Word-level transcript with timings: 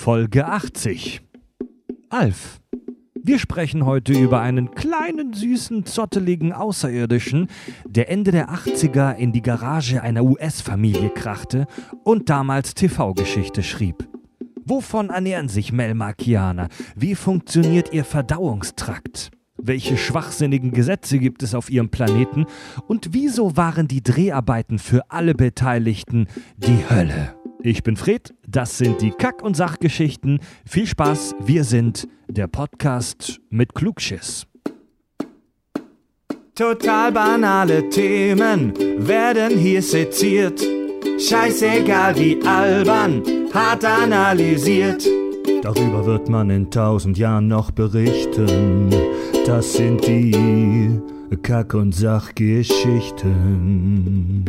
Folge 0.00 0.46
80. 0.46 1.20
Alf. 2.08 2.58
Wir 3.22 3.38
sprechen 3.38 3.84
heute 3.84 4.14
über 4.14 4.40
einen 4.40 4.70
kleinen, 4.70 5.34
süßen, 5.34 5.84
zotteligen 5.84 6.54
Außerirdischen, 6.54 7.48
der 7.86 8.08
Ende 8.08 8.30
der 8.30 8.48
80er 8.48 9.14
in 9.16 9.32
die 9.32 9.42
Garage 9.42 10.02
einer 10.02 10.24
US-Familie 10.24 11.10
krachte 11.10 11.66
und 12.02 12.30
damals 12.30 12.72
TV-Geschichte 12.72 13.62
schrieb. 13.62 14.08
Wovon 14.64 15.10
ernähren 15.10 15.50
sich 15.50 15.70
Melmarkianer? 15.70 16.68
Wie 16.96 17.14
funktioniert 17.14 17.92
ihr 17.92 18.06
Verdauungstrakt? 18.06 19.30
Welche 19.58 19.98
schwachsinnigen 19.98 20.70
Gesetze 20.70 21.18
gibt 21.18 21.42
es 21.42 21.54
auf 21.54 21.68
ihrem 21.68 21.90
Planeten? 21.90 22.46
Und 22.88 23.12
wieso 23.12 23.58
waren 23.58 23.86
die 23.86 24.02
Dreharbeiten 24.02 24.78
für 24.78 25.10
alle 25.10 25.34
Beteiligten 25.34 26.26
die 26.56 26.88
Hölle? 26.88 27.34
Ich 27.62 27.82
bin 27.82 27.96
Fred, 27.96 28.32
das 28.46 28.78
sind 28.78 29.02
die 29.02 29.10
Kack- 29.10 29.42
und 29.42 29.54
Sachgeschichten. 29.54 30.40
Viel 30.66 30.86
Spaß, 30.86 31.34
wir 31.44 31.64
sind 31.64 32.08
der 32.26 32.46
Podcast 32.46 33.38
mit 33.50 33.74
Klugschiss. 33.74 34.46
Total 36.54 37.12
banale 37.12 37.90
Themen 37.90 38.72
werden 39.06 39.58
hier 39.58 39.82
seziert. 39.82 40.66
Scheißegal 41.18 42.18
wie 42.18 42.40
albern, 42.46 43.22
hart 43.52 43.84
analysiert. 43.84 45.06
Darüber 45.62 46.06
wird 46.06 46.30
man 46.30 46.48
in 46.48 46.70
tausend 46.70 47.18
Jahren 47.18 47.48
noch 47.48 47.72
berichten. 47.72 48.88
Das 49.44 49.74
sind 49.74 50.06
die 50.06 50.98
Kack- 51.42 51.74
und 51.74 51.94
Sachgeschichten. 51.94 54.46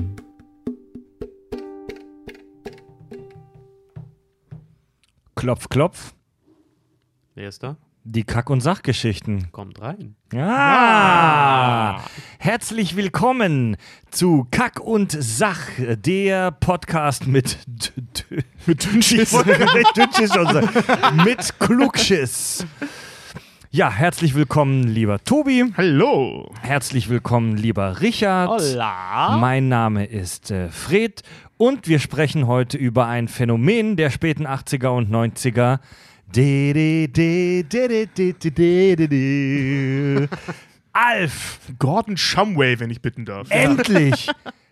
Klopf, 5.41 5.69
klopf. 5.69 6.13
Wer 7.33 7.47
ist 7.47 7.63
da? 7.63 7.75
Die 8.03 8.23
Kack- 8.23 8.51
und 8.51 8.61
Sachgeschichten. 8.61 9.51
Kommt 9.51 9.81
rein. 9.81 10.15
Ah! 10.35 11.99
Herzlich 12.37 12.95
willkommen 12.95 13.75
zu 14.11 14.45
Kack 14.51 14.79
und 14.79 15.17
Sach, 15.19 15.67
der 15.79 16.51
Podcast 16.51 17.25
mit 17.25 17.57
mit 18.67 18.85
Dünnschiss. 18.85 19.33
mit 19.45 19.97
Dünnschiss. 19.97 20.31
Mit 21.25 21.59
Klugschiss. 21.59 22.63
Ja, 23.73 23.89
herzlich 23.89 24.35
willkommen, 24.35 24.83
lieber 24.83 25.23
Tobi. 25.23 25.63
Hallo. 25.77 26.53
Herzlich 26.61 27.07
willkommen, 27.07 27.55
lieber 27.55 28.01
Richard. 28.01 28.49
Hola. 28.49 29.37
Mein 29.39 29.69
Name 29.69 30.03
ist 30.03 30.51
äh, 30.51 30.67
Fred 30.67 31.23
und 31.55 31.87
wir 31.87 31.99
sprechen 31.99 32.47
heute 32.47 32.77
über 32.77 33.07
ein 33.07 33.29
Phänomen 33.29 33.95
der 33.95 34.09
späten 34.09 34.45
80er 34.45 34.89
und 34.89 35.09
90er. 35.09 35.79
Alf! 40.91 41.59
Gordon 41.79 42.17
Shumway, 42.17 42.77
wenn 42.77 42.89
ich 42.89 43.01
bitten 43.01 43.23
darf. 43.23 43.47
Endlich! 43.51 44.27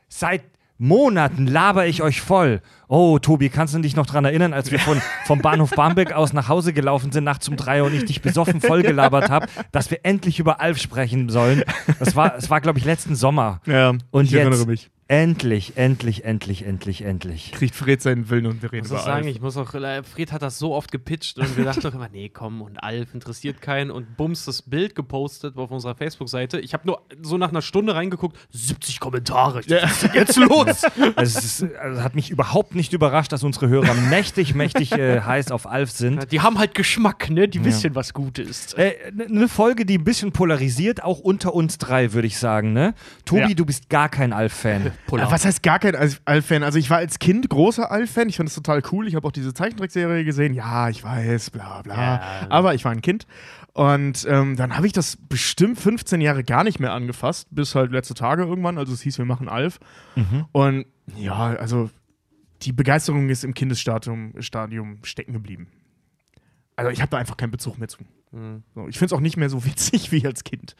Seit 0.09 0.43
Monaten 0.79 1.45
laber 1.45 1.87
ich 1.87 2.01
euch 2.01 2.21
voll. 2.21 2.61
Oh, 2.87 3.19
Tobi, 3.19 3.49
kannst 3.49 3.73
du 3.75 3.79
dich 3.79 3.97
noch 3.97 4.05
dran 4.05 4.23
erinnern, 4.23 4.53
als 4.53 4.71
wir 4.71 4.79
von, 4.79 5.01
vom 5.25 5.41
Bahnhof 5.41 5.71
Barmbek 5.71 6.13
aus 6.13 6.31
nach 6.31 6.47
Hause 6.47 6.71
gelaufen 6.71 7.11
sind, 7.11 7.25
nachts 7.25 7.49
um 7.49 7.57
drei 7.57 7.83
und 7.83 7.93
ich 7.93 8.05
dich 8.05 8.21
besoffen 8.21 8.61
voll 8.61 8.81
gelabert 8.81 9.29
habe, 9.29 9.47
dass 9.73 9.91
wir 9.91 9.99
endlich 10.03 10.39
über 10.39 10.61
Alf 10.61 10.77
sprechen 10.79 11.29
sollen? 11.29 11.63
Das 11.99 12.15
war, 12.15 12.29
das 12.29 12.49
war 12.49 12.61
glaube 12.61 12.79
ich, 12.79 12.85
letzten 12.85 13.15
Sommer. 13.15 13.59
Ja, 13.65 13.93
Und 14.11 14.25
ich 14.25 14.31
jetzt 14.31 14.39
erinnere 14.39 14.65
mich. 14.65 14.89
Endlich, 15.09 15.73
endlich, 15.75 16.23
endlich, 16.23 16.63
endlich, 16.65 17.01
endlich. 17.01 17.51
Kriegt 17.51 17.75
Fred 17.75 17.99
seinen 17.99 18.29
Willen 18.29 18.45
und 18.45 18.61
wir 18.61 18.71
reden 18.71 18.85
Ich 18.85 18.91
über 18.91 18.97
muss 18.99 19.05
sagen, 19.05 19.25
Alf. 19.25 19.35
ich 19.35 19.41
muss 19.41 19.57
auch, 19.57 19.73
äh, 19.73 20.03
Fred 20.03 20.31
hat 20.31 20.43
das 20.43 20.59
so 20.59 20.75
oft 20.75 20.91
gepitcht 20.91 21.39
und 21.39 21.57
wir 21.57 21.65
dachten 21.65 21.81
doch 21.81 21.95
immer, 21.95 22.09
nee, 22.09 22.29
komm, 22.29 22.61
und 22.61 22.77
Alf 22.83 23.15
interessiert 23.15 23.59
keinen 23.59 23.89
und 23.89 24.17
bums, 24.17 24.45
das 24.45 24.61
Bild 24.61 24.93
gepostet 24.93 25.57
auf 25.57 25.71
unserer 25.71 25.95
Facebook-Seite. 25.95 26.59
Ich 26.59 26.73
habe 26.73 26.85
nur 26.85 27.01
so 27.23 27.39
nach 27.39 27.49
einer 27.49 27.63
Stunde 27.63 27.95
reingeguckt, 27.95 28.37
70 28.51 28.99
Kommentare. 28.99 29.61
Ja. 29.65 29.81
Was 29.81 29.91
ist 29.93 30.03
denn 30.03 30.13
jetzt 30.13 30.35
los? 30.37 30.81
Also 31.15 31.39
es 31.39 31.43
ist, 31.61 31.75
also 31.75 32.03
hat 32.03 32.13
mich 32.13 32.29
überhaupt 32.29 32.75
nicht 32.75 32.93
überrascht, 32.93 33.31
dass 33.31 33.43
unsere 33.43 33.67
Hörer 33.67 33.93
mächtig, 33.95 34.53
mächtig 34.53 34.91
äh, 34.91 35.21
heiß 35.21 35.49
auf 35.51 35.65
Alf 35.65 35.89
sind. 35.89 36.31
Die 36.31 36.39
haben 36.41 36.59
halt 36.59 36.75
Geschmack, 36.75 37.29
ne? 37.31 37.47
Die 37.47 37.65
wissen, 37.65 37.95
was 37.95 38.13
gut 38.13 38.37
ist. 38.37 38.77
Äh, 38.77 38.93
Eine 39.27 39.47
Folge, 39.47 39.85
die 39.87 39.97
ein 39.97 40.03
bisschen 40.03 40.31
polarisiert, 40.31 41.03
auch 41.03 41.19
unter 41.19 41.53
uns 41.55 41.79
drei, 41.79 42.13
würde 42.13 42.27
ich 42.27 42.37
sagen, 42.37 42.73
ne? 42.73 42.93
Tobi, 43.25 43.41
Ja. 43.41 43.53
du 43.55 43.65
bist 43.65 43.89
gar 43.89 44.07
kein 44.07 44.33
Alf-Fan. 44.33 44.91
Ja, 45.25 45.31
was 45.31 45.43
heißt 45.45 45.63
gar 45.63 45.79
kein 45.79 45.95
Alf- 45.95 46.21
Alf-Fan? 46.25 46.61
Also 46.63 46.77
ich 46.77 46.89
war 46.89 46.97
als 46.97 47.17
Kind 47.19 47.49
großer 47.49 47.89
Alf-Fan. 47.91 48.29
Ich 48.29 48.37
fand 48.37 48.47
das 48.49 48.55
total 48.55 48.81
cool. 48.91 49.07
Ich 49.07 49.15
habe 49.15 49.27
auch 49.27 49.31
diese 49.31 49.53
Zeichentrickserie 49.53 50.23
gesehen. 50.23 50.53
Ja, 50.53 50.89
ich 50.89 51.03
weiß, 51.03 51.49
bla 51.49 51.81
bla. 51.81 51.95
Ja. 51.95 52.21
Aber 52.49 52.75
ich 52.75 52.85
war 52.85 52.91
ein 52.91 53.01
Kind. 53.01 53.25
Und 53.73 54.25
ähm, 54.29 54.55
dann 54.55 54.75
habe 54.75 54.85
ich 54.87 54.93
das 54.93 55.17
bestimmt 55.17 55.79
15 55.79 56.21
Jahre 56.21 56.43
gar 56.43 56.63
nicht 56.63 56.79
mehr 56.79 56.93
angefasst, 56.93 57.47
bis 57.51 57.75
halt 57.75 57.91
letzte 57.91 58.13
Tage 58.13 58.43
irgendwann. 58.43 58.77
Also 58.77 58.93
es 58.93 59.01
hieß, 59.01 59.17
wir 59.17 59.25
machen 59.25 59.47
Alf. 59.49 59.79
Und 60.51 60.85
ja, 61.15 61.33
also 61.55 61.89
die 62.63 62.73
Begeisterung 62.73 63.29
ist 63.29 63.43
im 63.43 63.53
Kindesstadium 63.53 64.33
Stadium 64.41 64.99
stecken 65.03 65.33
geblieben. 65.33 65.67
Also 66.75 66.91
ich 66.91 67.01
habe 67.01 67.09
da 67.09 67.17
einfach 67.17 67.37
keinen 67.37 67.51
Bezug 67.51 67.77
mehr 67.77 67.87
zu. 67.87 67.99
So, 68.31 68.87
ich 68.87 68.99
finde 68.99 69.07
es 69.07 69.13
auch 69.13 69.21
nicht 69.21 69.37
mehr 69.37 69.49
so 69.49 69.65
witzig 69.65 70.11
wie 70.11 70.23
als 70.25 70.43
Kind. 70.43 70.75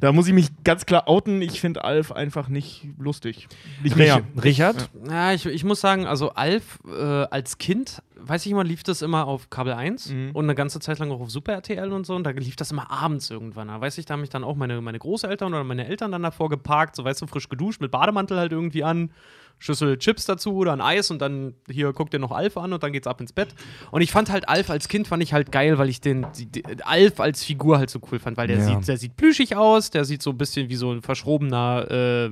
Da 0.00 0.12
muss 0.12 0.26
ich 0.26 0.32
mich 0.32 0.48
ganz 0.64 0.86
klar 0.86 1.08
outen. 1.08 1.42
Ich 1.42 1.60
finde 1.60 1.84
Alf 1.84 2.10
einfach 2.10 2.48
nicht 2.48 2.86
lustig. 2.98 3.48
Nicht 3.82 3.96
mehr. 3.96 4.22
Richard? 4.42 4.88
Ja, 5.08 5.32
ich, 5.32 5.44
ich 5.44 5.62
muss 5.64 5.80
sagen, 5.82 6.06
also 6.06 6.30
Alf 6.30 6.78
äh, 6.88 7.02
als 7.02 7.58
Kind, 7.58 8.02
weiß 8.18 8.46
ich 8.46 8.52
immer, 8.52 8.64
lief 8.64 8.82
das 8.82 9.02
immer 9.02 9.26
auf 9.26 9.50
Kabel 9.50 9.74
1 9.74 10.08
Mhm. 10.10 10.30
und 10.32 10.46
eine 10.46 10.54
ganze 10.54 10.80
Zeit 10.80 10.98
lang 10.98 11.10
auch 11.10 11.20
auf 11.20 11.30
Super 11.30 11.52
RTL 11.52 11.92
und 11.92 12.06
so 12.06 12.14
und 12.14 12.24
da 12.24 12.30
lief 12.30 12.56
das 12.56 12.70
immer 12.70 12.90
abends 12.90 13.28
irgendwann. 13.28 13.68
Da 13.68 13.78
weiß 13.80 13.98
ich, 13.98 14.06
da 14.06 14.14
haben 14.14 14.22
mich 14.22 14.30
dann 14.30 14.42
auch 14.44 14.56
meine, 14.56 14.80
meine 14.80 14.98
Großeltern 14.98 15.52
oder 15.52 15.64
meine 15.64 15.86
Eltern 15.86 16.12
dann 16.12 16.22
davor 16.22 16.48
geparkt, 16.48 16.96
so 16.96 17.04
weißt 17.04 17.20
du, 17.20 17.26
frisch 17.26 17.50
geduscht, 17.50 17.82
mit 17.82 17.90
Bademantel 17.90 18.38
halt 18.38 18.52
irgendwie 18.52 18.84
an, 18.84 19.10
Schüssel 19.58 19.98
Chips 19.98 20.26
dazu 20.26 20.54
oder 20.56 20.72
ein 20.72 20.80
Eis 20.80 21.10
und 21.10 21.20
dann 21.22 21.54
hier 21.70 21.92
guckt 21.92 22.12
ihr 22.12 22.18
noch 22.20 22.32
Alf 22.32 22.56
an 22.56 22.72
und 22.72 22.82
dann 22.82 22.92
geht's 22.92 23.06
ab 23.06 23.20
ins 23.20 23.32
Bett. 23.32 23.54
Und 23.90 24.02
ich 24.02 24.12
fand 24.12 24.30
halt 24.30 24.48
Alf 24.48 24.68
als 24.70 24.88
Kind 24.88 25.08
fand 25.08 25.22
ich 25.22 25.32
halt 25.32 25.52
geil, 25.52 25.78
weil 25.78 25.88
ich 25.88 26.00
den 26.00 26.26
die, 26.36 26.46
die, 26.46 26.62
Alf 26.84 27.20
als 27.20 27.42
Figur 27.44 27.78
halt 27.78 27.88
so 27.90 28.00
cool 28.12 28.18
fand, 28.18 28.36
weil 28.36 28.46
der 28.48 28.58
Ja. 28.58 28.66
sieht, 28.66 28.88
der 28.88 28.96
sieht 28.98 29.16
plüschig 29.16 29.56
aus, 29.56 29.90
der 29.90 30.04
sieht 30.04 30.22
so 30.22 30.30
ein 30.30 30.38
bisschen 30.38 30.68
wie 30.68 30.76
so 30.76 30.92
ein 30.92 31.00
verschrobener 31.02 31.90
äh, 31.90 32.30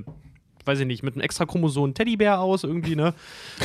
weiß 0.64 0.80
ich 0.80 0.86
nicht, 0.86 1.02
mit 1.02 1.14
einem 1.14 1.22
extra 1.22 1.46
Chromosom 1.46 1.94
Teddybär 1.94 2.40
aus 2.40 2.64
irgendwie, 2.64 2.96
ne? 2.96 3.14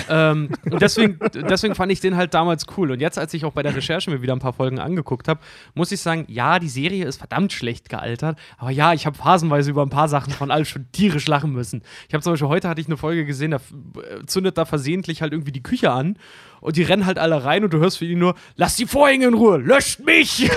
ähm, 0.09 0.49
und 0.69 0.81
deswegen, 0.81 1.19
deswegen 1.33 1.75
fand 1.75 1.91
ich 1.91 1.99
den 1.99 2.15
halt 2.15 2.33
damals 2.33 2.65
cool. 2.77 2.91
Und 2.91 2.99
jetzt, 2.99 3.17
als 3.17 3.33
ich 3.33 3.45
auch 3.45 3.53
bei 3.53 3.63
der 3.63 3.75
Recherche 3.75 4.09
mir 4.09 4.21
wieder 4.21 4.33
ein 4.33 4.39
paar 4.39 4.53
Folgen 4.53 4.79
angeguckt 4.79 5.27
habe, 5.27 5.39
muss 5.73 5.91
ich 5.91 6.01
sagen, 6.01 6.25
ja, 6.27 6.59
die 6.59 6.69
Serie 6.69 7.05
ist 7.05 7.17
verdammt 7.17 7.53
schlecht 7.53 7.89
gealtert. 7.89 8.37
Aber 8.57 8.71
ja, 8.71 8.93
ich 8.93 9.05
habe 9.05 9.17
phasenweise 9.17 9.71
über 9.71 9.83
ein 9.83 9.89
paar 9.89 10.09
Sachen 10.09 10.33
von 10.33 10.51
Alf 10.51 10.67
schon 10.67 10.91
tierisch 10.91 11.27
lachen 11.27 11.51
müssen. 11.51 11.81
Ich 12.07 12.13
habe 12.13 12.23
zum 12.23 12.33
Beispiel 12.33 12.49
heute 12.49 12.69
hatte 12.69 12.81
ich 12.81 12.87
eine 12.87 12.97
Folge 12.97 13.25
gesehen, 13.25 13.51
da 13.51 13.57
äh, 13.57 14.25
zündet 14.25 14.57
da 14.57 14.65
versehentlich 14.65 15.21
halt 15.21 15.33
irgendwie 15.33 15.51
die 15.51 15.63
Küche 15.63 15.91
an. 15.91 16.17
Und 16.61 16.77
die 16.77 16.83
rennen 16.83 17.05
halt 17.05 17.19
alle 17.19 17.43
rein 17.43 17.63
und 17.63 17.73
du 17.73 17.79
hörst 17.79 17.97
für 17.97 18.05
ihn 18.05 18.19
nur, 18.19 18.35
lass 18.55 18.75
die 18.75 18.85
Vorhänge 18.85 19.27
in 19.27 19.33
Ruhe, 19.33 19.57
löscht 19.57 19.99
mich! 19.99 20.49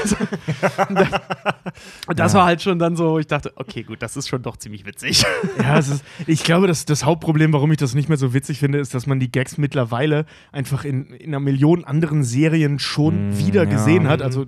und 2.07 2.19
das 2.19 2.35
war 2.35 2.45
halt 2.45 2.63
schon 2.63 2.79
dann 2.79 2.97
so, 2.97 3.19
ich 3.19 3.27
dachte, 3.27 3.53
okay, 3.57 3.83
gut, 3.83 4.03
das 4.03 4.17
ist 4.17 4.29
schon 4.29 4.43
doch 4.43 4.57
ziemlich 4.57 4.87
witzig. 4.87 5.25
Ja, 5.59 5.79
es 5.79 5.89
ist, 5.89 6.05
ich 6.27 6.45
glaube, 6.45 6.67
dass 6.67 6.85
das 6.85 7.05
Hauptproblem, 7.05 7.53
warum 7.53 7.71
ich 7.73 7.79
das 7.79 7.95
nicht 7.95 8.09
mehr 8.09 8.19
so 8.19 8.35
witzig 8.35 8.59
finde, 8.59 8.79
ist, 8.79 8.95
dass 8.95 9.07
man 9.07 9.21
die 9.21 9.31
Gags 9.31 9.59
mittlerweile 9.59 10.27
einfach 10.53 10.85
in, 10.85 11.07
in 11.11 11.31
einer 11.31 11.41
Million 11.41 11.85
anderen 11.85 12.25
Serien 12.25 12.79
schon 12.79 13.37
wieder 13.39 13.65
ja. 13.65 13.71
gesehen 13.71 14.09
hat. 14.09 14.23
Also 14.23 14.47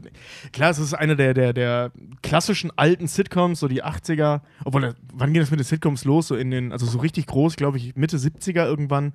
klar, 0.52 0.70
es 0.70 0.78
ist 0.78 0.94
eine 0.94 1.16
der, 1.16 1.34
der, 1.34 1.52
der 1.52 1.92
klassischen 2.22 2.70
alten 2.76 3.06
Sitcoms, 3.08 3.60
so 3.60 3.68
die 3.68 3.84
80er. 3.84 4.40
Obwohl, 4.64 4.94
wann 5.12 5.32
ging 5.32 5.42
das 5.42 5.50
mit 5.50 5.60
den 5.60 5.64
Sitcoms 5.64 6.04
los? 6.04 6.28
So 6.28 6.36
in 6.36 6.50
den, 6.50 6.72
also 6.72 6.86
so 6.86 6.98
richtig 6.98 7.26
groß, 7.26 7.56
glaube 7.56 7.78
ich, 7.78 7.96
Mitte 7.96 8.16
70er 8.16 8.64
irgendwann. 8.64 9.12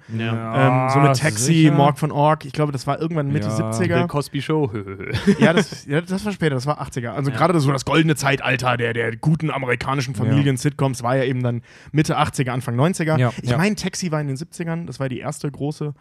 ähm, 0.87 0.89
so 0.93 0.99
mit 0.99 1.17
Taxi, 1.17 1.53
sicher. 1.53 1.71
Morg 1.71 1.97
von 1.97 2.11
Org. 2.27 2.45
Ich 2.45 2.53
glaube, 2.53 2.71
das 2.71 2.85
war 2.87 2.99
irgendwann 2.99 3.31
Mitte 3.31 3.47
Ja. 3.47 3.71
70er. 3.71 3.87
Der 3.87 4.07
Cosby 4.07 4.41
Show. 4.41 4.71
Ja 5.39 5.53
das, 5.53 5.85
ja, 5.85 6.01
das 6.01 6.25
war 6.25 6.31
später, 6.31 6.55
das 6.55 6.65
war 6.65 6.81
80er. 6.81 7.09
Also 7.09 7.31
gerade 7.31 7.59
so 7.59 7.71
das 7.71 7.85
goldene 7.85 8.15
Zeitalter 8.15 8.77
der, 8.77 8.93
der 8.93 9.15
guten 9.15 9.51
amerikanischen 9.51 10.15
Familien-Sitcoms 10.15 11.03
war 11.03 11.15
ja 11.17 11.23
eben 11.23 11.43
dann 11.43 11.61
Mitte 11.91 12.17
80er, 12.17 12.49
Anfang 12.49 12.75
90er. 12.79 13.17
Ja, 13.17 13.31
ich 13.41 13.49
ja. 13.49 13.57
meine, 13.57 13.75
Taxi 13.75 14.11
war 14.11 14.21
in 14.21 14.27
den 14.27 14.37
70ern, 14.37 14.85
das 14.85 14.99
war 14.99 15.09
die 15.09 15.19
erste 15.19 15.49
große, 15.51 15.93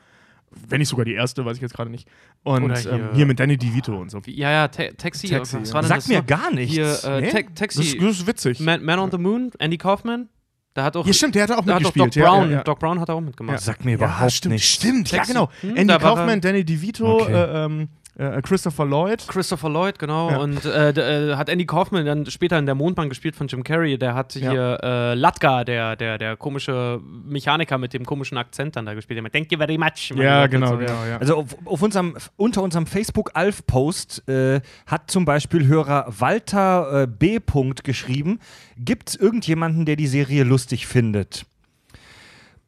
wenn 0.69 0.79
nicht 0.79 0.89
sogar 0.89 1.05
die 1.05 1.15
erste, 1.15 1.45
weiß 1.45 1.57
ich 1.57 1.63
jetzt 1.63 1.75
gerade 1.75 1.91
nicht. 1.91 2.09
Und 2.43 2.65
Oder 2.65 2.79
hier, 2.79 2.93
ähm, 2.93 3.09
hier 3.15 3.27
mit 3.27 3.41
Danny 3.41 3.57
DeVito 3.57 3.97
und 3.97 4.11
so. 4.11 4.21
Ja, 4.27 4.51
ja, 4.51 4.69
Ta 4.69 4.85
Taxi. 4.97 5.29
Taxi, 5.29 5.59
was 5.59 5.69
ja. 5.69 5.75
war 5.75 5.83
denn 5.83 5.89
Sagt 5.89 6.03
das 6.03 6.09
mir 6.09 6.23
gar 6.23 6.53
nichts. 6.53 6.75
Hier, 6.75 6.99
äh, 7.05 7.21
Nee? 7.21 7.31
Ta 7.31 7.41
Das 7.43 7.55
Taxi. 7.55 7.83
ist, 7.83 8.03
das 8.03 8.19
ist 8.19 8.27
witzig. 8.27 8.61
Man, 8.61 8.85
Man 8.85 8.99
on 8.99 9.11
the 9.11 9.19
Moon, 9.19 9.51
Andy 9.59 9.77
Kaufman. 9.79 10.29
Da 10.77 10.85
hat 10.85 10.95
auch. 10.95 11.07
ja, 11.07 11.13
stimmt, 11.15 11.35
der 11.35 11.45
hat 11.45 11.53
auch 11.53 11.65
da 11.65 11.75
hat 11.77 11.85
doch 11.85 11.95
mitgespielt. 11.95 12.17
Doc 12.17 12.23
Brown. 12.25 12.43
ja, 12.45 12.51
ja, 12.51 12.57
ja. 12.59 12.63
Doc 12.65 12.79
Brown 12.79 13.01
hat 13.01 13.09
auch 13.09 13.21
mitgemacht. 13.23 13.61
Sagt 13.61 13.83
mir 13.87 13.93
Ja, 13.93 13.97
überhaupt 13.97 14.33
stimmt, 14.33 14.53
nichts. 14.53 14.69
stimmt, 14.69 15.11
ja 15.11 15.23
genau. 15.25 15.49
Hm, 15.63 15.75
Andy 15.75 15.97
Kaufman, 15.99 16.39
Danny 16.43 16.65
DeVito, 16.67 17.23
Okay. 17.23 17.33
äh, 17.33 17.65
ähm, 17.65 17.89
äh, 18.19 18.41
Christopher 18.43 18.85
Lloyd. 18.87 19.27
Christopher 19.29 19.69
Lloyd, 19.69 19.99
genau. 19.99 20.31
Ja. 20.31 20.39
Und 20.39 20.65
äh, 20.65 20.91
äh, 20.91 21.37
hat 21.37 21.49
Andy 21.49 21.67
Kaufman 21.67 22.07
dann 22.07 22.27
später 22.27 22.59
in 22.59 22.67
der 22.67 22.75
Mondbahn 22.75 23.09
gespielt 23.09 23.37
von 23.37 23.47
Jim 23.49 23.63
Carrey. 23.63 23.99
Der 23.99 24.15
hat 24.15 24.35
Ja. 24.35 24.51
hier 24.51 24.79
äh, 24.83 25.15
Latka, 25.15 25.65
der, 25.65 25.97
der, 25.97 26.19
der 26.19 26.37
komische 26.37 27.01
Mechaniker 27.03 27.79
mit 27.79 27.93
dem 27.95 28.05
komischen 28.07 28.39
Akzent 28.39 28.77
dann 28.77 28.87
da 28.87 28.95
gespielt. 28.95 29.17
Der 29.17 29.23
mit 29.23 29.33
Thank 29.33 29.53
you 29.53 29.59
very 29.59 29.77
much. 29.79 30.11
Ja, 30.17 30.47
genau, 30.47 30.69
So, 30.69 30.77
genau, 30.79 31.05
ja. 31.05 31.19
Also 31.19 31.37
auf, 31.37 31.57
auf 31.65 31.83
unserem, 31.83 32.17
unter 32.37 32.63
unserem 32.63 32.87
Facebook-Alf-Post 32.87 34.29
äh, 34.29 34.61
hat 34.87 35.11
zum 35.11 35.25
Beispiel 35.25 35.67
Hörer 35.67 36.07
Walter 36.19 37.03
äh, 37.03 37.07
B. 37.07 37.39
Punkt 37.41 37.85
geschrieben, 37.85 38.41
gibt 38.79 39.11
es 39.11 39.17
irgendjemanden, 39.17 39.85
der 39.85 39.97
die 39.97 40.07
Serie 40.07 40.45
lustig 40.45 40.87
findet? 40.87 41.47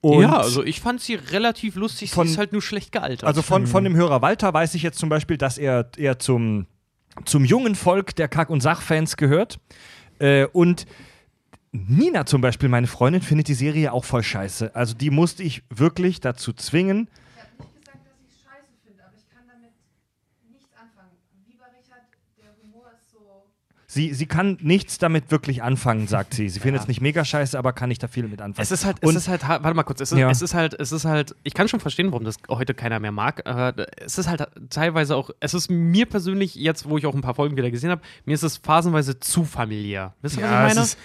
Und 0.01 0.23
ja, 0.23 0.37
also 0.39 0.63
ich 0.63 0.81
fand 0.81 1.01
sie 1.01 1.15
relativ 1.17 1.75
lustig. 1.75 2.13
Von- 2.13 2.27
sie 2.27 2.33
ist 2.35 2.39
halt 2.39 2.53
nur 2.53 2.63
schlecht 2.63 2.93
gealtert. 2.93 3.25
Also 3.27 3.43
von, 3.43 3.67
von 3.67 3.83
dem 3.85 3.97
Hörer 3.97 4.23
Walter 4.23 4.55
weiß 4.55 4.75
ich 4.75 4.83
jetzt 4.83 4.99
zum 4.99 5.09
Beispiel, 5.09 5.37
dass 5.39 5.59
er, 5.59 5.91
er 5.97 6.19
zum, 6.21 6.67
zum 7.25 7.45
jungen 7.45 7.75
Volk 7.75 8.15
der 8.15 8.29
Kack- 8.29 8.51
und 8.51 8.61
Sachfans 8.61 9.17
gehört. 9.17 9.59
Äh, 10.21 10.47
und 10.47 10.87
Nina 11.73 12.27
zum 12.27 12.41
Beispiel, 12.41 12.69
meine 12.69 12.87
Freundin, 12.87 13.23
findet 13.23 13.49
die 13.49 13.55
Serie 13.55 13.93
auch 13.93 14.05
voll 14.05 14.23
scheiße. 14.23 14.75
Also 14.75 14.95
die 14.95 15.11
musste 15.11 15.43
ich 15.43 15.63
wirklich 15.69 16.21
dazu 16.21 16.53
zwingen. 16.53 17.09
Ich 17.11 17.43
habe 17.43 17.51
nicht 17.63 17.75
gesagt, 17.85 17.99
dass 18.07 18.15
ich 18.23 18.35
es 18.35 18.43
scheiße 18.43 18.73
finde, 18.87 19.03
aber 19.05 19.15
ich 19.19 19.29
kann 19.29 19.43
damit 19.49 19.73
nichts 20.51 20.71
anfangen. 20.81 21.11
Wie 21.45 21.57
bei 21.57 21.67
Richard, 21.77 22.07
der 22.39 22.55
Humor 22.63 22.87
ist 22.97 23.11
so. 23.11 23.51
Sie, 23.91 24.13
sie 24.13 24.27
kann 24.27 24.59
nichts 24.61 24.99
damit 24.99 25.31
wirklich 25.31 25.63
anfangen, 25.63 26.07
sagt 26.09 26.35
sie. 26.35 26.51
Sie 26.51 26.61
findet 26.61 26.83
es 26.83 26.89
nicht 26.89 27.01
mega 27.01 27.25
scheiße, 27.25 27.59
aber 27.59 27.73
kann 27.73 27.89
nicht 27.89 28.03
da 28.03 28.07
viel 28.07 28.29
mit 28.29 28.43
anfangen. 28.43 28.63
Es 28.63 28.71
ist 28.71 28.85
halt, 28.85 29.03
Und- 29.03 29.17
es 29.17 29.23
ist 29.23 29.29
halt, 29.29 29.49
ha- 29.49 29.61
warte 29.63 29.75
mal 29.75 29.83
kurz, 29.83 30.03
es 30.03 30.13
ist, 30.13 30.19
Ja. 30.19 30.29
es 30.31 30.43
ist 30.43 30.53
halt, 30.53 30.75
es 30.79 30.93
ist 30.93 31.07
halt, 31.07 31.35
ich 31.43 31.55
kann 31.55 31.69
schon 31.69 31.81
verstehen, 31.81 32.13
warum 32.13 32.25
das 32.25 32.37
heute 32.51 32.75
keiner 32.75 33.01
mehr 33.01 33.13
mag, 33.13 33.43
es 34.05 34.19
ist 34.19 34.29
halt 34.29 34.47
teilweise 34.69 35.17
auch, 35.17 35.31
es 35.41 35.55
ist 35.55 35.71
mir 35.71 36.05
persönlich, 36.05 36.55
jetzt 36.55 36.87
wo 36.87 36.99
ich 36.99 37.07
auch 37.07 37.15
ein 37.15 37.23
paar 37.23 37.35
Folgen 37.35 37.57
wieder 37.57 37.71
gesehen 37.71 37.89
habe, 37.91 38.03
mir 38.27 38.35
ist 38.35 38.43
es 38.43 38.59
phasenweise 38.59 39.19
zu 39.21 39.45
familiär. 39.45 40.13
Wisst 40.21 40.37
ihr, 40.37 40.43
Ja, 40.43 40.65
was 40.65 40.73
es 40.73 40.73
ich 40.73 40.77
meine? 40.77 40.85
ist, 40.85 40.99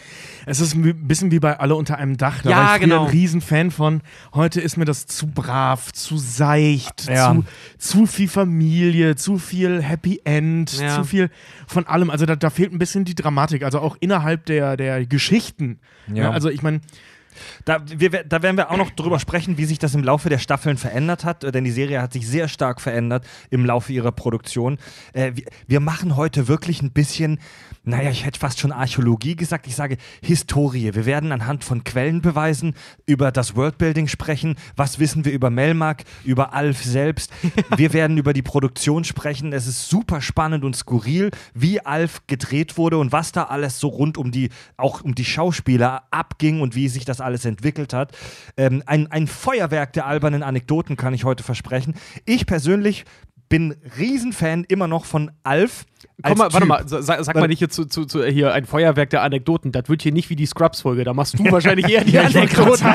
es 0.45 0.59
ist 0.59 0.75
ein 0.75 1.07
bisschen 1.07 1.31
wie 1.31 1.39
bei 1.39 1.57
Alle 1.57 1.75
unter 1.75 1.97
einem 1.97 2.17
Dach. 2.17 2.41
Da 2.41 2.49
Ja, 2.49 2.57
war 2.57 2.75
ich 2.75 2.81
genau. 2.81 3.05
ein 3.05 3.11
Riesenfan 3.11 3.71
von. 3.71 4.01
Heute 4.33 4.59
ist 4.59 4.75
mir 4.75 4.83
das 4.83 5.05
zu 5.07 5.27
brav, 5.27 5.93
zu 5.93 6.17
seicht, 6.17 7.07
Ja. 7.07 7.33
zu, 7.33 7.45
zu 7.77 8.05
viel 8.07 8.27
Familie, 8.27 9.15
zu 9.15 9.37
viel 9.37 9.81
Happy 9.81 10.19
End, 10.25 10.77
Ja. 10.79 10.95
zu 10.95 11.05
viel 11.05 11.29
von 11.65 11.87
allem. 11.87 12.09
Also 12.09 12.25
da, 12.25 12.35
da 12.35 12.49
fehlt 12.49 12.72
ein 12.73 12.79
bisschen 12.79 13.05
die 13.05 13.15
Dramatik, 13.15 13.63
also 13.63 13.79
auch 13.79 13.95
innerhalb 13.99 14.45
der, 14.45 14.75
der 14.77 15.05
Geschichten. 15.05 15.79
Ja. 16.13 16.31
Also 16.31 16.49
ich 16.49 16.61
meine, 16.61 16.81
Da, 17.65 17.79
wir, 17.85 18.23
da 18.23 18.41
werden 18.41 18.57
wir 18.57 18.71
auch 18.71 18.77
noch 18.77 18.91
drüber 18.91 19.19
sprechen, 19.19 19.57
wie 19.57 19.65
sich 19.65 19.79
das 19.79 19.95
im 19.95 20.03
Laufe 20.03 20.29
der 20.29 20.39
Staffeln 20.39 20.77
verändert 20.77 21.25
hat, 21.25 21.43
äh, 21.43 21.51
denn 21.51 21.63
die 21.63 21.71
Serie 21.71 22.01
hat 22.01 22.13
sich 22.13 22.27
sehr 22.27 22.47
stark 22.47 22.81
verändert 22.81 23.25
im 23.49 23.65
Laufe 23.65 23.93
ihrer 23.93 24.11
Produktion. 24.11 24.77
Äh, 25.13 25.31
wir, 25.35 25.45
wir 25.67 25.79
machen 25.79 26.15
heute 26.15 26.47
wirklich 26.47 26.81
ein 26.81 26.91
bisschen, 26.91 27.39
naja, 27.83 28.09
ich 28.09 28.25
hätte 28.25 28.39
fast 28.39 28.59
schon 28.59 28.71
Archäologie 28.71 29.35
gesagt, 29.35 29.67
ich 29.67 29.75
sage 29.75 29.97
Historie. 30.21 30.93
Wir 30.93 31.05
werden 31.05 31.31
anhand 31.31 31.63
von 31.63 31.83
Quellenbeweisen 31.83 32.75
über 33.05 33.31
das 33.31 33.55
Worldbuilding 33.55 34.07
sprechen. 34.07 34.55
Was 34.75 34.99
wissen 34.99 35.25
wir 35.25 35.31
über 35.31 35.49
Melmark, 35.49 36.03
über 36.23 36.53
Alf 36.53 36.83
selbst? 36.83 37.31
Wir 37.75 37.93
werden 37.93 38.17
über 38.17 38.33
die 38.33 38.41
Produktion 38.41 39.03
sprechen. 39.03 39.53
Es 39.53 39.67
ist 39.67 39.89
super 39.89 40.21
spannend 40.21 40.63
und 40.63 40.75
skurril, 40.75 41.31
wie 41.53 41.81
Alf 41.81 42.21
gedreht 42.27 42.77
wurde 42.77 42.97
und 42.97 43.11
was 43.11 43.31
da 43.31 43.43
alles 43.45 43.79
so 43.79 43.87
rund 43.87 44.17
um 44.17 44.31
die, 44.31 44.49
auch 44.77 45.01
um 45.01 45.15
die 45.15 45.25
Schauspieler 45.25 46.03
abging 46.11 46.61
und 46.61 46.75
wie 46.75 46.87
sich 46.87 47.05
das 47.05 47.21
alles 47.23 47.45
entwickelt 47.45 47.93
hat. 47.93 48.11
Ähm, 48.57 48.83
ein, 48.85 49.07
ein 49.11 49.27
Feuerwerk 49.27 49.93
der 49.93 50.05
albernen 50.05 50.43
Anekdoten 50.43 50.95
kann 50.97 51.13
ich 51.13 51.23
heute 51.23 51.43
versprechen. 51.43 51.95
Ich 52.25 52.45
persönlich 52.45 53.05
bin 53.49 53.75
Riesenfan 53.99 54.63
immer 54.63 54.87
noch 54.87 55.05
von 55.05 55.29
Alf. 55.43 55.85
Komm 56.23 56.37
mal, 56.39 56.51
warte 56.53 56.65
mal, 56.65 56.87
sa- 56.87 57.03
sag, 57.03 57.23
sag 57.23 57.35
mal 57.35 57.47
nicht 57.47 57.59
hier 57.59 57.69
zu, 57.69 57.85
zu, 57.85 58.05
zu 58.05 58.25
hier 58.25 58.51
ein 58.51 58.65
Feuerwerk 58.65 59.11
der 59.11 59.21
Anekdoten. 59.21 59.71
Das 59.71 59.89
wird 59.89 60.01
hier 60.01 60.11
nicht 60.11 60.29
wie 60.31 60.35
die 60.35 60.45
Scrubs-Folge. 60.47 61.03
Da 61.03 61.13
machst 61.13 61.37
du 61.37 61.51
wahrscheinlich 61.51 61.87
eher 61.87 62.03
die 62.05 62.13
Ja, 62.13 62.23
Anekdoten. 62.23 62.87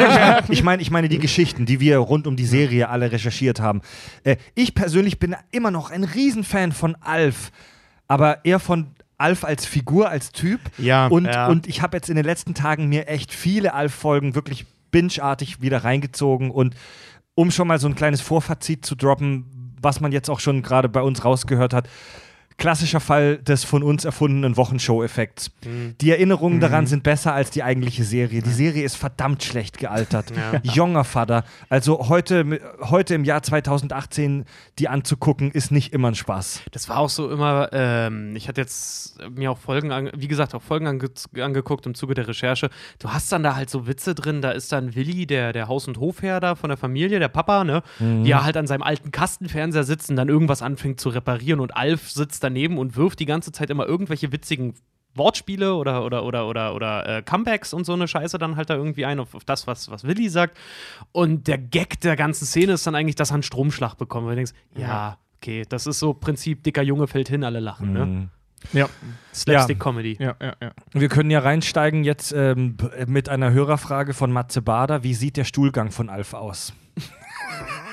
ich 0.48 0.64
meine, 0.64 0.82
ich 0.82 0.90
meine 0.90 1.08
die 1.08 1.19
Geschichten, 1.19 1.64
die 1.64 1.78
wir 1.78 1.98
rund 1.98 2.26
um 2.26 2.34
die 2.34 2.46
Serie 2.46 2.88
alle 2.88 3.12
recherchiert 3.12 3.60
haben. 3.60 3.82
Äh, 4.25 4.36
ich 4.56 4.75
persönlich 4.75 5.20
bin 5.20 5.36
immer 5.52 5.70
noch 5.70 5.90
ein 5.92 6.02
Riesenfan 6.02 6.72
von 6.72 6.96
Alf, 7.02 7.52
aber 8.08 8.44
eher 8.44 8.58
von 8.58 8.88
Alf 9.18 9.44
als 9.44 9.66
Figur, 9.66 10.08
als 10.08 10.32
Typ. 10.32 10.60
Ja, 10.78 11.08
und, 11.08 11.26
ja. 11.26 11.48
und 11.48 11.66
ich 11.66 11.82
habe 11.82 11.96
jetzt 11.96 12.08
in 12.08 12.16
den 12.16 12.24
letzten 12.24 12.54
Tagen 12.54 12.88
mir 12.88 13.08
echt 13.08 13.32
viele 13.32 13.74
Alf-Folgen 13.74 14.34
wirklich 14.34 14.66
bingeartig 14.90 15.60
wieder 15.60 15.84
reingezogen 15.84 16.50
und 16.50 16.74
um 17.34 17.50
schon 17.50 17.68
mal 17.68 17.78
so 17.78 17.86
ein 17.86 17.94
kleines 17.94 18.20
Vorfazit 18.20 18.84
zu 18.86 18.94
droppen, 18.94 19.74
was 19.80 20.00
man 20.00 20.12
jetzt 20.12 20.28
auch 20.30 20.40
schon 20.40 20.62
gerade 20.62 20.88
bei 20.88 21.02
uns 21.02 21.24
rausgehört 21.24 21.72
hat. 21.72 21.88
Klassischer 22.58 22.99
Fall 22.99 23.38
des 23.38 23.62
von 23.62 23.84
uns 23.84 24.05
erfundenen 24.05 24.56
Wochenshow-Effekts. 24.56 25.52
Mhm. 25.64 25.94
Die 26.00 26.10
Erinnerungen 26.10 26.58
daran 26.58 26.88
sind 26.88 27.05
besser 27.05 27.32
als 27.32 27.50
die 27.52 27.62
eigentliche 27.62 28.02
Serie. 28.02 28.43
Die 28.43 28.50
Serie 28.50 28.82
ist 28.82 28.96
verdammt 28.96 29.44
schlecht 29.44 29.78
gealtert. 29.78 30.32
Ja. 30.38 30.60
Junger 30.62 31.05
Vater. 31.05 31.44
Also 31.69 32.08
heute, 32.08 32.60
heute 32.81 33.14
im 33.14 33.25
Jahr 33.25 33.43
2018 33.43 34.44
die 34.78 34.88
anzugucken, 34.88 35.50
ist 35.50 35.70
nicht 35.70 35.93
immer 35.93 36.08
ein 36.08 36.14
Spaß. 36.14 36.62
Das 36.72 36.88
war 36.88 36.99
auch 36.99 37.08
so 37.08 37.31
immer, 37.31 37.69
ähm, 37.72 38.34
ich 38.37 38.49
hatte 38.49 38.61
jetzt 38.61 39.19
mir 39.31 39.50
auch 39.50 39.58
Folgen, 39.58 39.90
ange 39.93 40.12
wie 40.16 40.28
gesagt, 40.28 40.54
auch 40.54 40.62
Folgen 40.62 40.87
ange 40.87 41.11
angeguckt 41.40 41.87
im 41.87 41.94
Zuge 41.94 42.14
der 42.14 42.28
Recherche. 42.28 42.70
Du 42.99 43.11
hast 43.11 43.31
dann 43.32 43.43
da 43.43 43.56
halt 43.56 43.69
so 43.70 43.87
Witze 43.87 44.14
drin, 44.14 44.43
da 44.43 44.50
ist 44.50 44.72
dann 44.72 44.94
Willi, 44.94 45.26
der, 45.26 45.52
der 45.52 45.69
Haus- 45.69 45.88
und 45.88 45.99
Hofherr 45.99 46.40
da 46.40 46.54
von 46.54 46.69
der 46.70 46.76
Familie, 46.76 47.19
der 47.19 47.28
Papa, 47.28 47.64
ne, 47.64 47.82
wie 47.99 48.31
er 48.31 48.44
halt 48.44 48.56
an 48.56 48.66
seinem 48.66 48.82
alten 48.82 49.11
Kastenfernseher 49.11 49.84
sitzt 49.84 50.11
und 50.11 50.16
dann 50.16 50.28
irgendwas 50.28 50.62
anfängt 50.62 51.00
zu 51.00 51.08
reparieren 51.08 51.61
und 51.61 51.76
Alf 51.76 52.11
sitzt 52.11 52.44
daneben 52.48 52.78
und 52.78 52.96
wirft 52.96 53.20
die 53.20 53.26
ganze 53.26 53.52
Zeit 53.52 53.70
immer 53.70 53.86
irgendwelche 53.86 54.32
witzigen 54.32 54.74
Wortspiele 55.14 55.74
oder, 55.74 56.04
oder, 56.04 56.24
oder, 56.24 56.46
oder, 56.46 56.74
oder 56.74 57.18
äh, 57.18 57.22
Comebacks 57.22 57.72
und 57.72 57.84
so 57.84 57.92
eine 57.92 58.08
Scheiße 58.08 58.38
dann 58.38 58.56
halt 58.56 58.70
da 58.70 58.74
irgendwie 58.74 59.04
ein 59.04 59.20
auf, 59.20 59.34
auf 59.34 59.44
das, 59.44 59.66
was, 59.66 59.90
was 59.90 60.04
Willi 60.04 60.28
sagt. 60.28 60.56
Und 61.12 61.48
der 61.48 61.58
Gag 61.58 62.00
der 62.00 62.16
ganzen 62.16 62.46
Szene 62.46 62.72
ist 62.72 62.86
dann 62.86 62.94
eigentlich, 62.94 63.16
dass 63.16 63.30
er 63.30 63.34
einen 63.34 63.42
Stromschlag 63.42 63.96
bekommt. 63.96 64.26
Weil 64.26 64.32
du 64.32 64.36
denkst, 64.36 64.52
ja, 64.76 65.18
okay, 65.36 65.64
das 65.68 65.86
ist 65.86 65.98
so 65.98 66.14
Prinzip, 66.14 66.62
dicker 66.62 66.82
Junge 66.82 67.06
fällt 67.06 67.28
hin, 67.28 67.44
alle 67.44 67.60
lachen, 67.60 67.92
ne? 67.92 68.28
ja, 68.72 68.88
Slapstick-Comedy. 69.34 70.16
ja, 70.20 70.34
ja, 70.40 70.54
ja. 70.60 70.72
Wir 70.92 71.08
können 71.08 71.30
ja 71.30 71.40
reinsteigen 71.40 72.04
jetzt 72.04 72.32
ähm, 72.32 72.76
mit 73.06 73.28
einer 73.28 73.52
Hörerfrage 73.52 74.14
von 74.14 74.32
Matze 74.32 74.62
Bader. 74.62 75.04
Wie 75.04 75.14
sieht 75.14 75.36
der 75.36 75.44
Stuhlgang 75.44 75.90
von 75.90 76.08
Alf 76.08 76.34
aus? 76.34 76.72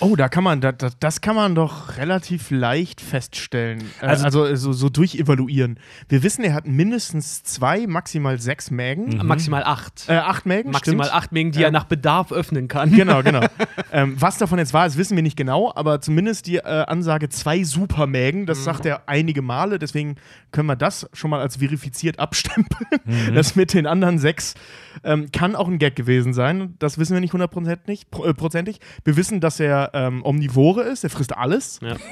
Oh, 0.00 0.16
da 0.16 0.28
kann 0.28 0.44
man, 0.44 0.60
da, 0.60 0.72
da, 0.72 0.90
das 1.00 1.20
kann 1.20 1.34
man 1.36 1.54
doch 1.54 1.96
relativ 1.96 2.50
leicht 2.50 3.00
feststellen. 3.00 3.82
Äh, 4.00 4.06
Also- 4.06 4.24
Also, 4.24 4.42
also 4.44 4.72
so, 4.72 4.78
so 4.78 4.88
durchevaluieren. 4.88 5.78
Wir 6.08 6.22
wissen, 6.22 6.44
er 6.44 6.54
hat 6.54 6.66
mindestens 6.66 7.42
zwei, 7.42 7.86
maximal 7.86 8.38
sechs 8.40 8.70
Mägen. 8.70 9.20
Maximal 9.26 9.64
acht. 9.64 10.04
Äh, 10.08 10.14
acht 10.14 10.46
Mägen, 10.46 10.70
Maximal 10.72 11.06
stimmt. 11.06 11.16
acht 11.22 11.32
Mengen, 11.32 11.52
die 11.52 11.62
er 11.62 11.68
Ähm, 11.68 11.72
nach 11.74 11.84
Bedarf 11.84 12.32
öffnen 12.32 12.68
kann. 12.68 12.92
Genau, 12.92 13.22
genau. 13.22 13.40
ähm, 13.92 14.16
was 14.18 14.38
davon 14.38 14.58
jetzt 14.58 14.72
war, 14.74 14.84
das 14.84 14.96
wissen 14.96 15.16
wir 15.16 15.22
nicht 15.22 15.36
genau, 15.36 15.72
aber 15.74 16.00
zumindest 16.00 16.46
die 16.46 16.56
äh, 16.56 16.62
Ansage 16.62 17.28
zwei 17.28 17.64
Supermägen, 17.64 18.46
das 18.46 18.64
sagt 18.64 18.86
er 18.86 19.08
einige 19.08 19.42
Male, 19.42 19.78
deswegen 19.78 20.16
können 20.52 20.66
wir 20.66 20.76
das 20.76 21.08
schon 21.12 21.30
mal 21.30 21.40
als 21.40 21.56
verifiziert 21.56 22.18
abstempeln. 22.18 23.00
Das 23.34 23.56
mit 23.56 23.72
den 23.74 23.86
anderen 23.86 24.18
sechs 24.18 24.54
ähm, 25.04 25.30
kann 25.32 25.54
auch 25.56 25.68
ein 25.68 25.78
Gag 25.78 25.96
gewesen 25.96 26.32
sein. 26.34 26.74
Das 26.78 26.98
wissen 26.98 27.14
wir 27.14 27.20
nicht 27.20 27.32
hundertprozentig. 27.32 28.10
Pro, 28.10 28.24
äh, 28.24 28.34
prozentig. 28.34 28.80
Wir 29.04 29.16
wissen, 29.16 29.40
dass 29.40 29.60
er 29.60 29.69
ähm, 29.94 30.24
Omnivore 30.24 30.82
ist, 30.82 31.04
er 31.04 31.10
frisst 31.10 31.36
alles. 31.36 31.78
Ja. 31.82 31.96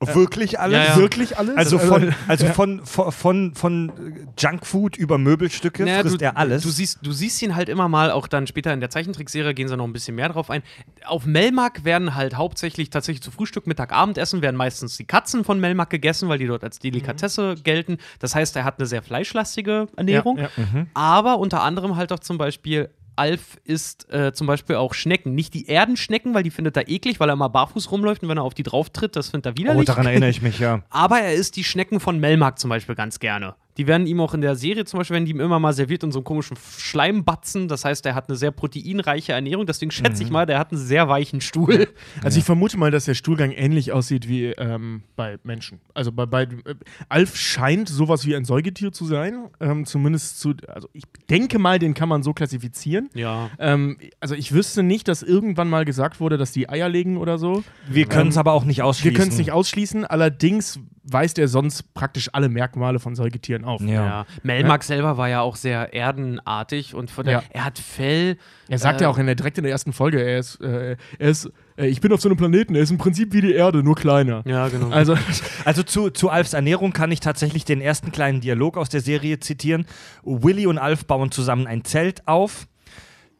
Wirklich 0.00 0.58
alles? 0.58 0.76
Ja, 0.76 0.84
ja. 0.84 0.96
Wirklich 0.96 1.38
alles. 1.38 1.56
Also 1.56 1.78
von, 1.78 2.14
also 2.28 2.46
von, 2.46 2.84
von, 2.84 3.12
von, 3.12 3.54
von 3.54 3.92
Junkfood 4.38 4.96
über 4.96 5.18
Möbelstücke 5.18 5.84
Naja, 5.84 6.02
frisst 6.02 6.20
du, 6.20 6.24
er 6.24 6.36
alles. 6.36 6.62
Du 6.62 6.70
siehst, 6.70 6.98
du 7.02 7.12
siehst 7.12 7.40
ihn 7.42 7.54
halt 7.54 7.68
immer 7.68 7.88
mal, 7.88 8.10
auch 8.10 8.26
dann 8.26 8.46
später 8.46 8.72
in 8.72 8.80
der 8.80 8.90
Zeichentrickserie 8.90 9.54
gehen 9.54 9.68
sie 9.68 9.76
noch 9.76 9.84
ein 9.84 9.92
bisschen 9.92 10.16
mehr 10.16 10.28
drauf 10.28 10.50
ein. 10.50 10.62
Auf 11.06 11.26
Melmark 11.26 11.84
werden 11.84 12.14
halt 12.14 12.36
hauptsächlich 12.36 12.90
tatsächlich 12.90 13.22
zu 13.22 13.30
Frühstück, 13.30 13.66
Mittag, 13.66 13.92
Abendessen 13.92 14.42
werden 14.42 14.56
meistens 14.56 14.96
die 14.96 15.04
Katzen 15.04 15.44
von 15.44 15.60
Melmark 15.60 15.90
gegessen, 15.90 16.28
weil 16.28 16.38
die 16.38 16.46
dort 16.46 16.64
als 16.64 16.78
Delikatesse 16.78 17.54
gelten. 17.62 17.98
Das 18.18 18.34
heißt, 18.34 18.56
er 18.56 18.64
hat 18.64 18.78
eine 18.78 18.86
sehr 18.86 19.02
fleischlastige 19.02 19.88
Ernährung. 19.96 20.38
Ja, 20.38 20.50
ja. 20.56 20.86
Aber 20.94 21.38
unter 21.38 21.62
anderem 21.62 21.96
halt 21.96 22.12
auch 22.12 22.20
zum 22.20 22.38
Beispiel. 22.38 22.90
Alf 23.16 23.58
isst 23.64 24.12
äh, 24.12 24.32
zum 24.32 24.46
Beispiel 24.46 24.76
auch 24.76 24.94
Schnecken. 24.94 25.34
Nicht 25.34 25.54
die 25.54 25.68
Erdenschnecken, 25.68 26.34
weil 26.34 26.42
die 26.42 26.50
findet 26.50 26.76
er 26.76 26.88
eklig, 26.88 27.20
weil 27.20 27.28
er 27.28 27.36
mal 27.36 27.48
barfuß 27.48 27.90
rumläuft 27.90 28.22
und 28.22 28.28
wenn 28.28 28.38
er 28.38 28.44
auf 28.44 28.54
die 28.54 28.62
drauf 28.62 28.90
tritt, 28.90 29.16
das 29.16 29.30
findet 29.30 29.46
er 29.46 29.52
oh, 29.52 29.56
widerlich. 29.56 29.86
daran 29.86 30.06
erinnere 30.06 30.30
ich 30.30 30.42
mich, 30.42 30.58
ja. 30.58 30.82
Aber 30.90 31.20
er 31.20 31.34
isst 31.34 31.56
die 31.56 31.64
Schnecken 31.64 32.00
von 32.00 32.18
Melmark 32.18 32.58
zum 32.58 32.70
Beispiel 32.70 32.94
ganz 32.94 33.18
gerne. 33.18 33.54
Die 33.76 33.86
werden 33.86 34.06
ihm 34.06 34.20
auch 34.20 34.34
in 34.34 34.40
der 34.40 34.54
Serie 34.56 34.84
zum 34.84 34.98
Beispiel, 34.98 35.14
werden 35.14 35.24
die 35.24 35.32
ihm 35.32 35.40
immer 35.40 35.58
mal 35.58 35.72
serviert 35.72 36.02
in 36.04 36.12
so 36.12 36.20
einem 36.20 36.24
komischen 36.24 36.56
Schleimbatzen. 36.56 37.68
Das 37.68 37.84
heißt, 37.84 38.06
er 38.06 38.14
hat 38.14 38.28
eine 38.28 38.36
sehr 38.36 38.50
proteinreiche 38.50 39.32
Ernährung. 39.32 39.66
Deswegen 39.66 39.90
schätze 39.90 40.22
ich 40.22 40.30
mal, 40.30 40.46
der 40.46 40.58
hat 40.58 40.72
einen 40.72 40.80
sehr 40.80 41.08
weichen 41.08 41.40
Stuhl. 41.40 41.88
Also 42.22 42.38
ich 42.38 42.44
vermute 42.44 42.78
mal, 42.78 42.90
dass 42.90 43.04
der 43.04 43.14
Stuhlgang 43.14 43.50
ähnlich 43.50 43.92
aussieht 43.92 44.28
wie 44.28 44.46
ähm, 44.46 45.02
bei 45.16 45.38
Menschen. 45.42 45.80
Also 45.94 46.12
bei, 46.12 46.26
bei 46.26 46.42
äh, 46.42 46.74
Alf 47.08 47.36
scheint 47.36 47.88
sowas 47.88 48.26
wie 48.26 48.34
ein 48.36 48.44
Säugetier 48.44 48.92
zu 48.92 49.04
sein. 49.04 49.48
Ähm, 49.60 49.84
zumindest 49.84 50.40
zu, 50.40 50.54
also 50.68 50.88
ich 50.92 51.04
denke 51.28 51.58
mal, 51.58 51.78
den 51.78 51.94
kann 51.94 52.08
man 52.08 52.22
so 52.22 52.32
klassifizieren. 52.32 53.10
Ja. 53.14 53.50
Ähm, 53.58 53.98
also 54.20 54.34
ich 54.34 54.52
wüsste 54.52 54.82
nicht, 54.82 55.08
dass 55.08 55.22
irgendwann 55.22 55.68
mal 55.68 55.84
gesagt 55.84 56.20
wurde, 56.20 56.38
dass 56.38 56.52
die 56.52 56.68
Eier 56.68 56.88
legen 56.88 57.16
oder 57.16 57.38
so. 57.38 57.64
Wir 57.88 58.06
können 58.06 58.30
es 58.30 58.36
aber 58.36 58.52
auch 58.52 58.64
nicht 58.64 58.78
Wir 58.78 58.86
ausschließen. 58.86 59.16
können 59.16 59.30
es 59.30 59.38
nicht 59.38 59.52
ausschließen, 59.52 60.04
allerdings 60.04 60.80
weist 61.04 61.38
er 61.38 61.48
sonst 61.48 61.94
praktisch 61.94 62.30
alle 62.32 62.48
Merkmale 62.48 62.98
von 62.98 63.14
Säugetieren 63.14 63.63
auf. 63.64 63.80
Ja. 63.82 63.92
Ja. 63.92 64.26
Melmark 64.42 64.82
selber 64.84 65.16
war 65.16 65.28
ja 65.28 65.40
auch 65.40 65.56
sehr 65.56 65.92
erdenartig 65.94 66.94
und 66.94 67.10
von 67.10 67.24
der, 67.24 67.34
Ja. 67.34 67.42
er 67.50 67.64
hat 67.64 67.78
Fell. 67.78 68.36
Er 68.68 68.78
sagt 68.78 69.00
Äh, 69.00 69.04
ja 69.04 69.10
auch 69.10 69.18
in 69.18 69.26
der, 69.26 69.34
direkt 69.34 69.58
in 69.58 69.64
der 69.64 69.72
ersten 69.72 69.92
Folge, 69.92 70.22
er 70.22 70.38
ist, 70.38 70.60
äh, 70.60 70.96
er 71.18 71.28
ist 71.30 71.50
äh, 71.76 71.86
ich 71.86 72.00
bin 72.00 72.12
auf 72.12 72.20
so 72.20 72.28
einem 72.28 72.36
Planeten, 72.36 72.74
er 72.74 72.82
ist 72.82 72.90
im 72.90 72.98
Prinzip 72.98 73.32
wie 73.32 73.40
die 73.40 73.52
Erde, 73.52 73.82
nur 73.82 73.94
kleiner. 73.96 74.42
Ja, 74.46 74.68
genau. 74.68 74.90
Also, 74.90 75.16
Also 75.64 75.82
zu, 75.82 76.10
zu 76.10 76.30
Alfs 76.30 76.52
Ernährung 76.52 76.92
kann 76.92 77.10
ich 77.10 77.20
tatsächlich 77.20 77.64
den 77.64 77.80
ersten 77.80 78.12
kleinen 78.12 78.40
Dialog 78.40 78.76
aus 78.76 78.88
der 78.88 79.00
Serie 79.00 79.40
zitieren. 79.40 79.86
Willy 80.22 80.66
und 80.66 80.78
Alf 80.78 81.06
bauen 81.06 81.30
zusammen 81.30 81.66
ein 81.66 81.84
Zelt 81.84 82.26
auf. 82.28 82.66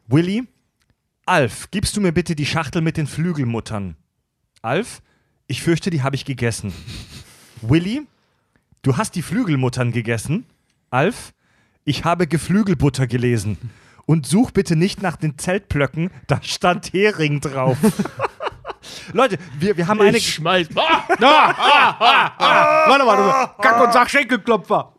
Willy, 0.07 0.43
Alf, 1.25 1.71
gibst 1.71 1.95
du 1.97 2.01
mir 2.01 2.11
bitte 2.11 2.35
die 2.35 2.45
Schachtel 2.45 2.81
mit 2.81 2.97
den 2.97 3.07
Flügelmuttern? 3.07 3.95
Alf, 4.61 5.01
ich 5.47 5.61
fürchte, 5.63 5.89
die 5.89 6.03
habe 6.03 6.15
ich 6.15 6.25
gegessen. 6.25 6.71
Willy, 7.61 8.01
du 8.85 8.97
hast 8.97 9.15
die 9.15 9.21
Flügelmuttern 9.21 9.91
gegessen? 9.91 10.45
Alf, 10.91 11.33
ich 11.83 12.05
habe 12.05 12.27
Geflügelbutter 12.27 13.07
gelesen. 13.07 13.57
Und 14.05 14.27
such 14.27 14.51
bitte 14.51 14.75
nicht 14.75 15.01
nach 15.01 15.15
den 15.15 15.37
Zeltplöcken, 15.37 16.11
da 16.27 16.39
stand 16.43 16.93
Hering 16.93 17.41
drauf. 17.41 17.77
Leute, 19.13 19.39
wir, 19.57 19.75
wir 19.75 19.87
haben 19.87 19.99
eine. 19.99 20.19
schmeiß. 20.19 20.67
warte, 20.75 23.05
warte. 23.05 23.61
Kack- 23.61 23.83
und 23.83 23.91
sag 23.91 24.09
Schenkelklopfer. 24.11 24.93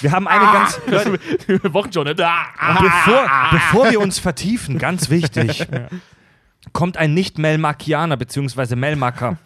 Wir 0.00 0.10
haben 0.10 0.26
eine 0.26 0.44
ganz. 0.46 0.80
Leute, 0.86 1.72
Wochen 1.72 1.92
schon, 1.92 2.04
ne? 2.04 2.16
Ah, 2.18 2.80
bevor, 2.80 3.30
bevor 3.52 3.90
wir 3.90 4.00
uns 4.00 4.18
vertiefen, 4.18 4.78
ganz 4.78 5.10
wichtig, 5.10 5.68
kommt 6.72 6.96
ein 6.96 7.14
Nicht-Melmarkianer 7.14 8.16
bzw. 8.16 8.74
Melmarker 8.74 9.38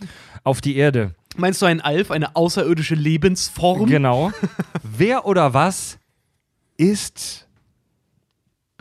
auf 0.45 0.61
die 0.61 0.77
Erde. 0.77 1.15
Meinst 1.37 1.63
du 1.63 1.67
ein 1.67 1.81
Alf, 1.81 2.11
eine 2.11 2.37
außerirdische 2.37 2.95
Lebensform? 2.95 3.87
Genau. 3.87 4.33
Wer 4.83 5.27
oder 5.27 5.55
was 5.55 5.99
ist 6.77 7.49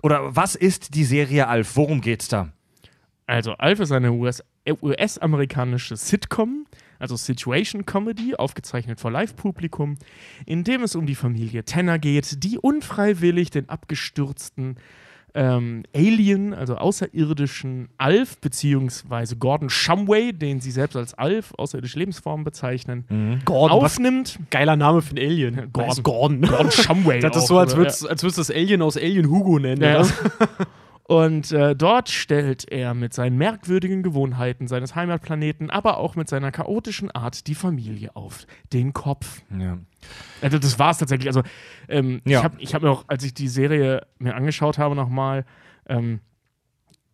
oder 0.01 0.35
was 0.35 0.55
ist 0.55 0.95
die 0.95 1.03
Serie 1.03 1.47
Alf? 1.47 1.75
Worum 1.75 2.01
geht's 2.01 2.27
da? 2.27 2.49
Also, 3.25 3.53
Alf 3.53 3.79
ist 3.79 3.91
eine 3.91 4.11
US 4.13 4.43
US-amerikanische 4.81 5.95
Sitcom, 5.95 6.65
also 6.99 7.15
Situation 7.15 7.85
Comedy, 7.85 8.35
aufgezeichnet 8.35 8.99
vor 8.99 9.11
Live-Publikum, 9.11 9.97
in 10.45 10.63
dem 10.63 10.83
es 10.83 10.95
um 10.95 11.05
die 11.05 11.15
Familie 11.15 11.63
Tanner 11.63 11.99
geht, 11.99 12.43
die 12.43 12.57
unfreiwillig 12.57 13.49
den 13.49 13.69
abgestürzten 13.69 14.77
ähm, 15.33 15.83
Alien, 15.93 16.53
also 16.53 16.75
außerirdischen 16.75 17.89
Alf, 17.97 18.39
beziehungsweise 18.39 19.35
Gordon 19.35 19.69
Shumway, 19.69 20.33
den 20.33 20.61
sie 20.61 20.71
selbst 20.71 20.95
als 20.95 21.13
Alf, 21.13 21.53
außerirdische 21.57 21.99
Lebensform 21.99 22.43
bezeichnen, 22.43 23.41
Gordon, 23.45 23.81
was 23.81 23.93
aufnimmt. 23.93 24.39
geiler 24.49 24.75
Name 24.75 25.01
für 25.01 25.15
ein 25.15 25.19
Alien. 25.19 25.69
Gordon. 25.73 26.03
Gordon. 26.03 26.41
Gordon 26.41 26.71
Shumway. 26.71 27.19
Das 27.19 27.35
ist 27.35 27.43
auch, 27.43 27.47
so, 27.47 27.57
als 27.59 27.75
würdest 27.75 28.03
du 28.03 28.27
das 28.27 28.51
Alien 28.51 28.81
aus 28.81 28.97
Alien 28.97 29.29
Hugo 29.29 29.59
nennen. 29.59 29.81
Ja. 29.81 30.05
Und 31.07 31.53
äh, 31.53 31.73
dort 31.73 32.09
stellt 32.09 32.69
er 32.69 32.93
mit 32.93 33.13
seinen 33.13 33.37
merkwürdigen 33.37 34.03
Gewohnheiten 34.03 34.67
seines 34.67 34.93
Heimatplaneten, 34.93 35.69
aber 35.69 35.97
auch 35.99 36.15
mit 36.15 36.27
seiner 36.27 36.51
chaotischen 36.51 37.11
Art 37.11 37.47
die 37.47 37.55
Familie 37.55 38.13
auf 38.17 38.45
den 38.73 38.91
Kopf. 38.91 39.41
Ja. 39.57 39.77
Also 40.41 40.59
das 40.59 40.77
war 40.79 40.91
es 40.91 40.97
tatsächlich. 40.97 41.29
Also 41.29 41.43
ähm, 41.87 42.21
Ja. 42.25 42.39
ich 42.39 42.43
habe 42.43 42.55
ich 42.61 42.75
hab 42.75 42.81
mir 42.81 42.91
auch, 42.91 43.05
als 43.07 43.23
ich 43.23 43.33
die 43.33 43.47
Serie 43.47 44.05
mir 44.19 44.35
angeschaut 44.35 44.77
habe 44.77 44.95
nochmal, 44.95 45.45
ähm, 45.87 46.19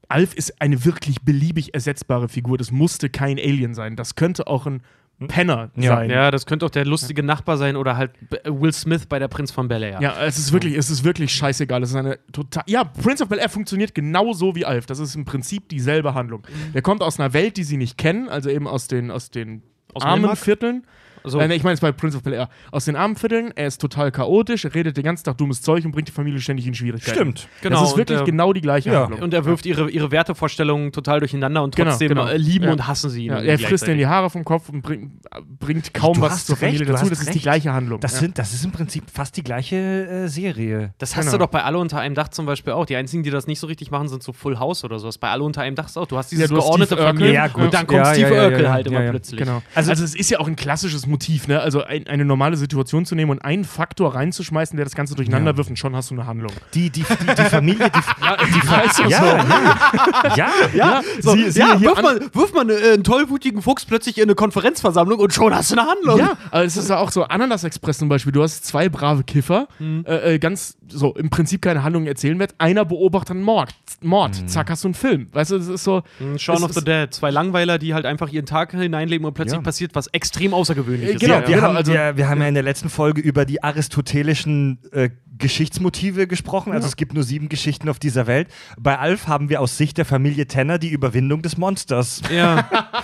Alf 0.10 0.34
ist 0.34 0.60
eine 0.60 0.86
wirklich 0.86 1.22
beliebig 1.22 1.76
ersetzbare 1.76 2.30
Figur. 2.30 2.58
Das 2.58 2.72
musste 2.72 3.10
kein 3.12 3.38
Alien 3.38 3.76
sein. 3.76 3.96
Das 3.96 4.16
könnte 4.16 4.48
auch 4.48 4.66
ein 4.66 4.82
Penner 5.28 5.72
Ja. 5.76 5.96
sein. 5.96 6.10
Ja, 6.10 6.32
das 6.32 6.46
könnte 6.46 6.66
auch 6.66 6.70
der 6.70 6.86
lustige 6.86 7.24
Nachbar 7.24 7.58
sein 7.58 7.76
oder 7.76 7.96
halt 7.96 8.12
Will 8.46 8.74
Smith 8.74 9.06
bei 9.06 9.20
der 9.20 9.28
Prinz 9.28 9.52
von 9.52 9.68
Bel 9.68 9.84
Air. 9.84 10.00
Ja, 10.02 10.22
es 10.24 10.38
ist 10.38 10.52
wirklich, 10.52 10.76
es 10.76 10.90
ist 10.90 11.04
wirklich 11.04 11.34
scheißegal. 11.34 11.82
Es 11.84 11.92
ist 11.92 11.96
eine 11.96 12.20
total. 12.32 12.64
Ja, 12.68 12.84
Prince 12.84 13.24
of 13.24 13.30
Bel 13.30 13.40
Air 13.40 13.50
funktioniert 13.50 13.96
genauso 13.96 14.56
wie 14.56 14.66
Alf. 14.66 14.86
Das 14.86 15.00
ist 15.00 15.16
im 15.16 15.24
Prinzip 15.26 15.70
dieselbe 15.70 16.14
Handlung. 16.14 16.44
Der 16.74 16.82
kommt 16.82 17.02
aus 17.02 17.20
einer 17.20 17.34
Welt, 17.34 17.58
die 17.58 17.64
sie 17.64 17.78
nicht 17.78 17.98
kennen, 17.98 18.28
also 18.28 18.50
eben 18.50 18.68
aus 18.68 18.88
den, 18.88 19.12
aus 19.12 19.32
den 19.32 19.64
Aus 19.94 20.04
armen? 20.04 20.36
Vierteln. 20.36 20.86
Also, 21.24 21.40
Äh, 21.40 21.54
ich 21.56 21.64
meine 21.64 21.74
es 21.76 21.80
bei 21.80 21.92
Prince 21.92 22.18
of 22.18 22.24
Bel 22.24 22.34
Air. 22.34 22.50
Aus 22.72 22.86
den 22.86 22.96
armen 22.96 23.16
Vierteln, 23.16 23.52
er 23.56 23.68
ist 23.68 23.80
total 23.80 24.12
chaotisch, 24.12 24.66
er 24.66 24.74
redet 24.76 24.98
den 24.98 25.04
ganzen 25.04 25.24
Tag 25.24 25.38
dummes 25.38 25.62
Zeug 25.62 25.86
und 25.86 25.92
bringt 25.92 26.08
die 26.08 26.12
Familie 26.12 26.40
ständig 26.40 26.68
in 26.68 26.74
Schwierigkeiten. 26.74 27.16
Stimmt. 27.16 27.48
Genau, 27.62 27.80
Das 27.80 27.88
ist 27.90 27.94
und, 27.94 27.98
wirklich 28.00 28.20
äh, 28.22 28.24
genau 28.26 28.54
die 28.54 28.62
gleiche 28.62 28.92
ja. 28.92 29.02
Handlung. 29.04 29.22
und 29.22 29.34
er 29.34 29.46
wirft 29.46 29.66
ihre, 29.66 29.90
ihre 29.90 30.12
Wertevorstellungen 30.12 30.92
total 30.92 31.20
durcheinander 31.20 31.64
und 31.64 31.76
Genau, 31.76 31.90
trotzdem 31.92 32.10
genau. 32.10 32.28
äh, 32.28 32.38
lieben 32.38 32.66
Ja. 32.66 32.72
und 32.74 32.88
hassen 32.88 33.10
sie 33.10 33.26
ihn. 33.26 33.32
ja, 33.32 33.40
er 33.42 33.58
frisst 33.60 33.88
denen 33.88 33.98
die. 33.98 34.04
Haare 34.08 34.30
vom 34.30 34.44
Kopf 34.44 34.70
und 34.70 34.82
bringt, 34.82 35.12
bringt 35.60 35.94
kaum 35.94 36.16
Du 36.16 36.22
was 36.22 36.34
hast 36.34 36.48
zur 36.48 36.56
recht, 36.58 36.76
Familie 36.78 36.86
dazu. 36.88 37.04
hast 37.04 37.12
Das 37.12 37.20
ist 37.20 37.28
die 37.30 37.34
recht. 37.34 37.44
gleiche 37.44 37.74
Handlung. 37.74 38.00
Das, 38.02 38.14
ja. 38.14 38.20
sind, 38.20 38.38
das 38.38 38.54
ist 38.54 38.66
im 38.66 38.72
Prinzip 38.72 39.06
fast 39.10 39.38
die 39.38 39.44
gleiche 39.44 39.76
äh, 39.78 40.28
Serie. 40.28 40.94
Das 40.98 41.16
hast 41.16 41.26
Genau. 41.26 41.38
du 41.38 41.44
doch 41.46 41.50
bei 41.52 41.64
Alle 41.64 41.78
unter 41.78 42.00
einem 42.00 42.16
Dach 42.16 42.28
zum 42.30 42.46
Beispiel 42.46 42.74
auch. 42.74 42.86
Die 42.86 42.96
einzigen, 42.98 43.24
die 43.24 43.30
das 43.30 43.48
nicht 43.48 43.60
so 43.60 43.68
richtig 43.68 43.92
machen, 43.92 44.10
sind 44.10 44.22
so 44.24 44.34
Full 44.34 44.60
House 44.60 44.84
oder 44.84 45.00
sowas. 45.00 45.18
Bei 45.18 45.30
Alle 45.30 45.44
unter 45.44 45.62
einem 45.62 45.76
Dach 45.76 45.86
ist 45.88 45.98
auch. 45.98 46.06
Du 46.06 46.18
hast 46.18 46.32
dieses 46.32 46.44
Ja, 46.44 46.48
du 46.50 46.58
hast 46.58 46.66
geordnete 46.66 46.96
gut. 46.96 47.64
und 47.64 47.74
dann 47.74 47.88
kommt 47.88 48.08
Steve 48.08 48.34
Urkel 48.34 48.70
halt 48.70 48.88
immer 48.88 49.02
plötzlich. 49.10 49.40
Genau. 49.40 49.62
Also- 49.74 49.92
Also, 49.92 50.04
es 50.04 50.16
ist 50.16 50.30
ja 50.32 50.40
auch 50.40 50.48
ein 50.48 50.56
klassisches 50.56 51.06
Motiv, 51.14 51.48
ne? 51.48 51.60
Also 51.60 51.84
ein, 51.84 52.08
eine 52.08 52.26
normale 52.26 52.58
Situation 52.58 53.06
zu 53.06 53.14
nehmen 53.16 53.30
und 53.32 53.40
einen 53.46 53.64
Faktor 53.66 54.16
reinzuschmeißen, 54.16 54.76
der 54.78 54.86
das 54.86 54.96
Ganze 54.96 55.14
durcheinander 55.16 55.52
Ja. 55.52 55.58
wirft 55.58 55.70
und 55.70 55.78
schon 55.78 55.96
hast 55.96 56.10
du 56.10 56.16
eine 56.16 56.26
Handlung. 56.26 56.52
Die, 56.74 56.90
die, 56.90 57.04
die, 57.04 57.26
die 57.38 57.42
Familie, 57.44 57.90
die, 57.90 58.00
ja, 58.26 58.38
die 58.38 58.68
Weißt 58.68 59.00
du, 59.00 59.04
ja, 59.04 59.26
ja, 59.36 60.36
ja, 60.36 60.50
Ja, 60.74 61.02
so, 61.22 61.34
Sie- 61.36 61.52
sie 61.52 61.60
ja 61.60 61.78
hier 61.78 61.90
wirf, 61.90 62.02
mal, 62.02 62.20
wirf 62.34 62.54
mal 62.54 62.70
äh, 62.70 62.94
einen 62.94 63.04
tollwütigen 63.04 63.62
Fuchs 63.62 63.86
plötzlich 63.86 64.18
in 64.18 64.24
eine 64.24 64.36
Konferenzversammlung 64.36 65.20
und 65.20 65.34
schon 65.34 65.54
hast 65.54 65.72
du 65.72 65.78
eine 65.78 65.88
Handlung. 65.90 66.18
Ja, 66.20 66.34
aber 66.52 66.64
es 66.64 66.76
ist 66.78 66.90
ja 66.90 66.98
auch 66.98 67.12
so, 67.12 67.24
Ananas 67.24 67.64
Express 67.64 68.00
zum 68.00 68.10
Beispiel, 68.10 68.32
du 68.32 68.42
hast 68.44 68.66
zwei 68.66 68.90
brave 68.90 69.24
Kiffer, 69.24 69.68
Mhm. 69.80 70.06
äh, 70.08 70.36
äh, 70.36 70.40
ganz 70.40 70.78
so 70.94 71.14
im 71.16 71.30
Prinzip 71.30 71.62
keine 71.62 71.84
Handlung 71.84 72.06
erzählen 72.06 72.38
wird, 72.40 72.56
einer 72.60 72.86
beobachtet 72.86 73.32
einen 73.32 73.44
Mord, 73.44 73.74
Mord 74.02 74.42
Mhm. 74.42 74.48
zack, 74.48 74.70
hast 74.70 74.84
du 74.84 74.90
einen 74.90 74.94
Film. 74.96 75.28
Weißt 75.32 75.52
du, 75.52 75.58
das 75.58 75.68
ist 75.68 75.84
so, 75.84 76.04
Mm, 76.20 76.38
Shaun 76.38 76.58
Es 76.58 76.64
of 76.64 76.74
the 76.74 76.84
Dead. 76.84 77.14
Zwei 77.14 77.32
Langweiler, 77.32 77.78
die 77.80 77.94
halt 77.94 78.06
einfach 78.06 78.30
ihren 78.30 78.46
Tag 78.46 78.72
hineinleben 78.72 79.26
und 79.26 79.34
plötzlich 79.34 79.58
Ja. 79.58 79.62
passiert 79.64 79.96
was 79.96 80.08
extrem 80.08 80.54
Außergewöhnliches. 80.54 81.16
Äh, 81.16 81.20
genau, 81.20 81.36
ja, 81.40 81.48
wir, 81.48 81.56
ja. 81.58 81.62
haben, 81.62 81.76
also- 81.76 81.92
wir, 81.94 82.18
wir 82.18 82.30
haben 82.30 82.42
ja 82.42 82.48
in 82.48 82.54
der 82.54 82.64
letzten 82.64 82.90
Folge 82.90 83.22
über 83.22 83.46
die 83.46 83.64
aristotelischen 83.64 84.80
äh, 84.92 85.10
Geschichtsmotive 85.38 86.28
gesprochen. 86.28 86.74
Also 86.74 86.88
es 86.88 86.96
gibt 86.96 87.14
nur 87.14 87.24
sieben 87.24 87.50
Geschichten 87.50 87.90
auf 87.90 88.00
dieser 88.00 88.28
Welt. 88.28 88.48
Bei 88.78 89.00
Alf 89.00 89.28
haben 89.28 89.50
wir 89.50 89.62
aus 89.62 89.78
Sicht 89.78 89.98
der 89.98 90.06
Familie 90.06 90.48
Tanner 90.48 90.78
die 90.78 90.90
Überwindung 90.90 91.42
des 91.42 91.58
Monsters. 91.58 92.22
ja. 92.32 92.70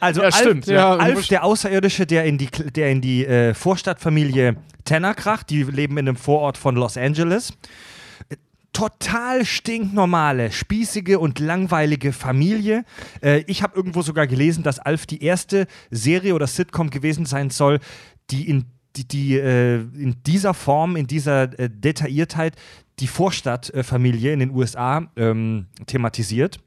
Also 0.00 0.20
Ja, 0.20 0.26
Alf, 0.26 0.36
stimmt, 0.36 0.66
ja. 0.66 0.96
Alf, 0.96 1.28
der 1.28 1.44
Außerirdische, 1.44 2.06
der 2.06 2.24
in 2.24 2.36
die, 2.36 2.46
der 2.48 2.90
in 2.90 3.00
die 3.00 3.24
äh, 3.24 3.54
Vorstadtfamilie 3.54 4.56
Tanner 4.84 5.14
kracht. 5.14 5.50
Die 5.50 5.62
leben 5.62 5.96
in 5.96 6.08
einem 6.08 6.16
Vorort 6.16 6.58
von 6.58 6.74
Los 6.74 6.96
Angeles. 6.96 7.52
Total 8.72 9.44
stinknormale, 9.44 10.50
spießige 10.50 11.18
und 11.18 11.38
langweilige 11.38 12.12
Familie. 12.12 12.84
Äh, 13.22 13.44
ich 13.46 13.62
habe 13.62 13.76
irgendwo 13.76 14.02
sogar 14.02 14.26
gelesen, 14.26 14.62
dass 14.62 14.78
Alf 14.78 15.06
die 15.06 15.22
erste 15.22 15.66
Serie 15.90 16.34
oder 16.34 16.46
Sitcom 16.46 16.90
gewesen 16.90 17.26
sein 17.26 17.50
soll, 17.50 17.80
die 18.30 18.48
in, 18.48 18.64
die, 18.96 19.06
die, 19.08 19.38
äh, 19.38 19.76
in 19.80 20.16
dieser 20.26 20.54
Form, 20.54 20.96
in 20.96 21.06
dieser 21.06 21.58
äh, 21.58 21.68
Detailliertheit 21.70 22.56
die 22.98 23.06
Vorstadtfamilie 23.06 24.32
in 24.32 24.40
den 24.40 24.50
USA 24.50 25.06
ähm, 25.16 25.66
thematisiert. 25.86 26.58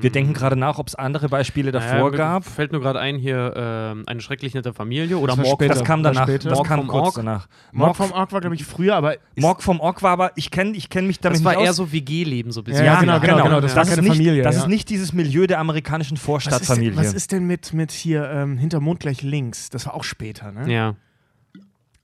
Wir 0.00 0.10
denken 0.10 0.32
gerade 0.32 0.54
nach, 0.54 0.78
ob 0.78 0.86
es 0.86 0.94
andere 0.94 1.28
Beispiele 1.28 1.72
davor 1.72 2.10
Naja, 2.10 2.16
gab. 2.16 2.44
Fällt 2.44 2.70
mir 2.70 2.78
gerade 2.78 3.00
ein 3.00 3.16
hier 3.16 3.52
ähm, 3.56 4.04
eine 4.06 4.20
schrecklich 4.20 4.54
nette 4.54 4.72
Familie 4.72 5.18
oder 5.18 5.34
Das 5.34 5.44
Morg. 5.44 5.58
später. 5.60 5.74
Das 5.74 5.82
kam 5.82 6.04
danach. 6.04 6.22
später. 6.22 6.50
Das 6.50 6.58
Morg 6.58 6.68
kam 6.68 6.78
vom 6.80 6.86
kurz 6.86 7.04
Ork. 7.06 7.14
danach. 7.16 7.48
Mord 7.72 7.96
vom 7.96 8.12
Ark 8.12 8.30
war, 8.30 8.40
glaube 8.40 8.54
ich, 8.54 8.64
früher, 8.64 8.94
aber 8.94 9.16
Morg 9.34 9.64
vom 9.64 9.80
Ork 9.80 10.04
war 10.04 10.12
aber, 10.12 10.30
ich 10.36 10.52
kenne 10.52 10.76
ich 10.76 10.88
kenn 10.88 11.08
mich 11.08 11.18
damit 11.18 11.38
Das 11.38 11.44
war 11.44 11.54
nicht 11.54 11.64
eher 11.64 11.70
aus. 11.70 11.76
so 11.76 11.90
WG-Leben 11.90 12.52
so 12.52 12.60
ein 12.60 12.64
bisschen. 12.64 12.84
Ja, 12.84 12.94
ja, 12.94 13.00
genau, 13.00 13.18
genau, 13.18 13.42
genau, 13.42 13.60
das 13.60 13.74
war 13.74 13.82
ist 13.82 13.88
keine 13.88 14.02
nicht, 14.02 14.12
Familie, 14.12 14.42
Das 14.44 14.54
ja. 14.54 14.62
ist 14.62 14.68
nicht 14.68 14.88
dieses 14.88 15.12
Milieu 15.12 15.48
der 15.48 15.58
amerikanischen 15.58 16.14
was 16.14 16.20
ist, 16.20 16.24
Vorstadtfamilie. 16.26 16.96
was 16.96 17.12
ist 17.12 17.32
denn 17.32 17.44
mit, 17.48 17.72
mit 17.72 17.90
hier 17.90 18.30
ähm, 18.30 18.58
hinter 18.58 18.78
Mond 18.78 19.00
gleich 19.00 19.22
links? 19.22 19.68
Das 19.70 19.84
war 19.86 19.94
auch 19.94 20.04
später, 20.04 20.52
ne? 20.52 20.72
Ja. 20.72 20.94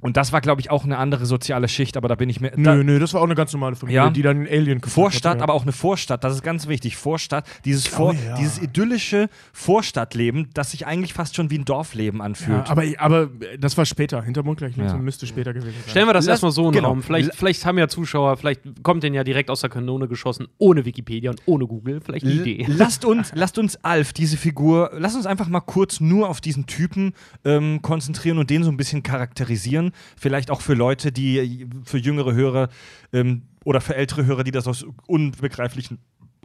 Und 0.02 0.16
das 0.18 0.32
war, 0.32 0.40
glaube 0.42 0.60
ich, 0.60 0.70
auch 0.70 0.84
eine 0.84 0.98
andere 0.98 1.24
soziale 1.24 1.68
Schicht, 1.68 1.96
aber 1.96 2.08
da 2.08 2.16
bin 2.16 2.28
ich 2.28 2.40
mir. 2.40 2.52
Nö, 2.56 2.84
nö, 2.84 2.98
das 2.98 3.14
war 3.14 3.20
auch 3.22 3.24
eine 3.26 3.34
ganz 3.36 3.52
normale 3.54 3.76
Familie, 3.76 3.96
Ja. 3.96 4.10
die 4.10 4.20
dann 4.20 4.36
einen 4.38 4.46
Alien 4.48 4.80
gefunden 4.80 4.90
Vorstadt, 5.10 5.30
hat, 5.32 5.38
ja. 5.38 5.42
aber 5.44 5.54
auch 5.54 5.62
eine 5.62 5.72
Vorstadt, 5.72 6.22
das 6.24 6.34
ist 6.34 6.42
ganz 6.42 6.66
wichtig. 6.66 6.96
Vorstadt, 6.96 7.46
dieses, 7.64 7.86
Vor 7.86 8.10
Oh 8.10 8.12
ja. 8.12 8.36
dieses 8.36 8.60
idyllische 8.60 9.28
Vorstadtleben, 9.72 10.48
das 10.54 10.72
sich 10.72 10.86
eigentlich 10.86 11.14
fast 11.14 11.36
schon 11.36 11.50
wie 11.50 11.58
ein 11.58 11.64
Dorfleben 11.64 12.20
anfühlt. 12.20 12.66
Ja, 12.66 12.70
aber, 12.70 12.82
aber 12.98 13.30
das 13.58 13.78
war 13.78 13.86
später. 13.86 14.22
Hinter 14.22 14.42
Mondgleich 14.42 14.76
links 14.76 14.92
Ja. 14.92 14.98
und 14.98 15.04
müsste 15.04 15.26
später 15.26 15.52
gewesen 15.54 15.72
sein. 15.80 15.90
Stellen 15.90 16.06
wir 16.08 16.12
das 16.12 16.26
erstmal 16.26 16.52
so 16.52 16.62
in 16.66 16.72
den 16.72 16.78
genau. 16.78 16.88
Raum. 16.88 17.02
Vielleicht, 17.02 17.34
vielleicht 17.34 17.64
haben 17.64 17.78
ja 17.78 17.88
Zuschauer, 17.88 18.36
vielleicht 18.36 18.60
kommt 18.82 19.02
den 19.04 19.14
ja 19.14 19.24
direkt 19.24 19.50
aus 19.50 19.60
der 19.60 19.70
Kanone 19.70 20.08
geschossen, 20.08 20.48
ohne 20.58 20.84
Wikipedia 20.84 21.30
und 21.30 21.40
ohne 21.46 21.66
Google. 21.66 22.00
Vielleicht 22.00 22.26
die 22.26 22.30
L- 22.32 22.46
Idee. 22.46 22.64
Lasst 22.68 23.04
uns, 23.04 23.30
lasst 23.34 23.56
uns 23.58 23.76
Alf, 23.84 24.12
diese 24.12 24.36
Figur, 24.36 24.90
lasst 24.98 25.14
uns 25.16 25.26
einfach 25.26 25.48
mal 25.48 25.60
kurz 25.60 26.00
nur 26.00 26.28
auf 26.28 26.40
diesen 26.40 26.66
Typen 26.66 27.14
ähm, 27.44 27.80
konzentrieren 27.82 28.38
und 28.38 28.50
den 28.50 28.64
so 28.64 28.70
ein 28.70 28.76
bisschen 28.76 29.02
charakterisieren. 29.04 29.91
Vielleicht 30.16 30.50
auch 30.50 30.60
für 30.60 30.74
Leute, 30.74 31.12
die, 31.12 31.66
für 31.84 31.98
jüngere 31.98 32.32
Hörer 32.34 32.68
ähm, 33.12 33.42
oder 33.64 33.80
für 33.80 33.94
ältere 33.94 34.26
Hörer, 34.26 34.44
die 34.44 34.50
das 34.50 34.66
aus 34.66 34.84
unbegreiflichen 35.06 35.98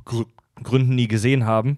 Gr 0.06 0.26
Gründen 0.64 0.96
nie 0.96 1.08
gesehen 1.08 1.46
haben. 1.46 1.78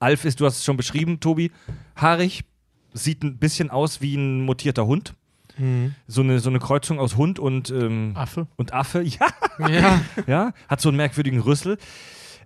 Alf 0.00 0.24
ist, 0.26 0.38
du 0.40 0.44
hast 0.44 0.58
es 0.58 0.64
schon 0.64 0.76
beschrieben, 0.76 1.18
Tobi, 1.18 1.50
haarig, 1.96 2.44
sieht 2.92 3.22
ein 3.22 3.38
bisschen 3.38 3.70
aus 3.70 4.00
wie 4.02 4.16
ein 4.16 4.42
mutierter 4.42 4.86
Hund. 4.86 5.14
Mhm. 5.56 5.94
So 6.06 6.20
eine, 6.20 6.40
so 6.40 6.50
eine 6.50 6.58
Kreuzung 6.58 7.00
aus 7.00 7.16
Hund 7.16 7.38
und, 7.38 7.70
ähm, 7.70 8.12
Affe. 8.14 8.46
und 8.56 8.72
Affe. 8.74 9.02
Ja, 9.02 9.28
Ja. 9.68 10.00
ja, 10.26 10.52
hat 10.68 10.80
so 10.80 10.88
einen 10.90 10.98
merkwürdigen 10.98 11.40
Rüssel. 11.40 11.78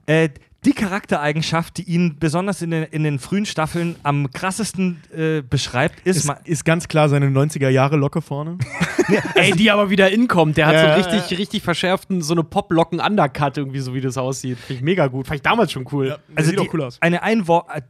Äh, 0.06 0.30
die 0.64 0.73
Charaktereigenschaft, 0.73 1.78
die 1.78 1.83
ihn 1.83 2.19
besonders 2.21 2.62
in 2.62 2.71
den, 2.71 2.85
in 2.85 3.02
den 3.02 3.19
frühen 3.19 3.47
Staffeln 3.47 3.97
am 4.04 4.31
krassesten 4.31 5.02
äh, 5.14 5.42
beschreibt, 5.42 6.07
ist, 6.07 6.19
Ist, 6.28 6.33
ist 6.45 6.64
ganz 6.64 6.87
klar 6.87 7.09
seine 7.09 7.26
90er-Jahre-Locke 7.26 8.23
vorne. 8.23 8.59
Ey, 9.35 9.52
die 9.52 9.71
aber 9.73 9.90
wieder 9.90 10.11
inkommt. 10.11 10.57
Der 10.57 10.66
hat 10.66 10.75
Ja, 10.75 10.81
so 10.81 10.87
einen 10.87 11.02
richtig, 11.02 11.38
richtig 11.38 11.62
verschärften, 11.62 12.23
so 12.23 12.35
eine 12.35 12.45
Pop-Locken-Undercut 12.45 13.57
irgendwie, 13.57 13.81
so 13.81 13.92
wie 13.92 14.00
das 14.00 14.16
aussieht. 14.16 14.59
Finde 14.59 14.75
ich 14.75 14.83
mega 14.83 15.09
gut. 15.09 15.26
Fand 15.26 15.37
ich 15.37 15.42
damals 15.42 15.73
schon 15.73 15.87
cool. 15.90 16.16
also 16.37 16.50
sieht 16.50 16.61
die, 16.61 16.69
auch 16.69 16.73
cool 16.73 16.83
aus. 16.83 16.99
eine 17.00 17.23
Einwort, 17.23 17.66
äh, 17.75 17.83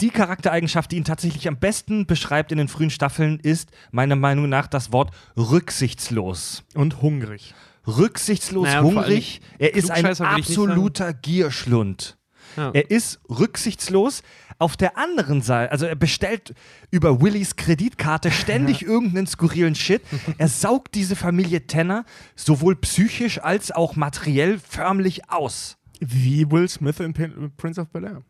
die 0.00 0.10
Charaktereigenschaft, 0.10 0.92
die 0.92 0.96
ihn 0.96 1.04
tatsächlich 1.04 1.48
am 1.48 1.56
besten 1.56 2.04
beschreibt 2.04 2.52
in 2.52 2.58
den 2.58 2.68
frühen 2.68 2.90
Staffeln, 2.90 3.38
ist 3.40 3.70
meiner 3.90 4.16
Meinung 4.16 4.50
nach 4.50 4.66
das 4.66 4.92
Wort 4.92 5.12
rücksichtslos. 5.36 6.64
Und 6.74 7.00
hungrig. 7.00 7.54
Rücksichtslos, 7.86 8.66
Naja, 8.66 8.82
hungrig. 8.82 9.40
Er 9.58 9.74
ist 9.74 9.90
ein 9.90 10.06
absoluter 10.06 11.12
Gierschlund. 11.12 12.16
Ja. 12.56 12.70
Er 12.72 12.90
ist 12.90 13.20
rücksichtslos. 13.28 14.22
Auf 14.60 14.76
der 14.76 14.96
anderen 14.96 15.42
Seite, 15.42 15.72
also 15.72 15.84
er 15.84 15.96
bestellt 15.96 16.54
über 16.92 17.20
Willys 17.20 17.56
Kreditkarte 17.56 18.30
ständig 18.30 18.82
irgendeinen 18.86 19.26
skurrilen 19.26 19.74
Shit. 19.74 20.02
Er 20.38 20.46
saugt 20.46 20.94
diese 20.94 21.16
Familie 21.16 21.66
Tanner 21.66 22.04
sowohl 22.36 22.76
psychisch 22.76 23.42
als 23.42 23.72
auch 23.72 23.96
materiell 23.96 24.60
förmlich 24.60 25.28
aus. 25.28 25.76
Wie 25.98 26.48
Will 26.50 26.68
Smith 26.68 27.00
in 27.00 27.12
Prince 27.56 27.80
of 27.80 27.88
Bel 27.88 28.04
Air. 28.04 28.22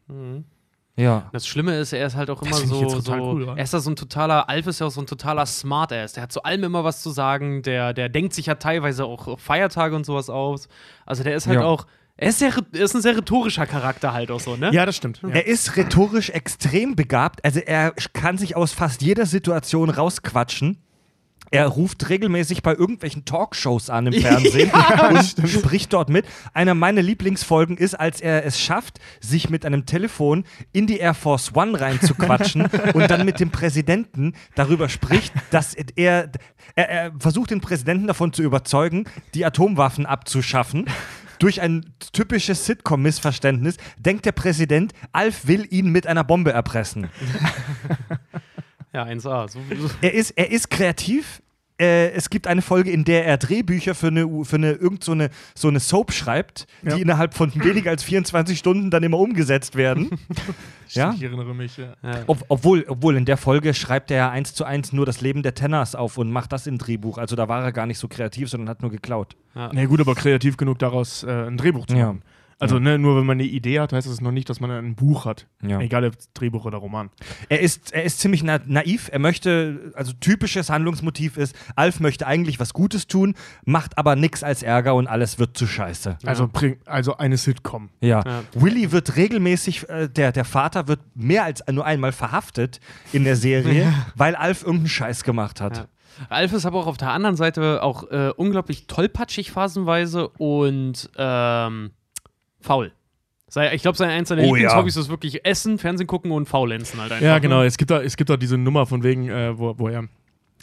Ja. 0.97 1.29
Das 1.33 1.47
Schlimme 1.47 1.77
ist, 1.77 1.93
er 1.93 2.07
ist 2.07 2.15
halt 2.15 2.31
auch 2.31 2.41
immer 2.43 2.55
so, 2.55 2.81
jetzt 2.83 2.93
total 2.95 3.19
so 3.19 3.25
cool, 3.33 3.49
er 3.57 3.65
ist 3.65 3.75
da 3.75 3.81
so 3.81 3.91
ein 3.91 3.97
totaler, 3.97 4.49
Alf 4.49 4.67
ist 4.69 4.79
ja 4.81 4.87
auch 4.87 4.91
so 4.91 5.01
ein 5.01 5.07
totaler 5.07 5.45
Smartass. 5.45 6.13
Der 6.13 6.23
hat 6.23 6.33
zu 6.33 6.43
allem 6.45 6.63
immer 6.65 6.85
was 6.85 7.03
zu 7.03 7.11
sagen, 7.11 7.63
der, 7.63 7.93
der 7.93 8.09
denkt 8.09 8.33
sich 8.33 8.47
ja 8.47 8.55
teilweise 8.55 9.05
auch 9.05 9.39
Feiertage 9.41 9.97
und 9.97 10.07
sowas 10.07 10.31
aus. 10.31 10.69
Also 11.05 11.25
der 11.25 11.35
ist 11.35 11.47
halt 11.49 11.59
Ja. 11.61 11.65
auch, 11.65 11.87
er 12.17 12.29
ist, 12.29 12.39
sehr, 12.39 12.53
er 12.73 12.81
ist 12.85 12.95
ein 12.95 13.03
sehr 13.03 13.17
rhetorischer 13.17 13.67
Charakter 13.67 14.13
halt 14.13 14.31
auch 14.31 14.39
so, 14.39 14.55
ne? 14.55 14.71
Ja, 14.73 14.87
das 14.87 14.95
stimmt. 14.95 15.21
Ja. 15.23 15.31
Er 15.31 15.47
ist 15.49 15.77
rhetorisch 15.77 16.31
extrem 16.31 16.95
begabt, 16.95 17.45
also 17.45 17.59
er 17.59 17.91
kann 18.13 18.39
sich 18.39 18.55
aus 18.55 18.73
fast 18.73 19.03
jeder 19.03 19.27
Situation 19.27 19.91
rausquatschen. 19.91 20.79
Er 21.51 21.67
ruft 21.67 22.09
regelmäßig 22.09 22.63
bei 22.63 22.75
irgendwelchen 22.75 23.25
Talkshows 23.25 23.91
an 23.91 24.07
im 24.07 24.13
Fernsehen 24.21 24.71
und 25.09 25.49
spricht 25.49 25.93
dort 25.93 26.09
mit. 26.09 26.27
Einer 26.53 26.75
meiner 26.75 27.03
Lieblingsfolgen 27.03 27.77
ist, 27.77 27.95
als 27.95 28.21
er 28.21 28.45
es 28.45 28.61
schafft, 28.61 28.99
sich 29.21 29.51
mit 29.51 29.65
einem 29.65 29.87
Telefon 29.87 30.45
in 30.73 30.87
die 30.87 30.99
Air 30.99 31.15
Force 31.15 31.55
One 31.55 31.81
reinzuquatschen 31.81 32.67
und 32.95 33.11
dann 33.11 33.25
mit 33.25 33.41
dem 33.41 33.51
Präsidenten 33.51 34.35
darüber 34.55 34.89
spricht, 34.89 35.33
dass 35.51 35.75
er, 35.75 36.31
er, 36.75 36.89
er 36.89 37.13
versucht, 37.19 37.51
den 37.51 37.61
Präsidenten 37.61 38.07
davon 38.07 38.33
zu 38.33 38.43
überzeugen, 38.43 39.05
die 39.35 39.45
Atomwaffen 39.45 40.07
abzuschaffen. 40.07 40.87
Durch 41.39 41.61
ein 41.61 41.85
typisches 42.13 42.65
Sitcom-Missverständnis 42.67 43.77
denkt 43.99 44.25
der 44.25 44.33
Präsident, 44.33 44.93
Alf 45.13 45.47
will 45.47 45.67
ihn 45.69 45.91
mit 45.91 46.07
einer 46.07 46.25
Bombe 46.25 46.53
erpressen. 46.53 47.09
Ja, 48.95 49.05
1A. 49.05 49.49
So, 49.49 49.59
so. 49.77 49.91
Er 50.01 50.15
ist, 50.15 50.31
er 50.31 50.51
ist 50.51 50.71
kreativ. 50.71 51.43
Äh, 51.77 52.13
es 52.13 52.31
gibt 52.31 52.47
eine 52.47 52.63
Folge, 52.63 52.93
in 52.93 53.03
der 53.05 53.27
er 53.27 53.37
Drehbücher 53.37 53.97
für 53.97 54.07
eine, 54.07 54.45
für 54.45 54.55
eine 54.55 54.71
irgend 54.75 55.03
so 55.03 55.11
eine, 55.11 55.31
so 55.57 55.67
eine 55.67 55.81
Soap 55.81 56.13
schreibt, 56.13 56.69
Ja. 56.85 56.95
die 56.95 57.03
innerhalb 57.03 57.35
von 57.35 57.53
weniger 57.57 57.91
als 57.91 58.05
24 58.05 58.57
Stunden 58.57 58.93
dann 58.93 59.03
immer 59.03 59.19
umgesetzt 59.19 59.75
werden. 59.75 60.11
ja? 60.91 61.13
Ich 61.17 61.23
erinnere 61.25 61.53
mich. 61.53 61.77
Ja. 61.77 61.95
Ob, 62.29 62.45
obwohl, 62.47 62.85
obwohl 62.87 63.17
in 63.17 63.25
der 63.25 63.37
Folge 63.37 63.75
schreibt 63.75 64.13
er 64.13 64.17
ja 64.17 64.31
eins 64.31 64.55
zu 64.55 64.65
eins 64.65 64.93
nur 64.93 65.05
das 65.05 65.21
Leben 65.21 65.43
der 65.43 65.57
Tenners 65.57 65.97
auf 65.97 66.17
und 66.17 66.31
macht 66.31 66.53
das 66.53 66.69
im 66.69 66.79
Drehbuch. 66.79 67.19
Also 67.19 67.35
da 67.35 67.49
war 67.49 67.65
er 67.65 67.73
gar 67.73 67.87
nicht 67.87 67.99
so 67.99 68.07
kreativ, 68.07 68.49
sondern 68.49 68.69
hat 68.69 68.81
nur 68.83 68.93
geklaut. 68.93 69.35
Na 69.55 69.85
gut, 69.87 69.99
aber 70.01 70.15
kreativ 70.15 70.57
genug 70.57 70.79
daraus 70.79 71.25
äh, 71.25 71.47
ein 71.49 71.57
Drehbuch 71.57 71.87
zu 71.87 71.97
Ja. 71.97 72.15
Also 72.65 72.79
ne, 72.79 72.99
nur 72.99 73.17
wenn 73.17 73.27
man 73.27 73.39
eine 73.39 73.49
Idee 73.49 73.81
hat, 73.81 73.93
heißt 73.93 74.09
das 74.09 74.21
noch 74.21 74.33
nicht, 74.33 74.49
dass 74.49 74.61
man 74.61 74.71
ein 74.71 74.95
Buch 74.95 75.25
hat. 75.25 75.47
Ja. 75.63 75.81
Egal 75.81 76.05
ob 76.05 76.15
Drehbuch 76.35 76.65
oder 76.65 76.79
Roman. 76.79 77.11
Er 77.49 77.61
ist, 77.61 77.93
er 77.93 78.05
ist 78.05 78.21
ziemlich 78.21 78.43
na 78.43 78.61
naiv. 78.67 79.09
Er 79.13 79.19
möchte, 79.19 79.93
also 79.95 80.13
typisches 80.13 80.71
Handlungsmotiv 80.71 81.37
ist, 81.37 81.55
Alf 81.77 82.01
möchte 82.01 82.27
eigentlich 82.27 82.61
was 82.61 82.73
Gutes 82.73 83.07
tun, 83.07 83.35
macht 83.65 83.99
aber 83.99 84.17
nichts 84.17 84.43
als 84.43 84.63
Ärger 84.63 84.95
und 84.95 85.07
alles 85.07 85.39
wird 85.39 85.57
zu 85.57 85.67
scheiße. 85.67 86.19
Also, 86.25 86.51
also 86.87 87.17
eine 87.17 87.37
Sitcom. 87.37 87.91
Ja. 88.01 88.23
Ja. 88.25 88.43
Willy 88.55 88.93
wird 88.93 89.17
regelmäßig, 89.17 89.89
äh, 89.89 90.09
der, 90.09 90.33
der 90.33 90.45
Vater 90.45 90.89
wird 90.89 91.01
mehr 91.15 91.45
als 91.45 91.63
nur 91.71 91.85
einmal 91.85 92.13
verhaftet 92.13 92.81
in 93.13 93.25
der 93.25 93.37
Serie, 93.37 93.93
weil 94.15 94.35
Alf 94.35 94.63
irgendeinen 94.63 94.89
Scheiß 94.89 95.25
gemacht 95.25 95.61
hat. 95.61 95.77
Ja. 95.77 95.87
Alf 96.29 96.53
ist 96.53 96.65
aber 96.65 96.79
auch 96.79 96.87
auf 96.87 96.97
der 96.97 97.11
anderen 97.11 97.37
Seite 97.37 97.83
auch 97.83 98.11
äh, 98.11 98.31
unglaublich 98.37 98.87
tollpatschig 98.87 99.51
phasenweise 99.51 100.29
und 100.29 101.11
ähm, 101.17 101.91
faul. 102.65 102.93
Sei- 103.49 103.73
Ich 103.75 103.83
glaube, 103.83 103.97
sein 103.97 104.11
eins 104.11 104.29
seiner 104.31 104.43
Oh, 104.43 104.55
Lieblingshobbys 104.55 104.97
ist 104.97 105.09
wirklich 105.09 105.45
Essen, 105.47 105.79
Fernsehen 105.79 106.07
gucken 106.07 106.33
und 106.33 106.47
faulenzen 106.49 107.01
halt 107.01 107.13
einfach. 107.13 107.25
Ja, 107.25 107.35
ne? 107.35 107.41
genau. 107.43 107.63
Es 107.63 107.77
gibt 107.77 107.91
da, 107.91 108.01
es 108.03 108.17
gibt 108.17 108.31
da 108.31 108.37
diese 108.37 108.59
Nummer 108.59 108.87
von 108.87 109.03
wegen, 109.05 109.29
äh, 109.29 109.57
wo, 109.57 109.79
wo 109.79 109.89
er 109.89 110.05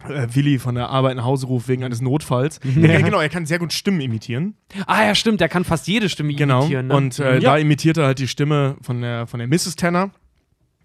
äh, 0.10 0.28
Willi 0.34 0.58
von 0.60 0.76
der 0.76 0.90
Arbeit 0.90 1.16
nach 1.16 1.24
Hause 1.26 1.46
ruft 1.48 1.68
wegen 1.68 1.84
eines 1.84 2.02
Notfalls. 2.02 2.60
Ja, 2.76 3.00
genau, 3.02 3.20
er 3.22 3.30
kann 3.30 3.46
sehr 3.46 3.60
gut 3.60 3.72
Stimmen 3.72 4.02
imitieren. 4.02 4.56
Ah 4.88 5.06
ja, 5.06 5.16
stimmt, 5.16 5.40
der 5.42 5.48
kann 5.48 5.64
fast 5.64 5.88
jede 5.88 6.10
Stimme 6.10 6.34
Genau. 6.34 6.62
imitieren. 6.62 6.88
Ne? 6.88 6.96
Und 6.96 7.20
äh, 7.20 7.36
Ja. 7.36 7.40
da 7.40 7.58
imitiert 7.58 7.98
er 7.98 8.08
halt 8.08 8.20
die 8.20 8.28
Stimme 8.28 8.76
von 8.82 9.02
der, 9.02 9.28
von 9.28 9.38
der 9.40 9.48
Mrs. 9.48 9.76
Tanner. 9.78 10.10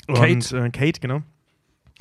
Kate. 0.06 0.32
Und, 0.32 0.52
äh, 0.52 0.70
Kate, 0.70 1.00
genau. 1.00 1.22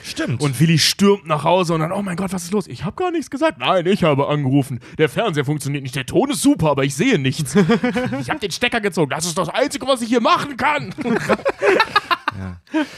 Stimmt. 0.03 0.41
Und 0.41 0.60
Willi 0.60 0.77
stürmt 0.77 1.25
nach 1.25 1.43
Hause 1.43 1.73
und 1.73 1.79
dann, 1.79 1.91
oh 1.91 2.01
mein 2.01 2.15
Gott, 2.17 2.34
was 2.34 2.43
ist 2.43 2.51
los? 2.51 2.67
Ich 2.67 2.84
habe 2.84 2.95
gar 2.95 3.12
nichts 3.12 3.29
gesagt. 3.29 3.60
Nein, 3.60 3.86
ich 3.86 4.03
habe 4.03 4.27
angerufen. 4.27 4.79
Der 4.97 5.08
Fernseher 5.10 5.45
funktioniert 5.45 5.84
nicht. 5.84 5.95
Der 5.95 6.05
Ton 6.05 6.29
ist 6.31 6.41
super, 6.41 6.69
aber 6.71 6.84
ich 6.84 6.95
sehe 6.95 7.17
nichts. 7.17 7.55
ich 8.21 8.29
habe 8.29 8.39
den 8.39 8.51
Stecker 8.51 8.81
gezogen. 8.81 9.10
Das 9.10 9.25
ist 9.25 9.38
das 9.38 9.49
Einzige, 9.49 9.88
was 9.88 10.01
ich 10.01 10.10
hier 10.10 10.21
machen 10.21 10.58
kann. 10.58 10.93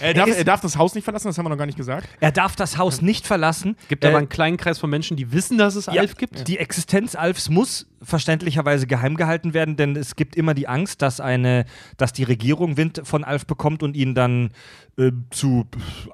er, 0.02 0.14
darf, 0.14 0.28
Er 0.28 0.28
ist- 0.28 0.38
er 0.40 0.44
darf 0.44 0.62
das 0.62 0.78
Haus 0.78 0.96
nicht 0.96 1.04
verlassen, 1.04 1.28
das 1.28 1.38
haben 1.38 1.46
wir 1.46 1.50
noch 1.50 1.58
gar 1.58 1.66
nicht 1.68 1.78
gesagt. 1.78 2.08
er 2.20 2.32
darf 2.32 2.56
das 2.56 2.78
Haus 2.78 3.02
nicht 3.02 3.28
verlassen. 3.28 3.76
gibt 3.90 4.04
Äh, 4.04 4.08
aber 4.08 4.18
einen 4.18 4.30
kleinen 4.30 4.58
Kreis 4.58 4.80
von 4.80 4.90
Menschen, 4.90 5.16
die 5.18 5.32
wissen, 5.32 5.58
dass 5.58 5.76
es 5.76 5.86
Ja, 5.86 6.02
Alf 6.02 6.16
gibt. 6.16 6.48
Die 6.48 6.58
Existenz 6.58 7.16
Alfs 7.16 7.50
muss 7.50 7.86
verständlicherweise 8.02 8.88
geheim 8.88 9.16
gehalten 9.18 9.54
werden, 9.54 9.76
denn 9.76 9.96
es 9.96 10.16
gibt 10.16 10.36
immer 10.36 10.54
die 10.54 10.68
Angst, 10.68 11.02
dass 11.02 11.20
eine, 11.20 11.66
dass 11.98 12.14
die 12.14 12.24
Regierung 12.24 12.78
Wind 12.78 13.02
von 13.04 13.24
Alf 13.24 13.46
bekommt 13.46 13.84
und 13.84 13.96
ihn 13.96 14.16
dann 14.16 14.52
äh, 15.00 15.12
zu 15.30 15.66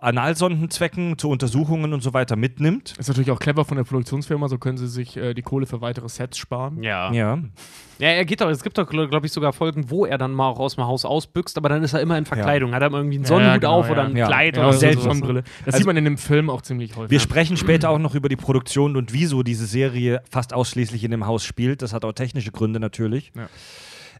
Analsondenzwecken, 0.01 1.17
zu 1.17 1.29
Untersuchungen 1.29 1.93
und 1.93 2.03
so 2.03 2.13
weiter 2.13 2.35
mitnimmt. 2.35 2.95
Ist 2.99 3.07
natürlich 3.07 3.31
auch 3.31 3.39
clever 3.39 3.63
von 3.65 3.77
der 3.77 3.85
Produktionsfirma, 3.85 4.49
so 4.49 4.57
können 4.57 4.77
sie 4.77 4.87
sich 4.87 5.15
äh, 5.17 5.33
die 5.33 5.41
Kohle 5.41 5.65
für 5.65 5.79
weitere 5.81 6.09
Sets 6.09 6.37
sparen. 6.37 6.83
Ja. 6.83 7.11
ja. 7.13 7.39
Ja. 7.99 8.07
er 8.09 8.25
geht 8.25 8.41
doch, 8.41 8.49
es 8.49 8.61
gibt 8.63 8.77
doch, 8.77 8.89
glaube 8.89 9.25
ich, 9.25 9.31
sogar 9.31 9.53
Folgen, 9.53 9.89
wo 9.89 10.05
er 10.05 10.17
dann 10.17 10.31
mal 10.33 10.49
auch 10.49 10.59
aus 10.59 10.75
dem 10.75 10.83
Haus 10.85 11.05
ausbüchst, 11.05 11.57
aber 11.57 11.69
dann 11.69 11.81
ist 11.83 11.93
er 11.93 12.01
immer 12.01 12.17
in 12.17 12.25
Verkleidung. 12.25 12.73
Hat 12.73 12.81
er 12.81 12.91
irgendwie 12.91 13.15
einen 13.15 13.23
Ja, 13.23 13.27
Sonnenhut 13.29 13.61
genau, 13.61 13.79
auf 13.79 13.85
ja. 13.85 13.91
oder 13.93 14.03
ein 14.03 14.17
Ja. 14.17 14.27
Kleid 14.27 14.57
Ja, 14.57 14.67
oder 14.67 14.73
sowas. 14.73 15.03
Sonnenbrille. 15.03 15.43
Das 15.43 15.67
Also- 15.75 15.77
sieht 15.77 15.87
man 15.87 15.95
in 15.97 16.03
dem 16.03 16.17
Film 16.17 16.49
auch 16.49 16.61
ziemlich 16.61 16.95
häufig. 16.97 17.11
Wir 17.11 17.19
sprechen 17.21 17.55
später 17.55 17.89
auch 17.89 17.99
noch 17.99 18.15
über 18.15 18.27
die 18.29 18.35
Produktion 18.35 18.97
und 18.97 19.13
wieso 19.13 19.43
diese 19.43 19.65
Serie 19.65 20.21
fast 20.29 20.53
ausschließlich 20.53 21.03
in 21.03 21.11
dem 21.11 21.25
Haus 21.25 21.45
spielt. 21.45 21.81
Das 21.81 21.93
hat 21.93 22.03
auch 22.03 22.13
technische 22.13 22.51
Gründe 22.51 22.79
natürlich. 22.81 23.31
Ja. 23.35 23.47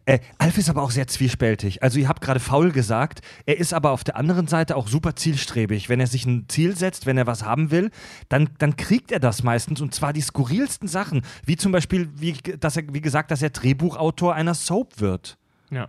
Äh, 0.05 0.19
Alf 0.37 0.57
ist 0.57 0.69
aber 0.69 0.83
auch 0.83 0.91
sehr 0.91 1.07
zwiespältig. 1.07 1.81
Also 1.81 1.97
ihr 1.97 2.09
habt 2.09 2.19
gerade 2.21 2.41
faul 2.41 2.71
gesagt, 2.73 3.21
er 3.45 3.57
ist 3.57 3.73
aber 3.73 3.91
auf 3.91 4.03
der 4.03 4.17
anderen 4.17 4.47
Seite 4.47 4.75
auch 4.75 4.89
super 4.89 5.15
zielstrebig. 5.15 5.87
Wenn 5.87 6.01
er 6.01 6.07
sich 6.07 6.25
ein 6.25 6.45
Ziel 6.49 6.75
setzt, 6.75 7.05
wenn 7.05 7.17
er 7.17 7.25
was 7.25 7.43
haben 7.45 7.71
will, 7.71 7.89
dann, 8.27 8.49
dann 8.57 8.75
kriegt 8.75 9.13
er 9.13 9.19
das 9.21 9.43
meistens 9.43 9.79
und 9.79 9.95
zwar 9.95 10.11
die 10.11 10.19
skurrilsten 10.21 10.89
Sachen, 10.89 11.21
wie 11.45 11.55
zum 11.55 11.71
Beispiel, 11.71 12.09
wie, 12.15 12.33
dass 12.33 12.75
er, 12.75 12.83
wie 12.93 12.99
gesagt, 12.99 13.31
dass 13.31 13.41
er 13.41 13.51
Drehbuchautor 13.51 14.33
einer 14.35 14.53
Soap 14.55 14.99
wird. 14.99 15.37
ja. 15.71 15.87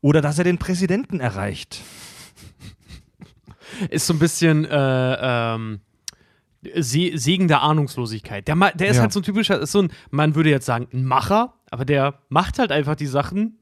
Oder 0.00 0.20
dass 0.20 0.36
er 0.36 0.44
den 0.44 0.58
Präsidenten 0.58 1.18
erreicht. 1.18 1.80
Ist 3.90 4.06
so 4.06 4.12
ein 4.12 4.18
bisschen, 4.18 4.64
äh, 4.66 4.74
ähm, 5.54 5.80
Se 6.74 7.10
Segen 7.14 7.48
der 7.48 7.60
Ahnungslosigkeit. 7.62 8.46
Der, 8.48 8.54
der 8.72 8.88
ist 8.88 8.96
Ja. 8.96 9.02
halt 9.02 9.12
so 9.12 9.20
ein 9.20 9.22
typischer, 9.22 9.60
ist 9.60 9.72
so 9.72 9.82
ein, 9.82 9.92
man 10.10 10.34
würde 10.34 10.48
jetzt 10.50 10.64
sagen, 10.66 10.88
ein 10.94 11.04
Macher, 11.04 11.54
aber 11.74 11.84
der 11.84 12.20
macht 12.28 12.60
halt 12.60 12.70
einfach 12.70 12.94
die 12.94 13.08
Sachen, 13.08 13.58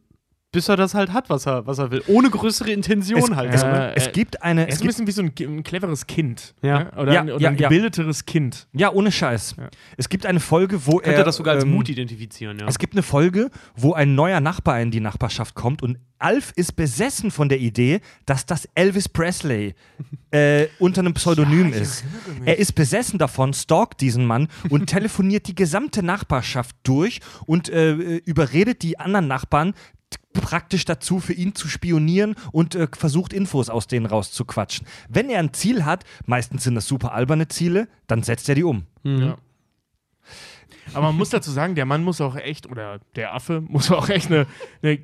bis 0.53 0.69
er 0.69 0.77
das 0.77 0.93
halt 0.95 1.13
hat, 1.13 1.31
was 1.31 1.47
er, 1.47 1.67
was 1.67 1.79
er 1.79 1.91
will. 1.91 2.03
Ohne 2.07 2.29
größere 2.29 2.71
Intention 2.71 3.19
Es, 3.19 3.31
halt. 3.31 3.55
es? 3.55 3.63
Äh, 3.63 3.95
es 3.95 4.13
gibt 4.13 4.43
eine. 4.43 4.63
Er 4.63 4.69
Es 4.69 4.75
ist 4.77 4.83
ein 4.83 4.87
bisschen 4.87 5.07
wie 5.07 5.13
so 5.13 5.23
ein, 5.23 5.59
ein 5.59 5.63
cleveres 5.65 6.07
Kind. 6.07 6.55
Ja. 6.63 6.85
ne? 6.85 6.93
Oder, 6.97 7.13
Ja, 7.15 7.21
ein, 7.23 7.31
oder 7.31 7.41
ja, 7.41 7.49
ein 7.51 7.57
ja. 7.57 7.69
gebildeteres 7.69 8.27
Kind. 8.27 8.69
ja, 8.75 8.93
ohne 8.93 9.11
Scheiß. 9.11 9.57
Ja. 9.59 9.69
Es 9.97 10.11
gibt 10.11 10.27
eine 10.27 10.41
Folge, 10.41 10.87
wo 10.87 10.99
Könnte 10.99 11.19
er. 11.19 11.25
das 11.25 11.37
sogar 11.37 11.55
als 11.55 11.65
ähm, 11.65 11.73
Mut 11.73 11.89
identifizieren, 11.89 12.59
ja. 12.59 12.67
Es 12.69 12.79
gibt 12.79 12.93
eine 12.93 13.03
Folge, 13.03 13.51
wo 13.75 13.95
ein 13.95 14.15
neuer 14.15 14.41
Nachbar 14.41 14.81
in 14.81 14.91
die 14.91 15.01
Nachbarschaft 15.01 15.55
kommt 15.55 15.83
und 15.83 15.99
Alf 16.19 16.53
ist 16.55 16.77
besessen 16.77 17.33
von 17.33 17.49
der 17.49 17.59
Idee, 17.59 18.01
dass 18.27 18.47
das 18.47 18.69
Elvis 18.77 19.09
Presley 19.09 19.75
äh, 20.31 20.69
unter 20.79 21.01
einem 21.01 21.15
Pseudonym 21.15 21.73
ist. 21.73 22.05
Er 22.45 22.59
ist 22.59 22.75
besessen 22.75 23.19
davon, 23.19 23.53
stalkt 23.55 24.01
diesen 24.01 24.25
Mann 24.25 24.47
und 24.71 24.87
telefoniert 24.89 25.49
die 25.49 25.57
gesamte 25.57 26.03
Nachbarschaft 26.05 26.77
durch 26.85 27.21
und 27.47 27.71
äh, 27.71 27.93
überredet 28.19 28.83
die 28.83 29.01
anderen 29.01 29.27
Nachbarn 29.27 29.75
praktisch 30.33 30.85
dazu, 30.85 31.21
für 31.21 31.33
ihn 31.33 31.55
zu 31.55 31.69
spionieren 31.69 32.35
und 32.53 32.75
äh, 32.75 32.89
versucht, 32.97 33.33
Infos 33.33 33.69
aus 33.69 33.87
denen 33.87 34.07
rauszuquatschen. 34.07 34.87
Wenn 35.09 35.29
er 35.31 35.39
ein 35.41 35.53
Ziel 35.53 35.85
hat, 35.85 36.05
meistens 36.27 36.65
sind 36.65 36.75
das 36.75 36.87
super 36.87 37.13
alberne 37.13 37.49
Ziele, 37.49 37.89
dann 38.07 38.23
setzt 38.23 38.49
er 38.49 38.55
die 38.55 38.65
um. 38.65 38.85
Mhm. 39.03 39.21
Ja. 39.23 39.39
Aber 40.95 41.07
man 41.07 41.17
muss 41.17 41.31
dazu 41.31 41.51
sagen, 41.51 41.75
der 41.75 41.85
Mann 41.87 42.03
muss 42.03 42.21
auch 42.21 42.37
echt, 42.37 42.67
oder 42.69 43.01
der 43.15 43.35
Affe 43.35 43.61
muss 43.69 43.91
auch 43.91 44.09
echt 44.09 44.27
eine, 44.29 44.47
eine 44.83 44.99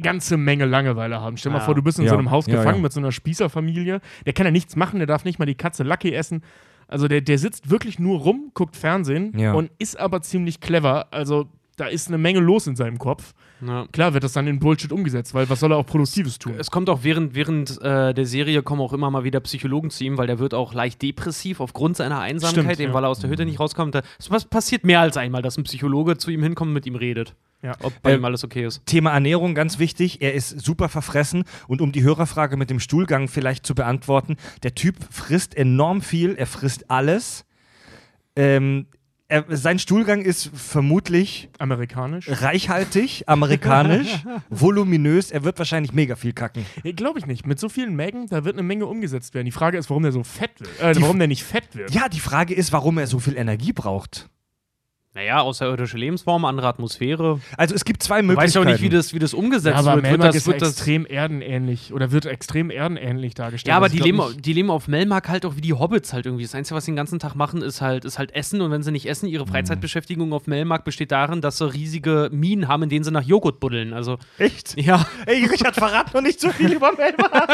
ganze 0.00 0.36
Menge 0.36 0.64
Langeweile 0.64 1.20
haben. 1.20 1.36
Stell 1.36 1.50
dir 1.50 1.54
mal 1.54 1.60
Ja. 1.60 1.64
vor, 1.66 1.74
du 1.74 1.82
bist 1.82 1.98
in 1.98 2.04
Ja. 2.04 2.10
so 2.10 2.16
einem 2.16 2.30
Haus 2.30 2.46
Ja, 2.46 2.56
gefangen 2.56 2.76
ja. 2.78 2.82
mit 2.82 2.92
so 2.92 3.00
einer 3.00 3.12
Spießerfamilie. 3.12 4.00
Der 4.24 4.32
kann 4.32 4.46
ja 4.46 4.52
nichts 4.52 4.76
machen, 4.76 4.98
der 4.98 5.06
darf 5.06 5.24
nicht 5.24 5.38
mal 5.38 5.46
die 5.46 5.54
Katze 5.56 5.82
Lucky 5.82 6.12
essen. 6.14 6.42
Also 6.88 7.06
der, 7.06 7.20
der 7.20 7.38
sitzt 7.38 7.70
wirklich 7.70 7.98
nur 7.98 8.20
rum, 8.20 8.50
guckt 8.54 8.76
Fernsehen 8.76 9.38
Ja. 9.38 9.52
und 9.52 9.70
ist 9.78 9.98
aber 9.98 10.22
ziemlich 10.22 10.60
clever. 10.60 11.12
Also 11.12 11.48
da 11.76 11.86
ist 11.86 12.08
eine 12.08 12.18
Menge 12.18 12.40
los 12.40 12.66
in 12.66 12.76
seinem 12.76 12.98
Kopf. 12.98 13.34
Ja. 13.66 13.86
Klar 13.92 14.14
wird 14.14 14.24
das 14.24 14.32
dann 14.32 14.46
in 14.46 14.58
Bullshit 14.58 14.92
umgesetzt, 14.92 15.34
weil 15.34 15.48
was 15.50 15.60
soll 15.60 15.72
er 15.72 15.76
auch 15.76 15.86
Produktives 15.86 16.38
tun? 16.38 16.54
Es 16.58 16.70
kommt 16.70 16.88
auch 16.88 17.00
während, 17.02 17.34
während 17.34 17.80
äh, 17.82 18.14
der 18.14 18.26
Serie 18.26 18.62
kommen 18.62 18.80
auch 18.80 18.92
immer 18.92 19.10
mal 19.10 19.24
wieder 19.24 19.40
Psychologen 19.40 19.90
zu 19.90 20.04
ihm, 20.04 20.18
weil 20.18 20.26
der 20.26 20.38
wird 20.38 20.54
auch 20.54 20.72
leicht 20.74 21.02
depressiv 21.02 21.60
aufgrund 21.60 21.96
seiner 21.96 22.20
Einsamkeit, 22.20 22.64
Stimmt, 22.64 22.80
eben 22.80 22.90
ja. 22.90 22.94
weil 22.94 23.04
er 23.04 23.10
aus 23.10 23.20
der 23.20 23.30
Hütte 23.30 23.44
nicht 23.44 23.60
rauskommt. 23.60 23.94
Es 24.18 24.30
was 24.30 24.44
passiert 24.44 24.84
mehr 24.84 25.00
als 25.00 25.16
einmal, 25.16 25.42
dass 25.42 25.56
ein 25.58 25.64
Psychologe 25.64 26.16
zu 26.16 26.30
ihm 26.30 26.42
hinkommt 26.42 26.68
und 26.68 26.74
mit 26.74 26.86
ihm 26.86 26.96
redet. 26.96 27.34
Ja. 27.62 27.72
Ob 27.82 27.92
bei 28.02 28.12
Äh, 28.12 28.16
ihm 28.16 28.24
alles 28.24 28.42
okay 28.42 28.64
ist. 28.64 28.86
Thema 28.86 29.10
Ernährung 29.10 29.54
ganz 29.54 29.78
wichtig. 29.78 30.22
Er 30.22 30.32
ist 30.32 30.64
super 30.64 30.88
verfressen 30.88 31.44
und 31.68 31.82
um 31.82 31.92
die 31.92 32.02
Hörerfrage 32.02 32.56
mit 32.56 32.70
dem 32.70 32.80
Stuhlgang 32.80 33.28
vielleicht 33.28 33.66
zu 33.66 33.74
beantworten, 33.74 34.36
der 34.62 34.74
Typ 34.74 34.96
frisst 35.10 35.54
enorm 35.54 36.00
viel, 36.00 36.34
er 36.36 36.46
frisst 36.46 36.90
alles. 36.90 37.44
Ähm, 38.36 38.86
er, 39.30 39.44
sein 39.56 39.78
Stuhlgang 39.78 40.22
ist 40.22 40.50
vermutlich 40.52 41.48
Amerikanisch? 41.58 42.26
reichhaltig, 42.28 43.24
amerikanisch, 43.26 44.24
voluminös. 44.50 45.30
Er 45.30 45.44
wird 45.44 45.58
wahrscheinlich 45.58 45.92
mega 45.92 46.16
viel 46.16 46.32
kacken. 46.32 46.66
Glaube 46.96 47.20
ich 47.20 47.26
nicht. 47.26 47.46
Mit 47.46 47.60
so 47.60 47.68
vielen 47.68 47.94
Mägen, 47.94 48.26
da 48.26 48.44
wird 48.44 48.56
eine 48.56 48.64
Menge 48.64 48.86
umgesetzt 48.86 49.32
werden. 49.34 49.44
Die 49.46 49.52
Frage 49.52 49.78
ist, 49.78 49.88
warum 49.88 50.02
der 50.02 50.12
so 50.12 50.24
fett 50.24 50.60
wird. 50.60 50.96
Äh, 50.96 51.00
warum 51.00 51.18
der 51.18 51.28
nicht 51.28 51.44
fett 51.44 51.74
wird. 51.74 51.94
Ja, 51.94 52.08
die 52.08 52.20
Frage 52.20 52.54
ist, 52.54 52.72
warum 52.72 52.98
er 52.98 53.06
so 53.06 53.20
viel 53.20 53.36
Energie 53.36 53.72
braucht. 53.72 54.28
Naja, 55.20 55.42
außerirdische 55.42 55.98
Lebensform, 55.98 56.46
andere 56.46 56.66
Atmosphäre. 56.66 57.40
Also 57.58 57.74
es 57.74 57.84
gibt 57.84 58.02
zwei 58.02 58.22
Möglichkeiten. 58.22 58.42
weißt 58.46 58.54
ja 58.54 58.60
auch 58.62 58.64
nicht, 58.64 58.80
wie 58.80 58.88
das, 58.88 59.12
wie 59.12 59.18
das 59.18 59.34
umgesetzt 59.34 59.74
Ja, 59.74 59.80
aber 59.80 59.96
wird. 59.96 60.04
Wird 60.04 60.12
Melmark 60.12 60.28
das, 60.28 60.36
ist 60.36 60.46
wird 60.46 60.62
das, 60.62 60.70
extrem 60.70 61.04
erdenähnlich 61.04 61.92
oder 61.92 62.10
wird 62.10 62.24
extrem 62.24 62.70
erdenähnlich 62.70 63.34
dargestellt. 63.34 63.68
ja, 63.68 63.76
aber 63.76 63.84
Also 63.86 63.96
die 63.96 63.98
ich 63.98 64.04
leben, 64.06 64.22
die 64.40 64.52
leben 64.54 64.70
auf 64.70 64.88
Melmark 64.88 65.28
halt 65.28 65.44
auch 65.44 65.56
wie 65.56 65.60
die 65.60 65.74
Hobbits 65.74 66.14
halt 66.14 66.24
irgendwie. 66.24 66.44
Das 66.44 66.54
Einzige, 66.54 66.74
was 66.74 66.86
sie 66.86 66.92
den 66.92 66.96
ganzen 66.96 67.18
Tag 67.18 67.34
machen, 67.34 67.60
ist 67.60 67.82
halt, 67.82 68.06
ist 68.06 68.18
halt 68.18 68.34
Essen. 68.34 68.62
Und 68.62 68.70
wenn 68.70 68.82
sie 68.82 68.92
nicht 68.92 69.04
essen, 69.06 69.26
ihre 69.28 69.46
Freizeitbeschäftigung 69.46 70.32
auf 70.32 70.46
Melmark 70.46 70.84
besteht 70.84 71.12
darin, 71.12 71.42
dass 71.42 71.58
sie 71.58 71.70
riesige 71.70 72.30
Minen 72.32 72.66
haben, 72.66 72.84
in 72.84 72.88
denen 72.88 73.04
sie 73.04 73.10
nach 73.10 73.24
Joghurt 73.24 73.60
buddeln. 73.60 73.92
Also, 73.92 74.16
Echt? 74.38 74.80
ja. 74.80 75.04
Ey, 75.26 75.44
Richard, 75.44 75.74
verrat 75.74 76.14
noch 76.14 76.22
nicht 76.22 76.40
so 76.40 76.48
viel 76.48 76.72
über 76.72 76.92
Melmark. 76.92 77.50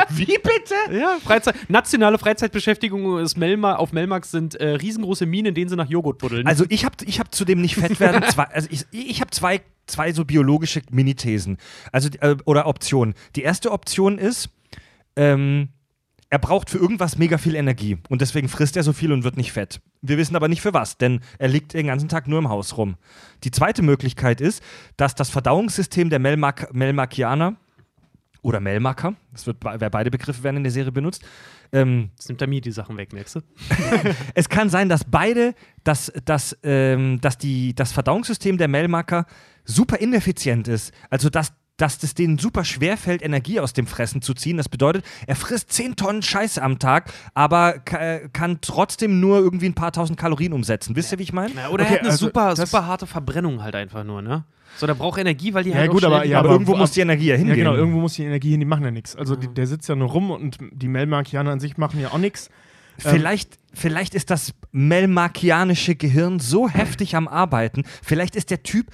wie 0.08 0.24
bitte? 0.24 0.98
Ja, 0.98 1.18
Freizeit, 1.22 1.54
nationale 1.68 2.16
Freizeitbeschäftigung 2.16 3.18
ist 3.18 3.36
Melmar, 3.36 3.78
auf 3.78 3.92
Melmark 3.92 4.24
sind 4.24 4.54
äh, 4.54 4.68
riesengroße 4.70 5.26
Minen, 5.26 5.48
in 5.50 5.54
denen 5.54 5.68
sie 5.68 5.76
nach 5.76 5.90
Joghurt 5.90 6.16
buddeln. 6.16 6.46
Also 6.46 6.64
ich 6.70 6.86
habe 6.86 6.94
ich 7.10 7.20
hab 7.20 7.34
zu 7.34 7.44
dem 7.44 7.60
nicht 7.60 7.74
fett 7.74 8.00
werden, 8.00 8.22
zwei, 8.30 8.44
also 8.44 8.68
ich, 8.70 8.86
ich 8.92 9.20
habe 9.20 9.30
zwei, 9.30 9.60
zwei 9.86 10.12
so 10.12 10.24
biologische 10.24 10.80
Minithesen, 10.90 11.58
also 11.92 12.08
äh, 12.20 12.36
oder 12.46 12.66
Optionen. 12.66 13.14
Die 13.36 13.42
erste 13.42 13.72
Option 13.72 14.16
ist, 14.16 14.48
ähm, 15.16 15.68
er 16.30 16.38
braucht 16.38 16.70
für 16.70 16.78
irgendwas 16.78 17.18
mega 17.18 17.38
viel 17.38 17.56
Energie 17.56 17.98
und 18.08 18.20
deswegen 18.20 18.48
frisst 18.48 18.76
er 18.76 18.84
so 18.84 18.92
viel 18.92 19.12
und 19.12 19.24
wird 19.24 19.36
nicht 19.36 19.50
fett. 19.50 19.80
Wir 20.00 20.16
wissen 20.16 20.36
aber 20.36 20.46
nicht 20.46 20.62
für 20.62 20.72
was, 20.72 20.96
denn 20.96 21.20
er 21.38 21.48
liegt 21.48 21.74
den 21.74 21.88
ganzen 21.88 22.08
Tag 22.08 22.28
nur 22.28 22.38
im 22.38 22.48
Haus 22.48 22.76
rum. 22.76 22.94
Die 23.42 23.50
zweite 23.50 23.82
Möglichkeit 23.82 24.40
ist, 24.40 24.62
dass 24.96 25.16
das 25.16 25.28
Verdauungssystem 25.28 26.08
der 26.08 26.20
Melmark 26.20 26.72
Melmarkianer 26.72 27.56
oder 28.42 28.60
Melmarker, 28.60 29.14
das 29.32 29.46
wird, 29.46 29.60
be- 29.60 29.76
beide 29.90 30.10
Begriffe 30.10 30.42
werden 30.42 30.58
in 30.58 30.62
der 30.64 30.72
Serie 30.72 30.92
benutzt, 30.92 31.22
ähm, 31.72 32.10
das 32.16 32.28
nimmt 32.28 32.40
er 32.40 32.48
mir 32.48 32.60
die 32.60 32.72
Sachen 32.72 32.96
weg, 32.96 33.12
merkst 33.12 33.36
du? 33.36 33.40
es 34.34 34.48
kann 34.48 34.70
sein, 34.70 34.88
dass 34.88 35.04
beide, 35.04 35.54
dass, 35.84 36.12
dass, 36.24 36.56
ähm, 36.62 37.20
dass 37.20 37.38
die, 37.38 37.74
das 37.74 37.92
Verdauungssystem 37.92 38.58
der 38.58 38.68
Melmarker 38.68 39.26
super 39.64 39.98
ineffizient 39.98 40.68
ist. 40.68 40.92
Also, 41.10 41.30
dass, 41.30 41.52
dass 41.80 42.02
es 42.02 42.14
denen 42.14 42.38
super 42.38 42.64
schwer 42.64 42.96
fällt, 42.96 43.22
Energie 43.22 43.60
aus 43.60 43.72
dem 43.72 43.86
Fressen 43.86 44.22
zu 44.22 44.34
ziehen. 44.34 44.56
Das 44.56 44.68
bedeutet, 44.68 45.04
er 45.26 45.36
frisst 45.36 45.72
10 45.72 45.96
Tonnen 45.96 46.22
Scheiße 46.22 46.62
am 46.62 46.78
Tag, 46.78 47.12
aber 47.34 47.78
ka 47.78 48.18
kann 48.32 48.58
trotzdem 48.60 49.20
nur 49.20 49.38
irgendwie 49.38 49.66
ein 49.66 49.74
paar 49.74 49.92
tausend 49.92 50.18
Kalorien 50.18 50.52
umsetzen. 50.52 50.96
Wisst 50.96 51.12
ihr, 51.12 51.18
wie 51.18 51.22
ich 51.24 51.32
meine? 51.32 51.54
Ja, 51.54 51.68
oder 51.70 51.84
Okay, 51.84 51.92
er 51.92 51.96
hat 51.96 52.00
eine 52.00 52.10
also 52.10 52.26
super, 52.26 52.56
super 52.56 52.86
harte 52.86 53.06
Verbrennung 53.06 53.62
halt 53.62 53.74
einfach 53.74 54.04
nur, 54.04 54.22
ne? 54.22 54.44
So, 54.76 54.86
der 54.86 54.94
braucht 54.94 55.18
Energie, 55.18 55.52
weil 55.52 55.64
die 55.64 55.70
Ja, 55.70 55.76
halt 55.76 55.90
gut, 55.90 56.04
aber- 56.04 56.24
ja, 56.24 56.38
aber, 56.38 56.48
aber 56.50 56.54
irgendwo 56.54 56.76
muss 56.76 56.92
die 56.92 57.00
Energie 57.00 57.26
ja 57.26 57.34
Ja, 57.34 57.38
hingehen. 57.38 57.56
genau, 57.56 57.74
irgendwo 57.74 57.98
muss 58.00 58.14
die 58.14 58.24
Energie 58.24 58.50
hin, 58.50 58.60
die 58.60 58.66
machen 58.66 58.84
ja 58.84 58.90
nichts. 58.90 59.16
Also 59.16 59.34
die, 59.34 59.48
der 59.48 59.66
sitzt 59.66 59.88
ja 59.88 59.96
nur 59.96 60.08
rum 60.10 60.30
und 60.30 60.58
die 60.72 60.86
Melmarkianer 60.88 61.50
an 61.50 61.60
sich 61.60 61.76
machen 61.76 62.00
ja 62.00 62.08
auch 62.12 62.18
nichts. 62.18 62.50
Vielleicht, 62.98 63.58
vielleicht 63.72 64.14
ist 64.14 64.30
das 64.30 64.52
melmarkianische 64.72 65.94
Gehirn 65.96 66.38
so 66.38 66.68
heftig 66.68 67.16
am 67.16 67.28
Arbeiten. 67.28 67.84
Vielleicht 68.02 68.36
ist 68.36 68.50
der 68.50 68.62
Typ, 68.62 68.86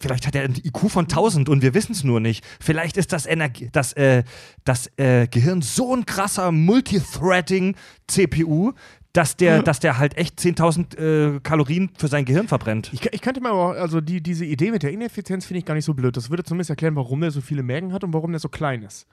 vielleicht 0.00 0.26
hat 0.26 0.34
er 0.34 0.42
ein 0.44 0.54
IQ 0.62 0.90
von 0.90 1.04
1000 1.04 1.48
und 1.48 1.62
wir 1.62 1.74
wissen 1.74 1.92
es 1.92 2.04
nur 2.04 2.20
nicht. 2.20 2.44
Vielleicht 2.60 2.96
ist 2.96 3.12
das, 3.12 3.26
Energie, 3.26 3.68
das, 3.72 3.92
äh, 3.94 4.24
das 4.64 4.90
äh, 4.96 5.26
Gehirn 5.28 5.62
so 5.62 5.94
ein 5.94 6.06
krasser 6.06 6.52
Multithreading-CPU, 6.52 8.72
dass 9.12 9.36
der, 9.36 9.62
dass 9.62 9.78
der 9.80 9.98
halt 9.98 10.16
echt 10.16 10.38
10.000 10.40 11.36
äh, 11.36 11.40
Kalorien 11.40 11.90
für 11.96 12.08
sein 12.08 12.24
Gehirn 12.24 12.48
verbrennt. 12.48 12.90
Ich, 12.92 13.06
ich 13.12 13.20
könnte 13.20 13.40
mir 13.40 13.50
aber, 13.50 13.68
auch- 13.70 13.80
also 13.80 14.00
die, 14.00 14.20
diese 14.20 14.44
Idee 14.44 14.72
mit 14.72 14.82
der 14.82 14.90
Ineffizienz 14.92 15.46
finde 15.46 15.58
ich 15.60 15.64
gar 15.64 15.74
nicht 15.74 15.84
so 15.84 15.94
blöd. 15.94 16.16
Das 16.16 16.30
würde 16.30 16.42
zumindest 16.42 16.70
erklären, 16.70 16.96
warum 16.96 17.20
der 17.20 17.30
so 17.30 17.40
viele 17.40 17.62
Mägen 17.62 17.92
hat 17.92 18.02
und 18.02 18.12
warum 18.12 18.32
der 18.32 18.40
so 18.40 18.48
klein 18.48 18.82
ist. 18.82 19.06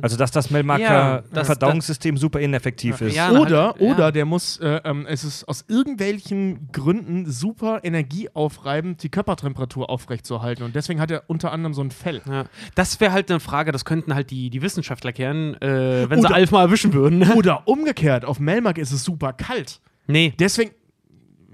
Also, 0.00 0.16
dass 0.16 0.32
das 0.32 0.46
Ja, 0.50 0.54
Melmarker 0.54 1.22
das- 1.32 1.46
Verdauungssystem 1.46 2.16
super 2.16 2.40
ineffektiv 2.40 3.00
ist. 3.00 3.14
Ja, 3.14 3.30
oder, 3.30 3.66
halt, 3.68 3.80
ja. 3.80 3.92
oder 3.94 4.10
der 4.12 4.24
muss, 4.24 4.56
äh, 4.58 4.80
ähm, 4.84 5.06
es 5.08 5.22
ist 5.22 5.44
aus 5.46 5.64
irgendwelchen 5.68 6.68
Gründen 6.72 7.30
super 7.30 7.80
energieaufreibend, 7.84 9.02
die 9.02 9.08
Körpertemperatur 9.08 9.88
aufrechtzuerhalten. 9.88 10.64
Und 10.64 10.74
deswegen 10.74 11.00
hat 11.00 11.10
er 11.10 11.22
unter 11.28 11.52
anderem 11.52 11.74
so 11.74 11.82
ein 11.82 11.90
Fell. 11.90 12.22
Ja. 12.28 12.44
Das 12.74 12.98
wäre 13.00 13.12
halt 13.12 13.30
eine 13.30 13.40
Frage, 13.40 13.72
das 13.72 13.84
könnten 13.84 14.14
halt 14.14 14.30
die, 14.30 14.50
die 14.50 14.62
Wissenschaftler 14.62 15.12
klären, 15.12 15.54
äh, 15.62 16.10
wenn 16.10 16.20
sie 16.20 16.26
Oder- 16.26 16.34
Alf 16.34 16.50
mal 16.50 16.62
erwischen 16.62 16.92
würden. 16.92 17.22
Oder 17.32 17.66
umgekehrt, 17.68 18.24
auf 18.24 18.40
Melmark 18.40 18.78
ist 18.78 18.90
es 18.92 19.04
super 19.04 19.32
kalt. 19.32 19.80
nee, 20.08 20.32
Deswegen. 20.38 20.72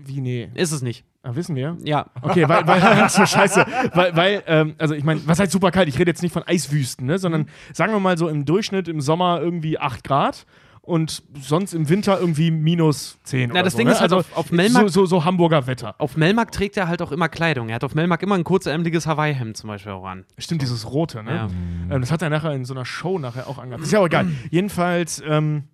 Wie, 0.09 0.21
nee? 0.21 0.49
ist 0.55 0.73
es 0.73 0.83
nicht. 0.83 1.05
Ah, 1.23 1.35
wissen 1.35 1.55
wir. 1.57 1.77
Ja. 1.85 2.07
Okay, 2.23 2.49
weil, 2.49 2.67
weil 2.67 3.09
so 3.11 3.27
scheiße. 3.27 3.67
Weil, 3.93 4.17
weil 4.17 4.43
ähm, 4.47 4.75
also 4.79 4.95
ich 4.95 5.05
meine, 5.05 5.21
was 5.27 5.39
heißt 5.39 5.53
super 5.53 5.71
kalt? 5.71 5.89
Ich 5.89 5.99
rede 5.99 6.11
jetzt 6.11 6.23
nicht 6.23 6.33
von 6.33 6.43
Eiswüsten, 6.45 7.07
ne? 7.07 7.19
sondern 7.19 7.49
sagen 7.73 7.93
wir 7.93 8.01
mal 8.01 8.17
so 8.17 8.29
im 8.29 8.45
Durchschnitt 8.45 8.89
im 8.89 9.01
Sommer 9.01 9.41
irgendwie 9.41 9.79
8 9.79 10.03
Grad 10.05 10.47
und 10.81 11.23
sonst 11.39 11.75
im 11.75 11.91
Winter 11.91 12.19
irgendwie 12.19 12.51
minus 12.51 13.19
10 13.25 13.51
Na, 13.53 13.63
das 13.63 13.75
so, 13.75 13.79
Ding 13.79 13.89
ne? 13.89 13.93
ist 13.93 14.01
halt, 14.01 14.13
also 14.13 14.21
auf- 14.31 14.37
auf 14.39 14.51
Melmark- 14.53 14.89
so, 14.89 15.01
so, 15.01 15.07
so 15.07 15.25
Hamburger 15.27 15.67
Wetter. 15.67 15.95
Auf 15.99 16.17
Melmark 16.17 16.51
trägt 16.51 16.79
er 16.79 16.89
halt 16.89 17.03
auch 17.03 17.13
immer 17.13 17.29
Kleidung. 17.29 17.69
Er 17.69 17.75
hat 17.75 17.85
auf 17.85 17.95
Melmark 17.95 18.23
immer 18.23 18.37
ein 18.37 18.45
kurzärmeliges 18.45 19.07
Hawaii-Hemd 19.07 19.55
zum 19.57 19.69
Beispiel 19.69 19.93
auch 19.93 20.07
an. 20.07 20.25
Stimmt, 20.39 20.63
dieses 20.63 20.91
rote, 20.91 21.23
ne? 21.23 21.35
Ja. 21.35 21.49
Ähm, 21.95 22.01
das 22.01 22.11
hat 22.11 22.23
er 22.23 22.31
nachher 22.31 22.53
in 22.53 22.65
so 22.65 22.73
einer 22.73 22.87
Show 22.87 23.19
nachher 23.19 23.49
auch 23.49 23.59
angehabt. 23.59 23.83
Ist 23.85 23.93
ja 23.93 23.99
auch 23.99 24.07
egal. 24.07 24.29
Jedenfalls, 24.51 25.23
ähm, 25.29 25.65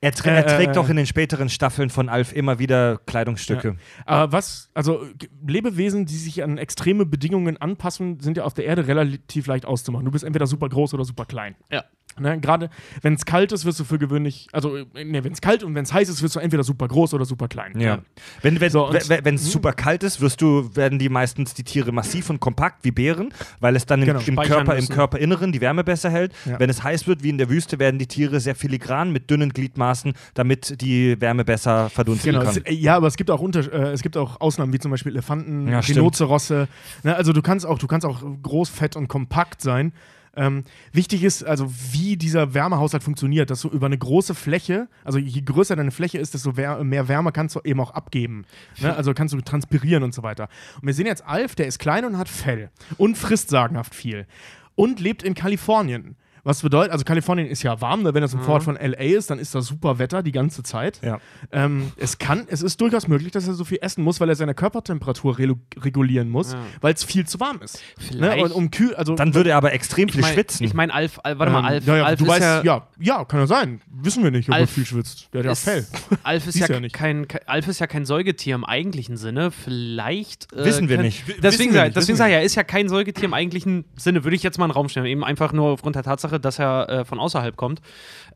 Er, 0.00 0.12
trä 0.12 0.30
er 0.30 0.46
Äh, 0.46 0.56
trägt 0.56 0.76
äh, 0.76 0.78
auch 0.78 0.88
in 0.88 0.96
den 0.96 1.06
späteren 1.06 1.48
Staffeln 1.48 1.90
von 1.90 2.08
Alf 2.08 2.32
immer 2.32 2.58
wieder 2.58 2.98
Kleidungsstücke. 3.06 3.76
aber 4.04 4.32
was, 4.32 4.70
also 4.74 5.04
Lebewesen, 5.46 6.06
die 6.06 6.16
sich 6.16 6.42
an 6.42 6.58
extreme 6.58 7.06
Bedingungen 7.06 7.56
anpassen, 7.56 8.20
sind 8.20 8.36
ja 8.36 8.44
auf 8.44 8.54
der 8.54 8.64
Erde 8.64 8.86
relativ 8.86 9.46
leicht 9.46 9.66
auszumachen. 9.66 10.04
Du 10.04 10.10
bist 10.10 10.24
entweder 10.24 10.46
super 10.46 10.68
groß 10.68 10.94
oder 10.94 11.04
super 11.04 11.24
klein. 11.24 11.56
Ja. 11.70 11.84
Ne, 12.20 12.38
Gerade 12.40 12.70
wenn 13.02 13.14
es 13.14 13.24
kalt 13.24 13.52
ist, 13.52 13.64
wirst 13.64 13.80
du 13.80 13.84
für 13.84 13.98
gewöhnlich, 13.98 14.48
also 14.52 14.76
ne, 14.94 15.24
wenn 15.24 15.32
es 15.32 15.40
kalt 15.40 15.62
und 15.64 15.74
wenn 15.74 15.84
es 15.84 15.92
heiß 15.92 16.08
ist, 16.08 16.22
wirst 16.22 16.36
du 16.36 16.40
entweder 16.40 16.62
super 16.64 16.88
groß 16.88 17.14
oder 17.14 17.24
super 17.24 17.48
klein. 17.48 17.78
Ja. 17.80 17.98
Wenn 18.42 18.60
wenn 18.60 18.70
So, 18.70 18.90
es 18.92 19.52
super 19.52 19.72
kalt 19.72 20.02
ist, 20.02 20.20
wirst 20.20 20.40
du 20.40 20.74
werden 20.76 20.98
die 20.98 21.08
meistens 21.08 21.54
die 21.54 21.64
Tiere 21.64 21.92
massiv 21.92 22.30
und 22.30 22.40
kompakt 22.40 22.84
wie 22.84 22.90
Bären, 22.90 23.32
weil 23.60 23.76
es 23.76 23.86
dann 23.86 24.00
im, 24.02 24.06
Genau. 24.06 24.20
im 24.26 24.36
Körper 24.36 24.72
im 24.72 24.78
müssen. 24.78 24.94
Körperinneren 24.94 25.52
die 25.52 25.60
Wärme 25.60 25.84
besser 25.84 26.10
hält. 26.10 26.32
Ja. 26.46 26.58
Wenn 26.58 26.70
es 26.70 26.82
heiß 26.82 27.06
wird 27.06 27.22
wie 27.22 27.30
in 27.30 27.38
der 27.38 27.48
Wüste, 27.50 27.78
werden 27.78 27.98
die 27.98 28.06
Tiere 28.06 28.40
sehr 28.40 28.54
filigran 28.54 29.12
mit 29.12 29.30
dünnen 29.30 29.52
Gliedmaßen, 29.52 30.14
damit 30.34 30.80
die 30.80 31.20
Wärme 31.20 31.44
besser 31.44 31.90
verdunsten 31.90 32.32
Genau, 32.32 32.44
kann. 32.44 32.56
es, 32.64 32.78
ja, 32.80 32.96
aber 32.96 33.06
es 33.06 33.16
gibt 33.16 33.30
auch 33.30 33.40
Unter 33.40 33.60
äh, 33.72 33.92
es 33.92 34.02
gibt 34.02 34.16
auch 34.16 34.40
Ausnahmen 34.40 34.72
wie 34.72 34.78
zum 34.78 34.90
Beispiel 34.90 35.12
Elefanten, 35.12 35.68
Ja. 35.68 35.80
Rhinozerosse. 35.80 36.68
Ne, 37.02 37.14
also 37.14 37.32
du 37.32 37.42
kannst 37.42 37.66
auch 37.66 37.78
du 37.78 37.86
kannst 37.86 38.06
auch 38.06 38.22
groß, 38.42 38.68
fett 38.68 38.96
und 38.96 39.08
kompakt 39.08 39.60
sein. 39.62 39.92
Ähm, 40.36 40.64
wichtig 40.92 41.24
ist 41.24 41.44
also, 41.44 41.72
wie 41.92 42.16
dieser 42.16 42.54
Wärmehaushalt 42.54 43.02
funktioniert, 43.02 43.50
dass 43.50 43.62
du 43.62 43.68
über 43.68 43.86
eine 43.86 43.98
große 43.98 44.34
Fläche, 44.34 44.88
also 45.04 45.18
je 45.18 45.42
größer 45.42 45.76
deine 45.76 45.90
Fläche 45.90 46.18
ist, 46.18 46.34
desto 46.34 46.52
mehr 46.52 47.08
Wärme 47.08 47.32
kannst 47.32 47.56
du 47.56 47.60
eben 47.64 47.80
auch 47.80 47.90
abgeben. 47.90 48.44
Ne? 48.80 48.94
Also 48.94 49.14
kannst 49.14 49.34
du 49.34 49.40
transpirieren 49.40 50.02
und 50.02 50.14
so 50.14 50.22
weiter. 50.22 50.48
Und 50.80 50.86
wir 50.86 50.94
sehen 50.94 51.06
jetzt 51.06 51.26
Alf, 51.26 51.54
der 51.54 51.66
ist 51.66 51.78
klein 51.78 52.04
und 52.04 52.18
hat 52.18 52.28
Fell 52.28 52.70
und 52.96 53.16
frisst 53.16 53.50
sagenhaft 53.50 53.94
viel 53.94 54.26
und 54.74 55.00
lebt 55.00 55.22
in 55.22 55.34
Kalifornien. 55.34 56.16
Was 56.48 56.62
bedeutet, 56.62 56.92
also 56.92 57.04
Kalifornien 57.04 57.46
ist 57.46 57.62
ja 57.62 57.78
warm, 57.82 58.02
ne? 58.04 58.14
wenn 58.14 58.22
das 58.22 58.32
im 58.32 58.40
Vorort 58.40 58.62
von 58.62 58.74
LA 58.76 58.96
ist, 59.18 59.28
dann 59.28 59.38
ist 59.38 59.54
da 59.54 59.60
super 59.60 59.98
Wetter 59.98 60.22
die 60.22 60.32
ganze 60.32 60.62
Zeit. 60.62 60.98
Ja. 61.04 61.18
Ähm, 61.52 61.92
es 61.98 62.16
kann, 62.16 62.46
es 62.48 62.62
ist 62.62 62.80
durchaus 62.80 63.06
möglich, 63.06 63.32
dass 63.32 63.46
er 63.46 63.52
so 63.52 63.64
viel 63.64 63.76
essen 63.82 64.02
muss, 64.02 64.18
weil 64.18 64.30
er 64.30 64.34
seine 64.34 64.54
Körpertemperatur 64.54 65.36
relu- 65.36 65.58
regulieren 65.78 66.30
muss, 66.30 66.54
Ja. 66.54 66.58
weil 66.80 66.94
es 66.94 67.04
viel 67.04 67.26
zu 67.26 67.38
warm 67.38 67.60
ist. 67.62 67.74
Ne? 67.74 67.80
Vielleicht- 68.08 68.44
Und 68.46 68.52
um 68.52 68.70
kühl, 68.70 68.94
also 68.94 69.14
Dann 69.14 69.34
würde 69.34 69.50
er 69.50 69.58
aber 69.58 69.74
extrem 69.74 70.08
viel 70.08 70.20
ich 70.20 70.22
mein, 70.26 70.32
schwitzen. 70.32 70.64
Ich 70.64 70.72
meine, 70.72 70.94
Alf, 70.94 71.20
Al- 71.22 71.38
warte 71.38 71.52
mal, 71.52 71.58
ähm, 71.58 71.64
Alf, 71.66 71.86
ja, 71.86 71.96
ja, 71.98 72.04
Alf 72.04 72.18
du 72.18 72.24
ist 72.24 72.30
weißt, 72.30 72.40
ja, 72.42 72.62
ja, 72.62 72.88
ja, 72.98 73.24
kann 73.26 73.40
ja 73.40 73.46
sein. 73.46 73.82
Wissen 73.92 74.24
wir 74.24 74.30
nicht, 74.30 74.48
ob 74.48 74.54
er 74.54 74.60
Alf 74.62 74.70
viel 74.70 74.86
schwitzt. 74.86 75.28
Der 75.34 75.40
hat 75.40 75.46
ja 75.46 75.54
Fell. 75.54 75.86
Alf 76.22 76.46
ist 76.46 76.58
ja, 76.58 76.66
ja 76.66 76.80
nicht. 76.80 76.94
kein, 76.94 77.26
Alf 77.44 77.68
ist 77.68 77.78
ja 77.78 77.86
kein 77.86 78.06
Säugetier 78.06 78.54
im 78.54 78.64
eigentlichen 78.64 79.18
Sinne. 79.18 79.50
Vielleicht. 79.50 80.50
Äh, 80.54 80.64
Wissen 80.64 80.88
wir 80.88 80.96
kann- 80.96 81.04
nicht. 81.04 81.24
Deswegen, 81.42 81.74
wir 81.74 81.84
nicht, 81.84 81.96
deswegen 81.96 82.16
sage 82.16 82.30
ich, 82.32 82.36
er 82.38 82.42
ist 82.42 82.54
ja 82.54 82.64
kein 82.64 82.88
Säugetier 82.88 83.24
im 83.24 83.34
eigentlichen 83.34 83.84
Sinne. 83.96 84.24
Würde 84.24 84.34
ich 84.34 84.42
jetzt 84.42 84.58
mal 84.58 84.64
in 84.64 84.70
den 84.70 84.74
Raum 84.76 84.88
stellen. 84.88 85.04
Eben 85.06 85.24
einfach 85.24 85.52
nur 85.52 85.68
aufgrund 85.68 85.94
der 85.96 86.02
Tatsache, 86.02 86.37
dass 86.38 86.58
er 86.58 86.88
äh, 86.88 87.04
von 87.04 87.18
außerhalb 87.18 87.56
kommt. 87.56 87.80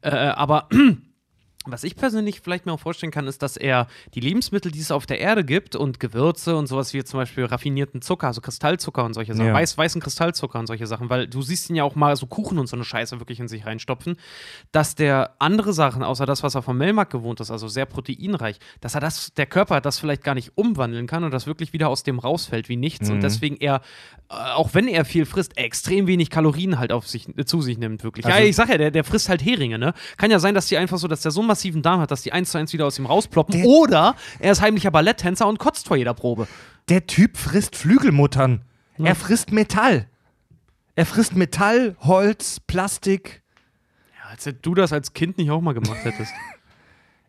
Äh, 0.02 0.10
aber. 0.10 0.68
Was 1.64 1.84
ich 1.84 1.94
persönlich 1.94 2.40
vielleicht 2.40 2.66
mir 2.66 2.72
auch 2.72 2.80
vorstellen 2.80 3.12
kann, 3.12 3.28
ist, 3.28 3.40
dass 3.42 3.56
er 3.56 3.86
die 4.14 4.20
Lebensmittel, 4.20 4.72
die 4.72 4.80
es 4.80 4.90
auf 4.90 5.06
der 5.06 5.20
Erde 5.20 5.44
gibt 5.44 5.76
und 5.76 6.00
Gewürze 6.00 6.56
und 6.56 6.66
sowas 6.66 6.92
wie 6.92 7.04
zum 7.04 7.20
Beispiel 7.20 7.44
raffinierten 7.44 8.02
Zucker, 8.02 8.26
also 8.26 8.40
Kristallzucker 8.40 9.04
und 9.04 9.14
solche 9.14 9.34
Sachen, 9.34 9.46
Ja. 9.46 9.54
weiß, 9.54 9.78
weißen 9.78 10.00
Kristallzucker 10.00 10.58
und 10.58 10.66
solche 10.66 10.88
Sachen, 10.88 11.08
weil 11.08 11.28
du 11.28 11.40
siehst 11.40 11.70
ihn 11.70 11.76
ja 11.76 11.84
auch 11.84 11.94
mal 11.94 12.16
so 12.16 12.26
Kuchen 12.26 12.58
und 12.58 12.66
so 12.66 12.74
eine 12.76 12.84
Scheiße 12.84 13.20
wirklich 13.20 13.38
in 13.38 13.46
sich 13.46 13.64
reinstopfen, 13.64 14.16
dass 14.72 14.96
der 14.96 15.34
andere 15.38 15.72
Sachen, 15.72 16.02
außer 16.02 16.26
das, 16.26 16.42
was 16.42 16.54
er 16.56 16.62
vom 16.62 16.76
Melmark 16.78 17.10
gewohnt 17.10 17.38
ist, 17.40 17.50
also 17.52 17.68
sehr 17.68 17.86
proteinreich, 17.86 18.58
dass 18.80 18.94
er 18.96 19.00
das, 19.00 19.32
der 19.34 19.46
Körper 19.46 19.80
das 19.80 19.98
vielleicht 20.00 20.24
gar 20.24 20.34
nicht 20.34 20.52
umwandeln 20.56 21.06
kann 21.06 21.22
und 21.22 21.30
das 21.32 21.46
wirklich 21.46 21.72
wieder 21.72 21.88
aus 21.88 22.02
dem 22.02 22.18
rausfällt 22.18 22.68
wie 22.68 22.76
nichts 22.76 23.08
und 23.08 23.20
deswegen 23.22 23.56
er, 23.58 23.82
äh, 24.30 24.34
auch 24.54 24.74
wenn 24.74 24.88
er 24.88 25.04
viel 25.04 25.26
frisst, 25.26 25.56
extrem 25.56 26.06
wenig 26.08 26.30
Kalorien 26.30 26.78
halt 26.80 26.90
auf 26.92 27.06
sich, 27.06 27.28
äh, 27.38 27.44
zu 27.44 27.62
sich 27.62 27.78
nimmt, 27.78 28.02
wirklich. 28.02 28.26
ja, 28.26 28.32
Also- 28.34 28.46
ich 28.48 28.56
sag 28.56 28.68
ja, 28.68 28.78
der, 28.78 28.90
der 28.90 29.04
frisst 29.04 29.28
halt 29.28 29.44
Heringe, 29.44 29.78
ne? 29.78 29.94
Kann 30.16 30.30
ja 30.30 30.38
sein, 30.38 30.54
dass 30.54 30.66
die 30.66 30.76
einfach 30.76 30.98
so, 30.98 31.06
dass 31.08 31.20
der 31.20 31.30
so 31.30 31.42
massiven 31.52 31.82
Darm 31.82 32.00
hat, 32.00 32.10
dass 32.10 32.22
die 32.22 32.32
eins 32.32 32.50
zu 32.50 32.58
eins 32.58 32.72
wieder 32.72 32.86
aus 32.86 32.98
ihm 32.98 33.04
rausploppen 33.04 33.54
Der- 33.60 33.66
oder 33.66 34.16
er 34.38 34.52
ist 34.52 34.62
heimlicher 34.62 34.90
Balletttänzer 34.90 35.46
und 35.46 35.58
kotzt 35.58 35.86
vor 35.86 35.98
jeder 35.98 36.14
Probe. 36.14 36.48
Der 36.88 37.06
Typ 37.06 37.36
frisst 37.36 37.76
Flügelmuttern. 37.76 38.62
Er 38.98 39.14
frisst 39.14 39.52
Metall. 39.52 40.08
Er 40.94 41.06
frisst 41.06 41.36
Metall, 41.36 41.96
Holz, 42.00 42.60
Plastik. 42.60 43.42
Ja, 44.18 44.30
als 44.30 44.48
du 44.62 44.74
das 44.74 44.92
als 44.92 45.12
Kind 45.12 45.38
nicht 45.38 45.50
auch 45.50 45.60
mal 45.60 45.74
gemacht 45.74 46.04
hättest. 46.04 46.32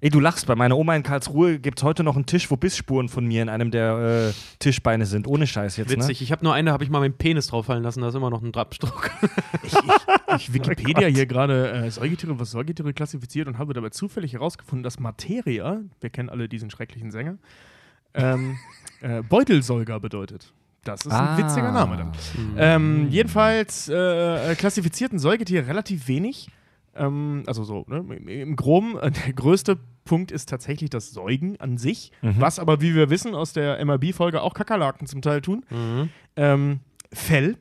Ey, 0.03 0.09
du 0.09 0.19
lachst. 0.19 0.47
Bei 0.47 0.55
meiner 0.55 0.77
Oma 0.77 0.97
in 0.97 1.03
Karlsruhe 1.03 1.59
gibt 1.59 1.79
es 1.79 1.83
heute 1.83 2.03
noch 2.03 2.17
einen 2.17 2.25
Tisch, 2.25 2.51
wo 2.51 2.57
Bissspuren 2.57 3.07
von 3.07 3.25
mir 3.25 3.41
in 3.41 3.47
einem 3.47 3.71
der 3.71 4.31
äh, 4.31 4.33
Tischbeine 4.59 5.05
sind. 5.05 5.27
Ohne 5.27 5.47
Scheiß 5.47 5.77
jetzt, 5.77 5.89
Witzig. 5.91 6.21
Ich 6.21 6.33
habe 6.33 6.43
nur 6.43 6.53
eine, 6.53 6.73
habe 6.73 6.83
ich 6.83 6.89
mal 6.89 6.99
meinen 6.99 7.13
Penis 7.13 7.47
drauffallen 7.47 7.81
lassen, 7.83 8.01
da 8.01 8.09
ist 8.09 8.15
immer 8.15 8.29
noch 8.29 8.41
ein 8.43 8.53
Abdruck. 8.53 9.09
Ich 10.35 10.51
Wikipedia 10.51 11.07
hier 11.07 11.27
gerade 11.27 11.71
äh, 11.71 11.91
Säugetiere, 11.91 12.37
was 12.39 12.49
Säugetiere 12.51 12.91
klassifiziert 12.91 13.47
und 13.47 13.59
habe 13.59 13.73
dabei 13.73 13.89
zufällig 13.89 14.33
herausgefunden, 14.33 14.81
dass 14.83 14.99
Materia, 14.99 15.79
wir 16.01 16.09
kennen 16.09 16.27
alle 16.29 16.49
diesen 16.49 16.71
schrecklichen 16.71 17.11
Sänger, 17.11 17.37
ähm, 18.15 18.57
äh, 19.01 19.21
Beutelsäuger 19.21 19.99
bedeutet. 19.99 20.51
Das 20.83 21.01
ist 21.05 21.11
ein 21.13 21.27
Ah. 21.27 21.37
witziger 21.37 21.71
Name 21.71 21.97
dann. 21.97 22.11
Ähm, 22.57 23.07
jedenfalls 23.09 23.87
äh, 23.89 24.55
klassifizierten 24.55 25.19
Säugetiere 25.19 25.67
relativ 25.67 26.07
wenig. 26.07 26.49
Ähm, 26.95 27.43
also 27.45 27.63
so, 27.63 27.85
ne? 27.87 27.97
Im- 28.17 28.27
Im 28.27 28.55
Groben, 28.55 28.97
äh, 28.97 29.11
der 29.11 29.33
größte 29.33 29.77
Punkt 30.05 30.31
ist 30.31 30.49
tatsächlich 30.49 30.89
das 30.89 31.11
Säugen 31.11 31.59
an 31.59 31.77
sich, 31.77 32.11
was 32.21 32.59
aber, 32.59 32.81
wie 32.81 32.93
wir 32.95 33.09
wissen, 33.09 33.35
aus 33.35 33.53
der 33.53 33.83
MRB-Folge 33.83 34.41
auch 34.41 34.53
Kakerlaken 34.53 35.07
zum 35.07 35.21
Teil 35.21 35.41
tun. 35.41 35.65
Mhm. 35.69 36.09
Ähm, 36.35 36.79
Fell, 37.11 37.57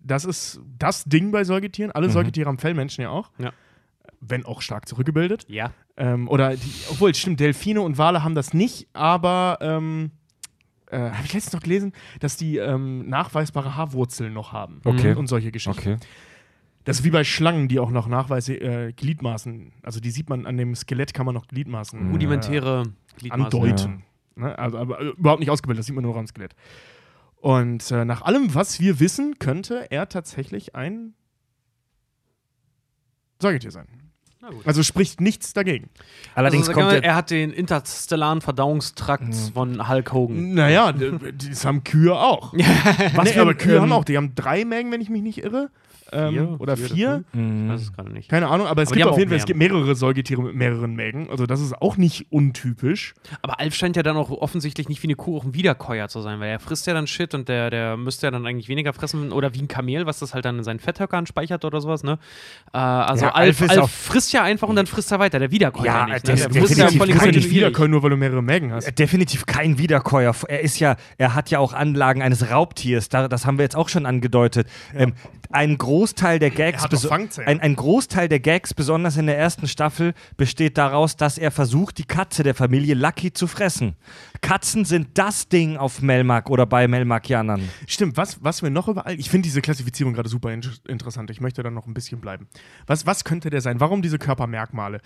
das 0.00 0.24
ist 0.24 0.60
das 0.78 1.04
Ding 1.04 1.30
bei 1.32 1.44
Säugetieren. 1.44 1.90
Alle 1.92 2.10
Säugetiere 2.10 2.48
haben 2.48 2.58
Fell, 2.58 2.74
Menschen 2.74 3.02
ja 3.02 3.10
auch. 3.10 3.30
Ja. 3.38 3.52
Wenn 4.20 4.44
auch 4.44 4.62
stark 4.62 4.88
zurückgebildet. 4.88 5.44
Ja. 5.48 5.72
Ähm, 5.96 6.28
oder, 6.28 6.56
die, 6.56 6.72
obwohl, 6.90 7.14
stimmt, 7.14 7.40
Delfine 7.40 7.80
und 7.82 7.98
Wale 7.98 8.22
haben 8.22 8.34
das 8.34 8.54
nicht, 8.54 8.88
aber 8.92 9.58
ähm, 9.60 10.12
äh, 10.90 10.98
habe 10.98 11.24
ich 11.24 11.32
letztens 11.32 11.54
noch 11.54 11.62
gelesen, 11.62 11.92
dass 12.20 12.36
die 12.36 12.58
ähm, 12.58 13.08
nachweisbare 13.08 13.76
Haarwurzeln 13.76 14.32
noch 14.32 14.52
haben. 14.52 14.80
Okay. 14.84 15.14
Und 15.14 15.26
solche 15.26 15.50
Geschichten. 15.50 15.94
Okay. 15.94 16.06
Das 16.84 16.98
ist 16.98 17.04
wie 17.04 17.10
bei 17.10 17.24
Schlangen, 17.24 17.68
die 17.68 17.78
auch 17.78 17.90
noch 17.90 18.08
Nachweise, 18.08 18.54
äh, 18.54 18.92
Gliedmaßen, 18.92 19.72
also 19.82 20.00
die 20.00 20.10
sieht 20.10 20.28
man 20.28 20.46
an 20.46 20.56
dem 20.56 20.74
Skelett, 20.74 21.14
kann 21.14 21.26
man 21.26 21.34
noch 21.34 21.46
Gliedmaßen 21.46 22.10
Rudimentäre 22.10 22.82
äh, 22.86 23.18
Gliedmaßen. 23.18 23.44
andeuten. 23.44 24.04
Ne? 24.34 24.58
Also, 24.58 24.78
aber 24.78 25.00
äh, 25.00 25.08
überhaupt 25.10 25.40
nicht 25.40 25.50
ausgebildet, 25.50 25.80
das 25.80 25.86
sieht 25.86 25.94
man 25.94 26.04
nur 26.04 26.16
am 26.16 26.26
Skelett. 26.26 26.54
Und 27.36 27.90
äh, 27.90 28.04
nach 28.04 28.22
allem, 28.22 28.54
was 28.54 28.80
wir 28.80 29.00
wissen, 29.00 29.38
könnte 29.38 29.90
er 29.90 30.08
tatsächlich 30.08 30.74
ein 30.74 31.14
Säugetier 33.40 33.70
sein. 33.72 33.86
Na 34.40 34.50
gut. 34.50 34.66
Also 34.66 34.82
spricht 34.82 35.20
nichts 35.20 35.52
dagegen. 35.52 35.88
Allerdings 36.34 36.68
also, 36.68 36.80
kommt 36.80 36.92
der. 36.92 37.04
er 37.04 37.14
hat 37.14 37.30
den 37.30 37.52
interstellaren 37.52 38.40
Verdauungstrakt 38.40 39.34
von 39.54 39.88
Hulk 39.88 40.12
Hogan. 40.12 40.54
Naja, 40.54 40.92
das 40.92 41.64
haben 41.64 41.84
Kühe 41.84 42.14
auch. 42.14 42.52
Was 43.14 43.24
nee, 43.28 43.34
wir- 43.36 43.42
aber 43.42 43.54
Kühe 43.54 43.76
ähm, 43.76 43.82
haben 43.82 43.92
auch, 43.92 44.04
die 44.04 44.16
haben 44.16 44.34
drei 44.34 44.64
Mägen, 44.64 44.90
wenn 44.90 45.00
ich 45.00 45.10
mich 45.10 45.22
nicht 45.22 45.38
irre. 45.44 45.70
Ähm, 46.12 46.56
oder 46.58 46.76
Vier 46.76 46.88
vier. 46.88 47.24
Mhm. 47.32 47.66
Ich 47.66 47.72
weiß 47.72 47.80
es 47.82 47.92
gerade 47.92 48.12
nicht. 48.12 48.28
Keine 48.28 48.48
Ahnung, 48.48 48.66
aber 48.66 48.82
es 48.82 48.88
Aber 48.90 48.96
gibt 48.96 49.08
auf 49.08 49.18
jeden 49.18 49.30
Fall, 49.30 49.36
es 49.38 49.42
mehr. 49.42 49.46
gibt 49.46 49.58
mehrere 49.58 49.94
Säugetiere 49.94 50.42
mit 50.42 50.54
mehreren 50.54 50.94
Mägen. 50.94 51.28
Also 51.30 51.46
das 51.46 51.60
ist 51.60 51.72
auch 51.80 51.96
nicht 51.96 52.26
untypisch. 52.30 53.14
Aber 53.40 53.58
Alf 53.60 53.74
scheint 53.74 53.96
ja 53.96 54.02
dann 54.02 54.16
auch 54.16 54.30
offensichtlich 54.30 54.88
nicht 54.88 55.02
wie 55.02 55.06
eine 55.08 55.14
Kuh 55.16 55.38
auch 55.38 55.44
ein 55.44 55.54
Wiederkäuer 55.54 56.08
zu 56.08 56.20
sein, 56.20 56.40
weil 56.40 56.50
er 56.50 56.58
frisst 56.60 56.86
ja 56.86 56.94
dann 56.94 57.06
Shit 57.06 57.34
und 57.34 57.48
der, 57.48 57.70
der 57.70 57.96
müsste 57.96 58.26
ja 58.26 58.30
dann 58.30 58.46
eigentlich 58.46 58.68
weniger 58.68 58.92
fressen 58.92 59.32
oder 59.32 59.54
wie 59.54 59.60
ein 59.62 59.68
Kamel, 59.68 60.06
was 60.06 60.18
das 60.18 60.34
halt 60.34 60.44
dann 60.44 60.58
in 60.58 60.64
seinen 60.64 60.80
Fetthöckern 60.80 61.26
speichert 61.26 61.64
oder 61.64 61.80
sowas, 61.80 62.02
ne? 62.04 62.18
Äh, 62.72 62.78
also 62.78 63.24
Ja, 63.26 63.32
Alf, 63.34 63.62
Alf 63.62 63.70
Alf 63.78 63.90
frisst 63.90 64.32
ja 64.32 64.42
einfach 64.42 64.68
und 64.68 64.76
dann 64.76 64.86
frisst 64.86 65.10
er 65.12 65.18
weiter, 65.18 65.38
der 65.38 65.50
Wiederkäuer 65.50 65.86
Ja, 65.86 66.06
nicht. 66.06 66.26
der- 66.28 66.34
Ne? 66.34 66.40
der- 66.40 66.48
Der 66.48 66.60
ja 66.60 66.66
definitiv 66.66 66.98
voll 66.98 67.06
nicht 67.06 67.18
kontinuierlich. 67.18 67.50
wieder 67.50 67.70
können, 67.72 67.90
nur 67.92 68.02
weil 68.02 68.10
du 68.10 68.16
mehrere 68.16 68.42
Mägen 68.42 68.72
hast. 68.72 68.86
Äh, 68.88 68.92
Definitiv 68.92 69.46
kein 69.46 69.78
Wiederkäuer. 69.78 70.34
Er 70.48 70.60
ist 70.60 70.78
ja, 70.78 70.96
er 71.18 71.34
hat 71.34 71.50
ja 71.50 71.58
auch 71.58 71.72
Anlagen 71.72 72.22
eines 72.22 72.50
Raubtiers. 72.50 73.08
Da, 73.08 73.28
das 73.28 73.46
haben 73.46 73.58
wir 73.58 73.62
jetzt 73.64 73.76
auch 73.76 73.88
schon 73.88 74.06
angedeutet. 74.06 74.66
Ähm, 74.94 75.12
ein 75.50 75.76
Großteil 76.02 76.40
der 76.40 76.50
Gags, 76.50 76.84
ein, 77.46 77.60
ein 77.60 77.76
Großteil 77.76 78.28
der 78.28 78.40
Gags, 78.40 78.74
besonders 78.74 79.16
in 79.16 79.26
der 79.26 79.38
ersten 79.38 79.68
Staffel, 79.68 80.14
besteht 80.36 80.76
daraus, 80.76 81.16
dass 81.16 81.38
er 81.38 81.52
versucht, 81.52 81.98
die 81.98 82.04
Katze 82.04 82.42
der 82.42 82.56
Familie 82.56 82.94
Lucky 82.96 83.32
zu 83.32 83.46
fressen. 83.46 83.94
Katzen 84.40 84.84
sind 84.84 85.10
das 85.14 85.48
Ding 85.48 85.76
auf 85.76 86.02
Melmark 86.02 86.50
oder 86.50 86.66
bei 86.66 86.88
Melmarkianern. 86.88 87.68
Stimmt, 87.86 88.16
was, 88.16 88.42
was 88.42 88.62
wir 88.64 88.70
noch 88.70 88.88
überall. 88.88 89.14
Ich 89.20 89.30
finde 89.30 89.46
diese 89.46 89.62
Klassifizierung 89.62 90.12
gerade 90.12 90.28
super 90.28 90.52
in 90.52 90.62
interessant. 90.88 91.30
Ich 91.30 91.40
möchte 91.40 91.62
da 91.62 91.70
noch 91.70 91.86
ein 91.86 91.94
bisschen 91.94 92.20
bleiben. 92.20 92.48
Was, 92.88 93.06
was 93.06 93.22
könnte 93.22 93.48
der 93.50 93.60
sein? 93.60 93.78
Warum 93.78 94.02
diese 94.02 94.18
Körpermerkmale? 94.18 95.00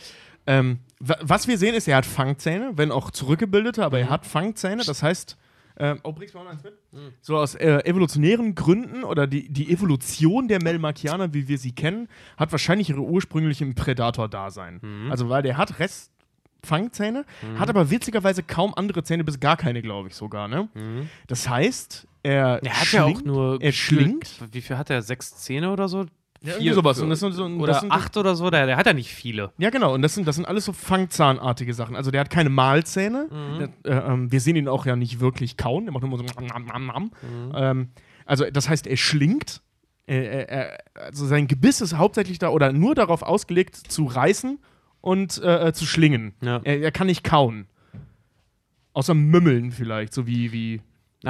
Ähm, 0.47 0.79
wa- 0.99 1.19
was 1.21 1.47
wir 1.47 1.59
sehen 1.59 1.75
ist, 1.75 1.89
er 1.89 1.97
hat 1.99 2.07
Fangzähne, 2.07 2.73
wenn 2.77 2.91
auch 2.91 3.11
zurückgebildete, 3.11 3.85
aber 3.85 3.99
er 3.99 4.09
hat 4.09 4.25
Fangzähne. 4.25 4.83
Das 4.83 5.03
heißt. 5.03 5.37
Ähm, 5.79 6.01
oh, 6.05 6.13
bringst 6.13 6.35
du 6.35 6.39
mal 6.39 6.45
noch 6.45 6.53
eins 6.53 6.63
mit? 6.65 6.75
So 7.21 7.37
aus 7.37 7.55
äh, 7.55 7.79
evolutionären 7.85 8.55
Gründen 8.55 9.05
oder 9.05 9.27
die, 9.27 9.49
die 9.53 9.71
Evolution 9.73 10.49
der 10.49 10.63
Melmarkianer, 10.63 11.35
wie 11.35 11.49
wir 11.49 11.59
sie 11.59 11.73
kennen, 11.73 12.09
hat 12.37 12.51
wahrscheinlich 12.53 12.89
ihre 12.91 13.03
ursprüngliche 13.03 13.65
im 13.65 13.75
Predator-Dasein. 13.75 15.09
Also, 15.11 15.29
weil 15.29 15.43
der 15.43 15.57
hat 15.57 15.79
Rest. 15.79 16.13
Fangzähne, 16.65 17.25
hat 17.59 17.69
aber 17.69 17.91
witzigerweise 17.93 18.43
kaum 18.43 18.75
andere 18.75 19.05
Zähne, 19.05 19.23
bis 19.23 19.39
gar 19.39 19.57
keine, 19.57 19.83
glaube 19.83 20.09
ich 20.09 20.17
sogar. 20.17 20.49
Ne? 20.49 20.69
Das 21.29 21.49
heißt, 21.49 22.09
er, 22.25 22.61
Er 22.65 22.81
hat 22.81 22.91
ja 22.91 23.05
auch 23.05 23.09
schlingt- 23.11 23.27
nur. 23.27 23.63
er 23.63 23.71
schlingt. 23.71 24.29
Wie 24.53 24.61
viel 24.61 24.77
hat 24.77 24.91
er? 24.91 25.01
Sechs 25.03 25.37
Zähne 25.37 25.71
oder 25.71 25.87
so? 25.89 26.07
Ja, 26.47 26.53
irgendwie 26.55 26.73
sowas. 26.73 27.01
Und 27.01 27.11
das 27.11 27.21
sind, 27.21 27.33
so, 27.33 27.45
Oder 27.45 27.73
das 27.73 27.81
sind, 27.81 27.93
acht 27.93 28.17
oder 28.17 28.35
so? 28.37 28.49
Der, 28.51 28.67
der 28.67 28.77
hat 28.77 28.87
ja 28.87 28.93
nicht 28.93 29.11
viele. 29.13 29.53
Ja, 29.59 29.71
genau. 29.71 29.93
Und 29.95 30.03
das 30.03 30.15
sind, 30.15 30.27
das 30.27 30.37
sind 30.37 30.47
alles 30.47 30.65
so 30.65 30.73
Fangzahnartige 30.73 31.75
Sachen. 31.75 31.97
Also 31.97 32.11
der 32.11 32.21
hat 32.21 32.31
keine 32.31 32.51
Mahlzähne. 32.51 33.29
Der, 33.85 33.93
äh, 33.93 34.13
ähm, 34.13 34.31
wir 34.33 34.41
sehen 34.41 34.57
ihn 34.57 34.69
auch 34.69 34.87
ja 34.87 34.97
nicht 34.97 35.21
wirklich 35.21 35.57
kauen. 35.57 35.85
Der 35.85 35.93
macht 35.93 36.05
immer 36.05 36.17
so. 36.17 36.25
Ähm, 37.55 37.89
also 38.25 38.45
das 38.51 38.69
heißt, 38.69 38.87
er 38.87 38.97
schlingt. 38.97 39.61
äh, 40.09 40.43
äh, 40.43 40.79
also 40.95 41.27
sein 41.27 41.49
Gebiss 41.49 41.81
ist 41.81 41.97
hauptsächlich 41.97 42.39
da 42.39 42.51
oder 42.51 42.73
nur 42.73 42.95
darauf 42.95 43.23
ausgelegt, 43.23 43.77
zu 43.77 44.05
reißen 44.05 44.59
und 45.01 45.43
äh, 45.43 45.69
äh, 45.69 45.73
zu 45.73 45.85
schlingen. 45.87 46.35
Ja. 46.41 46.61
Er, 46.65 46.81
er 46.81 46.93
kann 46.93 47.09
nicht 47.09 47.25
kauen. 47.25 47.67
Außer 48.93 49.15
Mümmeln 49.15 49.73
vielleicht, 49.73 50.15
so 50.15 50.27
wie, 50.27 50.53
wie 50.53 50.81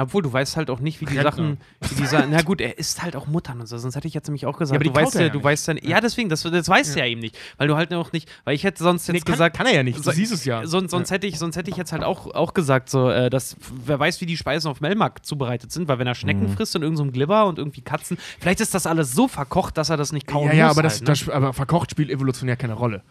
Obwohl, 0.03 0.21
du 0.23 0.31
weißt 0.31 0.57
halt 0.57 0.69
auch 0.69 0.79
nicht, 0.79 1.01
wie 1.01 1.05
die 1.05 1.13
Rentner. 1.17 1.31
Sachen, 1.31 1.57
wie 1.81 1.95
die 1.95 2.05
Sachen, 2.05 2.29
na 2.31 2.41
gut, 2.41 2.61
er 2.61 2.77
isst 2.77 3.01
halt 3.03 3.15
auch 3.15 3.27
Muttern 3.27 3.59
und 3.61 3.67
so, 3.67 3.77
sonst 3.77 3.95
hätte 3.95 4.07
ich 4.07 4.13
jetzt 4.13 4.27
nämlich 4.27 4.45
auch 4.45 4.57
gesagt, 4.57 4.73
Ja, 4.83 4.89
aber 4.89 4.99
du 4.99 5.05
weißt 5.05 5.15
ja, 5.15 5.21
ja 5.21 5.29
du 5.29 5.37
nicht. 5.37 5.43
weißt 5.45 5.67
dann, 5.67 5.77
ja, 5.81 5.99
deswegen, 6.01 6.29
das, 6.29 6.43
das 6.43 6.69
weißt 6.69 6.95
du 6.95 6.99
ja 6.99 7.05
eben 7.05 7.21
nicht, 7.21 7.37
weil 7.57 7.67
du 7.67 7.75
halt 7.75 7.93
auch 7.93 8.11
nicht, 8.11 8.29
weil 8.43 8.55
ich 8.55 8.63
hätte 8.63 8.83
sonst 8.83 9.07
jetzt 9.07 9.13
Nee, 9.13 9.19
kann- 9.21 9.33
gesagt, 9.33 9.57
kann 9.57 9.65
er 9.67 9.73
ja 9.75 9.83
nicht, 9.83 9.97
du 9.97 10.03
so- 10.03 10.11
siehst 10.11 10.31
es 10.31 10.45
ja. 10.45 10.65
Sonst, 10.67 10.91
sonst, 10.91 11.11
hätte 11.11 11.27
ich, 11.27 11.39
sonst 11.39 11.55
hätte 11.55 11.69
ich 11.71 11.77
jetzt 11.77 11.91
halt 11.91 12.03
auch, 12.03 12.27
auch 12.33 12.53
gesagt, 12.53 12.89
so, 12.89 13.09
äh, 13.09 13.29
dass, 13.29 13.55
wer 13.85 13.99
weiß, 13.99 14.21
wie 14.21 14.25
die 14.25 14.37
Speisen 14.37 14.69
auf 14.69 14.81
Melmark 14.81 15.25
zubereitet 15.25 15.71
sind, 15.71 15.87
weil 15.87 15.99
wenn 15.99 16.07
er 16.07 16.15
Schnecken 16.15 16.43
Mhm. 16.43 16.49
frisst 16.49 16.75
und 16.75 16.81
irgendeinem 16.83 17.11
Glibber 17.11 17.45
und 17.45 17.57
irgendwie 17.57 17.81
Katzen, 17.81 18.17
vielleicht 18.39 18.61
ist 18.61 18.73
das 18.73 18.85
alles 18.87 19.13
so 19.13 19.27
verkocht, 19.27 19.77
dass 19.77 19.89
er 19.89 19.97
das 19.97 20.11
nicht 20.11 20.27
kauen 20.27 20.47
ja, 20.47 20.53
ja, 20.53 20.67
muss. 20.67 20.71
aber, 20.77 20.83
das, 20.83 20.93
halt, 20.93 21.01
ne? 21.03 21.07
das, 21.07 21.29
aber 21.29 21.53
verkocht 21.53 21.91
spielt 21.91 22.09
evolutionär 22.09 22.55
keine 22.57 22.73
Rolle. 22.73 23.01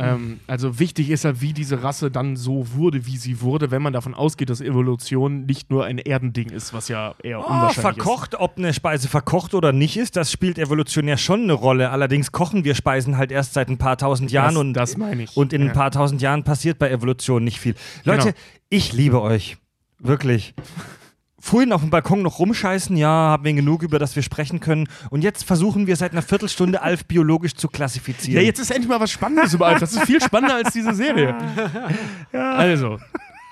Ähm, 0.00 0.40
also 0.46 0.78
wichtig 0.78 1.10
ist 1.10 1.24
ja, 1.24 1.40
wie 1.40 1.52
diese 1.52 1.82
Rasse 1.82 2.10
dann 2.10 2.36
so 2.36 2.72
wurde, 2.74 3.06
wie 3.06 3.16
sie 3.16 3.40
wurde, 3.40 3.70
wenn 3.70 3.82
man 3.82 3.92
davon 3.92 4.14
ausgeht, 4.14 4.50
dass 4.50 4.60
Evolution 4.60 5.44
nicht 5.46 5.70
nur 5.70 5.84
ein 5.84 5.98
Erdending 5.98 6.50
ist, 6.50 6.72
was 6.72 6.88
ja 6.88 7.14
eher 7.22 7.40
Oh, 7.40 7.42
unwahrscheinlich 7.44 8.02
verkocht, 8.02 8.34
ob 8.34 8.56
eine 8.58 8.72
Speise 8.74 9.08
verkocht 9.08 9.54
oder 9.54 9.72
nicht 9.72 9.96
ist, 9.96 10.16
das 10.16 10.32
spielt 10.32 10.58
evolutionär 10.58 11.16
schon 11.16 11.42
eine 11.42 11.52
Rolle. 11.52 11.90
Allerdings 11.90 12.32
kochen 12.32 12.64
wir 12.64 12.74
Speisen 12.74 13.16
halt 13.16 13.30
erst 13.32 13.54
seit 13.54 13.68
ein 13.68 13.78
paar 13.78 13.96
tausend 13.98 14.30
Jahren 14.32 14.54
Das- 14.54 14.60
und, 14.60 14.74
das 14.74 14.96
meine 14.96 15.22
ich. 15.24 15.36
und 15.36 15.52
in 15.52 15.62
Ja. 15.62 15.68
ein 15.68 15.72
paar 15.74 15.90
tausend 15.90 16.22
Jahren 16.22 16.44
passiert 16.44 16.78
bei 16.78 16.90
Evolution 16.90 17.44
nicht 17.44 17.60
viel. 17.60 17.74
Leute, 18.04 18.22
Genau. 18.22 18.36
ich 18.70 18.92
liebe 18.92 19.20
euch. 19.22 19.56
Wirklich. 19.98 20.54
Vorhin 21.40 21.72
auf 21.72 21.80
dem 21.80 21.90
Balkon 21.90 22.22
noch 22.22 22.38
rumscheißen, 22.38 22.96
ja, 22.96 23.08
haben 23.08 23.44
wir 23.44 23.52
genug, 23.54 23.82
über 23.82 23.98
das 23.98 24.14
wir 24.14 24.22
sprechen 24.22 24.60
können. 24.60 24.88
Und 25.10 25.22
jetzt 25.22 25.44
versuchen 25.44 25.86
wir 25.86 25.96
seit 25.96 26.12
einer 26.12 26.22
Viertelstunde 26.22 26.82
Alf 26.82 27.06
biologisch 27.06 27.54
zu 27.54 27.68
klassifizieren. 27.68 28.40
Ja, 28.40 28.46
jetzt 28.46 28.58
ist 28.58 28.70
endlich 28.70 28.88
mal 28.88 29.00
was 29.00 29.10
Spannendes 29.10 29.54
über 29.54 29.66
Alf. 29.66 29.80
Das 29.80 29.92
ist 29.92 30.02
viel 30.04 30.20
spannender 30.22 30.56
als 30.56 30.72
diese 30.72 30.94
Serie. 30.94 31.34
Also, 32.32 32.98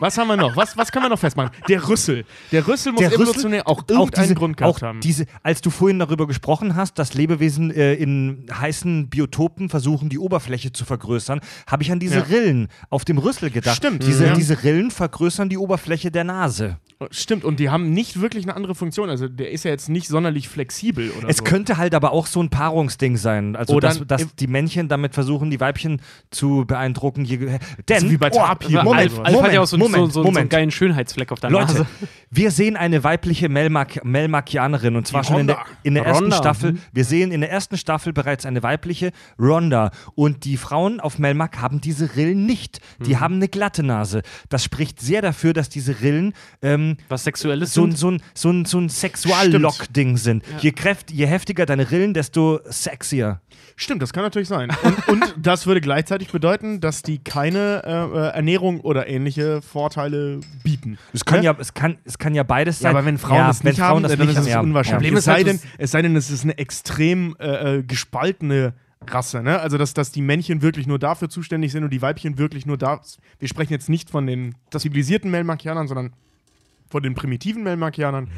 was 0.00 0.16
haben 0.16 0.28
wir 0.28 0.36
noch? 0.36 0.54
Was, 0.56 0.76
was 0.76 0.92
können 0.92 1.06
wir 1.06 1.08
noch 1.08 1.18
festmachen? 1.18 1.50
Der 1.68 1.88
Rüssel. 1.88 2.24
Der 2.52 2.66
Rüssel 2.66 2.92
muss 2.92 3.00
Der 3.00 3.10
Rüssel- 3.10 3.22
evolutionär 3.22 3.66
auch 3.66 3.82
irgendeinen 3.88 4.24
diese, 4.24 4.34
Grund 4.34 4.56
gehabt 4.56 4.76
auch 4.76 4.82
haben. 4.82 5.00
Diese, 5.00 5.26
als 5.42 5.60
du 5.60 5.70
vorhin 5.70 5.98
darüber 5.98 6.26
gesprochen 6.28 6.76
hast, 6.76 6.98
dass 6.98 7.14
Lebewesen 7.14 7.70
äh, 7.72 7.94
in 7.94 8.46
heißen 8.52 9.08
Biotopen 9.08 9.68
versuchen, 9.68 10.08
die 10.08 10.18
Oberfläche 10.18 10.72
zu 10.72 10.84
vergrößern, 10.84 11.40
habe 11.66 11.82
ich 11.82 11.90
an 11.90 11.98
diese 11.98 12.16
Ja. 12.18 12.22
Rillen 12.22 12.68
auf 12.90 13.04
dem 13.04 13.18
Rüssel 13.18 13.50
gedacht. 13.50 13.76
Stimmt, 13.76 14.04
Diese, 14.04 14.26
ja. 14.26 14.34
diese 14.34 14.62
Rillen 14.62 14.90
vergrößern 14.92 15.48
die 15.48 15.58
Oberfläche 15.58 16.10
der 16.12 16.24
Nase. 16.24 16.78
Stimmt, 17.12 17.44
und 17.44 17.60
die 17.60 17.70
haben 17.70 17.92
nicht 17.92 18.20
wirklich 18.20 18.42
eine 18.44 18.56
andere 18.56 18.74
Funktion. 18.74 19.08
Also, 19.08 19.28
der 19.28 19.52
ist 19.52 19.64
ja 19.64 19.70
jetzt 19.70 19.88
nicht 19.88 20.08
sonderlich 20.08 20.48
flexibel 20.48 21.10
oder 21.12 21.28
Es 21.28 21.36
so. 21.36 21.44
könnte 21.44 21.76
halt 21.76 21.94
aber 21.94 22.10
auch 22.12 22.26
so 22.26 22.42
ein 22.42 22.50
Paarungsding 22.50 23.16
sein. 23.16 23.54
Also, 23.54 23.74
Oder 23.74 23.88
dass, 23.90 24.04
dass 24.06 24.34
die 24.34 24.48
Männchen 24.48 24.88
damit 24.88 25.14
versuchen, 25.14 25.48
die 25.50 25.60
Weibchen 25.60 26.02
zu 26.30 26.64
beeindrucken. 26.66 27.24
Je, 27.24 27.36
denn, 27.36 27.60
Also 27.90 28.10
wie 28.10 28.16
bei 28.16 28.30
Tapiren. 28.30 28.84
Moment, 28.84 29.12
Alf, 29.12 29.18
Alf 29.20 29.26
Moment, 29.28 29.42
hat 29.46 29.52
ja 29.52 29.60
auch 29.60 29.66
so, 29.68 29.78
Moment, 29.78 29.96
so, 29.96 30.06
so, 30.06 30.10
so 30.10 30.20
einen 30.22 30.34
Moment. 30.34 30.50
geilen 30.50 30.70
Schönheitsfleck 30.72 31.30
auf 31.30 31.38
der 31.38 31.50
Leute, 31.50 31.66
Nase. 31.72 31.86
wir 32.30 32.50
sehen 32.50 32.76
eine 32.76 33.04
weibliche 33.04 33.48
Melmark 33.48 34.04
Melmarkianerin 34.04 34.96
und 34.96 35.06
zwar 35.06 35.22
schon 35.22 35.40
in 35.42 35.46
der, 35.46 35.58
in 35.84 35.94
der 35.94 36.04
ersten 36.04 36.32
Staffel. 36.32 36.72
mhm. 36.72 36.78
Wir 36.92 37.04
sehen 37.04 37.30
in 37.30 37.42
der 37.42 37.50
ersten 37.52 37.76
Staffel 37.76 38.12
bereits 38.12 38.44
eine 38.44 38.64
weibliche 38.64 39.12
Rhonda 39.38 39.92
und 40.16 40.44
die 40.44 40.56
Frauen 40.56 40.98
auf 40.98 41.20
Melmark 41.20 41.60
haben 41.60 41.80
diese 41.80 42.16
Rillen 42.16 42.44
nicht. 42.44 42.80
Die 43.06 43.14
Mhm. 43.14 43.20
haben 43.20 43.34
eine 43.34 43.48
glatte 43.48 43.84
Nase. 43.84 44.22
Das 44.48 44.64
spricht 44.64 45.00
sehr 45.00 45.22
dafür, 45.22 45.52
dass 45.52 45.68
diese 45.68 46.00
Rillen 46.00 46.32
ähm, 46.60 46.87
Was 47.08 47.24
Sexuelles 47.24 47.74
so 47.74 47.84
ein, 47.84 47.92
sind. 47.92 47.98
so 47.98 48.10
ein, 48.10 48.22
so 48.34 48.50
ein, 48.50 48.64
so 48.64 48.78
ein 48.78 48.88
Sexuallock-Ding 48.88 50.16
sind. 50.16 50.42
Je, 50.60 50.72
kräft, 50.72 51.10
je 51.10 51.26
heftiger 51.26 51.66
deine 51.66 51.90
Rillen, 51.90 52.14
desto 52.14 52.60
sexier. 52.64 53.40
Stimmt, 53.76 54.02
das 54.02 54.12
kann 54.12 54.24
natürlich 54.24 54.48
sein. 54.48 54.70
Und, 54.82 55.08
und 55.08 55.34
das 55.46 55.66
würde 55.66 55.80
gleichzeitig 55.80 56.30
bedeuten, 56.30 56.80
dass 56.80 57.02
die 57.02 57.18
keine 57.18 57.82
äh, 57.84 57.90
äh, 57.90 58.28
Ernährung 58.34 58.80
oder 58.80 59.06
ähnliche 59.08 59.62
Vorteile 59.62 60.40
bieten. 60.64 60.98
Es 61.12 61.24
kann, 61.24 61.38
Ne? 61.40 61.44
ja, 61.46 61.56
es 61.58 61.74
kann, 61.74 61.98
es 62.04 62.18
kann 62.18 62.34
ja 62.34 62.42
beides 62.42 62.80
Ja, 62.80 62.84
sein. 62.84 62.96
aber 62.96 63.04
wenn 63.06 63.18
Frauen 63.18 63.36
ja, 63.38 63.46
das 63.48 63.62
wenn 63.62 63.70
nicht 63.70 63.78
Frauen 63.78 63.88
haben, 63.88 64.02
das 64.02 64.16
dann 64.16 64.26
nicht 64.26 64.36
ist 64.36 64.42
es 64.42 64.48
ja. 64.48 64.60
unwahrscheinlich. 64.60 65.12
Problem 65.12 65.14
es, 65.14 65.18
ist 65.20 65.24
sei 65.26 65.34
halt, 65.34 65.46
denn, 65.46 65.60
es 65.78 65.90
sei 65.92 66.02
denn, 66.02 66.16
es 66.16 66.30
ist 66.30 66.42
eine 66.42 66.58
extrem 66.58 67.36
äh, 67.38 67.76
äh, 67.78 67.82
gespaltene 67.84 68.74
Rasse, 69.06 69.42
ne? 69.44 69.60
Also 69.60 69.78
dass, 69.78 69.94
dass 69.94 70.10
die 70.10 70.22
Männchen 70.22 70.60
wirklich 70.60 70.88
nur 70.88 70.98
dafür 70.98 71.28
zuständig 71.28 71.70
sind 71.70 71.84
und 71.84 71.90
die 71.90 72.02
Weibchen 72.02 72.36
wirklich 72.36 72.66
nur 72.66 72.76
da. 72.76 73.00
Wir 73.38 73.46
sprechen 73.48 73.72
jetzt 73.72 73.88
nicht 73.88 74.10
von 74.10 74.26
den 74.26 74.56
zivilisierten 74.76 75.30
Melmarkianern, 75.30 75.86
sondern 75.86 76.12
von 76.90 77.02
den 77.02 77.14
primitiven 77.14 77.62
Melmarkianern, 77.62 78.28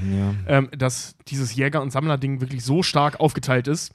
ähm, 0.46 0.68
dass 0.76 1.14
dieses 1.28 1.54
Jäger- 1.54 1.82
und 1.82 1.90
Sammler-Ding 1.92 2.40
wirklich 2.40 2.64
so 2.64 2.82
stark 2.82 3.20
aufgeteilt 3.20 3.68
ist, 3.68 3.92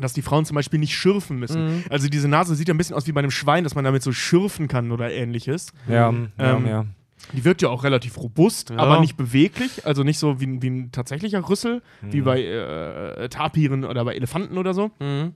dass 0.00 0.12
die 0.12 0.22
Frauen 0.22 0.44
zum 0.44 0.56
Beispiel 0.56 0.80
nicht 0.80 0.94
schürfen 0.96 1.38
müssen. 1.38 1.84
Also 1.90 2.08
diese 2.08 2.26
Nase 2.26 2.56
sieht 2.56 2.66
ja 2.68 2.74
ein 2.74 2.78
bisschen 2.78 2.96
aus 2.96 3.06
wie 3.06 3.12
bei 3.12 3.20
einem 3.20 3.30
Schwein, 3.30 3.62
dass 3.62 3.76
man 3.76 3.84
damit 3.84 4.02
so 4.02 4.10
schürfen 4.12 4.66
kann 4.66 4.90
oder 4.90 5.12
ähnliches. 5.12 5.68
Ja, 5.88 6.10
ja, 6.38 6.56
Ähm, 6.56 6.66
ja. 6.66 6.86
Die 7.32 7.44
wirkt 7.44 7.62
ja 7.62 7.68
auch 7.68 7.82
relativ 7.84 8.18
robust, 8.18 8.70
aber 8.72 9.00
nicht 9.00 9.16
beweglich, 9.16 9.86
also 9.86 10.02
nicht 10.04 10.18
so 10.18 10.40
wie, 10.40 10.46
ein- 10.46 10.62
wie 10.62 10.68
ein 10.70 10.92
tatsächlicher 10.92 11.48
Rüssel, 11.48 11.82
wie 12.02 12.20
bei 12.20 12.42
äh, 12.44 13.28
Tapiren 13.28 13.84
oder 13.84 14.04
bei 14.04 14.14
Elefanten 14.14 14.58
oder 14.58 14.74
so, 14.74 14.90
Mhm. 15.00 15.32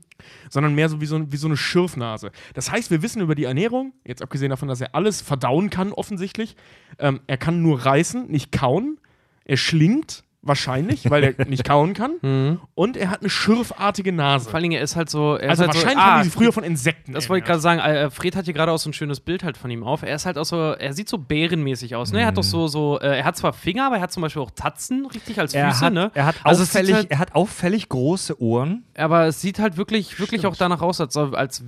sondern 0.50 0.74
mehr 0.74 0.88
so 0.88 1.00
wie, 1.00 1.06
so 1.06 1.32
wie 1.32 1.36
so 1.36 1.48
eine 1.48 1.56
Schürfnase. 1.56 2.30
Das 2.54 2.70
heißt, 2.70 2.90
wir 2.90 3.02
wissen 3.02 3.22
über 3.22 3.34
die 3.34 3.44
Ernährung, 3.44 3.92
jetzt 4.04 4.22
abgesehen 4.22 4.50
davon, 4.50 4.68
dass 4.68 4.80
er 4.80 4.94
alles 4.94 5.22
verdauen 5.22 5.70
kann, 5.70 5.92
offensichtlich. 5.92 6.56
Ähm, 6.98 7.20
er 7.26 7.36
kann 7.38 7.62
nur 7.62 7.84
reißen, 7.84 8.28
nicht 8.30 8.52
kauen. 8.52 8.98
Er 9.44 9.56
schlingt, 9.56 10.24
wahrscheinlich, 10.42 11.10
weil 11.10 11.24
er 11.24 11.46
nicht 11.46 11.64
kauen 11.64 11.94
kann. 11.94 12.12
Mhm. 12.28 12.60
Und 12.74 12.96
er 12.96 13.10
hat 13.10 13.20
eine 13.20 13.30
schürfartige 13.30 14.12
Nase. 14.12 14.46
Vor 14.46 14.54
allen 14.56 14.64
Dingen, 14.64 14.76
er 14.76 14.82
ist 14.82 14.96
halt 14.96 15.08
so. 15.08 15.36
Er 15.36 15.50
also 15.50 15.62
ist 15.64 15.68
halt 15.68 15.74
wahrscheinlich 15.76 15.98
so, 15.98 16.00
haben 16.04 16.18
ah, 16.20 16.22
die 16.22 16.24
sie 16.24 16.30
früher 16.30 16.52
von 16.52 16.64
Insekten. 16.64 17.12
Das 17.12 17.28
wollte 17.28 17.40
ich 17.40 17.46
gerade 17.46 17.60
sagen. 17.60 17.80
Äh, 17.80 18.10
Fred 18.10 18.34
hat 18.36 18.44
hier 18.46 18.54
gerade 18.54 18.72
auch 18.72 18.78
so 18.78 18.90
ein 18.90 18.92
schönes 18.92 19.20
Bild 19.20 19.44
halt 19.44 19.56
von 19.56 19.70
ihm 19.70 19.82
auf. 19.84 20.02
Er 20.02 20.14
ist 20.16 20.26
halt 20.26 20.36
auch 20.36 20.44
so, 20.44 20.72
er 20.72 20.92
sieht 20.92 21.08
so 21.08 21.16
bärenmäßig 21.18 21.94
aus. 21.94 22.12
Ne? 22.12 22.20
Er 22.20 22.26
hat 22.26 22.36
doch 22.36 22.42
so, 22.42 22.66
so, 22.66 22.98
äh, 23.00 23.18
er 23.18 23.24
hat 23.24 23.36
zwar 23.36 23.52
Finger, 23.52 23.86
aber 23.86 23.96
er 23.96 24.02
hat 24.02 24.12
zum 24.12 24.22
Beispiel 24.22 24.42
auch 24.42 24.50
Tatzen, 24.50 25.06
richtig 25.06 25.38
als 25.38 25.52
Füße, 25.52 25.60
Er 25.64 25.80
hat, 25.80 25.92
ne? 25.92 26.10
er, 26.14 26.26
hat 26.26 26.36
Also 26.42 26.62
auffällig, 26.64 26.94
halt- 26.94 27.10
er 27.10 27.18
hat 27.18 27.34
auffällig 27.34 27.88
große 27.88 28.40
Ohren. 28.42 28.84
Aber 28.96 29.26
es 29.26 29.40
sieht 29.40 29.58
halt 29.60 29.76
wirklich, 29.76 30.18
wirklich 30.18 30.46
auch 30.46 30.56
danach 30.56 30.82
aus, 30.82 31.00
als, 31.00 31.16
als 31.16 31.62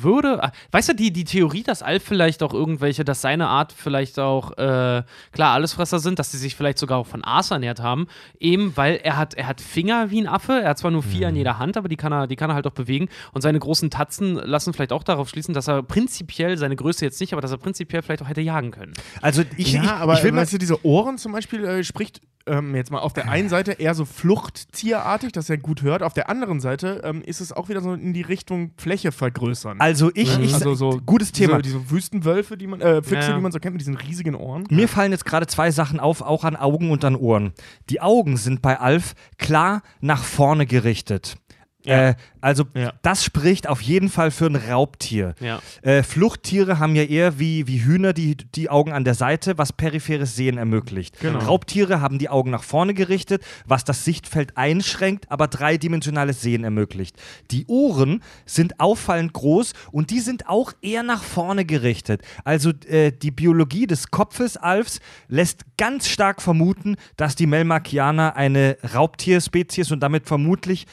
würde. 0.00 0.42
ah, 0.42 0.52
Weißt 0.72 0.88
du, 0.88 0.94
die, 0.94 1.12
die 1.12 1.24
Theorie, 1.24 1.62
dass 1.62 1.82
Alf 1.82 2.02
vielleicht 2.04 2.42
auch 2.42 2.54
irgendwelche, 2.54 3.04
dass 3.04 3.20
seine 3.20 3.48
Art 3.48 3.72
vielleicht 3.76 4.18
auch, 4.18 4.52
äh, 4.52 5.02
klar, 5.32 5.54
Allesfresser 5.54 5.98
sind, 5.98 6.18
dass 6.18 6.32
sie 6.32 6.38
sich 6.38 6.56
vielleicht 6.56 6.78
sogar 6.78 6.98
auch 6.98 7.06
von 7.06 7.24
Aas 7.24 7.50
ernährt 7.50 7.80
haben, 7.80 8.06
eben 8.38 8.76
weil 8.76 8.96
er 9.02 9.16
hat, 9.16 9.34
er 9.34 9.46
hat 9.46 9.60
Finger 9.60 10.10
wie 10.10 10.20
ein 10.20 10.26
Affe, 10.26 10.60
er 10.62 10.70
hat 10.70 10.78
zwar 10.78 10.90
nur 10.90 11.02
vier 11.02 11.28
an 11.28 11.36
jeder 11.36 11.58
Hand, 11.58 11.76
aber 11.76 11.88
die 11.88 11.96
kann 11.96 12.12
er, 12.12 12.26
die 12.26 12.36
kann 12.36 12.50
er 12.50 12.54
halt 12.54 12.66
auch 12.66 12.72
bewegen. 12.72 13.08
Und 13.32 13.42
seine 13.42 13.58
großen 13.58 13.90
Tatzen 13.90 14.34
lassen 14.34 14.72
vielleicht 14.72 14.92
auch 14.92 15.02
darauf 15.02 15.28
schließen, 15.28 15.54
dass 15.54 15.68
er 15.68 15.82
prinzipiell, 15.82 16.56
seine 16.58 16.76
Größe 16.76 17.04
jetzt 17.04 17.20
nicht, 17.20 17.32
aber 17.32 17.42
dass 17.42 17.50
er 17.50 17.58
prinzipiell 17.58 18.02
vielleicht 18.02 18.22
auch 18.22 18.28
hätte 18.28 18.40
jagen 18.40 18.70
können. 18.70 18.92
Also 19.20 19.42
ich, 19.56 19.72
ja, 19.72 19.82
ich, 19.82 19.90
aber 19.90 20.14
ich 20.14 20.24
will 20.24 20.32
mal 20.32 20.42
weißt 20.42 20.54
du, 20.54 20.58
diese 20.58 20.84
Ohren 20.84 21.18
zum 21.18 21.32
Beispiel 21.32 21.64
äh, 21.64 21.84
spricht 21.84 22.20
ähm, 22.46 22.74
jetzt 22.74 22.90
mal 22.90 22.98
auf 22.98 23.12
der 23.12 23.28
einen 23.28 23.48
Seite 23.48 23.72
eher 23.72 23.94
so 23.94 24.04
Fluchttierartig, 24.04 25.32
dass 25.32 25.50
er 25.50 25.58
gut 25.58 25.82
hört. 25.82 26.02
Auf 26.02 26.14
der 26.14 26.28
anderen 26.28 26.60
Seite 26.60 27.02
ähm, 27.04 27.22
ist 27.22 27.40
es 27.40 27.52
auch 27.52 27.68
wieder 27.68 27.80
so 27.80 27.92
in 27.92 28.12
die 28.12 28.22
Richtung 28.22 28.72
Fläche 28.76 29.12
vergrößern. 29.12 29.80
Also 29.80 30.10
ich, 30.14 30.38
ich 30.38 30.54
also 30.54 30.74
so 30.74 31.00
gutes 31.04 31.32
Thema. 31.32 31.60
Diese, 31.60 31.78
diese 31.78 31.90
Wüstenwölfe, 31.90 32.56
die 32.56 32.66
man, 32.66 32.80
äh, 32.80 33.02
Füchse, 33.02 33.28
Ja. 33.28 33.36
die 33.36 33.42
man 33.42 33.52
so 33.52 33.58
kennt 33.60 33.74
mit 33.74 33.80
diesen 33.80 33.96
riesigen 33.96 34.34
Ohren. 34.34 34.64
Mir 34.70 34.88
fallen 34.88 35.12
jetzt 35.12 35.24
gerade 35.24 35.46
zwei 35.46 35.70
Sachen 35.70 36.00
auf, 36.00 36.22
auch 36.22 36.44
an 36.44 36.56
Augen 36.56 36.90
und 36.90 37.04
an 37.04 37.14
Ohren. 37.14 37.52
Die 37.88 37.99
Augen 38.00 38.36
sind 38.36 38.62
bei 38.62 38.78
Alf 38.78 39.14
klar 39.38 39.82
nach 40.00 40.24
vorne 40.24 40.66
gerichtet. 40.66 41.36
Ja. 41.84 42.10
Äh, 42.10 42.14
also 42.42 42.64
Ja. 42.74 42.92
das 43.02 43.24
spricht 43.24 43.68
auf 43.68 43.80
jeden 43.80 44.08
Fall 44.08 44.30
für 44.30 44.46
ein 44.46 44.56
Raubtier. 44.56 45.34
Ja. 45.40 45.60
Äh, 45.82 46.02
Fluchttiere 46.02 46.78
haben 46.78 46.94
ja 46.94 47.02
eher 47.04 47.38
wie, 47.38 47.66
wie 47.66 47.82
Hühner 47.84 48.12
die, 48.12 48.36
die 48.36 48.68
Augen 48.70 48.92
an 48.92 49.04
der 49.04 49.14
Seite, 49.14 49.58
was 49.58 49.72
peripheres 49.72 50.36
Sehen 50.36 50.58
ermöglicht. 50.58 51.18
Genau. 51.20 51.38
Raubtiere 51.38 52.00
haben 52.00 52.18
die 52.18 52.28
Augen 52.28 52.50
nach 52.50 52.62
vorne 52.62 52.94
gerichtet, 52.94 53.42
was 53.66 53.84
das 53.84 54.04
Sichtfeld 54.04 54.56
einschränkt, 54.56 55.30
aber 55.30 55.48
dreidimensionales 55.48 56.40
Sehen 56.40 56.64
ermöglicht. 56.64 57.16
Die 57.50 57.66
Ohren 57.66 58.22
sind 58.46 58.80
auffallend 58.80 59.32
groß 59.32 59.72
und 59.92 60.10
die 60.10 60.20
sind 60.20 60.48
auch 60.48 60.72
eher 60.82 61.02
nach 61.02 61.22
vorne 61.22 61.64
gerichtet. 61.64 62.22
Also 62.44 62.70
äh, 62.88 63.10
die 63.12 63.30
Biologie 63.30 63.86
des 63.86 64.10
Kopfes 64.10 64.56
Alfs 64.56 65.00
lässt 65.28 65.64
ganz 65.76 66.08
stark 66.08 66.42
vermuten, 66.42 66.96
dass 67.16 67.36
die 67.36 67.46
Melmarkianer 67.46 68.36
eine 68.36 68.76
Raubtierspezies 68.94 69.90
und 69.92 70.00
damit 70.00 70.26
vermutlich 70.26 70.86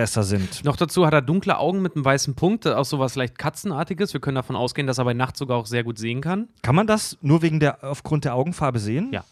Fleischfresser 0.00 0.22
sind. 0.22 0.64
Noch 0.64 0.76
dazu 0.76 1.06
hat 1.06 1.12
er 1.12 1.22
dunkle 1.22 1.58
Augen 1.58 1.82
mit 1.82 1.94
einem 1.94 2.04
weißen 2.04 2.34
Punkt, 2.34 2.66
auch 2.66 2.84
sowas 2.84 3.16
leicht 3.16 3.38
Katzenartiges. 3.38 4.12
Wir 4.12 4.20
können 4.20 4.36
davon 4.36 4.56
ausgehen, 4.56 4.86
dass 4.86 4.98
er 4.98 5.04
bei 5.04 5.14
Nacht 5.14 5.36
sogar 5.36 5.58
auch 5.58 5.66
sehr 5.66 5.84
gut 5.84 5.98
sehen 5.98 6.20
kann. 6.20 6.48
Kann 6.62 6.74
man 6.74 6.86
das 6.86 7.18
nur 7.20 7.42
wegen 7.42 7.60
der 7.60 7.84
aufgrund 7.84 8.24
der 8.24 8.34
Augenfarbe 8.34 8.78
sehen? 8.78 9.10
Ja. 9.12 9.24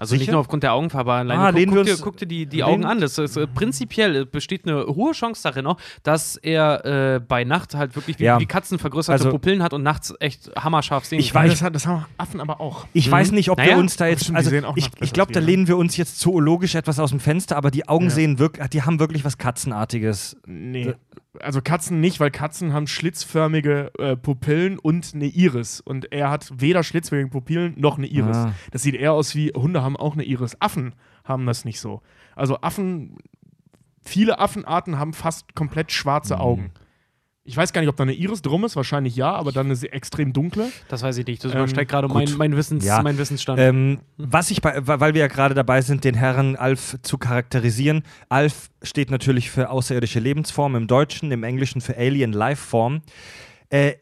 Also 0.00 0.14
nicht 0.14 0.22
Sicher? 0.22 0.32
nur 0.32 0.40
aufgrund 0.40 0.62
der 0.62 0.72
Augenfarbe, 0.72 1.12
alleine 1.12 1.42
Ah, 1.42 1.52
guck, 1.52 1.74
guck, 1.74 1.84
dir, 1.84 1.96
guck 1.98 2.16
dir 2.16 2.26
die, 2.26 2.46
die 2.46 2.64
Augen 2.64 2.84
an. 2.86 3.00
Das 3.00 3.18
ist, 3.18 3.36
äh, 3.36 3.46
prinzipiell 3.46 4.24
besteht 4.24 4.66
eine 4.66 4.86
hohe 4.86 5.12
Chance 5.12 5.42
darin 5.42 5.66
auch, 5.66 5.76
dass 6.02 6.36
er 6.36 6.84
äh, 7.16 7.20
bei 7.20 7.44
Nacht 7.44 7.74
halt 7.74 7.94
wirklich 7.96 8.18
wie, 8.18 8.24
Ja. 8.24 8.40
wie 8.40 8.46
Katzen 8.46 8.78
vergrößerte 8.78 9.18
Also- 9.24 9.30
Pupillen 9.30 9.62
hat 9.62 9.74
und 9.74 9.82
nachts 9.82 10.14
echt 10.20 10.50
hammerscharf 10.58 11.04
sehen 11.04 11.18
Ich 11.20 11.32
kann. 11.32 11.46
weiß- 11.50 11.60
das, 11.60 11.72
das 11.72 11.86
haben 11.86 12.06
Affen 12.16 12.40
aber 12.40 12.60
auch. 12.60 12.86
Ich 12.94 13.10
weiß 13.10 13.32
nicht, 13.32 13.50
ob 13.50 13.58
Naja, 13.58 13.72
wir 13.72 13.78
uns 13.78 13.96
da 13.96 14.06
jetzt. 14.06 14.34
Also 14.34 14.48
sehen 14.50 14.64
auch 14.64 14.76
ich, 14.76 14.88
ich 15.00 15.12
glaube, 15.12 15.32
da 15.32 15.40
lehnen 15.40 15.68
wir 15.68 15.76
uns 15.76 15.96
jetzt 15.98 16.18
zoologisch 16.18 16.74
etwas 16.74 16.98
aus 16.98 17.10
dem 17.10 17.20
Fenster, 17.20 17.56
aber 17.58 17.70
die 17.70 17.86
Augen 17.86 18.04
Ja. 18.06 18.10
sehen 18.10 18.38
wirklich, 18.38 18.66
die 18.70 18.82
haben 18.82 18.98
wirklich 19.00 19.24
was 19.24 19.36
Katzenartiges. 19.38 20.36
Nee. 20.46 20.94
Also 21.38 21.60
Katzen 21.62 22.00
nicht, 22.00 22.18
weil 22.18 22.30
Katzen 22.30 22.72
haben 22.72 22.86
schlitzförmige 22.86 23.92
äh, 23.98 24.16
Pupillen 24.16 24.78
und 24.78 25.12
eine 25.14 25.26
Iris. 25.26 25.80
Und 25.80 26.12
er 26.12 26.30
hat 26.30 26.50
weder 26.54 26.82
schlitzförmige 26.82 27.30
Pupillen 27.30 27.74
noch 27.78 27.98
eine 27.98 28.08
Iris. 28.08 28.36
Ah. 28.36 28.52
Das 28.72 28.82
sieht 28.82 28.96
eher 28.96 29.12
aus 29.12 29.34
wie 29.34 29.50
Hunde 29.50 29.82
haben 29.82 29.96
auch 29.96 30.14
eine 30.14 30.24
Iris. 30.24 30.60
Affen 30.60 30.94
haben 31.24 31.46
das 31.46 31.64
nicht 31.64 31.80
so. 31.80 32.02
Also 32.34 32.60
Affen, 32.62 33.16
viele 34.02 34.38
Affenarten 34.40 34.98
haben 34.98 35.12
fast 35.12 35.54
komplett 35.54 35.92
schwarze 35.92 36.36
Mhm. 36.62 36.70
Ich 37.42 37.56
weiß 37.56 37.72
gar 37.72 37.80
nicht, 37.80 37.88
ob 37.88 37.96
da 37.96 38.02
eine 38.02 38.12
Iris 38.12 38.42
drum 38.42 38.64
ist, 38.64 38.76
wahrscheinlich 38.76 39.16
ja, 39.16 39.32
aber 39.32 39.50
dann 39.50 39.66
eine 39.70 39.92
extrem 39.92 40.32
dunkle. 40.32 40.68
Das 40.88 41.02
weiß 41.02 41.16
ich 41.16 41.26
nicht. 41.26 41.42
Das 41.42 41.52
Ähm, 41.52 41.58
übersteigt 41.58 41.90
gerade 41.90 42.06
gut. 42.06 42.14
mein, 42.28 42.36
mein, 42.36 42.56
Wissens, 42.56 42.84
Ja. 42.84 43.00
mein 43.02 43.16
Wissensstand. 43.16 43.58
Ähm, 43.58 44.00
was 44.18 44.50
ich 44.50 44.60
bei, 44.60 44.74
weil 44.86 45.14
wir 45.14 45.22
ja 45.22 45.26
gerade 45.26 45.54
dabei 45.54 45.80
sind, 45.80 46.04
den 46.04 46.14
Herren 46.14 46.54
Alf 46.56 46.98
zu 47.02 47.16
charakterisieren. 47.16 48.02
Alf 48.28 48.68
steht 48.82 49.10
natürlich 49.10 49.50
für 49.50 49.70
außerirdische 49.70 50.20
Lebensform 50.20 50.76
im 50.76 50.86
Deutschen, 50.86 51.32
im 51.32 51.42
Englischen 51.42 51.80
für 51.80 51.96
Alien 51.96 52.32
Lifeform. 52.34 53.00
Äh, 53.70 53.94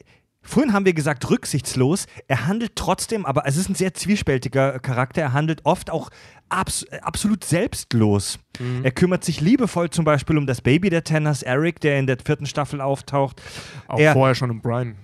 Vorhin 0.49 0.73
haben 0.73 0.87
wir 0.87 0.95
gesagt, 0.95 1.29
rücksichtslos. 1.29 2.07
Er 2.27 2.47
handelt 2.47 2.75
trotzdem, 2.75 3.27
aber 3.27 3.43
es 3.47 3.59
ist 3.59 3.69
ein 3.69 3.75
sehr 3.75 3.93
zwiespältiger 3.93 4.79
Charakter. 4.79 5.21
Er 5.21 5.33
handelt 5.35 5.61
oft 5.65 5.91
auch 5.91 6.09
abs 6.49 6.87
absolut 7.03 7.45
selbstlos. 7.45 8.39
Er 8.83 8.91
kümmert 8.91 9.25
sich 9.25 9.43
liebevoll 9.43 9.91
zum 9.91 10.07
Beispiel 10.07 10.39
um 10.39 10.47
das 10.47 10.63
Baby 10.63 10.89
der 10.89 11.05
Tenners, 11.05 11.43
Eric, 11.43 11.81
der 11.81 11.99
in 11.99 12.07
der 12.07 12.17
vierten 12.25 12.47
Staffel 12.47 12.81
auftaucht. 12.81 13.43
Auch 13.89 13.99
Er- 13.99 14.15
vorher 14.15 14.35
schon 14.35 14.49
im 14.51 14.63
Brian. 14.63 14.97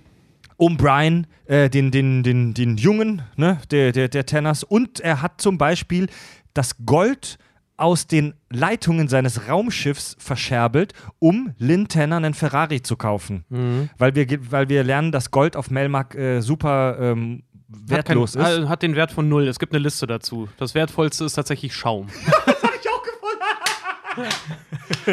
um 0.57 0.79
Brian, 0.79 1.27
äh, 1.45 1.69
den, 1.69 1.91
den, 1.91 2.23
den, 2.23 2.55
den 2.55 2.79
Jungen 2.79 3.21
ne, 3.37 3.59
der, 3.71 3.93
der, 3.93 4.09
der 4.09 4.25
Tenners. 4.25 4.65
Und 4.65 5.01
er 5.01 5.21
hat 5.21 5.43
zum 5.43 5.59
Beispiel 5.59 6.07
das 6.55 6.77
Gold 6.87 7.37
aus 7.77 8.07
den 8.07 8.35
Leitungen 8.51 9.09
seines 9.09 9.49
Raumschiffs 9.49 10.17
verscherbelt, 10.19 10.93
um 11.19 11.55
Lynn 11.59 11.89
Tanner 11.89 12.17
einen 12.17 12.35
Ferrari 12.35 12.83
zu 12.83 12.97
kaufen. 12.97 13.45
Mhm. 13.49 13.91
Weil, 13.99 14.15
wir, 14.15 14.27
weil 14.51 14.69
wir 14.69 14.85
lernen, 14.85 15.13
dass 15.13 15.31
Gold 15.31 15.57
auf 15.57 15.71
Melmac 15.71 16.15
äh, 16.15 16.41
super 16.41 16.97
ähm, 17.01 17.43
wertlos 17.69 18.37
hat, 18.37 18.45
kein, 18.45 18.63
ist. 18.63 18.69
Hat 18.69 18.83
den 18.83 18.97
Wert 18.97 19.13
von 19.13 19.29
null. 19.29 19.49
Es 19.49 19.59
gibt 19.59 19.73
eine 19.73 19.83
Liste 19.83 20.07
dazu. 20.07 20.49
Das 20.59 20.75
wertvollste 20.75 21.25
ist 21.25 21.35
tatsächlich 21.35 21.75
Schaum. 21.75 22.09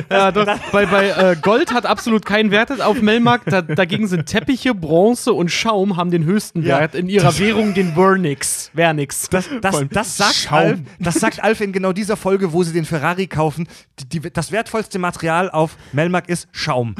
ja, 0.10 0.32
doch, 0.32 0.46
bei, 0.72 0.86
bei 0.86 1.10
äh, 1.10 1.36
Gold 1.42 1.74
hat 1.74 1.86
absolut 1.86 2.26
keinen 2.26 2.52
Wert 2.52 2.82
auf 2.82 3.02
Melmark. 3.02 3.42
Da, 3.46 3.62
dagegen 3.62 4.08
sind 4.08 4.26
Teppiche, 4.26 4.74
Bronze 4.74 5.34
und 5.34 5.50
Schaum 5.50 5.98
haben 5.98 6.12
den 6.12 6.26
höchsten 6.26 6.64
Ja, 6.64 6.80
Wert 6.80 6.96
in 6.96 7.08
ihrer 7.08 7.38
Währung, 7.38 7.74
den 7.74 7.94
Vernix. 7.94 8.72
Vernix. 8.76 9.30
Das, 9.30 9.50
das, 9.62 9.84
das, 9.90 10.18
sagt 10.18 10.36
Schaum. 10.36 10.58
Alf, 10.58 10.80
das 11.00 11.16
sagt 11.16 11.44
Alf 11.44 11.62
in 11.62 11.72
genau 11.72 11.94
dieser 11.94 12.18
Folge, 12.18 12.54
wo 12.54 12.64
sie 12.64 12.74
den 12.74 12.86
Ferrari 12.86 13.28
kaufen. 13.28 13.68
Die, 14.00 14.20
die, 14.20 14.32
das 14.32 14.52
wertvollste 14.52 15.00
Material 15.00 15.50
auf 15.50 15.78
Melmac 15.94 16.30
ist 16.30 16.48
Schaum. 16.52 16.96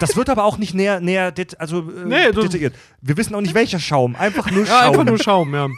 Das 0.00 0.16
wird 0.16 0.30
aber 0.30 0.44
auch 0.44 0.58
nicht 0.58 0.74
näher, 0.74 1.00
näher 1.00 1.32
det, 1.32 1.58
also, 1.60 1.90
äh, 1.90 2.04
Nee, 2.04 2.32
detailliert. 2.32 2.74
Wir 3.00 3.16
wissen 3.16 3.34
auch 3.34 3.40
nicht, 3.40 3.54
welcher 3.54 3.78
Schaum. 3.78 4.16
Einfach 4.16 4.50
nur 4.50 4.64
ja, 4.64 4.80
Schaum. 4.80 4.88
einfach 4.88 5.04
nur 5.04 5.18
Schaum, 5.18 5.54
ja. 5.54 5.68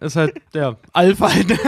Ist 0.00 0.16
halt, 0.16 0.34
ja, 0.54 0.76
Alpha 0.92 1.32
halt. 1.32 1.58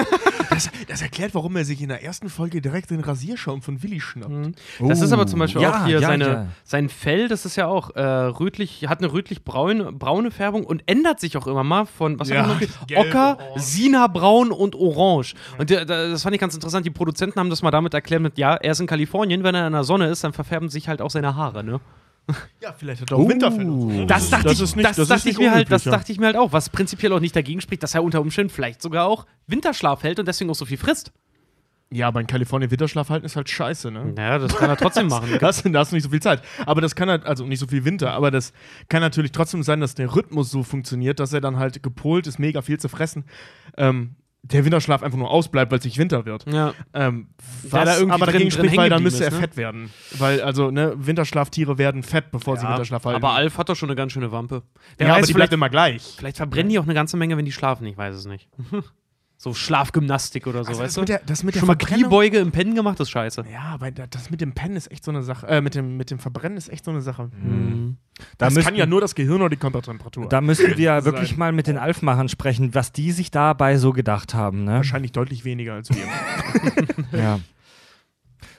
Das, 0.51 0.68
das 0.89 1.01
erklärt, 1.01 1.35
warum 1.35 1.57
er 1.57 1.64
sich 1.64 1.81
in 1.81 1.89
der 1.89 2.03
ersten 2.03 2.28
Folge 2.28 2.61
direkt 2.61 2.91
den 2.91 3.01
Rasierschaum 3.01 3.62
von 3.62 3.83
Willi 3.83 4.01
schnappt. 4.01 4.57
Das 4.81 5.01
ist 5.01 5.12
aber 5.12 5.26
zum 5.26 5.39
Beispiel 5.39 5.62
Ja, 5.62 5.70
auch 5.83 5.87
hier 5.87 6.01
ja, 6.01 6.09
seine, 6.09 6.26
ja. 6.26 6.47
sein 6.64 6.89
Fell, 6.89 7.28
das 7.28 7.47
ist 7.47 7.55
ja 7.57 7.66
auch 7.68 7.95
äh, 7.95 8.03
rötlich, 8.03 8.87
hat 8.89 8.99
eine 8.99 9.12
rötlich-braune 9.12 9.93
braune 9.93 10.31
Färbung 10.33 10.64
und 10.64 10.83
ändert 10.87 11.20
sich 11.20 11.37
auch 11.37 11.47
immer 11.47 11.62
mal 11.64 11.87
von, 11.87 12.18
was 12.18 12.28
Ja, 12.28 12.43
haben 12.47 12.61
wir 12.61 12.66
noch? 12.66 12.87
gelb, 12.89 13.07
Ocker, 13.07 13.39
orange. 13.39 13.62
Sina-braun 13.62 14.51
und 14.51 14.74
orange. 14.74 15.35
Und 15.57 15.70
der, 15.70 15.85
der, 15.85 16.11
das 16.11 16.24
fand 16.24 16.35
ich 16.35 16.41
ganz 16.41 16.55
interessant. 16.55 16.85
Die 16.85 16.91
Produzenten 16.91 17.39
haben 17.39 17.49
das 17.51 17.62
mal 17.62 17.70
damit 17.70 17.95
erklärt 17.95 18.20
mit, 18.20 18.37
ja, 18.37 18.55
er 18.57 18.72
ist 18.72 18.81
in 18.81 18.87
Kalifornien, 18.89 19.45
wenn 19.45 19.55
er 19.55 19.66
in 19.68 19.72
der 19.72 19.85
Sonne 19.85 20.09
ist, 20.09 20.24
dann 20.24 20.33
verfärben 20.33 20.68
sich 20.68 20.89
halt 20.89 21.01
auch 21.01 21.11
seine 21.11 21.37
Haare, 21.37 21.62
ne? 21.64 21.81
Ja, 22.61 22.73
vielleicht 22.73 23.03
hat 23.03 23.11
er 23.11 23.16
auch 23.16 23.29
Winterfell. 23.29 23.68
und 23.68 23.91
so. 23.91 24.05
Das 24.05 24.31
dachte, 24.31 24.45
das 24.45 24.55
ich, 24.55 24.62
ist 24.62 24.77
nicht, 24.77 24.89
das, 24.89 24.97
das 24.97 25.09
dachte 25.09 25.18
ist 25.18 25.25
nicht 25.27 25.35
ich 25.35 25.41
mir 25.41 25.51
halt, 25.51 25.66
das 25.71 25.83
unüblich, 25.83 25.85
ja. 25.87 25.99
dachte 25.99 26.12
ich 26.12 26.18
mir 26.18 26.27
halt 26.27 26.37
auch, 26.37 26.53
was 26.53 26.68
prinzipiell 26.68 27.12
auch 27.12 27.21
nicht 27.21 27.35
dagegen 27.35 27.61
spricht, 27.61 27.83
dass 27.83 27.95
er 27.95 28.05
unter 28.05 28.21
Umständen 28.21 28.51
vielleicht 28.51 28.83
sogar 28.83 29.07
auch 29.07 29.27
Winterschlaf 29.47 30.03
hält 30.03 30.18
und 30.18 30.29
deswegen 30.29 30.51
auch 30.51 30.55
so 30.55 30.64
viel 30.64 30.79
frisst. 30.79 31.12
Ja, 31.93 32.07
aber 32.07 32.21
in 32.21 32.29
Kalifornien 32.29 32.71
Winterschlaf 32.71 33.11
halten 33.11 33.27
ist 33.27 33.35
halt 33.35 33.51
scheiße, 33.51 33.91
ne? 33.91 34.12
Naja, 34.14 34.39
das 34.39 34.55
kann 34.57 34.71
er 34.71 34.77
trotzdem 34.77 35.09
machen. 35.09 35.29
Das, 35.41 35.62
da 35.64 35.79
hast 35.81 35.91
du 35.91 35.97
nicht 35.97 36.05
so 36.05 36.11
viel 36.11 36.23
Zeit. 36.23 36.41
Aber 36.64 36.81
das 36.81 36.95
kann 36.95 37.09
halt, 37.11 37.27
also 37.27 37.45
nicht 37.45 37.59
so 37.59 37.66
viel 37.66 37.85
Winter, 37.85 38.12
aber 38.12 38.31
das 38.31 38.53
kann 38.89 39.01
natürlich 39.01 39.33
trotzdem 39.33 39.64
sein, 39.64 39.81
dass 39.81 39.97
der 39.97 40.14
Rhythmus 40.14 40.53
so 40.53 40.62
funktioniert, 40.62 41.18
dass 41.18 41.33
er 41.33 41.41
dann 41.41 41.57
halt 41.57 41.83
gepolt 41.83 42.29
ist, 42.29 42.39
mega 42.39 42.62
viel 42.62 42.79
zu 42.79 42.89
fressen. 42.89 43.25
Ähm, 43.77 44.14
der 44.43 44.64
Winterschlaf 44.64 45.03
einfach 45.03 45.18
nur 45.18 45.30
ausbleibt, 45.30 45.70
weil 45.70 45.78
es 45.80 45.84
nicht 45.84 45.99
Winter 45.99 46.24
wird. 46.24 46.47
Ja. 46.51 46.72
Ähm, 46.95 47.28
was 47.62 47.84
da 47.84 47.95
irgendwie 47.97 48.14
aber 48.14 48.26
drin- 48.26 48.32
dagegen 48.34 48.51
drin 48.51 48.51
spricht, 48.51 48.76
weil 48.76 48.91
dann 48.91 49.03
müsste 49.03 49.24
er 49.24 49.30
ne? 49.32 49.36
fett 49.38 49.57
werden. 49.57 49.91
Weil, 50.18 50.41
also, 50.43 50.70
ne, 50.70 50.95
Winterschlaftiere 50.97 51.76
werden 51.78 52.03
fett, 52.03 52.30
bevor 52.30 52.57
sie 52.57 52.66
Winterschlaf 52.66 53.05
halten. 53.05 53.16
aber 53.22 53.34
Alf 53.34 53.59
hat 53.59 53.68
doch 53.68 53.76
schon 53.76 53.91
eine 53.91 53.97
ganz 53.97 54.12
schöne 54.12 54.32
Wampe. 54.32 54.62
Der 54.99 55.09
ja, 55.09 55.14
aber 55.16 55.26
die 55.26 55.32
bleibt 55.34 55.53
immer 55.53 55.68
gleich. 55.68 56.14
vielleicht 56.16 56.38
verbrennen 56.38 56.70
die 56.70 56.78
auch 56.78 56.84
eine 56.84 56.95
ganze 56.95 57.16
Menge, 57.16 57.36
wenn 57.36 57.45
die 57.45 57.53
schlafen, 57.53 57.86
ich 57.86 57.97
weiß 57.97 58.14
es 58.16 58.24
nicht. 58.26 58.49
so 59.36 59.55
Schlafgymnastik 59.55 60.47
oder 60.47 60.64
so, 60.64 60.70
Also 60.70 60.82
weißt 60.82 60.97
das, 60.97 61.01
mit 61.01 61.09
du? 61.09 61.12
der, 61.12 61.22
das 61.26 61.43
mit 61.45 61.55
der 61.55 61.61
Schon 61.61 61.66
mal 61.68 61.76
Kniebeuge 61.76 62.38
im 62.38 62.51
Pennen 62.53 62.74
gemacht, 62.74 62.99
ist 63.01 63.11
scheiße. 63.11 63.45
Ja, 63.53 63.76
weil 63.78 63.93
da- 63.93 64.07
das 64.07 64.30
mit 64.30 64.41
dem 64.41 64.53
Pennen 64.53 64.76
ist 64.76 64.91
echt 64.91 65.05
so 65.05 65.11
eine 65.11 65.22
Sache. 65.22 65.47
Äh, 65.49 65.61
mit 65.61 65.74
dem, 65.74 65.97
mit 65.97 66.11
dem 66.11 66.18
Verbrennen 66.18 66.57
ist 66.59 66.68
echt 66.70 66.84
so 66.84 66.91
eine 66.91 67.01
Sache. 67.03 67.30
Da 68.39 68.47
Das 68.47 68.55
müssten- 68.55 68.68
kann 68.71 68.77
ja 68.79 68.87
nur 68.87 69.01
das 69.01 69.14
Gehirn 69.14 69.41
oder 69.41 69.51
die 69.51 69.57
Körpertemperatur. 69.57 70.29
Da 70.29 70.41
müssen 70.41 70.77
wir 70.77 70.95
Sein. 71.03 71.05
wirklich 71.05 71.37
mal 71.37 71.53
mit 71.53 71.66
den 71.66 71.77
Alfmachern 71.79 72.29
sprechen, 72.29 72.75
was 72.75 72.93
die 72.93 73.12
sich 73.12 73.31
dabei 73.31 73.77
so 73.79 73.93
gedacht 73.93 74.35
haben. 74.35 74.64
Ne? 74.64 74.73
Wahrscheinlich 74.75 75.12
deutlich 75.12 75.45
weniger 75.45 75.75
als 75.75 75.89
wir. 75.91 75.97
Ja. 77.18 77.41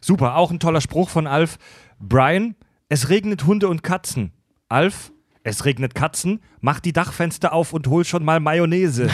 Super, 0.02 0.36
auch 0.36 0.52
ein 0.52 0.60
toller 0.60 0.82
Spruch 0.82 1.10
von 1.10 1.28
Alf. 1.28 1.58
Brian, 2.00 2.56
es 2.90 3.10
regnet 3.10 3.46
Hunde 3.46 3.68
und 3.70 3.84
Katzen. 3.84 4.32
Alf, 4.68 5.12
es 5.44 5.66
regnet 5.66 5.96
Katzen, 5.96 6.42
mach 6.60 6.80
die 6.80 6.94
Dachfenster 6.94 7.54
auf 7.54 7.74
und 7.74 7.88
hol 7.88 8.04
schon 8.06 8.24
mal 8.26 8.40
Mayonnaise. 8.40 9.10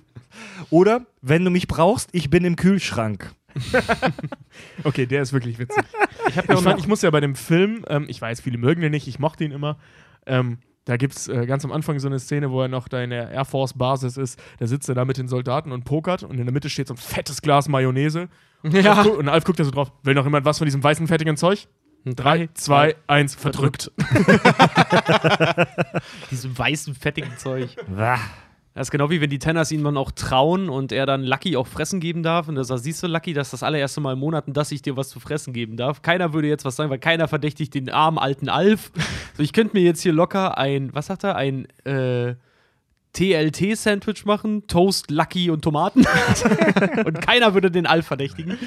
Oder, 0.70 1.02
wenn 1.22 1.44
du 1.44 1.50
mich 1.50 1.68
brauchst, 1.68 2.08
ich 2.12 2.30
bin 2.30 2.44
im 2.44 2.56
Kühlschrank. 2.56 3.32
Okay, 4.84 5.06
der 5.06 5.22
ist 5.22 5.32
wirklich 5.32 5.58
witzig. 5.58 5.84
Ich 6.28 6.36
Ich, 6.36 6.50
auch 6.50 6.62
fand, 6.62 6.80
ich 6.80 6.86
muss 6.86 7.02
ja 7.02 7.10
bei 7.10 7.20
dem 7.20 7.34
Film, 7.34 7.84
ähm, 7.88 8.06
ich 8.08 8.20
weiß, 8.20 8.40
viele 8.40 8.58
mögen 8.58 8.80
den 8.80 8.92
nicht, 8.92 9.08
ich 9.08 9.18
mochte 9.18 9.44
ihn 9.44 9.52
immer. 9.52 9.78
Ähm, 10.26 10.58
da 10.84 10.96
gibt 10.96 11.16
es 11.16 11.28
äh, 11.28 11.46
ganz 11.46 11.64
am 11.64 11.72
Anfang 11.72 11.98
so 11.98 12.08
eine 12.08 12.18
Szene, 12.18 12.50
wo 12.50 12.62
er 12.62 12.68
noch 12.68 12.88
da 12.88 13.02
in 13.02 13.10
der 13.10 13.30
Air 13.30 13.44
Force 13.44 13.74
Basis 13.74 14.16
ist. 14.16 14.40
Da 14.58 14.66
sitzt 14.66 14.88
er 14.88 14.94
da 14.94 15.04
mit 15.04 15.16
den 15.16 15.28
Soldaten 15.28 15.72
und 15.72 15.84
pokert 15.84 16.22
und 16.22 16.38
in 16.38 16.44
der 16.44 16.52
Mitte 16.52 16.68
steht 16.68 16.88
so 16.88 16.94
ein 16.94 16.98
fettes 16.98 17.42
Glas 17.42 17.68
Mayonnaise. 17.68 18.28
Ja. 18.64 19.02
Und, 19.02 19.18
und 19.18 19.28
Alf 19.28 19.44
guckt 19.44 19.58
da 19.58 19.64
so 19.64 19.70
drauf. 19.70 19.92
Will 20.02 20.14
noch 20.14 20.24
jemand 20.24 20.44
was 20.44 20.58
von 20.58 20.66
diesem 20.66 20.82
weißen, 20.82 21.06
fettigen 21.06 21.36
Zeug? 21.36 21.68
Drei, 22.06 22.50
zwei, 22.52 22.96
eins, 23.06 23.34
verdrückt. 23.34 23.90
diesem 26.30 26.56
weißen, 26.56 26.94
fettigen 26.94 27.36
Zeug. 27.38 27.76
Das 28.74 28.88
ist 28.88 28.90
genau 28.90 29.08
wie 29.08 29.20
wenn 29.20 29.30
die 29.30 29.38
Tenners 29.38 29.70
ihm 29.70 29.84
dann 29.84 29.96
auch 29.96 30.10
trauen 30.10 30.68
und 30.68 30.90
er 30.90 31.06
dann 31.06 31.22
Lucky 31.22 31.56
auch 31.56 31.68
fressen 31.68 32.00
geben 32.00 32.24
darf. 32.24 32.48
Und 32.48 32.56
er 32.56 32.64
sagt, 32.64 32.82
siehst 32.82 33.04
du, 33.04 33.06
Lucky, 33.06 33.32
das 33.32 33.46
ist 33.46 33.52
das 33.52 33.62
allererste 33.62 34.00
Mal 34.00 34.14
in 34.14 34.18
Monaten, 34.18 34.52
dass 34.52 34.72
ich 34.72 34.82
dir 34.82 34.96
was 34.96 35.10
zu 35.10 35.20
fressen 35.20 35.52
geben 35.52 35.76
darf. 35.76 36.02
Keiner 36.02 36.32
würde 36.32 36.48
jetzt 36.48 36.64
was 36.64 36.74
sagen, 36.74 36.90
weil 36.90 36.98
keiner 36.98 37.28
verdächtigt 37.28 37.72
den 37.74 37.88
armen 37.88 38.18
alten 38.18 38.48
Alf. 38.48 38.90
So, 39.36 39.44
ich 39.44 39.52
könnte 39.52 39.76
mir 39.76 39.84
jetzt 39.84 40.00
hier 40.02 40.12
locker 40.12 40.58
ein, 40.58 40.92
was 40.92 41.06
sagt 41.06 41.22
er, 41.22 41.36
ein 41.36 41.66
äh, 41.84 42.34
TLT-Sandwich 43.12 44.24
machen, 44.24 44.66
Toast, 44.66 45.08
Lucky 45.12 45.50
und 45.50 45.62
Tomaten. 45.62 46.04
und 47.04 47.20
keiner 47.20 47.54
würde 47.54 47.70
den 47.70 47.86
Alf 47.86 48.06
verdächtigen. 48.06 48.58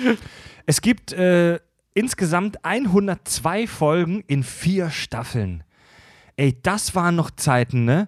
Es 0.65 0.81
gibt 0.81 1.11
äh, 1.11 1.59
insgesamt 1.93 2.63
102 2.63 3.67
Folgen 3.67 4.23
in 4.27 4.43
vier 4.43 4.89
Staffeln. 4.89 5.63
Ey, 6.37 6.57
das 6.63 6.95
waren 6.95 7.17
noch 7.17 7.31
Zeiten, 7.31 7.83
ne? 7.83 8.07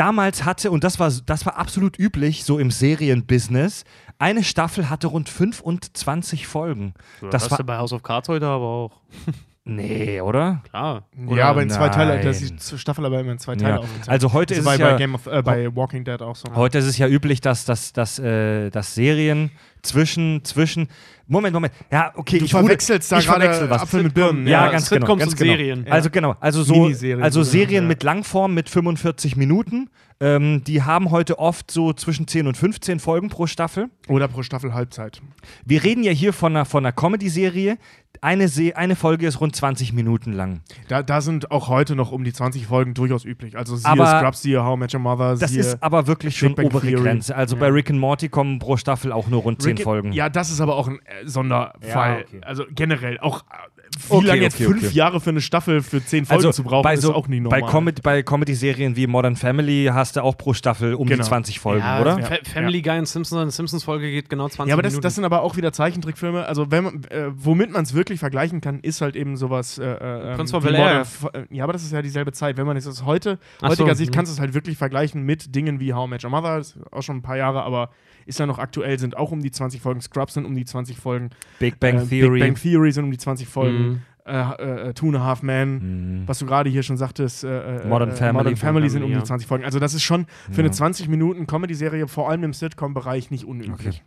Damals 0.00 0.46
hatte, 0.46 0.70
und 0.70 0.82
das 0.82 0.98
war, 0.98 1.12
das 1.26 1.44
war 1.44 1.58
absolut 1.58 1.98
üblich, 1.98 2.44
so 2.44 2.58
im 2.58 2.70
Serienbusiness, 2.70 3.84
eine 4.18 4.42
Staffel 4.42 4.88
hatte 4.88 5.08
rund 5.08 5.28
25 5.28 6.46
Folgen. 6.46 6.94
Das 7.20 7.42
das 7.42 7.50
war, 7.50 7.58
du 7.58 7.64
bei 7.64 7.76
House 7.76 7.92
of 7.92 8.02
Cards 8.02 8.30
heute 8.30 8.46
aber 8.46 8.64
auch. 8.64 8.92
Nee, 9.64 10.22
oder? 10.22 10.62
Klar. 10.70 11.04
ja, 11.28 11.48
aber 11.50 11.62
in 11.62 11.68
zwei 11.68 11.90
Teile, 11.90 12.14
Nein. 12.14 12.24
das 12.24 12.40
ist 12.40 12.72
die 12.72 12.78
Staffel 12.78 13.04
aber 13.04 13.20
immer 13.20 13.32
in 13.32 13.38
zwei 13.38 13.54
Teile 13.56 13.74
Ja. 13.74 13.78
aufgeteilt. 13.80 14.08
Also 14.08 14.32
heute 14.32 14.54
das 14.54 14.64
ist 14.64 14.70
es 14.70 14.78
bei, 14.78 14.84
ja, 14.84 14.96
Game 14.96 15.14
of, 15.14 15.26
äh, 15.26 15.42
bei 15.42 15.76
Walking 15.76 16.02
Dead 16.02 16.20
auch 16.22 16.34
so. 16.34 16.52
heute 16.54 16.78
ist 16.78 16.86
es 16.86 16.96
ja 16.96 17.06
üblich, 17.06 17.42
dass, 17.42 17.66
dass, 17.66 17.92
dass, 17.92 18.18
äh, 18.18 18.70
dass 18.70 18.94
Serien 18.94 19.50
zwischen, 19.82 20.44
zwischen. 20.44 20.88
Moment, 21.30 21.54
Moment. 21.54 21.72
Ja, 21.92 22.12
okay, 22.16 22.38
Du 22.38 22.44
ich 22.44 22.50
verwechselst 22.50 23.12
da 23.12 23.20
ich 23.20 23.26
gerade. 23.26 23.70
Apfel 23.70 24.02
mit 24.02 24.14
Birnen. 24.14 24.48
Ja, 24.48 24.66
Ja, 24.66 24.72
ganz 24.72 24.90
genau. 24.90 25.14
Ganz 25.14 25.36
genau. 25.36 25.52
Serien. 25.52 25.84
Ja. 25.86 25.92
Also 25.92 26.10
genau, 26.10 26.34
also 26.40 26.64
so 26.64 26.74
Miniserien 26.74 27.22
also 27.22 27.44
Serien 27.44 27.84
ja. 27.84 27.88
mit 27.88 28.02
Langform 28.02 28.52
mit 28.52 28.68
45 28.68 29.36
Minuten, 29.36 29.90
ähm, 30.18 30.64
die 30.64 30.82
haben 30.82 31.12
heute 31.12 31.38
oft 31.38 31.70
so 31.70 31.92
zwischen 31.92 32.26
10 32.26 32.48
und 32.48 32.56
15 32.56 32.98
Folgen 32.98 33.28
pro 33.28 33.46
Staffel. 33.46 33.90
Oder 34.08 34.26
pro 34.26 34.42
Staffel 34.42 34.74
Halbzeit. 34.74 35.22
Wir 35.64 35.84
reden 35.84 36.02
ja 36.02 36.10
hier 36.10 36.32
von 36.32 36.54
einer, 36.54 36.64
von 36.64 36.84
einer 36.84 36.92
Comedy-Serie. 36.92 37.78
Eine, 38.22 38.48
Se 38.48 38.76
eine 38.76 38.96
Folge 38.96 39.26
ist 39.26 39.40
rund 39.40 39.56
20 39.56 39.92
Minuten 39.92 40.32
lang. 40.32 40.60
Da, 40.88 41.02
da 41.02 41.20
sind 41.20 41.50
auch 41.50 41.68
heute 41.68 41.96
noch 41.96 42.12
um 42.12 42.22
die 42.22 42.32
20 42.32 42.66
Folgen 42.66 42.92
durchaus 42.94 43.24
üblich. 43.24 43.56
Also 43.56 43.76
siehe 43.76 43.86
Aber 43.90 44.06
Scrubs, 44.20 44.42
siehe 44.42 44.62
How 44.62 44.76
I 44.76 44.78
Met 44.80 44.92
Your 44.94 45.00
Mother, 45.00 45.36
Das 45.36 45.52
ist 45.52 45.82
aber 45.82 46.06
wirklich 46.06 46.36
schon 46.36 46.52
obere 46.52 46.86
Theory. 46.86 47.02
Grenze. 47.02 47.34
Also 47.34 47.56
bei 47.56 47.68
Rick 47.68 47.90
and 47.90 47.98
Morty 47.98 48.28
kommen 48.28 48.58
pro 48.58 48.76
Staffel 48.76 49.12
auch 49.12 49.28
nur 49.28 49.40
rund 49.42 49.62
10 49.62 49.76
Rick- 49.76 49.84
Folgen. 49.84 50.12
Ja, 50.12 50.28
das 50.28 50.50
ist 50.50 50.60
aber 50.60 50.76
auch 50.76 50.88
ein 50.88 50.98
äh, 51.06 51.26
Sonderfall. 51.26 52.18
Ja, 52.20 52.24
okay. 52.26 52.40
Also 52.44 52.64
generell 52.74 53.18
auch 53.20 53.40
äh, 53.42 53.79
wie 54.08 54.14
Okay, 54.14 54.26
lange 54.26 54.42
jetzt 54.42 54.54
okay, 54.54 54.64
fünf 54.64 54.84
okay. 54.84 54.94
Jahre 54.94 55.20
für 55.20 55.30
eine 55.30 55.40
Staffel 55.40 55.82
für 55.82 56.04
zehn 56.04 56.24
Folgen 56.24 56.46
also 56.46 56.52
zu 56.52 56.64
brauchen, 56.64 56.82
bei 56.82 56.96
so, 56.96 57.10
ist 57.10 57.14
auch 57.14 57.28
nicht 57.28 57.42
bei, 57.48 57.60
normal. 57.60 57.72
Comedy, 57.72 58.02
bei 58.02 58.22
Comedy-Serien 58.22 58.96
wie 58.96 59.06
Modern 59.06 59.36
Family 59.36 59.90
hast 59.92 60.16
du 60.16 60.22
auch 60.22 60.36
pro 60.36 60.54
Staffel 60.54 60.94
um 60.94 61.06
Genau. 61.06 61.22
die 61.22 61.28
20 61.28 61.60
Folgen, 61.60 61.84
ja, 61.84 62.00
oder? 62.00 62.18
Fa 62.18 62.36
Family 62.44 62.82
Guy 62.82 62.98
und 62.98 63.06
Simpsons, 63.06 63.40
eine 63.40 63.50
Simpsons-Folge 63.50 64.10
geht 64.10 64.28
genau 64.28 64.48
20 64.48 64.68
ja, 64.68 64.74
aber 64.74 64.82
das, 64.82 64.92
Minuten. 64.92 65.02
das 65.02 65.14
sind 65.14 65.24
aber 65.24 65.42
auch 65.42 65.56
wieder 65.56 65.72
Zeichentrickfilme. 65.72 66.46
Also, 66.46 66.70
wenn 66.70 66.84
man, 66.84 67.04
äh, 67.04 67.30
womit 67.32 67.72
man 67.72 67.82
es 67.82 67.94
wirklich 67.94 68.20
vergleichen 68.20 68.60
kann, 68.60 68.80
ist 68.80 69.00
halt 69.00 69.16
eben 69.16 69.36
sowas. 69.36 69.78
Äh, 69.78 69.84
äh, 69.84 70.34
Prince 70.36 70.52
ähm, 70.52 70.58
of 70.58 70.64
wie 70.64 70.68
Bel-Air. 70.68 71.06
Modern 71.22 71.46
äh, 71.50 71.56
Ja, 71.56 71.64
aber 71.64 71.72
das 71.72 71.82
ist 71.82 71.92
ja 71.92 72.02
dieselbe 72.02 72.32
Zeit. 72.32 72.56
Wenn 72.56 72.66
man 72.66 72.76
es 72.76 72.86
aus 72.86 73.04
heute, 73.04 73.38
Ach 73.56 73.62
so, 73.62 73.68
heutiger 73.70 73.94
Sicht 73.94 74.10
mhm. 74.10 74.14
kannst 74.14 74.32
du 74.32 74.34
es 74.34 74.40
halt 74.40 74.54
wirklich 74.54 74.76
vergleichen 74.78 75.22
mit 75.22 75.54
Dingen 75.54 75.80
wie 75.80 75.94
How 75.94 76.06
I 76.06 76.10
Met 76.10 76.24
Your 76.24 76.30
Mother, 76.30 76.58
ist 76.58 76.78
auch 76.90 77.02
schon 77.02 77.16
ein 77.16 77.22
paar 77.22 77.36
Jahre, 77.36 77.62
aber 77.62 77.90
ist 78.26 78.38
ja 78.38 78.46
noch 78.46 78.58
aktuell, 78.58 78.98
sind 78.98 79.16
auch 79.16 79.32
um 79.32 79.42
die 79.42 79.50
20 79.50 79.80
Folgen. 79.80 80.00
Scrubs 80.00 80.34
sind 80.34 80.44
um 80.44 80.54
die 80.54 80.64
20 80.64 80.96
Folgen. 80.96 81.30
Big 81.58 81.80
Bang 81.80 81.98
äh, 81.98 82.06
Theory. 82.06 82.38
Big 82.40 82.48
Bang 82.48 82.54
Theory 82.56 82.92
sind 82.92 83.04
um 83.04 83.10
die 83.10 83.18
20 83.18 83.48
Folgen. 83.48 83.88
Mhm. 83.88 84.02
Äh, 84.26 84.88
äh, 84.90 84.94
Two 84.94 85.06
and 85.08 85.16
a 85.16 85.24
Half 85.24 85.42
Men. 85.42 86.20
Mhm. 86.20 86.28
was 86.28 86.38
du 86.38 86.46
gerade 86.46 86.68
hier 86.70 86.82
schon 86.82 86.96
sagtest, 86.98 87.42
äh, 87.42 87.78
äh, 87.78 87.86
Modern 87.86 88.10
äh, 88.10 88.16
Family. 88.16 88.44
Modern 88.44 88.56
Family 88.56 88.88
sind 88.90 89.02
um 89.02 89.10
Ja. 89.10 89.18
die 89.18 89.24
20 89.24 89.48
Folgen. 89.48 89.64
Also 89.64 89.78
das 89.80 89.94
ist 89.94 90.02
schon 90.02 90.26
für 90.52 90.60
eine 90.60 90.70
20 90.70 91.08
Minuten 91.08 91.46
Comedy-Serie, 91.46 92.06
vor 92.06 92.28
allem 92.30 92.44
im 92.44 92.52
Sitcom-Bereich, 92.52 93.30
nicht 93.30 93.44
unüblich. 93.44 94.02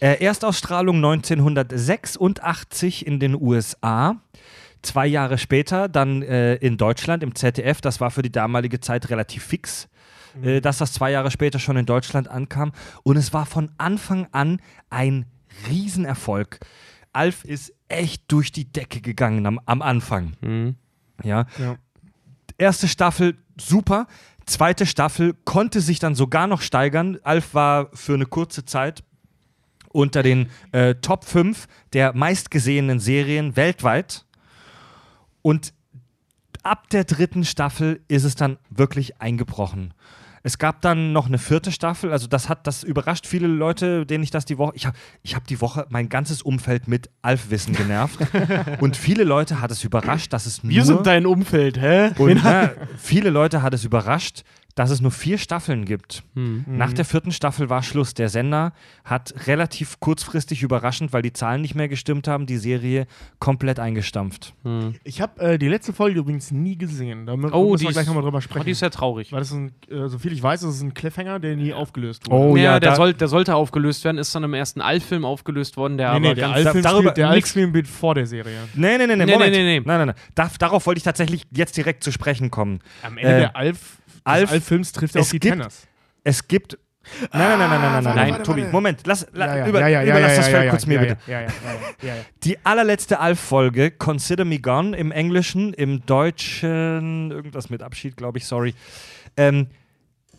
Äh, 0.00 0.24
Erstausstrahlung 0.24 0.96
1986 0.96 3.06
in 3.06 3.18
den 3.20 3.34
USA. 3.34 4.16
Zwei 4.82 5.06
Jahre 5.08 5.38
später 5.38 5.88
dann 5.88 6.22
äh, 6.22 6.54
in 6.54 6.76
Deutschland 6.76 7.24
im 7.24 7.34
ZDF. 7.34 7.80
Das 7.80 8.00
war 8.00 8.12
für 8.12 8.22
die 8.22 8.30
damalige 8.30 8.78
Zeit 8.80 9.10
relativ 9.10 9.42
fix, 9.42 9.88
äh, 10.42 10.60
dass 10.60 10.78
das 10.78 10.92
zwei 10.92 11.10
Jahre 11.10 11.30
später 11.30 11.58
schon 11.58 11.76
in 11.76 11.86
Deutschland 11.86 12.28
ankam. 12.28 12.72
Und 13.02 13.16
es 13.16 13.32
war 13.32 13.46
von 13.46 13.70
Anfang 13.78 14.28
an 14.32 14.60
ein 14.90 15.26
Riesenerfolg. 15.68 16.60
Alf 17.12 17.44
ist 17.44 17.72
echt 17.88 18.24
durch 18.28 18.52
die 18.52 18.70
Decke 18.70 19.00
gegangen 19.00 19.46
am, 19.46 19.60
am 19.66 19.82
Anfang. 19.82 20.34
Mhm. 20.40 20.76
Ja. 21.22 21.46
Ja. 21.58 21.76
Erste 22.58 22.88
Staffel 22.88 23.36
super. 23.60 24.06
Zweite 24.46 24.86
Staffel 24.86 25.34
konnte 25.44 25.80
sich 25.80 25.98
dann 25.98 26.14
sogar 26.14 26.46
noch 26.46 26.62
steigern. 26.62 27.18
Alf 27.22 27.54
war 27.54 27.90
für 27.92 28.14
eine 28.14 28.26
kurze 28.26 28.64
Zeit 28.64 29.02
unter 29.90 30.22
den 30.22 30.48
äh, 30.72 30.94
Top 30.96 31.24
5 31.24 31.66
der 31.92 32.14
meistgesehenen 32.14 33.00
Serien 33.00 33.56
weltweit. 33.56 34.26
Und 35.42 35.72
ab 36.62 36.88
der 36.90 37.04
dritten 37.04 37.44
Staffel 37.44 38.00
ist 38.08 38.24
es 38.24 38.34
dann 38.34 38.58
wirklich 38.70 39.20
eingebrochen. 39.20 39.94
Es 40.42 40.58
gab 40.58 40.80
dann 40.82 41.12
noch 41.12 41.26
eine 41.26 41.38
vierte 41.38 41.72
Staffel, 41.72 42.12
also 42.12 42.26
das 42.26 42.48
hat, 42.48 42.66
das 42.66 42.82
überrascht 42.82 43.26
viele 43.26 43.46
Leute, 43.46 44.06
denen 44.06 44.24
ich 44.24 44.30
das 44.30 44.44
die 44.44 44.58
Woche, 44.58 44.72
ich 44.74 44.86
habe 44.86 44.96
ich 45.22 45.34
hab 45.34 45.46
die 45.46 45.60
Woche 45.60 45.86
mein 45.90 46.08
ganzes 46.08 46.42
Umfeld 46.42 46.88
mit 46.88 47.10
Alf-Wissen 47.22 47.74
genervt. 47.74 48.18
Und 48.80 48.96
viele 48.96 49.24
Leute 49.24 49.60
hat 49.60 49.70
es 49.70 49.84
überrascht, 49.84 50.32
dass 50.32 50.46
es 50.46 50.62
nur 50.62 50.72
Wir 50.72 50.84
sind 50.84 51.06
dein 51.06 51.26
Umfeld, 51.26 51.80
hä? 51.80 52.10
und 52.18 52.36
ja, 52.44 52.72
viele 52.96 53.30
Leute 53.30 53.62
hat 53.62 53.74
es 53.74 53.84
überrascht, 53.84 54.42
dass 54.78 54.90
es 54.90 55.00
nur 55.00 55.10
vier 55.10 55.38
Staffeln 55.38 55.84
gibt. 55.84 56.22
Hm. 56.34 56.64
Nach 56.68 56.92
der 56.92 57.04
vierten 57.04 57.32
Staffel 57.32 57.68
war 57.68 57.82
Schluss. 57.82 58.14
Der 58.14 58.28
Sender 58.28 58.72
hat 59.04 59.34
relativ 59.46 59.98
kurzfristig 60.00 60.62
überraschend, 60.62 61.12
weil 61.12 61.22
die 61.22 61.32
Zahlen 61.32 61.62
nicht 61.62 61.74
mehr 61.74 61.88
gestimmt 61.88 62.28
haben, 62.28 62.46
die 62.46 62.58
Serie 62.58 63.06
komplett 63.40 63.80
eingestampft. 63.80 64.54
Ich 65.04 65.20
habe 65.20 65.40
äh, 65.40 65.58
die 65.58 65.68
letzte 65.68 65.92
Folge 65.92 66.20
übrigens 66.20 66.50
nie 66.50 66.76
gesehen. 66.78 67.26
Da 67.26 67.32
Oh, 67.32 67.36
müssen 67.36 67.52
wir 67.52 67.76
gleich 67.92 68.02
ist- 68.02 68.06
nochmal 68.06 68.22
drüber 68.22 68.38
Oh, 68.38 68.40
sprechen. 68.40 68.64
die 68.66 68.70
ist 68.70 68.82
ja 68.82 68.90
traurig. 68.90 69.32
Weil 69.32 69.40
das 69.40 69.50
ein, 69.52 69.72
äh, 69.90 70.08
soviel 70.08 70.32
ich 70.32 70.42
weiß, 70.42 70.62
ist 70.62 70.76
es 70.76 70.80
ein 70.82 70.94
Cliffhanger, 70.94 71.38
der 71.40 71.56
nie 71.56 71.72
aufgelöst 71.72 72.26
wurde. 72.30 72.36
Oh, 72.36 72.56
ja, 72.56 72.62
ja, 72.62 72.80
der, 72.80 72.90
da- 72.90 72.96
soll, 72.96 73.14
der 73.14 73.28
sollte 73.28 73.54
aufgelöst 73.56 74.04
werden, 74.04 74.18
ist 74.18 74.34
dann 74.34 74.44
im 74.44 74.54
ersten 74.54 74.80
Altfilm 74.80 75.24
aufgelöst 75.24 75.76
worden, 75.76 75.98
der 75.98 76.10
nee, 76.10 76.16
aber 76.16 76.28
nee, 76.28 76.34
der 76.34 76.44
ganz- 76.44 76.56
Altfilm 76.56 76.82
darüber- 76.84 77.00
spielt, 77.10 77.16
der 77.16 77.28
Altfilm 77.30 77.70
spielt 77.70 77.88
vor 77.88 78.14
der 78.14 78.26
Serie. 78.26 78.58
Nee, 78.74 78.96
nee, 78.98 79.06
nee, 79.06 79.16
nee, 79.16 79.24
Nee, 79.26 79.32
Moment. 79.32 79.52
nee, 79.52 79.58
nee, 79.62 79.78
nee. 79.80 79.82
Nein, 79.84 79.98
nein, 79.98 80.06
nein. 80.08 80.16
Da, 80.34 80.50
darauf 80.58 80.86
wollte 80.86 80.98
ich 80.98 81.04
tatsächlich 81.04 81.42
jetzt 81.50 81.76
direkt 81.76 82.04
zu 82.04 82.12
sprechen 82.12 82.50
kommen. 82.50 82.78
Am 83.02 83.18
Ende 83.18 83.32
Äh, 83.34 83.38
der 83.40 83.56
Alf, 83.56 83.96
Alf- 84.24 84.42
des 84.42 84.52
Alf-Films 84.52 84.92
trifft 84.92 85.16
es 85.16 85.20
auf 85.22 85.30
die 85.30 85.38
gibt- 85.40 85.54
Tenners. 85.54 85.86
Es 86.24 86.46
gibt. 86.46 86.78
Nein, 87.32 87.58
nein, 87.58 87.58
nein, 87.58 87.70
nein, 87.70 87.80
nein, 87.80 88.04
nein, 88.04 88.30
nein, 88.32 88.44
Tobi. 88.44 88.64
Moment, 88.70 89.00
lass, 89.06 89.26
la, 89.32 89.46
Ja, 89.46 89.56
ja, 89.56 89.66
über, 89.68 89.88
ja, 89.88 90.02
überlass 90.02 90.32
ja, 90.32 90.36
das 90.36 90.48
Feld 90.48 90.64
ja, 90.64 90.70
kurz 90.70 90.84
mir 90.86 90.94
ja, 90.94 91.00
bitte. 91.00 91.16
Ja, 91.26 91.40
ja, 91.40 91.46
ja, 91.46 92.08
ja, 92.08 92.14
ja. 92.16 92.22
Die 92.44 92.58
allerletzte 92.66 93.18
Alf-Folge, 93.18 93.92
Consider 93.92 94.44
Me 94.44 94.58
Gone, 94.58 94.94
im 94.94 95.10
Englischen, 95.10 95.72
im 95.72 96.04
Deutschen, 96.04 97.30
irgendwas 97.30 97.70
mit 97.70 97.82
Abschied, 97.82 98.16
glaube 98.16 98.36
ich, 98.38 98.44
sorry, 98.46 98.74
ähm, 99.38 99.68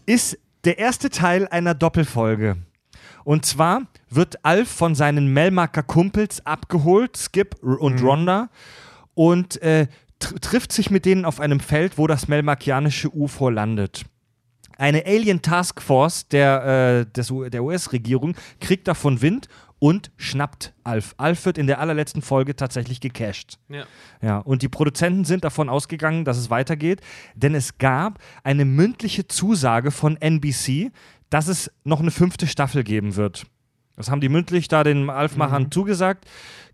ist 0.05 0.37
der 0.63 0.77
erste 0.77 1.09
Teil 1.09 1.47
einer 1.47 1.73
Doppelfolge. 1.73 2.57
Und 3.23 3.45
zwar 3.45 3.83
wird 4.09 4.43
Alf 4.45 4.69
von 4.69 4.93
seinen 4.93 5.33
Melmaker 5.33 5.81
Kumpels 5.83 6.45
abgeholt, 6.45 7.17
Skip 7.17 7.55
und 7.63 8.01
Rhonda, 8.03 8.49
und 9.15 9.59
äh, 9.63 9.87
trifft 10.19 10.71
sich 10.71 10.89
mit 10.89 11.05
denen 11.05 11.25
auf 11.25 11.39
einem 11.39 11.59
Feld, 11.59 11.97
wo 11.97 12.07
das 12.07 12.27
melmakianische 12.27 13.13
UFO 13.13 13.49
landet. 13.49 14.05
Eine 14.77 15.05
Alien 15.05 15.41
Task 15.41 15.81
Force 15.81 16.27
der, 16.29 17.05
äh, 17.07 17.11
des, 17.11 17.33
der 17.51 17.63
US-Regierung 17.63 18.35
kriegt 18.61 18.87
davon 18.87 19.21
Wind 19.21 19.49
und 19.79 20.11
schnappt 20.17 20.73
Alf. 20.83 21.15
Alf 21.17 21.45
wird 21.45 21.57
in 21.57 21.67
der 21.67 21.79
allerletzten 21.79 22.21
Folge 22.21 22.55
tatsächlich 22.55 22.99
gecasht. 22.99 23.57
Ja. 23.69 23.85
Ja, 24.21 24.37
und 24.39 24.61
die 24.61 24.69
Produzenten 24.69 25.25
sind 25.25 25.43
davon 25.43 25.69
ausgegangen, 25.69 26.25
dass 26.25 26.37
es 26.37 26.49
weitergeht, 26.49 27.01
denn 27.35 27.55
es 27.55 27.77
gab 27.77 28.19
eine 28.43 28.65
mündliche 28.65 29.27
Zusage 29.27 29.91
von 29.91 30.17
NBC, 30.17 30.91
dass 31.29 31.47
es 31.47 31.71
noch 31.83 31.99
eine 31.99 32.11
fünfte 32.11 32.47
Staffel 32.47 32.83
geben 32.83 33.15
wird. 33.15 33.45
Das 33.99 34.09
haben 34.09 34.21
die 34.21 34.29
mündlich 34.29 34.69
da 34.69 34.85
den 34.85 35.09
Alf-Machern 35.09 35.71
zugesagt. 35.71 36.23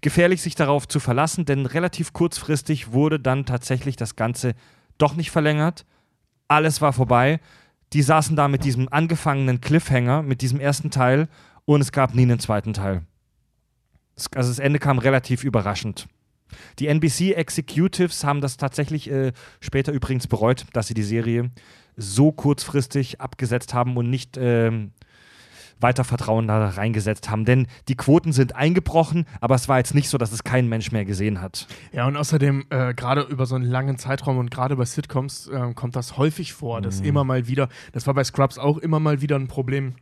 Gefährlich, 0.02 0.44
sich 0.44 0.54
darauf 0.54 0.88
zu 0.88 1.00
verlassen, 1.00 1.44
denn 1.44 1.66
relativ 1.66 2.14
kurzfristig 2.14 2.92
wurde 2.92 3.20
dann 3.20 3.48
tatsächlich 3.48 3.96
das 3.96 4.16
Ganze 4.16 4.54
doch 5.00 5.16
nicht 5.16 5.32
verlängert. 5.32 5.88
Alles 6.48 6.82
war 6.82 6.94
vorbei. 6.94 7.40
Die 7.94 8.04
saßen 8.04 8.36
da 8.36 8.48
mit 8.48 8.64
diesem 8.64 8.94
angefangenen 8.94 9.60
Cliffhanger, 9.60 10.22
mit 10.22 10.42
diesem 10.42 10.60
ersten 10.60 10.92
Teil 10.92 11.28
und 11.66 11.82
es 11.82 11.92
gab 11.92 12.14
nie 12.14 12.22
einen 12.22 12.38
zweiten 12.38 12.74
Teil. 12.74 13.02
Also 14.36 14.52
das 14.52 14.60
Ende 14.60 14.78
kam 14.78 15.00
relativ 15.00 15.44
überraschend. 15.44 16.08
Die 16.78 16.86
NBC 16.86 17.34
Executives 17.34 18.24
haben 18.24 18.40
das 18.40 18.58
tatsächlich 18.58 19.10
äh, 19.10 19.34
später 19.62 19.94
übrigens 19.94 20.28
bereut, 20.28 20.68
dass 20.74 20.90
sie 20.90 20.94
die 20.94 21.02
Serie 21.02 21.50
so 21.98 22.32
kurzfristig 22.32 23.20
abgesetzt 23.20 23.74
haben 23.74 23.98
und 23.98 24.12
nicht 24.12 24.38
ähm, 24.40 24.92
weiter 25.80 26.04
Vertrauen 26.04 26.48
da 26.48 26.70
reingesetzt 26.70 27.30
haben. 27.30 27.46
Denn 27.46 27.68
die 27.88 27.96
Quoten 27.96 28.32
sind 28.32 28.56
eingebrochen, 28.56 29.26
aber 29.42 29.56
es 29.56 29.68
war 29.68 29.78
jetzt 29.78 29.94
nicht 29.94 30.10
so, 30.10 30.18
dass 30.18 30.32
es 30.32 30.44
kein 30.44 30.68
Mensch 30.70 30.92
mehr 30.92 31.06
gesehen 31.06 31.42
hat. 31.42 31.68
Ja, 31.92 32.08
und 32.08 32.16
außerdem, 32.18 32.66
äh, 32.70 32.94
gerade 32.94 33.22
über 33.22 33.46
so 33.46 33.56
einen 33.56 33.66
langen 33.66 33.98
Zeitraum 33.98 34.38
und 34.38 34.52
gerade 34.52 34.76
bei 34.76 34.86
Sitcoms 34.86 35.48
äh, 35.48 35.74
kommt 35.74 35.96
das 35.96 36.18
häufig 36.18 36.54
vor, 36.54 36.82
dass 36.82 37.02
Mhm. 37.02 37.06
immer 37.08 37.24
mal 37.24 37.48
wieder, 37.48 37.70
das 37.92 38.08
war 38.08 38.14
bei 38.14 38.24
Scrubs 38.24 38.58
auch 38.58 38.78
immer 38.78 39.00
mal 39.00 39.22
wieder 39.22 39.36
ein 39.36 39.48
Problem, 39.48 39.96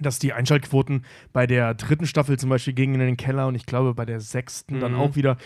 dass 0.00 0.18
die 0.20 0.32
Einschaltquoten 0.32 1.04
bei 1.32 1.46
der 1.46 1.74
dritten 1.74 2.06
Staffel 2.06 2.38
zum 2.38 2.50
Beispiel 2.50 2.72
gingen 2.74 2.94
in 2.94 3.00
den 3.00 3.16
Keller 3.16 3.48
und 3.48 3.54
ich 3.56 3.66
glaube 3.66 3.94
bei 3.94 4.04
der 4.04 4.20
sechsten 4.20 4.78
dann 4.78 4.92
Mhm. 4.92 5.00
auch 5.00 5.16
wieder. 5.16 5.36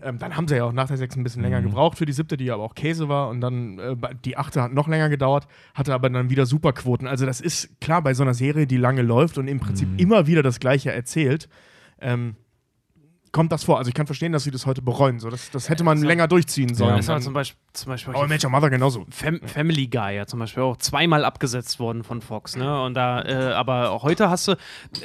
Ähm, 0.00 0.18
dann 0.18 0.36
haben 0.36 0.46
sie 0.46 0.54
ja 0.56 0.64
auch 0.64 0.72
nach 0.72 0.86
der 0.86 0.96
sechsten 0.96 1.20
ein 1.20 1.24
bisschen 1.24 1.42
länger 1.42 1.60
gebraucht 1.60 1.98
für 1.98 2.06
die 2.06 2.12
siebte, 2.12 2.36
die 2.36 2.50
aber 2.52 2.62
auch 2.62 2.74
Käse 2.76 3.08
war. 3.08 3.28
Und 3.28 3.40
dann 3.40 3.78
äh, 3.80 3.96
die 4.24 4.36
achte 4.36 4.62
hat 4.62 4.72
noch 4.72 4.86
länger 4.86 5.08
gedauert, 5.08 5.48
hatte 5.74 5.92
aber 5.92 6.08
dann 6.08 6.30
wieder 6.30 6.46
Superquoten. 6.46 7.08
Also 7.08 7.26
das 7.26 7.40
ist 7.40 7.80
klar 7.80 8.00
bei 8.02 8.14
so 8.14 8.22
einer 8.22 8.34
Serie, 8.34 8.66
die 8.68 8.76
lange 8.76 9.02
läuft 9.02 9.38
und 9.38 9.48
im 9.48 9.58
Prinzip 9.58 9.88
immer 10.00 10.26
wieder 10.28 10.42
das 10.44 10.60
Gleiche 10.60 10.92
erzählt. 10.92 11.48
Ähm, 12.00 12.36
kommt 13.32 13.50
das 13.52 13.64
vor. 13.64 13.78
Also 13.78 13.88
ich 13.88 13.94
kann 13.94 14.06
verstehen, 14.06 14.32
dass 14.32 14.44
sie 14.44 14.50
das 14.50 14.66
heute 14.66 14.82
bereuen. 14.82 15.18
So, 15.18 15.30
das, 15.30 15.50
das 15.50 15.68
hätte 15.68 15.84
man 15.84 15.98
so- 15.98 16.06
länger 16.06 16.28
durchziehen 16.28 16.74
sollen. 16.74 16.96
Das 16.96 17.08
war 17.08 17.20
zum 17.20 17.34
Beispiel, 17.34 17.58
zum 17.80 17.90
Beispiel 17.92 18.14
Aber 18.14 18.26
Major 18.28 18.50
Mother 18.50 18.70
genauso. 18.70 19.06
Fam 19.10 19.40
Family 19.46 19.86
Guy 19.86 20.16
ja 20.16 20.26
zum 20.26 20.38
Beispiel 20.38 20.62
auch 20.62 20.76
zweimal 20.76 21.24
abgesetzt 21.24 21.78
worden 21.80 22.04
von 22.04 22.20
Fox, 22.20 22.56
ne? 22.56 22.82
Und 22.82 22.94
da, 22.94 23.22
äh, 23.22 23.52
aber 23.52 24.02
heute 24.02 24.30
hast 24.30 24.48
du, 24.48 24.56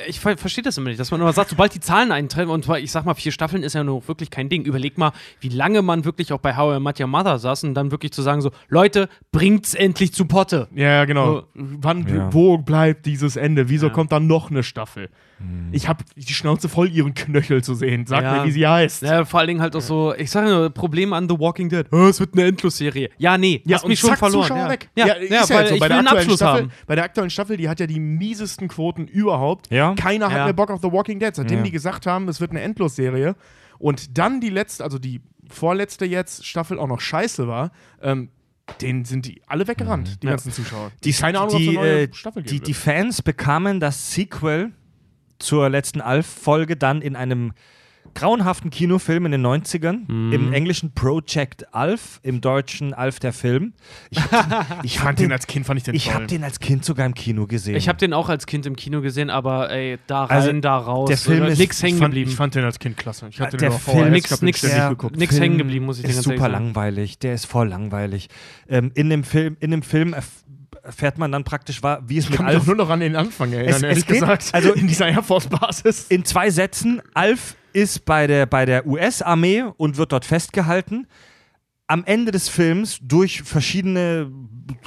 ich 0.08 0.20
ver 0.20 0.38
verstehe 0.38 0.64
das 0.64 0.78
immer 0.78 0.90
nicht, 0.90 1.00
dass 1.00 1.12
man 1.12 1.22
immer 1.22 1.34
sagt, 1.34 1.50
sobald 1.52 1.74
die 1.74 1.80
Zahlen 1.80 2.12
eintreffen, 2.12 2.50
und 2.52 2.68
ich 2.70 2.92
sag 2.92 3.06
mal, 3.06 3.14
vier 3.14 3.32
Staffeln 3.32 3.64
ist 3.64 3.74
ja 3.74 3.84
nur 3.84 4.08
wirklich 4.08 4.30
kein 4.30 4.50
Ding. 4.50 4.64
Überleg 4.66 4.98
mal, 4.98 5.12
wie 5.40 5.50
lange 5.50 5.82
man 5.82 6.06
wirklich 6.06 6.34
auch 6.34 6.40
bei 6.40 6.56
How 6.58 6.78
I 6.78 6.80
Met 6.80 7.00
Your 7.00 7.08
Mother 7.08 7.40
saß 7.40 7.64
und 7.66 7.74
dann 7.74 7.92
wirklich 7.92 8.12
zu 8.12 8.22
sagen 8.22 8.42
so, 8.42 8.52
Leute, 8.70 9.10
bringt's 9.32 9.74
endlich 9.74 10.14
zu 10.14 10.26
Potte. 10.26 10.68
Ja, 10.74 11.06
genau. 11.06 11.34
So. 11.42 11.44
Wann, 11.56 12.08
Ja. 12.08 12.34
wo 12.34 12.58
bleibt 12.58 13.06
dieses 13.06 13.36
Ende? 13.36 13.70
Wieso 13.70 13.88
Ja. 13.88 13.94
kommt 13.94 14.12
dann 14.12 14.28
noch 14.28 14.50
eine 14.50 14.64
Staffel? 14.64 15.10
Ich 15.74 15.90
habe 15.90 16.06
die 16.16 16.32
Schnauze 16.34 16.70
voll, 16.70 16.90
ihren 16.90 17.14
Knöchel 17.14 17.62
zu 17.64 17.76
sehen. 17.76 18.06
Sag 18.06 18.24
Ja. 18.24 18.34
mir, 18.42 18.46
wie 18.48 18.52
sie 18.52 18.66
heißt. 18.66 19.02
Ja, 19.02 19.26
vor 19.26 19.42
allen 19.42 19.48
Dingen 19.48 19.62
halt 19.62 19.76
auch 19.76 19.82
so, 19.82 20.14
ich 20.16 20.32
sage 20.32 20.50
nur, 20.50 20.70
Problem 20.70 21.12
an 21.12 21.28
The 21.28 21.38
Walking 21.38 21.68
Dead. 21.68 21.86
Oh, 21.92 22.06
es 22.08 22.20
wird 22.22 22.34
eine 22.34 22.44
Endlosserie. 22.64 23.10
Ja, 23.18 23.38
nee, 23.38 23.62
Ja, 23.66 23.78
hast 23.78 23.88
mich 23.88 24.00
schon 24.00 24.16
verloren. 24.16 24.44
Zuschauer 24.48 24.58
ja. 24.66 24.70
weg. 24.70 24.90
Ja, 24.96 25.08
ja, 25.08 25.14
ist 25.14 25.30
ja 25.30 25.56
weil 25.56 25.62
jetzt 25.62 25.70
so. 25.70 25.76
ich 25.76 25.80
Bei 25.80 25.86
will 25.86 25.90
der, 25.90 25.98
einen 26.00 26.08
aktuellen 26.08 26.18
Abschluss 26.18 26.38
Staffel, 26.40 26.62
haben. 26.64 26.72
bei 26.88 26.96
der 26.96 27.04
aktuellen 27.04 27.30
Staffel, 27.30 27.58
die 27.58 27.70
hat 27.70 27.80
ja 27.80 27.88
die 27.88 28.00
miesesten 28.00 28.68
Quoten 28.68 29.08
überhaupt. 29.08 29.70
Ja. 29.72 29.94
Keiner 29.96 30.28
hat 30.30 30.38
Ja. 30.38 30.44
mehr 30.46 30.54
Bock 30.54 30.72
auf 30.72 30.82
The 30.82 30.92
Walking 30.92 31.20
Dead, 31.20 31.36
seitdem 31.36 31.60
Ja. 31.60 31.64
die 31.64 31.72
gesagt 31.72 32.06
haben, 32.06 32.28
es 32.30 32.40
wird 32.42 32.52
eine 32.52 32.62
Endlosserie. 32.62 33.36
Und 33.80 34.18
dann 34.18 34.40
die 34.40 34.50
letzte, 34.50 34.84
also 34.84 34.98
die 35.00 35.22
vorletzte 35.50 36.06
jetzt 36.06 36.46
Staffel 36.46 36.80
auch 36.80 36.88
noch 36.88 37.02
scheiße 37.02 37.48
war, 37.48 37.72
ähm, 38.02 38.30
denen 38.82 39.04
sind 39.04 39.26
die 39.26 39.42
alle 39.46 39.68
weggerannt, 39.68 40.24
die 40.24 40.28
Ja. 40.28 40.32
ganzen 40.34 40.52
Zuschauer. 40.54 40.92
Die, 41.04 41.12
Keine 41.12 41.40
Ahnung, 41.42 41.58
die, 41.58 41.70
eine 41.70 41.78
neue 41.80 42.02
äh, 42.04 42.14
Staffel 42.14 42.44
die, 42.44 42.54
geben 42.54 42.64
die 42.66 42.74
wird. 42.74 42.78
Fans 42.78 43.22
bekamen 43.22 43.80
das 43.82 44.14
Sequel 44.14 44.72
zur 45.40 45.70
letzten 45.70 46.00
Alf-Folge 46.00 46.78
dann 46.78 47.02
in 47.02 47.18
einem 47.18 47.52
grauenhaften 48.16 48.70
Kinofilm 48.70 49.26
in 49.26 49.32
den 49.32 49.46
90ern. 49.46 50.12
Mhm. 50.12 50.34
Im 50.34 50.54
englischen 50.54 50.94
Project 50.94 51.74
Alf, 51.74 52.20
im 52.24 52.42
deutschen 52.42 52.94
Alf 52.94 53.20
der 53.20 53.34
Film. 53.34 53.74
Ich, 54.10 54.20
hab, 54.20 54.80
Ich 54.84 55.00
fand 55.00 55.20
den 55.20 55.32
als 55.32 55.48
Kind, 55.48 55.66
fand 55.66 55.78
ich 55.80 55.84
den 55.84 55.96
ich 55.96 56.14
habe 56.14 56.28
den 56.28 56.44
als 56.44 56.60
Kind 56.60 56.86
sogar 56.86 57.06
im 57.06 57.14
Kino 57.14 57.48
gesehen. 57.48 57.76
Ich 57.76 57.88
habe 57.88 57.98
den 57.98 58.14
auch 58.14 58.30
als 58.30 58.46
Kind 58.46 58.66
im 58.66 58.76
Kino 58.76 59.02
gesehen, 59.02 59.30
aber 59.30 59.70
ey, 59.72 59.98
da 60.08 60.26
rein, 60.26 60.38
Also, 60.38 60.52
da 60.54 60.78
raus. 60.78 61.08
der 61.10 61.18
Film 61.18 61.44
ist- 61.46 61.58
nix 61.60 61.78
ich, 61.78 61.84
hängen 61.84 61.98
fand, 62.00 62.12
geblieben. 62.14 62.30
ich 62.32 62.36
fand 62.36 62.56
den 62.56 62.64
als 62.66 62.80
Kind 62.80 62.98
klasse. 62.98 63.28
Ich 63.30 63.40
hatte 63.40 63.58
Der 63.58 63.70
den 63.70 63.80
Film- 63.80 64.12
nix- 64.12 64.26
ich 64.28 64.32
hab 64.32 64.40
den 64.40 64.46
nix- 64.46 64.62
ja, 64.62 64.90
geguckt. 64.90 65.18
nix 65.18 65.40
hängen 65.40 65.58
geblieben, 65.58 65.86
muss 65.86 66.00
ich 66.00 66.06
ist 66.06 66.16
ganz 66.16 66.24
super 66.26 66.50
langweilig. 66.50 67.20
Der 67.20 67.34
ist 67.34 67.46
voll 67.46 67.68
langweilig. 67.68 68.30
Ähm, 68.68 68.92
in 68.96 69.10
dem 69.10 69.24
Film, 69.24 69.58
in 69.60 69.72
dem 69.72 69.82
Film 69.82 70.14
erf 70.84 70.94
erfährt 70.94 71.18
man 71.18 71.32
dann 71.32 71.44
praktisch, 71.44 71.82
wa- 71.82 72.02
wie 72.06 72.18
es 72.18 72.26
Ich 72.26 72.30
mit 72.32 72.38
kann 72.38 72.46
mich 72.48 72.56
Alf 72.56 72.68
nur 72.68 72.76
noch 72.76 72.90
an 72.90 73.00
den 73.00 73.16
Anfang 73.16 73.52
erinnern, 73.54 73.76
Es- 73.76 73.82
ehrlich 73.84 73.98
es 74.00 74.06
geht- 74.06 74.20
gesagt. 74.20 74.50
also- 74.54 74.74
in 74.74 74.88
dieser 74.88 75.08
Air 75.08 75.24
Force 75.24 75.48
Basis. 75.48 76.08
in 76.10 76.26
zwei 76.26 76.50
Sätzen. 76.50 77.02
Alf 77.14 77.56
ist 77.74 78.06
bei 78.06 78.28
der, 78.28 78.46
bei 78.46 78.66
der 78.66 78.86
US-Armee 78.86 79.64
und 79.78 79.98
wird 79.98 80.12
dort 80.12 80.26
festgehalten. 80.26 81.08
Am 81.88 82.04
Ende 82.06 82.32
des 82.32 82.50
Films, 82.50 83.00
durch 83.02 83.42
verschiedene 83.44 84.32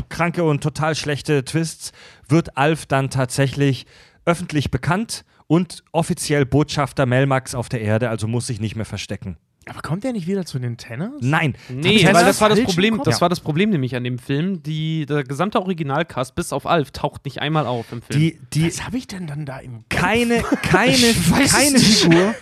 kranke 0.08 0.44
und 0.44 0.62
total 0.62 0.94
schlechte 0.94 1.44
Twists, 1.44 1.92
wird 2.28 2.56
Alf 2.56 2.86
dann 2.86 3.10
tatsächlich 3.10 3.86
öffentlich 4.24 4.70
bekannt 4.70 5.24
und 5.46 5.82
offiziell 5.92 6.44
Botschafter 6.46 7.06
Melmax 7.06 7.54
auf 7.54 7.68
der 7.68 7.80
Erde, 7.80 8.08
also 8.08 8.26
muss 8.26 8.46
sich 8.46 8.60
nicht 8.60 8.76
mehr 8.76 8.84
verstecken. 8.86 9.36
Aber 9.68 9.80
kommt 9.82 10.04
der 10.04 10.12
nicht 10.12 10.28
wieder 10.28 10.44
zu 10.46 10.60
den 10.60 10.76
Tenners? 10.76 11.10
Nein. 11.20 11.56
Nee, 11.68 12.04
weil 12.04 12.24
das 12.24 12.40
war 12.40 12.48
das 12.48 12.62
Problem, 12.62 12.96
Kopf? 12.98 13.04
das 13.04 13.20
war 13.20 13.28
das 13.28 13.40
Problem 13.40 13.70
nämlich 13.70 13.96
an 13.96 14.04
dem 14.04 14.18
Film. 14.20 14.62
Die, 14.62 15.06
der 15.06 15.24
gesamte 15.24 15.60
Originalcast 15.60 16.36
bis 16.36 16.52
auf 16.52 16.66
Alf 16.66 16.92
taucht 16.92 17.24
nicht 17.24 17.42
einmal 17.42 17.66
auf 17.66 17.90
im 17.90 18.00
Film. 18.00 18.20
Die, 18.20 18.38
die, 18.52 18.66
Was 18.68 18.84
habe 18.86 18.96
ich 18.96 19.08
denn 19.08 19.26
dann 19.26 19.44
da 19.44 19.58
im 19.58 19.84
keine, 19.88 20.42
keine, 20.62 20.92
weiß 20.92 21.52
keine 21.52 21.72
nicht. 21.78 21.98
Figur, 22.00 22.34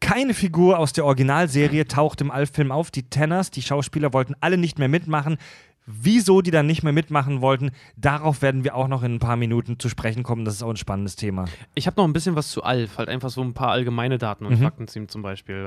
keine 0.00 0.32
Figur 0.32 0.78
aus 0.78 0.94
der 0.94 1.04
Originalserie 1.04 1.86
taucht 1.86 2.22
im 2.22 2.30
Alf-Film 2.30 2.72
auf. 2.72 2.90
Die 2.90 3.02
Tenners, 3.02 3.50
die 3.50 3.60
Schauspieler 3.62 4.14
wollten 4.14 4.34
alle 4.40 4.56
nicht 4.56 4.78
mehr 4.78 4.88
mitmachen. 4.88 5.36
Wieso 5.84 6.42
die 6.42 6.52
dann 6.52 6.66
nicht 6.68 6.84
mehr 6.84 6.92
mitmachen 6.92 7.40
wollten, 7.40 7.72
darauf 7.96 8.40
werden 8.40 8.62
wir 8.62 8.76
auch 8.76 8.86
noch 8.86 9.02
in 9.02 9.14
ein 9.16 9.18
paar 9.18 9.34
Minuten 9.34 9.80
zu 9.80 9.88
sprechen 9.88 10.22
kommen. 10.22 10.44
Das 10.44 10.54
ist 10.54 10.62
auch 10.62 10.70
ein 10.70 10.76
spannendes 10.76 11.16
Thema. 11.16 11.46
Ich 11.74 11.88
habe 11.88 11.96
noch 12.00 12.04
ein 12.06 12.12
bisschen 12.12 12.36
was 12.36 12.50
zu 12.52 12.62
Alf, 12.62 12.98
halt 12.98 13.08
einfach 13.08 13.30
so 13.30 13.42
ein 13.42 13.52
paar 13.52 13.72
allgemeine 13.72 14.16
Daten 14.16 14.46
und 14.46 14.60
Mhm. 14.60 14.62
Fakten 14.62 14.86
zu 14.86 15.00
ihm 15.00 15.08
zum 15.08 15.22
Beispiel. 15.22 15.64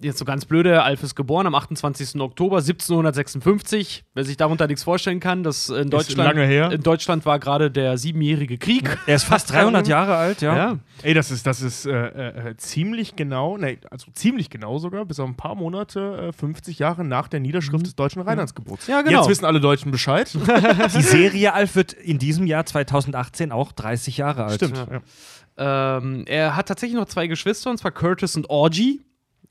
Jetzt, 0.00 0.18
so 0.18 0.24
ganz 0.24 0.44
blöde, 0.44 0.84
Alf 0.84 1.02
ist 1.02 1.16
geboren 1.16 1.48
am 1.48 1.56
28. 1.56 2.20
Oktober 2.20 2.58
1756. 2.58 4.04
Wer 4.14 4.24
sich 4.24 4.36
darunter 4.36 4.68
nichts 4.68 4.84
vorstellen 4.84 5.18
kann, 5.18 5.42
das 5.42 5.70
in 5.70 5.90
Deutschland, 5.90 6.28
lange 6.28 6.46
her. 6.46 6.70
in 6.70 6.84
Deutschland 6.84 7.26
war 7.26 7.40
gerade 7.40 7.68
der 7.68 7.98
siebenjährige 7.98 8.58
Krieg. 8.58 8.96
Er 9.06 9.16
ist 9.16 9.24
fast 9.24 9.50
300 9.52 9.88
Jahre 9.88 10.14
alt, 10.14 10.40
ja. 10.40 10.56
Ja. 10.56 10.78
Ey, 11.02 11.14
das 11.14 11.32
ist, 11.32 11.48
das 11.48 11.62
ist 11.62 11.84
äh, 11.86 12.50
äh, 12.50 12.56
ziemlich 12.58 13.16
genau, 13.16 13.58
nee, 13.58 13.78
also 13.90 14.12
ziemlich 14.12 14.50
genau 14.50 14.78
sogar, 14.78 15.04
bis 15.04 15.18
auf 15.18 15.28
ein 15.28 15.36
paar 15.36 15.56
Monate, 15.56 16.28
äh, 16.28 16.32
50 16.32 16.78
Jahre 16.78 17.04
nach 17.04 17.26
der 17.26 17.40
Niederschrift 17.40 17.84
des 17.84 17.96
deutschen 17.96 18.22
Rheinlandsgebots. 18.22 18.86
Ja, 18.86 19.02
genau. 19.02 19.18
Jetzt 19.18 19.30
wissen 19.30 19.46
alle 19.46 19.60
Deutschen 19.60 19.90
Bescheid. 19.90 20.32
Die 20.94 21.02
Serie 21.02 21.54
Alf 21.54 21.74
wird 21.74 21.92
in 21.92 22.20
diesem 22.20 22.46
Jahr 22.46 22.64
2018 22.64 23.50
auch 23.50 23.72
30 23.72 24.16
Jahre 24.16 24.44
alt. 24.44 24.54
Stimmt. 24.54 24.76
Ja. 24.76 25.96
Ähm, 25.96 26.24
er 26.28 26.54
hat 26.54 26.68
tatsächlich 26.68 26.96
noch 26.96 27.06
zwei 27.06 27.26
Geschwister, 27.26 27.70
und 27.70 27.78
zwar 27.78 27.90
Curtis 27.90 28.36
und 28.36 28.48
Orgy. 28.48 29.00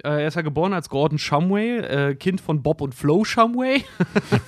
Äh, 0.04 0.22
er 0.22 0.28
ist 0.28 0.36
ja 0.36 0.44
geboren 0.44 0.74
als 0.74 0.90
Gordon 0.90 1.18
Shumway, 1.18 1.80
äh, 1.80 2.16
Kind 2.16 2.40
von 2.40 2.62
Bob 2.62 2.82
und 2.82 2.94
Flo 2.94 3.24
Shumway. 3.24 3.84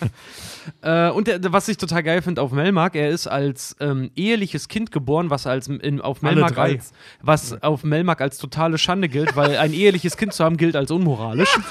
äh, 0.83 1.09
und 1.09 1.27
der, 1.27 1.51
was 1.51 1.67
ich 1.67 1.77
total 1.77 2.03
geil 2.03 2.21
finde 2.21 2.41
auf 2.41 2.51
Melmark, 2.51 2.95
er 2.95 3.09
ist 3.09 3.25
als 3.25 3.75
ähm, 3.79 4.11
eheliches 4.15 4.67
Kind 4.67 4.91
geboren, 4.91 5.31
was 5.31 5.47
als 5.47 5.67
in, 5.67 6.01
auf 6.01 6.21
Melmark 6.21 6.57
als 6.57 6.93
was 7.21 7.63
auf 7.63 7.83
Melmark 7.83 8.21
als 8.21 8.37
totale 8.37 8.77
Schande 8.77 9.09
gilt, 9.09 9.35
weil 9.35 9.57
ein 9.57 9.73
eheliches 9.73 10.17
Kind 10.17 10.33
zu 10.33 10.43
haben 10.43 10.57
gilt 10.57 10.75
als 10.75 10.91
unmoralisch. 10.91 11.57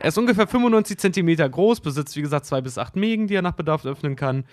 Er 0.00 0.08
ist 0.08 0.16
ungefähr 0.16 0.46
95 0.46 0.98
Zentimeter 0.98 1.46
groß, 1.46 1.80
besitzt 1.80 2.16
wie 2.16 2.22
gesagt 2.22 2.46
zwei 2.46 2.62
bis 2.62 2.78
acht 2.78 2.96
Mägen, 2.96 3.26
die 3.26 3.34
er 3.34 3.42
nach 3.42 3.52
Bedarf 3.52 3.84
öffnen 3.84 4.16
kann. 4.16 4.44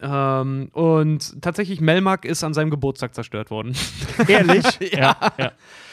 Ähm, 0.00 0.68
und 0.72 1.40
tatsächlich, 1.40 1.80
Melmark 1.80 2.24
ist 2.24 2.44
an 2.44 2.52
seinem 2.52 2.70
Geburtstag 2.70 3.14
zerstört 3.14 3.50
worden. 3.50 3.74
Ehrlich? 4.28 4.64
ja. 4.92 5.16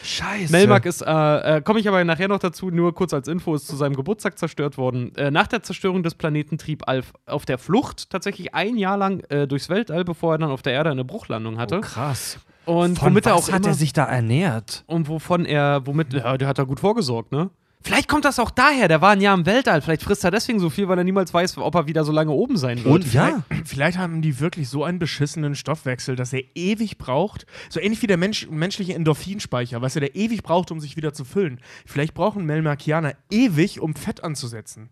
Scheiße. 0.04 0.52
Melmark 0.52 0.86
ist, 0.86 1.02
äh, 1.02 1.58
äh, 1.58 1.62
komme 1.62 1.80
ich 1.80 1.88
aber 1.88 2.04
nachher 2.04 2.28
noch 2.28 2.40
dazu, 2.40 2.70
nur 2.70 2.94
kurz 2.94 3.14
als 3.14 3.30
Info, 3.30 3.56
ist 3.56 3.68
zu 3.68 3.78
seinem 3.78 3.96
Geburtstag 3.96 4.38
zerstört 4.38 4.78
worden. 4.78 5.16
Äh, 5.16 5.32
nach 5.32 5.48
der 5.48 5.64
Zerstörung 5.64 6.04
des 6.04 6.16
Planeten 6.16 6.58
trieb 6.58 6.88
Alf 6.88 7.14
auf 7.26 7.46
der 7.46 7.58
Flucht 7.58 8.10
tatsächlich 8.10 8.54
ein 8.54 8.76
Jahr 8.76 8.98
lang 8.98 9.22
äh, 9.30 9.48
durchs 9.48 9.70
Weltall, 9.70 10.04
bevor 10.04 10.34
er 10.36 10.38
dann 10.40 10.52
auf 10.52 10.62
der 10.62 10.74
Erde 10.74 10.92
eine 10.92 11.06
Bruchlandung 11.06 11.58
hatte. 11.58 11.78
Oh, 11.78 11.82
krass. 11.82 12.38
und 12.66 13.00
Von 13.00 13.12
womit 13.12 13.26
er 13.28 13.36
was 13.36 13.48
auch 13.50 13.54
hat 13.54 13.62
immer, 13.62 13.70
er 13.70 13.76
sich 13.76 13.94
da 13.94 14.04
ernährt? 14.04 14.84
und 14.88 15.08
wovon 15.08 15.46
er, 15.46 15.88
womit, 15.88 16.12
ja, 16.14 16.38
der 16.38 16.50
hat 16.50 16.60
da 16.60 16.64
gut 16.64 16.82
vorgesorgt, 16.82 17.32
ne? 17.32 17.50
Vielleicht 17.84 18.08
kommt 18.08 18.24
das 18.24 18.40
auch 18.40 18.50
daher, 18.50 18.88
der 18.88 19.02
war 19.02 19.12
ein 19.12 19.20
Jahr 19.20 19.38
im 19.38 19.46
Weltall, 19.46 19.82
vielleicht 19.82 20.04
frisst 20.04 20.24
er 20.24 20.32
deswegen 20.32 20.60
so 20.60 20.70
viel, 20.70 20.88
weil 20.88 20.98
er 20.98 21.04
niemals 21.04 21.34
weiß, 21.34 21.58
ob 21.58 21.76
er 21.76 21.86
wieder 21.86 22.06
so 22.06 22.14
lange 22.14 22.32
oben 22.32 22.56
sein 22.56 22.78
wird. 22.84 22.94
Und 22.94 23.14
ja. 23.14 23.44
Vielleicht 23.66 23.98
haben 23.98 24.22
die 24.22 24.40
wirklich 24.40 24.70
so 24.70 24.86
einen 24.86 25.00
beschissenen 25.00 25.54
Stoffwechsel, 25.54 26.16
dass 26.16 26.32
er 26.32 26.44
ewig 26.56 26.98
braucht. 26.98 27.46
So 27.70 27.82
ähnlich 27.82 28.02
wie 28.02 28.08
der 28.08 28.18
Mensch, 28.18 28.48
menschliche 28.50 28.94
Endorphinspeicher, 28.94 29.82
was 29.82 29.96
er 29.96 30.02
der 30.02 30.16
ewig 30.16 30.44
braucht, 30.44 30.72
um 30.72 30.80
sich 30.80 30.96
wieder 30.96 31.14
zu 31.14 31.26
füllen. 31.26 31.60
Vielleicht 31.86 32.14
brauchen 32.14 32.46
Melmarkianer 32.46 33.16
ewig, 33.30 33.82
um 33.82 33.96
Fett 33.96 34.24
anzusetzen. 34.24 34.90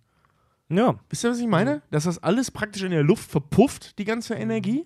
Ja. 0.70 1.00
Wisst 1.10 1.24
ihr, 1.24 1.32
was 1.32 1.40
ich 1.40 1.48
meine? 1.48 1.82
Dass 1.92 2.04
das 2.06 2.22
alles 2.22 2.52
praktisch 2.52 2.84
in 2.84 2.92
der 2.92 3.04
Luft 3.04 3.30
verpufft, 3.30 3.98
die 4.00 4.06
ganze 4.06 4.36
Energie? 4.36 4.86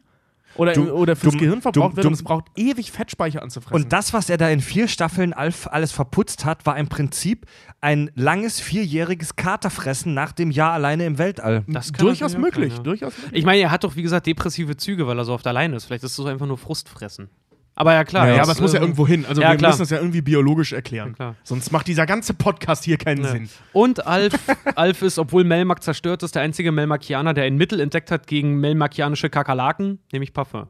Oder, 0.56 0.74
Du- 0.74 0.91
oder 0.91 1.16
fürs 1.16 1.34
du- 1.34 1.39
Gehirn 1.39 1.62
verbraucht 1.62 1.93
du- 1.93 1.95
wird 1.97 2.03
du- 2.06 2.08
und 2.10 2.14
es 2.14 2.24
braucht 2.24 2.45
ewig 2.56 2.91
Fettspeicher 2.91 3.41
anzufressen. 3.41 3.76
Und 3.84 3.91
das, 3.93 4.14
was 4.14 4.30
er 4.30 4.38
da 4.38 4.49
in 4.49 4.62
vier 4.62 4.88
Staffeln 4.88 5.34
Alf 5.34 5.68
alles 5.68 5.91
verputzt 5.91 6.45
hat, 6.45 6.66
war 6.66 6.78
im 6.78 6.88
Prinzip 6.88 7.45
ein 7.82 8.10
langes 8.16 8.60
vierjähriges 8.60 9.36
Katerfressen 9.36 10.14
nach 10.14 10.32
dem 10.32 10.51
Jahr 10.51 10.72
alleine 10.74 11.06
im 11.06 11.18
Weltall. 11.18 11.64
Das 11.68 11.93
kann 11.93 12.06
durchaus 12.06 12.36
auch 12.36 12.39
möglich, 12.39 12.70
sein, 12.74 12.78
ja. 12.78 12.84
durchaus 12.84 13.18
möglich. 13.18 13.39
Ich 13.39 13.45
meine, 13.45 13.62
er 13.62 13.72
hat 13.72 13.84
doch, 13.84 13.95
wie 13.95 14.01
gesagt, 14.01 14.26
depressive 14.28 14.78
Züge, 14.78 15.06
weil 15.08 15.18
er 15.18 15.26
so 15.26 15.34
oft 15.34 15.45
alleine 15.47 15.76
ist. 15.76 15.86
Vielleicht 15.86 16.03
ist 16.03 16.12
es 16.12 16.16
so 16.18 16.26
einfach 16.26 16.47
nur 16.47 16.58
Frustfressen. 16.58 17.30
Aber 17.78 17.93
ja, 17.93 18.05
klar. 18.05 18.28
ja, 18.28 18.36
er 18.36 18.43
aber 18.43 18.53
es 18.53 18.61
muss 18.61 18.71
ja 18.71 18.80
äh, 18.80 18.84
irgendwo 18.84 19.05
hin. 19.05 19.26
Also 19.26 19.41
ja, 19.41 19.51
wir 19.51 19.57
klar. 19.57 19.71
müssen 19.71 19.82
das 19.82 19.89
ja 19.89 19.97
irgendwie 19.97 20.21
biologisch 20.21 20.71
erklären. 20.71 21.09
Ja, 21.09 21.13
klar. 21.15 21.36
Sonst 21.43 21.71
macht 21.71 21.88
dieser 21.88 22.05
ganze 22.05 22.34
Podcast 22.34 22.86
hier 22.86 22.97
keinen 22.97 23.23
Ja. 23.23 23.32
Sinn. 23.32 23.49
Und 23.73 24.07
Alf, 24.07 24.34
Alf 24.76 25.01
ist, 25.01 25.19
obwohl 25.19 25.43
Melmark 25.43 25.84
zerstört 25.84 26.23
ist, 26.23 26.36
der 26.36 26.41
einzige 26.41 26.71
Melmarkianer, 26.71 27.34
der 27.34 27.43
ein 27.43 27.57
Mittel 27.57 27.82
entdeckt 27.82 28.11
hat 28.11 28.28
gegen 28.28 28.61
melmarkianische 28.61 29.30
Kakerlaken, 29.30 29.99
nämlich 30.13 30.32
Parfum. 30.34 30.67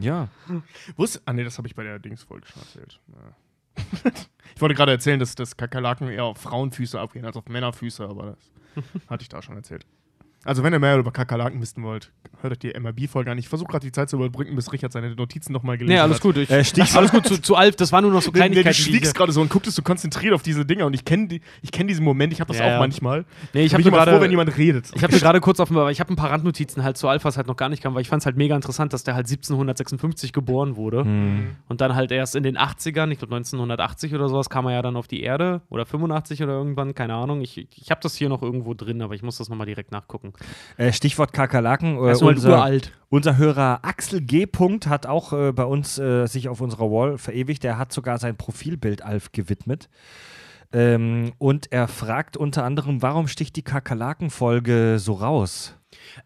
Ja. 0.00 0.28
Wusst, 0.96 1.22
ah 1.24 1.32
nee, 1.32 1.44
das 1.44 1.56
habe 1.58 1.66
ich 1.66 1.74
bei 1.74 1.82
der 1.82 1.98
Dingsfolge 1.98 2.46
schon 2.46 2.62
erzählt. 2.62 3.00
Ja. 3.08 4.12
Ich 4.54 4.60
wollte 4.60 4.74
gerade 4.74 4.92
erzählen, 4.92 5.18
dass, 5.18 5.34
dass 5.34 5.56
Kakerlaken 5.56 6.08
eher 6.08 6.24
auf 6.24 6.36
Frauenfüße 6.36 7.00
abgehen 7.00 7.24
als 7.24 7.36
auf 7.38 7.46
Männerfüße, 7.48 8.04
aber 8.06 8.36
das 8.74 8.86
hatte 9.08 9.22
ich 9.22 9.30
da 9.30 9.40
schon 9.40 9.56
erzählt. 9.56 9.86
Also, 10.44 10.62
wenn 10.62 10.72
ihr 10.72 10.78
mehr 10.78 10.98
über 10.98 11.12
Kakerlaken 11.12 11.60
wissen 11.60 11.82
wollt, 11.84 12.10
hört 12.40 12.52
euch 12.54 12.58
die 12.58 12.72
MRB-Folge 12.78 13.30
an. 13.30 13.38
Ich 13.38 13.48
versuche 13.48 13.68
gerade 13.70 13.86
die 13.86 13.92
Zeit 13.92 14.10
zu 14.10 14.16
überbrücken, 14.16 14.56
bis 14.56 14.72
Richard 14.72 14.90
seine 14.92 15.14
Notizen 15.14 15.52
nochmal 15.52 15.78
gelesen 15.78 15.94
Nee, 15.94 16.00
alles 16.00 16.16
hat. 16.16 16.22
gut. 16.22 16.36
Ich, 16.36 16.50
Äh, 16.50 16.64
alles 16.96 17.12
gut, 17.12 17.26
zu, 17.26 17.40
zu 17.40 17.54
Alf, 17.54 17.76
das 17.76 17.92
war 17.92 18.00
nur 18.02 18.10
noch 18.10 18.22
so 18.22 18.30
Nee, 18.32 18.40
nee, 18.48 18.62
Kleinigkeiten. 18.62 18.92
du 18.92 18.98
ich- 19.08 19.14
gerade 19.14 19.30
so 19.32 19.40
und 19.40 19.50
gucktest 19.50 19.76
so 19.76 19.82
konzentriert 19.82 20.34
auf 20.34 20.42
diese 20.42 20.66
Dinger 20.66 20.86
und 20.86 20.94
ich 20.94 21.04
kenne 21.04 21.28
die, 21.28 21.40
ich 21.62 21.70
kenn 21.70 21.86
diesen 21.86 22.04
Moment, 22.04 22.32
ich 22.32 22.40
habe 22.40 22.48
das 22.48 22.58
Ja, 22.58 22.64
auch 22.66 22.70
ja. 22.70 22.78
manchmal. 22.80 23.24
Nee, 23.54 23.62
ich 23.64 23.72
habe 23.74 23.82
bin 23.84 23.88
immer 23.92 23.98
gerade 23.98 24.12
froh, 24.16 24.20
wenn 24.20 24.30
jemand 24.30 24.56
redet. 24.58 24.90
Ich 24.94 25.02
habe 25.04 25.12
mir 25.14 25.20
gerade 25.20 25.40
kurz 25.40 25.60
auf 25.60 25.68
dem, 25.68 25.88
ich 25.88 26.00
habe 26.00 26.12
ein 26.12 26.16
paar 26.16 26.30
Randnotizen 26.30 26.82
halt 26.82 26.96
zu 26.96 27.06
Alpha, 27.08 27.28
was 27.28 27.36
halt 27.36 27.46
noch 27.46 27.56
gar 27.56 27.68
nicht 27.68 27.82
kam, 27.82 27.94
weil 27.94 28.02
ich 28.02 28.08
fand 28.08 28.22
es 28.22 28.26
halt 28.26 28.36
mega 28.36 28.56
interessant, 28.56 28.92
dass 28.92 29.04
der 29.04 29.14
halt 29.14 29.26
1756 29.28 30.32
geboren 30.32 30.76
wurde 30.76 31.04
Hm. 31.04 31.56
und 31.68 31.80
dann 31.80 31.94
halt 31.94 32.10
erst 32.12 32.34
in 32.36 32.42
den 32.42 32.58
80ern, 32.58 33.10
ich 33.10 33.18
glaube 33.18 33.34
1980 33.36 34.14
oder 34.14 34.28
sowas, 34.28 34.50
kam 34.50 34.66
er 34.66 34.72
ja 34.72 34.82
dann 34.82 34.96
auf 34.96 35.06
die 35.08 35.22
Erde 35.22 35.62
oder 35.68 35.86
85 35.86 36.42
oder 36.42 36.52
irgendwann, 36.54 36.94
keine 36.94 37.14
Ahnung. 37.14 37.40
Ich, 37.42 37.56
ich 37.58 37.90
habe 37.90 38.00
das 38.02 38.16
hier 38.16 38.28
noch 38.28 38.42
irgendwo 38.42 38.74
drin, 38.74 39.02
aber 39.02 39.14
ich 39.14 39.22
muss 39.22 39.38
das 39.38 39.48
nochmal 39.48 39.66
direkt 39.66 39.92
nachgucken. 39.92 40.31
Äh, 40.76 40.92
Stichwort 40.92 41.32
Kakerlaken. 41.32 41.96
Äh, 41.96 42.08
halt 42.08 42.22
unser, 42.22 42.50
uralt. 42.50 42.92
unser 43.08 43.36
Hörer 43.36 43.80
Axel 43.82 44.20
G. 44.20 44.46
Punkt 44.46 44.86
hat 44.86 45.06
auch 45.06 45.32
äh, 45.32 45.52
bei 45.52 45.64
uns 45.64 45.98
äh, 45.98 46.26
sich 46.26 46.48
auf 46.48 46.60
unserer 46.60 46.90
Wall 46.90 47.18
verewigt. 47.18 47.64
Er 47.64 47.78
hat 47.78 47.92
sogar 47.92 48.18
sein 48.18 48.36
Profilbild 48.36 49.02
Alf 49.02 49.32
gewidmet. 49.32 49.88
Ähm, 50.72 51.32
und 51.38 51.70
er 51.70 51.86
fragt 51.86 52.36
unter 52.36 52.64
anderem, 52.64 53.02
warum 53.02 53.28
sticht 53.28 53.56
die 53.56 53.62
Kakerlaken-Folge 53.62 54.96
so 54.98 55.14
raus? 55.14 55.74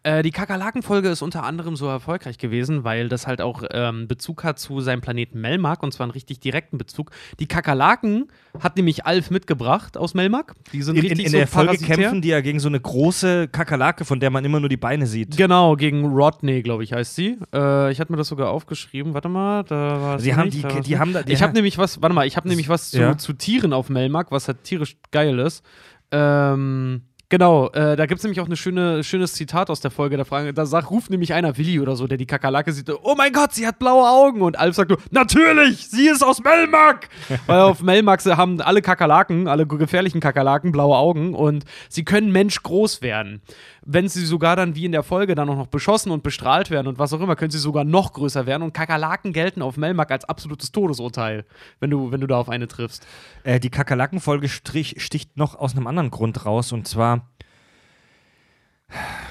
Äh, 0.02 0.22
die 0.22 0.30
Kakerlaken-Folge 0.30 1.08
ist 1.08 1.22
unter 1.22 1.42
anderem 1.44 1.76
so 1.76 1.86
erfolgreich 1.86 2.38
gewesen, 2.38 2.84
weil 2.84 3.08
das 3.08 3.26
halt 3.26 3.40
auch 3.40 3.62
ähm, 3.70 4.08
Bezug 4.08 4.44
hat 4.44 4.58
zu 4.58 4.80
seinem 4.80 5.00
Planeten 5.00 5.40
Melmark 5.40 5.82
und 5.82 5.92
zwar 5.92 6.04
einen 6.04 6.12
richtig 6.12 6.40
direkten 6.40 6.78
Bezug. 6.78 7.10
Die 7.40 7.46
Kakerlaken 7.46 8.28
hat 8.60 8.76
nämlich 8.76 9.06
Alf 9.06 9.30
mitgebracht 9.30 9.96
aus 9.96 10.14
Melmark. 10.14 10.54
Die 10.72 10.82
sind 10.82 10.96
In, 10.96 11.02
in, 11.04 11.08
richtig 11.10 11.26
in 11.26 11.32
so 11.32 11.36
der 11.38 11.46
Folge 11.46 11.78
kämpfen 11.78 12.22
die 12.22 12.28
ja 12.28 12.40
gegen 12.40 12.58
so 12.60 12.68
eine 12.68 12.80
große 12.80 13.48
Kakerlake, 13.48 14.04
von 14.04 14.20
der 14.20 14.30
man 14.30 14.44
immer 14.44 14.60
nur 14.60 14.68
die 14.68 14.76
Beine 14.76 15.06
sieht. 15.06 15.36
Genau, 15.36 15.76
gegen 15.76 16.04
Rodney, 16.06 16.62
glaube 16.62 16.84
ich, 16.84 16.92
heißt 16.92 17.14
sie. 17.14 17.38
Äh, 17.54 17.92
ich 17.92 18.00
hatte 18.00 18.12
mir 18.12 18.18
das 18.18 18.28
sogar 18.28 18.50
aufgeschrieben. 18.50 19.14
Warte 19.14 19.28
mal, 19.28 19.64
da 19.64 20.00
war 20.00 20.18
Sie 20.18 20.34
haben 20.34 20.50
die- 20.50 20.62
da 20.62 20.80
die 20.80 20.98
haben 20.98 21.12
da- 21.12 21.22
Ich 21.26 21.42
habe 21.42 21.50
ha- 21.50 21.54
nämlich 21.54 21.78
was, 21.78 22.00
warte 22.02 22.14
mal, 22.14 22.26
ich 22.26 22.36
habe 22.36 22.48
nämlich 22.48 22.68
was 22.68 22.90
zu, 22.90 22.98
Ja. 22.98 23.18
zu 23.18 23.32
Tieren 23.34 23.72
auf 23.72 23.88
Melmark, 23.90 24.30
was 24.30 24.48
halt 24.48 24.64
tierisch 24.64 24.96
geil 25.10 25.38
ist. 25.38 25.64
Ähm, 26.12 27.02
genau, 27.28 27.68
äh, 27.70 27.96
da 27.96 28.06
gibt 28.06 28.18
es 28.18 28.24
nämlich 28.24 28.40
auch 28.40 28.48
ein 28.48 28.56
schöne, 28.56 29.04
schönes 29.04 29.34
Zitat 29.34 29.70
aus 29.70 29.80
der 29.80 29.90
Folge. 29.90 30.16
Da, 30.16 30.24
fragen, 30.24 30.54
da 30.54 30.66
sagt, 30.66 30.90
ruft 30.90 31.10
nämlich 31.10 31.34
einer 31.34 31.56
Willi 31.56 31.80
oder 31.80 31.96
so, 31.96 32.06
der 32.06 32.18
die 32.18 32.26
Kakerlake 32.26 32.72
sieht. 32.72 32.90
Oh 33.02 33.14
mein 33.16 33.32
Gott, 33.32 33.52
sie 33.52 33.66
hat 33.66 33.78
blaue 33.78 34.08
Augen. 34.08 34.42
Und 34.42 34.58
Alf 34.58 34.76
sagt 34.76 34.90
nur, 34.90 34.98
natürlich, 35.10 35.88
sie 35.88 36.08
ist 36.08 36.22
aus 36.22 36.42
Melmark. 36.42 37.08
Weil 37.46 37.60
auf 37.60 37.82
Melmark 37.82 38.24
haben 38.24 38.60
alle 38.60 38.82
Kakerlaken, 38.82 39.48
alle 39.48 39.66
gefährlichen 39.66 40.20
Kakerlaken 40.20 40.72
blaue 40.72 40.96
Augen 40.96 41.34
und 41.34 41.64
sie 41.88 42.04
können 42.04 42.32
menschgroß 42.32 43.02
werden. 43.02 43.42
Wenn 43.88 44.08
sie 44.08 44.26
sogar 44.26 44.56
dann 44.56 44.74
wie 44.74 44.84
in 44.84 44.92
der 44.92 45.04
Folge 45.04 45.36
dann 45.36 45.48
auch 45.48 45.56
noch 45.56 45.68
beschossen 45.68 46.10
und 46.10 46.24
bestrahlt 46.24 46.70
werden 46.70 46.88
und 46.88 46.98
was 46.98 47.12
auch 47.12 47.20
immer, 47.20 47.36
können 47.36 47.52
sie 47.52 47.58
sogar 47.58 47.84
noch 47.84 48.12
größer 48.12 48.44
werden. 48.44 48.62
Und 48.62 48.74
Kakerlaken 48.74 49.32
gelten 49.32 49.62
auf 49.62 49.76
Melmark 49.76 50.10
als 50.10 50.24
absolutes 50.24 50.72
Todesurteil, 50.72 51.44
wenn 51.78 51.90
du, 51.90 52.10
wenn 52.10 52.20
du 52.20 52.26
da 52.26 52.36
auf 52.36 52.48
eine 52.48 52.66
triffst. 52.66 53.06
Äh, 53.44 53.60
die 53.60 53.70
Kakerlaken-Folge 53.70 54.48
sticht 54.48 55.36
noch 55.36 55.54
aus 55.54 55.76
einem 55.76 55.86
anderen 55.86 56.10
Grund 56.10 56.44
raus 56.44 56.72
und 56.72 56.88
zwar 56.88 57.28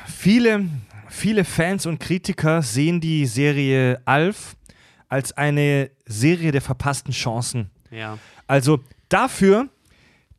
viele, 0.07 0.67
viele 1.09 1.43
Fans 1.43 1.85
und 1.85 1.99
Kritiker 1.99 2.61
sehen 2.61 3.01
die 3.01 3.25
Serie 3.25 4.01
Alf 4.05 4.55
als 5.09 5.31
eine 5.33 5.91
Serie 6.05 6.51
der 6.51 6.61
verpassten 6.61 7.13
Chancen. 7.13 7.69
Ja. 7.91 8.17
Also 8.47 8.79
dafür, 9.09 9.69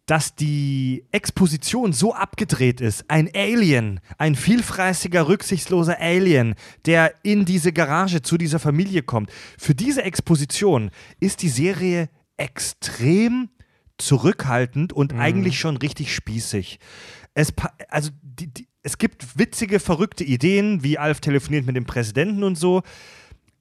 dass 0.06 0.36
die 0.36 1.04
Exposition 1.10 1.92
so 1.92 2.14
abgedreht 2.14 2.80
ist, 2.80 3.04
ein 3.08 3.28
Alien, 3.34 4.00
ein 4.18 4.36
vielfräßiger, 4.36 5.28
rücksichtsloser 5.28 6.00
Alien, 6.00 6.54
der 6.86 7.12
in 7.22 7.44
diese 7.44 7.72
Garage 7.72 8.22
zu 8.22 8.38
dieser 8.38 8.60
Familie 8.60 9.02
kommt, 9.02 9.30
für 9.58 9.74
diese 9.74 10.02
Exposition 10.04 10.90
ist 11.18 11.42
die 11.42 11.48
Serie 11.48 12.08
extrem 12.36 13.48
zurückhaltend 13.98 14.92
und 14.92 15.14
eigentlich 15.14 15.58
schon 15.58 15.76
richtig 15.76 16.14
spießig. 16.14 16.78
Es, 17.34 17.52
also 17.88 18.10
die, 18.22 18.46
die, 18.46 18.68
es 18.82 18.98
gibt 18.98 19.38
witzige, 19.38 19.80
verrückte 19.80 20.22
Ideen, 20.22 20.84
wie 20.84 20.98
Alf 20.98 21.20
telefoniert 21.20 21.66
mit 21.66 21.74
dem 21.74 21.86
Präsidenten 21.86 22.44
und 22.44 22.56
so. 22.56 22.82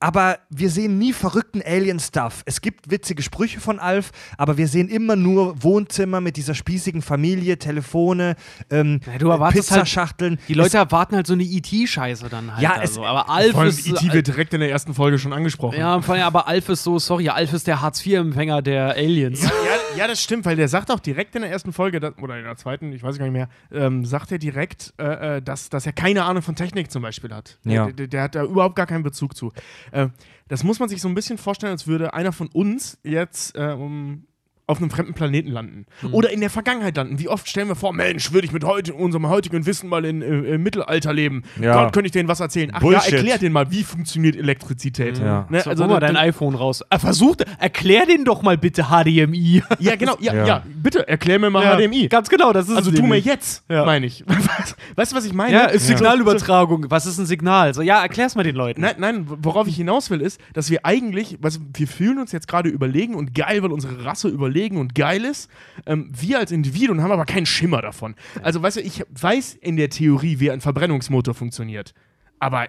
Aber 0.06 0.38
wir 0.52 0.70
sehen 0.70 1.00
nie 1.00 1.14
verrückten 1.14 1.64
Alien-Stuff. 1.66 2.44
Es 2.46 2.62
gibt 2.62 2.92
witzige 2.92 3.24
Sprüche 3.24 3.60
von 3.60 3.80
Alf, 3.80 4.12
aber 4.38 4.56
wir 4.56 4.68
sehen 4.68 4.88
immer 4.88 5.16
nur 5.16 5.64
Wohnzimmer 5.64 6.22
mit 6.22 6.38
dieser 6.38 6.54
spießigen 6.54 7.02
Familie, 7.02 7.58
Telefone, 7.58 8.36
ähm, 8.70 9.00
Ja, 9.20 9.40
halt- 9.40 9.56
Pizzaschachteln. 9.56 10.38
Die 10.48 10.54
Leute 10.54 10.78
erwarten 10.78 11.16
halt 11.16 11.26
so 11.26 11.34
eine 11.34 11.42
ET-Scheiße 11.42 12.30
dann 12.30 12.52
halt. 12.54 12.62
Ja, 12.62 12.74
also. 12.74 13.02
es- 13.02 13.08
aber 13.08 13.28
Alf 13.32 13.52
Vor 13.54 13.62
allem 13.62 13.70
ist. 13.72 13.88
E.T. 13.88 14.14
wird 14.14 14.28
direkt 14.28 14.54
in 14.54 14.60
der 14.60 14.70
ersten 14.70 14.94
Folge 14.94 15.18
schon 15.18 15.34
angesprochen. 15.34 15.80
ja, 15.80 16.00
vor 16.00 16.14
allem, 16.14 16.24
aber 16.26 16.48
Alf 16.48 16.70
ist 16.70 16.84
so, 16.84 17.00
sorry, 17.00 17.30
Alf 17.30 17.52
ist 17.54 17.66
der 17.66 17.82
Hartz-IV-Empfänger 17.82 18.62
der 18.62 18.90
Aliens. 18.92 19.42
Ja, 19.42 19.50
ja, 19.50 19.98
ja, 19.98 20.08
das 20.08 20.22
stimmt, 20.22 20.46
weil 20.46 20.56
der 20.56 20.68
sagt 20.68 20.92
auch 20.92 21.00
direkt 21.00 21.34
in 21.36 21.42
der 21.42 21.50
ersten 21.50 21.74
Folge, 21.74 22.00
dass, 22.00 22.14
oder 22.22 22.38
in 22.38 22.44
der 22.44 22.58
zweiten, 22.58 22.94
ich 22.94 23.02
weiß 23.02 23.18
gar 23.18 23.26
nicht 23.26 23.34
mehr, 23.34 23.50
ähm, 23.72 24.06
sagt 24.06 24.32
er 24.32 24.38
direkt, 24.38 24.94
äh, 25.00 25.38
äh, 25.38 25.42
dass, 25.42 25.70
dass 25.70 25.88
er 25.88 25.94
keine 25.94 26.26
Ahnung 26.26 26.44
von 26.44 26.56
Technik 26.56 26.92
zum 26.92 27.02
Beispiel 27.02 27.34
hat. 27.34 27.58
Ja. 27.64 27.86
Der, 27.86 27.94
der, 27.94 28.08
der 28.08 28.22
hat 28.22 28.36
da 28.36 28.44
überhaupt 28.44 28.76
gar 28.76 28.86
keinen 28.86 29.02
Bezug 29.02 29.36
zu. 29.36 29.52
Äh, 29.96 30.10
das 30.50 30.64
muss 30.64 30.80
man 30.80 30.90
sich 30.90 31.02
so 31.02 31.08
ein 31.08 31.16
bisschen 31.16 31.38
vorstellen, 31.38 31.72
als 31.72 31.88
würde 31.88 32.14
einer 32.14 32.34
von 32.34 32.48
uns 32.50 33.00
jetzt 33.04 33.56
äh, 33.56 33.72
um, 33.72 34.28
auf 34.68 34.80
einem 34.80 34.90
fremden 34.90 35.14
Planeten 35.14 35.52
landen. 35.52 35.86
Mhm. 36.02 36.14
Oder 36.14 36.32
in 36.32 36.40
der 36.40 36.50
Vergangenheit 36.50 36.98
landen. 36.98 37.20
Wie 37.20 37.30
oft 37.30 37.48
stellen 37.48 37.68
wir 37.68 37.76
vor, 37.76 37.94
Mensch, 37.94 38.32
würde 38.34 38.46
ich 38.48 38.52
mit 38.54 38.64
heute, 38.64 38.94
unserem 38.94 39.30
heutigen 39.30 39.66
Wissen 39.66 39.90
mal 39.90 40.04
in, 40.06 40.22
äh, 40.22 40.56
im 40.56 40.64
Mittelalter 40.64 41.14
leben. 41.14 41.44
Ja. 41.62 41.84
Gott, 41.84 41.94
könnte 41.94 42.08
ich 42.08 42.12
denen 42.12 42.28
was 42.28 42.40
erzählen. 42.40 42.72
Ach 42.74 42.80
Bullshit. 42.80 43.12
ja, 43.12 43.18
erklär 43.18 43.38
denen 43.38 43.54
mal, 43.54 43.70
wie 43.72 43.84
funktioniert 43.84 44.36
Elektrizität. 44.36 45.20
Ja. 45.20 45.46
Ne? 45.50 45.62
So, 45.62 45.70
also 45.70 45.84
hol 45.84 45.92
mal 45.94 46.00
dein 46.00 46.18
iPhone 46.18 46.56
raus. 46.56 46.82
Er 46.90 47.00
versucht, 47.00 47.46
erklär 47.60 48.06
den 48.06 48.26
doch 48.26 48.42
mal 48.42 48.58
bitte 48.58 48.86
HDMI. 48.90 49.62
Ja, 49.80 49.96
genau. 49.96 50.18
Ja, 50.20 50.34
Ja. 50.34 50.46
ja. 50.48 50.64
bitte, 50.82 51.08
erklär 51.08 51.38
mir 51.40 51.50
mal 51.50 51.64
Ja, 51.64 51.78
HDMI. 51.78 52.08
Ganz 52.08 52.30
genau, 52.30 52.52
das 52.52 52.68
ist 52.70 52.76
Also 52.76 52.92
tu 52.92 53.04
mir 53.04 53.20
jetzt, 53.20 53.64
Ja. 53.70 53.86
meine 53.86 54.06
ich. 54.08 54.24
weißt 54.96 55.12
du, 55.12 55.16
was 55.16 55.26
ich 55.26 55.34
meine? 55.34 55.54
Ja, 55.54 55.66
ist 55.66 55.86
Signalübertragung. 55.88 56.86
Was 56.90 57.06
ist 57.06 57.18
ein 57.20 57.26
Signal? 57.26 57.74
So, 57.74 57.82
ja, 57.82 58.02
erklär's 58.02 58.36
mal 58.36 58.44
den 58.44 58.56
Leuten. 58.56 58.82
Nein, 58.82 58.96
nein, 58.98 59.26
worauf 59.28 59.68
ich 59.68 59.76
hinaus 59.76 60.10
will, 60.10 60.22
ist, 60.22 60.40
dass 60.54 60.70
wir 60.70 60.86
eigentlich, 60.86 61.38
was, 61.42 61.60
wir 61.74 61.88
fühlen 61.88 62.18
uns 62.20 62.32
jetzt 62.32 62.48
gerade 62.48 62.70
überlegen 62.70 63.16
und 63.16 63.34
geil, 63.36 63.62
weil 63.64 63.72
unsere 63.72 64.06
Rasse 64.06 64.28
überlegen 64.56 64.78
und 64.78 64.96
geil 64.96 65.26
ist. 65.26 65.50
Ähm, 65.86 66.10
wir 66.12 66.40
als 66.40 66.52
Individuen 66.52 67.02
haben 67.02 67.12
aber 67.12 67.26
keinen 67.26 67.46
Schimmer 67.46 67.82
davon. 67.82 68.16
Also, 68.42 68.62
weißt 68.62 68.78
du, 68.78 68.82
ich 68.82 69.04
weiß 69.10 69.56
in 69.56 69.76
der 69.76 69.90
Theorie, 69.90 70.40
wie 70.40 70.52
ein 70.52 70.62
Verbrennungsmotor 70.62 71.34
funktioniert. 71.34 71.94
Aber 72.40 72.68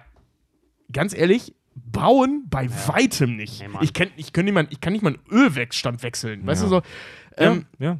ganz 0.91 1.15
ehrlich, 1.15 1.53
bauen 1.75 2.45
bei 2.49 2.69
weitem 2.87 3.35
nicht. 3.35 3.67
Mann. 3.69 3.83
ich, 3.83 3.93
kenn, 3.93 4.09
ich, 4.17 4.33
kann 4.33 4.45
nicht 4.45 4.53
mal, 4.53 4.67
ich 4.69 4.81
kann 4.81 4.93
nicht 4.93 5.01
mal 5.03 5.13
einen 5.13 5.23
Ölwechstand 5.31 6.03
wechseln. 6.03 6.45
Weißt 6.45 6.63
du 6.63 6.67
so? 6.67 6.81
Ähm, 7.37 7.65
ja. 7.79 7.99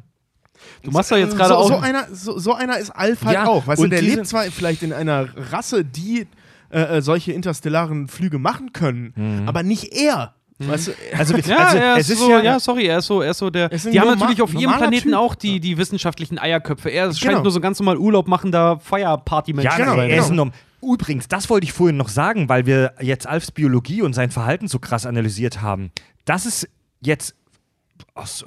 Du 0.82 0.90
machst 0.90 1.12
doch 1.12 1.16
jetzt 1.16 1.36
gerade 1.36 1.50
so, 1.50 1.54
auch. 1.54 1.68
So 1.68 1.76
einer, 1.76 2.08
so, 2.12 2.38
so 2.38 2.54
einer 2.54 2.78
ist 2.78 2.90
Alf 2.90 3.24
halt 3.24 3.34
Ja, 3.34 3.46
auch. 3.46 3.66
Weißt 3.66 3.78
du, 3.78 3.84
und 3.84 3.90
der 3.90 4.00
diese- 4.00 4.16
lebt 4.16 4.26
zwar 4.26 4.42
vielleicht 4.44 4.82
in 4.82 4.92
einer 4.92 5.28
Rasse, 5.52 5.84
die 5.84 6.26
äh, 6.70 6.98
äh, 6.98 7.00
solche 7.02 7.32
interstellaren 7.32 8.08
Flüge 8.08 8.38
machen 8.38 8.72
können, 8.72 9.44
aber 9.46 9.62
nicht 9.62 9.94
er. 9.94 10.34
Weißt 10.60 10.88
du, 10.88 10.92
Also, 11.16 11.36
ja, 11.36 11.56
also 11.56 11.78
er 11.78 11.96
es 11.96 12.10
ist 12.10 12.18
so, 12.18 12.30
ja, 12.30 12.40
ja, 12.40 12.58
sorry, 12.60 12.86
er 12.86 12.98
ist 12.98 13.06
so, 13.06 13.22
er 13.22 13.30
ist 13.30 13.38
so 13.38 13.48
der. 13.48 13.64
Er 13.66 13.72
ist 13.72 13.86
Die 13.92 14.00
haben 14.00 14.18
natürlich 14.18 14.42
auf 14.42 14.52
ihrem 14.54 14.76
Planeten 14.76 15.10
Typ. 15.10 15.14
auch 15.14 15.34
die, 15.36 15.60
die 15.60 15.78
wissenschaftlichen 15.78 16.38
Eierköpfe. 16.38 16.90
Er 16.90 17.12
scheint 17.14 17.30
Genau. 17.30 17.42
nur 17.42 17.52
so 17.52 17.60
ganz 17.60 17.78
normal 17.78 17.96
Urlaub 17.96 18.26
machender 18.26 18.80
Feierparty-Mensch 18.80 19.64
Ja, 19.64 19.76
genau, 19.76 19.94
er 19.96 20.08
ist 20.08 20.28
genau. 20.30 20.44
ein 20.44 20.50
Norm- 20.50 20.52
Übrigens, 20.94 21.26
das 21.28 21.48
wollte 21.50 21.64
ich 21.64 21.72
vorhin 21.72 21.96
noch 21.96 22.08
sagen, 22.08 22.48
weil 22.48 22.66
wir 22.66 22.94
jetzt 23.00 23.26
Alfs 23.26 23.50
Biologie 23.52 24.02
und 24.02 24.12
sein 24.14 24.30
Verhalten 24.30 24.68
so 24.68 24.78
krass 24.78 25.06
analysiert 25.06 25.60
haben. 25.62 25.90
Das 26.24 26.46
ist 26.46 26.68
jetzt 27.00 27.34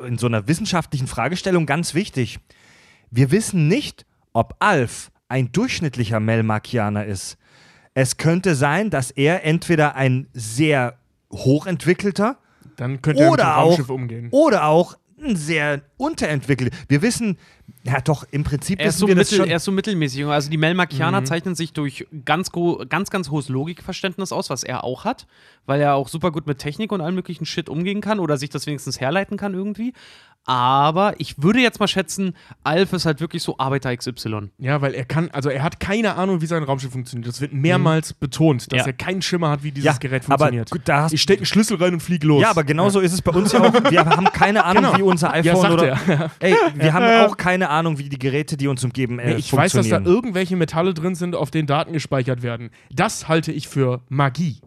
in 0.06 0.18
so 0.18 0.28
einer 0.28 0.48
wissenschaftlichen 0.48 1.08
Fragestellung 1.08 1.66
ganz 1.66 1.94
wichtig. 1.94 2.40
Wir 3.10 3.32
wissen 3.32 3.68
nicht, 3.68 4.06
ob 4.34 4.56
Alf 4.60 5.12
ein 5.28 5.52
durchschnittlicher 5.52 6.20
Melmarkianer 6.20 7.06
ist. 7.06 7.38
Es 7.94 8.16
könnte 8.18 8.56
sein, 8.56 8.90
dass 8.90 9.12
er 9.12 9.44
entweder 9.46 9.96
ein 9.96 10.28
sehr 10.34 10.96
hochentwickelter 11.32 12.38
dann 12.78 13.02
könnte 13.02 13.24
er 13.24 13.30
mit 13.32 13.40
dem 13.40 13.44
oder 13.46 13.58
auch, 13.58 13.68
Raumschiff 13.70 13.90
umgehen. 13.90 14.28
oder 14.32 14.66
auch 14.66 14.98
ein 15.24 15.36
sehr 15.36 15.82
unterentwickelter. 15.98 16.76
Wir 16.88 17.04
wissen, 17.04 17.38
ja 17.84 18.02
doch, 18.02 18.26
im 18.32 18.44
Prinzip 18.44 18.80
Er 18.80 18.88
ist, 18.88 18.96
wissen 18.96 19.00
so 19.02 19.08
wir 19.08 19.16
das 19.16 19.30
mittel, 19.30 19.44
schon. 19.44 19.50
er 19.52 19.58
ist 19.58 19.64
so 19.66 19.72
mittelmäßig. 19.72 20.26
Also 20.26 20.50
die 20.50 20.58
Melmarkianer 20.58 21.24
zeichnen 21.26 21.54
sich 21.54 21.74
durch 21.74 22.08
ganz, 22.26 22.52
gro- 22.52 22.84
ganz, 22.90 23.12
ganz 23.12 23.30
hohes 23.30 23.48
Logikverständnis 23.50 24.32
aus, 24.32 24.50
was 24.50 24.64
er 24.64 24.84
auch 24.84 25.06
hat, 25.06 25.28
weil 25.68 25.80
er 25.80 25.94
auch 25.94 26.08
super 26.08 26.32
gut 26.32 26.48
mit 26.48 26.58
Technik 26.58 26.92
und 26.92 27.02
allem 27.02 27.14
möglichen 27.14 27.46
Shit 27.46 27.70
umgehen 27.70 28.02
kann 28.02 28.20
oder 28.20 28.38
sich 28.38 28.50
das 28.50 28.66
wenigstens 28.66 29.00
herleiten 29.00 29.38
kann 29.38 29.54
irgendwie. 29.54 29.94
Aber 30.46 31.14
ich 31.20 31.42
würde 31.44 31.60
jetzt 31.60 31.80
mal 31.80 31.88
schätzen, 31.88 32.36
Alf 32.64 32.94
ist 32.94 33.06
halt 33.06 33.22
wirklich 33.22 33.44
so 33.44 33.58
Arbeiter 33.60 33.96
XY. 33.96 34.50
Ja, 34.58 34.82
weil 34.82 34.96
er 34.96 35.06
kann, 35.06 35.30
also 35.32 35.50
er 35.50 35.62
hat 35.62 35.80
keine 35.80 36.16
Ahnung, 36.16 36.42
wie 36.42 36.48
sein 36.48 36.64
Raumschiff 36.64 36.92
funktioniert. 36.92 37.28
Das 37.28 37.42
wird 37.42 37.54
mehrmals 37.54 38.14
betont, 38.14 38.72
dass 38.74 38.80
Ja. 38.80 38.86
er 38.88 38.94
keinen 38.94 39.22
Schimmer 39.22 39.52
hat, 39.52 39.64
wie 39.64 39.72
dieses 39.72 39.86
Ja, 39.86 39.94
Gerät 40.00 40.26
funktioniert. 40.26 40.72
gut, 40.72 40.82
da 40.86 41.04
hast- 41.04 41.14
ich 41.14 41.22
stecke 41.22 41.42
einen 41.42 41.46
Schlüssel 41.46 41.78
rein 41.78 41.94
und 41.94 42.00
fliege 42.02 42.26
los. 42.26 42.42
Ja, 42.42 42.50
aber 42.50 42.64
genauso 42.64 43.00
ist 43.02 43.14
es 43.14 43.22
bei 43.22 43.32
uns 43.32 43.52
ja 43.52 43.60
auch. 43.62 43.92
Wir 43.92 44.04
haben 44.06 44.26
keine 44.34 44.66
Ahnung, 44.66 44.84
Genau. 44.86 44.98
wie 44.98 45.02
unser 45.04 45.28
Ja, 45.28 45.54
iPhone 45.54 45.62
sagt 45.62 45.74
oder. 45.74 45.88
er. 46.08 46.32
Ey, 46.40 46.56
wir 46.74 46.92
haben 46.94 47.30
auch 47.30 47.38
keine 47.38 47.70
Ahnung, 47.70 48.00
wie 48.00 48.10
die 48.10 48.18
Geräte, 48.20 48.58
die 48.58 48.68
uns 48.68 48.84
umgeben, 48.84 49.20
äh, 49.20 49.34
Nee, 49.34 49.36
ich 49.36 49.54
weiß, 49.54 49.74
dass 49.74 49.88
da 49.90 50.00
irgendwelche 50.00 50.56
Metalle 50.56 50.94
drin 50.96 51.14
sind, 51.14 51.36
auf 51.36 51.52
denen 51.52 51.68
Daten 51.68 51.94
gespeichert 51.94 52.42
werden. 52.42 52.72
Das 52.92 53.28
halte 53.28 53.52
ich 53.52 53.68
für 53.68 54.02
Magie. 54.10 54.60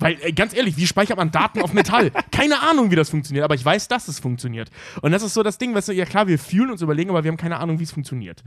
Weil, 0.00 0.16
ey, 0.22 0.32
ganz 0.32 0.52
ehrlich, 0.54 0.76
wie 0.76 0.86
speichert 0.86 1.16
man 1.16 1.30
Daten 1.30 1.62
auf 1.62 1.72
Metall? 1.72 2.10
Keine 2.32 2.60
Ahnung, 2.62 2.90
wie 2.90 2.96
das 2.96 3.08
funktioniert, 3.10 3.44
aber 3.44 3.54
ich 3.54 3.64
weiß, 3.64 3.86
dass 3.86 4.08
es 4.08 4.18
funktioniert. 4.18 4.70
Und 5.00 5.11
das 5.12 5.22
ist 5.22 5.34
so 5.34 5.42
das 5.42 5.58
Ding, 5.58 5.74
weißt 5.74 5.88
du, 5.88 5.92
ja 5.92 6.04
klar, 6.04 6.28
wir 6.28 6.38
fühlen 6.38 6.70
uns 6.70 6.82
überlegen, 6.82 7.10
aber 7.10 7.24
wir 7.24 7.30
haben 7.30 7.36
keine 7.36 7.58
Ahnung, 7.58 7.78
wie 7.78 7.84
es 7.84 7.92
funktioniert. 7.92 8.42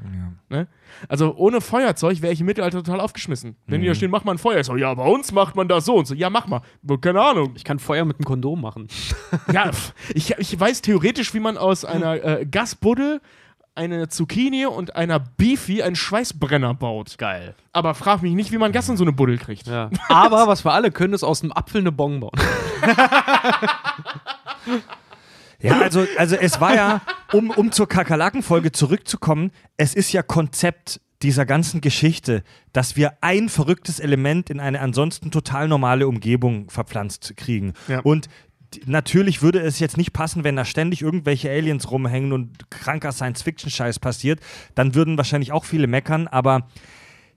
Ne? 0.50 0.68
Also 1.10 1.36
ohne 1.36 1.62
Feuerzeug 1.62 2.22
wäre 2.22 2.34
ich 2.34 2.40
im 2.40 2.46
Mittelalter 2.46 2.84
total 2.84 3.02
aufgeschmissen. 3.02 3.56
Wenn 3.68 3.82
die 3.82 3.88
da 3.88 3.96
stehen, 3.96 4.12
mach 4.12 4.24
mal 4.24 4.34
ein 4.34 4.38
Feuer. 4.38 4.60
Ich 4.60 4.68
so, 4.68 4.76
ja, 4.76 4.94
bei 4.94 5.06
uns 5.06 5.32
macht 5.32 5.56
man 5.56 5.68
das 5.68 5.86
so 5.86 5.96
und 5.96 6.06
so. 6.06 6.14
Ja, 6.14 6.30
mach 6.30 6.48
mal. 6.48 6.62
Keine 7.02 7.22
Ahnung. 7.22 7.54
Ich 7.56 7.64
kann 7.64 7.80
Feuer 7.80 8.06
mit 8.06 8.18
einem 8.18 8.26
Kondom 8.26 8.62
machen. 8.62 8.88
Ja, 9.52 9.72
ich, 10.14 10.32
ich 10.38 10.60
weiß 10.60 10.82
theoretisch, 10.82 11.34
wie 11.34 11.40
man 11.40 11.58
aus 11.58 11.86
einer 11.86 12.24
äh, 12.24 12.46
Gasbuddel, 12.46 13.22
einer 13.76 14.10
Zucchini 14.10 14.66
und 14.66 14.96
einer 14.96 15.20
Beefy 15.20 15.84
einen 15.84 15.96
Schweißbrenner 15.96 16.74
baut. 16.74 17.18
Geil. 17.18 17.56
Aber 17.74 17.94
frag 17.94 18.22
mich 18.22 18.34
nicht, 18.34 18.52
wie 18.52 18.58
man 18.58 18.72
Gas 18.72 18.90
in 18.90 18.98
so 18.98 19.04
eine 19.04 19.12
Buddel 19.12 19.38
kriegt. 19.38 19.68
Ja. 19.68 19.90
Aber 20.10 20.48
was 20.48 20.66
wir 20.66 20.74
alle 20.74 20.92
können, 20.92 21.14
ist 21.14 21.24
aus 21.24 21.44
einem 21.44 21.52
Apfel 21.52 21.82
eine 21.82 21.92
Bon 21.92 22.20
bauen. 22.20 22.32
Ja, 25.66 25.82
also, 25.82 26.06
also 26.18 26.36
es 26.36 26.60
war 26.62 26.76
ja, 26.76 27.02
um, 27.34 27.50
um 27.50 27.72
zur 27.72 27.88
Kakerlaken-Folge 27.88 28.72
zurückzukommen, 28.72 29.52
es 29.78 29.94
ist 29.94 30.12
ja 30.12 30.22
Konzept 30.24 31.02
dieser 31.22 31.46
ganzen 31.46 31.82
Geschichte, 31.82 32.44
dass 32.74 32.96
wir 32.96 33.14
ein 33.22 33.50
verrücktes 33.50 34.00
Element 34.00 34.50
in 34.50 34.60
eine 34.60 34.82
ansonsten 34.82 35.32
total 35.32 35.68
normale 35.68 36.08
Umgebung 36.08 36.70
verpflanzt 36.70 37.34
kriegen. 37.38 37.74
Ja. 37.88 38.02
Und 38.02 38.28
natürlich 38.86 39.42
würde 39.42 39.60
es 39.60 39.80
jetzt 39.80 39.98
nicht 39.98 40.14
passen, 40.14 40.44
wenn 40.44 40.56
da 40.56 40.66
ständig 40.66 41.02
irgendwelche 41.02 41.50
Aliens 41.50 41.90
rumhängen 41.90 42.34
und 42.34 42.70
kranker 42.70 43.12
Science-Fiction-Scheiß 43.12 44.00
passiert. 44.00 44.40
Dann 44.76 44.96
würden 44.96 45.18
wahrscheinlich 45.18 45.52
auch 45.52 45.66
viele 45.66 45.88
meckern, 45.88 46.28
aber 46.28 46.68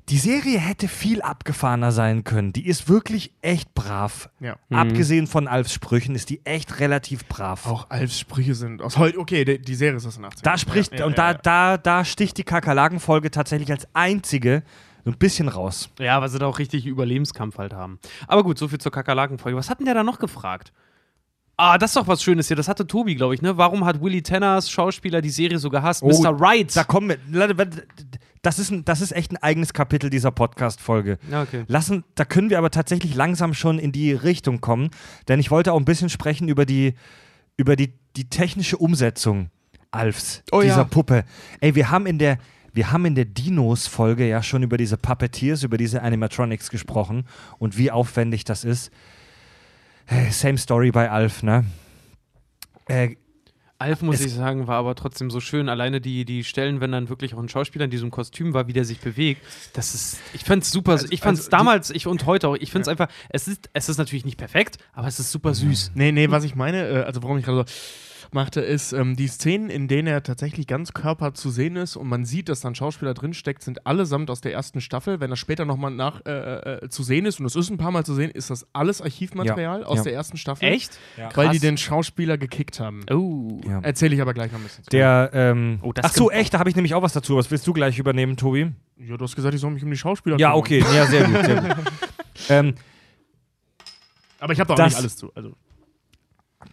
die 0.08 0.18
Serie 0.18 0.58
hätte 0.58 0.88
viel 0.88 1.20
abgefahrener 1.22 1.92
sein 1.92 2.24
können. 2.24 2.52
Die 2.52 2.66
ist 2.66 2.88
wirklich 2.88 3.32
echt 3.42 3.74
brav. 3.74 4.30
Ja. 4.40 4.56
Abgesehen 4.70 5.26
von 5.26 5.46
Alfs 5.48 5.72
Sprüchen 5.72 6.14
ist 6.14 6.30
die 6.30 6.44
echt 6.46 6.80
relativ 6.80 7.26
brav. 7.26 7.66
Auch 7.66 7.90
Alfs 7.90 8.18
Sprüche 8.18 8.54
sind 8.54 8.80
aus 8.82 8.96
heute. 8.96 9.18
Okay, 9.18 9.44
die, 9.44 9.60
die 9.60 9.74
Serie 9.74 9.96
ist 9.96 10.06
aus 10.06 10.16
den 10.16 10.24
80ern. 10.24 10.42
Da 10.42 10.58
spricht, 10.58 10.92
Ja, 10.92 11.00
ja, 11.00 11.06
und 11.06 11.16
ja, 11.16 11.16
da, 11.16 11.30
ja. 11.32 11.76
da, 11.76 11.78
da 11.78 12.04
sticht 12.04 12.38
die 12.38 12.44
Kakerlaken-Folge 12.44 13.30
tatsächlich 13.30 13.70
als 13.70 13.86
einzige 13.92 14.62
so 15.04 15.10
ein 15.10 15.18
bisschen 15.18 15.48
raus. 15.48 15.90
Ja, 15.98 16.20
weil 16.20 16.28
sie 16.28 16.38
da 16.38 16.46
auch 16.46 16.58
richtig 16.58 16.86
Überlebenskampf 16.86 17.58
halt 17.58 17.72
haben. 17.72 17.98
Aber 18.26 18.42
gut, 18.42 18.58
so 18.58 18.68
viel 18.68 18.78
zur 18.78 18.92
Kakerlaken-Folge. 18.92 19.56
Was 19.58 19.70
hat 19.70 19.78
denn 19.78 19.86
der 19.86 19.94
da 19.94 20.02
noch 20.04 20.18
gefragt? 20.18 20.72
Ah, 21.56 21.76
das 21.76 21.90
ist 21.90 21.96
doch 21.96 22.06
was 22.06 22.22
Schönes 22.22 22.46
hier. 22.46 22.56
Das 22.56 22.68
hatte 22.68 22.86
Tobi, 22.86 23.16
glaube 23.16 23.34
ich, 23.34 23.42
ne? 23.42 23.56
Warum 23.56 23.84
hat 23.84 24.00
Willie 24.00 24.22
Tenners 24.22 24.70
Schauspieler 24.70 25.20
die 25.20 25.30
Serie 25.30 25.58
so 25.58 25.70
gehasst? 25.70 26.04
Oh, 26.04 26.08
Mr. 26.08 26.40
Right. 26.40 26.74
Da 26.76 26.84
kommen 26.84 27.08
wir. 27.08 27.18
Das 28.42 28.58
ist, 28.58 28.70
ein, 28.70 28.84
das 28.84 29.00
ist 29.00 29.12
echt 29.12 29.32
ein 29.32 29.36
eigenes 29.38 29.72
Kapitel 29.72 30.10
dieser 30.10 30.30
Podcast-Folge. 30.30 31.18
Okay. 31.32 31.64
Lassen, 31.66 32.04
da 32.14 32.24
können 32.24 32.50
wir 32.50 32.58
aber 32.58 32.70
tatsächlich 32.70 33.14
langsam 33.14 33.54
schon 33.54 33.78
in 33.78 33.92
die 33.92 34.12
Richtung 34.12 34.60
kommen, 34.60 34.90
denn 35.26 35.40
ich 35.40 35.50
wollte 35.50 35.72
auch 35.72 35.78
ein 35.78 35.84
bisschen 35.84 36.08
sprechen 36.08 36.48
über 36.48 36.64
die, 36.64 36.94
über 37.56 37.76
die, 37.76 37.94
die 38.16 38.28
technische 38.28 38.76
Umsetzung 38.76 39.50
Alfs, 39.90 40.42
Oh 40.52 40.60
dieser 40.60 40.76
ja. 40.78 40.84
Puppe. 40.84 41.24
Ey, 41.60 41.74
wir 41.74 41.90
haben 41.90 42.06
in 42.06 42.18
der, 42.18 42.38
wir 42.72 42.92
haben 42.92 43.06
in 43.06 43.14
der 43.14 43.24
Dinos-Folge 43.24 44.28
ja 44.28 44.42
schon 44.42 44.62
über 44.62 44.76
diese 44.76 44.96
Puppeteers, 44.96 45.62
über 45.62 45.78
diese 45.78 46.02
Animatronics 46.02 46.70
gesprochen 46.70 47.24
und 47.58 47.78
wie 47.78 47.90
aufwendig 47.90 48.44
das 48.44 48.64
ist. 48.64 48.90
Same 50.30 50.58
story 50.58 50.90
bei 50.90 51.10
Alf, 51.10 51.42
ne? 51.42 51.64
Äh, 52.86 53.16
Alf, 53.80 54.02
muss 54.02 54.16
Es- 54.18 54.26
ich 54.26 54.32
sagen, 54.34 54.66
war 54.66 54.76
aber 54.76 54.94
trotzdem 54.96 55.30
so 55.30 55.38
schön. 55.40 55.68
Alleine 55.68 56.00
die, 56.00 56.24
die 56.24 56.42
Stellen, 56.42 56.80
wenn 56.80 56.90
dann 56.90 57.08
wirklich 57.08 57.34
auch 57.34 57.38
ein 57.38 57.48
Schauspieler 57.48 57.84
in 57.84 57.90
diesem 57.92 58.10
Kostüm 58.10 58.52
war, 58.52 58.66
wie 58.66 58.72
der 58.72 58.84
sich 58.84 58.98
bewegt. 58.98 59.40
Das 59.72 59.94
ist, 59.94 60.18
ich 60.34 60.42
fand's 60.44 60.70
super. 60.72 60.92
Also- 60.92 61.06
ich 61.10 61.20
fand's 61.20 61.40
also 61.42 61.50
die- 61.50 61.56
damals 61.56 61.90
ich, 61.90 62.06
und 62.08 62.26
heute 62.26 62.48
auch. 62.48 62.56
Ich 62.56 62.72
find's 62.72 62.88
einfach, 62.88 63.08
es 63.28 63.46
ist, 63.46 63.70
es 63.74 63.88
ist 63.88 63.98
natürlich 63.98 64.24
nicht 64.24 64.36
perfekt, 64.36 64.78
aber 64.92 65.06
es 65.06 65.20
ist 65.20 65.30
super 65.30 65.54
süß. 65.54 65.92
Nee, 65.94 66.10
nee, 66.10 66.28
was 66.30 66.42
ich 66.44 66.56
meine, 66.56 66.88
äh, 66.88 67.02
also 67.04 67.22
warum 67.22 67.38
ich 67.38 67.44
gerade 67.44 67.58
so 67.58 67.64
machte, 68.34 68.60
ist, 68.60 68.92
ähm, 68.92 69.16
die 69.16 69.26
Szenen, 69.28 69.70
in 69.70 69.88
denen 69.88 70.06
er 70.08 70.22
tatsächlich 70.22 70.66
ganz 70.66 70.92
Körper 70.92 71.34
zu 71.34 71.50
sehen 71.50 71.76
ist 71.76 71.96
und 71.96 72.08
man 72.08 72.24
sieht, 72.24 72.48
dass 72.48 72.60
da 72.60 72.68
ein 72.68 72.74
Schauspieler 72.74 73.14
drinsteckt, 73.14 73.62
sind 73.62 73.86
allesamt 73.86 74.30
aus 74.30 74.40
der 74.40 74.52
ersten 74.52 74.80
Staffel. 74.80 75.20
Wenn 75.20 75.30
das 75.30 75.38
später 75.38 75.64
nochmal 75.64 75.90
nach 75.90 76.24
äh, 76.26 76.30
äh, 76.84 76.88
zu 76.88 77.02
sehen 77.02 77.26
ist, 77.26 77.40
und 77.40 77.46
es 77.46 77.56
ist 77.56 77.70
ein 77.70 77.78
paar 77.78 77.90
Mal 77.90 78.04
zu 78.04 78.14
sehen, 78.14 78.30
ist 78.30 78.50
das 78.50 78.66
alles 78.72 79.00
Archivmaterial 79.02 79.80
Ja, 79.80 79.86
aus 79.86 79.98
ja. 79.98 80.04
der 80.04 80.12
ersten 80.14 80.36
Staffel. 80.36 80.64
Echt? 80.68 80.98
Weil 81.16 81.28
Krass. 81.28 81.52
die 81.52 81.58
den 81.60 81.76
Schauspieler 81.78 82.38
gekickt 82.38 82.80
haben. 82.80 83.04
Oh. 83.10 83.60
ja. 83.66 83.80
Erzähle 83.80 84.14
ich 84.14 84.20
aber 84.20 84.34
gleich 84.34 84.52
noch 84.52 84.58
ein 84.58 84.64
bisschen. 84.64 84.84
zu. 84.84 84.90
Der, 84.90 85.30
ähm, 85.32 85.78
Oh, 85.82 85.92
das 85.92 86.04
ach 86.06 86.12
so, 86.14 86.30
echt, 86.30 86.54
da 86.54 86.58
habe 86.58 86.68
ich 86.70 86.76
nämlich 86.76 86.94
auch 86.94 87.02
was 87.02 87.12
dazu. 87.12 87.36
Was 87.36 87.50
willst 87.50 87.66
du 87.66 87.72
gleich 87.72 87.98
übernehmen, 87.98 88.36
Tobi? 88.36 88.72
Ja, 88.98 89.16
du 89.16 89.24
hast 89.24 89.36
gesagt, 89.36 89.54
ich 89.54 89.60
soll 89.60 89.70
mich 89.70 89.82
um 89.84 89.90
die 89.90 89.96
Schauspieler 89.96 90.38
Ja, 90.38 90.48
kümmern. 90.48 90.58
okay, 90.60 90.84
ja, 90.94 91.06
sehr 91.06 91.24
gut, 91.24 91.44
sehr 91.44 91.60
gut. 91.62 91.76
ähm, 92.48 92.74
Aber 94.40 94.52
ich 94.52 94.60
habe 94.60 94.68
da 94.68 94.74
auch 94.74 94.76
Das- 94.78 94.86
nicht 94.94 94.98
alles 94.98 95.16
zu. 95.16 95.32
Also, 95.34 95.52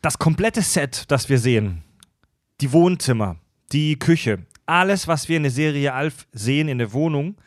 das 0.05 0.19
komplette 0.19 0.61
Set, 0.61 1.05
das 1.07 1.29
wir 1.29 1.39
sehen, 1.39 1.81
die 2.61 2.71
Wohnzimmer, 2.71 3.37
die 3.71 3.97
Küche, 3.97 4.45
alles, 4.67 5.07
was 5.07 5.29
wir 5.29 5.37
in 5.37 5.41
der 5.41 5.51
Serie 5.51 5.93
Alf 5.93 6.27
sehen 6.31 6.67
in 6.67 6.77
der 6.77 6.93
Wohnung, 6.93 7.37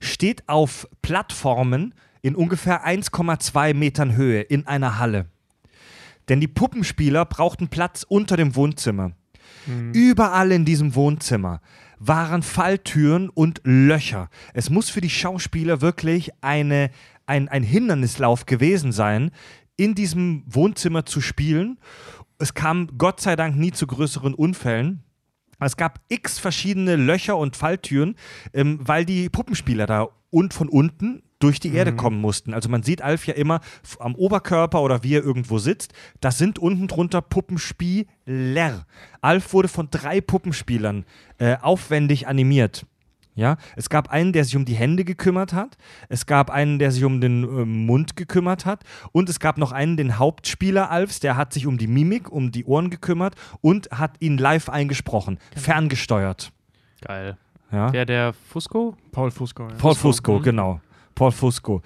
steht 0.00 0.46
auf 0.46 0.86
Plattformen 1.00 1.94
in 2.20 2.34
ungefähr 2.34 2.86
1,2 2.86 3.72
Metern 3.72 4.16
Höhe 4.16 4.42
in 4.42 4.66
einer 4.66 4.98
Halle. 4.98 5.30
Denn 6.28 6.40
die 6.42 6.48
Puppenspieler 6.48 7.24
brauchten 7.24 7.68
Platz 7.68 8.04
unter 8.06 8.36
dem 8.36 8.54
Wohnzimmer. 8.54 9.12
Überall 9.94 10.52
in 10.52 10.66
diesem 10.66 10.94
Wohnzimmer 10.94 11.62
waren 11.98 12.42
Falltüren 12.42 13.30
und 13.30 13.62
Löcher. 13.64 14.28
Es 14.52 14.68
muss 14.68 14.90
für 14.90 15.00
die 15.00 15.08
Schauspieler 15.08 15.80
wirklich 15.80 16.32
eine, 16.42 16.90
ein, 17.24 17.48
ein 17.48 17.62
Hindernislauf 17.62 18.44
gewesen 18.44 18.92
sein, 18.92 19.30
in 19.76 19.94
diesem 19.94 20.44
Wohnzimmer 20.46 21.06
zu 21.06 21.20
spielen. 21.20 21.78
Es 22.38 22.54
kam 22.54 22.98
Gott 22.98 23.20
sei 23.20 23.36
Dank 23.36 23.56
nie 23.56 23.72
zu 23.72 23.86
größeren 23.86 24.34
Unfällen. 24.34 25.02
Es 25.60 25.76
gab 25.76 26.00
x 26.08 26.38
verschiedene 26.38 26.96
Löcher 26.96 27.36
und 27.36 27.56
Falltüren, 27.56 28.16
ähm, 28.52 28.80
weil 28.82 29.04
die 29.04 29.28
Puppenspieler 29.28 29.86
da 29.86 30.08
und 30.30 30.52
von 30.52 30.68
unten 30.68 31.22
durch 31.38 31.60
die 31.60 31.74
Erde 31.74 31.94
kommen 31.94 32.20
mussten. 32.20 32.54
Also 32.54 32.68
man 32.68 32.82
sieht 32.82 33.02
Alf 33.02 33.26
ja 33.26 33.34
immer 33.34 33.60
am 33.98 34.14
Oberkörper 34.14 34.80
oder 34.80 35.02
wie 35.02 35.14
er 35.14 35.22
irgendwo 35.22 35.58
sitzt. 35.58 35.92
Das 36.20 36.38
sind 36.38 36.58
unten 36.58 36.88
drunter 36.88 37.20
Puppenspieler. 37.20 38.86
Alf 39.20 39.52
wurde 39.52 39.68
von 39.68 39.88
drei 39.90 40.20
Puppenspielern 40.20 41.04
äh, 41.38 41.56
aufwendig 41.60 42.26
animiert. 42.26 42.86
Ja, 43.36 43.56
es 43.74 43.88
gab 43.88 44.10
einen, 44.10 44.32
der 44.32 44.44
sich 44.44 44.56
um 44.56 44.64
die 44.64 44.74
Hände 44.74 45.04
gekümmert 45.04 45.52
hat. 45.52 45.76
Es 46.08 46.26
gab 46.26 46.50
einen, 46.50 46.78
der 46.78 46.92
sich 46.92 47.04
um 47.04 47.20
den 47.20 47.42
äh, 47.42 47.64
Mund 47.64 48.14
gekümmert 48.14 48.64
hat. 48.64 48.84
Und 49.10 49.28
es 49.28 49.40
gab 49.40 49.58
noch 49.58 49.72
einen, 49.72 49.96
den 49.96 50.18
Hauptspieler 50.18 50.90
Alfs, 50.90 51.18
der 51.18 51.36
hat 51.36 51.52
sich 51.52 51.66
um 51.66 51.76
die 51.76 51.88
Mimik, 51.88 52.30
um 52.30 52.52
die 52.52 52.64
Ohren 52.64 52.90
gekümmert 52.90 53.34
und 53.60 53.90
hat 53.90 54.16
ihn 54.20 54.38
live 54.38 54.68
eingesprochen, 54.68 55.38
ferngesteuert. 55.56 56.52
Geil. 57.00 57.36
Ja? 57.72 57.90
Der, 57.90 58.06
der 58.06 58.32
Fusco? 58.32 58.96
Paul 59.10 59.32
Fusco. 59.32 59.68
Ja. 59.68 59.74
Paul 59.78 59.96
Fusco, 59.96 60.38
mhm. 60.38 60.42
genau. 60.42 60.80
Paul 61.14 61.32
Fusco. 61.32 61.82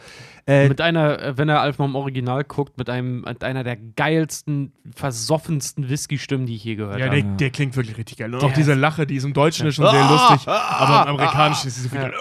Äh, 0.47 0.69
Mit 0.69 0.81
einer, 0.81 1.21
äh, 1.23 1.37
wenn 1.39 1.49
er 1.51 1.61
Alf 1.61 1.79
mal 1.79 1.85
im 1.85 1.95
Original 1.95 2.43
guckt, 2.45 2.79
mit 2.79 2.89
einem, 2.89 3.21
mit 3.21 3.45
einer 3.45 3.65
der 3.65 3.77
geilsten, 3.77 4.73
versoffensten 4.95 5.91
Whisky-Stimmen, 5.91 6.47
die 6.47 6.55
ich 6.57 6.65
je 6.65 6.75
gehört 6.77 6.99
Ja, 6.99 7.07
habe. 7.07 7.23
der, 7.23 7.33
der 7.37 7.51
klingt 7.51 7.77
wirklich 7.77 7.99
richtig 7.99 8.17
geil. 8.19 8.33
Und 8.33 8.41
Der- 8.43 8.49
auch 8.49 8.55
diese 8.55 8.73
Lache, 8.75 9.07
die 9.07 9.17
ist 9.17 9.25
im 9.25 9.35
Deutschen 9.35 9.67
ist 9.67 9.75
schon 9.75 9.91
sehr 9.91 10.09
lustig, 10.09 10.49
aber 10.49 11.03
im 11.11 11.17
Amerikanischen 11.17 11.69
ist 11.69 11.75
sie 11.77 11.83
so 11.83 11.89
viel. 11.91 12.13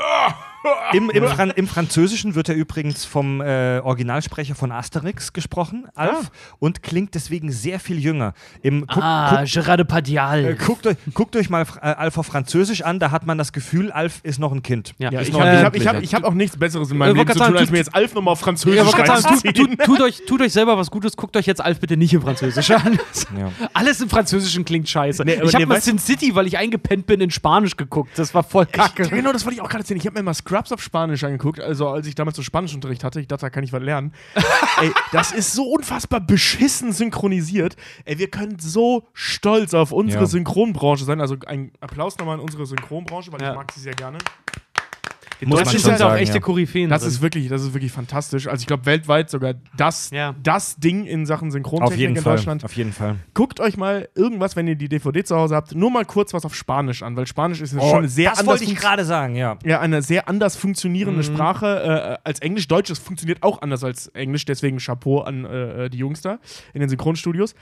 Im, 0.93 1.09
im, 1.09 1.23
Fran 1.27 1.51
Im 1.51 1.67
Französischen 1.67 2.35
wird 2.35 2.49
er 2.49 2.55
übrigens 2.55 3.05
vom 3.05 3.41
äh, 3.41 3.79
Originalsprecher 3.79 4.55
von 4.55 4.71
Asterix 4.71 5.31
gesprochen, 5.31 5.87
Alf, 5.95 6.31
und 6.59 6.83
klingt 6.83 7.15
deswegen 7.15 7.51
sehr 7.51 7.79
viel 7.79 7.99
jünger. 7.99 8.33
Im, 8.61 8.85
guck, 8.87 9.01
ah, 9.03 9.37
guck, 9.43 9.51
Gerard 9.51 9.79
Depardieu. 9.79 10.19
äh, 10.49 10.55
guckt, 10.55 10.87
euch, 10.87 10.97
guckt 11.13 11.35
euch 11.35 11.49
mal 11.49 11.65
äh, 11.81 11.87
Alf 11.87 12.17
auf 12.17 12.25
Französisch 12.25 12.81
an, 12.81 12.99
da 12.99 13.11
hat 13.11 13.25
man 13.25 13.37
das 13.37 13.53
Gefühl, 13.53 13.91
Alf 13.91 14.19
ist 14.23 14.39
noch 14.39 14.51
ein 14.51 14.61
Kind. 14.63 14.93
Ja, 14.97 15.11
Ja, 15.11 15.21
ich 15.21 15.31
habe 15.33 15.47
ich 15.57 15.63
hab, 15.63 15.75
ich 15.75 15.87
hab, 15.87 16.01
ich 16.01 16.15
hab 16.15 16.23
auch 16.23 16.33
nichts 16.33 16.57
Besseres 16.57 16.89
in 16.89 16.95
Äh, 16.95 16.99
meinem 16.99 17.15
Leben 17.15 17.31
zu 17.31 17.37
tun, 17.39 17.55
als 17.55 17.61
tut- 17.61 17.71
mir 17.71 17.77
jetzt 17.77 17.95
Alf 17.95 18.13
nochmal 18.13 18.31
auf 18.33 18.39
Ja, 18.39 18.45
Französisch 18.45 18.91
gerade 18.91 19.21
sagen, 19.21 19.41
tut, 19.43 19.55
tut, 19.55 19.79
tut, 19.85 20.01
euch, 20.01 20.21
tut 20.27 20.41
euch 20.41 20.53
selber 20.53 20.77
was 20.77 20.91
Gutes, 20.91 21.15
guckt 21.15 21.37
euch 21.37 21.45
jetzt 21.45 21.61
Alf 21.61 21.79
bitte 21.79 21.95
nicht 21.97 22.13
im 22.13 22.21
Französisch 22.21 22.71
an. 22.71 22.99
Ja. 23.37 23.51
Alles 23.73 24.01
im 24.01 24.09
Französischen 24.09 24.65
klingt 24.65 24.89
scheiße. 24.89 25.23
Nee, 25.23 25.33
ich 25.33 25.39
habe 25.53 25.57
nee, 25.59 25.65
mal 25.65 25.81
Sin 25.81 25.99
City, 25.99 26.33
weil 26.35 26.47
ich 26.47 26.57
eingepennt 26.57 27.05
bin, 27.05 27.21
in 27.21 27.31
Spanisch 27.31 27.77
geguckt. 27.77 28.11
Das 28.15 28.33
war 28.33 28.43
voll 28.43 28.65
kacke. 28.65 29.03
Ich, 29.03 29.09
genau, 29.09 29.31
das 29.31 29.45
wollte 29.45 29.55
ich 29.55 29.61
auch 29.61 29.69
gerade 29.69 29.85
sehen. 29.85 29.97
Ich 29.97 30.05
habe 30.05 30.17
mir 30.17 30.23
mal 30.23 30.33
Scrubs 30.47 30.71
auf 30.71 30.81
Spanisch 30.81 31.23
angeguckt, 31.25 31.59
also 31.59 31.89
als 31.89 32.07
ich 32.07 32.15
damals 32.15 32.37
so 32.37 32.41
Spanischunterricht 32.43 33.03
hatte. 33.03 33.19
Ich 33.19 33.27
dachte, 33.27 33.41
da 33.41 33.49
kann 33.49 33.63
ich 33.65 33.73
was 33.73 33.81
lernen. 33.83 34.13
Ey, 34.81 34.91
das 35.11 35.31
ist 35.33 35.51
so 35.53 35.63
unfassbar 35.65 36.21
beschissen 36.21 36.93
synchronisiert. 36.93 37.75
Ey, 38.05 38.17
wir 38.17 38.29
können 38.29 38.57
so 38.59 39.07
stolz 39.13 39.73
auf 39.73 39.91
unsere 39.91 40.23
Ja. 40.23 40.27
Synchronbranche 40.27 41.03
sein. 41.03 41.19
Also 41.19 41.35
ein 41.47 41.71
Applaus 41.81 42.17
nochmal 42.17 42.35
an 42.35 42.39
unsere 42.41 42.65
Synchronbranche, 42.65 43.31
weil 43.33 43.41
Ja. 43.41 43.51
ich 43.51 43.55
mag 43.57 43.71
sie 43.73 43.81
sehr 43.81 43.93
gerne. 43.93 44.19
Die 45.39 45.45
Muss 45.45 45.59
schon 45.69 45.79
sind 45.79 45.93
auch 45.95 45.97
sagen, 45.99 46.17
echte 46.17 46.35
ja. 46.35 46.39
Koryphäen. 46.41 46.89
Das 46.89 47.01
drin. 47.01 47.11
ist 47.11 47.21
wirklich, 47.21 47.47
das 47.47 47.61
ist 47.61 47.73
wirklich 47.73 47.91
fantastisch. 47.91 48.47
Also 48.47 48.61
ich 48.61 48.67
glaube 48.67 48.85
weltweit 48.85 49.29
sogar 49.29 49.53
das, 49.75 50.09
Ja. 50.09 50.33
das 50.41 50.77
Ding 50.77 51.05
in 51.05 51.25
Sachen 51.25 51.49
Auf 51.49 51.53
Synchrontechnik 51.53 51.99
jeden 51.99 52.15
in 52.15 52.21
Fall. 52.23 52.35
Deutschland. 52.37 52.63
Auf 52.65 52.73
jeden 52.73 52.91
Fall. 52.93 53.17
Guckt 53.33 53.59
euch 53.59 53.77
mal 53.77 54.09
irgendwas, 54.15 54.55
wenn 54.55 54.67
ihr 54.67 54.75
die 54.75 54.89
DVD 54.89 55.23
zu 55.23 55.35
Hause 55.35 55.55
habt, 55.55 55.75
nur 55.75 55.91
mal 55.91 56.05
kurz 56.05 56.33
was 56.33 56.43
auf 56.45 56.55
Spanisch 56.55 57.03
an, 57.03 57.15
weil 57.15 57.27
Spanisch 57.27 57.61
ist 57.61 57.73
ja 57.73 57.81
schon 57.81 57.97
eine 57.99 58.09
sehr 58.09 58.29
Oh, 58.29 58.31
das 58.31 58.39
anders 58.39 58.59
wollte 58.61 58.71
ich 58.71 58.77
gerade 58.79 59.05
sagen, 59.05 59.35
ja. 59.35 59.57
ja, 59.63 59.79
eine 59.79 60.01
sehr 60.01 60.27
anders 60.27 60.55
funktionierende 60.55 61.19
Mhm. 61.19 61.23
Sprache 61.33 62.17
äh, 62.23 62.27
als 62.27 62.39
Englisch. 62.39 62.67
Deutsch 62.67 62.89
das 62.89 62.99
funktioniert 62.99 63.43
auch 63.43 63.61
anders 63.61 63.83
als 63.83 64.07
Englisch, 64.09 64.45
deswegen 64.45 64.77
Chapeau 64.79 65.19
an 65.21 65.45
äh, 65.45 65.89
die 65.89 65.97
Jungs 65.99 66.21
da 66.21 66.39
in 66.73 66.79
den 66.79 66.89
Synchronstudios. 66.89 67.53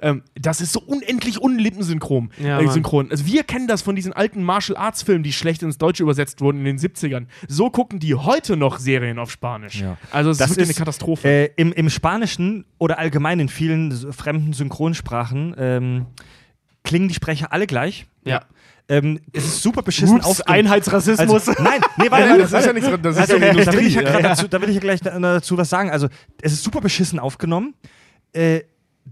Ähm, 0.00 0.22
das 0.34 0.60
ist 0.60 0.72
so 0.72 0.80
unendlich 0.80 1.40
unlippensynchron. 1.40 2.30
Ja, 2.38 2.60
äh, 2.60 2.68
synchron. 2.68 3.10
Also 3.10 3.26
wir 3.26 3.42
kennen 3.44 3.66
das 3.66 3.82
von 3.82 3.96
diesen 3.96 4.12
alten 4.12 4.42
Martial 4.42 4.76
Arts 4.76 5.02
Filmen, 5.02 5.22
die 5.22 5.32
schlecht 5.32 5.62
ins 5.62 5.78
Deutsche 5.78 6.02
übersetzt 6.02 6.40
wurden 6.40 6.58
in 6.58 6.64
den 6.64 6.78
70ern. 6.78 7.26
So 7.48 7.70
gucken 7.70 7.98
die 7.98 8.14
heute 8.14 8.56
noch 8.56 8.78
Serien 8.78 9.18
auf 9.18 9.30
Spanisch. 9.30 9.80
Ja. 9.80 9.96
Also 10.10 10.30
es 10.30 10.38
Das 10.38 10.50
ist 10.50 10.56
wirklich 10.56 10.70
ist, 10.70 10.76
eine 10.76 10.84
Katastrophe. 10.84 11.28
Äh, 11.28 11.50
im, 11.56 11.72
Im 11.72 11.90
Spanischen 11.90 12.64
oder 12.78 12.98
allgemein 12.98 13.40
in 13.40 13.48
vielen 13.48 13.92
fremden 14.12 14.52
Synchronsprachen 14.52 15.54
ähm, 15.58 16.06
klingen 16.84 17.08
die 17.08 17.14
Sprecher 17.14 17.52
alle 17.52 17.66
gleich. 17.66 18.06
Ja. 18.24 18.42
Ähm, 18.90 19.20
es 19.32 19.44
ist 19.44 19.62
super 19.62 19.82
beschissen 19.82 20.16
Ups, 20.16 20.26
aufgenommen. 20.26 20.60
Einheitsrassismus. 20.60 21.48
Also, 21.48 21.62
nein, 21.62 21.80
nee, 21.98 22.10
warte, 22.10 22.26
ja, 22.28 22.38
das 22.38 22.52
ist 22.52 22.64
ja 22.66 22.72
nichts, 22.72 22.88
das 23.02 23.16
ist 23.16 23.20
also, 23.20 23.34
ja 23.34 23.40
da, 23.40 23.46
will 23.54 23.60
Industrie. 23.60 23.86
ich 23.86 23.94
ja 23.96 24.02
ja. 24.02 24.20
dazu, 24.20 24.48
da 24.48 24.62
will 24.62 24.68
ich 24.70 24.74
ja 24.76 24.80
gleich 24.80 25.00
da- 25.00 25.18
dazu 25.18 25.58
was 25.58 25.68
sagen. 25.68 25.90
Also, 25.90 26.08
es 26.40 26.52
ist 26.54 26.64
super 26.64 26.80
beschissen 26.80 27.18
aufgenommen. 27.18 27.74
Äh, 28.32 28.60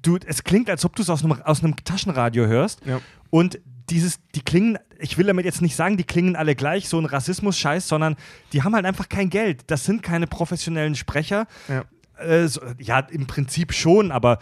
du, 0.02 0.18
es 0.24 0.44
klingt, 0.44 0.70
als 0.70 0.84
ob 0.84 0.96
du 0.96 1.02
es 1.02 1.10
aus 1.10 1.24
einem, 1.24 1.40
aus 1.42 1.62
einem 1.62 1.76
Taschenradio 1.76 2.46
hörst. 2.46 2.84
Ja. 2.84 3.00
Und 3.30 3.58
dieses, 3.90 4.18
die 4.34 4.40
klingen, 4.40 4.78
ich 4.98 5.18
will 5.18 5.26
damit 5.26 5.44
jetzt 5.44 5.62
nicht 5.62 5.76
sagen, 5.76 5.96
die 5.96 6.04
klingen 6.04 6.36
alle 6.36 6.54
gleich, 6.54 6.88
so 6.88 6.98
ein 6.98 7.04
Rassismus-Scheiß, 7.04 7.86
sondern 7.86 8.16
die 8.52 8.62
haben 8.62 8.74
halt 8.74 8.84
einfach 8.84 9.08
kein 9.08 9.30
Geld. 9.30 9.64
Das 9.68 9.84
sind 9.84 10.02
keine 10.02 10.26
professionellen 10.26 10.94
Sprecher. 10.94 11.46
Ja. 11.68 11.84
Äh, 12.18 12.48
so, 12.48 12.60
ja, 12.78 13.00
im 13.00 13.26
Prinzip 13.26 13.72
schon, 13.72 14.10
aber 14.10 14.38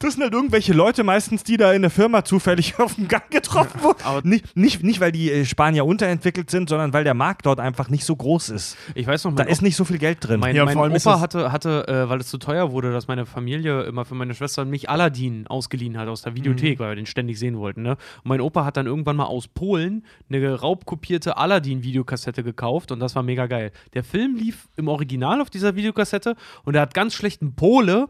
das 0.00 0.14
sind 0.14 0.22
halt 0.22 0.32
irgendwelche 0.32 0.72
Leute 0.72 1.02
meistens, 1.04 1.42
die 1.42 1.56
da 1.56 1.72
in 1.72 1.82
der 1.82 1.90
Firma 1.90 2.24
zufällig 2.24 2.78
auf 2.78 2.94
dem 2.94 3.08
Gang 3.08 3.28
getroffen 3.30 3.82
wurden. 3.82 3.98
aber- 4.04 4.26
nicht, 4.26 4.56
nicht, 4.56 4.82
nicht, 4.82 5.00
weil 5.00 5.10
die 5.12 5.30
äh, 5.30 5.44
Spanier 5.44 5.84
unterentwickelt 5.86 6.50
sind, 6.50 6.68
sondern 6.68 6.92
weil 6.92 7.04
der 7.04 7.14
Markt 7.14 7.46
dort 7.46 7.58
einfach 7.60 7.88
nicht 7.88 8.04
so 8.04 8.14
groß 8.14 8.50
ist. 8.50 8.76
Ich 8.94 9.06
weiß 9.06 9.24
noch, 9.24 9.34
Da 9.34 9.44
ist 9.44 9.60
nicht 9.62 9.76
so 9.76 9.84
viel 9.84 9.98
Geld 9.98 10.18
drin. 10.20 10.40
mein, 10.40 10.54
Ja, 10.54 10.64
mein 10.64 10.76
Opa 10.78 11.20
hatte, 11.20 11.50
hatte 11.52 11.86
äh, 11.88 12.08
weil 12.08 12.20
es 12.20 12.28
zu 12.28 12.38
teuer 12.38 12.70
wurde, 12.72 12.92
dass 12.92 13.08
meine 13.08 13.26
Familie 13.26 13.82
immer 13.82 14.04
für 14.04 14.14
meine 14.14 14.34
Schwester 14.34 14.62
und 14.62 14.70
mich 14.70 14.88
Aladdin 14.88 15.46
ausgeliehen 15.46 15.98
hat 15.98 16.08
aus 16.08 16.22
der 16.22 16.34
Videothek, 16.36 16.78
weil 16.78 16.90
wir 16.90 16.96
den 16.96 17.06
ständig 17.06 17.38
sehen 17.38 17.58
wollten. 17.58 17.82
Ne? 17.82 17.92
Und 17.92 17.98
mein 18.28 18.40
Opa 18.40 18.64
hat 18.64 18.76
dann 18.76 18.86
irgendwann 18.86 19.16
mal 19.16 19.26
aus 19.26 19.48
Polen 19.48 20.04
eine 20.30 20.54
raubkopierte 20.60 21.36
Aladdin-Videokassette 21.36 22.42
gekauft 22.42 22.92
und 22.92 23.00
das 23.00 23.14
war 23.14 23.22
mega 23.22 23.46
geil. 23.46 23.72
Der 23.94 24.04
Film 24.04 24.36
lief 24.36 24.68
im 24.76 24.88
Original 24.88 25.40
auf 25.40 25.50
dieser 25.50 25.74
Videokassette 25.76 26.36
und 26.64 26.74
er 26.76 26.82
hat 26.82 26.94
ganz 26.94 27.14
schlechten 27.14 27.54
Pole 27.54 28.08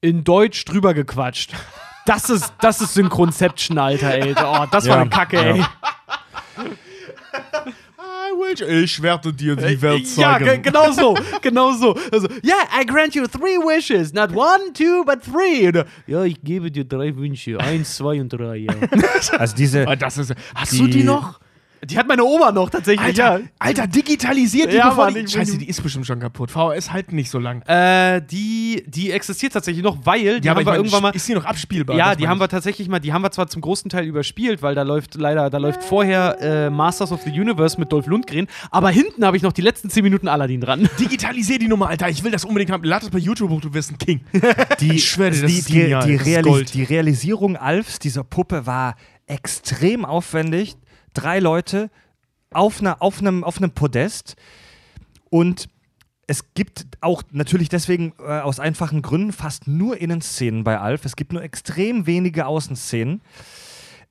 in 0.00 0.24
Deutsch 0.24 0.64
drüber 0.64 0.94
gequatscht. 0.94 1.52
Das 2.06 2.30
ist, 2.30 2.52
das 2.60 2.80
ist 2.80 2.94
Synchronception, 2.94 3.78
Alter, 3.78 4.14
ey. 4.14 4.34
Oh, 4.42 4.64
das 4.70 4.88
war 4.88 4.96
Ja, 4.96 5.00
eine 5.02 5.10
Kacke, 5.10 5.36
ja. 5.36 5.42
ey. 5.54 5.64
Ich 8.82 9.02
werde 9.02 9.32
dir 9.32 9.54
die 9.56 9.80
Welt 9.82 10.06
Ja, 10.16 10.32
zeigen. 10.38 10.44
ge 10.44 10.58
genau 10.58 10.90
so, 10.92 11.14
genau 11.42 11.72
so. 11.72 11.94
Also, 12.10 12.26
yeah, 12.44 12.56
I 12.80 12.86
grant 12.86 13.14
you 13.14 13.26
three 13.26 13.58
wishes, 13.58 14.12
not 14.12 14.30
one, 14.34 14.72
two, 14.72 15.04
but 15.04 15.20
three. 15.22 15.68
Oder, 15.68 15.84
ja, 16.06 16.24
ich 16.24 16.40
gebe 16.42 16.70
dir 16.70 16.84
drei 16.84 17.14
Wünsche, 17.16 17.58
eins, 17.60 17.96
zwei 17.96 18.20
und 18.20 18.30
drei. 18.30 18.56
Ja. 18.56 18.72
Also 19.38 19.54
diese, 19.56 19.86
Ah, 19.86 19.96
das 19.96 20.16
ist, 20.18 20.34
hast 20.54 20.72
Die- 20.72 20.78
du 20.78 20.86
die 20.88 21.04
noch? 21.04 21.39
Die 21.82 21.96
hat 21.96 22.06
meine 22.06 22.22
Oma 22.24 22.52
noch 22.52 22.68
tatsächlich, 22.68 23.00
Alter, 23.06 23.38
ja. 23.38 23.46
Alter, 23.58 23.86
digitalisiert 23.86 24.70
die, 24.70 24.76
Ja, 24.76 24.90
bevor 24.90 25.06
Mann, 25.06 25.14
die, 25.14 25.26
Scheiße, 25.26 25.56
die 25.56 25.66
ist 25.68 25.82
bestimmt 25.82 26.06
schon 26.06 26.20
kaputt. 26.20 26.50
VHS 26.50 26.92
halten 26.92 27.16
nicht 27.16 27.30
so 27.30 27.38
lang. 27.38 27.62
Äh, 27.62 28.20
die, 28.20 28.84
die 28.86 29.10
existiert 29.12 29.54
tatsächlich 29.54 29.82
noch, 29.82 29.96
weil 30.04 30.40
die 30.40 30.50
haben 30.50 30.58
ich 30.58 30.66
wir 30.66 30.72
meine, 30.72 30.76
irgendwann 30.76 31.02
mal. 31.02 31.10
Ist 31.16 31.26
die 31.26 31.32
noch 31.34 31.46
abspielbar? 31.46 31.96
Ja, 31.96 32.14
die 32.14 32.28
haben 32.28 32.36
ich. 32.36 32.42
wir 32.42 32.48
tatsächlich 32.48 32.88
mal, 32.88 32.98
die 33.00 33.14
haben 33.14 33.22
wir 33.22 33.30
zwar 33.30 33.46
zum 33.48 33.62
großen 33.62 33.88
Teil 33.88 34.04
überspielt, 34.04 34.60
weil 34.60 34.74
da 34.74 34.82
läuft 34.82 35.14
leider, 35.14 35.48
da 35.48 35.56
läuft 35.56 35.82
vorher 35.82 36.36
äh, 36.42 36.68
Masters 36.70 37.12
of 37.12 37.22
the 37.22 37.30
Universe 37.30 37.80
mit 37.80 37.90
Dolph 37.90 38.06
Lundgren, 38.06 38.46
aber 38.70 38.90
hinten 38.90 39.24
habe 39.24 39.38
ich 39.38 39.42
noch 39.42 39.52
die 39.52 39.62
letzten 39.62 39.88
10 39.88 40.02
Minuten 40.02 40.28
Aladdin 40.28 40.60
dran. 40.60 40.86
Digitalisier 41.00 41.58
die 41.58 41.68
Nummer, 41.68 41.88
Alter. 41.88 42.10
Ich 42.10 42.22
will 42.22 42.30
das 42.30 42.44
unbedingt 42.44 42.70
haben. 42.72 42.84
Lad 42.84 43.02
das 43.04 43.10
bei 43.10 43.18
YouTube 43.18 43.48
hoch, 43.50 43.60
du 43.62 43.72
wirst 43.72 43.90
ein 43.92 43.96
King. 43.98 44.20
die, 44.80 44.96
ich 44.96 45.08
schwöre 45.08 45.30
das 45.30 45.40
die, 45.40 45.58
ist 45.58 45.68
die, 45.70 45.80
genial. 45.80 46.04
die, 46.06 46.12
ist 46.12 46.26
Realis- 46.26 46.42
Gold. 46.42 46.74
die 46.74 46.82
Realisierung 46.84 47.56
Alfs 47.56 47.98
dieser 47.98 48.22
Puppe 48.22 48.66
war 48.66 48.96
extrem 49.26 50.04
aufwendig. 50.04 50.76
Drei 51.14 51.38
Leute 51.40 51.90
auf, 52.52 52.80
einer, 52.80 53.00
auf, 53.02 53.20
einem, 53.20 53.44
auf 53.44 53.58
einem 53.58 53.70
Podest 53.72 54.36
und 55.30 55.68
es 56.26 56.54
gibt 56.54 56.86
auch 57.00 57.24
natürlich 57.32 57.68
deswegen 57.68 58.12
äh, 58.20 58.40
aus 58.40 58.60
einfachen 58.60 59.02
Gründen 59.02 59.32
fast 59.32 59.66
nur 59.66 60.00
Innenszenen 60.00 60.62
bei 60.62 60.78
Alf. 60.78 61.04
Es 61.04 61.16
gibt 61.16 61.32
nur 61.32 61.42
extrem 61.42 62.06
wenige 62.06 62.46
Außenszenen. 62.46 63.20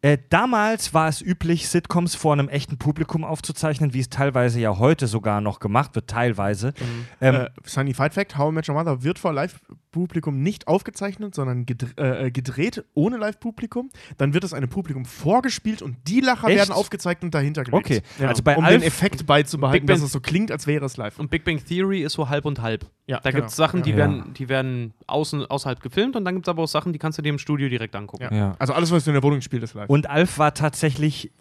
Äh, 0.01 0.17
damals 0.29 0.93
war 0.93 1.09
es 1.09 1.21
üblich, 1.21 1.67
Sitcoms 1.67 2.15
vor 2.15 2.31
einem 2.31 2.47
echten 2.47 2.77
Publikum 2.77 3.25
aufzuzeichnen, 3.25 3.93
wie 3.93 3.99
es 3.99 4.09
teilweise 4.09 4.59
ja 4.61 4.77
heute 4.79 5.07
sogar 5.07 5.41
noch 5.41 5.59
gemacht 5.59 5.93
wird, 5.95 6.07
teilweise. 6.09 6.73
Ähm, 7.19 7.35
äh, 7.35 7.49
Sunny 7.65 7.93
Fight 7.93 8.13
Fact: 8.13 8.37
How 8.37 8.49
I 8.49 8.55
Met 8.55 8.69
Your 8.69 8.75
Mother 8.75 9.03
wird 9.03 9.19
vor 9.19 9.33
Live-Publikum 9.33 10.41
nicht 10.41 10.67
aufgezeichnet, 10.69 11.35
sondern 11.35 11.65
gedr 11.65 11.87
äh, 11.97 12.31
gedreht 12.31 12.85
ohne 12.93 13.17
Live-Publikum. 13.17 13.89
Dann 14.17 14.33
wird 14.33 14.45
es 14.45 14.53
einem 14.53 14.69
Publikum 14.69 15.03
vorgespielt 15.03 15.81
und 15.81 15.97
die 16.07 16.21
Lacher 16.21 16.47
Echt? 16.47 16.57
werden 16.59 16.71
aufgezeichnet 16.71 17.23
und 17.25 17.33
dahinter 17.35 17.63
gelegt. 17.65 17.85
Okay, 17.85 18.01
Ja, 18.19 18.29
also 18.29 18.41
bei 18.41 18.55
um 18.55 18.63
Alf- 18.63 18.75
den 18.79 18.83
Effekt 18.87 19.25
beizubehalten, 19.25 19.85
dass 19.85 20.01
es 20.01 20.13
so 20.13 20.21
klingt, 20.21 20.49
als 20.49 20.65
wäre 20.65 20.85
es 20.85 20.95
live. 20.95 21.19
Und 21.19 21.29
Big 21.29 21.43
Bang 21.43 21.61
Theory 21.63 22.03
ist 22.03 22.13
so 22.13 22.29
halb 22.29 22.45
und 22.45 22.61
halb. 22.61 22.85
Ja, 23.05 23.19
Da 23.19 23.31
genau. 23.31 23.41
gibt 23.41 23.49
es 23.49 23.55
Sachen, 23.57 23.81
die, 23.81 23.89
Ja. 23.89 23.97
werden, 23.97 24.33
die 24.35 24.47
werden 24.49 24.93
außen, 25.07 25.45
außerhalb 25.47 25.81
gefilmt 25.81 26.15
und 26.15 26.23
dann 26.25 26.35
gibt 26.35 26.45
es 26.47 26.49
aber 26.49 26.61
auch 26.63 26.67
Sachen, 26.67 26.93
die 26.93 26.99
kannst 26.99 27.17
du 27.17 27.23
dir 27.23 27.29
im 27.29 27.39
Studio 27.39 27.67
direkt 27.67 27.95
angucken. 27.95 28.23
Ja. 28.31 28.33
Ja. 28.33 28.55
Also 28.59 28.73
alles, 28.73 28.91
was 28.91 29.03
du 29.03 29.09
in 29.09 29.15
der 29.15 29.23
Wohnung 29.23 29.41
spielst, 29.41 29.63
ist 29.63 29.73
live. 29.73 29.88
Und 29.89 30.07
Alf 30.07 30.37
war 30.37 30.53
tatsächlich 30.53 31.31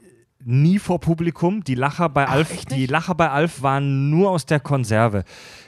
nie 0.42 0.78
vor 0.78 1.00
Publikum. 1.00 1.64
Die 1.64 1.74
Lacher 1.74 2.08
bei 2.08 2.26
Alf, 2.26 2.50
echt 2.50 2.70
die 2.70 2.86
Lacher 2.86 3.14
bei 3.14 3.28
Alf 3.28 3.60
waren 3.60 4.08
nur 4.08 4.30
aus 4.30 4.46
der 4.46 4.58
Konserve. 4.58 5.24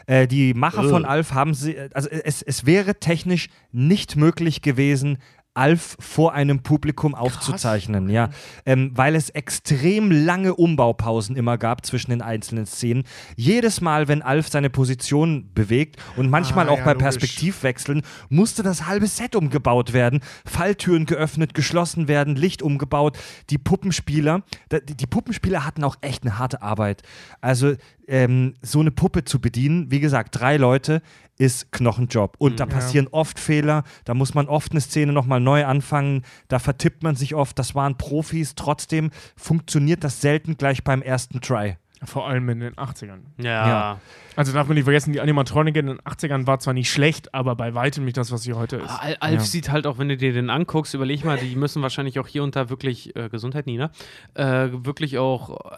Äh, 0.06 0.26
die 0.26 0.54
Macher 0.54 0.84
von 0.84 1.02
Ugh. 1.02 1.10
Alf 1.10 1.34
haben 1.34 1.52
sie, 1.52 1.76
also 1.92 2.08
es, 2.08 2.40
es 2.40 2.64
wäre 2.64 2.94
technisch 2.94 3.50
nicht 3.70 4.16
möglich 4.16 4.62
gewesen, 4.62 5.18
Alf 5.54 5.96
vor 5.98 6.32
einem 6.32 6.62
Publikum 6.62 7.14
aufzuzeichnen, 7.14 8.08
ja, 8.08 8.30
ähm, 8.66 8.92
weil 8.94 9.16
es 9.16 9.30
extrem 9.30 10.10
lange 10.10 10.54
Umbaupausen 10.54 11.34
immer 11.36 11.58
gab 11.58 11.84
zwischen 11.84 12.10
den 12.10 12.22
einzelnen 12.22 12.66
Szenen. 12.66 13.02
Jedes 13.36 13.80
Mal, 13.80 14.06
wenn 14.06 14.22
Alf 14.22 14.48
seine 14.48 14.70
Position 14.70 15.50
bewegt 15.52 15.96
und 16.16 16.30
manchmal 16.30 16.68
Ah, 16.68 16.72
auch 16.72 16.78
ja, 16.78 16.84
bei 16.84 16.92
logisch. 16.92 17.02
Perspektivwechseln, 17.04 18.02
musste 18.28 18.62
das 18.62 18.86
halbe 18.86 19.08
Set 19.08 19.34
umgebaut 19.34 19.92
werden, 19.92 20.20
Falltüren 20.44 21.04
geöffnet, 21.04 21.54
geschlossen 21.54 22.06
werden, 22.06 22.36
Licht 22.36 22.62
umgebaut. 22.62 23.18
Die 23.50 23.58
Puppenspieler, 23.58 24.42
die 24.70 25.06
Puppenspieler 25.06 25.66
hatten 25.66 25.82
auch 25.82 25.96
echt 26.00 26.22
eine 26.22 26.38
harte 26.38 26.62
Arbeit. 26.62 27.02
Also 27.40 27.74
ähm, 28.06 28.54
so 28.62 28.80
eine 28.80 28.90
Puppe 28.90 29.24
zu 29.24 29.40
bedienen, 29.40 29.90
wie 29.90 30.00
gesagt, 30.00 30.38
drei 30.38 30.56
Leute 30.56 31.02
ist 31.40 31.72
Knochenjob. 31.72 32.36
Und 32.38 32.60
da 32.60 32.66
passieren 32.66 33.08
oft 33.12 33.40
Fehler, 33.40 33.82
da 34.04 34.12
muss 34.12 34.34
man 34.34 34.46
oft 34.46 34.72
eine 34.72 34.80
Szene 34.82 35.12
nochmal 35.12 35.40
neu 35.40 35.64
anfangen, 35.64 36.22
da 36.48 36.58
vertippt 36.58 37.02
man 37.02 37.16
sich 37.16 37.34
oft, 37.34 37.58
das 37.58 37.74
waren 37.74 37.96
Profis, 37.96 38.54
trotzdem 38.54 39.10
funktioniert 39.36 40.04
das 40.04 40.20
selten 40.20 40.58
gleich 40.58 40.84
beim 40.84 41.00
ersten 41.00 41.40
Try. 41.40 41.76
Vor 42.02 42.26
allem 42.28 42.48
in 42.48 42.60
den 42.60 42.74
80ern. 42.76 43.20
Ja. 43.38 43.68
Ja. 43.68 44.00
Also 44.36 44.52
darf 44.52 44.66
man 44.68 44.74
nicht 44.74 44.84
vergessen, 44.84 45.12
die 45.12 45.20
Animatronik 45.20 45.76
in 45.76 45.86
den 45.86 45.98
80ern 46.00 46.46
war 46.46 46.58
zwar 46.58 46.72
nicht 46.72 46.90
schlecht, 46.90 47.34
aber 47.34 47.56
bei 47.56 47.74
weitem 47.74 48.04
nicht 48.06 48.16
das, 48.16 48.32
was 48.32 48.42
sie 48.42 48.54
heute 48.54 48.76
ist. 48.76 48.88
Al 48.90 49.16
Alf 49.20 49.34
Ja. 49.34 49.40
sieht 49.40 49.70
halt 49.70 49.86
auch, 49.86 49.98
wenn 49.98 50.08
du 50.08 50.16
dir 50.16 50.32
den 50.32 50.48
anguckst, 50.48 50.94
überleg 50.94 51.24
mal, 51.26 51.36
die 51.36 51.56
müssen 51.56 51.82
wahrscheinlich 51.82 52.18
auch 52.18 52.26
hier 52.26 52.42
und 52.42 52.56
da 52.56 52.70
wirklich, 52.70 53.14
äh, 53.16 53.28
Gesundheit, 53.28 53.66
Nina, 53.66 53.90
äh, 54.34 54.68
wirklich 54.72 55.18
auch 55.18 55.72
äh, 55.72 55.74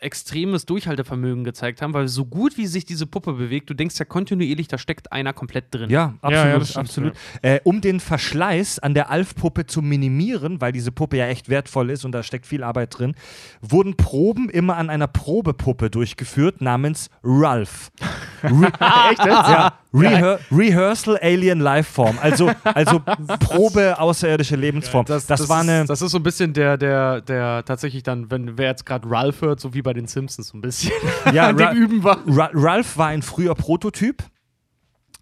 extremes 0.00 0.64
Durchhaltevermögen 0.66 1.44
gezeigt 1.44 1.82
haben, 1.82 1.92
weil 1.92 2.08
so 2.08 2.24
gut 2.24 2.56
wie 2.56 2.66
sich 2.66 2.84
diese 2.86 3.06
Puppe 3.06 3.34
bewegt, 3.34 3.68
du 3.68 3.74
denkst 3.74 3.98
ja 3.98 4.04
kontinuierlich, 4.04 4.66
da 4.66 4.78
steckt 4.78 5.12
einer 5.12 5.32
komplett 5.32 5.66
drin. 5.70 5.90
Ja, 5.90 6.14
absolut. 6.22 6.32
Ja, 6.32 6.48
ja, 6.48 6.58
das 6.58 6.70
stimmt, 6.70 6.86
absolut. 6.86 7.12
Äh, 7.42 7.60
um 7.64 7.80
den 7.80 8.00
Verschleiß 8.00 8.78
an 8.78 8.94
der 8.94 9.10
Alf-Puppe 9.10 9.66
zu 9.66 9.82
minimieren, 9.82 10.60
weil 10.60 10.72
diese 10.72 10.90
Puppe 10.90 11.18
ja 11.18 11.26
echt 11.26 11.48
wertvoll 11.48 11.90
ist 11.90 12.04
und 12.04 12.12
da 12.12 12.22
steckt 12.22 12.46
viel 12.46 12.62
Arbeit 12.62 12.98
drin, 12.98 13.14
wurden 13.60 13.96
Proben 13.96 14.48
immer 14.48 14.76
an 14.76 14.88
einer 14.88 15.06
Probepuppe 15.06 15.90
durchgeführt 15.90 16.60
namens 16.60 17.10
Ralph. 17.22 17.90
Echt 18.42 19.18
jetzt? 19.18 19.26
Ja, 19.26 19.74
Rehe 19.92 20.38
Rehearsal 20.52 21.18
Alien 21.20 21.58
Lifeform, 21.58 22.18
also, 22.20 22.50
also 22.62 23.00
Probe 23.40 23.98
außerirdische 23.98 24.54
Lebensform. 24.54 25.04
Das, 25.04 25.28
war 25.28 25.40
ist, 25.40 25.50
eine. 25.50 25.84
Das 25.84 26.00
ist 26.00 26.12
so 26.12 26.18
ein 26.18 26.22
bisschen 26.22 26.52
der, 26.52 26.76
der, 26.76 27.20
der 27.20 27.64
tatsächlich 27.64 28.04
dann, 28.04 28.30
wenn 28.30 28.56
wer 28.56 28.68
jetzt 28.68 28.86
gerade 28.86 29.10
Ralph 29.10 29.40
hört, 29.40 29.60
so 29.60 29.74
wie 29.74 29.82
bei 29.82 29.89
den 29.94 30.06
Simpsons 30.06 30.48
so 30.48 30.58
ein 30.58 30.60
bisschen. 30.60 30.92
Ja, 31.32 31.48
an 31.48 31.58
Ra 31.58 31.72
dem 31.72 31.82
Üben 31.82 32.04
war. 32.04 32.18
Ra 32.26 32.50
Ralph 32.52 32.96
war 32.96 33.08
ein 33.08 33.22
früher 33.22 33.54
Prototyp. 33.54 34.24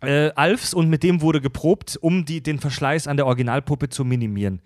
Äh, 0.01 0.31
Alfs 0.37 0.75
und 0.75 0.89
mit 0.89 1.03
dem 1.03 1.23
wurde 1.23 1.41
geprobt, 1.41 1.99
um 2.01 2.25
die, 2.25 2.41
den 2.41 2.61
Verschleiß 2.61 3.09
an 3.09 3.17
der 3.17 3.27
Originalpuppe 3.27 3.89
zu 3.89 4.05
minimieren. 4.05 4.61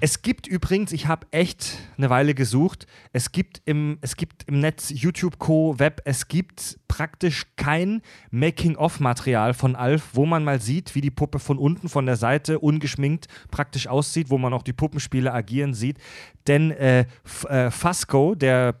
Es 0.00 0.20
gibt 0.20 0.46
übrigens, 0.46 0.92
ich 0.92 1.06
habe 1.06 1.26
echt 1.30 1.78
eine 1.96 2.10
Weile 2.10 2.34
gesucht, 2.34 2.86
es 3.12 3.32
gibt 3.32 3.62
im, 3.64 3.98
es 4.02 4.16
gibt 4.16 4.42
im 4.44 4.60
Netz, 4.60 4.90
YouTube, 4.90 5.38
Co., 5.38 5.78
Web, 5.78 6.02
es 6.04 6.28
gibt 6.28 6.78
praktisch 6.88 7.46
kein 7.56 8.02
Making-of-Material 8.30 9.54
von 9.54 9.76
Alf, 9.76 10.10
wo 10.12 10.26
man 10.26 10.44
mal 10.44 10.60
sieht, 10.60 10.94
wie 10.94 11.00
die 11.00 11.10
Puppe 11.10 11.38
von 11.38 11.58
unten, 11.58 11.88
von 11.88 12.06
der 12.06 12.16
Seite, 12.16 12.58
ungeschminkt 12.58 13.28
praktisch 13.50 13.86
aussieht, 13.86 14.28
wo 14.30 14.36
man 14.36 14.52
auch 14.52 14.62
die 14.62 14.72
Puppenspieler 14.72 15.32
agieren 15.32 15.74
sieht. 15.74 15.98
Denn 16.46 16.70
äh, 16.72 17.06
äh, 17.48 17.70
Fasco, 17.70 18.34
der, 18.34 18.80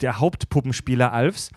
der 0.00 0.20
Hauptpuppenspieler 0.20 1.12
Alfs, 1.12 1.50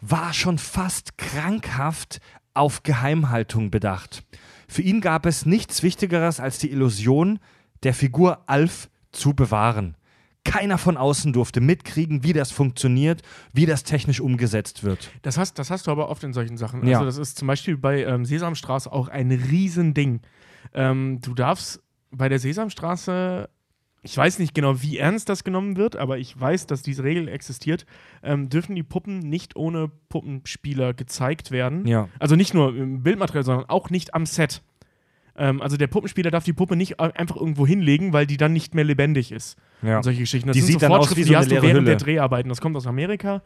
war 0.00 0.32
schon 0.32 0.58
fast 0.58 1.18
krankhaft 1.18 2.20
auf 2.54 2.82
Geheimhaltung 2.82 3.70
bedacht. 3.70 4.22
Für 4.68 4.82
ihn 4.82 5.00
gab 5.00 5.26
es 5.26 5.44
nichts 5.44 5.82
Wichtigeres 5.82 6.40
als 6.40 6.58
die 6.58 6.70
Illusion, 6.70 7.38
der 7.84 7.94
Figur 7.94 8.42
Alf 8.46 8.90
zu 9.12 9.34
bewahren. 9.34 9.96
Keiner 10.44 10.76
von 10.76 10.98
außen 10.98 11.32
durfte 11.32 11.62
mitkriegen, 11.62 12.22
wie 12.22 12.34
das 12.34 12.50
funktioniert, 12.50 13.22
wie 13.54 13.64
das 13.64 13.82
technisch 13.82 14.20
umgesetzt 14.20 14.84
wird. 14.84 15.10
Das 15.22 15.38
hast, 15.38 15.58
das 15.58 15.70
hast 15.70 15.86
du 15.86 15.90
aber 15.90 16.10
oft 16.10 16.22
in 16.22 16.34
solchen 16.34 16.58
Sachen. 16.58 16.86
Ja. 16.86 16.98
Also 16.98 17.06
das 17.06 17.16
ist 17.16 17.38
zum 17.38 17.48
Beispiel 17.48 17.78
bei 17.78 18.04
ähm, 18.04 18.26
Sesamstraße 18.26 18.92
auch 18.92 19.08
ein 19.08 19.30
Riesending. 19.30 20.20
Ähm, 20.74 21.20
du 21.22 21.32
darfst 21.34 21.82
bei 22.10 22.28
der 22.28 22.38
Sesamstraße, 22.38 23.48
ich 24.02 24.16
weiß 24.16 24.38
nicht 24.38 24.54
genau, 24.54 24.82
wie 24.82 24.98
ernst 24.98 25.30
das 25.30 25.44
genommen 25.44 25.78
wird, 25.78 25.96
aber 25.96 26.18
ich 26.18 26.38
weiß, 26.38 26.66
dass 26.66 26.82
diese 26.82 27.04
Regel 27.04 27.28
existiert, 27.28 27.86
ähm, 28.22 28.50
dürfen 28.50 28.76
die 28.76 28.82
Puppen 28.82 29.20
nicht 29.20 29.56
ohne 29.56 29.90
Puppenspieler 30.10 30.92
gezeigt 30.92 31.52
werden. 31.52 31.86
Ja. 31.86 32.10
Also 32.18 32.36
nicht 32.36 32.52
nur 32.52 32.76
im 32.76 33.02
Bildmaterial, 33.02 33.44
sondern 33.44 33.70
auch 33.70 33.88
nicht 33.88 34.12
am 34.12 34.26
Set. 34.26 34.62
Ähm, 35.36 35.60
also 35.62 35.76
der 35.76 35.86
Puppenspieler 35.88 36.30
darf 36.30 36.44
die 36.44 36.52
Puppe 36.52 36.76
nicht 36.76 37.00
äh, 37.00 37.10
einfach 37.14 37.36
irgendwo 37.36 37.66
hinlegen, 37.66 38.12
weil 38.12 38.26
die 38.26 38.36
dann 38.36 38.52
nicht 38.52 38.74
mehr 38.74 38.84
lebendig 38.84 39.32
ist. 39.32 39.56
Ja. 39.82 39.96
Und 39.98 40.02
solche 40.04 40.20
Geschichten. 40.20 40.48
Das 40.48 40.54
Die 40.54 40.60
sieht 40.62 40.74
so 40.74 40.86
dann 40.88 40.92
aus 40.92 41.16
wie 41.16 41.22
so 41.24 41.28
die 41.30 41.36
hast 41.36 41.50
du 41.50 41.56
während 41.56 41.72
Hülle. 41.72 41.84
der 41.84 41.96
Dreharbeiten. 41.96 42.48
Das 42.48 42.60
kommt 42.60 42.76
aus 42.76 42.86
Amerika. 42.86 43.42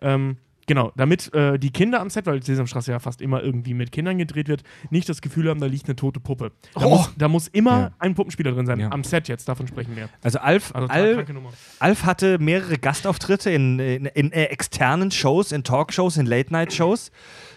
Ähm, 0.00 0.36
genau, 0.66 0.92
damit 0.96 1.32
äh, 1.34 1.58
die 1.58 1.70
Kinder 1.70 2.00
am 2.00 2.10
Set, 2.10 2.26
weil 2.26 2.42
Sesamstraße 2.42 2.92
ja 2.92 2.98
fast 3.00 3.20
immer 3.20 3.42
irgendwie 3.42 3.74
mit 3.74 3.90
Kindern 3.92 4.18
gedreht 4.18 4.46
wird, 4.48 4.62
nicht 4.90 5.08
das 5.08 5.20
Gefühl 5.20 5.48
haben, 5.50 5.60
da 5.60 5.66
liegt 5.66 5.86
eine 5.86 5.96
tote 5.96 6.20
Puppe. 6.20 6.52
Da, 6.74 6.84
Oh. 6.86 6.90
muss, 6.90 7.12
da 7.18 7.28
muss 7.28 7.48
immer 7.48 7.70
Ja. 7.80 7.90
ein 7.98 8.14
Puppenspieler 8.14 8.52
drin 8.52 8.66
sein. 8.66 8.78
Ja. 8.80 8.90
Am 8.92 9.02
Set 9.04 9.26
jetzt, 9.28 9.48
davon 9.48 9.66
sprechen 9.66 9.96
wir. 9.96 10.08
Also 10.22 10.38
Alf, 10.38 10.74
Also 10.74 10.86
total 10.86 11.02
Al, 11.06 11.14
kranke 11.14 11.34
Nummer. 11.34 11.50
Alf 11.80 12.04
hatte 12.04 12.38
mehrere 12.38 12.78
Gastauftritte 12.78 13.50
in, 13.50 13.78
in, 13.80 14.06
in 14.06 14.32
äh, 14.32 14.44
externen 14.44 15.10
Shows, 15.10 15.50
in 15.52 15.64
Talkshows, 15.64 16.16
in 16.16 16.26
Late-Night-Shows. 16.26 17.10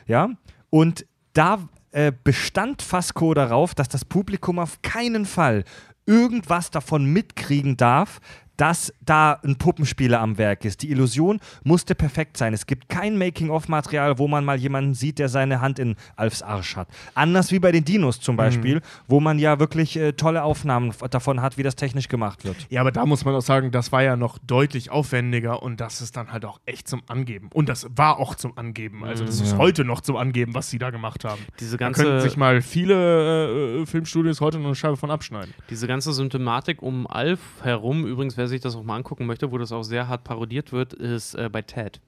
Ja. 0.07 0.29
Und 0.71 1.05
da 1.33 1.67
äh, 1.95 2.11
bestand 2.25 2.81
Fasco 2.81 3.33
darauf, 3.33 3.73
dass 3.73 3.87
das 3.87 4.03
Publikum 4.03 4.59
auf 4.59 4.81
keinen 4.81 5.25
Fall 5.25 5.63
irgendwas 6.05 6.69
davon 6.69 7.05
mitkriegen 7.05 7.77
darf, 7.77 8.19
dass 8.57 8.93
da 9.03 9.39
ein 9.43 9.57
Puppenspieler 9.57 10.19
am 10.19 10.37
Werk 10.37 10.65
ist. 10.65 10.81
Die 10.81 10.91
Illusion 10.91 11.39
musste 11.63 11.95
perfekt 11.95 12.37
sein. 12.37 12.53
Es 12.53 12.65
gibt 12.65 12.89
kein 12.89 13.17
Making-of-Material, 13.17 14.17
wo 14.19 14.27
man 14.27 14.45
mal 14.45 14.57
jemanden 14.57 14.93
sieht, 14.93 15.19
der 15.19 15.29
seine 15.29 15.61
Hand 15.61 15.79
in 15.79 15.95
Alfs 16.15 16.41
Arsch 16.41 16.75
hat. 16.75 16.87
Anders 17.13 17.51
wie 17.51 17.59
bei 17.59 17.71
den 17.71 17.85
Dinos 17.85 18.19
zum 18.19 18.35
Beispiel, 18.35 18.81
wo 19.07 19.19
man 19.19 19.39
ja 19.39 19.59
wirklich 19.59 19.97
äh, 19.97 20.13
tolle 20.13 20.43
Aufnahmen 20.43 20.93
davon 21.11 21.41
hat, 21.41 21.57
wie 21.57 21.63
das 21.63 21.75
technisch 21.75 22.07
gemacht 22.07 22.43
wird. 22.45 22.55
Ja, 22.69 22.81
aber 22.81 22.91
da 22.91 23.05
muss 23.05 23.25
man 23.25 23.35
auch 23.35 23.41
sagen, 23.41 23.71
das 23.71 23.91
war 23.91 24.03
ja 24.03 24.15
noch 24.15 24.37
deutlich 24.39 24.89
aufwendiger 24.91 25.61
und 25.63 25.79
das 25.81 26.01
ist 26.01 26.15
dann 26.17 26.31
halt 26.31 26.45
auch 26.45 26.59
echt 26.65 26.87
zum 26.87 27.01
Angeben. 27.07 27.49
Und 27.53 27.69
das 27.69 27.87
war 27.95 28.19
auch 28.19 28.35
zum 28.35 28.57
Angeben. 28.57 29.03
Also 29.03 29.25
das 29.25 29.41
ist 29.41 29.51
Ja. 29.53 29.57
heute 29.57 29.85
noch 29.85 30.01
zum 30.01 30.15
Angeben, 30.15 30.53
was 30.53 30.69
sie 30.69 30.77
da 30.79 30.89
gemacht 30.89 31.23
haben. 31.23 31.41
Diese 31.59 31.77
Da 31.77 31.85
könnten 31.91 32.11
ganze, 32.11 32.21
sich 32.29 32.37
mal 32.37 32.61
viele 32.61 33.81
äh, 33.81 33.85
Filmstudios 33.85 34.41
heute 34.41 34.57
noch 34.59 34.65
eine 34.67 34.75
Scheibe 34.75 34.97
von 34.97 35.11
abschneiden. 35.11 35.53
diese 35.69 35.87
ganze 35.87 36.13
Symptomatik 36.13 36.81
um 36.81 37.07
Alf 37.07 37.39
herum, 37.63 38.05
übrigens, 38.05 38.37
wer 38.37 38.44
sich 38.47 38.61
das 38.61 38.75
auch 38.75 38.83
mal 38.83 38.95
angucken 38.95 39.25
möchte, 39.25 39.51
wo 39.51 39.57
das 39.57 39.71
auch 39.71 39.83
sehr 39.83 40.07
hart 40.07 40.23
parodiert 40.23 40.71
wird, 40.71 40.93
ist 40.93 41.35
äh, 41.35 41.49
bei 41.51 41.61
Ted. 41.61 42.01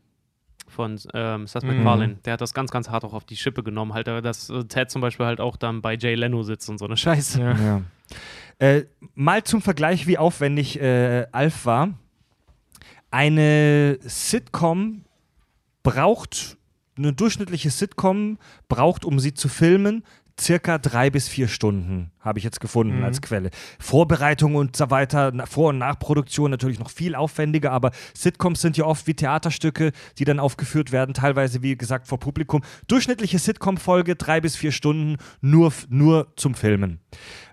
Von 0.70 1.00
ähm, 1.14 1.48
Seth 1.48 1.64
Mhm. 1.64 1.78
MacFarlane. 1.78 2.16
Der 2.26 2.34
hat 2.34 2.42
das 2.42 2.54
ganz, 2.54 2.72
ganz 2.72 2.90
hart 2.90 3.06
auch 3.06 3.14
auf 3.14 3.24
die 3.24 3.38
Schippe 3.38 3.64
genommen. 3.64 3.94
Halt, 3.94 4.08
äh, 4.10 4.22
dass 4.22 4.50
äh, 4.50 4.66
Ted 4.66 4.92
zum 4.92 5.02
Beispiel 5.02 5.26
halt 5.26 5.40
auch 5.40 5.56
dann 5.56 5.82
bei 5.82 5.96
Jay 5.96 6.16
Leno 6.16 6.44
sitzt 6.44 6.70
und 6.70 6.78
so 6.78 6.86
eine 6.86 6.98
Scheiße. 6.98 7.42
Ja. 7.42 7.82
Äh, 8.60 8.84
mal 9.16 9.44
zum 9.44 9.62
Vergleich, 9.62 10.08
wie 10.08 10.18
aufwendig 10.18 10.82
äh, 10.82 11.28
Alf 11.32 11.66
war. 11.66 11.94
Eine 13.12 13.98
Sitcom 14.02 15.06
braucht, 15.84 16.58
eine 16.98 17.14
durchschnittliche 17.14 17.70
Sitcom 17.70 18.38
braucht, 18.68 19.06
um 19.06 19.20
sie 19.20 19.34
zu 19.34 19.48
filmen, 19.48 20.04
circa 20.40 20.78
drei 20.78 21.10
bis 21.10 21.30
vier 21.30 21.48
Stunden, 21.48 22.12
habe 22.28 22.38
ich 22.40 22.46
jetzt 22.46 22.60
gefunden 22.62 23.00
Mhm. 23.00 23.04
als 23.06 23.22
Quelle. 23.22 23.50
Vorbereitung 23.80 24.56
und 24.56 24.76
so 24.76 24.92
weiter, 24.92 25.34
Vor- 25.50 25.70
und 25.70 25.80
Nachproduktion 25.80 26.52
natürlich 26.52 26.78
noch 26.80 26.92
viel 26.92 27.16
aufwendiger, 27.16 27.72
aber 27.72 27.92
Sitcoms 28.14 28.62
sind 28.62 28.78
ja 28.78 28.86
oft 28.86 29.08
wie 29.08 29.16
Theaterstücke, 29.16 29.92
die 30.20 30.26
dann 30.26 30.40
aufgeführt 30.40 30.92
werden, 30.92 31.14
teilweise 31.16 31.64
wie 31.64 31.76
gesagt 31.78 32.08
vor 32.08 32.20
Publikum. 32.20 32.62
Durchschnittliche 32.88 33.40
Sitcom-Folge 33.40 34.16
drei 34.16 34.42
bis 34.42 34.56
vier 34.56 34.72
Stunden 34.72 35.18
nur, 35.42 35.74
nur 35.90 36.28
zum 36.36 36.54
Filmen. 36.54 37.00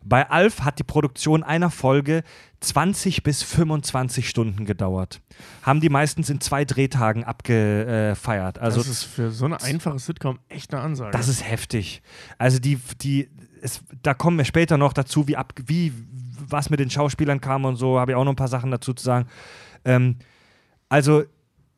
Bei 0.02 0.28
Alf 0.28 0.60
hat 0.60 0.78
die 0.78 0.84
Produktion 0.84 1.42
einer 1.42 1.70
Folge 1.70 2.22
20 2.60 3.22
bis 3.22 3.42
25 3.42 4.28
Stunden 4.28 4.64
gedauert. 4.66 5.20
Haben 5.62 5.80
die 5.80 5.88
meistens 5.88 6.28
in 6.30 6.40
zwei 6.40 6.64
Drehtagen 6.64 7.24
abgefeiert. 7.24 8.58
Also 8.58 8.78
das 8.80 8.88
ist 8.88 9.04
für 9.04 9.30
so 9.30 9.44
eine 9.46 9.60
einfache 9.62 9.98
Sitcom 9.98 10.38
echt 10.48 10.72
eine 10.74 10.82
Ansage. 10.82 11.10
das 11.12 11.28
ist 11.28 11.48
heftig. 11.48 12.02
Also 12.38 12.58
die, 12.58 12.78
die, 13.00 13.28
es, 13.64 13.82
da 14.02 14.14
kommen 14.14 14.36
wir 14.36 14.44
später 14.44 14.76
noch 14.76 14.92
dazu, 14.92 15.26
wie, 15.26 15.36
ab, 15.36 15.54
wie 15.66 15.92
was 16.48 16.68
mit 16.68 16.80
den 16.80 16.90
Schauspielern 16.90 17.40
kam 17.40 17.64
und 17.64 17.76
so, 17.76 17.98
habe 17.98 18.12
ich 18.12 18.16
auch 18.16 18.24
noch 18.24 18.32
ein 18.32 18.36
paar 18.36 18.48
Sachen 18.48 18.70
dazu 18.70 18.92
zu 18.92 19.02
sagen. 19.02 19.26
Ähm, 19.84 20.16
also 20.88 21.24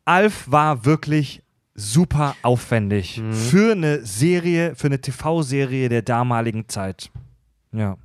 Alf 0.04 0.50
war 0.50 0.84
wirklich 0.84 1.42
super 1.74 2.34
aufwendig 2.42 3.22
für 3.30 3.72
eine 3.72 4.04
Serie, 4.04 4.74
für 4.74 4.86
eine 4.88 5.00
TV-Serie 5.00 5.88
der 5.88 6.02
damaligen 6.02 6.68
Zeit. 6.68 7.10
Ja. 7.72 7.96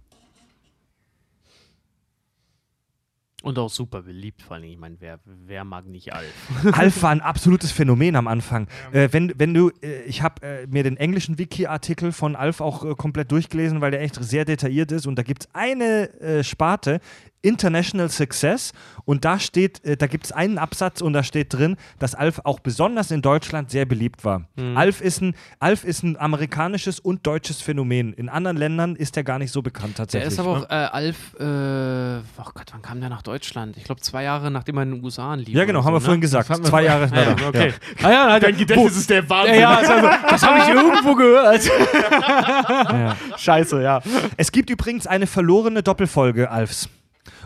Und 3.42 3.58
auch 3.58 3.70
super 3.70 4.04
beliebt, 4.04 4.44
vor 4.44 4.58
allem. 4.58 4.66
Ich 4.66 4.78
meine, 4.78 4.98
wer, 5.00 5.20
wer 5.26 5.64
mag 5.64 5.88
nicht 5.88 6.14
Alf? 6.14 6.32
Alf 6.74 7.02
war 7.02 7.10
ein 7.10 7.22
absolutes 7.22 7.72
Phänomen 7.72 8.16
am 8.16 8.28
Anfang. 8.28 8.68
Äh, 8.92 9.10
wenn, 9.12 9.34
wenn 9.38 9.54
du, 9.54 9.72
äh, 9.82 10.04
ich 10.04 10.22
habe 10.22 10.46
äh, 10.46 10.68
mir 10.68 10.84
den 10.84 10.98
englischen 10.98 11.40
Wiki-Artikel 11.40 12.12
von 12.12 12.36
Alf 12.36 12.62
auch 12.62 12.86
äh, 12.86 12.94
komplett 12.96 13.32
durchgelesen, 13.32 13.82
weil 13.82 13.92
der 13.92 14.02
echt 14.02 14.24
sehr 14.24 14.46
detailliert 14.46 14.92
ist 14.92 15.08
und 15.08 15.16
da 15.16 15.24
gibt 15.24 15.44
es 15.44 15.50
eine 15.54 16.14
äh, 16.20 16.44
Sparte, 16.44 17.00
International 17.42 18.10
Success 18.10 18.72
und 19.06 19.26
da 19.26 19.40
steht, 19.40 19.84
äh, 19.84 19.98
da 19.98 20.08
gibt 20.08 20.26
es 20.26 20.32
einen 20.32 20.58
Absatz 20.58 21.02
und 21.02 21.14
da 21.14 21.24
steht 21.24 21.54
drin, 21.54 21.76
dass 22.00 22.14
Alf 22.16 22.42
auch 22.44 22.60
besonders 22.60 23.12
in 23.12 23.22
Deutschland 23.22 23.72
sehr 23.72 23.86
beliebt 23.86 24.24
war. 24.24 24.44
Alf, 24.76 25.02
ist 25.02 25.22
ein, 25.22 25.34
Alf 25.60 25.84
ist 25.84 26.04
ein 26.04 26.18
amerikanisches 26.18 27.00
und 27.00 27.26
deutsches 27.26 27.62
Phänomen. 27.62 28.14
In 28.14 28.30
anderen 28.30 28.58
Ländern 28.58 28.96
ist 28.96 29.18
er 29.18 29.24
gar 29.24 29.40
nicht 29.40 29.52
so 29.52 29.62
bekannt 29.62 29.98
Der 29.98 30.06
tatsächlich. 30.06 30.34
ist 30.34 30.40
aber 30.40 30.50
auch, 30.58 30.64
äh, 30.70 30.74
Alf, 30.74 31.34
äh, 31.40 31.44
oh 32.40 32.52
Gott, 32.54 32.66
wann 32.72 32.82
kam 32.82 33.00
der 33.00 33.10
nach 33.10 33.22
Deutschland? 33.24 33.76
Ich 33.78 33.84
glaube, 33.86 34.02
zwei 34.02 34.24
Jahre 34.24 34.52
nachdem 34.52 34.78
er 34.78 34.84
in 34.84 34.92
den 34.96 35.04
USA 35.04 35.34
lief. 35.36 35.50
ja, 35.50 35.66
genau, 35.66 35.84
haben 35.84 35.94
wir 35.94 36.00
so, 36.00 36.06
vorhin 36.06 36.20
ne? 36.20 36.26
gesagt. 36.26 36.50
Das 36.50 36.54
hatten 36.58 36.64
wir 36.66 36.70
Zwei 36.70 36.84
Jahre 36.84 37.08
Ja, 37.14 37.32
später. 37.38 37.48
okay. 37.48 37.74
Ja. 38.02 38.08
Ah, 38.08 38.12
ja, 38.12 38.32
halt, 38.32 38.44
Dein 38.44 38.58
Gedächtnis 38.58 38.98
ist 38.98 39.10
der 39.10 39.24
ja, 39.24 39.30
Wahnsinn. 39.30 39.60
ja, 39.60 39.76
also, 39.78 40.10
das 40.30 40.44
habe 40.44 40.60
ich 40.60 40.68
irgendwo 40.76 41.16
gehört. 41.16 41.62
Ja. 42.24 43.16
Scheiße, 43.38 43.82
ja. 43.82 44.02
Es 44.38 44.52
gibt 44.52 44.70
übrigens 44.70 45.08
eine 45.08 45.28
verlorene 45.28 45.84
Doppelfolge 45.84 46.50
Alfs. 46.52 46.90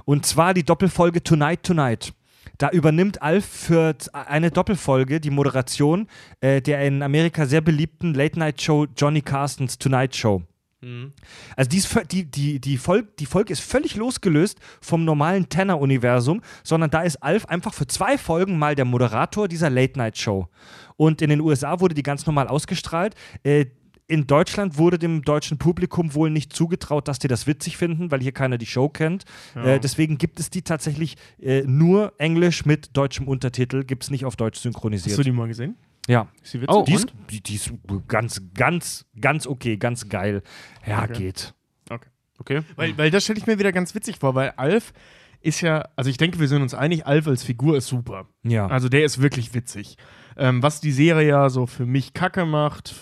Und 0.06 0.26
zwar 0.26 0.54
die 0.54 0.64
Doppelfolge 0.64 1.24
Tonight 1.24 1.64
Tonight. 1.64 2.14
Da 2.58 2.70
übernimmt 2.70 3.22
Alf 3.22 3.46
für 3.46 3.96
eine 4.14 4.50
Doppelfolge 4.50 5.20
die 5.20 5.32
Moderation 5.32 6.08
äh, 6.40 6.62
der 6.62 6.86
in 6.86 7.04
Amerika 7.04 7.46
sehr 7.46 7.62
beliebten 7.62 8.14
Late-Night-Show 8.14 8.88
Johnny 8.96 9.22
Carstens 9.22 9.78
Tonight 9.78 10.16
Show. 10.16 10.42
Also 11.56 11.70
die, 11.70 11.78
ist 11.78 12.12
die, 12.12 12.26
die, 12.26 12.60
die, 12.60 12.78
Folge, 12.78 13.08
die 13.18 13.26
Folge 13.26 13.52
ist 13.52 13.62
völlig 13.62 13.96
losgelöst 13.96 14.60
vom 14.82 15.04
normalen 15.04 15.50
Tanner-Universum, 15.50 16.42
sondern 16.64 16.92
da 16.92 17.02
ist 17.02 17.18
Alf 17.24 17.48
einfach 17.48 17.74
für 17.74 17.88
zwei 17.88 18.18
Folgen 18.18 18.60
mal 18.60 18.76
der 18.76 18.86
Moderator 18.86 19.48
dieser 19.48 19.72
Late-Night-Show. 19.72 20.48
Und 20.96 21.22
in 21.22 21.32
den 21.32 21.42
USA 21.42 21.80
wurde 21.80 21.96
die 21.96 22.04
ganz 22.04 22.26
normal 22.26 22.48
ausgestrahlt. 22.48 23.16
Äh, 23.44 23.66
in 24.08 24.28
Deutschland 24.28 24.78
wurde 24.78 25.00
dem 25.00 25.24
deutschen 25.24 25.58
Publikum 25.58 26.14
wohl 26.14 26.30
nicht 26.30 26.54
zugetraut, 26.54 27.08
dass 27.08 27.20
die 27.20 27.28
das 27.28 27.48
witzig 27.48 27.78
finden, 27.78 28.12
weil 28.12 28.22
hier 28.22 28.32
keiner 28.32 28.58
die 28.58 28.66
Show 28.68 28.88
kennt. 28.90 29.26
Äh, 29.56 29.80
deswegen 29.80 30.18
gibt 30.18 30.40
es 30.40 30.50
die 30.50 30.62
tatsächlich 30.62 31.16
äh, 31.42 31.64
nur 31.64 32.14
Englisch 32.20 32.66
mit 32.66 32.96
deutschem 32.96 33.28
Untertitel, 33.28 33.84
gibt 33.84 34.04
es 34.04 34.12
nicht 34.12 34.26
auf 34.26 34.36
Deutsch 34.36 34.60
synchronisiert. 34.60 35.14
Hast 35.14 35.18
du 35.20 35.24
die 35.24 35.32
mal 35.32 35.48
gesehen? 35.48 35.76
Ja. 36.08 36.28
Ist 36.44 36.52
sie 36.52 36.62
witzig? 36.62 36.76
Oh, 36.76 36.84
Die 36.84 36.94
ist, 36.94 37.08
die, 37.32 37.42
die 37.42 37.56
ist 37.56 37.74
ganz, 38.08 38.42
ganz, 38.54 39.06
ganz 39.20 39.48
okay, 39.48 39.78
ganz 39.78 40.08
geil. 40.08 40.44
Ja, 40.86 41.04
Okay. 41.04 41.14
geht. 41.14 41.54
Okay. 42.38 42.62
Weil, 42.76 42.98
weil 42.98 43.12
das 43.12 43.24
stelle 43.24 43.40
ich 43.40 43.48
mir 43.48 43.60
wieder 43.60 43.72
ganz 43.72 43.96
witzig 43.96 44.18
vor, 44.20 44.36
weil 44.36 44.50
Alf 44.58 44.92
ist 45.42 45.62
ja, 45.62 45.88
also 45.96 46.10
ich 46.10 46.18
denke, 46.18 46.40
wir 46.40 46.48
sind 46.48 46.62
uns 46.62 46.74
einig, 46.74 47.06
Alf 47.06 47.28
als 47.28 47.44
Figur 47.44 47.78
ist 47.78 47.88
super. 47.88 48.28
Ja. 48.44 48.68
Also 48.68 48.90
der 48.90 49.06
ist 49.06 49.22
wirklich 49.22 49.54
witzig. 49.54 49.96
Ähm, 50.36 50.62
was 50.62 50.82
die 50.82 50.92
Serie 50.92 51.30
ja 51.30 51.50
so 51.50 51.66
für 51.66 51.86
mich 51.86 52.14
kacke 52.14 52.46
macht, 52.46 52.94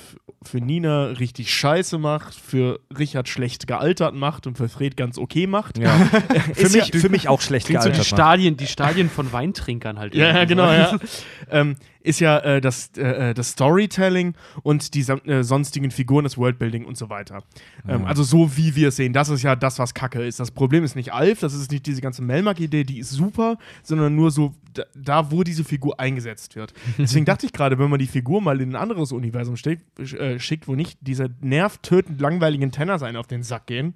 für 0.47 0.57
Nina 0.59 1.05
richtig 1.05 1.53
scheiße 1.53 1.97
macht, 1.97 2.33
für 2.35 2.79
Richard 2.97 3.27
schlecht 3.29 3.67
gealtert 3.67 4.15
macht 4.15 4.47
und 4.47 4.57
für 4.57 4.69
Fred 4.69 4.97
ganz 4.97 5.17
okay 5.17 5.47
macht. 5.47 5.77
ja. 5.77 5.91
für, 6.53 6.69
mich, 6.69 6.87
ja- 6.89 6.99
für 6.99 7.09
mich 7.09 7.27
auch 7.27 7.41
schlecht 7.41 7.67
Klingt 7.67 7.83
so 7.83 7.89
die 7.89 7.93
gealtert. 7.93 8.05
Stadien, 8.17 8.57
die 8.57 8.67
Stadien 8.67 9.09
von 9.09 9.31
Weintrinkern 9.31 9.99
halt. 9.99 10.15
Ja, 10.15 10.45
genau, 10.45 10.71
ja. 10.71 10.97
ähm, 11.51 11.75
ist 12.03 12.19
ja 12.19 12.37
äh, 12.39 12.61
das, 12.61 12.91
äh, 12.97 13.29
äh, 13.29 13.33
das 13.33 13.51
Storytelling 13.51 14.35
und 14.61 14.93
die 14.93 15.01
äh, 15.01 15.43
sonstigen 15.43 15.89
Figuren, 15.89 16.23
das 16.25 16.37
Worldbuilding 16.37 16.85
und 16.85 16.97
so 16.97 17.09
weiter. 17.09 17.43
Ähm, 17.87 18.05
also 18.05 18.23
so 18.23 18.57
wie 18.57 18.75
wir 18.75 18.89
es 18.89 18.97
sehen, 18.97 19.13
das 19.13 19.29
ist 19.29 19.41
ja 19.41 19.55
das, 19.55 19.79
was 19.79 19.93
Kacke 19.93 20.21
ist. 20.21 20.39
Das 20.39 20.51
Problem 20.51 20.83
ist 20.83 20.95
nicht 20.95 21.13
Alf, 21.13 21.39
das 21.39 21.53
ist 21.53 21.71
nicht 21.71 21.85
diese 21.85 22.01
ganze 22.01 22.21
Melmark-Idee, 22.21 22.83
die 22.83 22.99
ist 22.99 23.11
super, 23.11 23.57
sondern 23.83 24.15
nur 24.15 24.31
so 24.31 24.53
da, 24.93 25.31
wo 25.31 25.43
diese 25.43 25.63
Figur 25.63 25.99
eingesetzt 25.99 26.55
wird. 26.55 26.73
Deswegen 26.97 27.25
dachte 27.25 27.45
ich 27.45 27.53
gerade, 27.53 27.79
wenn 27.79 27.89
man 27.89 27.99
die 27.99 28.07
Figur 28.07 28.41
mal 28.41 28.59
in 28.59 28.71
ein 28.71 28.75
anderes 28.75 29.13
Universum 29.13 29.55
äh, 29.55 30.39
schickt, 30.39 30.67
wo 30.67 30.75
nicht 30.75 30.99
diese 31.01 31.29
nervtötend 31.39 32.19
langweiligen 32.19 32.71
Tenor 32.71 32.99
sein 32.99 33.15
auf 33.15 33.27
den 33.27 33.43
Sack 33.43 33.67
gehen, 33.67 33.95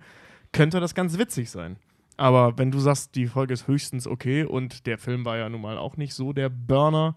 könnte 0.54 0.80
das 0.80 0.96
ganz 0.96 1.18
witzig 1.18 1.50
sein. 1.50 1.76
Aber 2.16 2.58
wenn 2.58 2.72
du 2.72 2.80
sagst, 2.80 3.16
die 3.16 3.28
Folge 3.28 3.54
ist 3.54 3.68
höchstens 3.68 4.08
okay 4.08 4.44
und 4.44 4.88
der 4.88 4.98
Film 4.98 5.26
war 5.26 5.38
ja 5.38 5.50
nun 5.50 5.62
mal 5.62 5.78
auch 5.78 5.98
nicht 5.98 6.14
so 6.14 6.34
der 6.34 6.50
Burner, 6.50 7.16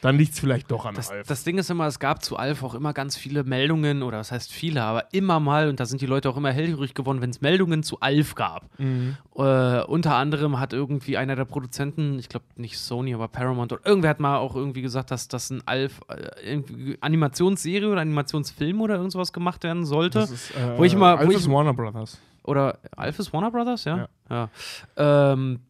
dann 0.00 0.16
liegt 0.16 0.34
es 0.34 0.40
vielleicht 0.40 0.70
doch 0.70 0.86
an 0.86 0.94
Das, 0.94 1.10
Alf. 1.10 1.26
das 1.26 1.44
Ding 1.44 1.58
ist 1.58 1.70
immer, 1.70 1.86
es 1.86 1.98
gab 1.98 2.22
zu 2.22 2.36
Alf 2.36 2.62
auch 2.62 2.74
immer 2.74 2.92
ganz 2.92 3.16
viele 3.16 3.44
Meldungen, 3.44 4.02
oder 4.02 4.18
was 4.18 4.32
heißt 4.32 4.52
viele, 4.52 4.82
aber 4.82 5.12
immer 5.12 5.40
mal, 5.40 5.68
und 5.68 5.80
da 5.80 5.86
sind 5.86 6.00
die 6.00 6.06
Leute 6.06 6.28
auch 6.30 6.36
immer 6.36 6.52
hellhörig 6.52 6.94
geworden, 6.94 7.20
wenn 7.20 7.30
es 7.30 7.40
Meldungen 7.40 7.82
zu 7.82 8.00
Alf 8.00 8.34
gab. 8.34 8.68
Mhm. 8.78 9.16
Äh, 9.36 9.82
unter 9.82 10.14
anderem 10.14 10.58
hat 10.60 10.72
irgendwie 10.72 11.16
einer 11.16 11.36
der 11.36 11.44
Produzenten, 11.44 12.18
ich 12.18 12.28
glaube 12.28 12.44
nicht 12.56 12.78
Sony, 12.78 13.14
aber 13.14 13.28
Paramount, 13.28 13.72
oder 13.72 13.86
irgendwer 13.86 14.10
hat 14.10 14.20
mal 14.20 14.38
auch 14.38 14.54
irgendwie 14.54 14.82
gesagt, 14.82 15.10
dass 15.10 15.28
das 15.28 15.50
ein 15.50 15.62
Alf 15.66 16.00
äh, 16.08 16.96
Animationsserie 17.00 17.88
oder 17.88 18.00
Animationsfilm 18.00 18.80
oder 18.80 18.96
irgend 18.96 19.12
sowas 19.12 19.32
gemacht 19.32 19.64
werden 19.64 19.84
sollte. 19.84 20.20
Das 20.20 20.30
ist, 20.30 20.50
äh, 20.52 20.78
Wo 20.78 20.84
ich 20.84 20.98
wo 20.98 21.04
Alf 21.04 21.30
ist 21.30 21.50
Warner 21.50 21.74
Brothers. 21.74 22.20
Oder 22.44 22.78
Alf 22.96 23.18
ist 23.18 23.32
Warner 23.32 23.50
Brothers, 23.50 23.84
ja? 23.84 24.08
Ja. 24.30 24.48
Ähm, 24.96 25.60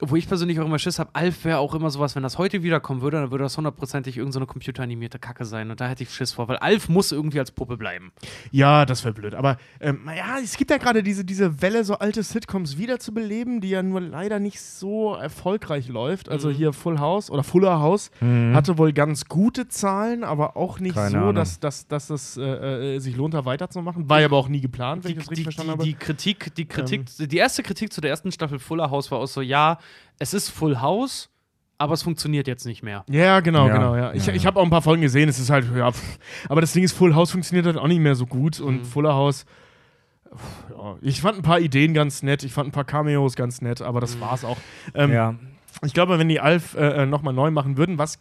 wo 0.00 0.16
ich 0.16 0.26
persönlich 0.26 0.58
auch 0.60 0.64
immer 0.66 0.78
Schiss 0.78 0.98
habe, 0.98 1.10
Alf 1.12 1.44
wäre 1.44 1.58
auch 1.58 1.74
immer 1.74 1.88
sowas, 1.90 2.16
wenn 2.16 2.22
das 2.22 2.36
heute 2.36 2.62
wiederkommen 2.62 3.00
würde, 3.00 3.20
dann 3.20 3.30
würde 3.30 3.44
das 3.44 3.56
hundertprozentig 3.56 4.16
irgendeine 4.16 4.44
so 4.44 4.52
computeranimierte 4.52 5.18
Kacke 5.18 5.44
sein. 5.44 5.70
Und 5.70 5.80
da 5.80 5.86
hätte 5.88 6.02
ich 6.02 6.10
Schiss 6.10 6.32
vor, 6.32 6.48
weil 6.48 6.56
Alf 6.56 6.88
muss 6.88 7.12
irgendwie 7.12 7.38
als 7.38 7.52
Puppe 7.52 7.76
bleiben. 7.76 8.12
Ja, 8.50 8.86
das 8.86 9.04
wäre 9.04 9.14
blöd. 9.14 9.34
Aber 9.34 9.56
ähm, 9.80 10.00
ja, 10.16 10.38
es 10.42 10.56
gibt 10.56 10.70
ja 10.72 10.78
gerade 10.78 11.02
diese, 11.02 11.24
diese 11.24 11.62
Welle, 11.62 11.84
so 11.84 11.94
alte 11.94 12.22
Sitcoms 12.22 12.76
wiederzubeleben, 12.76 13.60
die 13.60 13.70
ja 13.70 13.82
nur 13.82 14.00
leider 14.00 14.40
nicht 14.40 14.60
so 14.60 15.14
erfolgreich 15.14 15.88
läuft. 15.88 16.28
Also 16.28 16.48
Mhm. 16.48 16.54
hier 16.54 16.72
Full 16.72 16.98
House 16.98 17.30
oder 17.30 17.44
Fuller 17.44 17.80
House 17.80 18.10
hatte 18.20 18.78
wohl 18.78 18.92
ganz 18.92 19.26
gute 19.26 19.68
Zahlen, 19.68 20.24
aber 20.24 20.56
auch 20.56 20.80
nicht 20.80 20.94
Keine 20.94 21.10
so, 21.10 21.16
Ahnung. 21.18 21.34
dass, 21.36 21.60
dass, 21.60 21.86
dass 21.86 22.10
es 22.10 22.36
äh, 22.36 22.96
äh, 22.96 22.98
sich 22.98 23.16
lohnt, 23.16 23.34
da 23.34 23.44
weiterzumachen. 23.44 24.08
War 24.08 24.20
ja 24.20 24.26
aber 24.26 24.36
auch 24.38 24.48
nie 24.48 24.60
geplant, 24.60 25.04
wenn 25.04 25.12
ich 25.12 25.18
das 25.18 25.30
richtig 25.30 25.38
die, 25.38 25.42
verstanden 25.44 25.70
die, 25.70 25.72
habe. 25.72 25.82
Ähm. 25.84 25.88
die 25.88 25.94
Kritik, 25.94 26.54
die 26.56 26.64
Kritik, 26.66 27.04
die 27.18 27.36
erste 27.36 27.62
Kritik 27.62 27.92
zu 27.92 28.00
der 28.00 28.10
ersten 28.10 28.32
Staffel 28.32 28.58
Fuller 28.58 28.90
House 28.90 29.10
war 29.10 29.18
auch 29.18 29.26
so, 29.26 29.40
ja, 29.40 29.78
es 30.18 30.34
ist 30.34 30.48
Full 30.50 30.80
House, 30.80 31.30
aber 31.78 31.94
es 31.94 32.02
funktioniert 32.02 32.46
jetzt 32.46 32.66
nicht 32.66 32.82
mehr. 32.82 33.04
Ja, 33.08 33.40
genau, 33.40 33.66
Ja. 33.66 33.72
genau, 33.74 33.96
ja. 33.96 34.12
Ich, 34.14 34.26
Ja, 34.26 34.32
ich 34.32 34.42
ja. 34.42 34.46
habe 34.48 34.60
auch 34.60 34.64
ein 34.64 34.70
paar 34.70 34.82
Folgen 34.82 35.02
gesehen, 35.02 35.28
es 35.28 35.38
ist 35.38 35.50
halt, 35.50 35.66
ja, 35.76 35.90
pff. 35.90 36.18
aber 36.48 36.60
das 36.60 36.72
Ding 36.72 36.84
ist, 36.84 36.92
Full 36.92 37.14
House 37.14 37.30
funktioniert 37.32 37.66
halt 37.66 37.76
auch 37.76 37.88
nicht 37.88 38.00
mehr 38.00 38.14
so 38.14 38.26
gut 38.26 38.60
und 38.60 38.80
Mhm. 38.80 38.84
Fuller 38.84 39.14
House, 39.14 39.44
pff, 40.34 40.96
ich 41.02 41.20
fand 41.20 41.38
ein 41.38 41.42
paar 41.42 41.60
Ideen 41.60 41.94
ganz 41.94 42.22
nett, 42.22 42.42
ich 42.44 42.52
fand 42.52 42.68
ein 42.68 42.72
paar 42.72 42.84
Cameos 42.84 43.34
ganz 43.36 43.60
nett, 43.60 43.82
aber 43.82 44.00
das 44.00 44.20
war's 44.20 44.44
auch. 44.44 44.56
Ähm, 44.94 45.12
ja. 45.12 45.34
Ich 45.84 45.92
glaube, 45.94 46.18
wenn 46.18 46.28
die 46.28 46.40
Alf 46.40 46.74
äh, 46.74 47.02
äh, 47.02 47.06
nochmal 47.06 47.34
neu 47.34 47.50
machen 47.50 47.76
würden, 47.76 47.98
was 47.98 48.20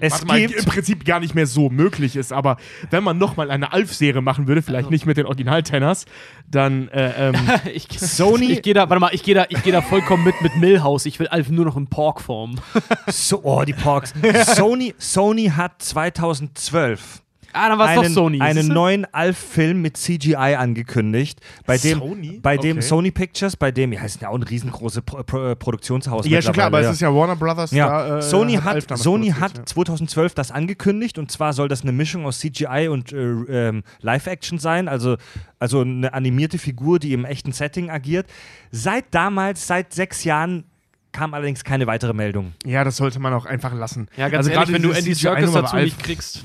Es 0.00 0.24
mal, 0.24 0.38
gibt. 0.40 0.54
im 0.54 0.64
Prinzip 0.64 1.04
gar 1.04 1.18
nicht 1.18 1.34
mehr 1.34 1.48
so 1.48 1.70
möglich 1.70 2.14
ist, 2.14 2.32
aber 2.32 2.56
wenn 2.90 3.02
man 3.02 3.18
nochmal 3.18 3.50
eine 3.50 3.72
Alf-Serie 3.72 4.22
machen 4.22 4.46
würde, 4.46 4.62
vielleicht 4.62 4.84
Also- 4.84 4.90
nicht 4.92 5.06
mit 5.06 5.16
den 5.16 5.26
Original-Tenors, 5.26 6.04
dann 6.48 6.86
äh, 6.88 7.30
ähm, 7.30 7.34
Ich, 7.74 7.88
Sony- 7.88 8.50
Ich 8.50 8.62
gehe 8.62 8.74
da, 8.74 8.88
warte 8.88 9.00
mal, 9.00 9.10
ich 9.12 9.24
gehe 9.24 9.34
da, 9.34 9.46
ich 9.48 9.60
gehe 9.64 9.72
da 9.72 9.82
vollkommen 9.82 10.22
mit 10.22 10.40
mit 10.40 10.54
Millhouse. 10.56 11.04
Ich 11.06 11.18
will 11.18 11.26
Alf 11.26 11.50
nur 11.50 11.64
noch 11.64 11.76
in 11.76 11.88
Pork-Form. 11.88 12.60
So, 13.08 13.40
oh, 13.42 13.64
die 13.64 13.72
Porks. 13.72 14.14
Sony, 14.54 14.94
Sony 14.98 15.46
hat 15.56 15.82
2012 15.82 17.22
Ah, 17.52 17.70
dann 17.70 17.78
war 17.78 17.88
es 17.90 17.94
doch 17.96 18.04
einen, 18.04 18.14
Sony. 18.14 18.40
einen 18.40 18.68
neuen 18.68 19.06
Alf-Film 19.12 19.80
mit 19.80 19.96
CGI 19.96 20.34
angekündigt, 20.56 21.40
bei 21.66 21.78
dem, 21.78 21.98
Sony? 21.98 22.40
bei 22.42 22.56
dem 22.58 22.76
Okay. 22.78 22.86
Sony 22.86 23.10
Pictures, 23.10 23.56
bei 23.56 23.70
dem, 23.70 23.92
ja, 23.92 24.02
ist 24.04 24.20
ja 24.20 24.28
auch 24.28 24.34
ein 24.34 24.42
riesengroßes 24.42 25.02
Pro 25.02 25.22
Pro 25.22 25.54
Produktionshaus. 25.54 26.26
ja, 26.26 26.42
schon 26.42 26.52
klar, 26.52 26.66
aber 26.66 26.76
mittlerweile, 26.78 26.86
es 26.90 26.96
ist 26.96 27.00
ja 27.00 27.14
Warner 27.14 27.36
Brothers. 27.36 27.70
Ja, 27.70 27.88
da, 27.88 28.18
äh, 28.18 28.22
Sony 28.22 28.56
Alf 28.56 28.64
hat, 28.64 28.90
damals 28.90 29.02
Sony 29.02 29.30
hat 29.30 29.68
2012 29.68 30.34
das 30.34 30.50
angekündigt 30.50 31.18
und 31.18 31.30
zwar 31.30 31.52
soll 31.54 31.68
das 31.68 31.82
eine 31.82 31.92
Mischung 31.92 32.26
aus 32.26 32.38
CGI 32.40 32.88
und 32.88 33.12
äh, 33.12 33.16
ähm, 33.16 33.82
Live-Action 34.00 34.58
sein, 34.58 34.86
also, 34.88 35.16
also 35.58 35.80
eine 35.80 36.12
animierte 36.12 36.58
Figur, 36.58 36.98
die 36.98 37.12
im 37.14 37.24
echten 37.24 37.52
Setting 37.52 37.90
agiert. 37.90 38.26
Seit 38.70 39.06
damals, 39.12 39.66
seit 39.66 39.94
sechs 39.94 40.24
Jahren, 40.24 40.64
kam 41.10 41.32
allerdings 41.32 41.64
keine 41.64 41.86
weitere 41.86 42.12
Meldung. 42.12 42.52
ja. 42.64 42.72
ja, 42.72 42.84
das 42.84 42.98
sollte 42.98 43.18
man 43.18 43.32
auch 43.32 43.46
einfach 43.46 43.72
lassen. 43.74 44.08
Ja, 44.18 44.28
ganz 44.28 44.46
Also 44.46 44.50
ehrlich, 44.50 44.66
gerade 44.68 44.72
wenn 44.74 44.82
du 44.82 44.90
Andy 44.90 45.46
Nummer 45.46 45.62
dazu 45.62 45.76
nicht 45.76 45.94
Alf- 45.96 46.02
kriegst. 46.02 46.44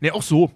Ne, 0.00 0.12
auch 0.12 0.22
so. 0.22 0.50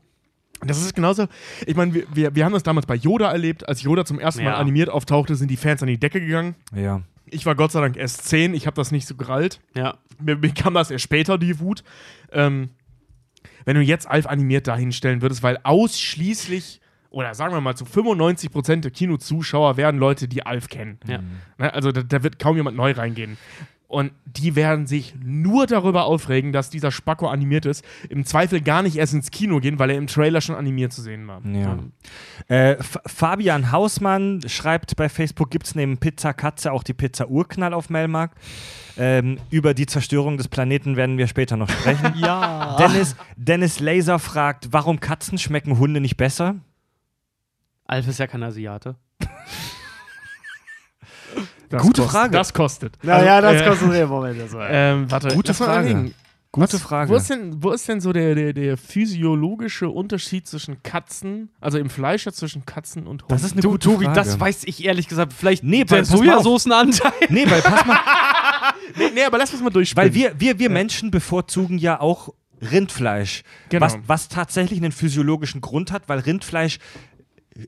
Das 0.61 0.81
ist 0.81 0.95
genauso. 0.95 1.27
Ich 1.67 1.77
meine, 1.77 1.95
wir, 1.95 2.05
wir, 2.13 2.35
wir 2.35 2.45
haben 2.45 2.53
das 2.53 2.65
damals 2.65 2.87
bei 2.87 2.97
Yoda 2.97 3.31
erlebt. 3.31 3.69
Als 3.69 3.83
Yoda 3.83 4.05
zum 4.05 4.19
ersten 4.19 4.43
Mal 4.43 4.51
Ja. 4.51 4.57
animiert 4.57 4.89
auftauchte, 4.89 5.37
sind 5.37 5.51
die 5.51 5.57
Fans 5.57 5.83
an 5.83 5.89
die 5.89 6.01
Decke 6.01 6.21
gegangen. 6.21 6.57
Ja. 6.75 7.03
Ich 7.31 7.47
war 7.47 7.55
Gott 7.55 7.71
sei 7.73 7.81
Dank 7.81 7.97
erst 7.97 8.25
10, 8.25 8.55
ich 8.55 8.67
habe 8.67 8.75
das 8.75 8.91
nicht 8.91 9.07
so 9.07 9.15
gerallt. 9.15 9.61
Ja. 9.77 9.99
Mir, 10.21 10.37
mir 10.37 10.53
kam 10.53 10.75
das 10.75 10.91
erst 10.91 11.05
später, 11.05 11.39
die 11.39 11.61
Wut. 11.61 11.85
Ähm, 12.33 12.71
wenn 13.67 13.77
du 13.77 13.83
jetzt 13.83 14.09
Alf 14.11 14.27
animiert 14.27 14.67
dahinstellen 14.67 15.23
würdest, 15.23 15.43
weil 15.43 15.59
ausschließlich, 15.63 16.81
oder 17.11 17.35
sagen 17.35 17.55
wir 17.55 17.61
mal 17.61 17.77
zu 17.77 17.85
95% 17.85 18.81
der 18.81 18.91
Kinozuschauer 18.91 19.77
werden 19.77 20.01
Leute, 20.01 20.27
die 20.27 20.45
Alf 20.45 20.69
kennen. 20.69 20.99
Ja. 21.07 21.21
Ne? 21.59 21.73
Also 21.73 21.93
da, 21.93 22.03
da 22.03 22.23
wird 22.23 22.39
kaum 22.39 22.57
jemand 22.57 22.77
neu 22.77 22.93
reingehen. 22.93 23.37
Und 23.89 24.12
die 24.27 24.55
werden 24.55 24.86
sich 24.86 25.15
nur 25.24 25.66
darüber 25.66 26.05
aufregen, 26.05 26.52
dass 26.52 26.69
dieser 26.69 26.93
Spacko 26.93 27.27
animiert 27.27 27.65
ist. 27.65 27.82
Im 28.10 28.27
Zweifel 28.27 28.60
gar 28.60 28.82
nicht 28.82 28.97
erst 28.97 29.15
ins 29.15 29.31
Kino 29.31 29.60
gehen, 29.60 29.78
weil 29.78 29.89
er 29.89 29.97
im 29.97 30.06
Trailer 30.06 30.43
schon 30.43 30.56
animiert 30.56 30.93
zu 30.93 31.01
sehen 31.01 31.27
war. 31.27 31.40
Ja. 31.47 31.78
Äh, 32.48 32.77
Fabian 32.82 33.73
Hausmann 33.73 34.43
schreibt 34.47 34.94
bei 34.97 35.09
Facebook, 35.09 35.51
gibt 35.51 35.66
es 35.66 35.74
neben 35.74 35.97
Pizza 35.97 36.35
Katze 36.35 36.70
auch 36.73 36.82
die 36.82 36.93
Pizza 36.93 37.31
Urknall 37.31 37.73
auf 37.73 37.89
Melmark. 37.89 38.32
Ähm, 38.98 39.39
über 39.48 39.73
die 39.73 39.86
Zerstörung 39.86 40.36
des 40.36 40.48
Planeten 40.48 40.97
werden 40.97 41.16
wir 41.16 41.27
später 41.27 41.56
noch 41.56 41.70
sprechen. 41.70 42.12
Ja. 42.19 42.77
Dennis, 42.78 43.16
Dennis 43.36 43.81
Laser 43.81 44.19
fragt, 44.19 44.69
warum 44.73 45.01
Katzen 45.01 45.39
schmecken 45.39 45.78
Hunde 45.78 46.01
nicht 46.01 46.16
besser? 46.16 46.56
Alf 47.86 48.06
ist 48.06 48.19
ja 48.19 48.27
kein 48.27 48.43
Asiate. 48.43 48.97
Das 51.70 51.82
Gute 51.82 52.03
kostet, 52.03 52.19
Frage. 52.19 52.32
Das 52.32 52.55
kostet. 52.55 52.99
Naja, 53.05 53.40
das 53.40 53.62
äh, 53.62 53.66
kostet 53.69 53.90
einen 53.93 54.09
Moment. 54.09 54.40
Das 54.40 54.53
war. 54.53 54.69
Ähm, 54.70 55.11
warte, 55.11 55.28
Gute 55.35 55.55
Frage. 55.55 56.12
Gute 56.51 56.73
Was- 56.73 56.81
Frage. 56.82 57.11
Wo 57.11 57.16
ist 57.16 57.28
denn, 57.28 57.62
wo 57.62 57.70
ist 57.73 57.86
denn 57.89 58.01
so 58.01 58.11
der, 58.12 58.35
der, 58.35 58.53
der 58.55 58.78
physiologische 58.78 59.90
Unterschied 59.90 60.47
zwischen 60.47 60.82
Katzen, 60.82 61.51
also 61.61 61.77
im 61.78 61.90
Fleisch 61.90 62.24
ja 62.24 62.32
zwischen 62.32 62.65
Katzen 62.65 63.03
und 63.07 63.23
Hunden? 63.23 63.28
Das 63.35 63.45
ist 63.45 63.53
eine 63.53 63.61
Du, 63.61 63.73
gute 63.73 63.86
Tobi, 63.90 64.05
Frage. 64.07 64.15
das 64.16 64.40
weiß 64.40 64.62
ich 64.65 64.85
ehrlich 64.85 65.09
gesagt. 65.09 65.35
Vielleicht 65.35 65.62
Nee, 65.62 65.85
der. 65.85 66.05
Sojasoßenanteil. 66.07 67.12
Nee, 67.28 67.45
weil 67.51 67.61
pass 67.61 67.85
mal, 67.85 67.99
nee, 68.97 69.11
nee, 69.15 69.24
aber 69.24 69.36
lass 69.36 69.53
uns 69.53 69.62
mal 69.62 69.69
durchspielen. 69.70 70.07
weil 70.09 70.15
wir, 70.15 70.40
wir, 70.40 70.59
wir 70.59 70.70
Menschen 70.70 71.11
bevorzugen 71.11 71.77
ja 71.77 72.01
auch 72.01 72.31
Rindfleisch. 72.62 73.43
Genau. 73.69 73.85
Was, 73.85 73.99
was 74.07 74.28
tatsächlich 74.28 74.81
einen 74.82 74.93
physiologischen 74.93 75.61
Grund 75.61 75.93
hat, 75.93 76.09
weil 76.09 76.19
Rindfleisch 76.20 76.78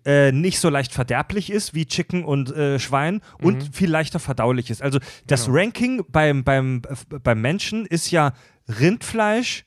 äh, 0.05 0.33
nicht 0.33 0.61
so 0.61 0.69
leicht 0.69 0.93
verderblich 0.93 1.51
ist 1.51 1.75
wie 1.75 1.87
Chicken 1.87 2.25
und 2.25 2.55
äh, 2.55 2.79
Schwein 2.79 3.21
und 3.43 3.75
viel 3.75 3.91
leichter 3.91 4.19
verdaulich 4.21 4.71
ist. 4.71 4.83
Also 4.83 4.99
das 5.27 5.47
Genau. 5.47 5.59
Ranking 5.59 6.03
beim, 6.09 6.45
beim, 6.45 6.83
beim 7.23 7.41
Menschen 7.41 7.87
ist 7.87 8.11
ja 8.11 8.33
Rindfleisch, 8.69 9.65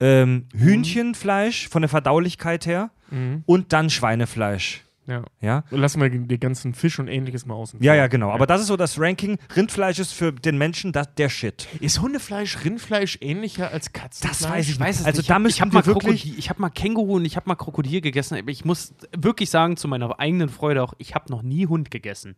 ähm, 0.00 0.46
Hühnchenfleisch 0.54 1.68
von 1.68 1.82
der 1.82 1.88
Verdaulichkeit 1.88 2.66
her 2.66 2.90
Mhm. 3.10 3.42
und 3.46 3.72
dann 3.72 3.88
Schweinefleisch. 3.90 4.82
Ja. 5.06 5.22
Ja? 5.40 5.64
Lass 5.70 5.96
mal 5.96 6.10
den 6.10 6.26
ganzen 6.40 6.74
Fisch 6.74 6.98
und 6.98 7.06
ähnliches 7.08 7.46
mal 7.46 7.54
außen. 7.54 7.80
Ja, 7.82 7.94
ja, 7.94 8.06
genau. 8.08 8.30
Aber 8.32 8.46
das 8.46 8.60
ist 8.60 8.66
so 8.66 8.76
das 8.76 8.98
Ranking. 8.98 9.38
Rindfleisch 9.54 9.98
ist 9.98 10.12
für 10.12 10.32
den 10.32 10.58
Menschen 10.58 10.92
das, 10.92 11.14
der 11.14 11.28
Shit. 11.28 11.68
Ist 11.80 12.00
Hundefleisch, 12.00 12.64
Rindfleisch 12.64 13.18
ähnlicher 13.20 13.70
als 13.70 13.92
Katzenfleisch? 13.92 14.38
Das 14.40 14.50
weiß 14.50 14.66
ich 14.68 14.74
Ich 14.74 14.80
weiß 14.80 15.00
es 15.00 15.06
Also 15.06 15.18
nicht. 15.20 15.30
da 15.30 15.38
ich 15.46 15.60
habe 15.60 15.72
wir 15.72 15.78
mal, 15.78 15.86
wirklich- 15.86 16.22
Krokodil- 16.24 16.38
ich 16.38 16.50
hab 16.50 16.58
mal 16.58 16.70
Känguru 16.70 17.16
und 17.16 17.24
ich 17.24 17.36
habe 17.36 17.48
mal 17.48 17.54
Krokodil 17.54 18.00
gegessen. 18.00 18.36
Aber 18.36 18.50
ich 18.50 18.64
muss 18.64 18.94
wirklich 19.16 19.50
sagen, 19.50 19.76
zu 19.76 19.86
meiner 19.88 20.18
eigenen 20.18 20.48
Freude 20.48 20.82
auch, 20.82 20.94
ich 20.98 21.14
habe 21.14 21.30
noch 21.30 21.42
nie 21.42 21.66
Hund 21.66 21.90
gegessen. 21.90 22.34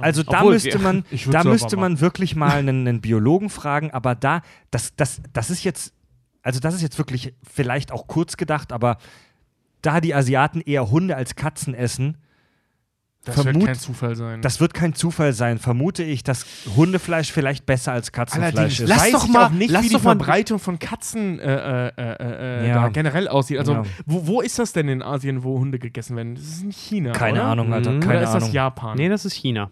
Also 0.00 0.22
da 0.22 0.38
Obwohl, 0.38 0.54
müsste 0.54 0.72
wir- 0.72 0.78
man, 0.80 1.04
da 1.30 1.44
müsste 1.44 1.76
man 1.76 2.00
wirklich 2.00 2.34
mal 2.34 2.52
einen, 2.58 2.88
einen 2.88 3.00
Biologen 3.00 3.50
fragen, 3.50 3.90
aber 3.90 4.14
da, 4.14 4.42
das, 4.70 4.96
das, 4.96 5.20
das 5.32 5.50
ist 5.50 5.64
jetzt 5.64 5.92
also 6.42 6.58
das 6.58 6.74
ist 6.74 6.80
jetzt 6.80 6.96
wirklich 6.96 7.34
vielleicht 7.42 7.92
auch 7.92 8.06
kurz 8.06 8.38
gedacht, 8.38 8.72
aber 8.72 8.96
da 9.82 10.00
die 10.00 10.14
Asiaten 10.14 10.60
eher 10.60 10.90
Hunde 10.90 11.16
als 11.16 11.34
Katzen 11.36 11.74
essen, 11.74 12.16
Das 13.24 13.34
Vermut- 13.34 13.54
wird 13.56 13.66
kein 13.66 13.74
Zufall 13.78 14.16
sein. 14.16 14.40
das 14.40 14.60
wird 14.60 14.72
kein 14.72 14.94
Zufall 14.94 15.34
sein, 15.34 15.58
vermute 15.58 16.02
ich, 16.02 16.22
dass 16.24 16.46
Hundefleisch 16.74 17.30
vielleicht 17.30 17.66
besser 17.66 17.92
als 17.92 18.12
Katzenfleisch 18.12 18.54
Allerdings 18.56 18.80
ist. 18.80 18.88
Lass 18.88 19.02
weiß 19.02 19.12
doch 19.12 19.28
mal- 19.28 19.50
nicht, 19.50 19.70
lass 19.70 19.84
wie 19.84 19.88
die 19.90 19.98
Verbreitung 19.98 20.58
von 20.58 20.78
Katzen 20.78 21.38
äh, 21.38 21.88
äh, 21.88 21.92
äh, 21.98 22.62
äh, 22.64 22.68
Ja. 22.68 22.74
da 22.82 22.88
generell 22.88 23.28
aussieht. 23.28 23.58
Also, 23.58 23.72
Ja. 23.72 23.82
wo, 24.06 24.26
wo 24.26 24.40
ist 24.40 24.58
das 24.58 24.72
denn 24.72 24.88
in 24.88 25.02
Asien, 25.02 25.44
wo 25.44 25.58
Hunde 25.58 25.78
gegessen 25.78 26.16
werden? 26.16 26.34
Das 26.34 26.44
ist 26.44 26.62
in 26.62 26.70
China. 26.72 27.12
keine 27.12 27.40
oder? 27.40 27.48
Ahnung, 27.50 27.72
Alter, 27.74 27.90
Mhm. 27.92 28.00
keine 28.00 28.14
Oder 28.14 28.22
ist 28.22 28.28
Ahnung. 28.30 28.40
das 28.40 28.52
Japan? 28.54 28.96
Nee, 28.96 29.08
das 29.10 29.24
ist 29.26 29.34
China. 29.34 29.70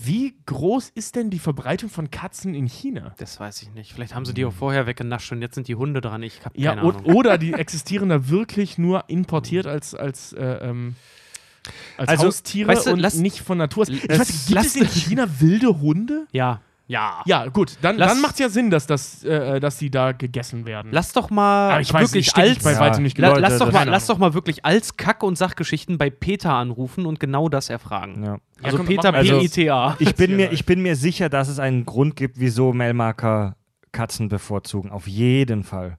Wie 0.00 0.36
groß 0.46 0.90
ist 0.94 1.16
denn 1.16 1.28
die 1.28 1.40
Verbreitung 1.40 1.90
von 1.90 2.10
Katzen 2.10 2.54
in 2.54 2.66
China? 2.66 3.14
Das 3.18 3.40
weiß 3.40 3.62
ich 3.62 3.70
nicht. 3.72 3.92
Vielleicht 3.92 4.14
haben 4.14 4.24
sie 4.24 4.32
die 4.32 4.44
auch 4.44 4.52
vorher 4.52 4.86
weggenascht 4.86 5.32
und 5.32 5.42
jetzt 5.42 5.56
sind 5.56 5.66
die 5.66 5.74
Hunde 5.74 6.00
dran. 6.00 6.22
Ich 6.22 6.44
hab 6.44 6.56
Ja, 6.56 6.70
keine 6.76 6.82
Ahnung. 6.82 7.04
oder 7.14 7.36
die 7.36 7.52
existieren 7.54 8.08
da 8.08 8.28
wirklich 8.28 8.78
nur 8.78 9.08
importiert 9.08 9.66
als, 9.66 9.94
als, 9.96 10.32
äh, 10.34 10.44
ähm, 10.44 10.94
als 11.96 12.08
Also, 12.10 12.26
Haustiere 12.28 12.68
weißt 12.68 12.86
du, 12.86 12.92
und 12.92 13.00
lass- 13.00 13.14
nicht 13.16 13.40
von 13.40 13.58
Natur 13.58 13.82
aus. 13.82 13.88
Ich 13.88 14.08
weiß, 14.08 14.46
gibt 14.46 14.60
es 14.60 14.76
in 14.76 14.86
China 14.88 15.28
wilde 15.40 15.80
Hunde? 15.80 16.26
Ja. 16.30 16.60
Ja. 16.88 17.22
Ja, 17.26 17.46
gut, 17.48 17.76
dann, 17.82 17.98
Lass- 17.98 18.12
dann 18.12 18.22
macht 18.22 18.32
es 18.34 18.38
ja 18.40 18.48
Sinn, 18.48 18.70
dass, 18.70 18.86
das, 18.86 19.22
äh, 19.22 19.60
dass 19.60 19.76
die 19.76 19.90
da 19.90 20.12
gegessen 20.12 20.64
werden. 20.66 20.90
Lass 20.90 21.12
doch 21.12 21.28
mal 21.30 21.70
Aber 21.72 21.80
ich 21.82 21.92
weiß 21.92 22.12
wirklich 22.14 22.28
ich 22.28 22.36
als 22.36 22.64
bei 22.64 22.72
Ja. 22.72 22.80
weitem 22.80 23.02
nicht 23.02 23.18
La 23.18 23.28
Leute, 23.28 23.40
lass, 23.42 23.58
doch 23.58 23.66
mal, 23.66 23.72
keine 23.80 23.90
lass 23.90 24.04
Ahnung. 24.08 24.20
doch 24.22 24.26
mal 24.28 24.34
wirklich 24.34 24.64
als 24.64 24.96
Kack- 24.96 25.22
und 25.22 25.36
Sachgeschichten 25.36 25.98
bei 25.98 26.08
Peter 26.08 26.54
anrufen 26.54 27.04
und 27.04 27.20
genau 27.20 27.48
das 27.50 27.68
erfragen. 27.68 28.24
Ja. 28.24 28.38
Also 28.62 28.78
komm, 28.78 28.86
Peter 28.86 29.12
mach 29.12 29.12
mal. 29.12 29.18
Also- 29.18 29.38
P-I-T-A. 29.38 29.96
Ich 29.98 30.14
bin, 30.14 30.30
Ja, 30.30 30.36
mir, 30.38 30.44
geil. 30.46 30.54
ich 30.54 30.64
bin 30.66 30.82
mir 30.82 30.96
sicher, 30.96 31.28
dass 31.28 31.48
es 31.48 31.58
einen 31.58 31.84
Grund 31.84 32.16
gibt, 32.16 32.40
wieso 32.40 32.72
Melmarker 32.72 33.54
Katzen 33.92 34.28
bevorzugen. 34.30 34.90
Auf 34.90 35.06
jeden 35.06 35.64
Fall. 35.64 35.98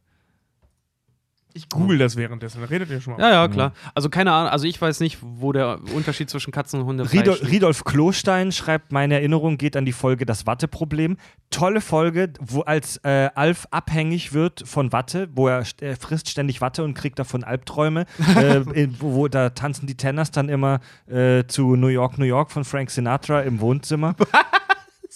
Ich 1.54 1.68
google 1.68 1.98
das 1.98 2.16
währenddessen. 2.16 2.64
Redet 2.64 2.92
ihr 2.92 3.02
schon 3.02 3.14
mal? 3.14 3.22
Ja, 3.22 3.32
ja, 3.32 3.48
klar. 3.48 3.74
Also 3.96 4.10
keine 4.10 4.32
Ahnung, 4.32 4.52
also 4.52 4.68
ich 4.68 4.80
weiß 4.80 5.00
nicht, 5.00 5.18
wo 5.22 5.52
der 5.52 5.80
Unterschied 5.96 6.30
zwischen 6.30 6.52
Katzen 6.52 6.80
und 6.80 6.86
Hunde 6.86 7.12
Riedol, 7.12 7.36
liegt. 7.36 7.52
Riedolf 7.52 7.84
Klostein 7.84 8.52
schreibt, 8.52 8.92
meine 8.92 9.16
Erinnerung 9.16 9.58
geht 9.58 9.76
an 9.76 9.84
die 9.84 9.92
Folge 9.92 10.26
Das 10.28 10.46
Watteproblem. 10.46 11.18
Tolle 11.50 11.82
Folge, 11.82 12.32
wo 12.40 12.62
als 12.62 12.98
äh, 12.98 13.30
Alf 13.34 13.68
abhängig 13.72 14.34
wird 14.34 14.62
von 14.68 14.92
Watte, 14.92 15.28
wo 15.34 15.48
er, 15.48 15.64
er 15.82 15.96
frisst 15.96 16.30
ständig 16.30 16.62
Watte 16.62 16.84
und 16.84 16.94
kriegt 16.94 17.18
davon 17.18 17.44
Albträume. 17.44 18.06
äh, 18.36 18.58
in, 18.74 18.96
wo, 19.00 19.16
wo 19.16 19.28
da 19.28 19.50
tanzen 19.50 19.88
die 19.88 19.96
Tenners 19.96 20.30
dann 20.30 20.50
immer 20.50 20.82
äh, 21.08 21.46
zu 21.48 21.76
New 21.76 21.88
York, 21.88 22.20
New 22.20 22.26
York 22.26 22.52
von 22.52 22.64
Frank 22.64 22.92
Sinatra 22.92 23.42
im 23.42 23.60
Wohnzimmer. 23.60 24.16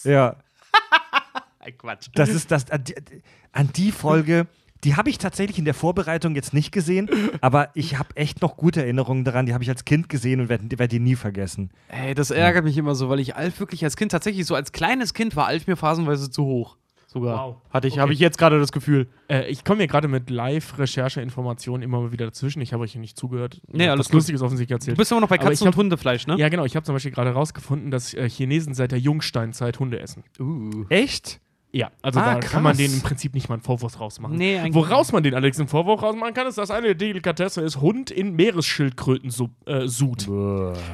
Ja, 0.02 0.36
Ein 1.60 1.78
Quatsch. 1.78 2.08
das 2.14 2.28
ist 2.28 2.50
das. 2.50 2.70
An 2.70 2.84
die, 2.84 2.94
an 3.52 3.70
die 3.72 3.92
Folge. 3.92 4.46
Die 4.84 4.96
habe 4.96 5.08
ich 5.10 5.18
tatsächlich 5.18 5.58
in 5.58 5.64
der 5.64 5.74
Vorbereitung 5.74 6.34
jetzt 6.34 6.52
nicht 6.54 6.70
gesehen, 6.72 7.08
aber 7.40 7.70
ich 7.74 7.98
habe 7.98 8.14
echt 8.16 8.42
noch 8.42 8.56
gute 8.56 8.82
Erinnerungen 8.82 9.24
daran. 9.24 9.46
Die 9.46 9.54
habe 9.54 9.64
ich 9.64 9.70
als 9.70 9.84
Kind 9.84 10.08
gesehen 10.08 10.40
und 10.40 10.48
werde 10.48 10.78
werd 10.78 10.92
die 10.92 11.00
nie 11.00 11.16
vergessen. 11.16 11.70
Ey, 11.88 12.14
das 12.14 12.30
ärgert 12.30 12.64
mich 12.64 12.76
immer 12.76 12.94
so, 12.94 13.08
weil 13.08 13.20
ich 13.20 13.34
Alf 13.36 13.60
wirklich 13.60 13.82
als 13.84 13.96
Kind 13.96 14.12
tatsächlich 14.12 14.44
so 14.46 14.54
als 14.54 14.72
kleines 14.72 15.14
Kind 15.14 15.36
war 15.36 15.46
Alf 15.46 15.66
mir 15.66 15.76
phasenweise 15.76 16.30
zu 16.30 16.44
hoch. 16.44 16.76
Sogar. 17.06 17.46
Wow. 17.46 17.56
Hatte 17.70 17.86
ich, 17.86 17.94
Okay. 17.94 18.00
habe 18.00 18.12
ich 18.12 18.18
jetzt 18.18 18.38
gerade 18.38 18.58
das 18.58 18.72
Gefühl. 18.72 19.06
Äh, 19.28 19.46
ich 19.48 19.62
komme 19.62 19.78
mir 19.78 19.86
gerade 19.86 20.08
mit 20.08 20.30
Live-Recherche-Informationen 20.30 21.82
immer 21.84 22.00
mal 22.00 22.10
wieder 22.12 22.26
dazwischen. 22.26 22.60
Ich 22.60 22.72
habe 22.72 22.82
euch 22.82 22.90
hier 22.92 23.00
nicht 23.00 23.16
zugehört. 23.16 23.60
Nee, 23.70 23.86
alles 23.88 24.00
was 24.00 24.06
gut. 24.08 24.14
Lustiges 24.14 24.42
offensichtlich 24.42 24.74
Du 24.76 24.82
erzählt. 24.82 24.96
bist 24.98 25.12
immer 25.12 25.20
noch 25.20 25.28
bei 25.28 25.38
Katzen 25.38 25.66
hab- 25.68 25.74
und 25.74 25.80
Hundefleisch, 25.80 26.26
ne? 26.26 26.36
Ja, 26.38 26.48
genau. 26.48 26.64
Ich 26.64 26.74
habe 26.74 26.84
zum 26.84 26.94
Beispiel 26.94 27.12
gerade 27.12 27.30
herausgefunden, 27.30 27.92
dass 27.92 28.14
äh, 28.14 28.28
Chinesen 28.28 28.74
seit 28.74 28.90
der 28.90 28.98
Jungsteinzeit 28.98 29.78
Hunde 29.78 30.00
essen. 30.00 30.24
Uh. 30.40 30.86
Echt? 30.88 31.40
Ja, 31.74 31.90
also 32.02 32.20
Ah, 32.20 32.34
da 32.34 32.40
kann 32.40 32.62
man 32.62 32.72
krass. 32.72 32.78
denen 32.78 32.94
im 32.94 33.00
Prinzip 33.02 33.34
nicht 33.34 33.48
mal 33.48 33.56
einen 33.56 33.62
Vorwurf 33.62 33.98
rausmachen. 33.98 34.36
Nee, 34.36 34.58
eigentlich 34.58 34.74
Woraus 34.74 35.10
man 35.10 35.24
den 35.24 35.34
allerdings 35.34 35.58
einen 35.58 35.68
Vorwurf 35.68 36.02
rausmachen 36.02 36.32
kann, 36.32 36.46
ist, 36.46 36.56
dass 36.56 36.70
eine 36.70 36.94
Delikatesse 36.94 37.62
ist 37.62 37.80
Hund 37.80 38.12
in 38.12 38.36
Meeresschildkröten 38.36 39.30
äh, 39.66 39.88
sud. 39.88 40.28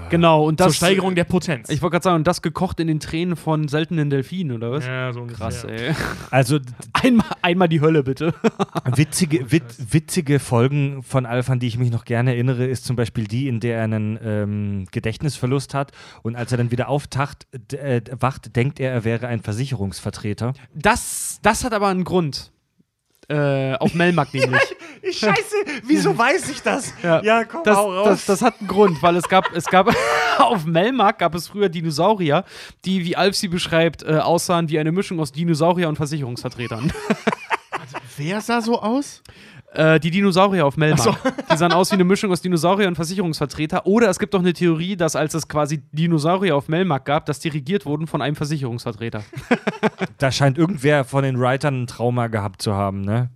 Genau, 0.09 0.45
und 0.47 0.59
das. 0.59 0.69
Zur 0.69 0.75
Steigerung 0.75 1.15
der 1.15 1.25
Potenz. 1.25 1.69
Ich 1.69 1.83
wollte 1.83 1.93
gerade 1.95 2.05
sagen, 2.05 2.17
und 2.17 2.27
das 2.27 2.41
gekocht 2.41 2.81
in 2.81 2.87
den 2.87 2.99
Tränen 2.99 3.37
von 3.37 3.69
seltenen 3.69 4.09
Delfinen, 4.09 4.57
oder 4.57 4.73
was? 4.73 4.87
ja, 4.87 5.13
so 5.13 5.21
ungefähr. 5.21 5.47
Krass, 5.47 5.65
ey. 5.65 5.95
Also 6.31 6.59
Einmal, 6.93 7.27
einmal 7.43 7.69
die 7.69 7.81
Hölle, 7.81 8.03
bitte. 8.03 8.35
witzige, 8.95 9.53
wit, 9.53 9.65
witzige 9.93 10.39
Folgen 10.39 11.03
von 11.03 11.27
Alf, 11.27 11.51
an 11.51 11.59
die 11.61 11.67
ich 11.67 11.79
mich 11.79 11.91
noch 11.91 12.05
gerne 12.05 12.33
erinnere, 12.33 12.67
ist 12.67 12.85
zum 12.85 12.97
Beispiel 12.97 13.27
die, 13.27 13.49
in 13.49 13.61
der 13.61 13.79
er 13.79 13.85
einen 13.85 14.19
ähm, 14.23 14.85
Gedächtnisverlust 14.91 15.75
hat 15.75 15.93
und 16.23 16.37
als 16.37 16.53
er 16.53 16.59
dann 16.59 16.71
wieder 16.71 16.89
auftacht, 16.89 17.47
äh, 17.73 18.01
wacht, 18.19 18.57
denkt 18.57 18.81
er, 18.81 18.93
er 18.93 19.05
wäre 19.05 19.29
ein 19.29 19.41
Versicherungsvertreter. 19.41 20.53
Das, 20.75 21.39
das 21.43 21.65
hat 21.65 21.73
aber 21.73 21.89
einen 21.89 22.05
Grund. 22.05 22.51
Äh, 23.29 23.77
auf 23.77 23.95
Melmac 23.95 24.35
nämlich. 24.35 24.61
Scheiße, 25.05 25.55
wieso 25.85 26.19
weiß 26.19 26.49
ich 26.51 26.63
das? 26.63 26.93
Ja. 27.01 27.45
komm, 27.45 27.63
Das, 27.63 27.79
das, 28.05 28.27
das 28.27 28.43
hat 28.43 28.59
einen 28.59 28.67
Grund, 28.67 29.01
weil 29.03 29.15
es 29.17 29.29
gab, 29.29 29.55
es 29.55 29.67
gab 29.67 29.95
auf 30.39 30.65
Melmac 30.65 31.19
gab 31.21 31.37
es 31.37 31.47
früher 31.47 31.69
Dinosaurier, 31.69 32.45
die, 32.85 33.05
wie 33.05 33.15
Alf 33.15 33.37
sie 33.37 33.47
beschreibt, 33.47 34.03
äh, 34.03 34.17
aussahen 34.17 34.69
wie 34.69 34.81
eine 34.81 34.91
Mischung 34.91 35.21
aus 35.21 35.31
Dinosaurier 35.31 35.89
und 35.89 35.95
Versicherungsvertretern. 35.97 36.93
Wer 38.17 38.41
sah 38.41 38.61
so 38.61 38.83
aus? 38.83 39.23
Äh, 39.73 40.01
die 40.01 40.11
Dinosaurier 40.11 40.67
auf 40.67 40.77
Melmac. 40.77 41.17
Die 41.53 41.57
sahen 41.57 41.73
aus 41.73 41.91
wie 41.91 41.95
eine 41.95 42.05
Mischung 42.05 42.33
aus 42.33 42.41
Dinosaurier 42.43 42.89
und 42.89 42.97
Versicherungsvertreter. 42.97 43.87
Oder 43.87 44.11
es 44.11 44.19
gibt 44.19 44.35
doch 44.35 44.41
eine 44.41 44.53
Theorie, 44.53 44.97
dass 44.97 45.15
als 45.15 45.35
es 45.35 45.47
quasi 45.47 45.83
Dinosaurier 45.93 46.57
auf 46.57 46.69
Melmac 46.69 47.05
gab, 47.05 47.27
dass 47.27 47.39
die 47.39 47.49
regiert 47.49 47.87
wurden 47.87 48.09
von 48.09 48.21
einem 48.21 48.35
Versicherungsvertreter. 48.35 49.23
Da 50.19 50.33
scheint 50.33 50.59
irgendwer 50.59 51.05
von 51.05 51.23
den 51.23 51.39
Writern 51.39 51.83
ein 51.83 51.87
Trauma 51.87 52.27
gehabt 52.27 52.63
zu 52.63 52.75
haben, 52.75 53.03
ne? 53.03 53.31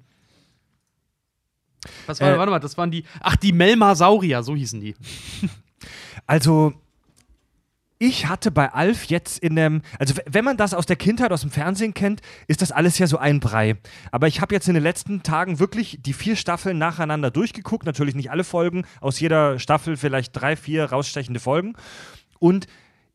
Was 2.06 2.20
war, 2.20 2.34
Äh, 2.34 2.38
warte 2.38 2.50
mal, 2.50 2.58
das 2.58 2.76
waren 2.76 2.90
die. 2.90 3.04
Ach, 3.20 3.36
die 3.36 3.52
Melmasaurier, 3.52 4.42
so 4.42 4.56
hießen 4.56 4.80
die. 4.80 4.94
Also, 6.26 6.72
ich 8.06 8.26
hatte 8.26 8.50
bei 8.50 8.70
Alf 8.70 9.06
jetzt 9.06 9.38
in 9.38 9.56
dem, 9.56 9.80
also 9.98 10.12
wenn 10.26 10.44
man 10.44 10.58
das 10.58 10.74
aus 10.74 10.84
der 10.84 10.96
Kindheit, 10.96 11.32
aus 11.32 11.40
dem 11.40 11.50
Fernsehen 11.50 11.94
kennt, 11.94 12.20
ist 12.48 12.60
das 12.60 12.70
alles 12.70 12.98
ja 12.98 13.06
so 13.06 13.16
ein 13.16 13.40
Brei. 13.40 13.76
Aber 14.10 14.28
ich 14.28 14.42
habe 14.42 14.54
jetzt 14.54 14.68
in 14.68 14.74
den 14.74 14.82
letzten 14.82 15.22
Tagen 15.22 15.58
wirklich 15.58 16.00
die 16.02 16.12
vier 16.12 16.36
Staffeln 16.36 16.76
nacheinander 16.76 17.30
durchgeguckt. 17.30 17.86
Natürlich 17.86 18.14
nicht 18.14 18.30
alle 18.30 18.44
Folgen, 18.44 18.84
aus 19.00 19.20
jeder 19.20 19.58
Staffel 19.58 19.96
vielleicht 19.96 20.36
drei, 20.36 20.54
vier 20.54 20.84
rausstechende 20.84 21.40
Folgen. 21.40 21.76
Und 22.38 22.66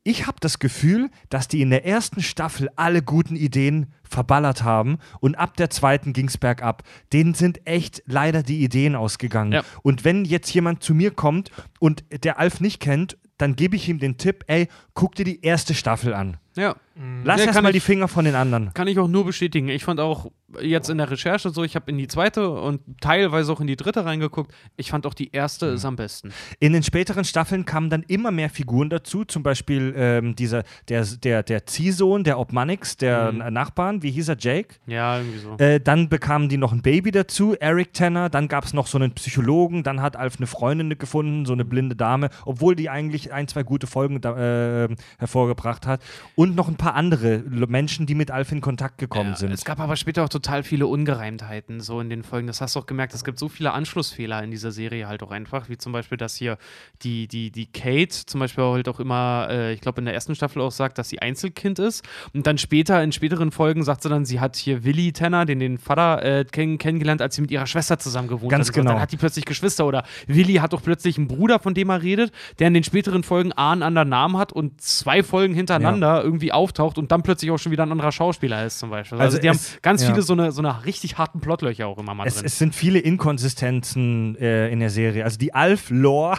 ich 0.03 0.25
habe 0.25 0.37
das 0.39 0.57
Gefühl, 0.57 1.11
dass 1.29 1.47
die 1.47 1.61
in 1.61 1.69
der 1.69 1.85
ersten 1.85 2.23
Staffel 2.23 2.69
alle 2.75 3.03
guten 3.03 3.35
Ideen 3.35 3.93
verballert 4.01 4.63
haben 4.63 4.97
und 5.19 5.35
ab 5.35 5.55
der 5.55 5.69
zweiten 5.69 6.13
ging 6.13 6.29
es 6.29 6.39
bergab. 6.39 6.81
Denen 7.13 7.35
sind 7.35 7.67
echt 7.67 8.01
leider 8.07 8.41
die 8.41 8.63
Ideen 8.63 8.95
ausgegangen. 8.95 9.51
Ja. 9.51 9.63
Und 9.83 10.03
wenn 10.03 10.25
jetzt 10.25 10.51
jemand 10.51 10.81
zu 10.81 10.95
mir 10.95 11.11
kommt 11.11 11.51
und 11.77 12.05
der 12.23 12.39
Alf 12.39 12.59
nicht 12.59 12.79
kennt, 12.79 13.17
dann 13.39 13.55
gebe 13.55 13.75
ich 13.75 13.89
ihm 13.89 13.99
den 13.99 14.17
Tipp, 14.17 14.43
ey, 14.47 14.67
guck 14.93 15.15
dir 15.15 15.25
die 15.25 15.41
erste 15.43 15.73
Staffel 15.73 16.13
an. 16.13 16.37
Ja. 16.55 16.75
Lass 17.23 17.39
Ja, 17.39 17.45
erst 17.45 17.55
kann 17.55 17.63
mal 17.63 17.69
ich- 17.69 17.75
die 17.75 17.79
Finger 17.79 18.07
von 18.09 18.25
den 18.25 18.35
anderen. 18.35 18.73
Kann 18.73 18.87
ich 18.89 18.99
auch 18.99 19.07
nur 19.07 19.23
bestätigen. 19.25 19.69
Ich 19.69 19.85
fand 19.85 19.99
auch 20.01 20.31
jetzt 20.59 20.89
in 20.89 20.97
der 20.97 21.09
Recherche 21.09 21.49
so, 21.51 21.63
ich 21.63 21.75
habe 21.75 21.89
in 21.91 21.97
die 21.97 22.07
zweite 22.07 22.49
und 22.49 22.81
teilweise 22.99 23.51
auch 23.53 23.61
in 23.61 23.67
die 23.67 23.75
dritte 23.77 24.03
reingeguckt. 24.03 24.51
Ich 24.75 24.89
fand 24.91 25.05
auch 25.05 25.13
die 25.13 25.31
erste 25.31 25.67
ist 25.67 25.85
am 25.85 25.95
besten. 25.95 26.33
In 26.59 26.73
den 26.73 26.83
späteren 26.83 27.23
Staffeln 27.23 27.65
kamen 27.65 27.89
dann 27.89 28.03
immer 28.03 28.31
mehr 28.31 28.49
Figuren 28.49 28.89
dazu, 28.89 29.23
zum 29.25 29.43
Beispiel 29.43 29.93
ähm, 29.95 30.35
dieser, 30.35 30.63
der, 30.89 31.05
der, 31.05 31.43
der 31.43 31.65
Ziehsohn 31.67 32.23
der 32.23 32.37
Obmanix, 32.39 32.97
der 32.97 33.31
Mhm. 33.31 33.53
Nachbarn, 33.53 34.01
wie 34.03 34.11
hieß 34.11 34.27
er, 34.29 34.37
Jake? 34.39 34.75
Ja, 34.87 35.19
irgendwie 35.19 35.37
so. 35.39 35.55
Äh, 35.57 35.79
dann 35.79 36.09
bekamen 36.09 36.49
die 36.49 36.57
noch 36.57 36.73
ein 36.73 36.81
Baby 36.81 37.11
dazu, 37.11 37.55
Eric 37.59 37.93
Tanner. 37.93 38.29
Dann 38.29 38.47
gab 38.47 38.65
es 38.65 38.73
noch 38.73 38.87
so 38.87 38.97
einen 38.97 39.11
Psychologen. 39.13 39.83
Dann 39.83 40.01
hat 40.01 40.15
Alf 40.17 40.37
eine 40.37 40.47
Freundin 40.47 40.97
gefunden, 40.97 41.45
so 41.45 41.53
eine 41.53 41.63
blinde 41.63 41.95
Dame, 41.95 42.29
obwohl 42.45 42.75
die 42.75 42.89
eigentlich 42.89 43.31
ein, 43.31 43.47
zwei 43.47 43.63
gute 43.63 43.87
Folgen 43.87 44.19
da, 44.19 44.85
äh, 44.85 44.89
hervorgebracht 45.19 45.85
hat. 45.85 46.01
Und 46.35 46.55
noch 46.55 46.67
ein 46.67 46.75
paar 46.75 46.88
andere 46.95 47.35
L- 47.35 47.67
Menschen, 47.67 48.05
die 48.05 48.15
mit 48.15 48.31
Alf 48.31 48.51
in 48.51 48.61
Kontakt 48.61 48.97
gekommen 48.97 49.31
Ja, 49.31 49.35
sind. 49.35 49.51
Es 49.51 49.65
gab 49.65 49.79
aber 49.79 49.95
später 49.95 50.23
auch 50.23 50.29
total 50.29 50.63
viele 50.63 50.87
Ungereimtheiten 50.87 51.81
so 51.81 51.99
in 51.99 52.09
den 52.09 52.23
Folgen. 52.23 52.47
Das 52.47 52.61
hast 52.61 52.75
du 52.75 52.79
auch 52.79 52.85
gemerkt. 52.85 53.13
Es 53.13 53.23
gibt 53.23 53.39
so 53.39 53.49
viele 53.49 53.71
Anschlussfehler 53.73 54.41
in 54.43 54.51
dieser 54.51 54.71
Serie 54.71 55.07
halt 55.07 55.23
auch 55.23 55.31
einfach, 55.31 55.69
wie 55.69 55.77
zum 55.77 55.91
Beispiel, 55.91 56.17
dass 56.17 56.35
hier 56.35 56.57
die, 57.03 57.27
die, 57.27 57.51
die 57.51 57.65
Kate 57.65 58.25
zum 58.25 58.39
Beispiel 58.39 58.63
halt 58.63 58.87
auch 58.89 58.99
immer, 58.99 59.47
äh, 59.49 59.73
ich 59.73 59.81
glaube 59.81 59.99
in 59.99 60.05
der 60.05 60.13
ersten 60.13 60.35
Staffel 60.35 60.61
auch 60.61 60.71
sagt, 60.71 60.97
dass 60.97 61.09
sie 61.09 61.19
Einzelkind 61.21 61.79
ist. 61.79 62.03
Und 62.33 62.47
dann 62.47 62.57
später, 62.57 63.01
in 63.03 63.11
späteren 63.11 63.51
Folgen 63.51 63.83
sagt 63.83 64.03
sie 64.03 64.09
dann, 64.09 64.25
sie 64.25 64.39
hat 64.39 64.55
hier 64.55 64.83
Willi 64.83 65.11
Tanner, 65.13 65.45
den, 65.45 65.59
den 65.59 65.77
Vater, 65.77 66.23
äh, 66.23 66.45
kenn, 66.45 66.77
kennengelernt, 66.77 67.21
als 67.21 67.35
sie 67.35 67.41
mit 67.41 67.51
ihrer 67.51 67.67
Schwester 67.67 67.99
zusammen 67.99 68.27
gewohnt 68.27 68.51
Ganz 68.51 68.67
hat. 68.69 68.75
genau. 68.75 68.91
Dann 68.91 69.01
hat 69.01 69.11
die 69.11 69.17
plötzlich 69.17 69.45
Geschwister 69.45 69.85
oder 69.85 70.03
Willi 70.27 70.55
hat 70.55 70.73
doch 70.73 70.81
plötzlich 70.83 71.17
einen 71.17 71.27
Bruder, 71.27 71.59
von 71.59 71.73
dem 71.73 71.89
er 71.89 72.01
redet, 72.01 72.31
der 72.59 72.67
in 72.67 72.73
den 72.73 72.83
späteren 72.83 73.23
Folgen 73.23 73.51
A 73.53 73.71
einen 73.71 73.83
anderen 73.83 74.09
Namen 74.09 74.37
hat 74.37 74.51
und 74.53 74.81
zwei 74.81 75.23
Folgen 75.23 75.53
hintereinander 75.53 76.23
irgendwie 76.23 76.51
auftaucht 76.69 76.97
und 76.97 77.11
dann 77.11 77.23
plötzlich 77.23 77.51
auch 77.51 77.57
schon 77.57 77.71
wieder 77.71 77.83
ein 77.83 77.91
anderer 77.91 78.11
Schauspieler 78.11 78.65
ist 78.65 78.79
zum 78.79 78.89
Beispiel. 78.89 79.17
Also, 79.17 79.37
Also 79.37 79.41
die 79.41 79.49
haben 79.49 79.59
ganz 79.81 80.03
ja. 80.03 80.09
viele 80.09 80.21
so 80.21 80.33
eine, 80.33 80.51
so 80.51 80.61
eine 80.61 80.85
richtig 80.85 81.17
harten 81.17 81.39
Plotlöcher 81.39 81.87
auch 81.87 81.97
immer 81.97 82.13
mal 82.13 82.27
Es, 82.27 82.35
drin. 82.35 82.45
es 82.45 82.57
sind 82.57 82.75
viele 82.75 82.99
Inkonsistenzen 82.99 84.35
äh, 84.37 84.69
in 84.69 84.79
der 84.79 84.89
Serie. 84.89 85.23
Also 85.23 85.37
die 85.37 85.53
Alf-Lore. 85.53 86.37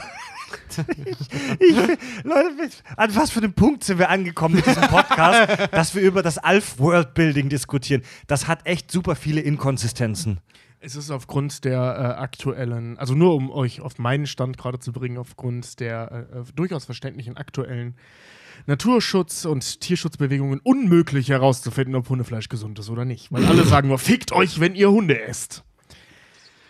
ich, 1.04 1.16
ich, 1.60 1.76
Leute, 2.24 2.70
an 2.96 3.16
was 3.16 3.30
für 3.30 3.40
einem 3.40 3.52
Punkt 3.52 3.84
sind 3.84 3.98
wir 3.98 4.08
angekommen 4.10 4.56
mit 4.56 4.66
diesem 4.66 4.82
Podcast, 4.82 5.68
dass 5.72 5.94
wir 5.94 6.02
über 6.02 6.22
das 6.22 6.38
Alf-Worldbuilding 6.38 7.48
diskutieren? 7.48 8.02
Das 8.26 8.46
hat 8.48 8.66
echt 8.66 8.90
super 8.90 9.16
viele 9.16 9.40
Inkonsistenzen. 9.40 10.40
Es 10.82 10.96
ist 10.96 11.10
aufgrund 11.10 11.64
der 11.64 11.78
äh, 11.78 12.20
aktuellen, 12.22 12.98
also 12.98 13.14
nur 13.14 13.34
um 13.34 13.50
euch 13.50 13.82
auf 13.82 13.98
meinen 13.98 14.26
Stand 14.26 14.56
gerade 14.56 14.78
zu 14.78 14.92
bringen, 14.92 15.18
aufgrund 15.18 15.78
der 15.78 16.28
äh, 16.32 16.38
äh, 16.38 16.44
durchaus 16.54 16.86
verständlichen 16.86 17.36
aktuellen 17.36 17.96
Naturschutz- 18.66 19.44
und 19.46 19.80
Tierschutzbewegungen 19.80 20.60
unmöglich 20.62 21.28
herauszufinden, 21.28 21.94
ob 21.94 22.08
Hundefleisch 22.08 22.48
gesund 22.48 22.78
ist 22.78 22.90
oder 22.90 23.04
nicht. 23.04 23.32
Weil 23.32 23.44
alle 23.46 23.64
sagen 23.64 23.88
nur, 23.88 23.98
fickt 23.98 24.32
euch, 24.32 24.60
wenn 24.60 24.74
ihr 24.74 24.90
Hunde 24.90 25.20
esst. 25.22 25.64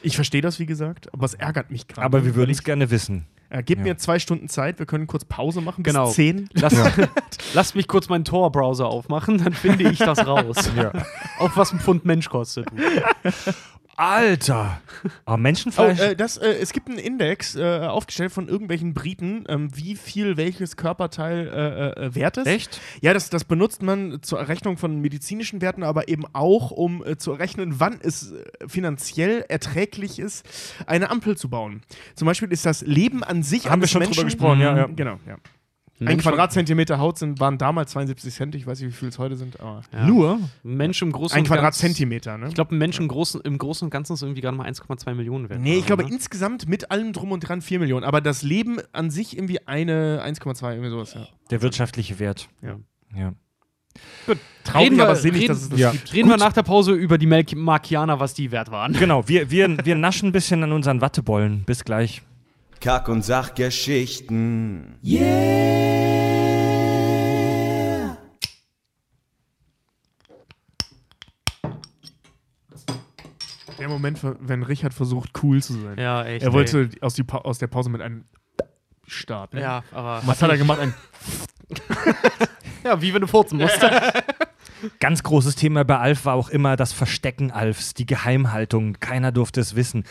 Ich 0.03 0.15
verstehe 0.15 0.41
das, 0.41 0.59
wie 0.59 0.67
gesagt, 0.67 1.13
aber 1.13 1.27
es 1.27 1.35
ärgert 1.35 1.71
mich 1.71 1.87
gerade. 1.87 2.05
Aber 2.07 2.25
wir 2.25 2.35
würden 2.35 2.51
es 2.51 2.63
gerne 2.65 2.91
wissen. 2.91 3.27
Äh, 3.51 3.63
gebt 3.65 3.81
Ja. 3.81 3.85
mir 3.93 3.97
zwei 3.99 4.19
Stunden 4.19 4.49
Zeit, 4.49 4.79
wir 4.79 4.87
können 4.87 5.07
kurz 5.09 5.25
Pause 5.25 5.61
machen. 5.61 5.83
Bis 5.83 5.93
Genau. 5.93 6.11
zehn. 6.11 6.49
Lass, 6.55 6.75
lasst 7.55 7.75
mich 7.75 7.89
kurz 7.89 8.09
meinen 8.09 8.25
Tor-Browser 8.25 8.87
aufmachen, 8.87 9.39
dann 9.39 9.53
finde 9.53 9.91
ich 9.91 9.99
das 9.99 10.25
raus. 10.27 10.57
Auch 11.39 11.57
was 11.57 11.73
ein 11.73 11.81
Pfund 11.81 12.05
Mensch 12.05 12.29
kostet. 12.31 12.67
Alter! 14.01 14.81
Aber 15.27 15.35
Oh, 15.35 15.37
Menschenfleisch? 15.37 16.01
äh, 16.01 16.17
das, 16.17 16.39
äh, 16.39 16.53
es 16.53 16.73
gibt 16.73 16.89
einen 16.89 16.99
Index 16.99 17.55
äh, 17.55 17.81
aufgestellt 17.81 18.33
von 18.33 18.49
irgendwelchen 18.49 18.95
Briten, 18.95 19.45
ähm, 19.49 19.69
wie 19.75 19.95
viel 19.95 20.39
welches 20.39 20.77
Körperteil 20.77 21.49
äh, 21.49 22.07
äh, 22.07 22.15
wert 22.15 22.39
ist. 22.39 22.47
Echt? 22.47 22.81
Ja, 23.03 23.13
das, 23.13 23.29
das 23.29 23.45
benutzt 23.45 23.83
man 23.83 24.23
zur 24.23 24.39
Errechnung 24.39 24.79
von 24.79 25.01
medizinischen 25.01 25.61
Werten, 25.61 25.83
aber 25.83 26.09
eben 26.09 26.25
auch, 26.33 26.71
um 26.71 27.05
äh, 27.05 27.19
zu 27.19 27.33
errechnen, 27.33 27.79
wann 27.79 27.99
es 28.03 28.33
äh, 28.33 28.45
finanziell 28.67 29.45
erträglich 29.49 30.19
ist, 30.19 30.47
eine 30.87 31.11
Ampel 31.11 31.37
zu 31.37 31.51
bauen. 31.51 31.83
Zum 32.15 32.25
Beispiel 32.25 32.51
ist 32.53 32.65
das 32.65 32.81
Leben 32.81 33.23
an 33.23 33.43
sich 33.43 33.69
Haben 33.69 33.83
wir 33.83 33.89
schon 33.89 34.01
Menschen, 34.01 34.15
drüber 34.15 34.25
gesprochen, 34.25 34.61
ja, 34.61 34.77
ja. 34.77 34.87
Genau, 34.87 35.19
ja. 35.27 35.37
Ein 36.03 36.19
Quadratzentimeter 36.19 36.99
Haut 36.99 37.19
sind, 37.19 37.41
waren 37.41 37.59
damals 37.59 37.91
72 37.93 38.33
Cent, 38.35 38.55
ich 38.55 38.67
weiß 38.67 38.81
nicht, 38.81 38.89
wie 38.89 38.93
viel 38.97 39.09
es 39.09 39.19
heute 39.19 39.37
sind, 39.37 39.61
aber 39.61 39.83
Ja. 39.93 40.07
Nur? 40.07 40.41
Ein 40.65 40.77
Mensch 40.77 41.03
im 41.03 41.13
Großen 41.13 41.37
ein 41.37 41.45
Quadratzentimeter, 41.45 42.39
ne? 42.39 42.49
Ich 42.49 42.55
glaube, 42.55 42.75
ein 42.75 42.79
Mensch 42.79 42.99
im 42.99 43.07
Großen, 43.09 43.41
im 43.43 43.59
Großen 43.59 43.85
und 43.87 43.91
Ganzen 43.91 44.15
ist 44.15 44.23
irgendwie 44.23 44.41
gerade 44.41 44.57
mal 44.57 44.67
1,2 44.67 45.15
Millionen 45.15 45.49
wert. 45.51 45.61
Nee, 45.61 45.77
ich 45.79 45.87
glaube 45.87 46.05
ne? 46.05 46.11
insgesamt 46.11 46.69
mit 46.69 46.91
allem 46.91 47.13
drum 47.13 47.33
und 47.33 47.41
dran 47.41 47.61
4 47.61 47.81
Millionen. 47.81 48.05
Aber 48.05 48.21
das 48.21 48.43
Leben 48.43 48.79
an 48.93 49.11
sich 49.11 49.37
irgendwie 49.37 49.67
eine 49.69 50.23
1,2, 50.25 50.71
irgendwie 50.71 50.91
sowas. 50.91 51.15
Ja. 51.15 51.27
Der 51.51 51.61
wirtschaftliche 51.63 52.19
Wert. 52.19 52.49
Ja. 52.63 52.77
Ja. 53.15 53.33
Traurig, 54.65 54.87
Reden 54.87 54.97
wir- 54.99 55.05
aber 55.05 55.17
sinnig, 55.17 55.43
reden- 55.43 55.49
dass 55.49 55.63
es 55.63 55.69
das 55.69 55.79
ja. 55.81 55.91
gibt. 55.91 56.13
Reden 56.15 56.29
wir 56.29 56.37
nach 56.37 56.53
der 56.53 56.63
Pause 56.63 56.93
über 56.93 57.19
die 57.19 57.27
Markianer, 57.27 58.21
was 58.21 58.35
die 58.35 58.51
wert 58.53 58.71
waren. 58.71 58.93
Genau, 58.95 59.27
wir, 59.29 59.51
wir, 59.51 59.77
wir 59.85 59.95
naschen 59.97 60.29
ein 60.29 60.33
bisschen 60.33 60.63
an 60.63 60.73
unseren 60.73 61.01
Wattebollen. 61.01 61.65
Bis 61.65 61.85
gleich. 61.85 62.23
Kack- 62.81 63.09
und 63.09 63.23
Sachgeschichten. 63.23 64.99
Der 73.79 73.89
Moment, 73.89 74.19
wenn 74.23 74.63
Richard 74.63 74.93
versucht, 74.93 75.31
cool 75.43 75.63
zu 75.63 75.73
sein. 75.75 75.99
Ja, 75.99 76.25
echt. 76.25 76.45
er 76.45 76.53
wollte 76.53 76.91
aus, 77.01 77.15
die 77.15 77.23
Pa- 77.23 77.39
aus 77.39 77.59
der 77.59 77.67
Pause 77.67 77.89
mit 77.89 78.03
einem 78.03 78.25
starten. 79.07 79.57
ey. 79.57 79.63
Ja, 79.63 79.83
aber. 79.93 80.21
Was 80.27 80.43
hat 80.43 80.51
er 80.51 80.59
gemacht? 80.59 80.81
Ein 80.81 80.95
Ja, 82.85 83.01
wie 83.01 83.13
wenn 83.15 83.21
du 83.23 83.27
furzen 83.27 83.59
musst. 83.59 83.79
Ganz 84.99 85.23
großes 85.23 85.57
Thema 85.57 85.85
bei 85.85 85.99
Alf 85.99 86.25
war 86.25 86.35
auch 86.35 86.49
immer 86.49 86.77
das 86.77 86.93
Verstecken 86.93 87.51
Alfs, 87.51 87.95
die 87.95 88.07
Geheimhaltung. 88.07 88.95
Keiner 89.01 89.33
durfte 89.33 89.61
es 89.61 89.77
wissen. 89.77 90.05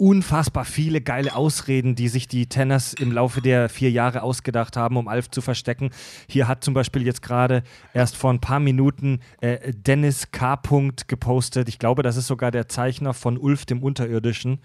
Unfassbar 0.00 0.64
viele 0.64 1.00
geile 1.00 1.34
Ausreden, 1.34 1.96
die 1.96 2.06
sich 2.06 2.28
die 2.28 2.48
Tenners 2.48 2.94
im 2.94 3.10
Laufe 3.10 3.42
der 3.42 3.68
vier 3.68 3.90
Jahre 3.90 4.22
ausgedacht 4.22 4.76
haben, 4.76 4.96
um 4.96 5.08
Alf 5.08 5.28
zu 5.28 5.40
verstecken. 5.40 5.90
Hier 6.28 6.46
hat 6.46 6.62
zum 6.62 6.72
Beispiel 6.72 7.04
jetzt 7.04 7.20
gerade 7.20 7.64
erst 7.94 8.16
vor 8.16 8.32
ein 8.32 8.38
paar 8.40 8.60
Minuten 8.60 9.18
äh, 9.40 9.72
Dennis 9.72 10.30
K. 10.30 10.54
Punkt 10.54 11.08
gepostet. 11.08 11.68
Ich 11.68 11.80
glaube, 11.80 12.04
das 12.04 12.16
ist 12.16 12.28
sogar 12.28 12.52
der 12.52 12.68
Zeichner 12.68 13.12
von 13.12 13.36
Ulf 13.36 13.66
dem 13.66 13.82
Unterirdischen. 13.82 14.60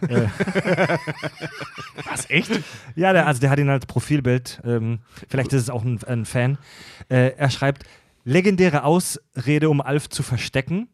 Was, 2.10 2.30
echt? 2.30 2.50
Ja, 2.96 3.12
der, 3.12 3.26
also 3.26 3.42
der 3.42 3.50
hat 3.50 3.58
ihn 3.58 3.68
als 3.68 3.84
Profilbild. 3.84 4.62
Ähm, 4.64 5.00
vielleicht 5.28 5.52
ist 5.52 5.64
es 5.64 5.70
auch 5.70 5.84
ein, 5.84 6.02
ein 6.04 6.24
Fan. 6.24 6.56
Äh, 7.10 7.32
er 7.36 7.50
schreibt: 7.50 7.84
legendäre 8.24 8.84
Ausrede, 8.84 9.68
um 9.68 9.82
Alf 9.82 10.08
zu 10.08 10.22
verstecken. 10.22 10.88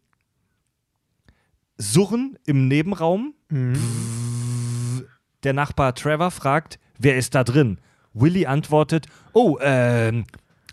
Surren 1.76 2.38
im 2.46 2.68
Nebenraum. 2.68 3.34
Der 5.42 5.52
Nachbar 5.52 5.94
Trevor 5.94 6.30
fragt: 6.30 6.78
Wer 6.98 7.16
ist 7.16 7.34
da 7.34 7.44
drin? 7.44 7.78
Willy 8.12 8.46
antwortet: 8.46 9.06
Oh, 9.32 9.58
ähm. 9.60 10.24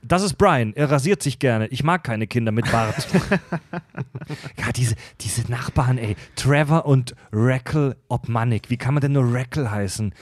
Das 0.04 0.24
ist 0.24 0.36
Brian, 0.36 0.74
er 0.76 0.90
rasiert 0.90 1.22
sich 1.22 1.38
gerne. 1.38 1.68
Ich 1.68 1.84
mag 1.84 2.04
keine 2.04 2.26
Kinder 2.26 2.52
mit 2.52 2.72
Bart. 2.72 3.08
ja, 4.58 4.72
diese, 4.76 4.96
diese 5.22 5.50
Nachbarn, 5.52 5.98
ey. 5.98 6.16
Trevor 6.36 6.86
und 6.86 7.16
Rackle 7.32 7.96
Obmanik. 8.08 8.70
Wie 8.70 8.78
kann 8.78 8.96
man 8.96 9.02
denn 9.02 9.14
nur 9.14 9.32
Rackle 9.32 9.70
heißen? 9.70 10.14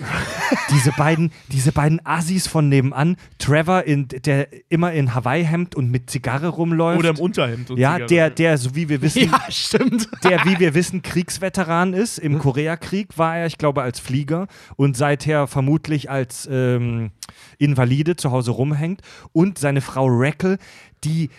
diese 0.70 0.92
beiden, 0.92 1.32
diese 1.48 1.72
beiden 1.72 2.06
Assis 2.06 2.48
von 2.48 2.68
nebenan. 2.68 3.16
Trevor, 3.38 3.84
in, 3.84 4.08
der 4.08 4.50
immer 4.70 4.92
in 4.92 5.16
Hawaii-Hemd 5.16 5.76
und 5.76 5.90
mit 5.90 6.10
Zigarre 6.10 6.50
rumläuft. 6.50 7.00
Oder 7.00 7.10
im 7.12 7.20
Unterhemd. 7.20 7.72
und 7.72 7.78
ja, 7.78 7.94
Zigarre. 7.94 8.08
der, 8.10 8.30
der, 8.32 8.58
so 8.58 8.76
wie 8.76 8.90
wir 8.90 9.02
wissen, 9.02 9.30
ja, 9.32 9.40
stimmt. 9.50 10.10
der, 10.24 10.44
wie 10.46 10.60
wir 10.60 10.74
wissen, 10.74 11.02
Kriegsveteran 11.02 11.94
ist. 11.94 12.18
Im 12.18 12.38
Koreakrieg 12.40 13.18
war 13.18 13.38
er, 13.38 13.46
ich 13.46 13.58
glaube, 13.58 13.82
als 13.82 14.00
Flieger 14.00 14.48
und 14.76 14.98
seither 14.98 15.48
vermutlich 15.48 16.10
als 16.10 16.48
ähm, 16.52 17.12
Invalide 17.58 18.16
zu 18.16 18.32
Hause 18.32 18.52
rumhängt. 18.52 19.02
Und 19.34 19.58
seine 19.58 19.82
Frau 19.82 20.08
Rackle, 20.08 20.58
die 21.04 21.30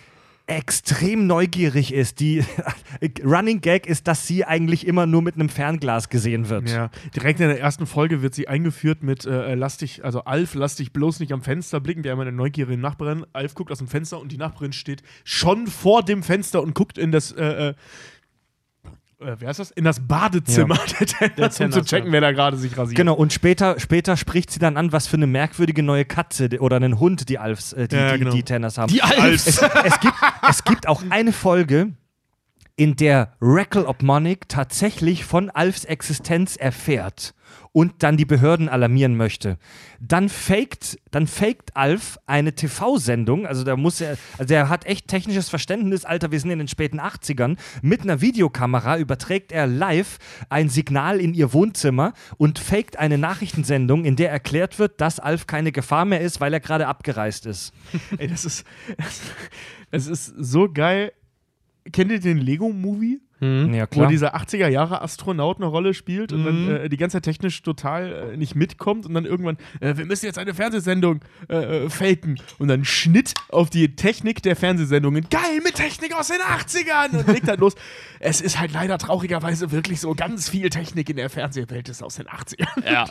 extrem 0.50 1.26
neugierig 1.26 1.94
ist. 1.94 2.18
Die 2.20 2.44
Running 3.24 3.60
Gag 3.60 3.86
ist, 3.86 4.08
dass 4.08 4.26
sie 4.26 4.44
eigentlich 4.44 4.86
immer 4.86 5.06
nur 5.06 5.22
mit 5.22 5.36
einem 5.36 5.48
Fernglas 5.48 6.08
gesehen 6.08 6.48
wird. 6.48 6.68
Ja, 6.68 6.90
direkt 7.14 7.40
in 7.40 7.48
der 7.48 7.60
ersten 7.60 7.86
Folge 7.86 8.20
wird 8.20 8.34
sie 8.34 8.48
eingeführt 8.48 9.02
mit 9.02 9.24
äh, 9.24 9.54
lass 9.54 9.78
dich, 9.78 10.04
also 10.04 10.24
Alf, 10.24 10.54
lass 10.54 10.74
dich 10.74 10.92
bloß 10.92 11.20
nicht 11.20 11.32
am 11.32 11.42
Fenster 11.42 11.80
blicken. 11.80 12.02
Wir 12.02 12.10
haben 12.10 12.20
eine 12.20 12.32
neugierige 12.32 12.80
Nachbarin. 12.80 13.24
Alf 13.32 13.54
guckt 13.54 13.70
aus 13.70 13.78
dem 13.78 13.86
Fenster 13.86 14.20
und 14.20 14.32
die 14.32 14.38
Nachbarin 14.38 14.72
steht 14.72 15.02
schon 15.24 15.68
vor 15.68 16.02
dem 16.02 16.22
Fenster 16.22 16.62
und 16.62 16.74
guckt 16.74 16.98
in 16.98 17.12
das, 17.12 17.30
äh, 17.32 17.74
äh, 19.20 19.36
wer 19.38 19.48
heißt 19.48 19.58
das? 19.58 19.70
In 19.70 19.84
das 19.84 20.00
Badezimmer 20.00 20.78
der 21.00 21.06
Tenners, 21.06 21.60
um 21.60 21.72
zu 21.72 21.82
checken, 21.82 22.06
ja. 22.08 22.12
wer 22.12 22.20
da 22.20 22.32
gerade 22.32 22.56
sich 22.56 22.76
rasiert. 22.76 22.96
Genau, 22.96 23.14
und 23.14 23.32
später, 23.32 23.78
später 23.78 24.16
spricht 24.16 24.50
sie 24.50 24.58
dann 24.58 24.76
an, 24.76 24.92
was 24.92 25.06
für 25.06 25.16
eine 25.16 25.26
merkwürdige 25.26 25.82
neue 25.82 26.04
Katze 26.04 26.48
die- 26.48 26.58
oder 26.58 26.76
einen 26.76 26.98
Hund 26.98 27.28
die 27.28 27.38
Alfs, 27.38 27.72
äh, 27.72 27.88
die, 27.88 27.96
Ja, 27.96 28.12
die, 28.12 28.18
genau. 28.20 28.30
die 28.32 28.42
Tenners 28.42 28.78
haben. 28.78 28.92
Die 28.92 29.02
Alfs. 29.02 29.46
Es, 29.46 29.62
es, 29.62 30.00
gibt, 30.00 30.14
es 30.48 30.64
gibt 30.64 30.88
auch 30.88 31.02
eine 31.10 31.32
Folge, 31.32 31.92
in 32.80 32.96
der 32.96 33.34
Rackle 33.42 33.86
Obmonic 33.86 34.48
tatsächlich 34.48 35.26
von 35.26 35.50
Alfs 35.50 35.84
Existenz 35.84 36.56
erfährt 36.56 37.34
und 37.72 38.02
dann 38.02 38.16
die 38.16 38.24
Behörden 38.24 38.70
alarmieren 38.70 39.18
möchte. 39.18 39.58
Dann 40.00 40.30
faked, 40.30 40.98
dann 41.10 41.26
faked 41.26 41.76
Alf 41.76 42.18
eine 42.24 42.54
TV-Sendung, 42.54 43.46
also 43.46 43.64
da 43.64 43.76
muss 43.76 44.00
er, 44.00 44.16
also 44.38 44.46
der 44.46 44.70
hat 44.70 44.86
echt 44.86 45.08
technisches 45.08 45.50
Verständnis, 45.50 46.06
Alter, 46.06 46.32
wir 46.32 46.40
sind 46.40 46.52
in 46.52 46.58
den 46.58 46.68
späten 46.68 47.00
80ern, 47.00 47.58
mit 47.82 48.00
einer 48.00 48.22
Videokamera 48.22 48.96
überträgt 48.96 49.52
er 49.52 49.66
live 49.66 50.16
ein 50.48 50.70
Signal 50.70 51.20
in 51.20 51.34
ihr 51.34 51.52
Wohnzimmer 51.52 52.14
und 52.38 52.58
faked 52.58 52.98
eine 52.98 53.18
Nachrichtensendung, 53.18 54.06
in 54.06 54.16
der 54.16 54.30
erklärt 54.30 54.78
wird, 54.78 55.02
dass 55.02 55.20
Alf 55.20 55.46
keine 55.46 55.70
Gefahr 55.70 56.06
mehr 56.06 56.22
ist, 56.22 56.40
weil 56.40 56.54
er 56.54 56.60
gerade 56.60 56.86
abgereist 56.86 57.44
ist. 57.44 57.74
Ey, 58.16 58.26
das 58.26 58.46
ist, 58.46 58.64
das 59.90 60.06
ist 60.06 60.32
so 60.38 60.72
geil. 60.72 61.12
Kennt 61.92 62.12
ihr 62.12 62.20
den 62.20 62.38
Lego-Movie? 62.38 63.20
Ja, 63.42 63.86
Wo 63.92 64.04
dieser 64.04 64.36
80er 64.36 64.68
Jahre 64.68 65.00
Astronaut 65.00 65.56
eine 65.56 65.66
Rolle 65.66 65.94
spielt 65.94 66.30
und 66.30 66.44
dann 66.44 66.68
äh, 66.68 66.88
die 66.90 66.98
ganze 66.98 67.16
Zeit 67.16 67.24
technisch 67.24 67.62
total 67.62 68.32
äh, 68.32 68.36
nicht 68.36 68.54
mitkommt 68.54 69.06
und 69.06 69.14
dann 69.14 69.24
irgendwann, 69.24 69.56
äh, 69.80 69.96
wir 69.96 70.04
müssen 70.04 70.26
jetzt 70.26 70.36
eine 70.38 70.52
Fernsehsendung 70.52 71.20
äh, 71.48 71.84
äh, 71.84 71.88
faken. 71.88 72.38
Und 72.58 72.68
dann 72.68 72.84
Schnitt 72.84 73.32
auf 73.48 73.70
die 73.70 73.96
Technik 73.96 74.42
der 74.42 74.56
Fernsehsendungen. 74.56 75.26
Geil, 75.30 75.60
mit 75.64 75.76
Technik 75.76 76.14
aus 76.14 76.28
den 76.28 76.40
80ern! 76.40 77.18
Und 77.18 77.28
legt 77.28 77.48
halt 77.48 77.60
los. 77.60 77.76
Es 78.18 78.42
ist 78.42 78.60
halt 78.60 78.72
leider 78.72 78.98
traurigerweise 78.98 79.72
wirklich 79.72 80.00
so, 80.00 80.14
ganz 80.14 80.50
viel 80.50 80.68
Technik 80.68 81.08
in 81.08 81.16
der 81.16 81.30
Fernsehwelt 81.30 81.88
ist 81.88 82.02
aus 82.02 82.16
den 82.16 82.26
80ern. 82.26 82.84
Ja. 82.84 83.06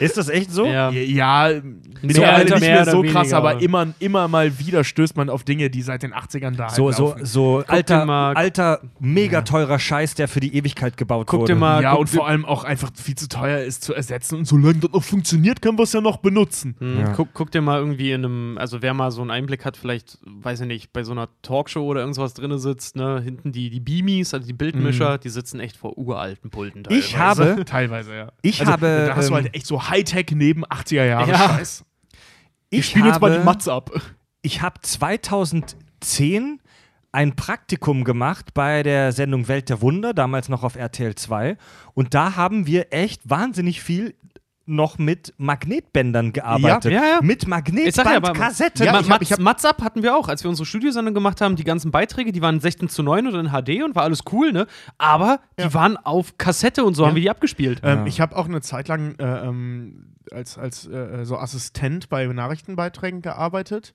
Ist 0.00 0.16
das 0.16 0.28
echt 0.28 0.50
so? 0.52 0.66
ja. 0.66 0.90
Ja, 0.90 1.48
Mehr 1.48 1.62
mittlerweile 2.02 2.44
oder- 2.44 2.54
nicht 2.56 2.60
mehr 2.60 2.74
mehr 2.84 2.84
so 2.86 3.02
krass, 3.02 3.14
weniger, 3.14 3.36
aber 3.36 3.50
aber- 3.50 3.62
immer, 3.62 3.86
immer 3.98 4.28
mal 4.28 4.58
wieder 4.58 4.84
stößt 4.84 5.16
man 5.16 5.28
auf 5.30 5.42
Dinge, 5.44 5.70
die 5.70 5.82
seit 5.82 6.02
den 6.02 6.12
80ern 6.14 6.56
da 6.56 6.68
So, 6.68 6.86
halt 6.86 6.96
so, 6.96 7.14
so 7.22 7.64
alter, 7.66 8.04
mal- 8.04 8.34
alter, 8.34 8.80
mega 9.00 9.42
teurer 9.42 9.78
Scheiß, 9.78 10.14
der 10.14 10.28
für 10.28 10.40
die 10.40 10.54
Ewigkeit 10.56 10.96
gebaut 10.96 11.26
Guck 11.26 11.40
wurde. 11.40 11.54
dir 11.54 11.58
mal, 11.58 11.82
ja, 11.82 11.90
guck 11.92 12.00
und 12.00 12.08
vor 12.10 12.26
allem 12.28 12.44
auch 12.44 12.64
einfach 12.64 12.90
viel 12.94 13.14
zu 13.16 13.28
teuer 13.28 13.60
ist 13.60 13.82
zu 13.82 13.94
ersetzen. 13.94 14.36
Und 14.36 14.44
solange 14.46 14.74
das 14.78 14.90
noch 14.92 15.02
funktioniert, 15.02 15.60
können 15.62 15.78
wir 15.78 15.82
es 15.84 15.92
ja 15.92 16.00
noch 16.00 16.18
benutzen. 16.18 16.76
Hm, 16.78 17.00
Ja. 17.00 17.12
guck, 17.14 17.28
guck 17.34 17.50
dir 17.50 17.60
mal 17.62 17.78
irgendwie 17.78 18.12
in 18.12 18.24
einem, 18.24 18.58
also 18.58 18.82
wer 18.82 18.94
mal 18.94 19.10
so 19.10 19.20
einen 19.22 19.30
Einblick 19.30 19.64
hat, 19.64 19.76
vielleicht, 19.76 20.18
weiß 20.24 20.60
ich 20.60 20.66
nicht, 20.66 20.92
bei 20.92 21.02
so 21.02 21.12
einer 21.12 21.28
Talkshow 21.42 21.80
oder 21.84 22.00
irgendwas 22.00 22.34
drin 22.34 22.56
sitzt, 22.58 22.96
ne, 22.96 23.20
hinten 23.22 23.52
die, 23.52 23.70
die 23.70 23.80
Beamies, 23.80 24.32
also 24.34 24.46
die 24.46 24.52
Bildmischer, 24.52 25.18
die 25.18 25.28
sitzen 25.28 25.60
echt 25.60 25.76
vor 25.76 25.96
uralten 25.98 26.50
Pulten 26.50 26.84
Ich 26.90 27.12
teilweise. 27.12 27.50
habe, 27.52 27.64
Teilweise, 27.64 28.14
ja. 28.14 28.32
ich 28.42 28.60
Also, 28.60 28.72
habe, 28.72 29.04
da 29.08 29.16
hast 29.16 29.28
du 29.28 29.34
ähm, 29.34 29.42
halt 29.42 29.54
echt 29.54 29.66
so 29.66 29.87
Hightech 29.88 30.30
neben 30.32 30.64
80er 30.64 31.04
Jahre 31.04 31.30
Ja. 31.30 31.38
Scheiß. 31.50 31.84
ich 32.70 32.86
spielen 32.86 33.06
jetzt 33.06 33.20
mal 33.20 33.36
die 33.38 33.44
Matze 33.44 33.72
ab. 33.72 33.90
Ich 34.42 34.62
habe 34.62 34.80
2010 34.82 36.60
ein 37.10 37.34
Praktikum 37.36 38.04
gemacht 38.04 38.52
bei 38.54 38.82
der 38.82 39.12
Sendung 39.12 39.48
Welt 39.48 39.68
der 39.70 39.80
Wunder, 39.80 40.12
damals 40.14 40.48
noch 40.48 40.62
auf 40.62 40.76
RTL 40.76 41.14
2. 41.14 41.56
Und 41.94 42.14
da 42.14 42.36
haben 42.36 42.66
wir 42.66 42.92
echt 42.92 43.28
wahnsinnig 43.28 43.80
viel 43.82 44.14
noch 44.68 44.98
mit 44.98 45.34
Magnetbändern 45.38 46.32
gearbeitet. 46.32 46.92
Ja, 46.92 47.02
ja. 47.04 47.18
Mit 47.22 47.42
ja, 47.42 47.48
aber- 47.48 47.56
Magnetbandkassetten. 47.56 48.84
Ja, 48.86 48.92
ich 48.92 48.98
hab- 48.98 49.08
Mats, 49.08 49.22
ich 49.22 49.32
hab- 49.32 49.40
Mats 49.40 49.64
Up 49.64 49.82
hatten 49.82 50.02
wir 50.02 50.16
auch, 50.16 50.28
als 50.28 50.42
wir 50.44 50.50
unsere 50.50 50.66
Studiosendung 50.66 51.14
gemacht 51.14 51.40
haben, 51.40 51.56
die 51.56 51.64
ganzen 51.64 51.90
Beiträge, 51.90 52.32
die 52.32 52.42
waren 52.42 52.60
16 52.60 52.88
zu 52.88 53.02
9 53.02 53.26
oder 53.26 53.40
in 53.40 53.48
HD 53.50 53.82
und 53.82 53.94
war 53.94 54.02
alles 54.04 54.20
cool, 54.32 54.52
ne? 54.52 54.66
Aber 54.98 55.40
die 55.58 55.72
waren 55.74 55.96
auf 55.96 56.38
Kassette 56.38 56.84
und 56.84 56.94
so 56.94 57.06
haben 57.06 57.14
wir 57.14 57.22
die 57.22 57.30
abgespielt. 57.30 57.80
Ähm, 57.82 58.06
Ich 58.06 58.20
habe 58.20 58.36
auch 58.36 58.46
eine 58.46 58.60
Zeit 58.60 58.88
lang 58.88 59.14
äh, 59.18 59.24
ähm, 59.46 60.14
als, 60.32 60.58
als 60.58 60.86
äh, 60.86 61.24
so 61.24 61.36
Assistent 61.38 62.08
bei 62.08 62.26
Nachrichtenbeiträgen 62.26 63.22
gearbeitet. 63.22 63.94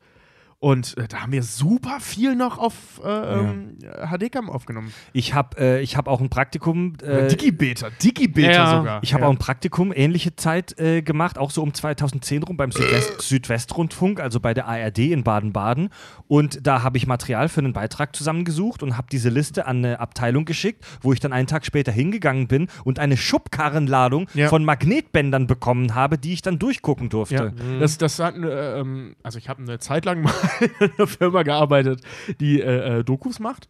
Und 0.64 0.98
äh, 0.98 1.10
da 1.10 1.23
haben 1.23 1.34
wir 1.34 1.44
super 1.44 1.99
viel 1.99 2.38
noch 2.38 2.57
auf 2.57 3.02
äh, 3.03 3.10
ähm, 3.10 3.80
HD-Cam 3.81 4.49
aufgenommen. 4.49 4.94
Ich 5.11 5.34
habe 5.34 5.60
äh, 5.60 5.81
ich 5.81 5.98
hab 5.98 6.07
auch 6.07 6.22
ein 6.22 6.30
Praktikum. 6.30 6.94
Äh, 7.03 7.27
Digibeta, 7.27 7.90
Digibeta 8.02 8.49
ja. 8.49 8.77
sogar. 8.77 9.03
Ich 9.03 9.14
habe 9.14 9.23
ja. 9.23 9.27
auch 9.27 9.34
ein 9.34 9.40
Praktikum, 9.40 9.91
ähnliche 9.94 10.38
Zeit 10.38 10.80
äh, 10.80 11.02
gemacht, 11.02 11.38
auch 11.38 11.52
so 11.52 11.61
um 11.61 11.73
2010 11.73 12.44
rum 12.44 12.56
beim 12.56 12.72
Südwest 12.72 13.22
Südwestrundfunk, 13.22 14.22
also 14.22 14.40
bei 14.40 14.53
der 14.53 14.65
ARD 14.65 14.99
in 14.99 15.26
Baden-Baden. 15.26 15.90
Und 16.30 16.65
da 16.65 16.81
habe 16.81 16.98
ich 16.98 17.07
Material 17.07 17.49
für 17.49 17.60
einen 17.60 17.73
Beitrag 17.73 18.15
zusammengesucht 18.15 18.84
und 18.84 18.95
habe 18.95 19.07
diese 19.11 19.27
Liste 19.27 19.68
an 19.68 19.80
eine 19.80 19.99
Abteilung 19.99 20.45
geschickt, 20.45 20.85
wo 21.02 21.11
ich 21.11 21.19
dann 21.19 21.34
einen 21.34 21.48
Tag 21.48 21.65
später 21.65 21.91
hingegangen 21.91 22.48
bin 22.48 22.69
und 22.85 22.99
eine 22.99 23.18
Schubkarrenladung 23.18 24.30
Ja. 24.34 24.48
von 24.48 24.64
Magnetbändern 24.64 25.45
bekommen 25.45 25.94
habe, 25.94 26.18
die 26.18 26.31
ich 26.31 26.41
dann 26.41 26.57
durchgucken 26.57 27.10
durfte. 27.10 27.53
Ja, 27.53 27.80
das, 27.81 27.98
das 27.98 28.18
hat, 28.19 28.38
äh, 28.38 28.80
ähm, 28.80 29.18
also 29.23 29.38
ich 29.38 29.49
habe 29.49 29.61
eine 29.61 29.77
Zeit 29.80 30.06
lang 30.06 30.22
mal 30.22 30.34
in 30.80 30.91
einer 30.97 31.07
Firma 31.07 31.43
gearbeitet, 31.43 32.01
die 32.39 32.61
äh, 32.61 32.99
äh, 32.99 33.03
Dokus 33.03 33.39
macht. 33.39 33.67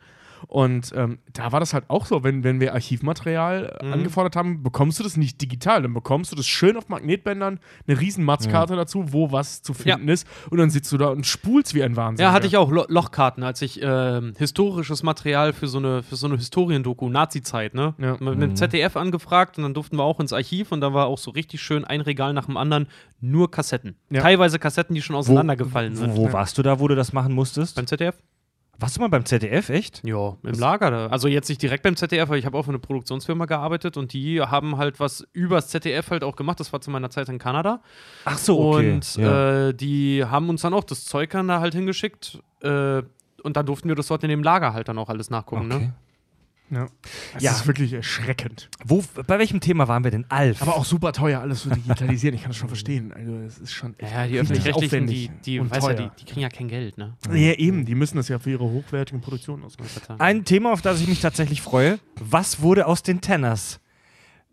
Und 0.47 0.91
ähm, 0.95 1.19
da 1.31 1.51
war 1.51 1.59
das 1.59 1.73
halt 1.73 1.85
auch 1.89 2.05
so, 2.05 2.23
wenn, 2.23 2.43
wenn 2.43 2.59
wir 2.59 2.73
Archivmaterial 2.73 3.77
äh, 3.81 3.91
angefordert 3.91 4.35
haben, 4.35 4.63
bekommst 4.63 4.99
du 4.99 5.03
das 5.03 5.17
nicht 5.17 5.41
digital, 5.41 5.81
dann 5.81 5.93
bekommst 5.93 6.31
du 6.31 6.35
das 6.35 6.47
schön 6.47 6.77
auf 6.77 6.89
Magnetbändern, 6.89 7.59
eine 7.87 7.99
riesen 7.99 8.23
Matzkarte 8.23 8.75
dazu, 8.75 9.13
wo 9.13 9.31
was 9.31 9.61
zu 9.61 9.73
finden 9.73 10.07
ist 10.09 10.27
und 10.49 10.57
dann 10.57 10.69
sitzt 10.69 10.91
du 10.91 10.97
da 10.97 11.07
und 11.07 11.25
spulst 11.25 11.73
wie 11.73 11.83
ein 11.83 11.95
Wahnsinn. 11.95 12.23
Ja, 12.23 12.31
hatte 12.31 12.47
ich 12.47 12.57
auch 12.57 12.71
Lo 12.71 12.85
Lochkarten, 12.87 13.43
als 13.43 13.61
ich 13.61 13.79
ähm, 13.81 14.33
historisches 14.37 15.03
Material 15.03 15.53
für 15.53 15.67
so 15.67 15.77
eine, 15.79 16.03
für 16.03 16.15
so 16.15 16.27
eine 16.27 16.35
Historiendoku, 16.35 17.09
Nazi-Zeit, 17.09 17.73
ne? 17.73 17.93
Ja. 17.97 18.17
Mit 18.19 18.37
mit 18.37 18.57
ZDF 18.57 18.95
angefragt 18.95 19.57
und 19.57 19.63
dann 19.63 19.73
durften 19.73 19.97
wir 19.97 20.03
auch 20.03 20.19
ins 20.19 20.33
Archiv 20.33 20.71
und 20.71 20.81
da 20.81 20.93
war 20.93 21.07
auch 21.07 21.17
so 21.17 21.31
richtig 21.31 21.61
schön 21.61 21.85
ein 21.85 22.01
Regal 22.01 22.33
nach 22.33 22.45
dem 22.45 22.57
anderen, 22.57 22.87
nur 23.21 23.49
Kassetten. 23.51 23.95
Ja. 24.09 24.21
Teilweise 24.21 24.59
Kassetten, 24.59 24.95
die 24.95 25.01
schon 25.01 25.15
auseinandergefallen 25.15 25.93
wo, 25.93 26.01
sind. 26.01 26.15
wo 26.15 26.31
warst 26.31 26.57
du 26.57 26.63
da, 26.63 26.79
wo 26.79 26.87
du 26.87 26.95
das 26.95 27.13
machen 27.13 27.33
musstest? 27.33 27.75
Beim 27.75 27.87
ZDF? 27.87 28.15
Warst 28.79 28.97
du 28.97 29.01
mal 29.01 29.07
beim 29.07 29.25
ZDF, 29.25 29.69
echt? 29.69 30.01
Ja, 30.03 30.35
im 30.41 30.59
Lager 30.59 30.89
da. 30.89 31.07
Also 31.07 31.27
jetzt 31.27 31.47
nicht 31.47 31.61
direkt 31.61 31.83
beim 31.83 31.95
ZDF, 31.95 32.23
aber 32.23 32.37
ich 32.37 32.45
habe 32.45 32.57
auch 32.57 32.63
für 32.63 32.71
eine 32.71 32.79
Produktionsfirma 32.79 33.45
gearbeitet 33.45 33.97
und 33.97 34.13
die 34.13 34.41
haben 34.41 34.77
halt 34.77 34.99
was 34.99 35.27
übers 35.31 35.69
ZDF 35.69 36.09
halt 36.09 36.23
auch 36.23 36.35
gemacht. 36.35 36.59
Das 36.59 36.73
war 36.73 36.81
zu 36.81 36.89
meiner 36.89 37.09
Zeit 37.09 37.29
in 37.29 37.37
Kanada. 37.37 37.81
Ach 38.25 38.37
so, 38.37 38.73
okay. 38.73 38.93
Und 38.93 39.15
ja. 39.15 39.69
äh, 39.69 39.73
die 39.73 40.25
haben 40.25 40.49
uns 40.49 40.63
dann 40.63 40.73
auch 40.73 40.83
das 40.83 41.05
Zeug 41.05 41.29
dann 41.29 41.47
da 41.47 41.59
halt 41.59 41.75
hingeschickt. 41.75 42.39
Äh, 42.61 43.03
und 43.43 43.57
dann 43.57 43.65
durften 43.65 43.89
wir 43.89 43.95
das 43.95 44.07
dort 44.07 44.23
in 44.23 44.29
dem 44.29 44.41
Lager 44.41 44.73
halt 44.73 44.87
dann 44.87 44.97
auch 44.97 45.09
alles 45.09 45.29
nachgucken. 45.29 45.71
okay. 45.71 45.85
Ne? 45.85 45.93
Ja. 46.73 46.87
Das 47.33 47.43
Ja. 47.43 47.51
ist 47.51 47.67
wirklich 47.67 47.93
erschreckend. 47.93 48.69
Wo, 48.83 49.03
bei 49.27 49.39
welchem 49.39 49.59
Thema 49.59 49.87
waren 49.87 50.03
wir 50.03 50.11
denn? 50.11 50.25
Alf. 50.29 50.61
Aber 50.61 50.75
auch 50.75 50.85
super 50.85 51.11
teuer, 51.13 51.39
alles 51.41 51.61
zu 51.63 51.69
digitalisieren. 51.69 52.35
Ich 52.35 52.41
kann 52.41 52.51
das 52.51 52.57
schon 52.57 52.67
verstehen. 52.69 53.11
Also, 53.13 53.35
es 53.37 53.57
ist 53.59 53.73
schon 53.73 53.97
echt 53.99 54.11
Ja, 54.13 54.27
die 54.27 54.39
öffentlich-rechtlichen, 54.39 55.07
die, 55.07 55.29
die, 55.45 55.55
ja, 55.55 55.93
die, 55.93 56.09
die 56.19 56.25
kriegen 56.25 56.41
ja 56.41 56.49
kein 56.49 56.67
Geld, 56.67 56.97
ne? 56.97 57.15
Ja, 57.29 57.53
eben. 57.53 57.85
Die 57.85 57.95
müssen 57.95 58.17
das 58.17 58.27
ja 58.27 58.39
für 58.39 58.51
ihre 58.51 58.63
hochwertigen 58.65 59.21
Produktionen 59.21 59.63
ausgeben. 59.63 59.89
Ein 60.19 60.45
Thema, 60.45 60.71
auf 60.73 60.81
das 60.81 61.01
ich 61.01 61.07
mich 61.07 61.21
tatsächlich 61.21 61.61
freue. 61.61 61.99
Was 62.19 62.61
wurde 62.61 62.87
aus 62.87 63.03
den 63.03 63.21
Tenners? 63.21 63.79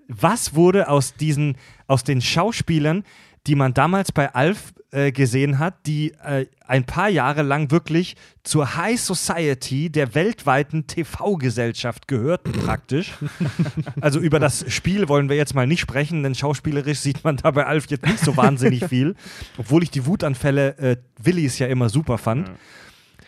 Was 0.09 0.55
wurde 0.55 0.88
aus 0.88 1.14
diesen, 1.14 1.56
aus 1.86 2.02
den 2.05 2.20
Schauspielern, 2.20 3.05
die 3.47 3.55
man 3.55 3.74
damals 3.74 4.12
bei 4.12 4.34
Alf 4.34 4.72
äh, 4.93 5.12
gesehen 5.12 5.59
hat, 5.59 5.87
die 5.87 6.12
äh, 6.25 6.47
ein 6.67 6.85
paar 6.85 7.09
Jahre 7.09 7.43
lang 7.43 7.71
wirklich 7.71 8.17
zur 8.43 8.77
High 8.77 9.01
Society 9.01 9.91
der 9.91 10.15
weltweiten 10.15 10.87
TV-Gesellschaft 10.87 12.09
gehörten 12.09 12.53
praktisch. 12.53 13.12
also 14.01 14.19
über 14.19 14.41
das 14.41 14.65
Spiel 14.73 15.09
wollen 15.09 15.29
wir 15.29 15.37
jetzt 15.37 15.55
mal 15.55 15.67
nicht 15.67 15.81
sprechen, 15.81 16.23
denn 16.23 16.35
schauspielerisch 16.35 16.99
sieht 16.99 17.23
man 17.25 17.37
da 17.37 17.51
bei 17.51 17.67
Alf 17.67 17.87
jetzt 17.89 18.05
nicht 18.05 18.19
so 18.19 18.37
wahnsinnig 18.37 18.85
viel, 18.87 19.15
obwohl 19.59 19.83
ich 19.83 19.91
die 19.91 20.07
Wutanfälle 20.07 20.77
äh, 20.79 20.97
Willis 21.23 21.59
ja 21.59 21.67
immer 21.69 21.89
super 21.89 22.19
fand. 22.19 22.51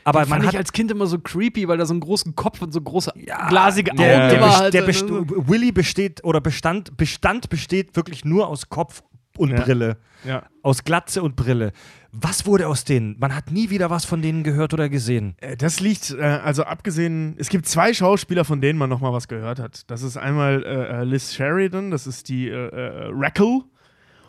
Aber 0.05 0.21
man 0.21 0.29
fand 0.29 0.47
hat 0.47 0.55
ich 0.55 0.59
als 0.59 0.73
Kind 0.73 0.91
immer 0.91 1.07
so 1.07 1.19
creepy, 1.19 1.69
weil 1.69 1.79
er 1.79 1.87
so 1.87 1.95
einen 1.95 2.01
großen 2.01 2.35
Kopf 2.35 2.61
und 2.61 2.73
so 2.73 2.81
große 2.81 3.13
glasige 3.49 3.93
Augen 3.93 3.99
der, 4.03 4.29
der, 4.31 4.39
best- 4.41 4.57
hatte. 4.57 4.71
der 4.71 4.83
best 4.83 5.09
Willy 5.09 5.71
besteht 5.71 6.25
oder 6.25 6.41
Bestand, 6.41 6.97
Bestand 6.97 7.49
besteht 7.49 7.95
wirklich 7.95 8.25
nur 8.25 8.49
aus 8.49 8.69
Kopf 8.69 9.03
und 9.39 9.51
Ja. 9.51 9.63
Brille. 9.63 9.97
Ja. 10.25 10.45
Aus 10.63 10.85
Glatze 10.85 11.23
und 11.23 11.35
Brille. 11.37 11.73
Was 12.13 12.47
wurde 12.47 12.69
aus 12.69 12.85
denen? 12.85 13.17
Man 13.19 13.35
hat 13.35 13.51
nie 13.51 13.71
wieder 13.71 13.89
was 13.91 14.05
von 14.05 14.21
denen 14.23 14.43
gehört 14.45 14.73
oder 14.75 14.89
gesehen. 14.89 15.35
Äh, 15.41 15.57
Das 15.57 15.81
liegt, 15.81 16.11
äh, 16.11 16.21
also 16.23 16.65
abgesehen, 16.65 17.35
es 17.39 17.49
gibt 17.49 17.67
zwei 17.67 17.93
Schauspieler, 17.95 18.45
von 18.45 18.61
denen 18.61 18.79
man 18.79 18.89
noch 18.91 19.01
mal 19.01 19.13
was 19.13 19.29
gehört 19.29 19.59
hat. 19.59 19.91
Das 19.91 20.03
ist 20.03 20.17
einmal 20.17 20.63
äh, 20.65 21.01
äh, 21.01 21.05
Liz 21.05 21.33
Sheridan, 21.35 21.91
das 21.91 22.07
ist 22.07 22.29
die 22.29 22.49
äh, 22.49 22.69
Rackle. 23.13 23.63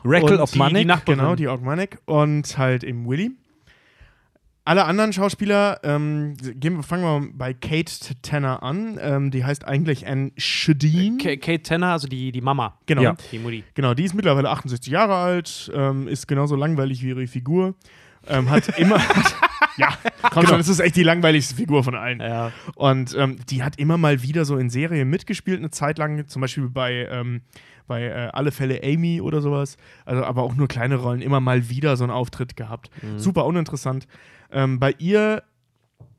Rackle 0.06 0.40
of 0.42 0.52
die 0.52 0.86
Nachbarin. 0.86 1.20
Genau, 1.20 1.36
die 1.36 1.48
Ogmanek. 1.48 2.00
Und 2.06 2.58
halt 2.58 2.84
eben 2.84 3.08
Willy. 3.08 3.32
Alle 4.66 4.86
anderen 4.86 5.12
Schauspieler, 5.12 5.82
ähm, 5.84 6.36
gehen, 6.56 6.84
fangen 6.84 7.04
wir 7.04 7.20
mal 7.20 7.30
bei 7.34 7.54
Kate 7.54 7.92
Tanner 8.22 8.64
an. 8.64 8.98
Ähm, 9.02 9.30
die 9.30 9.44
heißt 9.44 9.66
eigentlich 9.68 10.08
Anne 10.08 10.32
Shadeen. 10.38 11.18
Ka- 11.18 11.36
Kate 11.36 11.64
Tanner, 11.64 11.88
also 11.92 12.08
die, 12.08 12.32
die 12.32 12.40
Mama. 12.40 12.80
Genau. 12.86 13.02
Ja. 13.02 13.16
Die 13.34 13.40
Mutti. 13.40 13.64
Genau, 13.74 13.94
die 13.94 14.04
ist 14.06 14.14
mittlerweile 14.14 14.50
68 14.52 14.92
Jahre 14.92 15.16
alt, 15.16 15.70
ähm, 15.76 16.08
ist 16.08 16.28
genauso 16.28 16.56
langweilig 16.56 17.04
wie 17.04 17.10
ihre 17.10 17.28
Figur. 17.28 17.76
Ähm, 18.26 18.50
hat 18.50 18.70
immer. 18.80 19.02
ja, 19.76 19.90
komm 20.32 20.48
schon, 20.48 20.58
das 20.60 20.70
ist 20.70 20.80
echt 20.80 20.96
die 20.96 21.04
langweiligste 21.04 21.56
Figur 21.56 21.84
von 21.84 21.96
allen. 21.96 22.22
Ja. 22.22 22.54
Und 22.76 23.14
ähm, 23.20 23.40
die 23.50 23.64
hat 23.64 23.78
immer 23.78 23.98
mal 23.98 24.24
wieder 24.24 24.46
so 24.46 24.56
in 24.58 24.70
Serien 24.70 25.10
mitgespielt, 25.10 25.60
eine 25.60 25.72
Zeit 25.72 25.98
lang, 25.98 26.26
zum 26.30 26.42
Beispiel 26.42 26.70
bei, 26.70 27.06
ähm, 27.12 27.42
bei 27.86 28.04
äh, 28.04 28.30
Alle 28.32 28.54
Fälle 28.54 28.80
Amy 28.82 29.20
oder 29.20 29.42
sowas. 29.42 29.76
Also, 30.06 30.24
aber 30.24 30.44
auch 30.44 30.56
nur 30.56 30.70
kleine 30.70 30.96
Rollen, 30.96 31.22
immer 31.22 31.42
mal 31.42 31.68
wieder 31.70 31.98
so 31.98 32.06
einen 32.06 32.12
Auftritt 32.14 32.56
gehabt. 32.56 32.90
Super 33.18 33.46
uninteressant. 33.46 34.08
Ähm, 34.54 34.80
bei 34.80 34.96
ihr 35.00 35.44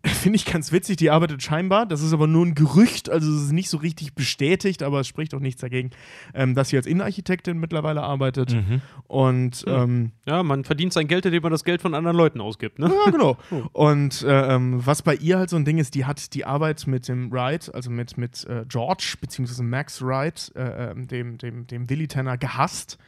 finde 0.09 0.37
ich 0.37 0.45
ganz 0.45 0.71
witzig, 0.71 0.97
die 0.97 1.11
arbeitet 1.11 1.43
scheinbar, 1.43 1.87
das 1.87 2.03
ist 2.03 2.13
aber 2.13 2.27
nur 2.27 2.45
ein 2.45 2.55
Gerücht, 2.55 3.09
also 3.09 3.33
es 3.33 3.45
ist 3.45 3.53
nicht 3.53 3.71
so 3.71 3.79
richtig 3.79 4.15
bestätigt, 4.15 4.83
aber 4.83 5.01
es 5.01 5.09
spricht 5.09 5.35
auch 5.35 5.41
nichts 5.41 5.61
dagegen, 5.61 5.91
ähm, 6.35 6.55
dass 6.55 6.69
sie 6.69 6.77
als 6.77 6.87
Innenarchitektin 6.87 7.59
mittlerweile 7.59 8.03
arbeitet. 8.03 8.53
Mhm. 8.53 8.83
Und 9.07 9.65
ähm, 9.67 10.13
ja, 10.27 10.43
man 10.43 10.65
verdient 10.65 10.93
sein 10.93 11.09
Geld, 11.09 11.25
indem 11.25 11.43
man 11.43 11.53
das 11.53 11.65
Geld 11.65 11.81
von 11.81 11.95
anderen 11.95 12.17
Leuten 12.17 12.41
ausgibt, 12.41 12.79
ne? 12.79 12.93
ja, 13.05 13.11
genau. 13.11 13.39
Und 13.73 14.23
äh, 14.23 14.55
ähm, 14.55 14.85
was 14.85 15.03
bei 15.03 15.15
ihr 15.15 15.39
halt 15.39 15.51
so 15.51 15.57
ein 15.57 15.65
Ding 15.65 15.79
ist, 15.79 15.95
die 15.95 16.05
hat 16.05 16.35
die 16.35 16.45
Arbeit 16.45 16.87
mit 16.87 17.09
dem 17.09 17.33
Wright, 17.33 17.75
also 17.75 17.91
mit, 17.91 18.19
mit 18.19 18.45
äh, 18.45 18.65
George, 18.69 19.15
beziehungsweise 19.21 19.63
Max 19.63 20.03
Wright, 20.03 20.53
äh, 20.55 20.91
ähm, 20.91 21.07
dem, 21.09 21.39
dem, 21.39 21.67
dem 21.67 21.89
Willy 21.89 22.09
Tanner, 22.09 22.37
gehasst. 22.37 22.99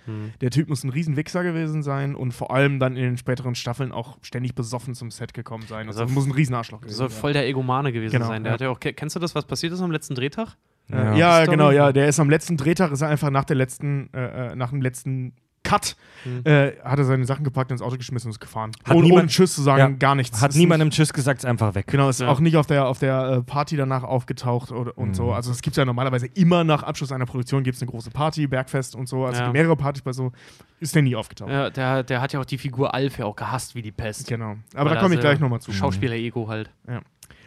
Der 0.40 0.50
Typ 0.50 0.68
muss 0.68 0.84
ein 0.84 0.90
Riesenwichser 0.90 1.42
gewesen 1.42 1.82
sein 1.82 2.14
und 2.14 2.32
vor 2.32 2.52
allem 2.52 2.78
dann 2.78 2.96
in 2.96 3.02
den 3.02 3.18
späteren 3.18 3.54
Staffeln 3.54 3.92
auch 3.92 4.18
ständig 4.22 4.54
besoffen 4.54 4.94
zum 4.94 5.10
Set 5.10 5.34
gekommen 5.34 5.64
sein. 5.68 5.88
Also, 5.88 6.02
Also 6.02 6.14
muss 6.14 6.26
ein 6.26 6.32
Riesenarschloch 6.32 6.85
gewesen 6.86 6.98
Soll 6.98 7.10
sein. 7.10 7.20
voll 7.20 7.32
der 7.32 7.46
Egomane 7.46 7.92
gewesen 7.92 8.12
Genau, 8.12 8.26
sein. 8.28 8.42
Der 8.42 8.50
ja. 8.50 8.54
hat 8.54 8.60
ja 8.62 8.70
auch, 8.70 8.80
ke- 8.80 8.92
kennst 8.94 9.14
du 9.16 9.20
das, 9.20 9.34
was 9.34 9.44
passiert 9.44 9.72
ist 9.72 9.80
am 9.80 9.90
letzten 9.90 10.14
Drehtag? 10.14 10.56
Ja, 10.88 11.42
Story. 11.42 11.56
genau, 11.56 11.70
ja. 11.72 11.92
Der 11.92 12.06
ist 12.08 12.20
am 12.20 12.30
letzten 12.30 12.56
Drehtag, 12.56 12.92
ist 12.92 13.02
er 13.02 13.08
einfach 13.08 13.30
nach 13.30 13.44
der 13.44 13.56
letzten, 13.56 14.08
äh, 14.14 14.52
äh, 14.52 14.56
nach 14.56 14.70
dem 14.70 14.80
letzten 14.80 15.34
Cut, 15.66 15.96
äh, 16.44 16.72
hat 16.84 16.98
er 16.98 17.04
seine 17.04 17.24
Sachen 17.24 17.44
gepackt 17.44 17.70
ins 17.70 17.82
Auto 17.82 17.96
geschmissen 17.96 18.28
und 18.28 18.32
ist 18.32 18.40
gefahren. 18.40 18.72
Hat 18.84 18.94
ohne, 18.94 19.04
niemand- 19.04 19.22
ohne 19.24 19.28
Tschüss 19.28 19.54
zu 19.54 19.62
sagen, 19.62 19.78
Ja. 19.78 19.88
gar 19.98 20.14
nichts. 20.14 20.40
Hat 20.40 20.50
Ist 20.50 20.56
niemandem 20.56 20.90
Tschüss 20.90 21.12
gesagt, 21.12 21.38
ist 21.40 21.44
einfach 21.44 21.74
weg. 21.74 21.86
Genau, 21.88 22.08
ist 22.08 22.20
Ja. 22.20 22.28
auch 22.28 22.40
nicht 22.40 22.56
auf 22.56 22.66
der, 22.66 22.86
auf 22.88 22.98
der 22.98 23.28
äh, 23.38 23.42
Party 23.42 23.76
danach 23.76 24.02
aufgetaucht 24.02 24.72
oder, 24.72 24.96
und 24.96 25.10
Mhm. 25.10 25.14
so. 25.14 25.32
Also 25.32 25.50
es 25.50 25.62
gibt 25.62 25.76
ja 25.76 25.84
normalerweise 25.84 26.26
immer 26.34 26.64
nach 26.64 26.82
Abschluss 26.82 27.12
einer 27.12 27.26
Produktion 27.26 27.62
gibt 27.62 27.76
es 27.76 27.82
eine 27.82 27.90
große 27.90 28.10
Party, 28.10 28.46
Bergfest 28.46 28.94
und 28.96 29.08
so. 29.08 29.24
Also 29.24 29.42
Ja. 29.42 29.52
mehrere 29.52 29.76
Partys 29.76 30.02
bei 30.02 30.12
so. 30.12 30.32
Ist 30.80 30.94
der 30.94 31.02
nie 31.02 31.16
aufgetaucht. 31.16 31.50
Ja, 31.50 31.70
der, 31.70 32.02
der 32.02 32.20
hat 32.20 32.32
ja 32.32 32.40
auch 32.40 32.44
die 32.44 32.58
Figur 32.58 32.92
Alf 32.94 33.18
ja 33.18 33.24
auch 33.24 33.36
gehasst 33.36 33.74
wie 33.74 33.82
die 33.82 33.92
Pest. 33.92 34.26
Genau. 34.28 34.56
Aber 34.74 34.90
Weil 34.90 34.96
da 34.96 35.02
komme 35.02 35.14
ich 35.14 35.20
gleich 35.20 35.40
nochmal 35.40 35.60
zu. 35.60 35.72
Schauspieler-Ego 35.72 36.48
halt. 36.48 36.70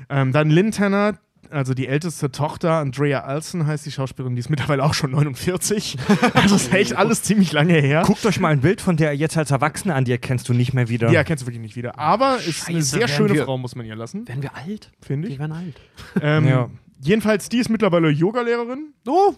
Ähm, 0.09 0.31
dann 0.31 0.49
Lynn 0.49 0.71
Tanner, 0.71 1.17
also 1.51 1.73
die 1.73 1.87
älteste 1.87 2.31
Tochter, 2.31 2.73
Andrea 2.73 3.21
Alson 3.21 3.65
heißt 3.65 3.85
die 3.85 3.91
Schauspielerin, 3.91 4.35
die 4.35 4.39
ist 4.41 4.49
mittlerweile 4.49 4.83
auch 4.83 4.93
schon 4.93 5.11
49. 5.11 5.97
also 6.33 6.55
ist 6.57 6.73
echt 6.73 6.95
alles 6.95 7.23
ziemlich 7.23 7.51
lange 7.51 7.73
her. 7.73 8.03
Guckt 8.05 8.25
euch 8.25 8.39
mal 8.39 8.49
ein 8.49 8.61
Bild 8.61 8.81
von 8.81 8.97
der 8.97 9.15
jetzt 9.15 9.35
als 9.37 9.51
Erwachsene 9.51 9.95
an, 9.95 10.05
die 10.05 10.11
erkennst 10.11 10.47
du 10.49 10.53
nicht 10.53 10.73
mehr 10.73 10.89
wieder. 10.89 11.07
Die 11.09 11.15
erkennst 11.15 11.41
du 11.43 11.47
wirklich 11.47 11.61
nicht 11.61 11.75
wieder. 11.75 11.97
Aber 11.97 12.37
ist 12.37 12.67
eine 12.67 12.77
Scheiße, 12.77 12.81
sehr 12.89 12.99
werden 13.01 13.11
schöne 13.15 13.33
wir- 13.33 13.45
Frau, 13.45 13.57
muss 13.57 13.75
man 13.75 13.85
ihr 13.85 13.95
lassen, 13.95 14.27
Werden 14.27 14.43
wir 14.43 14.55
alt? 14.55 14.91
finde 15.01 15.27
ich. 15.29 15.39
werden 15.39 15.51
alt. 15.53 15.75
Ähm, 16.21 16.47
Ja. 16.47 16.69
Jedenfalls, 17.01 17.49
die 17.49 17.57
ist 17.57 17.69
mittlerweile 17.69 18.09
Yogalehrerin. 18.09 18.93
Oh, 19.07 19.34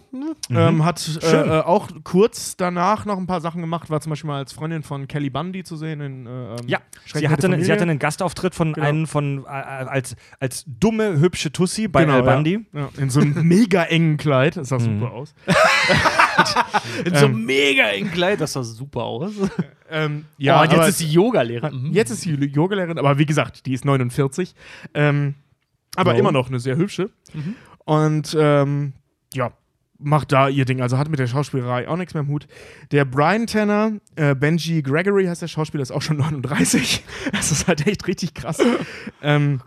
Ähm, 0.50 0.84
hat 0.84 1.18
äh, 1.22 1.36
äh, 1.36 1.60
auch 1.62 1.88
kurz 2.04 2.56
danach 2.56 3.04
noch 3.06 3.16
ein 3.18 3.26
paar 3.26 3.40
Sachen 3.40 3.60
gemacht, 3.60 3.88
war 3.90 4.00
zum 4.00 4.10
Beispiel 4.10 4.28
mal 4.28 4.38
als 4.38 4.52
Freundin 4.52 4.82
von 4.82 5.08
Kelly 5.08 5.30
Bundy 5.30 5.64
zu 5.64 5.76
sehen 5.76 6.00
in 6.00 6.26
äh, 6.26 6.30
ähm, 6.56 6.56
Ja, 6.66 6.80
sie 7.14 7.28
hatte, 7.28 7.48
der 7.48 7.58
ne, 7.58 7.64
sie 7.64 7.72
hatte 7.72 7.82
einen 7.82 7.98
Gastauftritt 7.98 8.54
von 8.54 8.72
Genau. 8.72 8.86
einem 8.86 9.06
von 9.06 9.44
äh, 9.44 9.48
als, 9.48 10.16
als 10.40 10.64
dumme, 10.66 11.18
hübsche 11.20 11.52
Tussi 11.52 11.88
bei 11.88 12.04
Genau, 12.04 12.16
Al 12.16 12.22
Bundy. 12.22 12.66
Ja. 12.72 12.80
Ja, 12.80 12.88
in 12.98 13.10
so 13.10 13.20
einem 13.20 13.42
mega 13.48 13.84
engen 13.84 14.16
Kleid. 14.16 14.56
Das 14.56 14.68
sah 14.68 14.78
Mhm. 14.78 15.00
super 15.00 15.12
aus. 15.12 15.34
in 17.04 17.14
so 17.14 17.26
einem 17.26 17.44
mega 17.44 17.84
engen 17.88 18.10
Kleid, 18.10 18.40
das 18.40 18.52
sah 18.54 18.62
super 18.62 19.04
aus. 19.04 19.32
Ähm, 19.94 20.24
ja, 20.38 20.54
ja, 20.54 20.60
oh, 20.60 20.62
und 20.64 20.72
jetzt 20.72 20.88
ist 20.88 20.98
sie 21.00 21.06
Yogalehrerin. 21.08 21.88
Mhm. 21.88 21.92
Jetzt 21.92 22.08
ist 22.10 22.22
sie 22.22 22.30
Yogalehrerin, 22.32 22.98
aber 22.98 23.18
wie 23.18 23.26
gesagt, 23.26 23.66
die 23.66 23.74
ist 23.74 23.84
49. 23.84 24.54
Ähm, 24.94 25.34
aber 25.96 26.12
Wow. 26.12 26.18
immer 26.18 26.32
noch 26.32 26.48
eine 26.48 26.58
sehr 26.60 26.76
hübsche. 26.76 27.10
Und 27.84 28.36
ähm, 28.38 28.92
ja, 29.34 29.52
macht 29.98 30.32
da 30.32 30.48
ihr 30.48 30.64
Ding. 30.64 30.80
Also 30.80 30.98
hat 30.98 31.08
mit 31.08 31.18
der 31.20 31.26
Schauspielerei 31.26 31.86
auch 31.88 31.96
nichts 31.96 32.14
mehr 32.14 32.22
im 32.22 32.28
Hut. 32.28 32.46
Der 32.90 33.04
Brian 33.04 33.46
Tanner, 33.46 33.92
äh, 34.16 34.34
Benji 34.34 34.82
Gregory 34.82 35.26
heißt 35.26 35.42
der 35.42 35.48
Schauspieler, 35.48 35.82
ist 35.82 35.92
auch 35.92 36.02
schon 36.02 36.16
39. 36.18 37.04
Das 37.32 37.52
ist 37.52 37.68
halt 37.68 37.86
echt 37.86 38.06
richtig 38.06 38.34
krass. 38.34 38.58
ähm, 39.22 39.60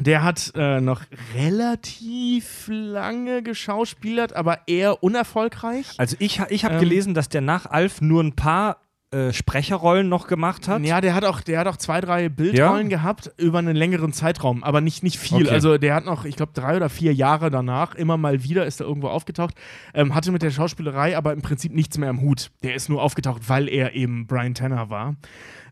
der 0.00 0.22
hat 0.22 0.52
äh, 0.54 0.80
noch 0.80 1.02
relativ 1.34 2.68
lange 2.68 3.42
geschauspielert, 3.42 4.32
aber 4.32 4.60
eher 4.68 5.02
unerfolgreich. 5.02 5.94
Also 5.98 6.16
ich, 6.20 6.40
ich 6.50 6.64
habe 6.64 6.74
Ähm. 6.74 6.80
gelesen, 6.80 7.14
dass 7.14 7.28
der 7.28 7.40
nach 7.40 7.66
Alf 7.66 8.00
nur 8.00 8.22
ein 8.22 8.34
paar 8.34 8.80
äh, 9.10 9.32
Sprecherrollen 9.32 10.08
noch 10.08 10.26
gemacht 10.26 10.68
hat. 10.68 10.82
Ja, 10.82 11.00
der 11.00 11.14
hat 11.14 11.24
auch, 11.24 11.40
der 11.40 11.60
hat 11.60 11.66
auch 11.66 11.78
zwei, 11.78 12.00
drei 12.02 12.28
Bildrollen 12.28 12.90
gehabt 12.90 13.32
über 13.38 13.58
einen 13.58 13.74
längeren 13.74 14.12
Zeitraum, 14.12 14.62
aber 14.62 14.82
nicht, 14.82 15.02
nicht 15.02 15.18
viel. 15.18 15.46
Okay. 15.46 15.50
Also 15.50 15.78
der 15.78 15.94
hat 15.94 16.04
noch, 16.04 16.26
ich 16.26 16.36
glaube, 16.36 16.52
drei 16.52 16.76
oder 16.76 16.90
vier 16.90 17.14
Jahre 17.14 17.50
danach 17.50 17.94
immer 17.94 18.18
mal 18.18 18.44
wieder 18.44 18.66
ist 18.66 18.80
er 18.80 18.86
irgendwo 18.86 19.08
aufgetaucht. 19.08 19.54
Ähm, 19.94 20.14
hatte 20.14 20.30
mit 20.30 20.42
der 20.42 20.50
Schauspielerei 20.50 21.16
aber 21.16 21.32
im 21.32 21.40
Prinzip 21.40 21.72
nichts 21.74 21.96
mehr 21.96 22.10
im 22.10 22.20
Hut. 22.20 22.50
Der 22.62 22.74
ist 22.74 22.90
nur 22.90 23.02
aufgetaucht, 23.02 23.48
weil 23.48 23.68
er 23.68 23.94
eben 23.94 24.26
Brian 24.26 24.52
Tanner 24.54 24.90
war. 24.90 25.16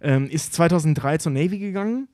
Ähm, 0.00 0.28
ist 0.30 0.54
2003 0.54 1.18
zur 1.18 1.32
Navy 1.32 1.58
gegangen. 1.58 2.08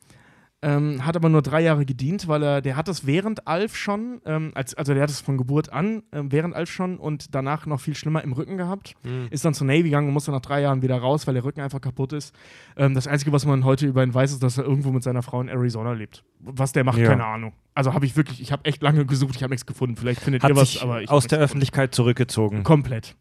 Ähm, 0.64 1.04
hat 1.04 1.16
aber 1.16 1.28
nur 1.28 1.42
drei 1.42 1.60
Jahre 1.60 1.84
gedient, 1.84 2.28
weil 2.28 2.40
er, 2.44 2.62
der 2.62 2.76
hat 2.76 2.86
das 2.86 3.04
während 3.04 3.48
Alf 3.48 3.76
schon, 3.76 4.20
ähm, 4.24 4.52
als, 4.54 4.74
also 4.74 4.94
der 4.94 5.02
hat 5.02 5.10
es 5.10 5.20
von 5.20 5.36
Geburt 5.36 5.72
an, 5.72 6.04
ähm, 6.12 6.30
während 6.30 6.54
Alf 6.54 6.70
schon 6.70 6.98
und 6.98 7.34
danach 7.34 7.66
noch 7.66 7.80
viel 7.80 7.96
schlimmer 7.96 8.22
im 8.22 8.32
Rücken 8.32 8.58
gehabt. 8.58 8.94
Ist 9.30 9.44
dann 9.44 9.54
zur 9.54 9.66
Navy 9.66 9.82
gegangen 9.84 10.06
und 10.06 10.14
musste 10.14 10.30
nach 10.30 10.40
drei 10.40 10.60
Jahren 10.60 10.80
wieder 10.82 10.96
raus, 10.98 11.26
weil 11.26 11.34
der 11.34 11.42
Rücken 11.42 11.60
einfach 11.60 11.80
kaputt 11.80 12.12
ist. 12.12 12.32
Ähm, 12.76 12.94
das 12.94 13.08
Einzige, 13.08 13.32
was 13.32 13.44
man 13.44 13.64
heute 13.64 13.86
über 13.86 14.04
ihn 14.04 14.14
weiß, 14.14 14.30
ist, 14.30 14.42
dass 14.44 14.56
er 14.56 14.62
irgendwo 14.64 14.92
mit 14.92 15.02
seiner 15.02 15.22
Frau 15.22 15.40
in 15.40 15.48
Arizona 15.48 15.94
lebt. 15.94 16.22
Was 16.38 16.72
der 16.72 16.84
macht, 16.84 16.98
Ja. 16.98 17.08
keine 17.08 17.24
Ahnung. 17.26 17.52
Also 17.74 17.92
habe 17.92 18.06
ich 18.06 18.16
wirklich, 18.16 18.40
ich 18.40 18.52
habe 18.52 18.64
echt 18.64 18.82
lange 18.82 19.04
gesucht, 19.04 19.34
ich 19.34 19.42
habe 19.42 19.50
nichts 19.50 19.66
gefunden. 19.66 19.96
Vielleicht 19.96 20.20
findet 20.20 20.44
Hat 20.44 20.50
ihr 20.50 20.56
was, 20.56 20.80
aber 20.80 21.02
ich 21.02 21.10
aus 21.10 21.24
der 21.26 21.38
gefunden. 21.38 21.44
Öffentlichkeit 21.44 21.92
zurückgezogen. 21.92 22.62
Komplett. 22.62 23.16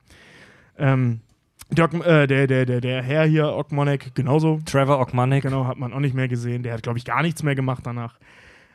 Ähm, 0.78 1.22
der, 1.72 1.86
Ock- 1.86 2.06
äh, 2.06 2.28
der, 2.28 2.48
der, 2.48 2.66
der, 2.66 2.82
der 2.82 3.02
Herr 3.02 3.26
hier, 3.26 3.54
Ockmonek, 3.56 4.14
genauso. 4.16 4.60
Trevor 4.66 5.00
Ogmanek. 5.00 5.44
Genau, 5.44 5.66
hat 5.68 5.78
man 5.78 5.94
auch 5.94 6.00
nicht 6.00 6.14
mehr 6.16 6.28
gesehen. 6.28 6.64
Der 6.64 6.74
hat, 6.74 6.84
glaube 6.84 6.98
ich, 7.00 7.06
gar 7.06 7.22
nichts 7.22 7.44
mehr 7.44 7.56
gemacht 7.56 7.82
danach. 7.86 8.18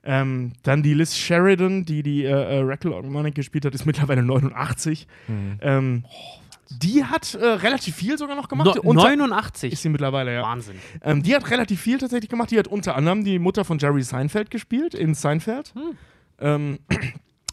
Ähm, 0.04 0.52
dann 0.62 0.82
die 0.82 0.94
Liz 0.94 1.16
Sheridan, 1.16 1.84
die 1.84 2.02
die 2.02 2.24
äh, 2.24 2.28
äh, 2.30 2.60
Raquel 2.62 2.92
Ockmonek 2.92 3.34
gespielt 3.34 3.64
hat, 3.64 3.74
ist 3.74 3.86
mittlerweile 3.86 4.22
89. 4.22 5.06
Mhm. 5.26 5.58
Ähm, 5.60 6.04
die 6.70 7.04
hat 7.04 7.34
äh, 7.34 7.44
relativ 7.44 7.94
viel 7.96 8.16
sogar 8.18 8.34
noch 8.36 8.48
gemacht. 8.48 8.66
No, 8.74 8.82
Unter- 8.82 9.02
89. 9.04 9.72
ist 9.72 9.82
sie 9.82 9.88
mittlerweile, 9.88 10.32
ja. 10.34 10.42
Wahnsinn. 10.42 10.76
Ähm, 11.02 11.22
die 11.22 11.34
hat 11.34 11.48
relativ 11.50 11.80
viel 11.80 11.98
tatsächlich 11.98 12.28
gemacht. 12.30 12.50
Die 12.50 12.58
hat 12.58 12.66
unter 12.68 12.96
anderem 12.96 13.24
die 13.24 13.38
Mutter 13.38 13.64
von 13.64 13.78
Jerry 13.78 14.02
Seinfeld 14.02 14.50
gespielt, 14.50 14.94
in 14.94 15.14
Seinfeld. 15.14 15.72
Ähm, 16.40 16.78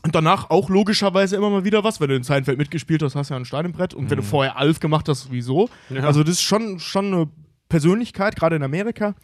und 0.03 0.13
danach 0.15 0.49
auch 0.49 0.69
logischerweise 0.69 1.35
immer 1.35 1.49
mal 1.49 1.63
wieder 1.63 1.83
was. 1.83 1.99
Wenn 2.01 2.09
du 2.09 2.15
in 2.15 2.23
Seinfeld 2.23 2.57
mitgespielt 2.57 3.01
hast, 3.01 3.15
hast 3.15 3.29
du 3.29 3.33
ja 3.33 3.39
ein 3.39 3.45
Stein 3.45 3.65
im 3.65 3.71
Brett. 3.71 3.93
Und 3.93 4.09
wenn 4.09 4.17
du 4.17 4.23
vorher 4.23 4.57
Alf 4.57 4.79
gemacht 4.79 5.07
hast, 5.09 5.21
sowieso. 5.23 5.69
Also 6.05 6.23
das 6.23 6.33
ist 6.33 6.41
schon, 6.41 6.79
schon 6.79 7.05
eine 7.13 7.29
Persönlichkeit, 7.69 8.35
gerade 8.35 8.55
in 8.55 8.63
Amerika. 8.63 9.15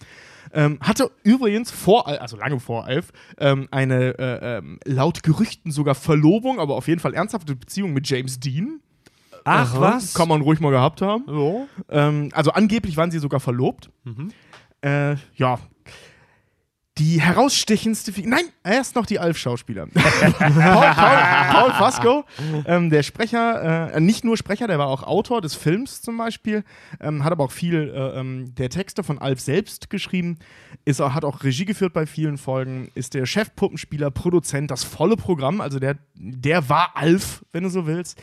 Ähm, 0.52 0.80
hatte 0.82 1.12
übrigens 1.24 1.70
vor, 1.70 2.08
Al- 2.08 2.18
also 2.18 2.36
lange 2.38 2.60
vor 2.60 2.86
Alf, 2.86 3.12
ähm, 3.38 3.68
eine 3.70 4.18
äh, 4.18 4.58
ähm, 4.58 4.80
laut 4.84 5.22
Gerüchten 5.22 5.72
sogar 5.72 5.94
Verlobung, 5.94 6.60
aber 6.60 6.76
auf 6.76 6.88
jeden 6.88 7.00
Fall 7.00 7.14
ernsthafte 7.14 7.56
Beziehung 7.56 7.94
mit 7.94 8.10
James 8.10 8.40
Dean. 8.40 8.80
Ach 9.44 9.80
was? 9.80 10.16
Kann 10.16 10.28
man 10.28 10.42
ruhig 10.42 10.60
mal 10.60 10.72
gehabt 10.72 11.02
haben. 11.02 11.24
So. 11.28 11.68
Ähm, 11.90 12.30
also 12.34 12.52
angeblich 12.52 12.98
waren 12.98 13.12
sie 13.12 13.20
sogar 13.20 13.40
verlobt. 13.40 13.92
Mhm. 14.06 14.32
Äh, 14.82 15.16
ja. 15.36 15.60
Die 17.00 17.22
herausstechendste 17.22 18.12
Figur. 18.12 18.32
Nein, 18.32 18.46
erst 18.64 18.96
noch 18.96 19.06
die 19.06 19.20
Alf-Schauspieler. 19.20 19.88
Paul, 19.94 20.34
Paul, 20.34 21.52
Paul 21.52 21.72
Fasco, 21.72 22.26
ähm, 22.66 22.90
der 22.90 23.04
Sprecher, 23.04 23.94
äh, 23.94 24.00
nicht 24.02 24.26
nur 24.26 24.36
Sprecher, 24.36 24.68
der 24.68 24.80
war 24.80 24.88
auch 24.88 25.04
Autor 25.04 25.40
des 25.42 25.56
Films 25.56 26.02
zum 26.02 26.18
Beispiel, 26.18 26.64
ähm, 27.00 27.24
hat 27.24 27.32
aber 27.32 27.46
auch 27.46 27.52
viel 27.52 27.90
äh, 27.96 28.20
ähm, 28.20 28.54
der 28.56 28.70
Texte 28.70 29.04
von 29.04 29.18
Alf 29.18 29.40
selbst 29.40 29.90
geschrieben, 29.90 30.40
ist, 30.84 31.00
hat 31.00 31.24
auch 31.24 31.44
Regie 31.44 31.66
geführt 31.66 31.94
bei 31.94 32.06
vielen 32.06 32.38
Folgen, 32.38 32.92
ist 32.96 33.14
der 33.14 33.26
Chefpuppenspieler, 33.26 34.12
Produzent, 34.12 34.70
das 34.70 34.84
volle 34.84 35.16
Programm, 35.16 35.62
also 35.62 35.80
der, 35.80 35.98
der 36.16 36.68
war 36.68 36.92
Alf, 36.96 37.46
wenn 37.54 37.64
du 37.64 37.70
so 37.70 37.88
willst. 37.88 38.22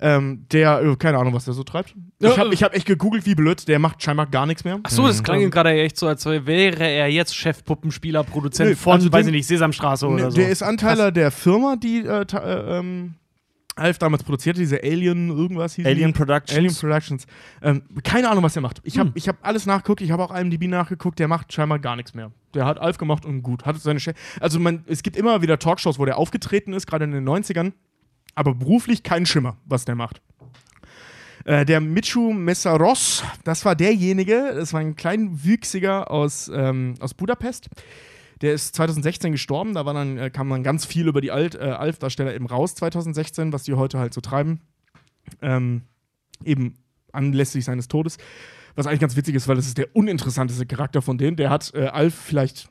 Ähm, 0.00 0.46
der, 0.52 0.80
äh, 0.82 0.96
keine 0.96 1.18
Ahnung, 1.18 1.34
was 1.34 1.44
der 1.46 1.54
so 1.54 1.62
treibt. 1.64 1.94
Ich 2.20 2.38
habe 2.38 2.54
ich 2.54 2.62
hab 2.62 2.74
echt 2.74 2.86
gegoogelt, 2.86 3.26
wie 3.26 3.34
blöd, 3.34 3.66
der 3.68 3.78
macht 3.78 4.02
scheinbar 4.02 4.26
gar 4.26 4.46
nichts 4.46 4.64
mehr. 4.64 4.78
Achso, 4.82 5.06
das 5.06 5.22
klang 5.22 5.50
gerade 5.50 5.72
echt 5.72 5.96
so, 5.96 6.06
als 6.06 6.24
wäre 6.24 6.84
er 6.88 7.08
jetzt 7.08 7.34
Chefpuppenspieler, 7.36 8.22
Produzent 8.24 8.70
Nö, 8.70 8.76
von, 8.76 8.92
also 8.94 9.12
weiß 9.12 9.24
den- 9.26 9.34
ich 9.34 9.38
nicht, 9.40 9.46
Sesamstraße 9.48 10.06
Ne, 10.06 10.12
oder 10.14 10.30
so. 10.30 10.36
Der 10.36 10.48
ist 10.50 10.62
Anteiler 10.62 11.10
der 11.12 11.30
Firma, 11.30 11.76
die 11.76 12.00
äh, 12.04 12.22
äh, 12.32 12.78
ähm, 12.78 13.14
Alf 13.74 13.98
damals 13.98 14.24
produzierte, 14.24 14.58
diese 14.60 14.82
Alien 14.82 15.28
irgendwas 15.30 15.74
hieß 15.74 15.86
Alien 15.86 16.12
die? 16.12 16.18
Productions. 16.18 16.56
Alien 16.58 16.74
Productions. 16.74 17.26
Ähm, 17.62 17.82
keine 18.02 18.28
Ahnung, 18.28 18.42
was 18.42 18.54
der 18.54 18.62
macht. 18.62 18.80
Ich 18.82 18.94
Hm. 18.94 19.00
habe 19.00 19.12
ich 19.14 19.28
hab 19.28 19.36
alles 19.42 19.66
nachgeguckt, 19.66 20.00
ich 20.00 20.10
habe 20.10 20.22
auch 20.24 20.34
IMDb 20.34 20.66
nachgeguckt, 20.66 21.18
der 21.18 21.28
macht 21.28 21.52
scheinbar 21.52 21.78
gar 21.78 21.94
nichts 21.96 22.12
mehr. 22.14 22.32
Der 22.54 22.64
hat 22.66 22.80
Alf 22.80 22.98
gemacht 22.98 23.24
und 23.24 23.42
gut. 23.42 23.66
Hat 23.66 23.76
seine 23.80 24.00
also 24.40 24.58
man, 24.58 24.82
es 24.86 25.02
gibt 25.02 25.16
immer 25.16 25.42
wieder 25.42 25.58
Talkshows, 25.58 25.98
wo 25.98 26.04
der 26.04 26.18
aufgetreten 26.18 26.72
ist, 26.72 26.86
gerade 26.86 27.04
in 27.04 27.12
den 27.12 27.24
90ern, 27.28 27.72
aber 28.38 28.54
beruflich 28.54 29.02
kein 29.02 29.26
Schimmer, 29.26 29.56
was 29.66 29.84
der 29.84 29.96
macht. 29.96 30.22
Äh, 31.44 31.64
der 31.64 31.80
Michu 31.80 32.32
Messaros, 32.32 33.24
das 33.44 33.64
war 33.64 33.74
derjenige, 33.74 34.52
das 34.54 34.72
war 34.72 34.80
ein 34.80 34.94
kleinwüchsiger 34.96 36.10
aus, 36.10 36.50
ähm, 36.54 36.94
aus 37.00 37.14
Budapest. 37.14 37.68
Der 38.40 38.52
ist 38.52 38.76
2016 38.76 39.32
gestorben, 39.32 39.74
da 39.74 39.84
war 39.84 39.94
dann, 39.94 40.18
äh, 40.18 40.30
kam 40.30 40.48
dann 40.50 40.62
ganz 40.62 40.84
viel 40.84 41.08
über 41.08 41.20
die 41.20 41.32
Alt, 41.32 41.56
äh, 41.56 41.64
Alf-Darsteller 41.64 42.34
eben 42.34 42.46
raus, 42.46 42.76
2016, 42.76 43.52
was 43.52 43.64
die 43.64 43.74
heute 43.74 43.98
halt 43.98 44.14
so 44.14 44.20
treiben. 44.20 44.60
Ähm, 45.42 45.82
eben 46.44 46.74
anlässlich 47.12 47.64
seines 47.64 47.88
Todes. 47.88 48.18
Was 48.76 48.86
eigentlich 48.86 49.00
ganz 49.00 49.16
witzig 49.16 49.34
ist, 49.34 49.48
weil 49.48 49.56
das 49.56 49.66
ist 49.66 49.78
der 49.78 49.96
uninteressanteste 49.96 50.64
Charakter 50.64 51.02
von 51.02 51.18
denen. 51.18 51.36
Der 51.36 51.50
hat 51.50 51.72
äh, 51.74 51.86
Alf 51.86 52.14
vielleicht 52.14 52.70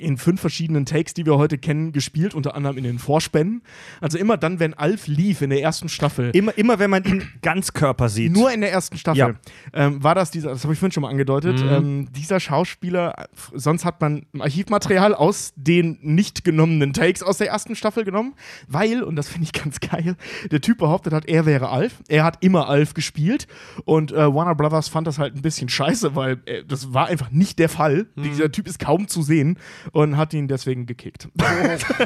in 0.00 0.16
fünf 0.16 0.40
verschiedenen 0.40 0.86
Takes, 0.86 1.14
die 1.14 1.26
wir 1.26 1.36
heute 1.38 1.58
kennen, 1.58 1.92
gespielt, 1.92 2.34
unter 2.34 2.54
anderem 2.54 2.78
in 2.78 2.84
den 2.84 2.98
Vorspänen. 2.98 3.62
Also 4.00 4.18
immer 4.18 4.36
dann, 4.36 4.60
wenn 4.60 4.74
Alf 4.74 5.06
lief 5.06 5.42
in 5.42 5.50
der 5.50 5.62
ersten 5.62 5.88
Staffel, 5.88 6.30
Immer, 6.34 6.56
immer 6.58 6.78
wenn 6.78 6.90
man 6.90 7.04
ihn 7.04 7.22
Ganzkörper 7.42 8.08
sieht. 8.08 8.32
nur 8.32 8.50
in 8.52 8.60
der 8.60 8.72
ersten 8.72 8.96
Staffel 8.98 9.18
Ja. 9.18 9.34
ähm, 9.72 10.02
war 10.02 10.14
das 10.14 10.30
dieser, 10.30 10.50
das 10.50 10.62
habe 10.64 10.72
ich 10.72 10.78
vorhin 10.78 10.92
schon 10.92 11.02
mal 11.02 11.10
angedeutet, 11.10 11.60
Mhm. 11.62 11.68
ähm, 11.68 12.08
dieser 12.12 12.40
Schauspieler, 12.40 13.26
sonst 13.54 13.84
hat 13.84 14.00
man 14.00 14.26
Archivmaterial 14.38 15.14
aus 15.14 15.52
den 15.56 15.98
nicht 16.02 16.44
genommenen 16.44 16.92
Takes 16.92 17.22
aus 17.22 17.38
der 17.38 17.48
ersten 17.48 17.74
Staffel 17.74 18.04
genommen, 18.04 18.34
weil, 18.66 19.02
und 19.02 19.16
das 19.16 19.28
finde 19.28 19.44
ich 19.44 19.52
ganz 19.52 19.80
geil, 19.80 20.16
der 20.50 20.60
Typ 20.60 20.78
behauptet 20.78 21.12
hat, 21.12 21.26
er 21.28 21.46
wäre 21.46 21.68
Alf, 21.70 22.02
er 22.08 22.24
hat 22.24 22.38
immer 22.44 22.68
Alf 22.68 22.94
gespielt 22.94 23.46
und 23.84 24.12
äh, 24.12 24.32
Warner 24.34 24.54
Brothers 24.54 24.88
fand 24.88 25.06
das 25.06 25.18
halt 25.18 25.34
ein 25.34 25.42
bisschen 25.42 25.68
scheiße, 25.68 26.14
weil 26.14 26.38
äh, 26.46 26.64
das 26.66 26.92
war 26.94 27.06
einfach 27.06 27.30
nicht 27.30 27.58
der 27.58 27.68
Fall. 27.68 28.06
Mhm. 28.14 28.22
Dieser 28.22 28.50
Typ 28.52 28.66
ist 28.66 28.78
kaum 28.78 29.08
zu 29.08 29.22
sehen 29.22 29.58
und 29.92 30.16
hat 30.16 30.34
ihn 30.34 30.48
deswegen 30.48 30.86
gekickt. 30.86 31.28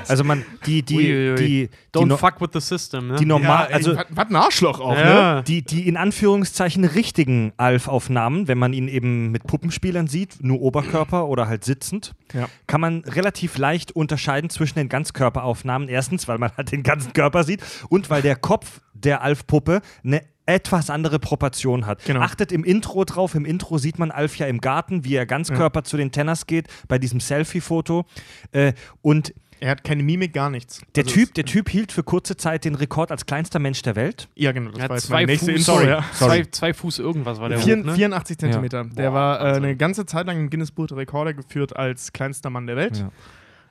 Also 0.08 0.24
man, 0.24 0.44
die, 0.66 0.82
die, 0.82 0.96
Uiuiui. 0.96 1.36
die, 1.36 1.68
die, 1.68 1.98
Don't 1.98 2.06
no- 2.06 2.16
fuck 2.16 2.40
with 2.40 2.50
the 2.52 2.60
system, 2.60 3.08
ne? 3.08 3.16
die 3.16 3.24
normal, 3.26 3.66
ey, 3.68 3.74
also 3.74 3.96
was, 3.96 4.28
ein 4.28 4.36
Arschloch 4.36 4.80
auch, 4.80 4.94
ne? 4.94 5.00
ja. 5.00 5.42
die, 5.42 5.62
die 5.62 5.86
in 5.88 5.96
Anführungszeichen 5.96 6.84
richtigen 6.84 7.52
Alf-Aufnahmen, 7.56 8.48
wenn 8.48 8.58
man 8.58 8.72
ihn 8.72 8.88
eben 8.88 9.30
mit 9.30 9.46
Puppenspielern 9.46 10.06
sieht, 10.06 10.42
nur 10.42 10.60
Oberkörper 10.60 11.26
oder 11.26 11.46
halt 11.48 11.64
sitzend, 11.64 12.14
Ja. 12.32 12.48
kann 12.66 12.80
man 12.80 13.00
relativ 13.04 13.58
leicht 13.58 13.92
unterscheiden 13.92 14.50
zwischen 14.50 14.78
den 14.78 14.88
Ganzkörperaufnahmen. 14.88 15.88
Erstens, 15.88 16.28
weil 16.28 16.38
man 16.38 16.50
halt 16.56 16.72
den 16.72 16.82
ganzen 16.82 17.12
Körper 17.12 17.44
sieht 17.44 17.62
und 17.88 18.10
weil 18.10 18.22
der 18.22 18.36
Kopf 18.36 18.80
der 18.94 19.22
Alf-Puppe 19.22 19.80
eine 20.04 20.22
etwas 20.46 20.90
andere 20.90 21.18
Proportion 21.18 21.86
hat. 21.86 22.04
Genau. 22.04 22.20
Achtet 22.20 22.52
im 22.52 22.64
Intro 22.64 23.04
drauf. 23.04 23.34
Im 23.34 23.44
Intro 23.44 23.78
sieht 23.78 23.98
man 23.98 24.10
Alf 24.10 24.36
ja 24.36 24.46
im 24.46 24.60
Garten, 24.60 25.04
wie 25.04 25.14
er 25.14 25.26
Ganzkörper 25.26 25.84
zu 25.84 25.96
den 25.96 26.10
Tenners 26.12 26.46
geht, 26.46 26.66
bei 26.88 26.98
diesem 26.98 27.20
Selfie-Foto. 27.20 28.04
Äh, 28.52 28.72
und 29.02 29.32
Er 29.60 29.70
hat 29.70 29.84
keine 29.84 30.02
Mimik, 30.02 30.32
gar 30.32 30.50
nichts. 30.50 30.80
der, 30.96 31.04
Also 31.04 31.14
typ, 31.14 31.34
der 31.34 31.44
Typ 31.44 31.68
hielt 31.70 31.92
für 31.92 32.02
kurze 32.02 32.36
Zeit 32.36 32.64
den 32.64 32.74
Rekord 32.74 33.12
als 33.12 33.26
kleinster 33.26 33.60
Mensch 33.60 33.82
der 33.82 33.94
Welt. 33.94 34.28
Ja, 34.34 34.50
genau, 34.50 34.72
das 34.72 34.80
Er 34.80 34.88
war 34.88 34.96
hat 34.96 34.98
jetzt 34.98 35.06
zwei 35.06 35.36
Fuß, 35.38 35.48
Info. 35.48 35.62
sorry, 35.62 35.88
Ja. 35.88 36.04
Zwei, 36.14 36.42
zwei 36.50 36.74
Fuß 36.74 36.98
irgendwas 36.98 37.38
war 37.40 37.48
der 37.48 37.58
Vier, 37.58 37.78
hoch, 37.78 37.84
ne? 37.84 37.94
84 37.94 38.38
Zentimeter. 38.38 38.84
Der 38.84 39.10
Boah, 39.10 39.14
war 39.14 39.40
äh, 39.40 39.56
eine 39.56 39.76
ganze 39.76 40.04
Zeit 40.06 40.26
lang 40.26 40.36
im 40.38 40.50
Guinness 40.50 40.72
Buch 40.72 40.88
der 40.88 40.96
Rekorde 40.96 41.34
geführt 41.34 41.76
als 41.76 42.12
kleinster 42.12 42.50
Mann 42.50 42.66
der 42.66 42.74
Welt. 42.76 42.96
Ja. 42.98 43.12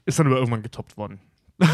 Ist 0.06 0.18
dann 0.18 0.28
aber 0.28 0.38
irgendwann 0.38 0.64
getoppt 0.64 0.96
worden. 0.96 1.20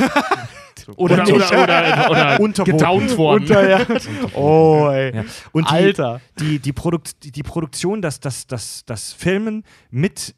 Oder, 0.95 1.23
oder, 1.23 1.33
oder, 1.33 2.09
oder 2.09 2.39
Unterboten. 2.39 2.77
gedownt 2.77 3.17
worden. 3.17 3.43
Unter, 3.43 3.69
ja. 3.69 3.85
oh, 4.35 4.89
ey. 4.89 5.13
Ja. 5.13 5.25
Und 5.51 5.69
die, 5.69 5.73
Alter. 5.73 6.21
Die, 6.39 6.59
die, 6.59 6.71
Produkt, 6.71 7.23
die, 7.23 7.31
die 7.31 7.43
Produktion, 7.43 8.01
das, 8.01 8.21
das, 8.21 8.47
das, 8.47 8.85
das 8.85 9.11
Filmen 9.11 9.65
mit 9.89 10.33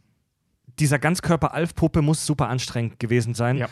dieser 0.79 0.97
Ganzkörper-Alf-Puppe 0.97 2.01
muss 2.01 2.25
super 2.25 2.49
anstrengend 2.49 2.99
gewesen 2.99 3.35
sein. 3.35 3.57
Ja. 3.57 3.67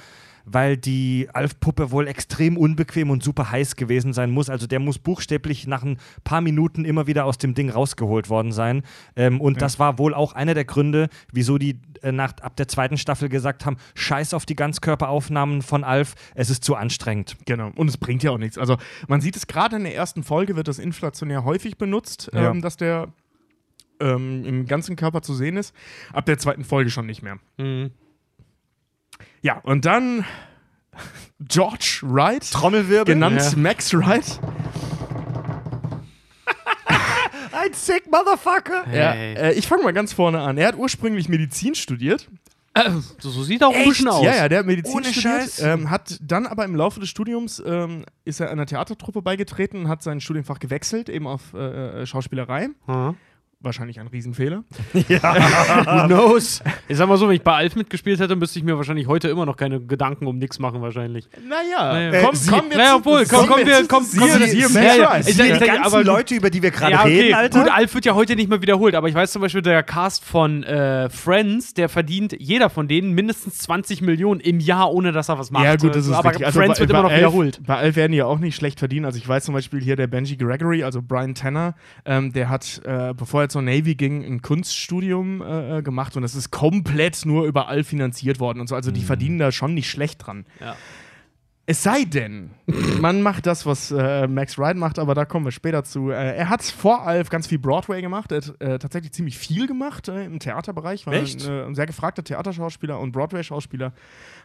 Weil 0.50 0.78
die 0.78 1.28
Alf-Puppe 1.34 1.92
wohl 1.92 2.08
extrem 2.08 2.56
unbequem 2.56 3.10
und 3.10 3.22
super 3.22 3.52
heiß 3.52 3.76
gewesen 3.76 4.14
sein 4.14 4.32
muss. 4.32 4.50
Also 4.50 4.66
der 4.66 4.80
muss 4.80 4.98
buchstäblich 4.98 5.68
nach 5.68 5.84
ein 5.84 6.00
paar 6.24 6.40
Minuten 6.40 6.86
immer 6.86 7.06
wieder 7.06 7.26
aus 7.26 7.38
dem 7.38 7.54
Ding 7.54 7.70
rausgeholt 7.70 8.30
worden 8.30 8.54
sein. 8.54 8.84
Ähm, 9.18 9.42
und 9.42 9.62
das 9.62 9.78
war 9.78 9.98
wohl 10.00 10.14
auch 10.14 10.32
einer 10.32 10.54
der 10.54 10.64
Gründe, 10.64 11.10
wieso 11.34 11.58
die 11.58 11.82
äh, 12.02 12.14
nach, 12.14 12.38
ab 12.42 12.56
der 12.56 12.70
zweiten 12.70 12.98
Staffel 12.98 13.28
gesagt 13.28 13.66
haben: 13.66 13.76
Scheiß 13.96 14.34
auf 14.34 14.46
die 14.46 14.56
Ganzkörperaufnahmen 14.56 15.62
von 15.62 15.84
Alf, 15.84 16.16
es 16.34 16.50
ist 16.50 16.64
zu 16.64 16.76
anstrengend. 16.76 17.36
Genau. 17.46 17.72
Und 17.76 17.90
es 17.90 17.98
bringt 17.98 18.24
ja 18.24 18.32
auch 18.32 18.38
nichts. 18.38 18.58
Also 18.58 18.78
man 19.10 19.20
sieht 19.20 19.36
es 19.36 19.48
gerade 19.48 19.76
in 19.76 19.84
der 19.84 19.96
ersten 19.96 20.24
Folge, 20.24 20.56
wird 20.56 20.70
das 20.70 20.80
inflationär 20.80 21.44
häufig 21.44 21.78
benutzt, 21.78 22.30
Ja. 22.34 22.52
ähm, 22.52 22.62
dass 22.62 22.78
der 22.78 23.10
ähm, 24.00 24.46
im 24.46 24.66
ganzen 24.66 24.96
Körper 24.96 25.22
zu 25.22 25.34
sehen 25.34 25.58
ist. 25.58 25.76
Ab 26.14 26.26
der 26.26 26.38
zweiten 26.38 26.64
Folge 26.64 26.90
schon 26.90 27.06
nicht 27.06 27.22
mehr. 27.22 27.38
Mhm. 27.58 27.92
Ja, 29.42 29.60
und 29.64 29.86
dann 29.86 30.26
George 31.40 32.00
Wright, 32.04 32.50
Trommelwirbel. 32.52 33.14
genannt 33.14 33.42
Ja. 33.42 33.52
Max 33.58 33.94
Wright. 33.94 34.40
Ein 37.52 37.74
sick 37.74 38.10
Motherfucker. 38.12 38.86
Ja, 38.94 39.12
Hey. 39.12 39.34
äh, 39.36 39.54
ich 39.54 39.68
fange 39.68 39.84
mal 39.84 39.94
ganz 39.94 40.14
vorne 40.14 40.42
an. 40.42 40.58
Er 40.58 40.68
hat 40.70 40.78
ursprünglich 40.78 41.28
Medizin 41.30 41.76
studiert. 41.76 42.28
Äh, 42.74 42.92
so, 43.20 43.30
so 43.30 43.44
sieht 43.44 43.62
er 43.62 43.70
auch 43.70 43.76
ein 43.76 43.86
bisschen 43.86 44.08
aus. 44.08 44.24
Ja, 44.24 44.36
ja, 44.36 44.50
der 44.50 44.60
hat 44.60 44.66
Medizin 44.66 44.96
Ohne 44.96 45.06
studiert. 45.14 45.60
Ähm, 45.62 45.90
hat 45.90 46.18
dann 46.22 46.46
aber 46.48 46.66
im 46.66 46.76
Laufe 46.76 47.00
des 47.00 47.10
Studiums 47.10 47.62
ähm, 47.66 48.06
ist 48.26 48.40
er 48.40 48.52
einer 48.52 48.66
Theatertruppe 48.66 49.22
beigetreten 49.22 49.82
und 49.84 49.88
hat 49.88 50.04
sein 50.04 50.20
Studienfach 50.22 50.60
gewechselt, 50.60 51.10
eben 51.10 51.28
auf 51.28 51.54
äh, 51.54 52.02
äh, 52.02 52.06
Schauspielerei. 52.06 52.70
Aha. 52.88 53.16
Wahrscheinlich 53.60 54.00
ein 54.00 54.06
Riesenfehler. 54.06 54.64
Who 54.94 56.08
knows? 56.08 56.62
Ich 56.88 56.96
sag 56.98 57.08
mal 57.10 57.18
so, 57.18 57.28
wenn 57.28 57.36
ich 57.36 57.42
bei 57.42 57.54
Alf 57.54 57.76
mitgespielt 57.76 58.20
hätte, 58.20 58.36
müsste 58.36 58.60
ich 58.60 58.66
mir 58.66 58.78
wahrscheinlich 58.78 59.08
heute 59.08 59.30
immer 59.30 59.48
noch 59.48 59.58
keine 59.58 59.82
Gedanken 59.82 60.28
um 60.28 60.38
nichts 60.38 60.60
machen, 60.60 60.80
wahrscheinlich. 60.84 61.28
Naja, 61.44 61.92
Naja. 61.94 62.12
äh, 62.12 62.24
komm, 62.24 62.36
Sie- 62.36 62.52
kommen 62.52 62.70
wir 62.70 62.78
naja, 62.78 62.90
zu- 62.92 62.96
obwohl, 62.98 63.26
komm, 63.26 63.48
komm, 63.48 63.66
wir- 63.66 63.88
komm, 63.88 64.04
siehe- 64.04 64.20
komm, 64.20 64.44
siehe 64.46 64.62
das- 64.64 64.74
Max 64.74 64.86
ja, 64.86 64.96
ja. 64.96 65.18
Ich- 65.18 65.26
Die 65.26 65.42
ich- 65.42 65.60
ganzen 65.60 65.84
aber- 65.84 66.04
Leute, 66.04 66.36
über 66.36 66.52
die 66.52 66.62
wir 66.62 66.70
gerade 66.70 66.92
Ja, 66.92 67.00
okay, 67.02 67.22
reden, 67.22 67.34
Alter. 67.34 67.64
gut, 67.64 67.72
Alf 67.72 67.96
wird 67.96 68.06
ja 68.06 68.14
heute 68.14 68.36
nicht 68.36 68.48
mehr 68.48 68.62
wiederholt, 68.62 68.94
aber 68.94 69.10
ich 69.10 69.16
weiß 69.16 69.32
zum 69.32 69.42
Beispiel, 69.42 69.64
der 69.64 69.82
Cast 69.82 70.24
von 70.24 70.62
äh, 70.64 71.10
Friends, 71.10 71.74
der 71.74 71.90
verdient, 71.90 72.36
jeder 72.40 72.70
von 72.70 72.88
denen, 72.88 73.14
mindestens 73.14 73.58
20 73.58 74.02
Millionen 74.04 74.40
im 74.40 74.60
Jahr, 74.60 74.94
ohne 74.94 75.12
dass 75.12 75.30
er 75.30 75.40
was 75.40 75.50
macht. 75.50 75.64
Ja, 75.66 75.76
gut, 75.78 75.96
das 75.96 76.06
ist 76.06 76.14
aber 76.14 76.30
richtig. 76.30 76.46
Also 76.46 76.60
Friends 76.60 76.76
bei- 76.78 76.82
wird 76.82 76.92
immer 76.92 77.02
noch 77.02 77.10
Alf- 77.10 77.18
wiederholt. 77.20 77.60
Bei 77.66 77.78
Alf 77.78 77.96
werden 77.96 78.12
die 78.12 78.20
ja 78.20 78.26
auch 78.26 78.38
nicht 78.38 78.56
schlecht 78.56 78.78
verdienen. 78.78 79.06
Also 79.06 79.18
ich 79.18 79.28
weiß 79.28 79.46
zum 79.46 79.56
Beispiel 79.56 79.82
hier 79.82 79.96
der 79.96 80.06
Benji 80.06 80.38
Gregory, 80.38 80.84
also 80.84 81.02
Brian 81.02 81.34
Tanner, 81.34 81.74
ähm, 82.06 82.32
der 82.34 82.50
hat, 82.50 82.82
äh, 82.86 83.16
bevor 83.16 83.42
er 83.42 83.47
zur 83.50 83.62
Navy 83.62 83.96
ging, 83.96 84.24
ein 84.24 84.42
Kunststudium 84.42 85.42
äh, 85.42 85.78
äh, 85.78 85.82
gemacht 85.82 86.16
und 86.16 86.22
das 86.22 86.36
ist 86.36 86.52
komplett 86.52 87.26
nur 87.26 87.46
über 87.46 87.68
Alf 87.68 87.88
finanziert 87.88 88.40
worden 88.40 88.60
und 88.60 88.68
so. 88.68 88.76
Also 88.76 88.92
die 88.92 89.04
verdienen 89.04 89.40
da 89.40 89.52
schon 89.52 89.74
nicht 89.74 89.90
schlecht 89.90 90.26
dran. 90.26 90.46
Ja. 90.60 90.76
Es 91.70 91.84
sei 91.84 92.06
denn, 92.06 92.52
man 93.02 93.22
macht 93.22 93.46
das, 93.46 93.66
was 93.66 93.92
äh, 93.92 94.26
Max 94.28 94.58
Wright 94.58 94.78
macht, 94.78 95.00
aber 95.00 95.14
da 95.16 95.26
kommen 95.26 95.44
wir 95.44 95.52
später 95.52 95.84
zu. 95.84 96.12
Äh, 96.12 96.38
er 96.38 96.50
hat 96.50 96.64
vor 96.64 97.06
Alf 97.06 97.30
ganz 97.30 97.48
viel 97.48 97.60
Broadway 97.60 98.02
gemacht. 98.02 98.32
Er 98.32 98.38
hat 98.38 98.62
äh, 98.62 98.80
tatsächlich 98.80 99.12
ziemlich 99.12 99.38
viel 99.38 99.68
gemacht 99.68 100.08
äh, 100.08 100.24
im 100.24 100.40
Theaterbereich. 100.40 101.06
War 101.06 101.14
Echt? 101.14 101.46
Ein, 101.46 101.52
äh, 101.52 101.66
ein 101.66 101.76
sehr 101.76 101.86
gefragter 101.86 102.24
Theaterschauspieler 102.24 102.98
und 102.98 103.12
Broadway-Schauspieler. 103.12 103.92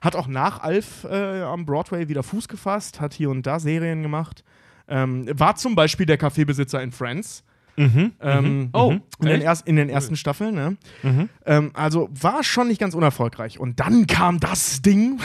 Hat 0.01 0.17
auch 0.17 0.27
nach 0.27 0.61
Alf 0.61 1.05
am 1.05 1.65
Broadway 1.65 2.09
wieder 2.09 2.25
Fuß 2.25 2.49
gefasst, 2.49 3.01
hat 3.01 3.15
hier 3.15 3.31
und 3.31 3.47
da 3.47 3.61
Serien 3.61 4.03
gemacht. 4.03 4.43
Ähm, 4.89 5.27
war 5.39 5.55
zum 5.55 5.77
Beispiel 5.77 6.07
der 6.07 6.19
Kaffeebesitzer 6.19 6.83
in 6.83 6.91
Friends. 6.91 7.45
Mhm. 7.77 8.13
Ähm, 8.21 8.69
Oh, 8.73 8.95
in, 9.21 9.27
den 9.27 9.41
erst, 9.41 9.67
in 9.67 9.77
den 9.77 9.89
ersten 9.89 10.17
Staffeln. 10.17 10.55
Ne? 10.55 10.77
Mhm. 11.03 11.29
Ähm, 11.47 11.71
also 11.75 12.09
war 12.13 12.45
schon 12.45 12.69
nicht 12.69 12.81
ganz 12.81 12.95
unerfolgreich. 12.95 13.59
Und 13.59 13.81
dann 13.81 14.07
kam 14.07 14.41
das 14.41 14.83
Ding, 14.83 15.19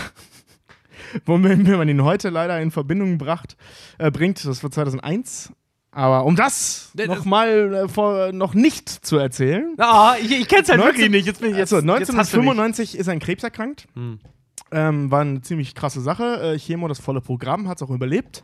womit 1.25 1.67
man 1.67 1.87
ihn 1.89 2.03
heute 2.03 2.29
leider 2.29 2.59
in 2.61 2.71
Verbindung 2.71 3.17
bracht, 3.17 3.57
äh, 3.97 4.11
bringt. 4.11 4.43
Das 4.45 4.63
war 4.63 4.71
2001. 4.71 5.51
Aber 5.91 6.25
um 6.25 6.35
das 6.35 6.91
Das- 6.95 7.07
nochmal 7.07 7.87
äh, 7.97 8.31
noch 8.31 8.53
nicht 8.53 8.87
zu 8.89 9.17
erzählen. 9.17 9.73
Ah, 9.79 10.15
ich, 10.21 10.31
ich 10.31 10.47
kenn's 10.47 10.69
halt 10.69 10.79
19 10.79 10.95
wirklich 10.95 11.09
nicht. 11.11 11.25
Jetzt 11.25 11.41
bin 11.41 11.51
ich 11.51 11.57
jetzt, 11.57 11.73
also 11.73 11.85
jetzt 11.87 12.13
hast 12.15 12.33
du 12.33 12.37
mich. 12.41 12.49
1995 12.51 12.97
ist 12.97 13.09
an 13.09 13.19
Krebs 13.19 13.43
erkrankt. 13.43 13.87
Hm. 13.95 14.19
Ähm, 14.71 15.09
war 15.11 15.21
eine 15.21 15.41
ziemlich 15.41 15.75
krasse 15.75 16.01
Sache. 16.01 16.53
Äh, 16.55 16.59
Chemo, 16.59 16.87
das 16.87 16.99
volle 16.99 17.21
Programm, 17.21 17.67
hat 17.67 17.77
es 17.77 17.83
auch 17.83 17.89
überlebt. 17.89 18.43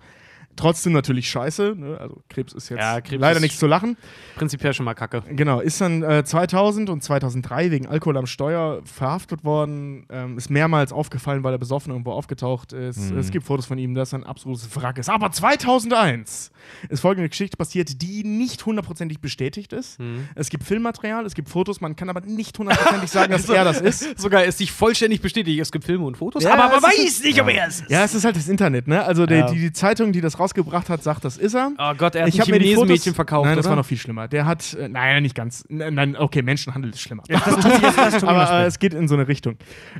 Trotzdem 0.55 0.93
natürlich 0.93 1.29
scheiße. 1.29 1.73
Ne? 1.77 1.97
Also 1.99 2.21
Krebs 2.29 2.53
ist 2.53 2.69
jetzt 2.69 2.79
Ja, 2.79 3.01
Krebs 3.01 3.19
leider 3.21 3.39
nichts 3.39 3.57
zu 3.59 3.67
lachen. 3.67 3.97
Prinzipiell 4.35 4.73
schon 4.73 4.85
mal 4.85 4.93
kacke. 4.93 5.23
Genau, 5.29 5.59
ist 5.59 5.81
dann 5.81 6.03
äh, 6.03 6.23
2000 6.23 6.89
und 6.89 7.03
2003 7.03 7.71
wegen 7.71 7.87
Alkohol 7.87 8.17
am 8.17 8.25
Steuer 8.25 8.81
verhaftet 8.85 9.43
worden. 9.43 10.05
Ähm, 10.09 10.37
ist 10.37 10.49
mehrmals 10.49 10.91
aufgefallen, 10.91 11.43
weil 11.43 11.53
er 11.53 11.57
besoffen 11.57 11.91
irgendwo 11.91 12.11
aufgetaucht 12.11 12.73
ist. 12.73 13.11
Mhm. 13.11 13.17
Es 13.17 13.31
gibt 13.31 13.45
Fotos 13.45 13.65
von 13.65 13.77
ihm, 13.77 13.95
dass 13.95 14.13
er 14.13 14.19
ein 14.19 14.23
absolutes 14.25 14.69
Wrack 14.75 14.97
ist. 14.97 15.09
Aber 15.09 15.31
2001 15.31 16.51
ist 16.89 16.99
folgende 17.01 17.29
Geschichte 17.29 17.57
passiert, 17.57 18.01
die 18.01 18.23
nicht 18.23 18.65
hundertprozentig 18.65 19.19
bestätigt 19.19 19.73
ist. 19.73 19.99
Mhm. 19.99 20.27
Es 20.35 20.49
gibt 20.49 20.63
Filmmaterial, 20.63 21.25
es 21.25 21.33
gibt 21.33 21.49
Fotos, 21.49 21.81
man 21.81 21.95
kann 21.95 22.09
aber 22.09 22.21
nicht 22.21 22.57
hundertprozentig 22.57 23.09
sagen, 23.11 23.31
dass 23.31 23.49
er 23.49 23.63
das 23.63 23.81
ist. 23.81 24.19
Sogar 24.19 24.43
ist 24.43 24.57
sich 24.57 24.71
vollständig 24.71 25.21
bestätigt. 25.21 25.59
Es 25.59 25.71
gibt 25.71 25.85
Filme 25.85 26.05
und 26.05 26.17
Fotos, 26.17 26.43
Ja, 26.43 26.53
aber 26.53 26.75
man 26.79 26.83
weiß 26.83 27.23
nicht, 27.23 27.41
ob 27.41 27.49
er 27.49 27.67
es 27.67 27.81
ist. 27.81 27.89
Ja, 27.89 28.03
es 28.03 28.13
ist 28.15 28.23
halt 28.25 28.35
das 28.35 28.47
Internet, 28.47 28.87
ne? 28.87 29.03
Also 29.03 29.25
die, 29.25 29.33
Ja. 29.35 29.49
die, 29.51 29.59
die 29.59 29.73
Zeitung, 29.73 30.11
die 30.11 30.21
das 30.21 30.39
rausgebracht 30.43 30.89
hat, 30.89 31.01
sagt, 31.03 31.25
das 31.25 31.37
ist 31.37 31.55
er. 31.55 31.71
Oh 31.77 31.93
Gott, 31.97 32.15
er 32.15 32.23
hat 32.23 32.29
ich 32.29 32.35
ein 32.35 32.41
habe 32.41 32.51
mir 32.51 32.59
die 32.59 32.65
Chinesen 32.65 32.75
Fotos 32.75 32.89
Mädchen 32.89 33.15
verkauft, 33.15 33.45
Nein, 33.45 33.55
das 33.55 33.65
oder? 33.65 33.71
war 33.71 33.77
noch 33.77 33.85
viel 33.85 33.97
schlimmer. 33.97 34.27
Der 34.27 34.45
hat, 34.45 34.73
äh, 34.73 34.89
nein, 34.89 35.23
nicht 35.23 35.35
ganz. 35.35 35.65
Nein, 35.69 36.15
okay, 36.17 36.41
Menschenhandel 36.41 36.91
ist 36.91 37.01
schlimmer. 37.01 37.23
Das 37.27 37.45
jetzt 37.45 37.97
das 37.97 38.13
tut 38.13 38.23
mir 38.23 38.27
Aber 38.29 38.59
äh, 38.61 38.65
es 38.65 38.79
geht 38.79 38.93
in 38.93 39.07
so 39.07 39.15
eine 39.15 39.27
Richtung. 39.27 39.57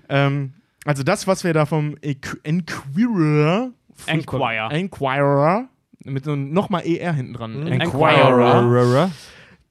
Ähm, 0.10 0.54
also 0.86 1.04
das, 1.04 1.28
was 1.28 1.44
wir 1.44 1.54
da 1.54 1.66
vom 1.66 1.96
Enquirer, 2.02 3.72
Enquirer. 4.06 4.72
Enquirer, 4.72 5.70
mit 6.04 6.26
so 6.26 6.36
nochmal 6.36 6.86
ER 6.86 7.14
hinten 7.14 7.34
dran. 7.34 7.62
Mhm. 7.62 7.68
Enquirer. 7.68 9.12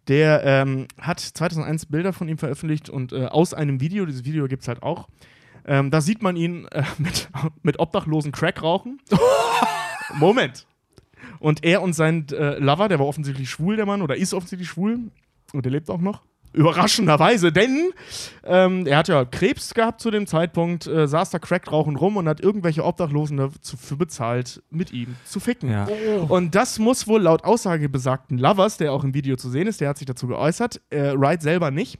Der 0.09 0.43
ähm, 0.45 0.89
hat 1.01 1.21
2001 1.21 1.87
Bilder 1.87 2.13
von 2.13 2.29
ihm 2.29 2.39
veröffentlicht 2.39 2.91
und 2.91 3.13
äh, 3.13 3.27
aus 3.27 3.55
einem 3.55 3.81
Video, 3.81 4.05
dieses 4.05 4.25
Video 4.25 4.49
gibt 4.49 4.63
es 4.63 4.69
halt 4.69 4.83
auch, 4.83 5.09
ähm, 5.65 5.91
da 5.91 6.01
sieht 6.01 6.23
man 6.23 6.37
ihn 6.37 6.67
äh, 6.73 6.83
mit, 6.99 7.29
mit 7.63 7.79
obdachlosen 7.79 8.33
Crack 8.33 8.63
rauchen. 8.63 9.01
Moment. 10.15 10.67
Und 11.39 11.65
er 11.65 11.83
und 11.83 11.93
sein 11.93 12.27
äh, 12.31 12.59
Lover, 12.59 12.89
der 12.89 12.99
war 12.99 13.07
offensichtlich 13.07 13.51
schwul, 13.51 13.77
der 13.77 13.87
Mann, 13.87 14.03
oder 14.03 14.17
ist 14.17 14.35
offensichtlich 14.35 14.69
schwul, 14.69 14.99
und 15.53 15.65
der 15.65 15.73
lebt 15.73 15.91
auch 15.91 16.01
noch. 16.01 16.23
Überraschenderweise, 16.55 17.51
denn 17.51 17.93
ähm, 18.45 18.87
er 18.87 18.99
hat 18.99 19.09
ja 19.09 19.25
Krebs 19.25 19.73
gehabt 19.73 20.03
zu 20.03 20.11
dem 20.11 20.27
Zeitpunkt, 20.27 20.87
äh, 20.87 21.09
saß 21.09 21.31
da 21.31 21.39
Crack 21.39 21.73
rauchen 21.73 21.97
rum 21.97 22.19
und 22.19 22.29
hat 22.29 22.41
irgendwelche 22.41 22.85
Obdachlosen 22.85 23.39
dafür 23.39 23.97
bezahlt, 23.97 24.63
mit 24.71 24.93
ihm 24.93 25.17
zu 25.25 25.41
ficken. 25.41 25.71
Ja. 25.71 25.89
Und 26.29 26.55
das 26.55 26.79
muss 26.79 27.09
wohl 27.09 27.23
laut 27.23 27.45
Aussage 27.45 27.89
besagten 27.89 28.37
Lovers, 28.37 28.77
der 28.77 28.93
auch 28.93 29.03
im 29.03 29.15
Video 29.15 29.37
zu 29.37 29.49
sehen 29.49 29.67
ist, 29.67 29.81
der 29.81 29.89
hat 29.89 29.97
sich 29.97 30.07
dazu 30.07 30.27
geäußert, 30.27 30.83
äh, 30.91 31.15
Wright 31.17 31.41
selber 31.41 31.71
nicht. 31.71 31.99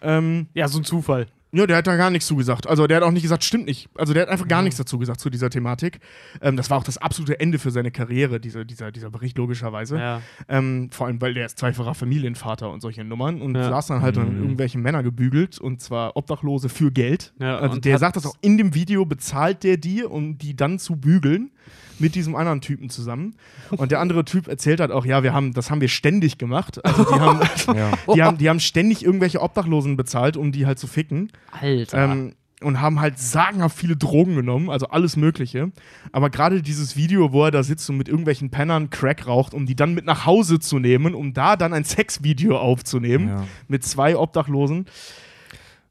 Ähm, 0.00 0.46
Ja, 0.54 0.68
so 0.68 0.78
ein 0.78 0.84
Zufall. 0.84 1.26
Ja, 1.54 1.66
der 1.66 1.76
hat 1.76 1.86
da 1.86 1.96
gar 1.96 2.08
nichts 2.10 2.26
zugesagt. 2.26 2.66
Also 2.66 2.86
der 2.86 2.96
hat 2.96 3.04
auch 3.04 3.10
nicht 3.10 3.22
gesagt, 3.22 3.44
stimmt 3.44 3.66
nicht. 3.66 3.88
Also 3.94 4.14
der 4.14 4.22
hat 4.22 4.30
einfach 4.30 4.48
gar 4.48 4.62
nichts 4.62 4.78
dazu 4.78 4.98
gesagt 4.98 5.20
zu 5.20 5.28
dieser 5.28 5.50
Thematik. 5.50 6.00
Ähm, 6.40 6.56
das 6.56 6.70
war 6.70 6.78
auch 6.78 6.84
das 6.84 6.96
absolute 6.98 7.38
Ende 7.40 7.58
für 7.58 7.70
seine 7.70 7.90
Karriere, 7.90 8.40
diese, 8.40 8.64
dieser, 8.64 8.90
dieser 8.90 9.10
Bericht 9.10 9.36
logischerweise. 9.36 9.98
Ja. 9.98 10.22
Ähm, 10.48 10.88
vor 10.90 11.06
allem, 11.08 11.20
weil 11.20 11.34
der 11.34 11.44
ist 11.46 11.58
zweifacher 11.58 11.94
Familienvater 11.94 12.70
und 12.70 12.80
solche 12.80 13.04
Nummern 13.04 13.42
und 13.42 13.54
Ja. 13.54 13.68
saß 13.68 13.88
dann 13.88 14.00
halt 14.02 14.16
Mhm. 14.16 14.22
an 14.22 14.36
irgendwelche 14.42 14.78
Männer 14.78 15.02
gebügelt 15.02 15.58
und 15.58 15.82
zwar 15.82 16.16
Obdachlose 16.16 16.70
für 16.70 16.90
Geld. 16.90 17.34
Ja, 17.38 17.58
also 17.58 17.74
und 17.76 17.84
der 17.84 17.98
sagt 17.98 18.16
das 18.16 18.24
auch 18.24 18.34
in 18.40 18.56
dem 18.56 18.74
Video, 18.74 19.04
bezahlt 19.04 19.62
der 19.62 19.76
die, 19.76 20.04
um 20.04 20.38
die 20.38 20.56
dann 20.56 20.78
zu 20.78 20.96
bügeln 20.96 21.50
mit 21.98 22.14
diesem 22.14 22.34
anderen 22.34 22.60
Typen 22.62 22.88
zusammen. 22.90 23.34
Und 23.70 23.92
der 23.92 24.00
andere 24.00 24.24
Typ 24.24 24.48
erzählt 24.48 24.80
halt 24.80 24.90
auch, 24.90 25.04
ja, 25.04 25.22
wir 25.22 25.32
haben, 25.34 25.52
das 25.52 25.70
haben 25.70 25.80
wir 25.82 25.88
ständig 25.88 26.38
gemacht. 26.38 26.84
Also 26.84 27.04
die 27.04 27.20
haben, 27.20 27.40
Ja. 27.76 28.14
die 28.14 28.22
haben, 28.22 28.38
die 28.38 28.48
haben 28.48 28.58
ständig 28.58 29.04
irgendwelche 29.04 29.40
Obdachlosen 29.40 29.96
bezahlt, 29.96 30.36
um 30.36 30.50
die 30.50 30.66
halt 30.66 30.78
zu 30.78 30.86
ficken. 30.86 31.30
Alter. 31.50 31.98
Ähm, 32.04 32.34
und 32.62 32.80
haben 32.80 33.00
halt 33.00 33.18
sagenhaft 33.18 33.76
viele 33.76 33.96
Drogen 33.96 34.36
genommen, 34.36 34.70
also 34.70 34.86
alles 34.86 35.16
Mögliche. 35.16 35.72
Aber 36.12 36.30
gerade 36.30 36.62
dieses 36.62 36.94
Video, 36.96 37.32
wo 37.32 37.44
er 37.44 37.50
da 37.50 37.64
sitzt 37.64 37.90
und 37.90 37.96
mit 37.96 38.08
irgendwelchen 38.08 38.50
Pennern 38.50 38.88
Crack 38.88 39.26
raucht, 39.26 39.52
um 39.52 39.66
die 39.66 39.74
dann 39.74 39.94
mit 39.94 40.04
nach 40.04 40.26
Hause 40.26 40.60
zu 40.60 40.78
nehmen, 40.78 41.14
um 41.16 41.34
da 41.34 41.56
dann 41.56 41.72
ein 41.72 41.82
Sexvideo 41.84 42.56
aufzunehmen 42.56 43.28
Ja. 43.28 43.46
mit 43.66 43.82
zwei 43.84 44.16
Obdachlosen, 44.16 44.86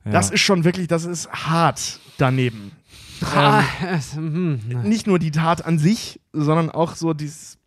Ja. 0.05 0.11
das 0.11 0.29
ist 0.31 0.39
schon 0.41 0.63
wirklich, 0.63 0.87
das 0.87 1.03
ist 1.03 1.29
hart 1.29 1.99
daneben. 2.17 2.71
ah, 3.35 3.63
es- 3.93 4.15
hm, 4.15 4.59
Nicht 4.83 5.07
nur 5.07 5.19
die 5.19 5.31
Tat 5.31 5.65
an 5.65 5.77
sich, 5.77 6.21
sondern 6.31 6.69
auch 6.69 6.95
so 6.95 7.13
dieses, 7.13 7.57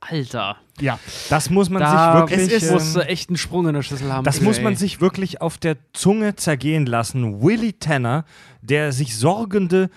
Alter. 0.00 0.58
Ja. 0.80 0.98
das 1.30 1.50
muss 1.50 1.70
man 1.70 1.80
Da 1.80 2.26
sich 2.26 2.38
wirklich. 2.38 2.62
es 2.62 2.70
ist- 2.70 2.96
ähm, 2.96 3.02
echt 3.02 3.28
einen 3.30 3.36
Sprung 3.36 3.66
in 3.68 3.74
der 3.74 3.82
Schüssel 3.82 4.12
haben. 4.12 4.24
Das 4.24 4.38
für, 4.38 4.44
muss 4.44 4.58
ey. 4.58 4.64
man 4.64 4.76
sich 4.76 5.00
wirklich 5.00 5.40
auf 5.40 5.58
der 5.58 5.76
Zunge 5.92 6.36
zergehen 6.36 6.86
lassen. 6.86 7.42
Willie 7.42 7.78
Tanner, 7.78 8.24
der 8.62 8.92
sich 8.92 9.16
sorgende 9.16 9.90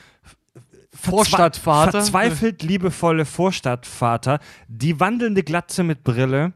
Vorstadtvater. 0.94 1.92
Verzweifelt 1.92 2.64
liebevolle 2.64 3.26
Vorstadtvater. 3.26 4.40
Die 4.68 5.00
wandelnde 5.00 5.44
Glatze 5.44 5.84
mit 5.84 6.04
Brille 6.04 6.54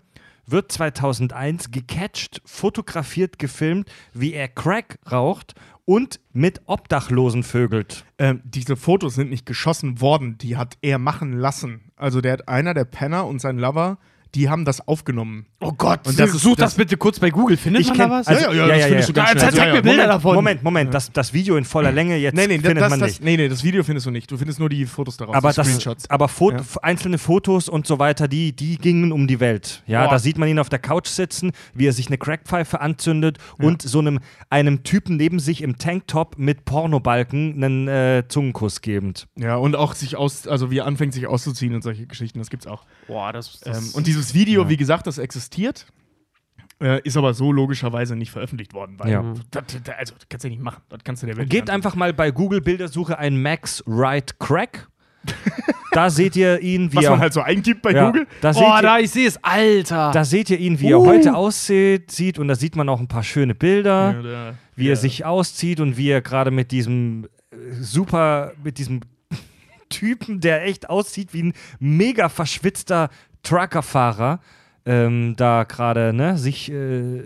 wird 0.47 0.71
2001 0.71 1.71
gecatcht, 1.71 2.41
fotografiert, 2.45 3.39
gefilmt, 3.39 3.89
wie 4.13 4.33
er 4.33 4.47
Crack 4.47 4.97
raucht 5.11 5.53
und 5.85 6.19
mit 6.33 6.61
Obdachlosen 6.65 7.43
vögelt. 7.43 8.05
Ähm, 8.17 8.41
diese 8.43 8.75
Fotos 8.75 9.15
sind 9.15 9.29
nicht 9.29 9.45
geschossen 9.45 10.01
worden, 10.01 10.37
die 10.37 10.57
hat 10.57 10.77
er 10.81 10.97
machen 10.97 11.33
lassen. 11.33 11.90
Also 12.01 12.19
der 12.19 12.33
hat 12.33 12.47
einer 12.47 12.73
der 12.73 12.85
Penner 12.85 13.27
und 13.27 13.39
sein 13.39 13.59
Lover, 13.59 13.99
die 14.33 14.49
haben 14.49 14.65
das 14.65 14.87
aufgenommen. 14.87 15.45
Oh 15.63 15.71
Gott, 15.77 16.07
Und 16.07 16.19
das 16.19 16.33
ist- 16.33 16.41
such 16.41 16.55
das, 16.55 16.71
das- 16.71 16.75
bitte 16.75 16.97
kurz 16.97 17.19
bei 17.19 17.29
Google. 17.29 17.55
Findet 17.55 17.81
Ich 17.83 17.89
man 17.89 17.97
kenn- 17.97 18.09
da 18.09 18.15
was? 18.15 18.27
also- 18.27 18.45
ja, 18.47 18.51
ja, 18.51 18.61
ja, 18.61 18.67
das 18.67 18.77
ja, 18.79 18.85
findest 18.87 19.09
ja. 19.09 19.13
du 19.13 19.19
ganz 19.21 19.29
Ja, 19.29 19.39
schnell. 19.39 19.51
zeig 19.53 19.73
mir 19.73 19.81
Bilder 19.83 19.91
Moment, 19.97 20.09
davon. 20.09 20.35
Moment, 20.35 20.63
Moment, 20.63 20.93
das, 20.93 21.11
das 21.11 21.33
Video 21.33 21.55
in 21.55 21.65
voller 21.65 21.91
Länge 21.91 22.17
jetzt 22.17 22.33
Nee, 22.35 22.47
nee, 22.47 22.57
findet 22.59 22.81
das, 22.81 22.89
man 22.89 22.99
das, 22.99 23.09
nicht. 23.11 23.23
nee, 23.23 23.37
nee, 23.37 23.47
das 23.47 23.63
Video 23.63 23.83
findest 23.83 24.07
du 24.07 24.11
nicht. 24.11 24.31
Du 24.31 24.37
findest 24.37 24.59
nur 24.59 24.69
die 24.69 24.85
Fotos 24.87 25.17
daraus, 25.17 25.35
aber 25.35 25.51
die 25.51 25.55
das, 25.57 25.67
Screenshots. 25.67 26.09
aber 26.09 26.27
Fo 26.29 26.51
Ja. 26.51 26.57
einzelne 26.81 27.19
Fotos 27.19 27.69
und 27.69 27.85
so 27.85 27.99
weiter, 27.99 28.27
die, 28.27 28.53
die 28.55 28.77
gingen 28.79 29.11
um 29.11 29.27
die 29.27 29.39
Welt. 29.39 29.83
Ja, 29.85 30.05
Boah. 30.05 30.11
da 30.13 30.19
sieht 30.19 30.39
man 30.39 30.49
ihn 30.49 30.57
auf 30.57 30.69
der 30.69 30.79
Couch 30.79 31.07
sitzen, 31.07 31.51
wie 31.75 31.85
er 31.85 31.93
sich 31.93 32.07
eine 32.07 32.17
Crackpfeife 32.17 32.81
anzündet 32.81 33.37
und 33.59 33.83
so 33.83 33.99
einem, 33.99 34.19
einem 34.49 34.81
Typen 34.83 35.15
neben 35.17 35.37
sich 35.37 35.61
im 35.61 35.77
Tanktop 35.77 36.39
mit 36.39 36.65
Pornobalken 36.65 37.53
einen 37.63 37.87
äh, 37.87 38.23
Zungenkuss 38.27 38.81
gebend. 38.81 39.27
Ja, 39.37 39.57
und 39.57 39.75
auch 39.75 39.93
sich 39.93 40.15
aus, 40.15 40.47
also 40.47 40.71
wie 40.71 40.79
er 40.79 40.87
anfängt, 40.87 41.13
sich 41.13 41.27
auszuziehen 41.27 41.75
und 41.75 41.83
solche 41.83 42.07
Geschichten, 42.07 42.39
das 42.39 42.49
gibt's 42.49 42.65
auch. 42.65 42.83
Boah, 43.07 43.31
das, 43.31 43.59
das 43.59 43.77
Ähm, 43.77 43.89
und 43.93 44.07
dieses 44.07 44.33
Video, 44.33 44.67
wie 44.67 44.77
gesagt, 44.77 45.05
das 45.05 45.19
existiert, 45.19 45.50
äh, 46.81 46.99
ist 47.03 47.15
aber 47.17 47.33
so 47.33 47.51
logischerweise 47.51 48.15
nicht 48.15 48.31
veröffentlicht 48.31 48.73
worden. 48.73 48.95
Weil 48.97 49.11
Ja. 49.11 49.33
das, 49.51 49.63
das, 49.83 49.95
also, 49.97 50.13
das 50.15 50.27
kannst 50.29 50.43
du 50.43 50.47
ja 50.47 50.53
nicht 50.55 50.63
machen. 50.63 50.81
Das 50.89 50.99
kannst 51.03 51.21
du 51.23 51.27
der 51.27 51.37
Welt 51.37 51.49
Gebt 51.49 51.69
einfach 51.69 51.95
mal 51.95 52.13
bei 52.13 52.31
Google 52.31 52.61
Bildersuche 52.61 53.17
ein 53.19 53.41
Max 53.41 53.83
Wright 53.85 54.39
Crack. 54.39 54.87
da 55.91 56.09
seht 56.09 56.35
ihr 56.35 56.59
ihn, 56.61 56.91
wie 56.91 56.95
Was 56.95 57.03
er 57.05 57.11
man 57.11 57.19
halt 57.19 57.33
so 57.33 57.41
eingibt 57.41 57.83
bei 57.83 57.91
ja, 57.91 58.07
Google. 58.07 58.25
Da 58.41 58.51
oh, 58.55 58.59
ihr, 58.77 58.81
da, 58.81 58.97
ich 58.97 59.11
sehe 59.11 59.27
es. 59.27 59.37
Alter. 59.43 60.09
da 60.11 60.25
seht 60.25 60.49
ihr 60.49 60.57
ihn, 60.57 60.79
wie 60.79 60.89
er 60.91 60.99
Uh. 60.99 61.05
heute 61.05 61.35
aussieht, 61.35 62.09
sieht 62.09 62.39
und 62.39 62.47
da 62.47 62.55
sieht 62.55 62.75
man 62.75 62.89
auch 62.89 62.99
ein 62.99 63.07
paar 63.07 63.21
schöne 63.23 63.53
Bilder. 63.53 64.13
Ja, 64.13 64.21
der- 64.23 64.53
wie 64.75 64.83
der- 64.85 64.93
er 64.93 64.95
sich 64.97 65.23
auszieht 65.25 65.79
und 65.79 65.95
wie 65.97 66.09
er 66.09 66.21
gerade 66.21 66.49
mit 66.49 66.71
diesem 66.71 67.25
äh, 67.51 67.55
super, 67.81 68.53
mit 68.63 68.79
diesem 68.79 69.01
Typen, 69.89 70.39
der 70.39 70.65
echt 70.65 70.89
aussieht 70.89 71.33
wie 71.35 71.43
ein 71.43 71.53
mega 71.79 72.27
verschwitzter 72.29 73.09
Truckerfahrer, 73.43 74.39
ähm, 74.85 75.35
da 75.37 75.63
gerade 75.63 76.13
ne, 76.13 76.37
sich, 76.37 76.71
äh, 76.71 77.21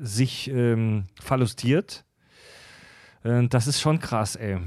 sich 0.00 0.50
ähm, 0.50 1.04
verlustiert. 1.20 2.04
Äh, 3.24 3.48
das 3.48 3.66
ist 3.66 3.80
schon 3.80 3.98
krass, 3.98 4.36
ey. 4.36 4.58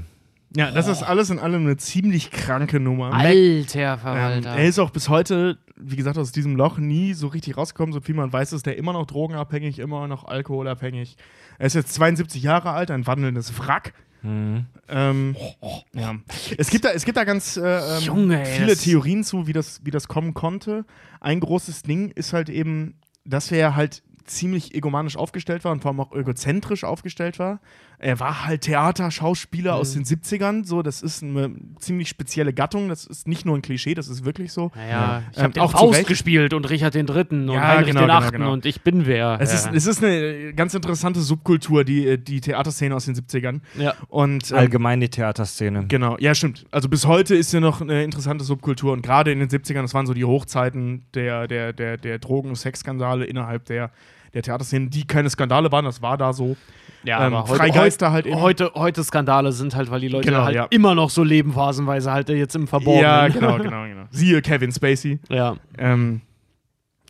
Ja, 0.54 0.70
das 0.70 0.86
ist 0.88 1.02
alles 1.02 1.28
in 1.30 1.38
allem 1.38 1.64
eine 1.64 1.76
ziemlich 1.76 2.30
kranke 2.30 2.80
Nummer. 2.80 3.12
Alter 3.12 3.92
Ähm, 3.94 3.98
Verwalter. 3.98 4.50
er 4.50 4.64
ist 4.64 4.78
auch 4.78 4.90
bis 4.90 5.08
heute, 5.08 5.58
wie 5.76 5.96
gesagt, 5.96 6.16
aus 6.16 6.32
diesem 6.32 6.56
Loch 6.56 6.78
nie 6.78 7.12
so 7.14 7.26
richtig 7.26 7.56
rausgekommen. 7.56 7.92
So 7.92 8.00
viel 8.00 8.14
man 8.14 8.32
weiß, 8.32 8.52
ist 8.52 8.64
der 8.64 8.78
immer 8.78 8.92
noch 8.94 9.06
drogenabhängig, 9.06 9.78
immer 9.78 10.06
noch 10.08 10.24
alkoholabhängig. 10.24 11.16
Er 11.58 11.66
ist 11.66 11.74
jetzt 11.74 11.92
72 11.94 12.42
Jahre 12.42 12.70
alt, 12.70 12.90
ein 12.90 13.06
wandelndes 13.06 13.58
Wrack. 13.58 13.92
Mhm. 14.26 14.66
Ähm, 14.88 15.36
ja. 15.92 16.16
es, 16.58 16.70
gibt 16.70 16.84
da, 16.84 16.90
es 16.90 17.04
gibt 17.04 17.16
da 17.16 17.24
ganz 17.24 17.56
äh, 17.56 17.62
ähm, 17.96 18.02
Junge, 18.02 18.44
viele 18.44 18.68
das- 18.68 18.80
Theorien 18.80 19.24
zu, 19.24 19.46
wie 19.46 19.52
das, 19.52 19.80
wie 19.84 19.90
das 19.90 20.08
kommen 20.08 20.34
konnte. 20.34 20.84
Ein 21.20 21.40
großes 21.40 21.82
Ding 21.82 22.10
ist 22.10 22.32
halt 22.32 22.48
eben, 22.48 22.98
dass 23.24 23.50
er 23.50 23.76
halt 23.76 24.02
ziemlich 24.24 24.74
egomanisch 24.74 25.16
aufgestellt 25.16 25.64
war 25.64 25.72
und 25.72 25.82
vor 25.82 25.90
allem 25.92 26.00
auch 26.00 26.12
egozentrisch 26.12 26.82
aufgestellt 26.84 27.38
war. 27.38 27.60
Er 27.98 28.20
war 28.20 28.46
halt 28.46 28.62
Theaterschauspieler 28.62 29.74
aus 29.74 29.94
Mhm. 29.94 30.00
den 30.00 30.04
70ern, 30.04 30.64
so, 30.64 30.82
das 30.82 31.02
ist 31.02 31.22
eine 31.22 31.54
ziemlich 31.78 32.08
spezielle 32.08 32.52
Gattung, 32.52 32.88
das 32.88 33.06
ist 33.06 33.26
nicht 33.28 33.44
nur 33.46 33.56
ein 33.56 33.62
Klischee, 33.62 33.94
das 33.94 34.08
ist 34.08 34.24
wirklich 34.24 34.52
so. 34.52 34.70
naja, 34.74 35.22
ich 35.32 35.36
Ähm, 35.38 35.42
habe 35.44 35.52
den 35.54 35.62
auch 35.62 35.72
Faust 35.72 36.06
gespielt 36.06 36.52
und 36.54 36.68
Richard 36.68 36.94
den 36.94 37.06
Dritten 37.06 37.48
und 37.48 37.54
Ja, 37.56 37.68
Heinrich 37.68 37.86
genau, 37.88 38.00
den 38.00 38.06
genau, 38.08 38.18
Achten 38.18 38.32
genau. 38.38 38.52
und 38.52 38.66
ich 38.66 38.82
bin 38.82 39.06
wer. 39.06 39.38
Es, 39.40 39.50
ja. 39.52 39.70
ist, 39.70 39.76
es 39.76 39.86
ist 39.86 40.04
eine 40.04 40.52
ganz 40.54 40.74
interessante 40.74 41.20
Subkultur, 41.20 41.84
die, 41.84 42.18
die 42.22 42.40
Theaterszene 42.40 42.94
aus 42.94 43.06
den 43.06 43.14
70ern. 43.14 43.60
ja. 43.78 43.94
Und 44.08 44.50
ähm, 44.50 44.56
Allgemein 44.58 45.00
die 45.00 45.08
Theaterszene. 45.08 45.86
Genau, 45.88 46.16
ja, 46.18 46.34
stimmt. 46.34 46.64
Also 46.70 46.88
bis 46.88 47.06
heute 47.06 47.34
ist 47.34 47.52
ja 47.52 47.60
noch 47.60 47.80
eine 47.80 48.04
interessante 48.04 48.44
Subkultur 48.44 48.92
und 48.92 49.02
gerade 49.02 49.32
in 49.32 49.38
den 49.40 49.48
70ern, 49.48 49.82
das 49.82 49.94
waren 49.94 50.06
so 50.06 50.14
die 50.14 50.24
Hochzeiten 50.24 51.04
der, 51.14 51.46
der, 51.48 51.72
der, 51.72 51.96
der 51.96 52.18
Drogen- 52.18 52.50
und 52.50 52.56
Sexskandale 52.56 53.24
innerhalb 53.24 53.64
der, 53.66 53.90
der 54.36 54.42
Theaterszene, 54.42 54.88
die 54.90 55.06
keine 55.06 55.30
Skandale 55.30 55.72
waren, 55.72 55.86
das 55.86 56.02
war 56.02 56.18
da 56.18 56.32
so. 56.34 56.56
Ja, 57.04 57.26
Ähm, 57.26 57.34
aber 57.34 57.48
heute, 57.48 57.56
Freigeister 57.56 58.12
halt 58.12 58.26
eben. 58.26 58.38
heute, 58.40 58.70
heute 58.74 59.02
Skandale 59.02 59.52
sind 59.52 59.74
halt, 59.74 59.90
weil 59.90 60.00
die 60.00 60.08
Leute 60.08 60.28
Genau, 60.28 60.44
halt 60.44 60.54
ja. 60.54 60.66
immer 60.70 60.94
noch 60.94 61.08
so 61.08 61.22
leben, 61.22 61.52
phasenweise 61.54 62.12
halt 62.12 62.28
jetzt 62.28 62.54
im 62.54 62.68
Verborgenen. 62.68 63.02
Ja, 63.02 63.28
genau, 63.32 63.56
genau, 63.58 63.84
genau. 63.86 64.04
Siehe 64.10 64.42
Kevin 64.42 64.72
Spacey. 64.72 65.20
Ja. 65.30 65.56
Ähm, 65.78 66.20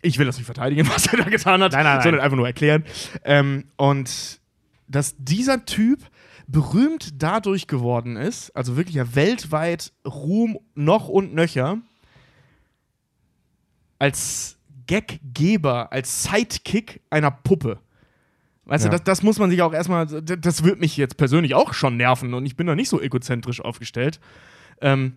ich 0.03 0.19
will 0.19 0.27
das 0.27 0.37
nicht 0.37 0.47
verteidigen, 0.47 0.87
was 0.95 1.07
er 1.09 1.19
da 1.19 1.25
getan 1.25 1.61
hat, 1.63 1.73
Nein, 1.73 1.83
nein, 1.85 1.95
nein. 1.97 2.03
sondern 2.03 2.21
einfach 2.21 2.37
nur 2.37 2.47
erklären. 2.47 2.85
Ähm, 3.25 3.65
und 3.77 4.39
dass 4.87 5.17
dieser 5.19 5.65
Typ 5.65 5.99
berühmt 6.47 7.21
dadurch 7.21 7.67
geworden 7.67 8.17
ist, 8.17 8.55
also 8.55 8.77
wirklich 8.77 8.95
ja 8.95 9.17
weltweit 9.17 9.93
Ruhm 10.07 10.59
noch 10.77 11.09
und 11.09 11.35
nöcher, 11.35 11.79
als 13.99 14.56
Gaggeber, 14.87 15.93
als 15.93 16.25
Sidekick 16.25 17.01
einer 17.11 17.31
Puppe. 17.31 17.79
Weißt 18.65 18.85
Ja. 18.85 18.91
du, 18.91 18.97
das, 18.97 19.05
das 19.05 19.23
muss 19.23 19.39
man 19.39 19.51
sich 19.51 19.63
auch 19.63 19.73
erstmal, 19.73 20.07
das, 20.07 20.23
das 20.41 20.65
wird 20.65 20.81
mich 20.81 20.97
jetzt 20.97 21.17
persönlich 21.17 21.55
auch 21.55 21.73
schon 21.73 21.97
nerven 21.97 22.35
und 22.35 22.45
ich 22.47 22.57
bin 22.57 22.67
da 22.67 22.75
nicht 22.75 22.89
so 22.89 23.01
egozentrisch 23.01 23.61
aufgestellt. 23.61 24.19
Ähm, 24.81 25.17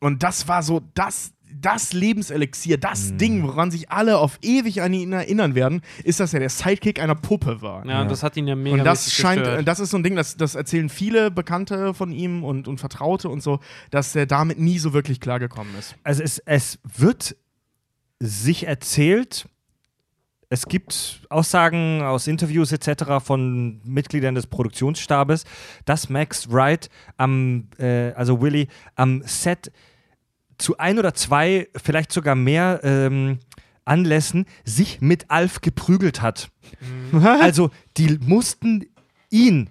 und 0.00 0.22
das 0.22 0.46
war 0.46 0.62
so 0.62 0.82
das, 0.94 1.32
das 1.52 1.92
Lebenselixier, 1.92 2.76
das 2.78 3.12
Mhm. 3.12 3.18
Ding, 3.18 3.42
woran 3.44 3.70
sich 3.70 3.90
alle 3.90 4.18
auf 4.18 4.38
ewig 4.42 4.82
an 4.82 4.92
ihn 4.92 5.12
erinnern 5.12 5.54
werden, 5.54 5.80
ist, 6.04 6.20
dass 6.20 6.34
er 6.34 6.40
der 6.40 6.50
Sidekick 6.50 7.00
einer 7.00 7.14
Puppe 7.14 7.62
war. 7.62 7.84
ja, 7.86 8.04
das 8.04 8.22
hat 8.22 8.36
ihn 8.36 8.46
ja 8.46 8.54
mega 8.56 8.76
Und 8.76 8.84
das 8.84 9.12
scheint, 9.12 9.42
gestört. 9.42 9.66
das 9.66 9.80
ist 9.80 9.90
so 9.90 9.96
ein 9.96 10.02
Ding, 10.02 10.16
das, 10.16 10.36
das 10.36 10.54
erzählen 10.54 10.88
viele 10.88 11.30
Bekannte 11.30 11.94
von 11.94 12.12
ihm 12.12 12.44
und, 12.44 12.68
und 12.68 12.78
Vertraute 12.78 13.28
und 13.28 13.42
so, 13.42 13.60
dass 13.90 14.14
er 14.14 14.26
damit 14.26 14.58
nie 14.58 14.78
so 14.78 14.92
wirklich 14.92 15.18
klargekommen 15.20 15.74
ist. 15.78 15.96
Also 16.04 16.22
es, 16.22 16.38
es 16.40 16.78
wird 16.84 17.36
sich 18.20 18.66
erzählt, 18.66 19.48
es 20.48 20.66
gibt 20.66 21.26
Aussagen 21.28 22.02
aus 22.02 22.26
Interviews 22.26 22.70
etc. 22.70 23.24
von 23.24 23.80
Mitgliedern 23.84 24.34
des 24.34 24.46
Produktionsstabes, 24.46 25.44
dass 25.84 26.08
Max 26.08 26.50
Wright 26.50 26.88
am, 27.16 27.68
äh, 27.78 28.12
also 28.12 28.40
Willy, 28.40 28.68
am 28.94 29.22
Set 29.24 29.72
zu 30.58 30.78
ein 30.78 30.98
oder 30.98 31.14
zwei, 31.14 31.68
vielleicht 31.76 32.12
sogar 32.12 32.34
mehr 32.34 32.80
ähm, 32.84 33.40
Anlässen 33.84 34.46
sich 34.64 35.00
mit 35.00 35.30
Alf 35.30 35.60
geprügelt 35.60 36.22
hat. 36.22 36.50
Also 37.40 37.70
die 37.96 38.18
mussten 38.18 38.86
ihn, 39.30 39.70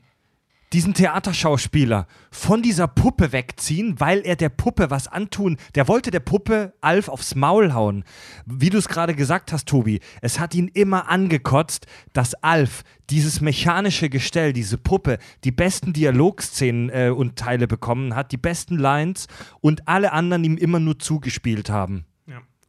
diesen 0.75 0.93
Theaterschauspieler, 0.93 2.05
von 2.31 2.61
dieser 2.61 2.89
Puppe 2.89 3.31
wegziehen, 3.31 3.97
weil 4.01 4.19
er 4.25 4.35
der 4.35 4.49
Puppe 4.49 4.89
was 4.89 5.07
antun. 5.07 5.55
Der 5.73 5.87
wollte 5.87 6.11
der 6.11 6.19
Puppe 6.19 6.73
Alf 6.81 7.07
aufs 7.07 7.33
Maul 7.33 7.73
hauen. 7.73 8.03
Wie 8.45 8.69
du 8.69 8.77
es 8.77 8.89
gerade 8.89 9.15
gesagt 9.15 9.53
hast, 9.53 9.69
Tobi, 9.69 10.01
es 10.21 10.37
hat 10.37 10.53
ihn 10.53 10.67
immer 10.67 11.07
angekotzt, 11.09 11.87
dass 12.11 12.33
Alf 12.43 12.83
dieses 13.09 13.39
mechanische 13.39 14.09
Gestell, 14.09 14.51
diese 14.51 14.77
Puppe, 14.77 15.17
die 15.45 15.53
besten 15.53 15.93
Dialogszenen 15.93 16.89
äh, 16.89 17.09
und 17.09 17.37
Teile 17.37 17.67
bekommen 17.69 18.13
hat, 18.13 18.33
die 18.33 18.37
besten 18.37 18.77
Lines 18.77 19.27
und 19.61 19.87
alle 19.87 20.11
anderen 20.11 20.43
ihm 20.43 20.57
immer 20.57 20.81
nur 20.81 20.99
zugespielt 20.99 21.69
haben. 21.69 22.03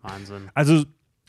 Wahnsinn. 0.07 0.51
Also 0.55 0.85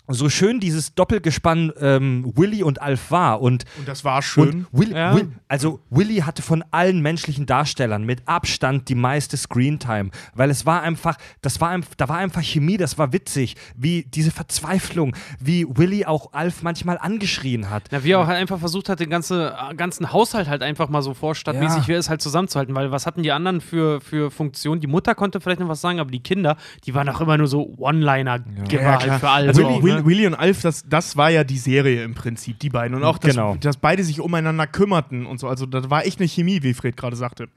so 0.08 0.30
schön 0.30 0.60
dieses 0.60 0.94
Doppelgespann 0.96 1.72
ähm, 1.80 2.32
Willy 2.36 2.64
und 2.64 2.82
Alf 2.82 3.12
war 3.12 3.42
und 3.42 3.66
Und 3.78 3.88
das 3.88 4.04
war 4.06 4.22
schön. 4.22 4.66
und 4.72 4.80
Will, 4.80 4.92
Ja. 4.94 5.16
Will, 5.16 5.32
also 5.48 5.80
Willy 5.90 6.18
hatte 6.18 6.42
von 6.42 6.64
allen 6.72 7.02
menschlichen 7.02 7.46
Darstellern 7.46 8.04
mit 8.06 8.22
Abstand 8.28 8.88
die 8.90 8.96
meiste 8.96 9.36
Screentime, 9.38 10.10
weil 10.34 10.50
es 10.50 10.66
war 10.66 10.82
einfach, 10.82 11.18
das 11.42 11.60
war 11.62 11.70
einfach, 11.70 11.96
da 11.96 12.08
war 12.10 12.18
einfach 12.18 12.42
Chemie, 12.42 12.78
das 12.78 12.98
war 12.98 13.12
witzig, 13.14 13.56
wie 13.76 14.04
diese 14.04 14.32
Verzweiflung, 14.32 15.16
wie 15.40 15.66
Willy 15.70 16.06
auch 16.06 16.34
Alf 16.34 16.64
manchmal 16.64 16.98
angeschrien 16.98 17.70
hat. 17.70 17.84
Na, 17.92 18.04
wie 18.04 18.12
er 18.12 18.20
auch 18.20 18.28
halt 18.28 18.38
einfach 18.38 18.60
versucht 18.60 18.90
hat, 18.90 19.00
den 19.00 19.10
ganze, 19.10 19.54
äh, 19.72 19.76
ganzen 19.76 20.12
Haushalt 20.14 20.48
halt 20.48 20.62
einfach 20.64 20.90
mal 20.90 21.02
so 21.02 21.14
vorstadtmäßig, 21.14 21.84
Ja. 21.84 21.88
wie 21.88 21.94
er 21.94 22.00
es 22.00 22.10
halt 22.10 22.22
zusammenzuhalten, 22.22 22.74
weil 22.76 22.92
was 22.92 23.06
hatten 23.06 23.24
die 23.24 23.32
anderen 23.32 23.62
für, 23.62 24.00
für 24.02 24.32
Funktionen? 24.32 24.82
Die 24.82 24.88
Mutter 24.88 25.16
konnte 25.16 25.42
vielleicht 25.42 25.60
noch 25.60 25.68
was 25.68 25.82
sagen, 25.82 26.00
aber 26.00 26.12
die 26.12 26.22
Kinder, 26.22 26.56
die 26.86 26.94
waren 26.96 27.10
auch 27.10 27.20
immer 27.22 27.38
nur 27.38 27.48
so 27.48 27.74
One-Liner-Geber 27.78 28.82
Ja, 28.84 28.90
halt 28.92 29.04
klar. 29.04 29.20
für 29.20 29.30
alle. 29.30 29.48
Also 29.50 29.62
so, 29.62 29.68
Will? 30.06 30.18
Willy 30.18 30.28
und 30.28 30.36
Alf, 30.36 30.62
das, 30.62 30.84
das 30.88 31.16
war 31.18 31.30
ja 31.30 31.44
die 31.44 31.58
Serie 31.58 32.04
im 32.04 32.14
Prinzip, 32.16 32.60
die 32.60 32.70
beiden. 32.70 32.96
Und 32.98 33.04
auch, 33.04 33.18
dass, 33.18 33.32
Genau. 33.32 33.56
dass 33.56 33.78
beide 33.78 34.04
sich 34.04 34.20
umeinander 34.20 34.68
kümmerten 34.68 35.26
und 35.26 35.40
so. 35.40 35.48
Also 35.48 35.66
da 35.66 35.90
war 35.90 36.06
echt 36.06 36.20
eine 36.20 36.28
Chemie, 36.28 36.64
wie 36.64 36.74
Fred 36.74 36.96
gerade 36.98 37.16
sagte, 37.16 37.50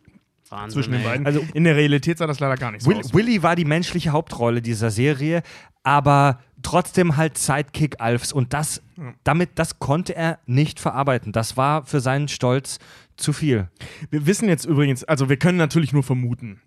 Wahnsinn, 0.48 0.74
zwischen 0.74 0.92
den 0.92 1.02
beiden. 1.04 1.26
Also- 1.26 1.40
In 1.54 1.64
der 1.64 1.76
Realität 1.76 2.18
sah 2.18 2.26
das 2.26 2.40
leider 2.40 2.56
gar 2.56 2.72
nicht 2.72 2.82
so 2.82 2.90
Will, 2.90 2.98
aus. 2.98 3.14
Willy 3.14 3.42
war 3.42 3.54
die 3.56 3.64
menschliche 3.64 4.10
Hauptrolle 4.10 4.60
dieser 4.62 4.90
Serie, 4.90 5.42
aber 5.82 6.40
trotzdem 6.62 7.16
halt 7.16 7.38
Sidekick 7.38 8.00
Alfs 8.00 8.32
und 8.32 8.52
das, 8.52 8.82
damit, 9.24 9.50
das 9.54 9.78
konnte 9.78 10.14
er 10.14 10.38
nicht 10.46 10.80
verarbeiten. 10.80 11.32
Das 11.32 11.56
war 11.56 11.84
für 11.86 12.00
seinen 12.00 12.28
Stolz 12.28 12.78
zu 13.16 13.32
viel. 13.32 13.68
Wir 14.10 14.26
wissen 14.26 14.48
jetzt 14.48 14.64
übrigens, 14.66 15.04
also 15.04 15.28
wir 15.28 15.36
können 15.36 15.56
natürlich 15.58 15.92
nur 15.92 16.02
vermuten. 16.02 16.60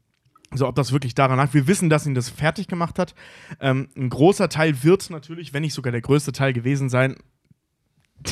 So, 0.55 0.67
ob 0.67 0.75
das 0.75 0.91
wirklich 0.91 1.15
daran 1.15 1.37
lag. 1.37 1.53
Wir 1.53 1.67
wissen, 1.67 1.89
dass 1.89 2.05
ihn 2.05 2.13
das 2.13 2.29
fertig 2.29 2.67
gemacht 2.67 2.99
hat. 2.99 3.15
Ähm, 3.59 3.89
ein 3.97 4.09
großer 4.09 4.49
Teil 4.49 4.83
wird 4.83 5.09
natürlich, 5.09 5.53
wenn 5.53 5.61
nicht 5.61 5.73
sogar 5.73 5.91
der 5.91 6.01
größte 6.01 6.31
Teil 6.31 6.53
gewesen 6.53 6.89
sein, 6.89 7.15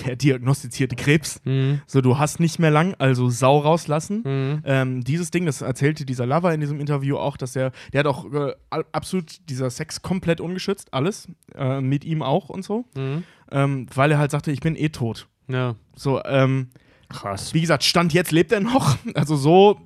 der 0.06 0.16
diagnostizierte 0.16 0.96
Krebs. 0.96 1.42
Mhm. 1.44 1.82
So, 1.86 2.00
du 2.02 2.18
hast 2.18 2.40
nicht 2.40 2.60
mehr 2.60 2.72
lang, 2.72 2.96
also 2.98 3.30
Sau 3.30 3.58
rauslassen. 3.60 4.22
Mhm. 4.24 4.62
Ähm, 4.66 5.04
dieses 5.04 5.32
Ding, 5.32 5.46
das 5.46 5.62
erzählte 5.62 6.06
dieser 6.06 6.26
Lover 6.26 6.54
in 6.54 6.62
diesem 6.62 6.80
Interview 6.80 7.18
auch, 7.18 7.36
dass 7.36 7.56
er, 7.56 7.72
der 7.92 8.00
hat 8.02 8.08
auch 8.08 8.32
äh, 8.32 8.54
absolut 8.94 9.50
dieser 9.50 9.70
Sex 9.70 10.02
komplett 10.02 10.40
ungeschützt, 10.40 10.94
alles, 10.94 11.28
äh, 11.56 11.82
mit 11.82 12.06
ihm 12.06 12.22
auch 12.22 12.50
und 12.50 12.64
so, 12.64 12.86
Mhm. 12.96 13.24
ähm, 13.52 13.86
weil 13.94 14.12
er 14.12 14.18
halt 14.20 14.32
sagte, 14.32 14.52
ich 14.52 14.62
bin 14.62 14.76
eh 14.78 14.90
tot. 14.90 15.28
Ja. 15.50 15.76
So, 15.96 16.24
ähm, 16.24 16.70
Krass. 17.10 17.54
wie 17.54 17.60
gesagt, 17.62 17.84
Stand 17.84 18.14
jetzt 18.14 18.32
lebt 18.32 18.54
er 18.54 18.62
noch, 18.62 18.98
also 19.16 19.36
so, 19.36 19.82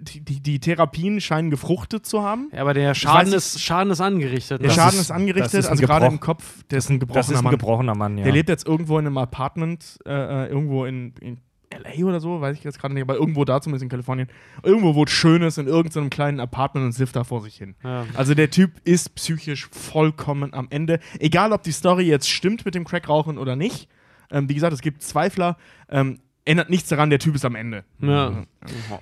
die, 0.00 0.20
die, 0.20 0.40
die 0.40 0.58
Therapien 0.60 1.20
scheinen 1.20 1.50
gefruchtet 1.50 2.06
zu 2.06 2.22
haben. 2.22 2.50
ja, 2.52 2.60
aber 2.60 2.74
der 2.74 2.94
Schaden 2.94 3.32
ist, 3.32 3.60
Schaden 3.60 3.92
ist 3.92 4.00
angerichtet. 4.00 4.62
Der? 4.62 4.70
Schaden 4.70 4.94
ist- 4.94 5.00
ist, 5.06 5.10
angerichtet, 5.10 5.54
ist 5.54 5.66
also 5.66 5.82
gerade 5.82 6.06
im 6.06 6.20
Kopf, 6.20 6.62
der 6.70 6.78
ist 6.78 6.90
ein 6.90 6.98
gebrochener 7.00 7.20
Das 7.20 7.30
ist 7.30 7.36
ein 7.38 7.44
Mann. 7.44 7.50
gebrochener 7.52 7.94
Mann, 7.94 8.18
ja. 8.18 8.24
Der 8.24 8.32
lebt 8.32 8.48
jetzt 8.48 8.66
irgendwo 8.66 8.98
in 8.98 9.06
einem 9.06 9.18
Apartment, 9.18 9.98
äh, 10.06 10.10
äh, 10.10 10.48
irgendwo 10.48 10.84
in, 10.84 11.14
in 11.20 11.38
LA 11.72 12.04
oder 12.04 12.18
so, 12.18 12.40
weiß 12.40 12.56
ich 12.58 12.64
jetzt 12.64 12.80
gerade 12.80 12.94
nicht, 12.94 13.02
aber 13.02 13.14
irgendwo 13.14 13.44
da 13.44 13.60
zumindest 13.60 13.84
in 13.84 13.88
Kalifornien. 13.88 14.26
Irgendwo, 14.64 14.96
wo 14.96 15.04
es 15.04 15.10
schön 15.12 15.42
ist, 15.42 15.56
in 15.56 15.68
irgendeinem 15.68 16.10
kleinen 16.10 16.40
Apartment 16.40 16.84
und 16.86 16.92
sifft 16.92 17.14
da 17.14 17.22
vor 17.22 17.42
sich 17.42 17.54
hin. 17.56 17.76
Ja. 17.84 18.06
Also 18.14 18.34
der 18.34 18.50
Typ 18.50 18.72
ist 18.84 19.14
psychisch 19.14 19.68
vollkommen 19.70 20.52
am 20.52 20.66
Ende. 20.70 20.98
Egal, 21.20 21.52
ob 21.52 21.62
die 21.62 21.70
Story 21.72 22.04
jetzt 22.06 22.28
stimmt 22.28 22.64
mit 22.64 22.74
dem 22.74 22.84
Crackrauchen 22.84 23.38
oder 23.38 23.54
nicht. 23.54 23.88
Ähm, 24.32 24.48
wie 24.48 24.54
gesagt, 24.54 24.72
es 24.72 24.80
gibt 24.80 25.02
Zweifler. 25.02 25.56
Ähm, 25.88 26.18
ändert 26.50 26.70
nichts 26.70 26.88
daran, 26.88 27.10
der 27.10 27.18
Typ 27.18 27.34
ist 27.34 27.44
am 27.44 27.54
Ende. 27.54 27.84
Ja. 28.00 28.44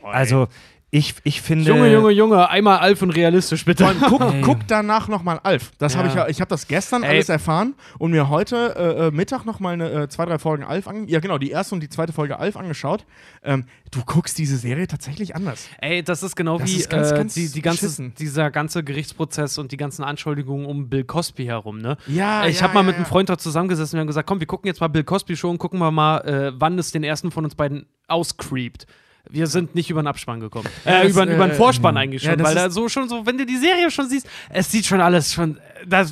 Also, 0.02 0.48
ich, 0.90 1.16
ich 1.24 1.42
finde. 1.42 1.66
Junge, 1.66 1.92
Junge, 1.92 2.10
Junge, 2.10 2.48
einmal 2.48 2.78
Alf 2.78 3.02
und 3.02 3.10
realistisch, 3.10 3.62
bitte. 3.66 3.84
Vor 3.84 3.92
allem 3.92 4.00
guck, 4.08 4.42
guck 4.42 4.66
danach 4.68 5.06
nochmal 5.08 5.38
Alf. 5.42 5.72
Das 5.76 5.92
Ja. 5.92 5.98
habe 5.98 6.08
ich 6.08 6.14
ja, 6.14 6.28
ich 6.28 6.40
habe 6.40 6.48
das 6.48 6.66
gestern 6.66 7.02
Ey. 7.02 7.10
alles 7.10 7.28
erfahren 7.28 7.74
und 7.98 8.10
mir 8.10 8.30
heute 8.30 8.74
äh, 8.74 9.06
äh, 9.08 9.10
Mittag 9.10 9.44
nochmal 9.44 9.74
eine, 9.74 9.90
äh, 9.90 10.08
zwei, 10.08 10.24
drei 10.24 10.38
Folgen 10.38 10.64
Alf 10.64 10.88
an, 10.88 11.06
ja 11.06 11.20
genau, 11.20 11.36
die 11.36 11.50
erste 11.50 11.74
und 11.74 11.82
die 11.82 11.90
zweite 11.90 12.14
Folge 12.14 12.38
Alf 12.38 12.56
angeschaut. 12.56 13.04
Ähm, 13.42 13.66
du 13.90 14.00
guckst 14.02 14.38
diese 14.38 14.56
Serie 14.56 14.86
tatsächlich 14.86 15.36
anders. 15.36 15.68
Ey, 15.82 16.02
das 16.02 16.22
ist 16.22 16.36
genau 16.36 16.58
Das 16.58 16.70
wie 16.70 16.76
ist 16.76 16.88
ganz, 16.88 17.10
äh, 17.10 17.16
ganz 17.16 17.34
die, 17.34 17.50
die 17.50 17.60
ganze, 17.62 18.10
dieser 18.10 18.50
ganze 18.50 18.82
Gerichtsprozess 18.82 19.58
und 19.58 19.72
die 19.72 19.76
ganzen 19.76 20.04
Anschuldigungen 20.04 20.64
um 20.64 20.88
Bill 20.88 21.04
Cosby 21.04 21.44
herum, 21.44 21.78
ne? 21.78 21.98
Ja, 22.06 22.46
ich 22.46 22.56
ja, 22.56 22.62
habe 22.62 22.72
mal 22.72 22.80
ja, 22.80 22.86
mit 22.86 22.94
ja. 22.94 22.96
einem 22.98 23.06
Freund 23.06 23.28
dort 23.28 23.42
zusammengesessen 23.42 23.96
und 23.96 23.98
wir 23.98 24.00
haben 24.00 24.06
gesagt, 24.06 24.26
komm, 24.26 24.40
wir 24.40 24.46
gucken 24.46 24.68
jetzt 24.68 24.80
mal 24.80 24.88
Bill 24.88 25.04
Cosby 25.04 25.36
Show 25.36 25.50
und 25.50 25.58
gucken 25.58 25.78
wir 25.80 25.90
mal, 25.90 26.20
äh, 26.20 26.52
wann 26.54 26.78
es 26.78 26.92
den 26.92 27.04
ersten 27.04 27.30
von 27.30 27.44
uns 27.44 27.54
beiden 27.54 27.84
auscreept. 28.06 28.86
Wir 29.30 29.46
sind 29.46 29.74
nicht 29.74 29.90
über 29.90 30.02
den 30.02 30.06
Abspann 30.06 30.40
gekommen. 30.40 30.68
Ja, 30.84 31.00
äh, 31.00 31.02
das, 31.04 31.12
über, 31.12 31.28
äh, 31.28 31.34
über 31.34 31.48
den 31.48 31.56
Vorspann 31.56 31.96
eigentlich 31.96 32.22
ja, 32.22 32.30
schon, 32.30 32.38
das 32.38 32.48
weil 32.48 32.54
da 32.54 32.70
so 32.70 32.88
schon 32.88 33.08
so, 33.08 33.26
wenn 33.26 33.38
du 33.38 33.46
die 33.46 33.56
Serie 33.56 33.90
schon 33.90 34.08
siehst, 34.08 34.28
es 34.50 34.70
sieht 34.70 34.86
schon 34.86 35.00
alles 35.00 35.32
schon, 35.32 35.58
da 35.86 36.06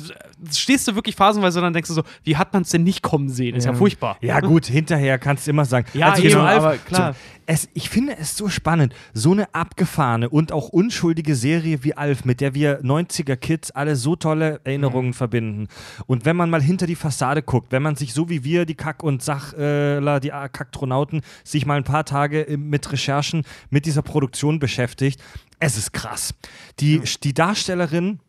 stehst 0.51 0.87
du 0.87 0.95
wirklich 0.95 1.15
phasenweise 1.15 1.59
und 1.59 1.63
dann 1.63 1.73
denkst 1.73 1.87
du 1.89 1.93
so, 1.93 2.03
wie 2.23 2.37
hat 2.37 2.53
man 2.53 2.61
es 2.63 2.69
denn 2.69 2.83
nicht 2.83 3.01
kommen 3.01 3.29
sehen? 3.29 3.55
Ist 3.55 3.65
ja, 3.65 3.71
Ja. 3.71 3.77
furchtbar. 3.77 4.17
Ja, 4.21 4.39
gut, 4.39 4.65
hinterher 4.65 5.17
kannst 5.19 5.47
du 5.47 5.51
immer 5.51 5.65
sagen. 5.65 5.87
Ja, 5.93 6.11
also 6.11 6.23
eben, 6.23 6.39
Alf, 6.39 6.63
aber 6.63 6.77
klar. 6.77 7.13
zu- 7.13 7.19
es, 7.49 7.69
ich 7.73 7.89
finde 7.89 8.17
es 8.17 8.35
so 8.35 8.49
spannend, 8.49 8.93
so 9.13 9.31
eine 9.31 9.53
abgefahrene 9.55 10.29
und 10.29 10.51
auch 10.51 10.67
unschuldige 10.69 11.33
Serie 11.35 11.83
wie 11.83 11.95
Alf, 11.95 12.25
mit 12.25 12.41
der 12.41 12.53
wir 12.53 12.81
90er 12.83 13.37
Kids 13.37 13.71
alle 13.71 13.95
so 13.95 14.15
tolle 14.17 14.59
Erinnerungen 14.65 15.13
verbinden. 15.13 15.67
Und 16.07 16.25
wenn 16.25 16.35
man 16.35 16.49
mal 16.49 16.61
hinter 16.61 16.87
die 16.87 16.95
Fassade 16.95 17.41
guckt, 17.41 17.71
wenn 17.71 17.81
man 17.83 17.95
sich 17.95 18.13
so 18.13 18.29
wie 18.29 18.43
wir, 18.43 18.65
die 18.65 18.75
Kack- 18.75 19.01
und 19.03 19.23
Sachler, 19.23 20.19
die 20.19 20.29
Kaktronauten, 20.29 21.21
sich 21.43 21.65
mal 21.65 21.77
ein 21.77 21.83
paar 21.85 22.03
Tage 22.05 22.45
mit 22.57 22.91
Recherchen 22.91 23.43
mit 23.69 23.85
dieser 23.85 24.01
Produktion 24.01 24.59
beschäftigt, 24.59 25.21
es 25.59 25.77
ist 25.77 25.93
krass. 25.93 26.33
Die, 26.81 27.01
die 27.23 27.33
Darstellerin 27.33 28.19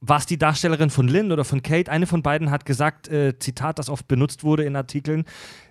war 0.00 0.18
es 0.18 0.26
die 0.26 0.38
Darstellerin 0.38 0.90
von 0.90 1.08
Lynn 1.08 1.32
oder 1.32 1.44
von 1.44 1.62
Kate? 1.62 1.90
Eine 1.90 2.06
von 2.06 2.22
beiden 2.22 2.50
hat 2.50 2.64
gesagt, 2.64 3.08
äh, 3.08 3.38
Zitat, 3.38 3.78
das 3.78 3.90
oft 3.90 4.08
benutzt 4.08 4.44
wurde 4.44 4.64
in 4.64 4.76
Artikeln, 4.76 5.24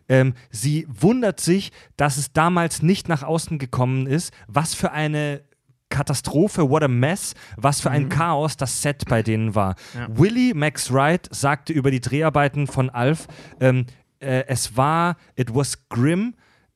ähm, 0.09 0.33
sie 0.51 0.85
wundert 0.89 1.39
sich, 1.39 1.71
dass 1.97 2.17
es 2.17 2.33
damals 2.33 2.81
nicht 2.81 3.07
nach 3.09 3.23
außen 3.23 3.57
gekommen 3.57 4.05
ist, 4.05 4.33
was 4.47 4.73
für 4.73 4.91
eine 4.91 5.41
Katastrophe, 5.89 6.69
what 6.69 6.83
a 6.83 6.87
mess, 6.87 7.35
was 7.55 7.79
für 7.79 7.91
ein 7.91 8.09
Chaos 8.09 8.57
das 8.57 8.81
Set 8.81 9.05
bei 9.07 9.21
denen 9.21 9.53
war. 9.53 9.75
Ja. 9.93 10.07
Willie 10.09 10.55
Max 10.55 10.91
Wright 10.91 11.29
sagte 11.31 11.71
über 11.71 11.91
die 11.91 12.01
Dreharbeiten 12.01 12.65
von 12.65 12.89
Alf, 12.89 13.27
ähm, 13.59 13.85
äh, 14.19 14.45
es 14.47 14.75
war, 14.75 15.17
it 15.35 15.53
was 15.53 15.87
grim, 15.89 16.33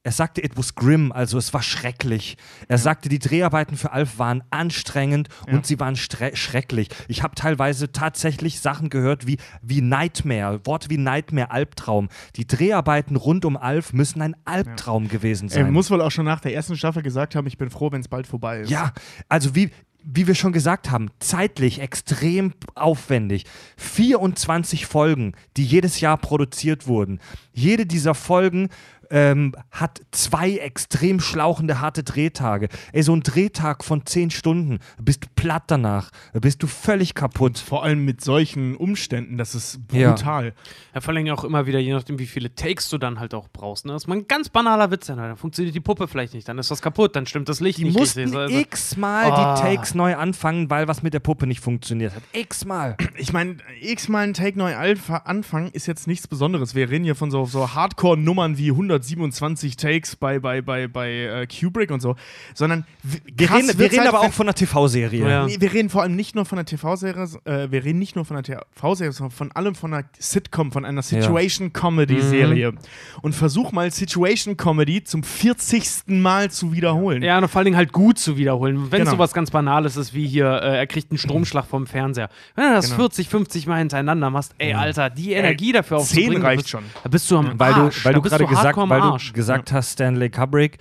er 0.08 0.14
sagte, 0.14 0.42
it 0.42 0.56
was 0.56 0.74
grim, 0.74 1.12
also 1.12 1.38
es 1.38 1.54
war 1.54 1.62
schrecklich. 1.62 2.38
Er 2.70 2.78
sagte, 2.78 3.10
die 3.10 3.20
Dreharbeiten 3.20 3.76
für 3.76 3.92
Alf 3.92 4.18
waren 4.20 4.42
anstrengend 4.52 5.28
und 5.52 5.66
sie 5.66 5.82
waren 5.82 5.98
schrecklich. 5.98 6.88
Ich 7.10 7.24
habe 7.24 7.36
teilweise 7.36 7.92
tatsächlich 7.92 8.62
Sachen 8.62 8.90
gehört 8.90 9.28
wie, 9.28 9.36
wie 9.62 9.82
Nightmare, 9.82 10.62
Worte 10.66 10.90
wie 10.90 10.98
Nightmare, 10.98 11.52
Albtraum. 11.52 12.08
Die 12.38 12.48
Dreharbeiten 12.48 13.18
rund 13.18 13.44
um 13.44 13.58
Alf 13.58 13.92
müssen 13.92 14.22
ein 14.22 14.38
Albtraum 14.46 15.10
gewesen 15.10 15.50
Er 15.50 15.56
sein. 15.66 15.74
muss 15.74 15.92
wohl 15.92 16.00
auch 16.02 16.12
schon 16.12 16.24
nach 16.24 16.40
der 16.40 16.54
ersten 16.54 16.78
Staffel 16.78 17.04
gesagt 17.04 17.36
haben, 17.36 17.46
ich 17.46 17.58
bin 17.58 17.70
froh, 17.70 17.92
wenn 17.92 18.00
es 18.00 18.08
bald 18.08 18.28
vorbei 18.28 18.62
ist. 18.62 18.70
Ja, 18.70 18.94
also 19.28 19.56
wie, 19.56 19.72
wie 20.10 20.26
wir 20.26 20.36
schon 20.36 20.54
gesagt 20.54 20.90
haben, 20.90 21.10
zeitlich 21.20 21.82
extrem 21.82 22.54
aufwendig. 22.76 23.44
24 23.76 24.86
Folgen, 24.86 25.34
die 25.58 25.66
jedes 25.66 26.00
Jahr 26.00 26.18
produziert 26.18 26.88
wurden. 26.88 27.20
Jede 27.52 27.86
dieser 27.86 28.16
Folgen 28.16 28.70
ähm, 29.12 29.56
hat 29.72 30.02
zwei 30.12 30.58
extrem 30.58 31.20
schlauchende, 31.20 31.80
harte 31.82 32.04
Drehtage. 32.04 32.70
Ey, 32.94 33.04
so 33.04 33.14
ein 33.16 33.22
Drehtag 33.22 33.84
von 33.84 34.06
10 34.06 34.32
Stunden, 34.32 34.80
bist 35.02 35.24
du 35.24 35.28
platt 35.36 35.64
danach, 35.68 36.12
bist 36.34 36.64
du 36.64 36.68
völlig 36.68 37.14
kaputt. 37.16 37.58
Vor 37.58 37.84
allem 37.84 38.06
mit 38.06 38.22
solchen 38.22 38.76
Umständen, 38.76 39.38
das 39.38 39.56
ist 39.56 39.80
Ja. 39.92 40.12
brutal. 40.12 40.54
Ja, 40.94 41.02
vor 41.02 41.14
allem 41.14 41.26
ja 41.26 41.34
auch 41.34 41.44
immer 41.44 41.66
wieder, 41.66 41.80
je 41.80 41.94
nachdem, 41.94 42.20
wie 42.20 42.26
viele 42.28 42.54
Takes 42.56 42.90
du 42.90 42.98
dann 42.98 43.20
halt 43.20 43.34
auch 43.34 43.48
brauchst. 43.52 43.86
Ne? 43.86 43.94
Das 43.94 44.04
ist 44.04 44.08
mal 44.08 44.18
ein 44.18 44.28
ganz 44.28 44.50
banaler 44.50 44.92
Witz. 44.92 45.08
Dann, 45.08 45.18
dann 45.18 45.38
funktioniert 45.38 45.76
die 45.76 45.80
Puppe 45.80 46.08
vielleicht 46.08 46.34
nicht, 46.34 46.48
dann 46.48 46.58
ist 46.58 46.70
was 46.72 46.82
kaputt, 46.82 47.16
dann 47.16 47.26
stimmt 47.26 47.50
das 47.50 47.60
Licht 47.60 47.80
Die 47.80 47.86
nicht 47.86 47.98
mussten. 47.98 48.36
Also, 48.36 48.56
x-mal 48.58 49.32
Ah. 49.32 49.56
die 49.56 49.62
Takes 49.62 49.94
neu 49.96 50.16
anfangen, 50.16 50.70
weil 50.70 50.88
was 50.88 51.04
mit 51.04 51.14
der 51.14 51.20
Puppe 51.20 51.48
nicht 51.48 51.60
funktioniert 51.62 52.14
hat. 52.16 52.24
X-mal. 52.34 52.96
Ich 53.18 53.34
meine, 53.34 53.58
x-mal 53.82 54.24
ein 54.28 54.34
Take 54.34 54.58
neu 54.58 54.76
Alpha 54.76 55.18
anfangen 55.18 55.70
ist 55.72 55.86
jetzt 55.88 56.08
nichts 56.08 56.28
Besonderes. 56.28 56.76
Wir 56.76 56.90
reden 56.90 57.04
hier 57.06 57.16
von 57.16 57.32
so, 57.32 57.46
so 57.46 57.74
Hardcore-Nummern 57.74 58.58
wie 58.58 58.72
127 58.98 59.78
Takes 59.78 60.16
bei, 60.16 60.40
bei, 60.40 60.62
bei, 60.62 60.88
bei 60.88 61.12
äh, 61.12 61.48
Kubrick 61.48 61.92
und 61.92 62.02
so, 62.02 62.16
sondern 62.54 62.86
Wir 63.04 63.52
reden, 63.54 63.78
wir 63.78 63.86
reden 63.92 64.00
halt, 64.00 64.10
aber 64.10 64.22
auch 64.22 64.32
von 64.34 64.48
einer 64.48 64.54
TV-Serie. 64.56 65.28
Ja. 65.30 65.46
Nee, 65.46 65.58
wir 65.60 65.74
reden 65.74 65.90
vor 65.90 66.02
allem 66.04 66.16
nicht 66.16 66.36
nur 66.36 66.46
von 66.46 66.58
der 66.58 66.66
TV-Serie, 66.66 67.28
äh, 67.46 67.72
wir 67.72 67.84
reden 67.84 68.00
nicht 68.00 68.16
nur 68.16 68.26
von 68.26 68.42
der 68.42 68.44
TV-Serie, 68.44 69.12
sondern 69.12 69.32
von 69.32 69.52
allem 69.54 69.76
von 69.76 69.94
einer 69.94 70.06
Sitcom, 70.20 70.72
von 70.72 70.86
einer 70.86 71.02
Situation-Comedy-Serie. 71.02 72.74
Und 73.22 73.34
versuch 73.34 73.72
mal 73.72 73.92
Situation-Comedy 73.92 75.04
zum 75.04 75.24
40. 75.24 75.88
Mal 76.08 76.52
zu 76.52 76.74
wiederholen. 76.74 77.22
Ja, 77.24 77.38
und 77.38 77.48
vor 77.48 77.60
allen 77.60 77.66
Dingen 77.66 77.78
halt 77.78 77.92
gut 77.92 78.20
zu 78.20 78.38
wiederholen. 78.38 78.92
Wenn 78.92 79.02
es 79.02 79.06
Genau. 79.08 79.12
sowas 79.18 79.34
ganz 79.34 79.52
Banales 79.52 79.96
ist, 79.96 80.14
wie 80.14 80.28
hier, 80.28 80.48
äh, 80.48 80.78
er 80.78 80.88
kriegt 80.88 81.12
einen 81.12 81.18
Stromschlag 81.18 81.66
vom 81.66 81.88
Fernseher. 81.88 82.30
Wenn 82.56 82.66
du 82.70 82.74
das 82.76 82.86
Genau. 82.88 82.96
40, 82.98 83.30
50 83.30 83.68
Mal 83.68 83.80
hintereinander 83.80 84.30
machst, 84.30 84.54
ey, 84.58 84.74
Alter, 84.74 85.10
die 85.10 85.34
Energie 85.34 85.72
dafür 85.72 85.98
zehn 86.00 86.04
aufzubringen, 86.04 86.42
reicht 86.42 86.58
da 86.60 86.62
bist, 86.62 86.70
schon. 86.70 86.84
Da 87.04 87.10
bist 87.10 87.32
du 87.32 87.38
am 87.38 87.60
Weil 87.60 87.74
Arsch. 87.74 88.00
du, 88.00 88.06
weil 88.06 88.14
du 88.16 88.22
gerade 88.22 88.46
gesagt, 88.46 88.76
am 88.88 88.90
weil 88.90 89.02
du 89.02 89.08
Arsch. 89.08 89.34
gesagt 89.34 89.72
hast, 89.72 89.92
Stanley 89.94 90.30
Kubrick. 90.30 90.78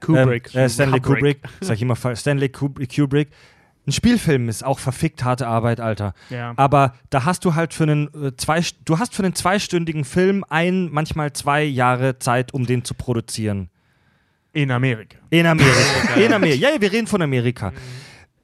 Kubrick. 0.00 0.54
Ähm, 0.54 0.60
äh, 0.60 0.68
Stanley 0.68 1.00
Kubrick. 1.00 1.42
Kubrick. 1.42 1.58
Sag 1.60 1.76
ich 1.76 1.82
immer 1.82 1.96
Stanley 1.96 2.48
Kubrick. 2.48 3.28
Ein 3.86 3.92
Spielfilm 3.92 4.50
ist 4.50 4.64
auch 4.64 4.78
verfickt 4.78 5.24
harte 5.24 5.46
Arbeit, 5.46 5.80
Alter. 5.80 6.12
Ja. 6.28 6.52
Aber 6.56 6.94
da 7.08 7.24
hast 7.24 7.46
du 7.46 7.54
halt 7.54 7.72
für 7.72 7.84
einen 7.84 8.08
äh, 8.22 8.36
zwei, 8.36 8.60
du 8.84 8.98
hast 8.98 9.14
für 9.14 9.22
einen 9.22 9.34
zweistündigen 9.34 10.04
Film 10.04 10.44
ein, 10.50 10.90
manchmal 10.90 11.32
zwei 11.32 11.64
Jahre 11.64 12.18
Zeit, 12.18 12.52
um 12.52 12.66
den 12.66 12.84
zu 12.84 12.92
produzieren. 12.92 13.70
In 14.52 14.70
Amerika. 14.70 15.16
In 15.30 15.46
Amerika. 15.46 16.14
In 16.16 16.32
Amerika. 16.32 16.56
Ja, 16.58 16.74
ja, 16.74 16.80
wir 16.80 16.92
reden 16.92 17.06
von 17.06 17.22
Amerika. 17.22 17.72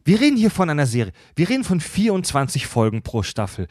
Wir 0.07 0.21
reden 0.21 0.37
hier 0.37 0.51
von 0.51 0.69
einer 0.69 0.85
Serie. 0.85 1.13
Wir 1.35 1.49
reden 1.49 1.65
von 1.65 1.81
24 1.81 2.67
Folgen 2.67 3.01
pro 3.03 3.23
Staffel. 3.23 3.69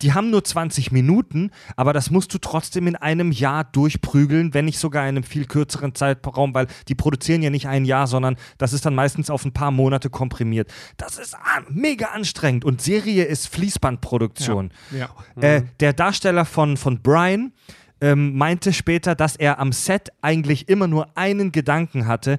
Die 0.00 0.14
haben 0.14 0.30
nur 0.30 0.42
20 0.42 0.92
Minuten, 0.92 1.50
aber 1.76 1.92
das 1.92 2.10
musst 2.10 2.32
du 2.32 2.38
trotzdem 2.38 2.86
in 2.86 2.96
einem 2.96 3.32
Jahr 3.32 3.64
durchprügeln, 3.64 4.54
wenn 4.54 4.64
nicht 4.64 4.78
sogar 4.78 5.02
in 5.02 5.16
einem 5.16 5.24
viel 5.24 5.44
kürzeren 5.44 5.94
Zeitraum, 5.94 6.54
weil 6.54 6.68
die 6.88 6.94
produzieren 6.94 7.42
ja 7.42 7.50
nicht 7.50 7.68
ein 7.68 7.84
Jahr, 7.84 8.06
sondern 8.06 8.36
das 8.56 8.72
ist 8.72 8.86
dann 8.86 8.94
meistens 8.94 9.28
auf 9.28 9.44
ein 9.44 9.52
paar 9.52 9.70
Monate 9.70 10.08
komprimiert. 10.08 10.72
Das 10.96 11.18
ist 11.18 11.34
an, 11.34 11.66
mega 11.68 12.06
anstrengend 12.06 12.64
und 12.64 12.80
Serie 12.80 13.24
ist 13.24 13.48
Fließbandproduktion. 13.48 14.72
Ja. 14.90 15.10
Äh, 15.36 15.64
der 15.80 15.92
Darsteller 15.92 16.46
von, 16.46 16.78
von 16.78 17.02
Brian 17.02 17.52
ähm, 18.00 18.36
meinte 18.38 18.72
später, 18.72 19.14
dass 19.14 19.36
er 19.36 19.58
am 19.58 19.72
Set 19.72 20.10
eigentlich 20.22 20.68
immer 20.70 20.86
nur 20.86 21.16
einen 21.16 21.52
Gedanken 21.52 22.06
hatte. 22.06 22.38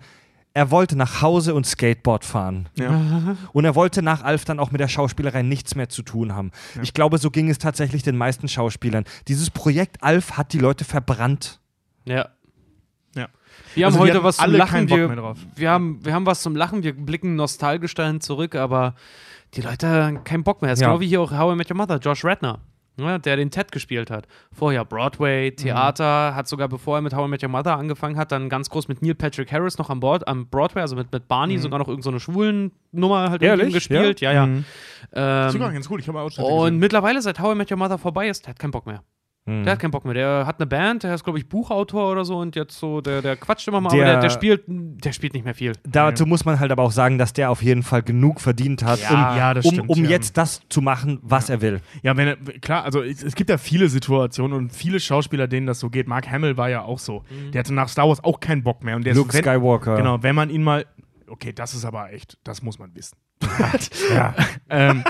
Er 0.55 0.71
wollte 0.71 0.95
nach 0.95 1.21
Hause 1.21 1.53
und 1.53 1.65
Skateboard 1.67 2.23
fahren. 2.25 2.69
Ja. 2.79 3.35
Und 3.51 3.65
er 3.65 3.75
wollte 3.75 4.01
nach 4.01 4.23
Alf 4.23 4.45
dann 4.45 4.57
auch 4.59 4.71
mit 4.71 4.79
der 4.79 4.87
Schauspielerei 4.87 5.41
nichts 5.43 5.75
mehr 5.75 5.89
zu 5.89 6.01
tun 6.01 6.33
haben. 6.33 6.51
Ich 6.81 6.93
glaube, 6.93 7.17
so 7.17 7.29
ging 7.29 7.49
es 7.49 7.57
tatsächlich 7.59 8.03
den 8.03 8.15
meisten 8.17 8.47
Schauspielern. 8.47 9.03
Dieses 9.27 9.49
Projekt 9.51 10.01
Alf 10.01 10.37
hat 10.37 10.53
die 10.53 10.59
Leute 10.59 10.85
verbrannt. 10.85 11.59
Ja. 12.05 12.29
Ja. 13.15 13.27
Wir 13.75 13.85
Also 13.85 13.99
haben 13.99 14.07
heute 14.07 14.23
was 14.23 14.37
zum 14.37 14.51
Lachen. 14.53 14.71
keinen 14.71 14.87
Bock 14.87 14.97
Wir, 14.97 15.07
mehr 15.09 15.17
drauf. 15.17 15.37
wir, 15.57 15.69
haben, 15.69 15.99
wir 16.05 16.13
haben 16.13 16.25
was 16.25 16.41
zum 16.41 16.55
Lachen. 16.55 16.83
Wir 16.83 16.93
blicken 16.95 17.35
nostalgisch 17.35 17.93
dahin 17.93 18.21
zurück, 18.21 18.55
aber 18.55 18.95
die 19.55 19.61
Leute 19.61 19.87
haben 19.89 20.23
keinen 20.23 20.43
Bock 20.45 20.61
mehr. 20.61 20.71
Das 20.71 20.79
ist 20.79 20.83
Ja. 20.83 20.87
genau 20.87 21.01
wie 21.01 21.07
hier 21.07 21.19
auch 21.21 21.31
How 21.31 21.53
I 21.53 21.57
Met 21.57 21.69
Your 21.69 21.75
Mother, 21.77 21.97
Josh 21.99 22.23
Radner. 22.23 22.59
Ja, 22.97 23.17
der 23.17 23.35
den 23.35 23.51
Ted 23.51 23.71
gespielt 23.71 24.09
hat. 24.09 24.25
Vorher 24.51 24.85
Broadway, 24.85 25.51
Theater, 25.51 26.33
hat 26.33 26.47
sogar 26.47 26.69
bevor 26.69 26.97
er 26.97 27.01
mit 27.01 27.13
How 27.13 27.27
I 27.27 27.29
Met 27.29 27.43
Your 27.43 27.49
Mother 27.49 27.77
angefangen 27.77 28.15
hat, 28.17 28.31
dann 28.31 28.47
ganz 28.47 28.69
groß 28.69 28.87
mit 28.87 29.01
Neil 29.01 29.15
Patrick 29.15 29.51
Harris 29.51 29.77
noch 29.77 29.89
am 29.89 29.99
Bord, 29.99 30.27
am 30.27 30.47
Broadway, 30.47 30.81
also 30.81 30.95
mit, 30.95 31.11
mit 31.11 31.27
Barney, 31.27 31.57
sogar 31.57 31.79
noch 31.79 31.87
irgendeine 31.87 32.19
so 32.19 32.29
eine 32.29 32.35
schwulen 32.35 32.71
Nummer 32.91 33.29
halt 33.29 33.41
Ehrlich? 33.41 33.73
gespielt. 33.73 34.21
Ja, 34.21 34.31
ja. 34.31 34.45
Mhm. 34.45 34.65
Ähm, 35.13 35.49
Sogar 35.51 35.71
ganz 35.71 35.89
cool, 35.89 35.99
ich 35.99 36.07
habe 36.07 36.19
Ausschnitte 36.21 36.49
und 36.49 36.59
gesehen. 36.65 36.79
mittlerweile, 36.79 37.21
seit 37.21 37.39
How 37.39 37.53
I 37.53 37.57
Met 37.57 37.69
Your 37.71 37.77
Mother 37.77 37.97
vorbei 37.97 38.29
ist, 38.29 38.47
hat 38.47 38.59
keinen 38.59 38.71
Bock 38.71 38.85
mehr. 38.85 39.03
Hm. 39.47 39.63
Der 39.63 39.73
hat 39.73 39.79
keinen 39.79 39.91
Bock 39.91 40.05
mehr. 40.05 40.15
Der 40.15 40.47
hat 40.47 40.59
eine 40.59 40.65
Band, 40.65 41.03
der 41.03 41.13
ist, 41.13 41.23
glaube 41.23 41.37
ich, 41.37 41.47
Buchautor 41.47 42.11
oder 42.11 42.25
so 42.25 42.37
und 42.39 42.55
jetzt 42.55 42.79
so, 42.79 42.99
der, 43.01 43.21
der 43.21 43.35
quatscht 43.35 43.67
immer 43.67 43.79
mal, 43.79 43.89
Der- 43.91 44.01
aber 44.03 44.11
der, 44.13 44.21
der 44.21 44.29
spielt, 44.31 44.63
der 44.67 45.11
spielt 45.11 45.33
nicht 45.33 45.45
mehr 45.45 45.53
viel. 45.53 45.73
Dazu 45.83 46.25
muss 46.25 46.45
man 46.45 46.59
halt 46.59 46.71
aber 46.71 46.81
auch 46.81 46.91
sagen, 46.91 47.19
dass 47.19 47.31
der 47.31 47.51
auf 47.51 47.61
jeden 47.61 47.83
Fall 47.83 48.01
genug 48.01 48.41
verdient 48.41 48.83
hat, 48.83 48.99
Ja, 49.01 49.09
um, 49.31 49.37
ja, 49.37 49.53
das 49.53 49.65
um, 49.65 49.73
stimmt, 49.73 49.89
um 49.89 50.03
ja. 50.03 50.09
jetzt 50.09 50.35
das 50.37 50.61
zu 50.69 50.81
machen, 50.81 51.19
was 51.21 51.51
er 51.51 51.61
will. 51.61 51.81
Ja, 52.01 52.17
wenn 52.17 52.27
er, 52.29 52.35
klar, 52.59 52.85
also 52.85 53.03
es, 53.03 53.21
es 53.21 53.35
gibt 53.35 53.51
ja 53.51 53.59
viele 53.59 53.87
Situationen 53.87 54.57
und 54.57 54.73
viele 54.73 54.99
Schauspieler, 54.99 55.47
denen 55.47 55.67
das 55.67 55.79
so 55.79 55.91
geht. 55.91 56.07
Mark 56.07 56.27
Hamill 56.31 56.57
war 56.57 56.69
ja 56.69 56.81
auch 56.81 56.97
so. 56.99 57.23
Der 57.53 57.59
hatte 57.59 57.73
nach 57.73 57.87
Star 57.89 58.07
Wars 58.07 58.23
auch 58.23 58.39
keinen 58.39 58.63
Bock 58.63 58.83
mehr. 58.83 58.95
Und 58.95 59.05
der 59.05 59.13
Luke 59.13 59.29
ist, 59.29 59.35
wenn, 59.35 59.43
Skywalker. 59.43 59.97
Genau, 59.97 60.23
wenn 60.23 60.33
man 60.33 60.49
ihn 60.49 60.63
mal. 60.63 60.85
Okay, 61.27 61.53
das 61.53 61.73
ist 61.75 61.85
aber 61.85 62.11
echt, 62.13 62.37
das 62.43 62.63
muss 62.63 62.79
man 62.79 62.95
wissen. 62.95 63.17
ähm, 64.69 65.03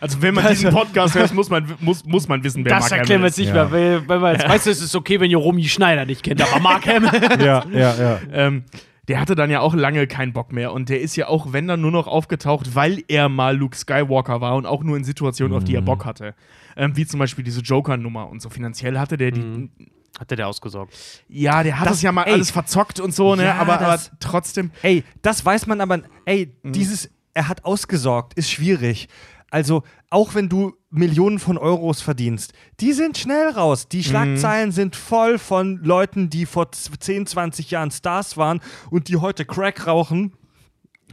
also 0.00 0.20
wenn 0.22 0.34
man 0.34 0.46
diesen 0.48 0.70
Podcast 0.72 1.14
hört, 1.14 1.32
muss 1.34 1.50
man, 1.50 1.66
muss, 1.80 2.04
muss 2.04 2.26
man 2.28 2.42
wissen, 2.42 2.64
wer 2.64 2.78
Mark 2.78 2.90
Hamill 2.90 3.24
ist. 3.24 3.38
nicht 3.38 3.48
Ja. 3.48 3.66
mehr, 3.66 3.70
weil, 3.72 4.08
weil 4.08 4.18
man 4.18 4.32
jetzt 4.34 4.48
weiß, 4.48 4.66
es 4.66 4.80
ist 4.82 4.94
okay, 4.96 5.20
wenn 5.20 5.30
ihr 5.30 5.36
Romy 5.36 5.64
Schneider 5.68 6.04
nicht 6.06 6.22
kennt, 6.22 6.40
aber 6.42 6.60
Mark 6.60 6.86
Hamill. 6.86 7.10
Ja, 7.40 7.64
ja, 7.72 7.94
ja. 7.94 8.18
Ähm, 8.32 8.64
der 9.08 9.20
hatte 9.20 9.34
dann 9.34 9.50
ja 9.50 9.60
auch 9.60 9.74
lange 9.74 10.06
keinen 10.06 10.32
Bock 10.32 10.52
mehr 10.52 10.72
und 10.72 10.88
der 10.88 11.00
ist 11.00 11.16
ja 11.16 11.26
auch, 11.28 11.52
wenn 11.52 11.66
dann 11.66 11.80
nur 11.80 11.90
noch 11.90 12.06
aufgetaucht, 12.06 12.74
weil 12.76 13.02
er 13.08 13.28
mal 13.28 13.56
Luke 13.56 13.76
Skywalker 13.76 14.40
war 14.40 14.54
und 14.56 14.66
auch 14.66 14.82
nur 14.84 14.96
in 14.96 15.04
Situationen, 15.04 15.56
auf 15.56 15.64
die 15.64 15.72
Mhm. 15.72 15.78
er 15.78 15.82
Bock 15.82 16.04
hatte. 16.04 16.34
Ähm, 16.76 16.96
wie 16.96 17.04
zum 17.06 17.18
Beispiel 17.18 17.42
diese 17.44 17.60
Joker-Nummer 17.60 18.28
und 18.28 18.40
so. 18.40 18.48
Finanziell 18.50 18.98
hatte 18.98 19.16
der 19.16 19.32
die. 19.32 19.40
Mhm. 19.40 19.70
Hat 20.18 20.30
der 20.30 20.46
ausgesorgt. 20.48 20.92
Ja, 21.28 21.62
der 21.62 21.78
hat 21.80 21.86
das, 21.86 21.94
Das- 21.94 22.02
ja 22.02 22.12
mal 22.12 22.24
ey. 22.24 22.34
alles 22.34 22.50
verzockt 22.50 23.00
und 23.00 23.14
so, 23.14 23.34
ne? 23.36 23.44
Ja, 23.44 23.54
aber, 23.56 23.74
aber 23.80 23.86
das- 23.86 24.10
trotzdem. 24.20 24.70
Ey, 24.82 25.02
das 25.22 25.44
weiß 25.44 25.66
man 25.66 25.80
aber, 25.80 26.00
ey, 26.26 26.52
Mhm. 26.62 26.72
dieses, 26.72 27.10
er 27.32 27.48
hat 27.48 27.64
ausgesorgt, 27.64 28.34
ist 28.34 28.50
schwierig. 28.50 29.08
Also, 29.50 29.82
auch 30.10 30.34
wenn 30.34 30.48
du 30.48 30.74
Millionen 30.90 31.38
von 31.38 31.58
Euros 31.58 32.00
verdienst, 32.00 32.52
die 32.80 32.92
sind 32.92 33.18
schnell 33.18 33.48
raus. 33.50 33.88
Die 33.88 34.02
Schlagzeilen 34.04 34.72
sind 34.72 34.96
voll 34.96 35.38
von 35.38 35.80
Leuten, 35.82 36.30
die 36.30 36.46
vor 36.46 36.70
z- 36.72 36.92
10, 37.02 37.26
20 37.26 37.70
Jahren 37.70 37.90
Stars 37.90 38.36
waren 38.36 38.60
und 38.90 39.08
die 39.08 39.16
heute 39.16 39.44
Crack 39.44 39.86
rauchen 39.86 40.32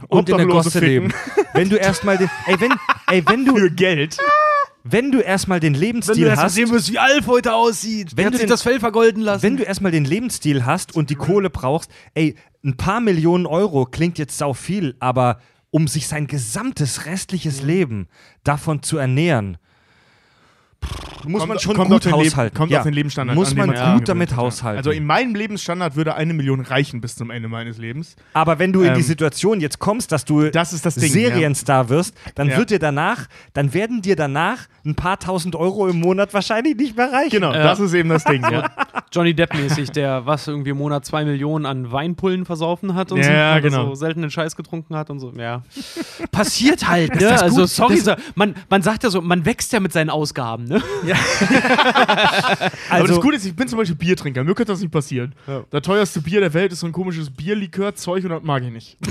und 0.08 0.28
in 0.28 0.36
der 0.36 0.46
Gosse 0.46 0.78
leben. 0.80 1.12
Wenn 1.52 1.68
du 1.68 1.76
erstmal 1.76 2.16
den, 2.18 2.30
ey, 2.46 2.60
wenn, 2.60 2.72
ey, 3.08 3.22
wenn 3.26 3.44
du, 3.44 3.56
Für 3.58 3.70
Geld. 3.70 4.16
wenn 4.84 5.10
du 5.10 5.18
erstmal 5.20 5.58
den 5.58 5.74
Lebensstil 5.74 6.30
hast, 6.36 6.56
musst, 6.68 6.92
wie 6.92 6.98
Alf 6.98 7.26
heute 7.26 7.52
aussieht. 7.54 8.12
Wenn 8.16 8.26
Wenn 8.26 8.32
du 8.32 8.38
den- 8.38 8.48
das 8.48 8.62
Fell 8.62 8.78
vergolden 8.78 9.22
lassen. 9.22 9.42
wenn 9.42 9.56
du 9.56 9.64
erstmal 9.64 9.90
den 9.90 10.04
Lebensstil 10.04 10.64
hast 10.64 10.94
und 10.94 11.10
die 11.10 11.16
Kohle 11.16 11.50
brauchst, 11.50 11.90
ey, 12.14 12.36
ein 12.64 12.76
paar 12.76 13.00
Millionen 13.00 13.46
Euro 13.46 13.86
klingt 13.86 14.18
jetzt 14.18 14.38
sau 14.38 14.54
viel, 14.54 14.94
aber 15.00 15.38
um 15.70 15.88
sich 15.88 16.08
sein 16.08 16.26
gesamtes 16.26 17.06
restliches 17.06 17.62
Leben 17.62 18.08
davon 18.44 18.82
zu 18.82 18.98
ernähren, 18.98 19.58
muss 21.26 21.46
man 21.46 21.58
schon 21.58 21.74
kommt 21.76 21.90
gut 21.90 22.10
haushalten. 22.10 22.56
Kommt 22.56 22.70
Ja, 22.70 22.78
auf 22.78 22.84
den 22.84 22.94
Lebensstandard 22.94 23.36
Muss 23.36 23.54
man 23.54 23.68
man 23.70 23.98
gut 23.98 24.08
damit 24.08 24.30
ja. 24.30 24.36
haushalten. 24.36 24.78
Also 24.78 24.90
in 24.92 25.04
meinem 25.04 25.34
Lebensstandard 25.34 25.94
würde 25.96 26.14
eine 26.14 26.32
Million 26.32 26.60
reichen 26.60 27.00
bis 27.00 27.16
zum 27.16 27.30
Ende 27.30 27.48
meines 27.48 27.76
Lebens. 27.76 28.16
aber 28.32 28.58
wenn 28.58 28.72
du 28.72 28.80
in 28.82 28.94
die 28.94 29.00
Ähm, 29.00 29.06
Situation 29.06 29.60
jetzt 29.60 29.78
kommst, 29.78 30.10
dass 30.12 30.24
du 30.24 30.48
Das 30.50 30.72
ist 30.72 30.86
das 30.86 30.94
Ding, 30.94 31.10
Serienstar 31.12 31.88
wirst, 31.88 32.14
dann 32.36 32.48
Ja. 32.48 32.56
wird 32.56 32.70
dir 32.70 32.78
danach, 32.78 33.26
dann 33.52 33.74
werden 33.74 34.00
dir 34.00 34.16
danach 34.16 34.68
ein 34.86 34.94
paar 34.94 35.18
tausend 35.18 35.54
Euro 35.56 35.88
im 35.88 36.00
Monat 36.00 36.32
wahrscheinlich 36.32 36.76
nicht 36.76 36.96
mehr 36.96 37.12
reichen. 37.12 37.30
Genau, 37.30 37.52
Ja. 37.52 37.62
das 37.64 37.80
ist 37.80 37.92
eben 37.94 38.08
das 38.08 38.24
Ding. 38.24 38.42
Ja. 38.50 38.70
Johnny 39.12 39.34
Depp-mäßig, 39.34 39.90
der 39.90 40.24
was 40.24 40.46
irgendwie 40.48 40.70
im 40.70 40.78
Monat 40.78 41.04
zwei 41.04 41.24
Millionen 41.24 41.66
an 41.66 41.90
Weinpullen 41.92 42.44
versaufen 42.46 42.94
hat 42.94 43.10
und 43.12 43.22
so, 43.22 43.30
Ja, 43.30 43.58
genau. 43.58 43.86
so 43.88 43.94
seltenen 43.96 44.30
Scheiß 44.30 44.54
getrunken 44.56 44.94
hat 44.96 45.10
und 45.10 45.18
so. 45.18 45.32
Ja. 45.36 45.62
Passiert 46.30 46.88
halt, 46.88 47.20
ne? 47.20 47.40
Also, 47.40 47.66
sorry, 47.66 48.00
man, 48.34 48.54
man 48.70 48.82
sagt 48.82 49.04
ja 49.04 49.10
so, 49.10 49.20
man 49.20 49.44
wächst 49.44 49.72
ja 49.72 49.80
mit 49.80 49.92
seinen 49.92 50.10
Ausgaben, 50.10 50.64
ne? 50.68 50.82
Aber 51.10 52.70
Also, 52.90 53.06
das 53.14 53.20
Gute 53.20 53.36
ist, 53.36 53.46
ich 53.46 53.56
bin 53.56 53.68
zum 53.68 53.78
Beispiel 53.78 53.96
Biertrinker. 53.96 54.44
Mir 54.44 54.54
könnte 54.54 54.72
das 54.72 54.80
nicht 54.80 54.92
passieren. 54.92 55.34
Das 55.70 55.82
teuerste 55.82 56.20
Bier 56.20 56.40
der 56.40 56.54
Welt 56.54 56.72
ist 56.72 56.80
so 56.80 56.86
ein 56.86 56.92
komisches 56.92 57.30
Bierlikör-Zeug 57.30 58.24
und 58.24 58.30
das 58.30 58.42
mag 58.42 58.62
ich 58.62 58.70
nicht. 58.70 58.96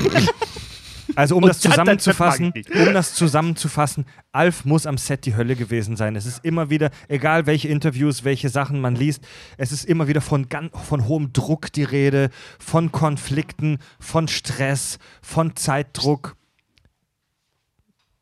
Also 1.15 1.35
um 1.35 1.43
Und 1.43 1.49
das 1.49 1.59
zusammenzufassen, 1.59 2.53
um 2.73 2.93
das 2.93 3.13
zusammenzufassen, 3.13 4.05
Alf 4.31 4.65
muss 4.65 4.85
am 4.85 4.97
Set 4.97 5.25
die 5.25 5.35
Hölle 5.35 5.55
gewesen 5.55 5.95
sein. 5.95 6.15
Es 6.15 6.25
ist 6.25 6.43
immer 6.43 6.69
wieder, 6.69 6.91
egal 7.07 7.45
welche 7.45 7.69
Interviews, 7.69 8.23
welche 8.23 8.49
Sachen 8.49 8.81
man 8.81 8.95
liest, 8.95 9.23
es 9.57 9.71
ist 9.71 9.85
immer 9.85 10.07
wieder 10.07 10.21
von, 10.21 10.47
von 10.73 11.07
hohem 11.07 11.33
Druck 11.33 11.71
die 11.71 11.83
Rede, 11.83 12.29
von 12.59 12.91
Konflikten, 12.91 13.79
von 13.99 14.27
Stress, 14.27 14.99
von 15.21 15.55
Zeitdruck. 15.55 16.35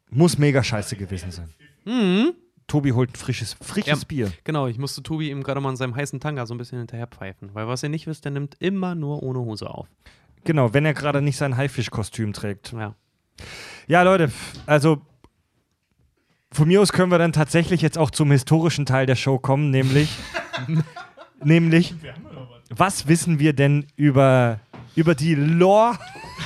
Muss 0.10 0.38
mega 0.38 0.64
scheiße 0.64 0.96
gewesen 0.96 1.32
sein. 1.32 1.50
Tobi 2.68 2.92
holt 2.94 3.12
ein 3.12 3.16
frisches, 3.16 3.56
frisches 3.62 4.02
Ja. 4.02 4.08
Bier. 4.08 4.32
Genau, 4.44 4.68
ich 4.68 4.78
musste 4.78 5.04
Tobi 5.04 5.30
eben 5.30 5.44
gerade 5.44 5.62
mal 5.62 5.70
in 5.70 5.76
seinem 5.76 5.96
heißen 5.96 6.20
Tanga 6.20 6.46
so 6.46 6.54
ein 6.54 6.58
bisschen 6.58 6.80
hinterher 6.80 7.08
pfeifen. 7.08 7.52
Weil 7.54 7.68
was 7.68 7.84
ihr 7.84 7.90
nicht 7.90 8.08
wisst, 8.08 8.26
der 8.26 8.32
nimmt 8.32 8.56
immer 8.60 8.96
nur 8.96 9.22
ohne 9.24 9.40
Hose 9.40 9.70
auf. 9.70 9.88
Genau, 10.44 10.74
wenn 10.74 10.86
er 10.86 10.94
gerade 10.94 11.22
nicht 11.22 11.38
sein 11.38 11.58
Haifischkostüm 11.58 12.34
trägt. 12.34 12.72
Ja. 12.74 12.96
Ja, 13.88 14.02
Leute, 14.04 14.32
also 14.66 15.02
von 16.52 16.68
mir 16.68 16.82
aus 16.82 16.92
können 16.94 17.12
wir 17.12 17.18
dann 17.18 17.34
tatsächlich 17.34 17.82
jetzt 17.82 17.98
auch 17.98 18.10
zum 18.12 18.32
historischen 18.32 18.86
Teil 18.86 19.06
der 19.06 19.16
Show 19.16 19.38
kommen, 19.38 19.72
nämlich, 19.72 20.10
nämlich 21.44 21.94
was 22.70 23.08
wissen 23.08 23.40
wir 23.40 23.54
denn 23.54 23.88
über, 23.96 24.60
über 24.96 25.16
die 25.16 25.36
Lore, 25.36 25.98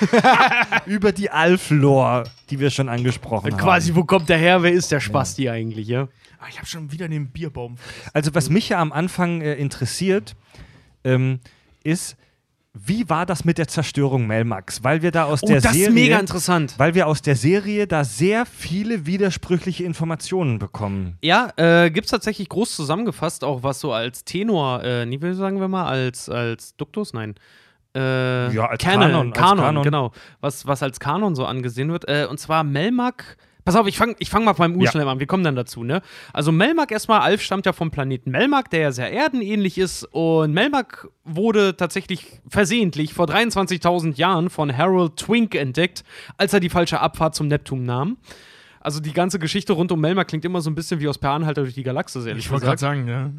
über 0.85 1.11
die 1.11 1.29
Alf-Lore, 1.29 2.23
die 2.49 2.59
wir 2.59 2.69
schon 2.69 2.89
angesprochen 2.89 3.59
haben. 3.59 3.95
wo 3.95 4.03
kommt 4.03 4.29
der 4.29 4.37
her? 4.37 4.63
Wer 4.63 4.71
ist 4.71 4.91
der 4.91 4.99
Spasti 4.99 5.49
eigentlich, 5.49 5.87
ja? 5.87 6.07
Ah, 6.39 6.45
ich 6.49 6.57
habe 6.57 6.67
schon 6.67 6.91
wieder 6.91 7.07
den 7.07 7.27
Bierbaum. 7.31 7.75
Also 8.13 8.33
was 8.33 8.49
mich 8.49 8.69
ja 8.69 8.79
am 8.79 8.91
Anfang 8.91 9.41
äh, 9.41 9.55
interessiert, 9.55 10.35
ähm, 11.03 11.39
ist, 11.83 12.15
wie 12.73 13.09
war 13.09 13.25
das 13.25 13.45
mit 13.45 13.57
der 13.57 13.67
Zerstörung 13.67 14.25
Melmax? 14.27 14.83
Weil 14.83 15.01
wir 15.01 15.11
da 15.11 15.25
aus 15.25 15.43
Oh, 15.43 15.47
der 15.47 15.59
das 15.59 15.73
Serie... 15.73 15.87
ist 15.87 15.93
mega 15.93 16.19
interessant. 16.19 16.75
Weil 16.77 16.93
wir 16.95 17.07
aus 17.07 17.21
der 17.21 17.35
Serie 17.35 17.87
da 17.87 18.03
sehr 18.03 18.45
viele 18.45 19.05
widersprüchliche 19.05 19.83
Informationen 19.83 20.59
bekommen. 20.59 21.17
Ja, 21.21 21.51
äh, 21.57 21.89
gibt 21.91 22.05
es 22.05 22.11
tatsächlich 22.11 22.47
groß 22.47 22.75
zusammengefasst, 22.75 23.43
auch 23.43 23.63
was 23.63 23.79
so 23.79 23.91
als 23.91 24.23
Tenor, 24.23 24.83
äh, 24.83 25.05
nie 25.05 25.19
will 25.21 25.33
sagen 25.33 25.59
wir 25.59 25.67
mal, 25.67 25.85
als, 25.87 26.29
als 26.29 26.75
Duktus, 26.77 27.13
nein. 27.13 27.35
Äh, 27.95 28.53
Ja, 28.53 28.67
als 28.67 28.83
Canon, 28.83 29.09
Kanon, 29.09 29.27
als 29.29 29.37
Kanon, 29.37 29.65
Kanon. 29.65 29.83
genau. 29.83 30.11
Was, 30.41 30.67
was 30.67 30.83
als 30.83 30.99
Kanon 30.99 31.35
so 31.35 31.45
angesehen 31.45 31.91
wird. 31.91 32.07
Äh, 32.07 32.27
und 32.29 32.39
zwar 32.39 32.63
Melmac. 32.63 33.37
Pass 33.65 33.75
auf, 33.75 33.85
ich 33.87 33.97
fange 33.97 34.15
ich 34.19 34.29
fang 34.31 34.45
mal 34.45 34.53
beim 34.53 34.75
Urschnell 34.77 35.07
an. 35.07 35.19
Wir 35.19 35.27
kommen 35.27 35.43
dann 35.43 35.55
dazu, 35.55 35.83
ne? 35.83 36.01
Also 36.33 36.51
Melmac 36.51 36.91
erstmal, 36.91 37.19
Alf 37.19 37.41
stammt 37.41 37.65
ja 37.67 37.73
vom 37.73 37.91
Planeten 37.91 38.31
Melmac, 38.31 38.69
der 38.71 38.79
ja 38.79 38.91
sehr 38.91 39.11
erdenähnlich 39.13 39.77
ist. 39.77 40.05
Und 40.05 40.53
Melmac 40.53 41.07
wurde 41.23 41.75
tatsächlich 41.77 42.39
versehentlich 42.47 43.13
vor 43.13 43.27
23.000 43.27 44.15
Jahren 44.15 44.49
von 44.49 44.75
Harold 44.75 45.17
Twink 45.17 45.53
entdeckt, 45.55 46.03
als 46.37 46.53
er 46.53 46.61
die 46.61 46.69
falsche 46.69 46.99
Abfahrt 46.99 47.35
zum 47.35 47.47
Neptun 47.47 47.83
nahm. 47.83 48.17
Also 48.79 49.01
die 49.01 49.13
ganze 49.13 49.37
Geschichte 49.39 49.73
rund 49.73 49.91
um 49.91 49.99
Melmac 49.99 50.29
klingt 50.29 50.45
immer 50.45 50.61
so 50.61 50.71
ein 50.71 50.75
bisschen 50.75 50.99
wie 51.01 51.07
aus 51.07 51.17
Per 51.17 51.31
Anhalter 51.31 51.61
durch 51.63 51.75
die 51.75 51.83
Galaxis, 51.83 52.25
ehrlich 52.25 52.45
Ich 52.45 52.51
wollte 52.51 52.65
gerade 52.65 52.79
sagen, 52.79 53.07
ja. 53.07 53.29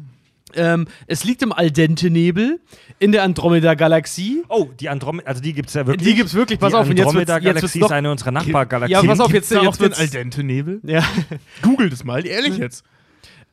Ähm, 0.55 0.87
es 1.07 1.23
liegt 1.23 1.41
im 1.41 1.51
Aldente-Nebel 1.51 2.59
in 2.99 3.11
der 3.11 3.23
Andromeda-Galaxie. 3.23 4.43
Oh, 4.49 4.67
die 4.79 4.89
Andromeda, 4.89 5.27
also 5.27 5.41
die 5.41 5.53
gibt 5.53 5.69
es 5.69 5.75
ja 5.75 5.85
wirklich. 5.87 6.07
Die 6.07 6.15
gibt's 6.15 6.33
wirklich, 6.33 6.59
pass 6.59 6.71
die 6.71 6.77
auf, 6.77 6.89
Andromeda-Galaxie 6.89 7.79
noch- 7.79 7.87
ist 7.87 7.91
eine 7.93 8.11
unserer 8.11 8.31
Nachbargalaxien. 8.31 9.01
Ja, 9.03 9.07
pass 9.09 9.19
auf, 9.19 9.31
Gibt's 9.31 9.49
jetzt, 9.49 9.57
da 9.57 9.61
auch 9.61 9.65
jetzt 9.71 9.79
den 9.79 9.83
wird's, 9.83 9.99
Aldente-Nebel? 9.99 10.81
ja. 10.83 11.03
Googelt 11.61 11.93
es 11.93 12.03
mal, 12.03 12.25
ehrlich 12.25 12.57
jetzt. 12.57 12.83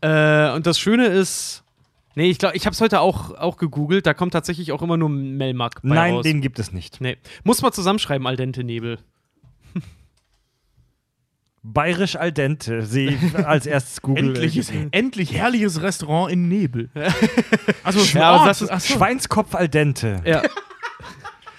Äh, 0.01 0.51
und 0.53 0.67
das 0.67 0.79
Schöne 0.79 1.07
ist, 1.07 1.65
nee, 2.15 2.31
ich 2.31 2.39
glaube, 2.39 2.57
ich 2.57 2.67
habe 2.67 2.75
es 2.75 2.81
heute 2.81 3.01
auch, 3.01 3.35
auch 3.37 3.57
gegoogelt, 3.57 4.07
da 4.07 4.15
kommt 4.15 4.33
tatsächlich 4.33 4.73
auch 4.73 4.83
immer 4.83 4.97
nur 4.97 5.09
Melmac 5.09 5.83
bei 5.83 5.95
Nein, 5.95 6.15
raus. 6.15 6.23
den 6.23 6.41
gibt 6.41 6.59
es 6.59 6.73
nicht. 6.73 7.01
Nee. 7.01 7.17
Muss 7.45 7.63
man 7.63 7.73
zusammenschreiben, 7.73 8.27
Aldente-Nebel. 8.27 8.99
Bayerisch 11.63 12.17
al 12.17 12.33
dente 12.33 12.83
sehe 12.83 13.11
ich 13.11 13.47
als 13.47 13.67
erstes 13.67 14.01
Google. 14.03 14.29
Endliches, 14.29 14.73
endlich 14.91 15.35
herrliches 15.35 15.83
Restaurant 15.83 16.33
in 16.33 16.49
Nebel. 16.49 16.91
Also, 17.85 18.01
Ja, 18.19 18.37
Ort. 18.43 18.83
Schweinskopf 18.83 19.55
al 19.55 19.69
dente. 19.69 20.21
Ja. 20.25 20.43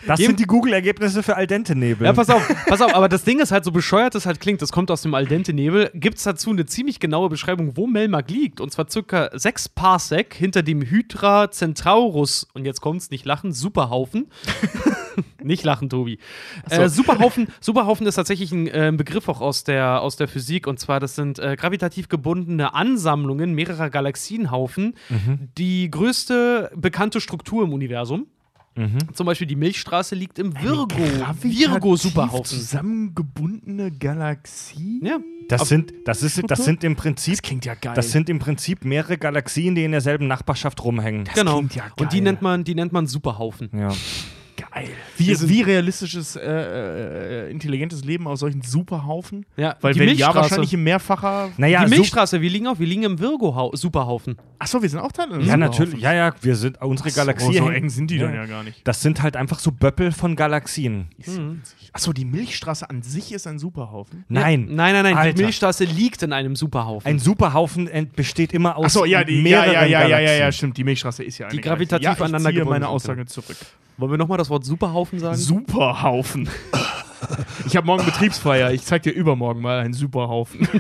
Das 0.10 0.20
sind 0.20 0.40
die 0.40 0.46
Google-Ergebnisse 0.46 1.24
für 1.24 1.36
Al 1.36 1.48
dente 1.48 1.76
Nebel. 1.76 2.06
Ja, 2.06 2.14
pass 2.14 2.30
auf, 2.30 2.48
pass 2.68 2.82
auf, 2.82 2.96
aber 2.96 3.10
das 3.10 3.24
Ding 3.24 3.40
ist 3.40 3.52
halt, 3.52 3.64
so 3.64 3.72
bescheuert 3.72 4.16
es 4.16 4.26
halt 4.26 4.40
klingt, 4.40 4.62
das 4.62 4.72
kommt 4.72 4.90
aus 4.92 5.02
dem 5.02 5.14
Al 5.14 5.26
dente 5.26 5.54
Nebel, 5.54 5.92
gibt 5.94 6.18
es 6.18 6.24
dazu 6.24 6.50
eine 6.50 6.66
ziemlich 6.66 7.00
genaue 7.00 7.30
Beschreibung, 7.30 7.78
wo 7.78 7.88
Melmark 7.88 8.30
liegt. 8.30 8.60
Und 8.60 8.72
zwar 8.72 8.90
circa 8.90 9.30
sechs 9.34 9.70
Parsec 9.70 10.34
hinter 10.34 10.64
dem 10.64 10.82
Hydra 10.82 11.52
Centaurus, 11.52 12.48
und 12.54 12.66
jetzt 12.66 12.82
kommt's, 12.82 13.12
nicht 13.12 13.26
lachen, 13.26 13.52
Superhaufen. 13.52 14.28
nicht 15.44 15.64
lachen, 15.64 15.90
Tobi. 15.90 16.20
Äh, 16.70 16.90
Superhaufen, 16.90 17.48
Superhaufen 17.60 18.08
ist 18.08 18.16
tatsächlich 18.16 18.52
ein 18.52 18.68
äh, 18.68 18.92
Begriff 18.96 19.30
auch 19.30 19.42
aus 19.42 19.64
der, 19.64 20.02
aus 20.02 20.16
der 20.16 20.28
Physik, 20.28 20.68
und 20.68 20.80
zwar 20.80 21.00
das 21.00 21.16
sind 21.16 21.40
äh, 21.40 21.56
gravitativ 21.56 22.10
gebundene 22.10 22.74
Ansammlungen 22.74 23.54
mehrerer 23.54 23.90
Galaxienhaufen, 23.90 24.96
die 25.58 25.90
größte 25.90 26.72
bekannte 26.76 27.22
Struktur 27.22 27.64
im 27.64 27.74
Universum. 27.74 28.28
Zum 29.14 29.26
Beispiel 29.26 29.48
die 29.48 29.56
Milchstraße 29.56 30.16
liegt 30.16 30.40
im 30.40 30.54
Virgo. 30.62 30.98
Virgo 31.42 31.96
Superhaufen. 31.96 32.46
zusammengebundene 32.46 33.92
Galaxie? 33.92 35.02
Ja. 35.04 35.20
Das 35.48 35.68
sind, 35.68 35.94
das, 36.06 36.22
ist, 36.22 36.42
das 36.48 36.64
sind 36.64 36.84
im 36.84 36.96
Prinzip, 36.96 37.34
Das 37.34 37.42
klingt 37.42 37.66
ja 37.66 37.74
geil. 37.74 37.94
das 37.96 38.12
sind 38.12 38.30
im 38.30 38.38
Prinzip 38.38 38.86
mehrere 38.86 39.18
Galaxien, 39.18 39.74
die 39.74 39.84
in 39.84 39.92
derselben 39.92 40.28
Nachbarschaft 40.28 40.84
rumhängen. 40.84 41.24
genau. 41.34 41.58
klingt 41.58 41.76
ja 41.76 41.84
Und 42.00 42.14
die 42.14 42.22
nennt 42.22 42.42
man, 42.42 42.64
die 42.64 42.76
nennt 42.76 42.92
man 42.94 43.08
Superhaufen. 43.08 43.70
Ja. 43.74 43.90
Geil. 44.74 44.90
Wie, 45.18 45.50
wie 45.50 45.62
realistisches, 45.62 46.36
äh, 46.36 46.42
äh, 46.42 47.52
intelligentes 47.52 48.04
Leben 48.04 48.28
aus 48.28 48.40
solchen 48.40 48.62
Superhaufen? 48.62 49.46
Ja, 49.58 49.76
Weil 49.82 49.94
die 49.94 50.00
wenn 50.00 50.08
ja, 50.08 50.14
Milchstraße. 50.14 50.36
wahrscheinlich 50.38 50.74
in 50.74 50.84
mehrfacher. 50.84 51.50
Naja, 51.58 51.84
die 51.84 51.90
so- 51.90 51.96
Milchstraße, 51.96 52.42
wir 52.42 52.50
liegen 52.50 52.68
auch, 52.68 52.80
wir 52.80 52.88
liegen 52.88 53.04
im 53.04 53.20
Virgo 53.20 53.72
Superhaufen. 53.74 54.38
Achso, 54.58 54.82
wir 54.82 54.90
sind 54.90 55.00
auch 55.00 55.12
Teil 55.12 55.32
eines 55.32 55.48
ja, 55.48 55.58
natürlich. 55.58 56.00
Ja, 56.00 56.14
ja, 56.14 56.34
wir 56.42 56.56
sind, 56.56 56.82
unsere 56.82 57.12
Galaxie. 57.12 57.60
Oh, 57.62 57.66
so 57.66 57.70
eng 57.70 57.90
sind 57.90 58.12
die 58.12 58.18
ja. 58.18 58.26
dann 58.26 58.36
ja 58.36 58.46
gar 58.46 58.64
nicht. 58.64 58.86
Das 58.86 59.02
sind 59.02 59.22
halt 59.22 59.36
einfach 59.38 59.60
so 59.60 59.72
Böppel 59.72 60.12
von 60.12 60.36
Galaxien. 60.36 61.08
Achso, 61.94 62.14
die 62.14 62.26
Milchstraße 62.26 62.90
an 62.90 63.02
sich 63.02 63.32
ist 63.32 63.48
ein 63.48 63.60
Superhaufen. 63.60 64.26
Nein. 64.28 64.68
Ja, 64.70 64.76
nein, 64.76 64.94
nein, 64.94 65.04
nein. 65.04 65.18
Alter. 65.18 65.34
Die 65.34 65.44
Milchstraße 65.44 65.86
liegt 65.86 66.24
in 66.24 66.34
einem 66.34 66.56
Superhaufen. 66.56 67.08
Ein 67.08 67.20
Superhaufen 67.20 67.90
besteht 68.16 68.54
immer 68.54 68.78
aus 68.78 68.86
Achso, 68.88 69.06
ja, 69.06 69.24
die, 69.24 69.38
ja, 69.38 69.42
mehreren 69.42 69.74
ja, 69.74 69.86
ja, 69.86 70.08
ja, 70.08 70.20
ja, 70.20 70.34
ja, 70.34 70.52
stimmt. 70.52 70.78
Die 70.78 70.84
Milchstraße 70.84 71.24
ist 71.24 71.38
ja 71.38 71.48
eine 71.48 71.56
Die 71.56 71.62
gravitativ 71.62 72.04
Galaxie. 72.04 72.22
ja, 72.22 72.26
ich 72.26 72.34
aneinander 72.34 72.50
ziehe 72.52 72.66
meine 72.66 72.88
Aussage 72.88 73.26
zurück. 73.26 73.58
Wollen 74.00 74.12
wir 74.12 74.18
nochmal 74.18 74.38
das 74.38 74.50
Wort 74.50 74.64
Superhaufen 74.64 75.20
sagen? 75.20 75.36
Superhaufen. 75.36 76.50
ich 77.68 77.76
habe 77.76 77.86
morgen 77.86 78.06
Betriebsfeier. 78.06 78.72
Ich 78.72 78.84
zeig 78.84 79.04
dir 79.04 79.12
übermorgen 79.12 79.62
mal 79.62 79.80
einen 79.80 79.94
Superhaufen. 79.94 80.68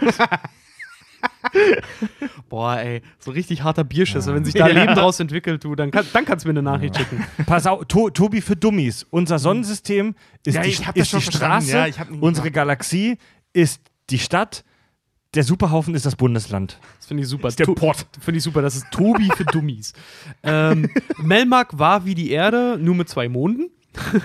Boah, 2.49 2.77
ey, 2.77 3.01
so 3.19 3.31
richtig 3.31 3.63
harter 3.63 3.83
Bierschiss. 3.83 4.25
Wenn 4.27 4.45
sich 4.45 4.53
da 4.53 4.67
Ja. 4.67 4.73
Leben 4.81 4.95
draus 4.95 5.19
entwickelt, 5.19 5.63
du, 5.63 5.75
dann, 5.75 5.91
kann, 5.91 6.05
dann 6.13 6.25
kannst 6.25 6.45
du 6.45 6.49
mir 6.49 6.53
eine 6.53 6.61
Nachricht 6.61 6.97
schicken. 6.97 7.25
Pass 7.45 7.67
auf, 7.67 7.85
to 7.85 8.09
Tobi 8.09 8.41
für 8.41 8.55
Dummies. 8.55 9.05
Unser 9.09 9.37
Sonnensystem 9.39 10.15
ist 10.45 10.55
Ja, 10.55 10.61
die, 10.61 10.69
ist 10.69 11.09
schon 11.09 11.19
die. 11.19 11.25
Straße, 11.25 11.71
Ja, 11.77 11.87
unsere 12.21 12.51
Galaxie 12.51 13.17
ist 13.53 13.81
die 14.09 14.19
Stadt, 14.19 14.63
der 15.35 15.43
Superhaufen 15.43 15.93
ist 15.95 16.05
das 16.05 16.15
Bundesland. 16.15 16.79
Das 16.97 17.05
finde 17.07 17.23
ich 17.23 17.29
super. 17.29 17.47
ist 17.49 17.59
der 17.59 17.65
To- 17.67 17.75
Pott. 17.75 18.05
Finde 18.19 18.37
ich 18.39 18.43
super. 18.43 18.61
Das 18.61 18.75
ist 18.75 18.85
Tobi 18.91 19.29
für 19.35 19.45
Dummies. 19.45 19.93
ähm, 20.43 20.89
Melmark 21.21 21.77
war 21.77 22.05
wie 22.05 22.15
die 22.15 22.31
Erde, 22.31 22.77
nur 22.81 22.95
mit 22.95 23.09
zwei 23.09 23.29
Monden. 23.29 23.69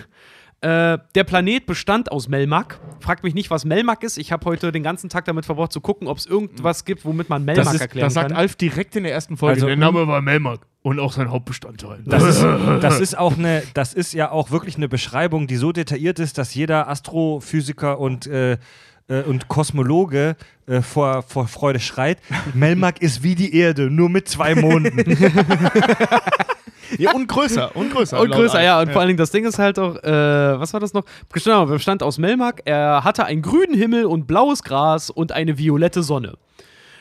Äh, 0.60 0.96
der 1.14 1.24
Planet 1.24 1.66
bestand 1.66 2.10
aus 2.10 2.26
Melmark. 2.26 2.80
Fragt 3.00 3.22
mich 3.22 3.34
nicht, 3.34 3.50
was 3.50 3.66
Melmark 3.66 4.02
ist. 4.02 4.16
Ich 4.16 4.32
habe 4.32 4.46
heute 4.46 4.72
den 4.72 4.82
ganzen 4.82 5.10
Tag 5.10 5.26
damit 5.26 5.44
verbracht 5.44 5.72
zu 5.72 5.82
gucken, 5.82 6.08
ob 6.08 6.16
es 6.16 6.24
irgendwas 6.24 6.86
gibt, 6.86 7.04
womit 7.04 7.28
man 7.28 7.44
Melmark 7.44 7.66
Das 7.66 7.74
ist- 7.74 7.80
erklären 7.82 8.06
Das 8.06 8.14
sagt 8.14 8.28
kann. 8.30 8.36
Alf 8.38 8.56
direkt 8.56 8.96
in 8.96 9.02
der 9.02 9.12
ersten 9.12 9.36
Folge. 9.36 9.56
Also- 9.56 9.66
der 9.66 9.76
Name 9.76 10.08
war 10.08 10.22
Melmark. 10.22 10.66
Und 10.80 11.00
auch 11.00 11.12
sein 11.12 11.30
Hauptbestandteil. 11.30 12.00
Das 12.06 12.22
ist, 12.24 12.42
das 12.80 12.98
ist 12.98 13.18
auch 13.18 13.36
eine, 13.36 13.62
das 13.74 13.92
ist 13.92 14.14
ja 14.14 14.30
auch 14.30 14.50
wirklich 14.52 14.76
eine 14.76 14.88
Beschreibung, 14.88 15.46
die 15.48 15.56
so 15.56 15.70
detailliert 15.70 16.18
ist, 16.18 16.38
dass 16.38 16.54
jeder 16.54 16.88
Astrophysiker 16.88 17.98
und 18.00 18.26
äh, 18.26 18.56
äh, 19.08 19.22
und 19.22 19.48
Kosmologe 19.48 20.36
äh, 20.66 20.80
vor, 20.82 21.22
vor 21.22 21.46
Freude 21.48 21.80
schreit. 21.80 22.18
Melmark 22.54 23.02
ist 23.02 23.22
wie 23.22 23.34
die 23.34 23.56
Erde, 23.56 23.90
nur 23.90 24.08
mit 24.08 24.28
zwei 24.28 24.54
Monden. 24.54 24.98
ja, 26.98 27.12
und 27.12 27.26
größer. 27.28 27.74
Und 27.76 27.92
größer. 27.92 28.20
Und 28.20 28.30
größer, 28.30 28.62
ja. 28.62 28.80
Und 28.80 28.90
vor 28.92 29.00
allen 29.00 29.08
Dingen, 29.08 29.18
das 29.18 29.30
Ding 29.30 29.44
ist 29.44 29.58
halt 29.58 29.78
auch, 29.78 29.96
äh, 30.02 30.58
was 30.58 30.72
war 30.72 30.80
das 30.80 30.92
noch? 30.92 31.04
Genau, 31.32 31.66
bestand 31.66 32.02
aus 32.02 32.18
Melmark. 32.18 32.62
Er 32.64 33.04
hatte 33.04 33.24
einen 33.24 33.42
grünen 33.42 33.74
Himmel 33.74 34.04
und 34.06 34.26
blaues 34.26 34.62
Gras 34.62 35.10
und 35.10 35.32
eine 35.32 35.58
violette 35.58 36.02
Sonne. 36.02 36.34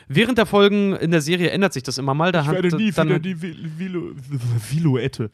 Während 0.08 0.36
der 0.36 0.46
Folgen 0.46 0.94
in 0.96 1.10
der 1.10 1.22
Serie 1.22 1.48
ändert 1.50 1.72
sich 1.72 1.82
das 1.82 1.96
immer 1.96 2.12
mal. 2.14 2.30
Da 2.32 2.42
Ich 2.42 2.46
hat, 2.46 2.54
werde 2.54 2.76
nie 2.76 2.90
dann, 2.90 3.08
wieder 3.08 3.18
die 3.18 3.34
Vi- 3.36 3.56
Vilo 3.78 4.10
Violette. 4.70 5.30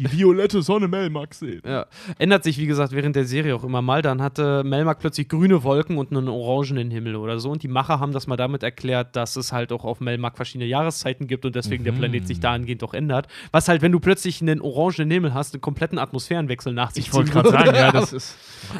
Die 0.00 0.18
violette 0.18 0.62
Sonne 0.62 0.88
Melmark 0.88 1.34
sehen. 1.34 1.60
Ja. 1.64 1.86
Ändert 2.18 2.44
sich, 2.44 2.58
wie 2.58 2.66
gesagt, 2.66 2.92
während 2.92 3.16
der 3.16 3.26
Serie 3.26 3.54
auch 3.54 3.64
immer 3.64 3.82
mal. 3.82 4.02
Dann 4.02 4.22
hatte 4.22 4.64
Melmark 4.64 4.98
plötzlich 4.98 5.28
grüne 5.28 5.62
Wolken 5.62 5.98
und 5.98 6.10
einen 6.10 6.28
orangenen 6.28 6.90
Himmel 6.90 7.16
oder 7.16 7.38
so. 7.38 7.50
Und 7.50 7.62
die 7.62 7.68
Macher 7.68 8.00
haben 8.00 8.12
das 8.12 8.26
mal 8.26 8.36
damit 8.36 8.62
erklärt, 8.62 9.14
dass 9.14 9.36
es 9.36 9.52
halt 9.52 9.72
auch 9.72 9.84
auf 9.84 10.00
Melmark 10.00 10.36
verschiedene 10.36 10.68
Jahreszeiten 10.68 11.26
gibt 11.26 11.44
und 11.44 11.54
deswegen 11.54 11.84
der 11.84 11.92
Planet 11.92 12.26
sich 12.26 12.40
dahingehend 12.40 12.82
auch 12.82 12.94
ändert. 12.94 13.28
Was 13.52 13.68
halt, 13.68 13.82
wenn 13.82 13.92
du 13.92 14.00
plötzlich 14.00 14.40
einen 14.40 14.60
orangenen 14.60 15.10
Himmel 15.10 15.34
hast, 15.34 15.54
einen 15.54 15.60
kompletten 15.60 15.98
Atmosphärenwechsel 15.98 16.72
nach 16.72 16.90
sich 16.90 17.08
Ich 17.08 17.12
wollte 17.12 17.30
gerade 17.30 17.50
sagen, 17.50 17.74
ja, 17.74 17.92
das 17.92 18.12
ist. 18.12 18.36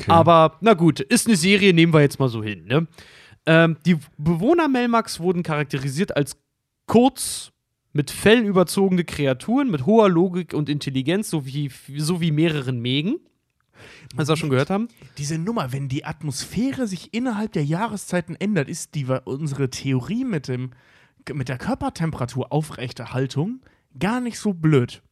Aber 0.09 0.56
na 0.60 0.74
gut, 0.74 1.01
ist 1.01 1.26
eine 1.26 1.36
Serie, 1.36 1.74
nehmen 1.74 1.92
wir 1.92 2.01
jetzt 2.01 2.18
mal 2.18 2.28
so 2.28 2.42
hin. 2.42 2.64
Ne? 2.64 2.86
Ähm, 3.47 3.76
die 3.84 3.98
Bewohner 4.16 4.68
Melmarks 4.68 5.20
wurden 5.20 5.42
charakterisiert 5.42 6.16
als 6.16 6.36
kurz 6.86 7.49
mit 7.93 8.11
Fell 8.11 8.45
überzogene 8.45 9.05
Kreaturen 9.05 9.71
mit 9.71 9.87
hoher 9.87 10.09
Logik 10.09 10.55
und 10.55 10.69
Intelligenz 10.69 11.31
sowie, 11.31 11.71
sowie 11.97 12.31
mehreren 12.31 12.81
Mägen. 12.81 13.17
Was 14.15 14.29
wir 14.29 14.37
schon 14.37 14.51
gehört 14.51 14.71
haben. 14.71 14.89
Diese 15.19 15.39
Nummer, 15.39 15.73
wenn 15.73 15.89
die 15.89 16.05
Atmosphäre 16.05 16.87
sich 16.87 17.15
innerhalb 17.15 17.53
der 17.53 17.65
Jahreszeiten 17.65 18.37
ändert, 18.37 18.69
ist 18.69 18.95
die, 18.95 19.07
unsere 19.25 19.71
Theorie 19.71 20.25
mit, 20.25 20.49
dem, 20.49 20.73
mit 21.33 21.49
der 21.49 21.59
Körpertemperatur 21.59 22.53
Aufrechterhaltung 22.53 23.61
gar 23.99 24.21
nicht 24.21 24.39
so 24.39 24.53
blöd. 24.53 25.03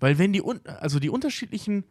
Weil 0.00 0.18
wenn 0.18 0.32
die, 0.32 0.42
also 0.64 0.98
die 0.98 1.10
unterschiedlichen 1.10 1.84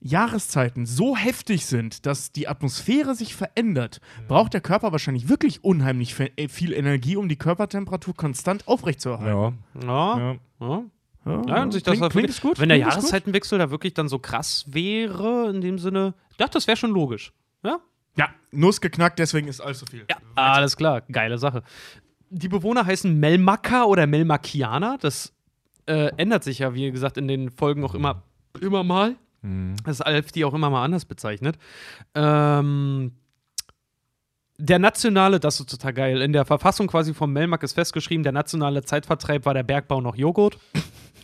Jahreszeiten 0.00 0.86
so 0.86 1.16
heftig 1.16 1.66
sind, 1.66 2.06
dass 2.06 2.32
die 2.32 2.48
Atmosphäre 2.48 3.14
sich 3.14 3.34
verändert, 3.34 4.00
braucht 4.28 4.54
der 4.54 4.60
Körper 4.60 4.92
wahrscheinlich 4.92 5.28
wirklich 5.28 5.64
unheimlich 5.64 6.14
äh, 6.20 6.48
viel 6.48 6.72
Energie, 6.72 7.16
um 7.16 7.28
die 7.28 7.36
Körpertemperatur 7.36 8.14
konstant 8.14 8.68
aufrechtzuerhalten. 8.68 9.58
ja. 9.82 9.82
Ja, 9.86 10.36
ja. 10.60 11.42
ja. 11.46 11.62
Und 11.62 11.72
sich 11.72 11.82
das 11.82 11.96
klingt, 11.98 12.12
klingt 12.12 12.40
gut? 12.40 12.60
Wenn 12.60 12.68
der 12.68 12.78
Klingt? 12.78 12.92
Jahreszeitenwechsel 12.92 13.58
da 13.58 13.70
wirklich 13.70 13.94
dann 13.94 14.08
so 14.08 14.18
krass 14.18 14.64
wäre, 14.68 15.50
in 15.50 15.60
dem 15.60 15.78
Sinne, 15.78 16.14
ich 16.30 16.36
dachte, 16.36 16.52
das 16.54 16.66
wäre 16.66 16.76
schon 16.76 16.90
logisch. 16.90 17.32
Ja? 17.64 17.80
Ja, 18.16 18.28
Nuss 18.50 18.80
geknackt, 18.80 19.18
deswegen 19.18 19.48
ist 19.48 19.60
alles 19.60 19.80
so 19.80 19.86
viel. 19.86 20.04
Ja, 20.08 20.16
alles 20.34 20.76
klar, 20.76 21.02
geile 21.02 21.38
Sache. 21.38 21.62
Die 22.30 22.48
Bewohner 22.48 22.86
heißen 22.86 23.18
Melmaker 23.18 23.88
oder 23.88 24.06
Melmakianer. 24.06 24.98
Das 25.00 25.32
äh, 25.86 26.12
ändert 26.16 26.44
sich 26.44 26.60
ja, 26.60 26.74
wie 26.74 26.90
gesagt, 26.90 27.16
in 27.16 27.26
den 27.28 27.50
Folgen 27.50 27.84
auch 27.84 27.94
immer, 27.94 28.22
immer 28.60 28.84
mal. 28.84 29.16
Das 29.42 29.96
ist 29.96 30.00
Alf 30.02 30.32
die 30.32 30.44
auch 30.44 30.54
immer 30.54 30.70
mal 30.70 30.84
anders 30.84 31.04
bezeichnet. 31.04 31.56
Ähm, 32.14 33.12
der 34.58 34.80
nationale, 34.80 35.38
das 35.38 35.60
ist 35.60 35.70
total 35.70 35.92
geil, 35.92 36.20
in 36.20 36.32
der 36.32 36.44
Verfassung 36.44 36.88
quasi 36.88 37.14
vom 37.14 37.32
Melmark 37.32 37.62
ist 37.62 37.74
festgeschrieben, 37.74 38.24
der 38.24 38.32
nationale 38.32 38.82
Zeitvertreib 38.82 39.46
war 39.46 39.54
der 39.54 39.62
Bergbau 39.62 40.00
noch 40.00 40.16
Joghurt. 40.16 40.58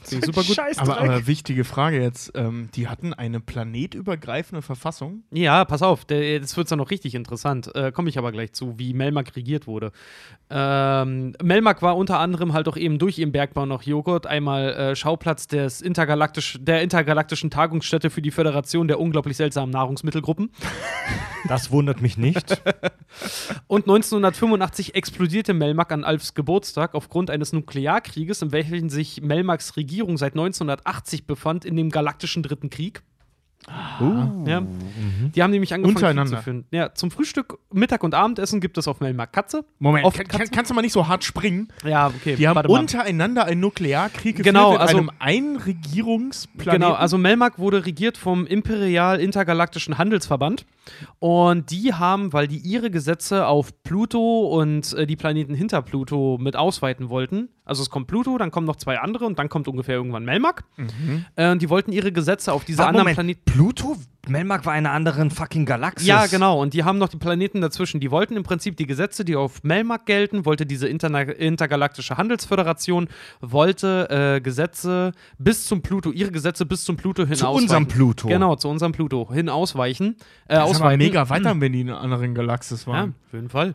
Super 0.06 0.42
gut. 0.42 0.58
Aber, 0.78 1.00
aber 1.00 1.26
wichtige 1.26 1.64
Frage 1.64 2.00
jetzt, 2.00 2.32
ähm, 2.34 2.68
die 2.74 2.88
hatten 2.88 3.12
eine 3.12 3.40
planetübergreifende 3.40 4.62
Verfassung. 4.62 5.24
Ja, 5.32 5.64
pass 5.64 5.82
auf, 5.82 6.04
der, 6.04 6.32
jetzt 6.32 6.56
wird 6.56 6.66
es 6.66 6.70
ja 6.70 6.76
noch 6.76 6.90
richtig 6.90 7.14
interessant. 7.14 7.74
Äh, 7.74 7.92
Komme 7.92 8.08
ich 8.08 8.18
aber 8.18 8.32
gleich 8.32 8.52
zu, 8.52 8.78
wie 8.78 8.94
Melmark 8.94 9.34
regiert 9.36 9.66
wurde. 9.66 9.92
Ähm, 10.50 11.34
Melmark 11.42 11.82
war 11.82 11.96
unter 11.96 12.18
anderem 12.18 12.52
halt 12.52 12.68
auch 12.68 12.76
eben 12.76 12.98
durch 12.98 13.18
ihren 13.18 13.32
Bergbau 13.32 13.66
noch 13.66 13.82
Joghurt 13.82 14.26
einmal 14.26 14.72
äh, 14.74 14.96
Schauplatz 14.96 15.46
des 15.46 15.80
intergalaktisch, 15.80 16.58
der 16.60 16.82
intergalaktischen 16.82 17.50
Tagungsstätte 17.50 18.10
für 18.10 18.22
die 18.22 18.30
Föderation 18.30 18.88
der 18.88 19.00
unglaublich 19.00 19.36
seltsamen 19.36 19.70
Nahrungsmittelgruppen. 19.70 20.50
Das 21.46 21.70
wundert 21.70 22.00
mich 22.00 22.16
nicht. 22.16 22.62
Und 23.66 23.82
1985 23.82 24.94
explodierte 24.94 25.52
Melmark 25.52 25.92
an 25.92 26.02
Alfs 26.02 26.32
Geburtstag 26.32 26.94
aufgrund 26.94 27.30
eines 27.30 27.52
Nuklearkrieges, 27.52 28.40
in 28.40 28.52
welchem 28.52 28.88
sich 28.88 29.20
Melmarks 29.20 29.76
Regierung 29.76 29.93
seit 30.16 30.32
1980 30.34 31.26
befand 31.26 31.64
in 31.64 31.76
dem 31.76 31.90
galaktischen 31.90 32.42
Dritten 32.42 32.70
Krieg. 32.70 33.02
Ja. 34.46 34.62
Die 35.34 35.42
haben 35.42 35.50
nämlich 35.50 35.72
angefangen 35.72 35.96
Untereinander. 35.96 36.36
zu 36.36 36.42
führen. 36.42 36.66
Ja, 36.70 36.92
zum 36.94 37.10
Frühstück, 37.10 37.58
Mittag 37.72 38.02
und 38.04 38.14
Abendessen 38.14 38.60
gibt 38.60 38.76
es 38.76 38.86
auf 38.86 39.00
Melmark 39.00 39.32
Katze. 39.32 39.64
Moment, 39.78 40.04
Auf 40.04 40.14
kann, 40.16 40.28
kann, 40.28 40.50
kannst 40.50 40.70
du 40.70 40.74
mal 40.74 40.82
nicht 40.82 40.92
so 40.92 41.08
hart 41.08 41.24
springen? 41.24 41.68
Ja, 41.82 42.08
okay. 42.08 42.36
Die 42.36 42.46
haben 42.46 42.66
untereinander 42.66 43.46
einen 43.46 43.60
Nuklearkrieg 43.60 44.36
geführt 44.36 44.54
Genau, 44.54 44.74
in 44.74 44.80
also- 44.80 44.98
einem 44.98 45.10
Einregierungsplaneten. 45.18 46.72
Genau, 46.82 46.92
also 46.92 47.16
Melmark 47.16 47.58
wurde 47.58 47.86
regiert 47.86 48.18
vom 48.18 48.46
Imperial 48.46 49.18
Intergalaktischen 49.18 49.96
Handelsverband. 49.96 50.66
Und 51.18 51.70
die 51.70 51.94
haben, 51.94 52.32
weil 52.32 52.48
die 52.48 52.58
ihre 52.58 52.90
Gesetze 52.90 53.46
auf 53.46 53.82
Pluto 53.82 54.48
und 54.60 54.92
äh, 54.94 55.06
die 55.06 55.16
Planeten 55.16 55.54
hinter 55.54 55.82
Pluto 55.82 56.38
mit 56.40 56.56
ausweiten 56.56 57.08
wollten, 57.08 57.48
also 57.64 57.82
es 57.82 57.90
kommt 57.90 58.06
Pluto, 58.06 58.36
dann 58.38 58.50
kommen 58.50 58.66
noch 58.66 58.76
zwei 58.76 58.98
andere 58.98 59.24
und 59.26 59.38
dann 59.38 59.48
kommt 59.48 59.68
ungefähr 59.68 59.96
irgendwann 59.96 60.24
Melmac. 60.24 60.64
Äh, 61.36 61.50
und 61.50 61.62
die 61.62 61.70
wollten 61.70 61.92
ihre 61.92 62.12
Gesetze 62.12 62.52
auf 62.52 62.64
diese 62.64 62.78
Warte, 62.78 62.98
anderen 62.98 63.14
Planeten. 63.14 63.42
Pluto? 63.44 63.96
Melmark 64.28 64.64
war 64.66 64.72
einer 64.72 64.92
anderen 64.92 65.30
fucking 65.30 65.64
Galaxis. 65.66 66.06
Ja, 66.06 66.26
genau. 66.26 66.60
Und 66.60 66.74
die 66.74 66.84
haben 66.84 66.98
noch 66.98 67.08
die 67.08 67.16
Planeten 67.16 67.60
dazwischen. 67.60 68.00
Die 68.00 68.10
wollten 68.10 68.36
im 68.36 68.42
Prinzip 68.42 68.76
die 68.76 68.86
Gesetze, 68.86 69.24
die 69.24 69.36
auf 69.36 69.62
Melmac 69.62 70.06
gelten, 70.06 70.44
wollte 70.44 70.66
diese 70.66 70.88
Interna 70.88 71.22
intergalaktische 71.22 72.16
Handelsföderation, 72.16 73.08
wollte 73.40 74.08
äh, 74.36 74.40
Gesetze 74.40 75.12
bis 75.38 75.66
zum 75.66 75.82
Pluto, 75.82 76.10
ihre 76.10 76.30
Gesetze 76.30 76.66
bis 76.66 76.84
zum 76.84 76.96
Pluto 76.96 77.26
hin 77.26 77.36
Zu 77.36 77.48
unserem 77.48 77.86
Pluto. 77.86 78.28
Genau, 78.28 78.56
zu 78.56 78.68
unserem 78.68 78.92
Pluto 78.92 79.30
hin 79.32 79.48
ausweichen. 79.48 80.16
Äh, 80.48 80.54
Das 80.56 80.70
ist 80.70 80.76
ausweiten. 80.76 80.98
mega 80.98 81.28
weiter, 81.28 81.60
wenn 81.60 81.72
die 81.72 81.80
in 81.82 81.90
einer 81.90 82.00
anderen 82.00 82.34
Galaxis 82.34 82.86
Ja, 82.86 82.92
waren. 82.92 83.14
auf 83.26 83.32
jeden 83.32 83.48
Fall. 83.48 83.74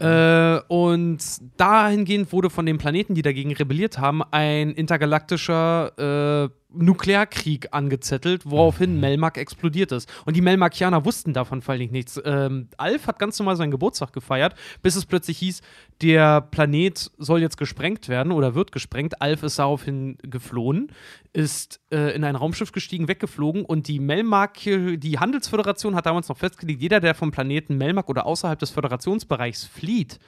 Äh, 0.00 0.60
und 0.68 1.18
dahingehend 1.56 2.32
wurde 2.32 2.50
von 2.50 2.66
den 2.66 2.78
Planeten, 2.78 3.14
die 3.14 3.22
dagegen 3.22 3.52
rebelliert 3.54 3.98
haben, 3.98 4.22
ein 4.30 4.70
intergalaktischer 4.72 6.44
äh, 6.44 6.48
Nuklearkrieg 6.70 7.68
angezettelt, 7.72 8.44
woraufhin 8.44 9.00
Melmac 9.00 9.38
explodiert 9.38 9.90
ist. 9.90 10.08
Und 10.26 10.36
die 10.36 10.42
Melmacianer 10.42 11.04
wussten 11.04 11.32
davon 11.32 11.62
vor 11.62 11.74
allem 11.74 11.90
nichts. 11.90 12.20
Ähm, 12.24 12.68
Alf 12.76 13.06
hat 13.06 13.18
ganz 13.18 13.38
normal 13.38 13.56
seinen 13.56 13.70
Geburtstag 13.70 14.12
gefeiert, 14.12 14.54
bis 14.82 14.94
es 14.94 15.06
plötzlich 15.06 15.38
hieß, 15.38 15.62
der 16.02 16.42
Planet 16.42 17.10
soll 17.16 17.40
jetzt 17.40 17.56
gesprengt 17.56 18.08
werden 18.08 18.32
oder 18.32 18.54
wird 18.54 18.72
gesprengt. 18.72 19.22
Alf 19.22 19.42
ist 19.42 19.58
daraufhin 19.58 20.18
geflohen, 20.22 20.92
ist 21.32 21.80
äh, 21.90 22.14
in 22.14 22.22
ein 22.22 22.36
Raumschiff 22.36 22.72
gestiegen, 22.72 23.08
weggeflogen 23.08 23.64
und 23.64 23.88
die 23.88 23.98
Melmac, 23.98 24.58
die 24.62 25.18
Handelsföderation 25.18 25.94
hat 25.94 26.04
damals 26.04 26.28
noch 26.28 26.36
festgelegt, 26.36 26.82
jeder, 26.82 27.00
der 27.00 27.14
vom 27.14 27.30
Planeten 27.30 27.78
Melmac 27.78 28.10
oder 28.10 28.26
außerhalb 28.26 28.58
des 28.58 28.70
Föderationsbereichs 28.70 29.64
flieht, 29.64 30.18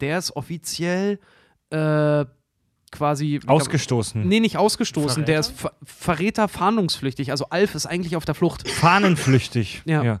der 0.00 0.18
ist 0.18 0.36
offiziell 0.36 1.18
äh, 1.70 2.24
quasi 2.92 3.40
Ausgestoßen. 3.46 4.26
Nee, 4.26 4.40
nicht 4.40 4.56
ausgestoßen. 4.56 5.24
Der 5.24 5.40
ist 5.40 5.52
Ver 5.58 5.72
Verräter 5.82 6.48
fahndungsflüchtig. 6.48 7.30
Also 7.30 7.46
Alf 7.50 7.74
ist 7.74 7.86
eigentlich 7.86 8.16
auf 8.16 8.24
der 8.24 8.34
Flucht. 8.34 8.68
Fahnenflüchtig. 8.68 9.82
Ja. 9.84 10.20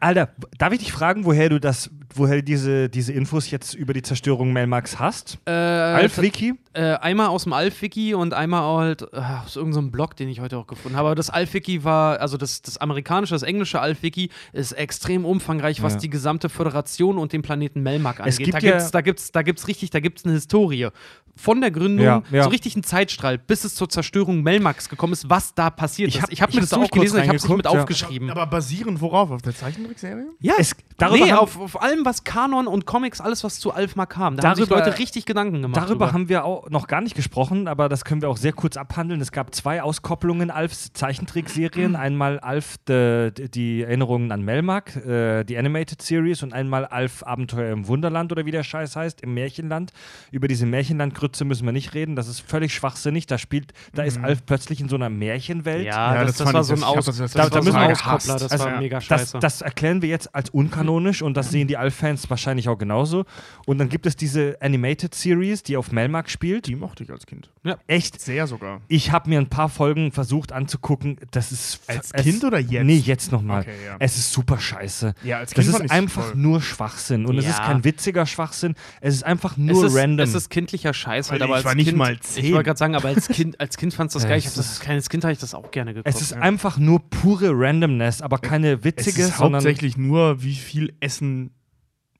Alter, 0.00 0.30
darf 0.58 0.72
ich 0.72 0.80
dich 0.80 0.92
fragen, 0.92 1.24
woher 1.24 1.48
du 1.48 1.60
das, 1.60 1.88
woher 2.16 2.42
diese, 2.42 2.88
diese 2.88 3.12
Infos 3.12 3.50
jetzt 3.50 3.74
über 3.74 3.92
die 3.92 4.02
Zerstörung 4.02 4.52
Melmax 4.52 4.98
hast? 4.98 5.38
Äh, 5.46 5.50
Alf-Wiki? 5.50 6.54
Äh, 6.74 6.94
einmal 6.94 7.28
aus 7.28 7.42
dem 7.44 7.52
Alf-Wiki 7.52 8.14
und 8.14 8.32
einmal 8.34 8.62
halt 8.82 9.02
äh, 9.12 9.20
aus 9.44 9.56
irgendeinem 9.56 9.90
Blog, 9.90 10.16
den 10.16 10.28
ich 10.28 10.40
heute 10.40 10.56
auch 10.58 10.66
gefunden 10.66 10.96
habe. 10.96 11.08
Aber 11.08 11.14
das 11.14 11.28
Alf-Wiki 11.30 11.84
war, 11.84 12.18
also 12.20 12.36
das, 12.36 12.62
das 12.62 12.78
amerikanische, 12.78 13.34
das 13.34 13.42
englische 13.42 13.80
Alf-Wiki 13.80 14.30
ist 14.52 14.72
extrem 14.72 15.24
umfangreich, 15.24 15.82
was 15.82 15.94
Ja. 15.94 15.98
die 16.00 16.10
gesamte 16.10 16.48
Föderation 16.48 17.18
und 17.18 17.32
den 17.32 17.42
Planeten 17.42 17.82
Melmac 17.82 18.20
angeht. 18.20 18.32
Es 18.32 18.38
gibt 18.38 18.54
da 18.54 18.58
ja- 18.58 18.70
gibt's, 18.72 18.90
da 18.90 19.00
gibt's, 19.02 19.32
da 19.32 19.42
gibt's 19.42 19.68
richtig, 19.68 19.90
da 19.90 20.00
gibt's 20.00 20.24
eine 20.24 20.34
Historie. 20.34 20.88
Von 21.34 21.62
der 21.62 21.70
Gründung, 21.70 22.04
Ja, 22.04 22.22
ja. 22.30 22.42
so 22.44 22.50
richtig 22.50 22.76
ein 22.76 22.82
Zeitstrahl, 22.82 23.38
bis 23.38 23.64
es 23.64 23.74
zur 23.74 23.88
Zerstörung 23.88 24.42
Melmacs 24.42 24.90
gekommen 24.90 25.14
ist, 25.14 25.30
was 25.30 25.54
da 25.54 25.70
passiert 25.70 26.10
Ich 26.10 26.16
ist. 26.16 26.22
hab- 26.24 26.32
ich 26.32 26.42
habe 26.42 26.52
mir 26.54 26.60
das 26.60 26.68
da 26.70 26.76
auch 26.76 26.90
kurz 26.90 27.14
ich 27.14 27.26
habe 27.26 27.36
es 27.36 27.48
nicht 27.48 27.56
mit 27.56 27.66
aufgeschrieben. 27.66 28.30
Aber 28.30 28.46
basierend 28.46 29.00
worauf? 29.00 29.30
Auf 29.30 29.40
der 29.40 29.54
Zeichentrickserie? 29.54 30.26
Ja, 30.40 30.54
Es- 30.58 30.74
darüber 30.98 31.24
nee, 31.24 31.32
haben- 31.32 31.38
auf, 31.38 31.58
auf 31.58 31.80
allem, 31.80 32.01
was 32.04 32.24
Kanon 32.24 32.66
und 32.66 32.86
Comics, 32.86 33.20
alles, 33.20 33.44
was 33.44 33.58
zu 33.58 33.72
Alf 33.72 33.94
kam. 34.08 34.36
Da 34.36 34.48
haben 34.48 34.56
sich 34.56 34.68
Darüber- 34.68 34.84
Leute 34.86 34.98
richtig 34.98 35.26
Gedanken 35.26 35.62
gemacht. 35.62 35.76
Darüber 35.76 36.06
drüber. 36.06 36.12
haben 36.12 36.28
wir 36.28 36.44
auch 36.44 36.68
noch 36.70 36.86
gar 36.86 37.00
nicht 37.00 37.14
gesprochen, 37.14 37.68
aber 37.68 37.88
das 37.88 38.04
können 38.04 38.22
wir 38.22 38.28
auch 38.30 38.36
sehr 38.36 38.52
kurz 38.52 38.76
abhandeln. 38.76 39.20
Es 39.20 39.32
gab 39.32 39.54
zwei 39.54 39.82
Auskopplungen 39.82 40.50
Alfs 40.50 40.92
Zeichentrickserien. 40.92 41.96
Einmal 42.02 42.40
Alf 42.40 42.78
de, 42.88 43.30
de, 43.30 43.48
die 43.48 43.82
Erinnerungen 43.82 44.32
an 44.32 44.42
Melmark, 44.42 44.96
äh, 44.96 45.44
die 45.44 45.56
Animated 45.58 46.02
Series, 46.02 46.42
und 46.42 46.52
einmal 46.52 46.84
Alf 46.86 47.22
Abenteuer 47.22 47.72
im 47.72 47.86
Wunderland 47.86 48.32
oder 48.32 48.44
wie 48.46 48.50
der 48.50 48.62
Scheiß 48.62 48.96
heißt, 48.96 49.20
im 49.20 49.34
Märchenland. 49.34 49.92
Über 50.30 50.48
diese 50.48 50.66
Märchenlandgrütze 50.66 51.44
müssen 51.44 51.64
wir 51.66 51.72
nicht 51.72 51.94
reden. 51.94 52.16
Das 52.16 52.28
ist 52.28 52.40
völlig 52.40 52.74
schwachsinnig. 52.74 53.26
Da 53.26 53.38
spielt, 53.38 53.72
da 53.94 54.02
ist 54.02 54.18
Alf 54.22 54.44
plötzlich 54.46 54.80
in 54.80 54.88
so 54.88 54.96
einer 54.96 55.10
Märchenwelt. 55.10 55.84
Ja, 55.86 56.14
Ja, 56.14 56.24
das, 56.24 56.36
das 56.36 56.46
das, 56.46 56.54
war 56.54 56.64
so 56.64 56.74
ein 56.74 56.82
Aus, 56.82 57.04
das- 57.06 57.16
das, 57.16 57.16
das- 57.18 57.34
war 57.36 57.50
da 57.50 57.58
so 57.58 57.64
müssen 57.64 57.76
ein 57.76 57.88
wir 57.88 57.92
Auskoppler, 57.92 58.34
das 58.38 58.52
Also, 58.52 58.64
war 58.64 58.78
mega 58.78 58.96
Das, 58.96 59.04
scheiße. 59.04 59.38
das 59.40 59.60
erklären 59.62 60.02
wir 60.02 60.08
jetzt 60.08 60.34
als 60.34 60.50
unkanonisch 60.50 61.22
und 61.22 61.36
das 61.36 61.50
sehen 61.50 61.68
die 61.68 61.76
Alf-Fans 61.92 62.30
wahrscheinlich 62.30 62.68
auch 62.68 62.78
genauso. 62.78 63.24
Und 63.66 63.78
dann 63.78 63.88
gibt 63.88 64.06
es 64.06 64.16
diese 64.16 64.56
Animated 64.60 65.14
Series, 65.14 65.62
die 65.62 65.76
auf 65.76 65.92
Melmark 65.92 66.30
spielt. 66.30 66.66
Die 66.66 66.74
mochte 66.74 67.04
ich 67.04 67.10
als 67.10 67.26
Kind. 67.26 67.50
Echt 67.86 68.20
Sehr 68.20 68.46
sogar. 68.46 68.80
Ich 68.88 69.12
habe 69.12 69.28
mir 69.28 69.38
ein 69.38 69.48
paar 69.48 69.68
Folgen 69.68 70.10
versucht 70.10 70.52
anzugucken. 70.52 71.16
Das 71.30 71.52
ist 71.52 71.80
Als 71.86 72.10
es, 72.12 72.22
Kind 72.22 72.42
oder 72.44 72.58
jetzt? 72.58 72.84
Nee, 72.84 72.96
jetzt 72.96 73.30
nochmal. 73.30 73.62
Okay, 73.62 73.70
ja. 73.86 73.96
Es 73.98 74.16
ist 74.16 74.32
super 74.32 74.58
scheiße. 74.58 75.14
Ja, 75.22 75.38
als 75.38 75.50
Das 75.50 75.54
Kind 75.56 75.66
ist 75.68 75.72
fand 75.72 75.84
ich's 75.84 75.92
einfach 75.92 76.30
toll. 76.32 76.36
nur 76.40 76.60
Schwachsinn. 76.62 77.26
Und 77.26 77.38
es 77.38 77.46
ist 77.46 77.58
Ja. 77.58 77.64
kein 77.66 77.84
witziger 77.84 78.24
Schwachsinn. 78.26 78.74
Es 79.00 79.14
ist 79.14 79.22
einfach 79.24 79.52
es 79.52 79.58
nur 79.58 79.86
ist, 79.86 79.94
random. 79.96 80.24
Es 80.26 80.34
ist 80.34 80.48
kindlicher 80.48 80.94
Scheiß 80.94 81.30
halt, 81.30 81.42
aber 81.42 81.50
ich 81.52 81.56
als 81.56 81.64
war 81.66 81.74
nicht 81.74 81.86
kind, 81.86 81.98
mal 81.98 82.14
Ich 82.14 82.20
zehn. 82.22 82.52
wollte 82.54 82.64
gerade 82.64 82.78
sagen, 82.78 82.94
aber 82.96 83.08
als 83.08 83.28
Kind, 83.28 83.60
als 83.60 83.76
Kind 83.76 83.92
fandst 83.94 84.14
du 84.14 84.18
das 84.18 84.24
Ja, 84.28 84.30
geil. 84.30 84.38
Ich 84.38 84.46
es 84.46 84.54
das, 84.54 84.64
ist- 84.66 84.70
als 84.72 84.80
kleines 84.80 85.08
Kind 85.10 85.24
habe 85.24 85.32
ich 85.32 85.38
das 85.38 85.54
auch 85.54 85.70
gerne 85.70 85.92
geguckt. 85.94 86.08
es 86.14 86.20
ist 86.22 86.32
einfach 86.32 86.78
nur 86.78 87.00
pure 87.10 87.50
Randomness, 87.52 88.22
aber 88.22 88.38
keine 88.38 88.72
Es 88.72 88.84
witzige, 88.84 89.22
ist 89.22 89.36
sondern. 89.36 89.60
hauptsächlich 89.60 89.96
nur, 89.96 90.42
wie 90.42 90.54
viel 90.54 90.94
essen 91.00 91.50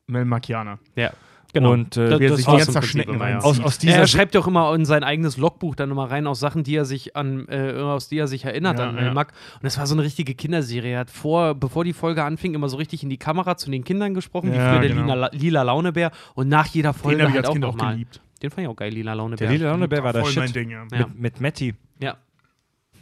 Melmakianer. 0.06 0.78
ja, 0.96 1.12
genau. 1.52 1.72
Und, 1.72 1.96
äh, 1.96 2.08
Das- 2.10 2.20
wer 2.20 2.28
das 2.30 2.36
sich 2.38 2.46
die 2.46 2.56
ganzen 2.56 2.82
Schnecken 2.82 3.18
ja. 3.20 3.38
aus, 3.38 3.60
aus 3.60 3.76
Ja, 3.76 3.80
dieser 3.80 3.98
er 4.00 4.06
schreibt 4.06 4.34
ja 4.34 4.40
auch 4.40 4.46
immer 4.46 4.74
in 4.74 4.84
sein 4.84 5.04
eigenes 5.04 5.36
Logbuch 5.36 5.74
dann 5.74 5.90
immer 5.90 6.10
rein 6.10 6.26
aus 6.26 6.40
Sachen, 6.40 6.64
die 6.64 6.74
er 6.76 6.84
sich 6.84 7.14
an, 7.16 7.46
äh, 7.48 7.72
aus 7.80 8.08
die 8.08 8.18
er 8.18 8.26
sich 8.26 8.44
erinnert 8.44 8.78
Ja, 8.78 8.88
an 8.88 8.96
ja. 8.96 9.02
Melmac. 9.02 9.32
Und 9.54 9.64
das 9.64 9.78
war 9.78 9.86
so 9.86 9.94
eine 9.94 10.02
richtige 10.02 10.34
Kinderserie. 10.34 10.92
Er 10.94 11.00
hat 11.00 11.10
vor, 11.10 11.54
bevor 11.54 11.84
die 11.84 11.92
Folge 11.92 12.24
anfing, 12.24 12.54
immer 12.54 12.68
so 12.68 12.76
richtig 12.76 13.02
in 13.02 13.10
die 13.10 13.18
Kamera 13.18 13.56
zu 13.56 13.70
den 13.70 13.84
Kindern 13.84 14.14
gesprochen, 14.14 14.52
wie 14.52 14.56
Ja, 14.56 14.70
früher 14.72 14.80
der 14.80 14.90
genau. 14.90 15.14
lila, 15.14 15.30
lila 15.32 15.62
Launebär. 15.62 16.10
Und 16.34 16.48
nach 16.48 16.66
jeder 16.66 16.92
Folge 16.92 17.18
Den 17.18 17.26
habe 17.26 17.30
ich 17.30 17.36
halt 17.36 17.44
als 17.46 17.50
auch 17.50 17.52
Kind 17.54 17.64
auch 17.64 17.72
nochmal. 17.76 17.92
geliebt. 17.94 18.20
Den 18.42 18.50
fand 18.50 18.62
ich 18.62 18.68
auch 18.68 18.76
geil, 18.76 18.92
lila 18.92 19.12
Launebär. 19.14 19.46
der 19.48 19.56
lila 19.56 19.70
Launebär 19.70 20.02
war 20.02 20.12
der 20.12 20.22
Voll 20.24 20.32
mein 20.34 20.46
Shit. 20.48 20.56
Ding, 20.56 20.70
ja. 20.70 20.84
Ja. 20.92 21.06
Mit, 21.06 21.20
mit 21.20 21.40
Matty. 21.40 21.74
Ja. 22.00 22.16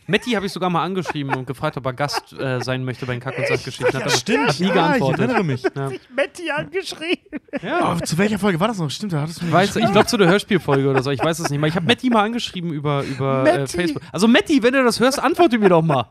Matti 0.06 0.32
habe 0.32 0.46
ich 0.46 0.52
sogar 0.52 0.70
mal 0.70 0.82
angeschrieben 0.82 1.34
und 1.34 1.46
gefragt, 1.46 1.76
ob 1.76 1.86
er 1.86 1.92
Gast 1.92 2.32
äh, 2.32 2.60
sein 2.62 2.84
möchte 2.84 3.06
bei 3.06 3.12
den 3.12 3.20
Kack- 3.20 3.38
und 3.38 3.46
Sachgeschichten. 3.46 3.86
Hat, 3.88 4.02
aber- 4.02 4.10
hat 4.12 4.28
nie 4.28 4.34
ja, 4.34 4.48
ich 4.66 4.72
geantwortet. 4.72 5.20
erinnere 5.20 5.44
mich. 5.44 5.62
Ja. 5.62 5.90
Matty 6.14 6.50
angeschrieben. 6.50 7.40
Ja. 7.62 7.92
Oh, 7.96 8.00
zu 8.00 8.18
welcher 8.18 8.38
Folge 8.38 8.58
war 8.58 8.68
das 8.68 8.78
noch? 8.78 8.90
Stimmt, 8.90 9.12
da 9.12 9.22
hattest 9.22 9.40
du 9.40 9.44
mir 9.44 9.50
Ich 9.50 9.54
weiß, 9.54 9.76
ich 9.76 9.92
glaube 9.92 10.06
zu 10.06 10.16
der 10.16 10.28
Hörspielfolge 10.28 10.88
oder 10.88 11.02
so, 11.02 11.10
ich 11.10 11.22
weiß 11.22 11.38
es 11.38 11.50
nicht 11.50 11.60
mehr. 11.60 11.68
Ich 11.68 11.76
habe 11.76 11.86
Matti 11.86 12.10
mal 12.10 12.24
angeschrieben 12.24 12.72
über, 12.72 13.02
über 13.04 13.46
äh, 13.46 13.66
Facebook. 13.66 14.02
Also 14.12 14.26
Matti, 14.28 14.62
wenn 14.62 14.72
du 14.72 14.82
das 14.82 15.00
hörst, 15.00 15.20
antworte 15.20 15.58
mir 15.58 15.68
doch 15.68 15.82
mal. 15.82 16.06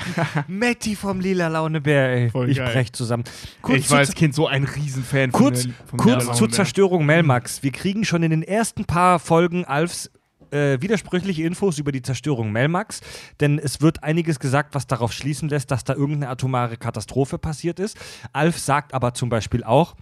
Matty 0.48 0.94
vom 0.96 1.20
lila 1.20 1.48
Launebär, 1.48 2.12
ey. 2.12 2.30
Voll 2.30 2.50
ich 2.50 2.58
geil. 2.58 2.72
brech 2.72 2.92
zusammen. 2.92 3.24
ich 3.68 3.90
war 3.90 3.98
als 3.98 4.10
zu, 4.10 4.14
Kind 4.14 4.34
so 4.34 4.46
ein 4.46 4.64
Riesenfan 4.64 5.32
kurz, 5.32 5.62
von 5.62 5.70
der, 5.72 5.86
von 5.86 5.98
kurz 5.98 6.24
zur 6.24 6.46
Laune. 6.46 6.50
Zerstörung 6.50 7.06
Melmax. 7.06 7.62
Wir 7.62 7.72
kriegen 7.72 8.04
schon 8.04 8.22
in 8.22 8.30
den 8.30 8.42
ersten 8.42 8.84
paar 8.84 9.18
Folgen 9.18 9.64
Alfs 9.64 10.10
äh, 10.52 10.80
widersprüchliche 10.80 11.42
Infos 11.42 11.78
über 11.78 11.92
die 11.92 12.02
Zerstörung 12.02 12.52
Melmax, 12.52 13.00
denn 13.40 13.58
es 13.58 13.80
wird 13.80 14.02
einiges 14.02 14.38
gesagt, 14.38 14.74
was 14.74 14.86
darauf 14.86 15.12
schließen 15.12 15.48
lässt, 15.48 15.70
dass 15.70 15.84
da 15.84 15.94
irgendeine 15.94 16.30
atomare 16.30 16.76
Katastrophe 16.76 17.38
passiert 17.38 17.80
ist. 17.80 17.98
Alf 18.32 18.58
sagt 18.58 18.94
aber 18.94 19.14
zum 19.14 19.28
Beispiel 19.28 19.64
auch, 19.64 19.96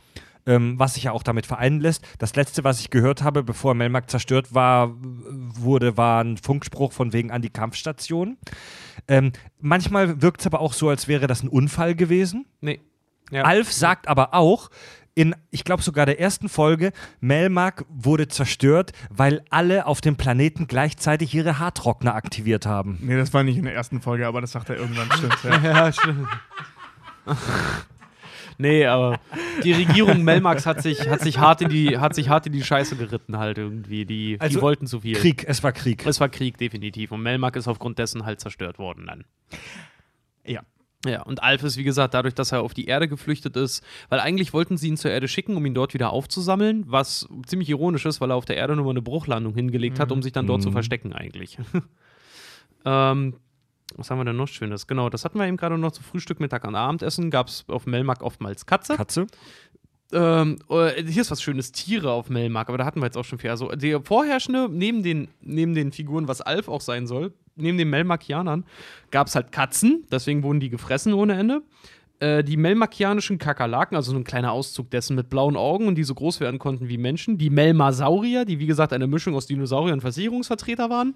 ähm, 0.46 0.78
was 0.78 0.94
sich 0.94 1.04
ja 1.04 1.12
auch 1.12 1.22
damit 1.22 1.46
vereinen 1.46 1.80
lässt. 1.80 2.04
Das 2.18 2.34
letzte, 2.34 2.64
was 2.64 2.80
ich 2.80 2.90
gehört 2.90 3.22
habe, 3.22 3.42
bevor 3.42 3.74
Melmac 3.74 4.10
zerstört 4.10 4.54
war, 4.54 4.94
wurde, 4.98 5.96
war 5.96 6.24
ein 6.24 6.36
Funkspruch 6.36 6.92
von 6.92 7.12
wegen 7.12 7.30
an 7.30 7.42
die 7.42 7.50
Kampfstation. 7.50 8.36
Ähm, 9.08 9.32
manchmal 9.60 10.22
wirkt 10.22 10.40
es 10.40 10.46
aber 10.46 10.60
auch 10.60 10.72
so, 10.72 10.88
als 10.88 11.08
wäre 11.08 11.26
das 11.26 11.42
ein 11.42 11.48
Unfall 11.48 11.94
gewesen. 11.94 12.46
Nee. 12.60 12.80
Ja. 13.30 13.42
Alf 13.42 13.72
sagt 13.72 14.08
aber 14.08 14.34
auch, 14.34 14.70
in, 15.20 15.34
ich 15.50 15.64
glaube 15.64 15.82
sogar 15.82 16.06
der 16.06 16.18
ersten 16.18 16.48
Folge, 16.48 16.92
Melmark 17.20 17.84
wurde 17.90 18.26
zerstört, 18.26 18.92
weil 19.10 19.44
alle 19.50 19.84
auf 19.84 20.00
dem 20.00 20.16
Planeten 20.16 20.66
gleichzeitig 20.66 21.34
ihre 21.34 21.58
Haartrockner 21.58 22.14
aktiviert 22.14 22.64
haben. 22.64 22.96
Nee, 23.02 23.18
das 23.18 23.34
war 23.34 23.42
nicht 23.42 23.58
in 23.58 23.64
der 23.64 23.74
ersten 23.74 24.00
Folge, 24.00 24.26
aber 24.26 24.40
das 24.40 24.52
sagt 24.52 24.70
er 24.70 24.76
irgendwann, 24.76 25.10
stimmt. 25.18 25.36
Ja. 25.44 25.62
Ja, 25.62 25.92
stimmt. 25.92 26.26
nee, 28.56 28.86
aber 28.86 29.20
die 29.62 29.74
Regierung 29.74 30.24
Melmax 30.24 30.64
hat 30.64 30.80
sich, 30.82 31.06
hat, 31.06 31.20
sich 31.20 31.38
hart 31.38 31.60
in 31.60 31.68
die, 31.68 31.98
hat 31.98 32.14
sich 32.14 32.30
hart 32.30 32.46
in 32.46 32.54
die 32.54 32.62
Scheiße 32.62 32.96
geritten, 32.96 33.36
halt 33.36 33.58
irgendwie. 33.58 34.06
Die, 34.06 34.38
die 34.38 34.40
Also, 34.40 34.62
wollten 34.62 34.86
zu 34.86 35.00
viel. 35.00 35.16
Krieg, 35.16 35.44
es 35.46 35.62
war 35.62 35.72
Krieg. 35.72 36.06
Es 36.06 36.18
war 36.18 36.30
Krieg, 36.30 36.56
definitiv. 36.56 37.12
Und 37.12 37.22
Melmac 37.22 37.56
ist 37.56 37.68
aufgrund 37.68 37.98
dessen 37.98 38.24
halt 38.24 38.40
zerstört 38.40 38.78
worden 38.78 39.04
dann. 39.06 39.24
Ja. 40.46 40.62
Ja, 41.06 41.22
und 41.22 41.42
Alf 41.42 41.62
ist, 41.62 41.78
wie 41.78 41.84
gesagt, 41.84 42.12
dadurch, 42.12 42.34
dass 42.34 42.52
er 42.52 42.60
auf 42.60 42.74
die 42.74 42.84
Erde 42.84 43.08
geflüchtet 43.08 43.56
ist, 43.56 43.82
weil 44.10 44.20
eigentlich 44.20 44.52
wollten 44.52 44.76
sie 44.76 44.88
ihn 44.88 44.98
zur 44.98 45.10
Erde 45.10 45.28
schicken, 45.28 45.56
um 45.56 45.64
ihn 45.64 45.72
dort 45.72 45.94
wieder 45.94 46.10
aufzusammeln, 46.10 46.84
was 46.86 47.26
ziemlich 47.46 47.70
ironisch 47.70 48.04
ist, 48.04 48.20
weil 48.20 48.30
er 48.30 48.36
auf 48.36 48.44
der 48.44 48.58
Erde 48.58 48.76
nur 48.76 48.84
mal 48.84 48.90
eine 48.90 49.02
Bruchlandung 49.02 49.54
hingelegt 49.54 49.98
hat, 49.98 50.12
um 50.12 50.22
sich 50.22 50.32
dann 50.32 50.46
dort 50.46 50.62
zu 50.62 50.70
verstecken, 50.70 51.14
eigentlich. 51.14 51.56
ähm, 52.84 53.36
was 53.96 54.10
haben 54.10 54.18
wir 54.18 54.24
denn 54.24 54.36
noch 54.36 54.46
Schönes? 54.46 54.86
Genau, 54.86 55.08
das 55.08 55.24
hatten 55.24 55.38
wir 55.38 55.46
eben 55.46 55.56
gerade 55.56 55.78
noch 55.78 55.92
zu 55.92 56.02
Frühstück, 56.02 56.38
Mittag 56.38 56.64
und 56.66 56.74
Abendessen. 56.74 57.30
Gab 57.30 57.48
es 57.48 57.64
auf 57.68 57.86
Melmark 57.86 58.22
oftmals 58.22 58.66
Katze. 58.66 58.96
Katze? 58.96 59.26
Ähm, 60.12 60.58
äh, 60.68 61.02
hier 61.04 61.22
ist 61.22 61.30
was 61.30 61.40
Schönes, 61.42 61.72
Tiere 61.72 62.10
auf 62.12 62.30
Melmark, 62.30 62.68
aber 62.68 62.78
da 62.78 62.84
hatten 62.84 63.00
wir 63.00 63.06
jetzt 63.06 63.16
auch 63.16 63.24
schon 63.24 63.38
viel. 63.38 63.50
Also 63.50 63.68
der 63.68 64.00
vorherrschende, 64.00 64.68
neben 64.70 65.02
den, 65.02 65.28
neben 65.40 65.74
den 65.74 65.92
Figuren, 65.92 66.26
was 66.28 66.40
Alf 66.40 66.68
auch 66.68 66.80
sein 66.80 67.06
soll, 67.06 67.32
neben 67.56 67.78
den 67.78 67.90
Melmarkianern, 67.90 68.64
gab 69.10 69.28
es 69.28 69.34
halt 69.36 69.52
Katzen, 69.52 70.04
deswegen 70.10 70.42
wurden 70.42 70.60
die 70.60 70.70
gefressen 70.70 71.12
ohne 71.12 71.34
Ende. 71.34 71.62
äh, 72.18 72.42
die 72.44 72.56
melmakianischen 72.58 73.38
Kakerlaken, 73.38 73.96
also 73.96 74.10
so 74.12 74.16
ein 74.18 74.24
kleiner 74.24 74.52
Auszug 74.52 74.90
dessen 74.90 75.14
mit 75.16 75.30
blauen 75.30 75.56
Augen 75.56 75.86
und 75.86 75.94
die 75.94 76.04
so 76.04 76.14
groß 76.14 76.40
werden 76.40 76.58
konnten 76.58 76.88
wie 76.88 76.98
Menschen. 76.98 77.38
Die 77.38 77.48
Melmasaurier, 77.48 78.44
die 78.44 78.58
wie 78.58 78.66
gesagt 78.66 78.92
eine 78.92 79.06
Mischung 79.06 79.34
aus 79.34 79.46
Dinosaurier 79.46 79.92
und 79.94 80.00
Versicherungsvertreter 80.02 80.90
waren. 80.90 81.14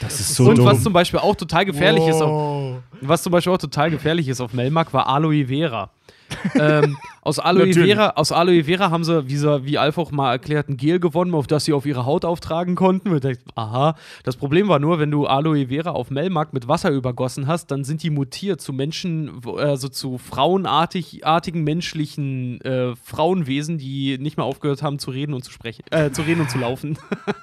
Das 0.00 0.20
ist 0.20 0.34
so 0.36 0.48
und 0.48 0.58
dumm. 0.58 0.66
was 0.66 0.82
zum 0.82 0.92
Beispiel 0.92 1.20
auch 1.20 1.36
total 1.36 1.64
gefährlich 1.64 2.06
ist, 2.08 2.20
auf, 2.20 2.30
Wow. 2.30 2.82
was 3.00 3.22
zum 3.22 3.30
Beispiel 3.32 3.52
auch 3.52 3.58
total 3.58 3.90
gefährlich 3.90 4.26
ist 4.28 4.40
auf 4.40 4.52
Melmark, 4.52 4.92
war 4.92 5.06
Aloe 5.06 5.46
Vera. 5.46 5.90
ähm, 6.54 6.96
aus, 7.22 7.38
Aloe. 7.38 7.72
Vera 7.72 8.10
aus 8.16 8.32
Aloe 8.32 8.64
Vera 8.64 8.90
haben 8.90 9.04
sie, 9.04 9.28
wie, 9.28 9.36
sie, 9.36 9.64
wie 9.64 9.78
Alf 9.78 9.98
auch 9.98 10.10
mal 10.10 10.32
erklärt, 10.32 10.68
ein 10.68 10.76
Gel 10.76 10.98
gewonnen, 11.00 11.34
auf 11.34 11.46
das 11.46 11.64
sie 11.64 11.72
auf 11.72 11.86
ihre 11.86 12.04
Haut 12.06 12.24
auftragen 12.24 12.74
konnten. 12.74 13.08
Und 13.10 13.16
ich 13.16 13.22
dachte, 13.22 13.38
aha. 13.54 13.96
Das 14.24 14.36
Problem 14.36 14.68
war 14.68 14.78
nur, 14.78 14.98
wenn 14.98 15.10
du 15.10 15.26
Aloe 15.26 15.68
Vera 15.68 15.90
auf 15.90 16.10
Melmark 16.10 16.52
mit 16.52 16.66
Wasser 16.68 16.90
übergossen 16.90 17.46
hast, 17.46 17.70
dann 17.70 17.84
sind 17.84 18.02
die 18.02 18.10
mutiert 18.10 18.60
zu 18.60 18.72
Menschen, 18.72 19.30
wo- 19.44 19.56
also 19.56 19.88
zu 19.88 20.18
frauenartig, 20.18 21.26
artigen 21.26 21.62
menschlichen 21.64 22.60
äh, 22.62 22.94
Frauenwesen, 22.96 23.78
die 23.78 24.18
nicht 24.18 24.36
mehr 24.36 24.46
aufgehört 24.46 24.82
haben 24.82 24.98
zu 24.98 25.10
reden 25.10 25.34
und 25.34 25.44
zu 25.44 25.52
sprechen, 25.52 25.84
äh, 25.90 26.10
zu 26.10 26.22
reden 26.22 26.40
und 26.42 26.50
zu 26.50 26.58
laufen. 26.58 26.98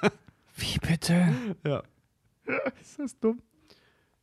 Wie 0.56 0.78
bitte? 0.86 1.28
ja. 1.66 1.82
Ist 2.80 2.98
das 2.98 3.18
dumm? 3.18 3.40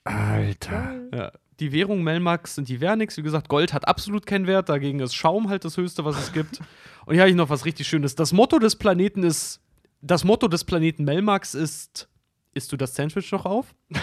Alter. 0.03 0.95
Ja. 1.13 1.31
Die 1.59 1.73
Währung 1.73 2.03
Melmax 2.03 2.55
sind 2.55 2.69
die 2.69 2.77
Vernix. 2.77 3.17
Wie 3.17 3.21
gesagt, 3.21 3.49
Gold 3.49 3.73
hat 3.73 3.87
absolut 3.87 4.25
keinen 4.25 4.47
Wert. 4.47 4.69
Dagegen 4.69 5.01
ist 5.01 5.13
Schaum 5.13 5.49
halt 5.49 5.65
das 5.65 5.75
Höchste, 5.75 6.05
was 6.05 6.17
es 6.17 6.31
gibt. 6.31 6.61
Und 7.05 7.15
hier 7.15 7.21
habe 7.21 7.29
ich 7.29 7.35
noch 7.35 7.49
was 7.49 7.65
richtig 7.65 7.87
Schönes. 7.87 8.15
Das 8.15 8.31
Motto 8.31 8.59
des 8.59 8.77
Planeten 8.77 9.23
ist. 9.23 9.59
Das 10.01 10.23
Motto 10.23 10.47
des 10.47 10.63
Planeten 10.63 11.03
Melmax 11.03 11.55
ist. 11.55 12.07
Isst 12.53 12.71
du 12.71 12.77
das 12.77 12.95
Sandwich 12.95 13.29
noch 13.31 13.45
auf? 13.45 13.75
Wie 13.89 13.99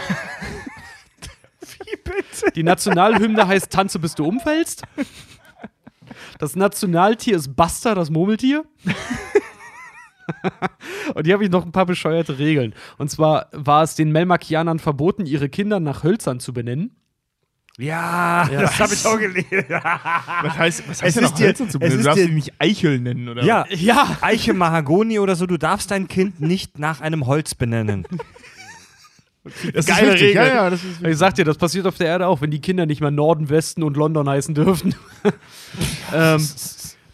bitte? 2.04 2.52
Die 2.54 2.62
Nationalhymne 2.62 3.46
heißt 3.46 3.70
Tanze, 3.70 3.98
bis 3.98 4.14
du 4.14 4.26
umfällst. 4.26 4.82
Das 6.38 6.56
Nationaltier 6.56 7.36
ist 7.36 7.54
Buster, 7.56 7.94
das 7.94 8.10
Murmeltier. 8.10 8.64
Und 11.14 11.24
hier 11.24 11.34
habe 11.34 11.44
ich 11.44 11.50
noch 11.50 11.64
ein 11.64 11.70
paar 11.72 11.86
bescheuerte 11.86 12.38
Regeln. 12.38 12.74
Und 12.98 13.10
zwar 13.10 13.48
war 13.52 13.82
es 13.82 13.94
den 13.94 14.12
Melmakianern 14.12 14.78
verboten, 14.78 15.24
ihre 15.26 15.48
Kinder 15.48 15.80
nach 15.80 16.04
Hölzern 16.04 16.40
zu 16.40 16.52
benennen. 16.52 16.94
Ja, 17.78 18.48
das 18.48 18.78
habe 18.80 18.94
ich 18.94 19.04
auch 19.04 19.18
gelesen. 19.18 19.46
Was 19.68 20.56
heißt, 20.58 20.88
was 20.88 20.96
Es 20.98 21.02
heißt 21.02 21.16
denn 21.16 21.24
ist 21.24 21.30
noch 21.32 21.36
dir- 21.36 21.46
Hölzer 21.48 21.68
zu 21.68 21.78
es 21.78 21.78
benennen? 21.80 21.98
Du 21.98 22.04
darfst 22.04 22.24
die 22.24 22.30
nicht 22.32 22.52
Eichel 22.58 22.98
nennen, 23.00 23.28
oder? 23.28 23.44
Ja, 23.44 23.66
Ja, 23.68 24.16
Eiche 24.22 24.54
Mahagoni 24.54 25.18
oder 25.18 25.36
so, 25.36 25.46
du 25.46 25.58
darfst 25.58 25.90
dein 25.90 26.08
Kind 26.08 26.40
nicht 26.40 26.78
nach 26.78 27.02
einem 27.02 27.26
Holz 27.26 27.54
benennen. 27.54 28.06
das 29.74 29.84
geile 29.86 30.14
ist. 30.14 30.20
Regel. 30.22 30.34
Ja, 30.36 30.46
ja, 30.46 30.70
das 30.70 30.82
ist 30.82 31.02
Ich 31.04 31.16
sag 31.18 31.34
dir, 31.34 31.44
das 31.44 31.58
passiert 31.58 31.86
auf 31.86 31.96
der 31.98 32.06
Erde 32.06 32.26
auch, 32.28 32.40
wenn 32.40 32.50
die 32.50 32.60
Kinder 32.62 32.86
nicht 32.86 33.02
mehr 33.02 33.10
Norden, 33.10 33.50
Westen 33.50 33.82
und 33.82 33.96
London 33.98 34.26
heißen 34.28 34.54
dürfen. 34.54 34.94
ähm, 36.14 36.48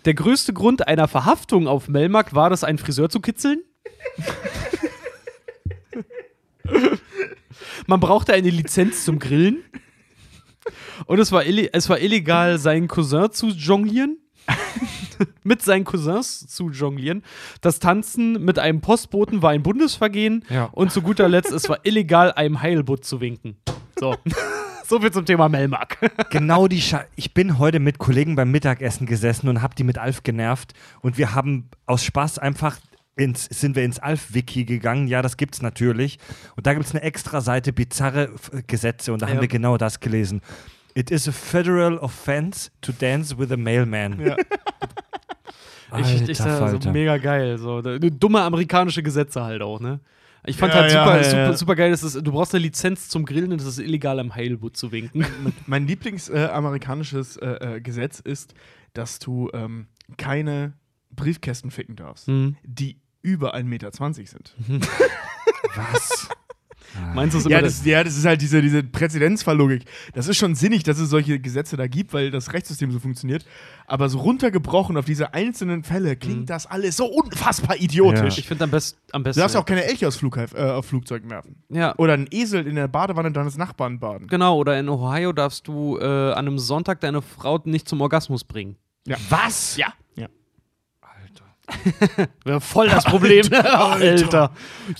der 0.04 0.14
größte 0.14 0.52
Grund 0.52 0.86
einer 0.86 1.08
Verhaftung 1.08 1.66
auf 1.66 1.88
Melmark 1.88 2.34
war 2.36 2.50
das, 2.50 2.62
einen 2.62 2.78
Friseur 2.78 3.08
zu 3.08 3.18
kitzeln. 3.20 3.62
Man 7.86 7.98
brauchte 8.00 8.32
eine 8.32 8.50
Lizenz 8.50 9.04
zum 9.04 9.18
Grillen. 9.18 9.58
Und 11.12 11.18
es 11.18 11.30
war, 11.30 11.44
es 11.44 11.90
war 11.90 12.00
illegal, 12.00 12.56
seinen 12.58 12.88
Cousin 12.88 13.30
zu 13.32 13.48
jonglieren. 13.48 14.16
mit 15.42 15.60
seinen 15.60 15.84
Cousins 15.84 16.46
zu 16.46 16.70
jonglieren. 16.70 17.22
Das 17.60 17.80
Tanzen 17.80 18.42
mit 18.42 18.58
einem 18.58 18.80
Postboten 18.80 19.42
war 19.42 19.50
ein 19.50 19.62
Bundesvergehen. 19.62 20.42
Ja. 20.48 20.70
Und 20.72 20.90
zu 20.90 21.02
guter 21.02 21.28
Letzt, 21.28 21.52
es 21.52 21.68
war 21.68 21.80
illegal, 21.84 22.32
einem 22.32 22.62
Heilbutt 22.62 23.04
zu 23.04 23.20
winken. 23.20 23.58
So. 24.00 24.16
so 24.86 25.00
viel 25.00 25.10
zum 25.10 25.26
Thema 25.26 25.50
Melmark. 25.50 25.98
Genau 26.30 26.66
die 26.66 26.80
Sche 26.80 27.04
Ich 27.14 27.34
bin 27.34 27.58
heute 27.58 27.78
mit 27.78 27.98
Kollegen 27.98 28.34
beim 28.34 28.50
Mittagessen 28.50 29.04
gesessen 29.04 29.50
und 29.50 29.60
habe 29.60 29.74
die 29.74 29.84
mit 29.84 29.98
Alf 29.98 30.22
genervt 30.22 30.72
und 31.02 31.18
wir 31.18 31.34
haben 31.34 31.68
aus 31.84 32.02
Spaß 32.04 32.38
einfach 32.38 32.78
ins, 33.16 33.44
sind 33.44 33.76
wir 33.76 33.84
ins 33.84 33.98
Alf-Wiki 33.98 34.64
gegangen. 34.64 35.06
Ja, 35.08 35.20
das 35.20 35.36
gibt's 35.36 35.60
natürlich. 35.60 36.18
Und 36.56 36.66
da 36.66 36.72
gibt's 36.72 36.92
eine 36.92 37.02
extra 37.02 37.42
Seite 37.42 37.74
bizarre 37.74 38.30
Gesetze 38.66 39.12
und 39.12 39.20
da 39.20 39.26
Ja. 39.26 39.34
haben 39.34 39.42
wir 39.42 39.48
genau 39.48 39.76
das 39.76 40.00
gelesen. 40.00 40.40
It 40.94 41.10
is 41.10 41.26
a 41.28 41.32
federal 41.32 41.98
offense 42.02 42.70
to 42.82 42.92
dance 42.92 43.36
with 43.38 43.50
a 43.52 43.56
mailman. 43.56 44.20
Ja. 44.24 44.36
Ich, 45.98 46.06
ich 46.06 46.20
Alter 46.22 46.34
sag, 46.34 46.52
so 46.52 46.58
Falter. 46.78 46.92
mega 46.92 47.18
geil. 47.18 47.58
So. 47.58 47.82
Dumme 47.82 48.40
amerikanische 48.40 49.02
Gesetze 49.02 49.42
halt 49.44 49.60
auch, 49.60 49.78
ne? 49.78 50.00
Ich 50.46 50.56
fand 50.56 50.72
Ja, 50.72 50.80
halt 50.80 50.90
super, 50.90 51.16
ja, 51.18 51.24
super, 51.24 51.36
ja. 51.42 51.52
super 51.52 51.74
geil, 51.76 51.90
dass 51.90 52.02
es, 52.02 52.14
du 52.14 52.32
brauchst 52.32 52.54
eine 52.54 52.62
Lizenz 52.62 53.10
zum 53.10 53.26
Grillen 53.26 53.52
und 53.52 53.60
es 53.60 53.66
ist 53.66 53.78
illegal, 53.78 54.18
am 54.18 54.34
Heilbutt 54.34 54.74
zu 54.74 54.90
winken. 54.90 55.26
Mein 55.66 55.86
Lieblingsamerikanisches 55.86 57.36
äh, 57.36 57.76
äh, 57.76 57.80
Gesetz 57.82 58.20
ist, 58.20 58.54
dass 58.94 59.18
du 59.18 59.50
ähm, 59.52 59.86
keine 60.16 60.72
Briefkästen 61.10 61.70
ficken 61.70 61.94
darfst, 61.94 62.26
Hm. 62.26 62.56
die 62.64 62.98
über 63.20 63.54
1,20 63.54 63.64
Meter 63.64 63.90
sind. 63.92 64.54
Was? 65.76 66.28
Meinst 67.14 67.34
du 67.34 67.38
es 67.38 67.44
immer 67.46 67.54
Ja 67.56 67.62
das? 67.62 67.84
ja, 67.84 68.04
das 68.04 68.16
ist 68.16 68.24
halt 68.24 68.40
diese, 68.42 68.60
diese 68.62 68.82
Präzedenzfalllogik. 68.82 69.84
Das 70.14 70.28
ist 70.28 70.36
schon 70.36 70.54
sinnig, 70.54 70.82
dass 70.82 70.98
es 70.98 71.10
solche 71.10 71.38
Gesetze 71.38 71.76
da 71.76 71.86
gibt, 71.86 72.12
weil 72.12 72.30
das 72.30 72.52
Rechtssystem 72.52 72.90
so 72.90 72.98
funktioniert. 72.98 73.44
Aber 73.86 74.08
so 74.08 74.18
runtergebrochen 74.20 74.96
auf 74.96 75.04
diese 75.04 75.34
einzelnen 75.34 75.82
Fälle 75.84 76.16
klingt 76.16 76.50
das 76.50 76.66
alles 76.66 76.96
so 76.96 77.06
unfassbar 77.06 77.76
idiotisch. 77.76 78.38
Ich 78.38 78.46
finde 78.48 78.64
am, 78.64 78.70
best, 78.70 78.96
am 79.12 79.22
Du 79.22 79.28
besten. 79.28 79.40
darfst 79.40 79.56
auch 79.56 79.64
keine 79.64 79.84
Elche 79.84 80.06
aus 80.08 80.16
Flughafen, 80.16 80.56
äh, 80.58 80.62
auf 80.70 80.86
Flugzeugen 80.86 81.30
werfen. 81.30 81.56
ja, 81.68 81.94
Oder 81.98 82.14
einen 82.14 82.28
Esel 82.30 82.66
in 82.66 82.74
der 82.76 82.88
Badewanne 82.88 83.32
deines 83.32 83.56
Nachbarn 83.56 83.98
baden. 84.00 84.26
genau. 84.28 84.56
Oder 84.56 84.78
in 84.78 84.88
Ohio 84.88 85.32
darfst 85.32 85.66
du 85.68 85.98
äh, 85.98 86.04
an 86.04 86.46
einem 86.46 86.58
Sonntag 86.58 87.00
deine 87.00 87.22
Frau 87.22 87.60
nicht 87.64 87.88
zum 87.88 88.00
Orgasmus 88.00 88.44
bringen. 88.44 88.76
Was? 89.28 89.76
Ja. 89.76 89.92
Ja. 92.16 92.26
Wäre 92.44 92.60
voll 92.60 92.88
das 92.88 93.04
Problem. 93.04 93.46
Alter. 93.52 94.52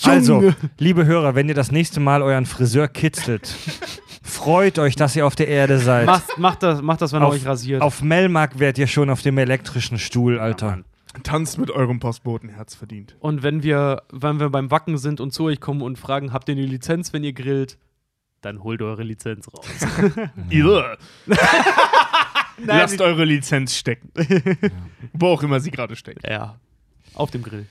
Also, 0.03 0.55
liebe 0.78 1.05
Hörer, 1.05 1.35
wenn 1.35 1.49
ihr 1.49 1.55
das 1.55 1.70
nächste 1.73 2.01
Mal 2.01 2.23
euren 2.23 2.47
Friseur 2.47 2.89
kitzelt, 2.89 3.55
freut 4.23 4.78
euch, 4.78 4.97
dass 4.97 5.15
ihr 5.16 5.27
auf 5.27 5.35
der 5.35 5.49
Erde 5.49 5.78
seid. 5.78 6.07
Macht, 6.07 6.39
macht, 6.39 6.62
das, 6.62 6.82
macht 6.82 7.03
das, 7.03 7.12
wenn 7.12 7.23
auf, 7.23 7.35
er 7.35 7.36
euch 7.36 7.47
rasiert. 7.47 7.82
auf 7.82 8.03
Melmark 8.03 8.59
wärt 8.59 8.78
ihr 8.78 8.86
schon 8.86 9.11
auf 9.11 9.23
dem 9.23 9.39
elektrischen 9.39 9.99
Stuhl, 9.99 10.39
Alter. 10.39 10.78
Tanzt 11.24 11.59
mit 11.59 11.70
eurem 11.70 12.01
Postboten, 12.01 12.49
Herz 12.49 12.74
verdient. 12.74 13.16
Und 13.20 13.43
wenn 13.43 13.62
wir, 13.62 14.03
wenn 14.11 14.40
wir 14.40 14.49
beim 14.49 14.70
Wacken 14.70 14.97
sind 14.97 15.20
und 15.20 15.32
zu 15.32 15.44
euch 15.44 15.61
kommen 15.61 15.82
und 15.82 15.99
fragen, 15.99 16.32
habt 16.32 16.49
ihr 16.49 16.55
eine 16.55 16.65
Lizenz, 16.65 17.12
wenn 17.12 17.23
ihr 17.23 17.35
grillt, 17.35 17.77
dann 18.40 18.62
holt 18.62 18.81
eure 18.82 19.03
Lizenz 19.03 19.47
raus. 19.49 19.66
Ihr. 20.51 20.97
Lasst 22.65 23.01
eure 23.01 23.24
Lizenz 23.24 23.77
stecken. 23.77 24.11
Wo 25.12 25.28
auch 25.28 25.43
immer 25.43 25.61
sie 25.61 25.70
gerade 25.70 25.94
steckt. 25.97 26.27
ja. 26.28 26.57
Auf 27.15 27.31
dem 27.31 27.43
Grill. 27.43 27.67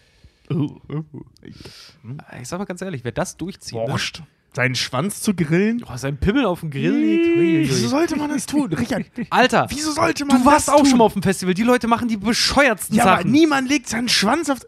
Ich 2.42 2.48
sag 2.48 2.60
mal 2.60 2.66
ganz 2.66 2.82
ehrlich, 2.82 3.04
wer 3.04 3.12
das 3.12 3.38
durchzieht, 3.38 3.78
ne? 3.80 3.88
Wurscht. 3.88 4.22
Seinen 4.54 4.76
Schwanz 4.76 5.22
zu 5.22 5.34
grillen? 5.34 5.82
oh, 5.90 5.96
sein 5.96 6.18
Pimmel 6.18 6.44
auf 6.46 6.60
dem 6.60 6.72
Grill 6.72 6.92
liegt. 6.92 7.70
Wieso 7.72 7.88
sollte 7.88 8.18
man 8.18 8.30
das 8.32 8.46
tun? 8.46 8.72
Richard, 8.74 9.06
Alter, 9.30 9.66
wieso 9.70 9.92
sollte 9.92 10.26
man 10.26 10.40
du 10.42 10.46
warst 10.46 10.68
das 10.68 10.74
auch 10.76 10.80
tun? 10.82 10.88
schon 10.90 10.98
mal 10.98 11.06
auf 11.06 11.14
dem 11.14 11.24
Festival. 11.24 11.54
Die 11.54 11.64
Leute 11.64 11.88
machen 11.88 12.10
die 12.10 12.18
bescheuertsten 12.18 12.98
Ja, 12.98 13.06
aber 13.06 13.18
Sachen. 13.20 13.32
niemand 13.32 13.70
legt 13.70 13.88
seinen 13.88 14.10
Schwanz 14.10 14.50
auf. 14.50 14.60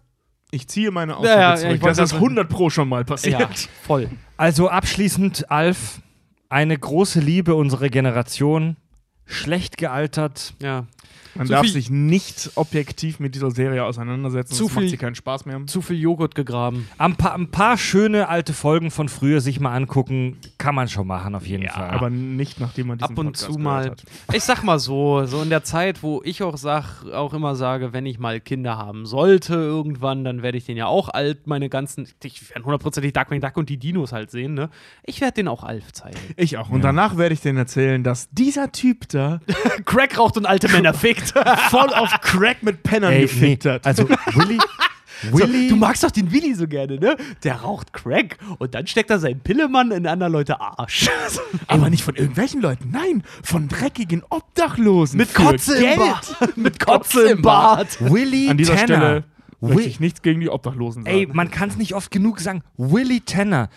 Ich 0.51 0.69
ziehe 0.69 0.89
meine 0.91 1.17
Aussage 1.17 1.33
Ja, 1.41 1.49
ja, 1.51 1.55
zurück. 1.57 1.75
ich 1.75 1.81
wollte 1.81 1.97
das 1.97 2.05
ist 2.05 2.13
das- 2.13 2.19
100 2.21 2.49
Pro 2.49 2.69
schon 2.69 2.87
mal 2.87 3.03
passiert. 3.03 3.41
ja, 3.41 3.49
voll. 3.85 4.09
Also 4.37 4.69
abschließend, 4.69 5.51
Alf, 5.51 5.99
eine 6.47 6.77
große 6.77 7.19
Liebe 7.19 7.53
unserer 7.55 7.89
Generation, 7.89 8.77
schlecht 9.25 9.77
gealtert. 9.77 10.53
Ja. 10.61 10.85
Man 11.35 11.47
Zu 11.47 11.53
darf 11.53 11.67
sich 11.67 11.89
nicht 11.89 12.51
objektiv 12.55 13.19
mit 13.19 13.33
dieser 13.35 13.51
Serie 13.51 13.83
auseinandersetzen. 13.85 14.51
Zu 14.53 14.63
sonst 14.65 14.73
macht 14.75 14.81
viel- 14.83 14.89
sie 14.91 14.97
keinen 14.97 15.15
Spaß 15.15 15.45
mehr. 15.45 15.61
Zu 15.65 15.81
viel 15.81 15.97
Joghurt 15.97 16.35
gegraben. 16.35 16.87
Ein 16.97 17.15
paar, 17.15 17.33
ein 17.33 17.49
paar 17.49 17.77
schöne 17.77 18.29
alte 18.29 18.53
Folgen 18.53 18.91
von 18.91 19.09
früher 19.09 19.41
sich 19.41 19.59
mal 19.59 19.73
angucken, 19.75 20.37
kann 20.57 20.75
man 20.75 20.87
schon 20.87 21.07
machen, 21.07 21.33
auf 21.35 21.47
jeden 21.47 21.67
Fall. 21.67 21.89
Aber 21.89 22.09
nicht, 22.09 22.59
nachdem 22.59 22.87
man 22.87 22.97
diesen 22.99 23.11
Ab 23.13 23.17
und 23.17 23.25
Podcast 23.27 23.51
zu 23.53 23.59
mal. 23.59 23.89
Hat. 23.91 24.03
Ich 24.33 24.43
sag 24.43 24.63
mal 24.63 24.77
so, 24.79 25.25
so 25.25 25.41
in 25.41 25.49
der 25.49 25.63
Zeit, 25.63 26.03
wo 26.03 26.21
ich 26.23 26.43
auch 26.43 26.57
sag, 26.57 27.03
auch 27.13 27.33
immer 27.33 27.55
sage, 27.55 27.93
wenn 27.93 28.05
ich 28.05 28.19
mal 28.19 28.39
Kinder 28.39 28.77
haben 28.77 29.05
sollte 29.05 29.55
irgendwann, 29.55 30.23
dann 30.23 30.43
werde 30.43 30.57
ich 30.57 30.65
den 30.65 30.77
ja 30.77 30.85
auch 30.85 31.09
alt, 31.09 31.47
meine 31.47 31.69
ganzen, 31.69 32.07
ich 32.23 32.49
werde 32.49 32.63
hundertprozentig 32.65 33.13
Darkwing 33.13 33.41
Duck 33.41 33.57
und 33.57 33.69
die 33.69 33.77
Dinos 33.77 34.11
halt 34.11 34.29
sehen, 34.29 34.53
ne? 34.53 34.69
Ich 35.03 35.19
werde 35.21 35.33
den 35.35 35.47
auch 35.47 35.63
Alf 35.63 35.91
zeigen. 35.93 36.17
Ich 36.37 36.57
auch. 36.57 36.69
Und 36.69 36.83
danach 36.83 37.17
werde 37.17 37.33
ich 37.33 37.41
denen 37.41 37.57
erzählen, 37.57 38.03
dass 38.03 38.29
dieser 38.31 38.71
Typ 38.71 39.09
da 39.09 39.39
Crack 39.85 40.17
raucht 40.19 40.37
und 40.37 40.45
alte 40.45 40.69
Männer 40.69 40.93
fickt. 40.93 41.22
voll 41.69 41.93
auf 41.93 42.09
Crack 42.21 42.63
mit 42.63 42.83
Pennern 42.83 43.13
Ey, 43.13 43.21
gefickt 43.21 43.65
nee, 43.65 43.71
hat. 43.71 43.85
Also 43.85 44.07
Willy, 44.07 44.59
Willy, 45.31 45.67
Du 45.67 45.75
magst 45.75 46.03
doch 46.03 46.11
den 46.11 46.31
Willi 46.31 46.53
so 46.53 46.67
gerne, 46.67 46.99
ne? 46.99 47.15
Der 47.43 47.55
raucht 47.55 47.93
Crack 47.93 48.37
und 48.57 48.75
dann 48.75 48.87
steckt 48.87 49.09
er 49.09 49.19
seinen 49.19 49.39
Pillemann 49.39 49.91
in 49.91 50.05
andere 50.07 50.29
Leute 50.29 50.59
Arsch. 50.59 51.09
Aber 51.67 51.89
nicht 51.89 52.03
von 52.03 52.15
irgendwelchen 52.15 52.61
Leuten, 52.61 52.91
nein, 52.91 53.23
von 53.43 53.67
dreckigen 53.67 54.23
Obdachlosen. 54.29 55.17
Mit 55.17 55.33
Kotze 55.33 55.75
im 55.75 55.81
Geld. 55.81 55.97
Bart. 55.97 56.57
Mit 56.57 56.79
Kotze 56.79 57.29
im 57.29 57.41
Bart. 57.41 57.99
Willy 58.01 58.49
An 58.49 58.57
dieser 58.57 58.75
Tanner. 58.75 58.85
Stelle 58.85 59.23
möchte 59.61 59.89
ich 59.89 59.99
nichts 59.99 60.21
gegen 60.21 60.41
die 60.41 60.49
Obdachlosen 60.49 61.05
sagen. 61.05 61.15
Ey, 61.15 61.27
man 61.31 61.49
kann 61.51 61.69
es 61.69 61.77
nicht 61.77 61.93
oft 61.93 62.11
genug 62.11 62.39
sagen. 62.39 62.63
Willy 62.77 63.21
Tanner, 63.21 63.69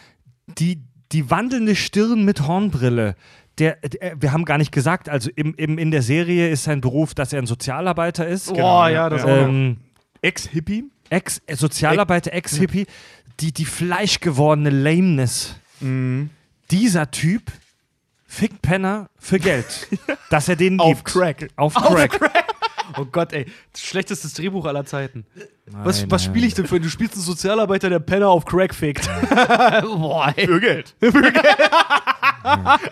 die, 0.59 0.83
die 1.13 1.31
wandelnde 1.31 1.77
Stirn 1.77 2.25
mit 2.25 2.47
Hornbrille, 2.47 3.15
der, 3.59 3.77
der, 3.77 4.21
wir 4.21 4.33
haben 4.33 4.45
gar 4.45 4.59
nicht 4.59 4.73
gesagt, 4.73 5.09
also 5.09 5.31
im, 5.35 5.55
im, 5.55 5.79
in 5.79 5.91
der 5.91 6.03
Serie 6.03 6.49
ist 6.49 6.65
sein 6.65 6.81
Beruf, 6.81 7.15
dass 7.15 7.33
er 7.33 7.41
ein 7.41 7.47
Sozialarbeiter 7.47 8.27
ist. 8.27 8.53
Boah, 8.53 8.89
ja, 8.89 9.09
das. 9.09 9.25
Ähm, 9.27 9.79
Ex-Hippie. 10.23 10.85
Ex 11.09 11.41
äh, 11.47 11.57
Sozialarbeiter, 11.57 12.33
Ex-Hippie, 12.33 12.87
die, 13.41 13.53
die 13.53 13.65
fleischgewordene 13.65 14.71
Lameness. 14.71 15.57
Dieser 16.71 17.11
Typ 17.11 17.53
fickt 18.27 18.63
Penner 18.63 19.09
für 19.19 19.39
Geld. 19.39 19.89
dass 20.31 20.49
er 20.49 20.57
den 20.57 20.81
Auf 20.81 21.05
gibt. 21.05 21.05
Crack. 21.05 21.49
Auf 21.57 21.75
Crack. 21.75 22.19
Oh 22.99 23.05
Gott, 23.05 23.33
ey. 23.33 23.47
Schlechtestes 23.77 24.35
Drehbuch 24.35 24.65
aller 24.67 24.85
Zeiten. 24.85 25.25
Was, 25.67 26.01
Nein, 26.03 26.11
was 26.11 26.23
nein. 26.23 26.31
spiele 26.33 26.47
ich 26.47 26.55
denn 26.55 26.67
für? 26.67 26.79
Du 26.81 26.89
spielst 26.89 27.15
einen 27.15 27.23
Sozialarbeiter, 27.25 27.91
der 27.91 27.99
Penner 27.99 28.29
auf 28.29 28.45
Crack 28.45 28.75
fickt. 28.75 29.09
Boah, 29.83 30.33
ey. 30.37 30.47
Für 30.47 30.61
Geld. 30.61 30.95
Für 31.01 31.13
Geld. 31.13 31.37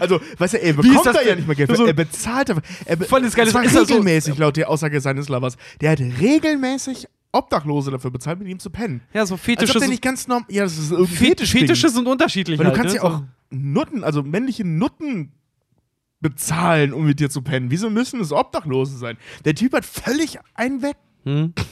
also, 0.01 0.21
weißt 0.39 0.55
du, 0.55 0.62
er 0.62 0.73
bekommt 0.73 1.07
da 1.07 1.23
ja 1.23 1.35
nicht 1.37 1.47
mehr 1.47 1.57
Geld. 1.57 1.77
So- 1.77 1.87
er 1.87 1.93
bezahlt 1.93 2.51
aber. 2.51 2.62
Er 2.85 2.97
be 2.97 3.07
das 3.09 3.35
Geile 3.35 3.47
das 3.47 3.55
war 3.55 3.62
ist, 3.65 3.75
er 3.75 3.85
so- 3.87 3.95
regelmäßig, 3.95 4.37
laut 4.39 4.57
der 4.57 4.69
Aussage 4.69 5.01
seines 5.01 5.29
Lovers. 5.29 5.57
Der 5.81 5.93
hat 5.93 6.01
regelmäßig 6.01 7.07
Obdachlose 7.33 7.91
dafür 7.91 8.11
bezahlt, 8.11 8.39
mit 8.39 8.49
ihm 8.49 8.59
zu 8.59 8.71
pennen. 8.71 9.01
Ja, 9.12 9.27
so 9.27 9.35
Als 9.35 9.43
Fetische, 9.43 9.73
ob 9.75 9.79
der 9.81 9.89
nicht 9.89 10.03
ganz 10.03 10.27
normal. 10.29 10.47
Ja, 10.51 10.65
das 10.65 10.79
ist 10.79 10.91
irgendwie 10.93 11.15
Fe- 11.15 11.25
Fetischding. 11.27 11.61
Fetische 11.62 11.89
sind 11.89 12.07
unterschiedlich. 12.07 12.59
Weil 12.59 12.66
du 12.66 12.71
halt, 12.73 12.81
kannst 12.81 12.95
ne? 12.95 13.01
ja 13.03 13.09
auch 13.09 13.23
Nutten, 13.51 14.05
also 14.05 14.23
männliche 14.23 14.65
Nutten 14.65 15.33
bezahlen, 16.20 16.93
um 16.93 17.07
mit 17.07 17.20
dir 17.20 17.31
zu 17.31 17.43
pennen. 17.43 17.70
Wieso 17.70 17.91
müssen 17.91 18.20
es 18.20 18.32
Obdachlose 18.32 18.97
sein? 18.97 19.16
Der 19.45 19.55
Typ 19.55 19.73
hat 19.74 19.85
völlig 19.85 20.39
einen 20.55 20.82
weg. 20.82 20.97
Hm? 21.24 21.53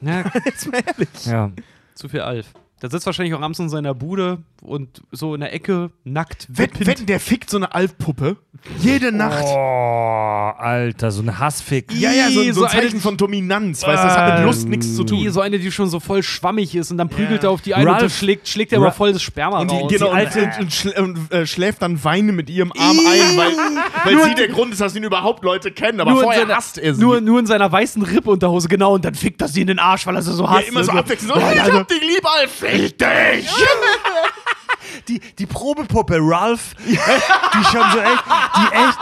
Ja, 0.00 0.30
Jetzt 0.44 0.70
mal 0.70 0.80
ehrlich. 0.86 1.26
Ja. 1.26 1.50
zu 1.96 2.08
viel 2.08 2.20
Alf. 2.20 2.52
Der 2.82 2.90
sitzt 2.90 3.06
wahrscheinlich 3.06 3.34
auch 3.34 3.40
abends 3.40 3.58
in 3.58 3.68
seiner 3.68 3.92
Bude 3.94 4.38
und 4.62 5.02
so 5.10 5.34
in 5.34 5.40
der 5.40 5.52
Ecke, 5.52 5.90
nackt, 6.04 6.46
Wetten, 6.48 6.86
wetten, 6.86 7.06
der 7.06 7.18
fickt 7.20 7.50
so 7.50 7.56
eine 7.56 7.74
Alfpuppe 7.74 8.36
jede 8.80 9.12
Nacht. 9.12 9.44
Oh, 9.44 10.52
Alter, 10.58 11.10
so 11.12 11.22
ein 11.22 11.38
Hassfick. 11.38 11.92
Ja, 11.94 12.12
ja, 12.12 12.28
so, 12.30 12.42
so 12.42 12.52
so 12.52 12.64
ein 12.64 12.70
Zeichen 12.70 12.90
eine- 12.92 13.00
von 13.00 13.16
Dominanz. 13.16 13.82
Weißt 13.82 14.02
du, 14.02 14.06
das 14.08 14.16
hat 14.16 14.28
mit 14.30 14.38
Ähm, 14.40 14.46
Lust 14.46 14.68
nichts 14.68 14.96
zu 14.96 15.04
tun. 15.04 15.30
So 15.30 15.40
eine, 15.40 15.58
die 15.58 15.70
schon 15.70 15.88
so 15.88 16.00
voll 16.00 16.22
schwammig 16.22 16.74
ist 16.74 16.90
und 16.90 16.98
dann 16.98 17.08
prügelt 17.08 17.42
Ja. 17.42 17.48
er 17.50 17.52
auf 17.52 17.60
die 17.60 17.74
eine 17.74 18.02
und 18.02 18.10
schlägt, 18.10 18.48
schlägt 18.48 18.72
er 18.72 18.78
aber 18.80 18.92
voll 18.92 19.12
das 19.12 19.22
Sperma 19.22 19.60
Und 19.60 19.70
die, 19.70 19.76
raus. 19.76 19.90
genau, 19.92 20.06
die 20.06 20.12
alte- 20.12 20.42
und, 20.44 20.58
und, 20.60 20.72
schl 20.72 20.88
und 21.00 21.32
äh, 21.32 21.46
schläft 21.46 21.82
dann 21.82 22.02
weinend 22.02 22.34
mit 22.34 22.50
ihrem 22.50 22.72
Arm 22.72 22.98
ein, 22.98 23.36
weil, 23.36 23.52
weil 24.16 24.24
sie 24.28 24.34
der 24.34 24.48
Grund 24.48 24.72
ist, 24.72 24.80
dass 24.80 24.96
ihn 24.96 25.04
überhaupt 25.04 25.44
Leute 25.44 25.70
kennen. 25.70 26.00
Aber 26.00 26.10
nur, 26.10 26.20
in 26.20 26.24
vorher 26.24 26.42
seiner, 26.42 26.56
hasst 26.56 26.78
er 26.78 26.94
sie. 26.94 27.00
nur, 27.00 27.20
nur 27.20 27.38
in 27.38 27.46
seiner 27.46 27.70
weißen 27.70 28.02
Rippunterhose, 28.02 28.68
genau, 28.68 28.94
und 28.94 29.04
dann 29.04 29.14
fickt 29.14 29.40
er 29.40 29.48
sie 29.48 29.60
in 29.60 29.68
den 29.68 29.78
Arsch, 29.78 30.06
weil 30.06 30.16
er 30.16 30.22
sie 30.22 30.32
so 30.32 30.44
ja, 30.44 30.50
hasst. 30.50 30.68
immer 30.68 30.82
so 30.84 30.92
ne? 30.92 30.98
abwechselnd. 31.00 31.32
Oh, 31.36 31.40
ich 31.54 31.60
hab 31.72 31.86
dich 31.88 32.00
lieb, 32.00 32.24
Alf. 32.40 32.62
Fick 32.70 32.98
dich! 32.98 33.50
Die, 35.06 35.20
die 35.38 35.46
Probepuppe 35.46 36.18
Ralph, 36.20 36.74
die 36.86 36.96
schon 37.64 37.84
so 37.92 37.98
echt, 37.98 38.24
die 38.56 38.74
echt, 38.76 38.98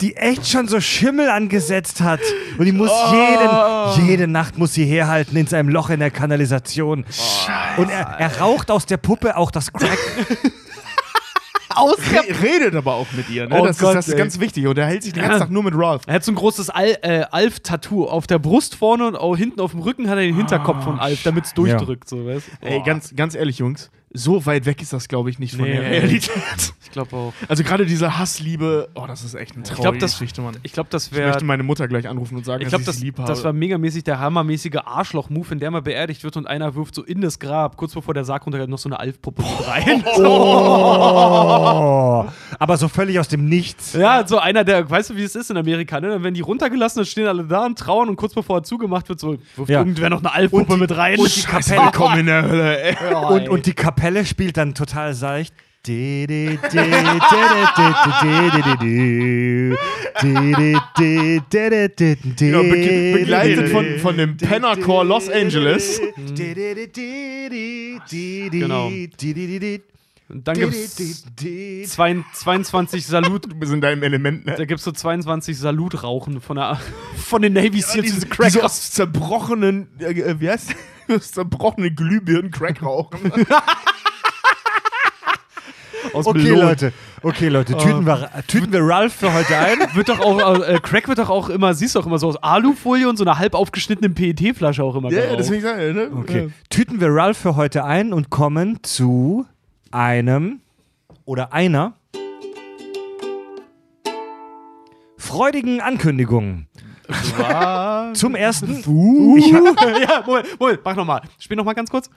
die 0.00 0.16
echt 0.16 0.48
schon 0.48 0.68
so 0.68 0.80
Schimmel 0.80 1.30
angesetzt 1.30 2.00
hat. 2.00 2.20
Und 2.58 2.66
die 2.66 2.72
muss 2.72 2.90
jeden, 3.12 4.06
jede 4.06 4.26
Nacht 4.26 4.58
muss 4.58 4.74
sie 4.74 4.84
herhalten 4.84 5.36
in 5.36 5.46
seinem 5.46 5.70
Loch 5.70 5.90
in 5.90 6.00
der 6.00 6.10
Kanalisation. 6.10 7.04
Und 7.78 7.88
er, 7.90 8.16
er 8.18 8.40
raucht 8.40 8.70
aus 8.70 8.84
der 8.86 8.98
Puppe 8.98 9.36
auch 9.36 9.50
das 9.50 9.72
Crack. 9.72 9.98
Aus 11.76 11.96
der 12.12 12.22
Re 12.22 12.42
redet 12.42 12.74
aber 12.74 12.94
auch 12.94 13.06
mit 13.12 13.28
ihr, 13.30 13.48
ne? 13.48 13.56
Oh 13.60 13.66
das, 13.66 13.78
Gott, 13.78 13.90
ist, 13.90 13.96
das 13.96 14.08
ist 14.08 14.16
ganz 14.16 14.40
wichtig. 14.40 14.66
Und 14.66 14.76
er 14.78 14.86
hält 14.86 15.02
sich 15.02 15.12
den 15.12 15.22
Ja. 15.22 15.28
ganzen 15.28 15.42
Tag 15.44 15.50
nur 15.50 15.62
mit 15.62 15.74
Ralph. 15.76 16.02
Er 16.06 16.14
hat 16.14 16.24
so 16.24 16.32
ein 16.32 16.34
großes 16.34 16.70
Al 16.70 16.96
äh, 17.02 17.24
Alf-Tattoo 17.30 18.06
auf 18.06 18.26
der 18.26 18.38
Brust 18.38 18.74
vorne 18.74 19.06
und 19.06 19.16
auch 19.16 19.36
hinten 19.36 19.60
auf 19.60 19.70
dem 19.72 19.80
Rücken 19.80 20.08
hat 20.08 20.16
er 20.18 20.24
den 20.24 20.36
Hinterkopf 20.36 20.84
von 20.84 20.98
Alf, 20.98 21.22
damit 21.22 21.44
es 21.44 21.54
durchdrückt. 21.54 22.08
So, 22.08 22.26
weißt? 22.26 22.46
du? 22.60 22.66
Ey, 22.66 22.82
ganz, 22.84 23.14
ganz 23.14 23.34
ehrlich, 23.34 23.58
Jungs, 23.58 23.90
so 24.16 24.44
weit 24.46 24.66
weg 24.66 24.82
ist 24.82 24.92
das, 24.92 25.08
glaube 25.08 25.30
ich, 25.30 25.38
nicht 25.38 25.54
von 25.54 25.64
Nee. 25.64 25.72
der 25.74 25.82
Realität. 25.82 26.30
Ich 26.82 26.90
glaube 26.92 27.14
auch. 27.16 27.32
Also 27.48 27.62
gerade 27.62 27.84
diese 27.86 28.18
Hassliebe, 28.18 28.88
oh, 28.94 29.04
das 29.06 29.22
ist 29.24 29.34
echt 29.34 29.54
eine 29.54 29.62
traurige 29.64 29.82
glaub, 29.82 29.98
das- 29.98 30.12
Geschichte, 30.12 30.40
Mann. 30.40 30.56
Ich 30.62 30.72
glaube, 30.72 30.88
das 30.90 31.08
Ich 31.08 31.12
wäre. 31.14 31.28
möchte 31.28 31.44
meine 31.44 31.62
Mutter 31.62 31.88
gleich 31.88 32.08
anrufen 32.08 32.36
und 32.36 32.44
sagen, 32.46 32.62
Ich 32.62 32.68
glaube, 32.68 32.84
dass 32.84 32.86
das, 32.86 32.94
ich 32.96 33.00
sie 33.00 33.06
lieb 33.06 33.18
habe. 33.18 33.28
das 33.28 33.44
war 33.44 33.52
megamäßig 33.52 34.04
der 34.04 34.18
hammermäßige 34.18 34.76
Arschloch-Move, 34.84 35.52
in 35.52 35.60
der 35.60 35.70
man 35.70 35.84
beerdigt 35.84 36.24
wird 36.24 36.36
und 36.36 36.46
einer 36.46 36.74
wirft 36.74 36.94
so 36.94 37.02
in 37.04 37.20
das 37.20 37.38
Grab, 37.38 37.76
kurz 37.76 37.92
bevor 37.94 38.14
der 38.14 38.24
Sarg 38.24 38.44
runtergeht, 38.46 38.68
noch 38.68 38.78
so 38.78 38.88
eine 38.88 38.98
Alf-Puppe 38.98 39.42
mit 39.42 39.52
rein. 39.68 40.04
Oh, 40.16 42.24
aber 42.58 42.76
so 42.76 42.88
völlig 42.88 43.18
aus 43.18 43.28
dem 43.28 43.46
Nichts. 43.48 43.92
Ja, 43.92 44.26
so 44.26 44.38
einer, 44.38 44.64
der, 44.64 44.88
weißt 44.88 45.10
du, 45.10 45.16
wie 45.16 45.24
es 45.24 45.34
ist 45.34 45.50
in 45.50 45.56
Amerika, 45.56 46.00
ne? 46.00 46.08
Dann 46.08 46.22
werden 46.22 46.34
die 46.34 46.40
runtergelassen, 46.40 47.00
dann 47.00 47.06
stehen 47.06 47.26
alle 47.26 47.44
da 47.44 47.66
und 47.66 47.78
trauern 47.78 48.08
und 48.08 48.16
kurz 48.16 48.34
bevor 48.34 48.58
er 48.58 48.62
zugemacht 48.62 49.08
wird, 49.08 49.20
so 49.20 49.36
wirft 49.56 49.70
Ja. 49.70 49.78
irgendwer 49.80 50.10
noch 50.10 50.20
eine 50.20 50.32
Alf-Puppe 50.32 50.76
mit 50.76 50.96
rein. 50.96 51.18
und 51.18 51.34
die 51.36 51.42
Kapelle 51.42 51.82
Willkommen 51.84 52.18
in 52.20 52.26
der 52.26 52.42
Hölle, 52.48 52.80
ey. 52.82 52.96
Oh, 53.14 53.34
Und, 53.34 53.40
ey. 53.42 53.48
und 53.48 53.66
die 53.66 53.72
Kapelle 53.74 54.05
spielt 54.24 54.56
dann 54.56 54.74
total 54.74 55.14
seicht. 55.14 55.54
Genau, 56.72 56.82
Genau, 62.38 62.62
be 62.62 63.12
begleitet 63.20 63.68
von, 63.68 63.98
von 64.00 64.16
dem 64.16 64.36
Pennercore 64.36 65.04
Los 65.06 65.28
Angeles. 65.28 66.00
Genau. 68.50 68.90
Und 70.28 70.48
dann 70.48 70.56
gibt's 70.58 70.96
22 72.32 73.06
Salut. 73.06 73.44
Du 73.44 73.54
bist 73.54 73.72
in 73.72 73.80
deinem 73.80 74.02
Element, 74.02 74.44
ne? 74.44 74.54
Da 74.56 74.64
gibt's 74.64 74.82
so 74.82 74.90
22 74.90 75.56
Salutrauchen 75.56 76.40
von, 76.40 76.56
der, 76.56 76.80
von 77.16 77.42
den 77.42 77.52
Navy 77.52 77.80
Seals, 77.80 78.06
diese 78.06 78.26
diese, 78.26 78.26
diese 78.26 78.64
aus 78.64 78.90
zerbrochenen, 78.90 79.86
äh, 80.00 80.06
äh, 80.20 80.40
wie 80.40 80.50
heißt 80.50 80.70
aus 81.14 81.30
zerbrochenen 81.30 81.94
Glühbirnen 81.94 82.50
Crack 82.50 82.82
rauchen. 82.82 83.30
Aus 86.14 86.26
Okay, 86.26 86.38
Melonen. 86.42 86.66
Leute. 86.68 86.92
Okay, 87.22 87.48
Leute. 87.48 87.76
Tüten 87.76 88.06
wir, 88.06 88.30
tüten 88.46 88.72
wir 88.72 88.80
Ralph 88.82 89.12
für 89.14 89.32
heute 89.32 89.56
ein. 89.56 89.78
Wird 89.94 90.08
doch 90.08 90.20
auch, 90.20 90.62
äh, 90.62 90.78
Crack 90.82 91.08
wird 91.08 91.18
doch 91.18 91.30
auch 91.30 91.48
immer, 91.48 91.74
siehst 91.74 91.94
du 91.94 92.00
auch 92.00 92.06
immer 92.06 92.18
so 92.18 92.28
aus 92.28 92.36
Alufolie 92.36 93.08
und 93.08 93.16
so 93.16 93.24
einer 93.24 93.38
halb 93.38 93.54
aufgeschnittenen 93.54 94.14
PET-Flasche 94.14 94.82
auch 94.84 94.94
immer 94.96 95.10
ja, 95.10 95.22
geraucht. 95.22 95.38
deswegen 95.40 95.62
sage 95.62 95.88
ich, 95.88 95.94
ne? 95.94 96.10
Okay. 96.14 96.48
Tüten 96.70 97.00
wir 97.00 97.08
Ralph 97.08 97.38
für 97.38 97.56
heute 97.56 97.84
ein 97.84 98.12
und 98.12 98.30
kommen 98.30 98.78
zu 98.82 99.46
einem 99.90 100.60
oder 101.24 101.52
einer 101.52 101.94
freudigen 105.16 105.80
Ankündigung. 105.80 106.66
Zum 108.14 108.34
ersten. 108.34 108.78
Ich 109.38 109.52
ha- 109.54 109.98
ja, 110.00 110.22
Moment, 110.26 110.60
Moment, 110.60 110.80
mach 110.84 110.96
nochmal. 110.96 111.22
Spiel 111.38 111.56
nochmal 111.56 111.74
ganz 111.74 111.88
kurz. 111.90 112.10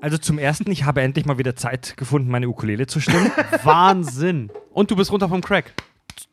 Also 0.00 0.18
zum 0.18 0.38
ersten, 0.38 0.70
ich 0.70 0.84
habe 0.84 1.02
endlich 1.02 1.26
mal 1.26 1.38
wieder 1.38 1.56
Zeit 1.56 1.96
gefunden, 1.96 2.30
meine 2.30 2.48
Ukulele 2.48 2.86
zu 2.86 3.00
stimmen. 3.00 3.30
Wahnsinn. 3.62 4.50
Und 4.70 4.90
du 4.90 4.96
bist 4.96 5.12
runter 5.12 5.28
vom 5.28 5.40
Crack. 5.40 5.72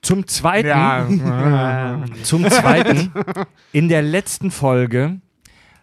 Zum 0.02 0.28
zweiten, 0.28 0.68
Ja. 0.68 1.08
zum 2.24 2.50
zweiten, 2.50 3.12
in 3.72 3.90
der 3.90 4.02
letzten 4.02 4.52
Folge 4.52 5.20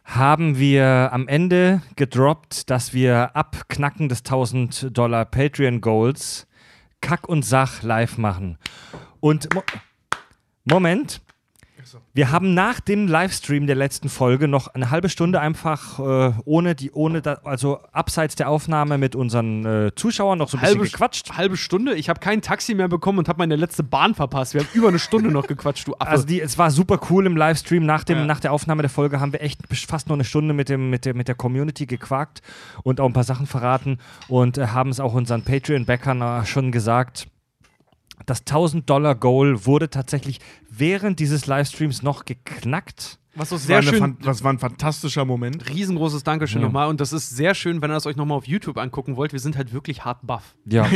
haben 0.04 0.58
wir 0.58 1.10
am 1.12 1.28
Ende 1.28 1.82
gedroppt, 1.96 2.70
dass 2.70 2.92
wir 2.92 3.36
ab 3.36 3.68
Knacken 3.68 4.08
des 4.08 4.20
1000 4.20 4.96
Dollar 4.96 5.24
Patreon 5.24 5.80
Goals 5.80 6.46
Kack 7.00 7.28
und 7.28 7.44
Sach 7.44 7.82
live 7.82 8.18
machen. 8.18 8.58
Und 9.20 9.52
Mo 9.54 9.62
Moment. 10.64 11.21
Wir 12.14 12.30
haben 12.30 12.54
nach 12.54 12.80
dem 12.80 13.06
Livestream 13.06 13.66
der 13.66 13.76
letzten 13.76 14.08
Folge 14.08 14.48
noch 14.48 14.68
eine 14.68 14.90
halbe 14.90 15.08
Stunde 15.08 15.40
einfach 15.40 15.98
äh, 15.98 16.32
ohne 16.44 16.74
die, 16.74 16.90
ohne 16.92 17.22
da, 17.22 17.40
also 17.44 17.80
abseits 17.92 18.34
der 18.34 18.48
Aufnahme 18.48 18.98
mit 18.98 19.14
unseren 19.14 19.64
äh, 19.64 19.94
Zuschauern 19.94 20.38
noch 20.38 20.48
so 20.48 20.56
ein 20.56 20.60
bisschen 20.60 20.78
Halbe, 20.78 20.90
gequatscht. 20.90 21.32
halbe 21.36 21.56
Stunde. 21.56 21.94
Ich 21.94 22.08
habe 22.08 22.20
kein 22.20 22.42
Taxi 22.42 22.74
mehr 22.74 22.88
bekommen 22.88 23.18
und 23.18 23.28
habe 23.28 23.38
meine 23.38 23.56
letzte 23.56 23.82
Bahn 23.82 24.14
verpasst. 24.14 24.54
Wir 24.54 24.62
haben 24.62 24.68
über 24.74 24.88
eine 24.88 24.98
Stunde 24.98 25.30
noch 25.30 25.46
gequatscht, 25.46 25.86
du 25.88 25.94
Affe. 25.94 26.10
Also 26.10 26.26
die, 26.26 26.40
es 26.40 26.58
war 26.58 26.70
super 26.70 27.00
cool 27.10 27.26
im 27.26 27.36
Livestream. 27.36 27.84
Nach, 27.84 28.04
dem, 28.04 28.18
Ja. 28.18 28.24
nach 28.24 28.40
der 28.40 28.52
Aufnahme 28.52 28.82
der 28.82 28.90
Folge 28.90 29.20
haben 29.20 29.32
wir 29.32 29.42
echt 29.42 29.60
fast 29.86 30.08
nur 30.08 30.16
eine 30.16 30.24
Stunde 30.24 30.54
mit, 30.54 30.68
dem, 30.68 30.90
mit, 30.90 31.04
der, 31.04 31.14
mit 31.14 31.28
der 31.28 31.34
Community 31.34 31.86
gequakt 31.86 32.42
und 32.82 33.00
auch 33.00 33.06
ein 33.06 33.12
paar 33.12 33.24
Sachen 33.24 33.46
verraten 33.46 33.98
und 34.28 34.58
äh, 34.58 34.68
haben 34.68 34.90
es 34.90 35.00
auch 35.00 35.14
unseren 35.14 35.42
Patreon-Backern 35.42 36.20
äh, 36.22 36.46
schon 36.46 36.72
gesagt. 36.72 37.26
Das 38.26 38.46
1000-Dollar-Goal 38.46 39.66
wurde 39.66 39.90
tatsächlich 39.90 40.40
während 40.68 41.18
dieses 41.18 41.46
Livestreams 41.46 42.02
noch 42.02 42.24
geknackt. 42.24 43.18
Was 43.34 43.50
war, 43.50 43.58
sehr 43.58 43.78
eine 43.78 43.86
schön. 43.86 43.98
fan- 43.98 44.16
das 44.22 44.44
war 44.44 44.52
ein 44.52 44.58
fantastischer 44.58 45.24
Moment. 45.24 45.68
Riesengroßes 45.68 46.22
Dankeschön 46.22 46.60
Ja. 46.60 46.66
nochmal. 46.66 46.88
Und 46.88 47.00
das 47.00 47.12
ist 47.12 47.30
sehr 47.34 47.54
schön, 47.54 47.80
wenn 47.82 47.90
ihr 47.90 47.94
das 47.94 48.06
euch 48.06 48.16
nochmal 48.16 48.36
auf 48.38 48.46
YouTube 48.46 48.76
angucken 48.78 49.16
wollt. 49.16 49.32
Wir 49.32 49.40
sind 49.40 49.56
halt 49.56 49.72
wirklich 49.72 50.04
hart 50.04 50.18
buff. 50.22 50.54
Ja. 50.66 50.86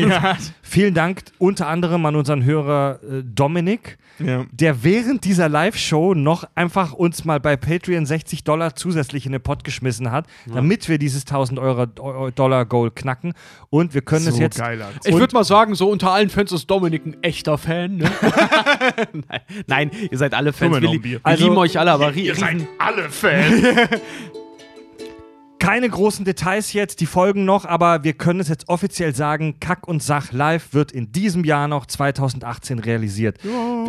Vielen 0.62 0.94
Dank 0.94 1.22
unter 1.38 1.66
anderem 1.68 2.04
an 2.06 2.16
unseren 2.16 2.44
Hörer 2.44 3.00
äh, 3.02 3.22
Dominik, 3.24 3.98
Ja. 4.18 4.44
der 4.52 4.84
während 4.84 5.24
dieser 5.24 5.48
Live-Show 5.48 6.14
noch 6.14 6.44
einfach 6.54 6.92
uns 6.92 7.24
mal 7.24 7.40
bei 7.40 7.56
Patreon 7.56 8.06
60 8.06 8.44
Dollar 8.44 8.74
zusätzlich 8.76 9.26
in 9.26 9.32
den 9.32 9.40
Pot 9.42 9.64
geschmissen 9.64 10.10
hat, 10.12 10.26
damit 10.52 10.88
wir 10.88 10.98
dieses 10.98 11.24
1000 11.26 11.58
Euro, 11.58 11.86
Dollar 12.30 12.64
Goal 12.66 12.90
knacken. 12.90 13.32
Und 13.70 13.94
wir 13.94 14.02
können 14.02 14.26
es 14.26 14.34
So 14.36 14.40
jetzt 14.40 14.58
geil. 14.58 14.84
Ich 15.04 15.14
würde 15.14 15.34
mal 15.34 15.44
sagen, 15.44 15.74
so 15.74 15.88
unter 15.90 16.10
allen 16.12 16.28
Fans 16.30 16.52
ist 16.52 16.66
Dominik 16.70 17.06
ein 17.06 17.22
echter 17.22 17.58
Fan. 17.58 17.96
Ne? 17.96 18.10
nein, 19.12 19.40
nein, 19.66 19.90
ihr 20.10 20.18
seid 20.18 20.34
alle 20.34 20.52
Fans. 20.52 20.80
Wir, 20.80 20.90
li 20.90 21.02
wir 21.04 21.20
Also, 21.22 21.44
lieben 21.44 21.56
euch 21.58 21.78
alle, 21.78 21.92
aber 21.92 22.14
Ihr 22.26 22.34
seid 22.34 22.54
riesen, 22.54 22.68
alle 22.78 23.08
Fans. 23.08 23.62
Keine 25.58 25.88
großen 25.88 26.24
Details 26.24 26.72
jetzt, 26.74 27.00
die 27.00 27.06
folgen 27.06 27.44
noch, 27.44 27.64
aber 27.64 28.04
wir 28.04 28.12
können 28.12 28.40
es 28.40 28.48
jetzt 28.48 28.68
offiziell 28.68 29.14
sagen, 29.14 29.58
Kack 29.58 29.88
und 29.88 30.02
Sach 30.02 30.30
Live 30.30 30.74
wird 30.74 30.92
in 30.92 31.12
diesem 31.12 31.44
Jahr 31.44 31.66
noch 31.66 31.86
2018 31.86 32.78
realisiert. 32.78 33.38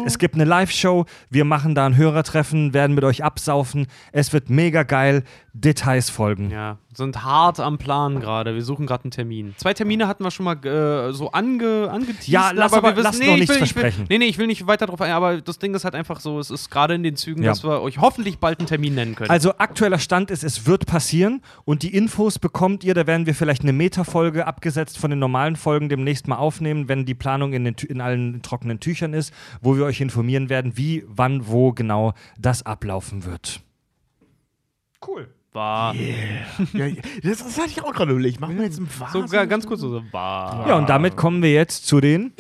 Es 0.05 0.17
gibt 0.17 0.35
eine 0.35 0.45
Live-Show, 0.45 1.05
wir 1.29 1.45
machen 1.45 1.75
da 1.75 1.85
ein 1.85 1.97
Hörertreffen, 1.97 2.73
werden 2.73 2.95
mit 2.95 3.03
euch 3.03 3.23
absaufen. 3.23 3.87
Es 4.11 4.33
wird 4.33 4.49
mega 4.49 4.83
geil. 4.83 5.23
Details 5.53 6.09
folgen. 6.09 6.51
Ja, 6.51 6.77
sind 6.97 7.23
hart 7.23 7.59
am 7.59 7.77
Plan 7.77 8.19
gerade. 8.19 8.55
Wir 8.55 8.63
suchen 8.63 8.87
gerade 8.87 9.03
einen 9.03 9.11
Termin. 9.11 9.53
Zwei 9.57 9.75
Termine 9.75 10.07
hatten 10.07 10.23
wir 10.23 10.31
schon 10.31 10.45
mal 10.45 10.55
äh, 10.65 11.13
so 11.13 11.31
ange, 11.31 11.89
angeteased. 11.91 12.27
Ja, 12.27 12.49
lass 12.51 12.73
aber- 12.73 12.93
lass 12.95 13.19
noch 13.19 13.25
ich 13.27 13.33
nichts 13.33 13.37
will, 13.37 13.43
ich 13.43 13.49
will, 13.49 13.57
versprechen. 13.83 14.05
Nee, 14.09 14.17
nee, 14.17 14.25
ich 14.25 14.39
will 14.39 14.47
nicht 14.47 14.65
weiter 14.65 14.87
drauf 14.87 14.99
ein, 15.01 15.11
aber 15.11 15.39
das 15.39 15.59
Ding 15.59 15.75
ist 15.75 15.83
halt 15.85 15.93
einfach 15.93 16.19
so, 16.19 16.39
es 16.39 16.49
ist 16.49 16.71
gerade 16.71 16.95
in 16.95 17.03
den 17.03 17.15
Zügen, 17.15 17.43
Ja. 17.43 17.51
dass 17.51 17.63
wir 17.63 17.81
euch 17.83 17.99
hoffentlich 17.99 18.39
bald 18.39 18.57
einen 18.59 18.67
Termin 18.67 18.95
nennen 18.95 19.13
können. 19.13 19.29
Also 19.29 19.53
aktueller 19.59 19.99
Stand 19.99 20.31
ist, 20.31 20.43
es 20.43 20.65
wird 20.65 20.87
passieren 20.87 21.41
und 21.65 21.83
die 21.83 21.93
Infos 21.95 22.39
bekommt 22.39 22.83
ihr, 22.83 22.95
da 22.95 23.05
werden 23.05 23.27
wir 23.27 23.35
vielleicht 23.35 23.61
eine 23.61 23.73
Meta-Folge 23.73 24.47
abgesetzt 24.47 24.97
von 24.97 25.11
den 25.11 25.19
normalen 25.19 25.55
Folgen 25.55 25.89
demnächst 25.89 26.27
mal 26.27 26.37
aufnehmen, 26.37 26.89
wenn 26.89 27.05
die 27.05 27.13
Planung 27.13 27.53
in, 27.53 27.63
den, 27.63 27.75
in 27.87 28.01
allen 28.01 28.41
trockenen 28.41 28.79
Tüchern 28.79 29.13
ist, 29.13 29.31
wo 29.61 29.77
wir 29.77 29.85
euch 29.85 30.01
informieren 30.01 30.49
werden, 30.49 30.77
wie, 30.77 31.03
wann, 31.07 31.47
wo 31.47 31.73
genau 31.73 32.13
das 32.39 32.65
ablaufen 32.65 33.23
wird. 33.23 33.61
Cool. 35.05 35.27
War. 35.57 35.93
Ja, 35.95 36.87
das, 37.23 37.39
das 37.39 37.57
hatte 37.57 37.69
ich 37.71 37.83
auch 37.83 37.91
gerade 37.93 38.11
überlegt. 38.11 38.39
Machen 38.39 38.55
wir 38.57 38.63
jetzt 38.63 38.79
ein 38.79 38.87
So 39.11 39.25
ga- 39.25 39.43
ganz 39.45 39.65
kurz 39.67 39.81
so, 39.81 40.01
war. 40.11 40.69
Ja, 40.69 40.75
und 40.77 40.87
damit 40.87 41.17
kommen 41.17 41.41
wir 41.43 41.51
jetzt 41.51 41.85
zu 41.85 41.99
den 41.99 42.31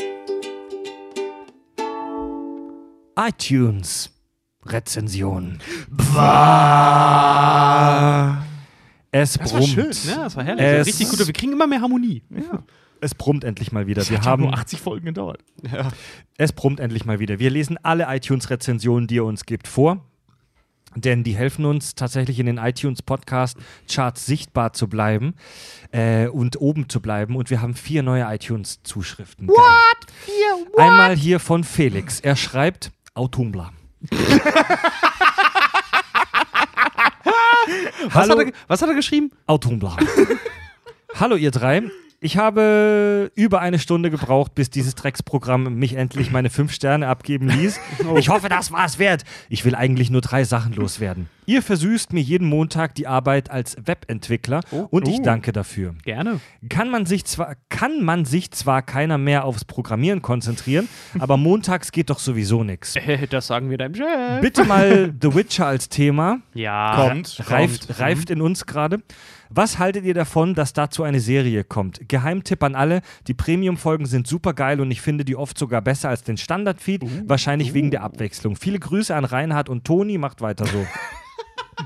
iTunes-Rezensionen. 3.17 5.59
Es 9.11 9.33
Das 9.33 9.39
war 9.53 9.59
brummt. 9.59 9.73
schön, 9.73 9.91
Ja, 10.09 10.23
das 10.23 10.35
war 10.35 10.43
herrlich. 10.43 10.65
Es- 10.65 10.87
Richtig 10.87 11.09
gut. 11.09 11.25
Wir 11.25 11.33
kriegen 11.33 11.53
immer 11.53 11.67
mehr 11.67 11.81
Harmonie. 11.81 12.23
Es 12.99 13.15
brummt 13.15 13.43
endlich 13.43 13.71
mal 13.71 13.87
wieder. 13.87 14.01
Das 14.01 14.09
Wir 14.09 14.17
hat 14.17 14.25
ja 14.25 14.31
haben 14.31 14.43
nur 14.43 14.53
80 14.53 14.81
Folgen 14.81 15.05
gedauert. 15.05 15.39
Es 16.37 16.51
brummt 16.51 16.79
endlich 16.79 17.05
mal 17.05 17.19
wieder. 17.19 17.39
Wir 17.39 17.49
lesen 17.49 17.77
alle 17.83 18.05
iTunes-Rezensionen, 18.09 19.07
die 19.07 19.15
ihr 19.15 19.25
uns 19.25 19.45
gebt, 19.45 19.67
vor. 19.67 20.03
Denn 20.95 21.23
die 21.23 21.35
helfen 21.35 21.65
uns 21.65 21.95
tatsächlich 21.95 22.39
in 22.39 22.45
den 22.45 22.57
iTunes-Podcast-Charts 22.57 24.25
sichtbar 24.25 24.73
zu 24.73 24.87
bleiben 24.87 25.35
äh, 25.91 26.27
und 26.27 26.59
oben 26.59 26.89
zu 26.89 27.01
bleiben. 27.01 27.35
Und 27.35 27.49
wir 27.49 27.61
haben 27.61 27.75
vier 27.75 28.03
neue 28.03 28.23
iTunes-Zuschriften. 28.23 29.47
What? 29.47 29.57
Vier? 30.25 30.65
Einmal 30.77 31.15
hier 31.15 31.39
von 31.39 31.63
Felix. 31.63 32.19
Er 32.19 32.35
schreibt 32.35 32.91
Autumbla. 33.13 33.71
Was, 38.05 38.13
Hallo, 38.13 38.39
hat 38.39 38.47
er, 38.47 38.53
was 38.67 38.81
hat 38.81 38.89
er 38.89 38.95
geschrieben? 38.95 39.31
Autumbla. 39.45 39.97
Hallo 41.15 41.35
ihr 41.35 41.51
drei. 41.51 41.83
Ich 42.19 42.35
habe 42.35 43.31
über 43.35 43.61
eine 43.61 43.77
Stunde 43.77 44.09
gebraucht, 44.09 44.55
bis 44.55 44.71
dieses 44.71 44.95
Drecksprogramm 44.95 45.75
mich 45.75 45.93
endlich 45.93 46.31
meine 46.31 46.49
fünf 46.49 46.71
Sterne 46.71 47.07
abgeben 47.07 47.47
ließ. 47.47 47.79
Ich 48.17 48.29
hoffe, 48.29 48.49
das 48.49 48.71
war 48.71 48.85
es 48.85 48.99
wert. 48.99 49.23
Ich 49.49 49.65
will 49.65 49.75
eigentlich 49.75 50.09
nur 50.09 50.21
drei 50.21 50.43
Sachen 50.43 50.73
loswerden. 50.73 51.29
Ihr 51.45 51.61
versüßt 51.61 52.13
mir 52.13 52.21
jeden 52.21 52.47
Montag 52.47 52.95
die 52.95 53.05
Arbeit 53.05 53.51
als 53.51 53.75
Webentwickler 53.85 54.61
und 54.89 55.07
ich 55.07 55.21
danke 55.21 55.51
dafür. 55.51 55.95
Gerne. 56.03 56.39
Kann 56.69 56.89
man 56.89 57.05
sich 57.05 57.25
zwar 57.25 57.55
kann 57.69 58.03
man 58.03 58.25
sich 58.25 58.51
zwar 58.51 58.81
keiner 58.81 59.17
mehr 59.17 59.45
aufs 59.45 59.65
Programmieren 59.65 60.21
konzentrieren, 60.21 60.87
aber 61.19 61.37
montags 61.37 61.91
geht 61.91 62.09
doch 62.09 62.19
sowieso 62.19 62.63
nichts. 62.63 62.95
Äh, 62.95 63.27
das 63.27 63.47
sagen 63.47 63.69
wir 63.69 63.77
deinem 63.77 63.95
Chef. 63.95 64.41
Bitte 64.41 64.63
mal 64.65 65.13
The 65.21 65.35
Witcher 65.35 65.67
als 65.67 65.89
Thema. 65.89 66.39
Ja. 66.53 66.95
Kommt. 66.95 67.41
Reift, 67.49 67.87
kommt. 67.87 67.99
reift 67.99 68.29
in 68.29 68.41
uns 68.41 68.65
gerade. 68.65 69.01
Was 69.49 69.79
haltet 69.79 70.05
ihr 70.05 70.13
davon, 70.13 70.53
dass 70.53 70.73
dazu 70.73 71.03
eine 71.03 71.19
Serie 71.19 71.63
kommt? 71.63 72.07
Geheimtipp 72.07 72.63
an 72.63 72.75
alle: 72.75 73.01
Die 73.27 73.33
Premium-Folgen 73.33 74.05
sind 74.05 74.27
super 74.27 74.53
geil 74.53 74.81
und 74.81 74.91
ich 74.91 75.01
finde 75.01 75.25
die 75.25 75.35
oft 75.35 75.57
sogar 75.57 75.81
besser 75.81 76.09
als 76.09 76.23
den 76.23 76.37
Standard-Feed. 76.37 77.29
wahrscheinlich 77.29 77.73
wegen 77.73 77.91
der 77.91 78.03
Abwechslung. 78.03 78.55
Viele 78.55 78.79
Grüße 78.79 79.15
an 79.15 79.25
Reinhard 79.25 79.69
und 79.69 79.85
Toni. 79.85 80.17
Macht 80.17 80.41
weiter 80.41 80.65
so. 80.65 80.85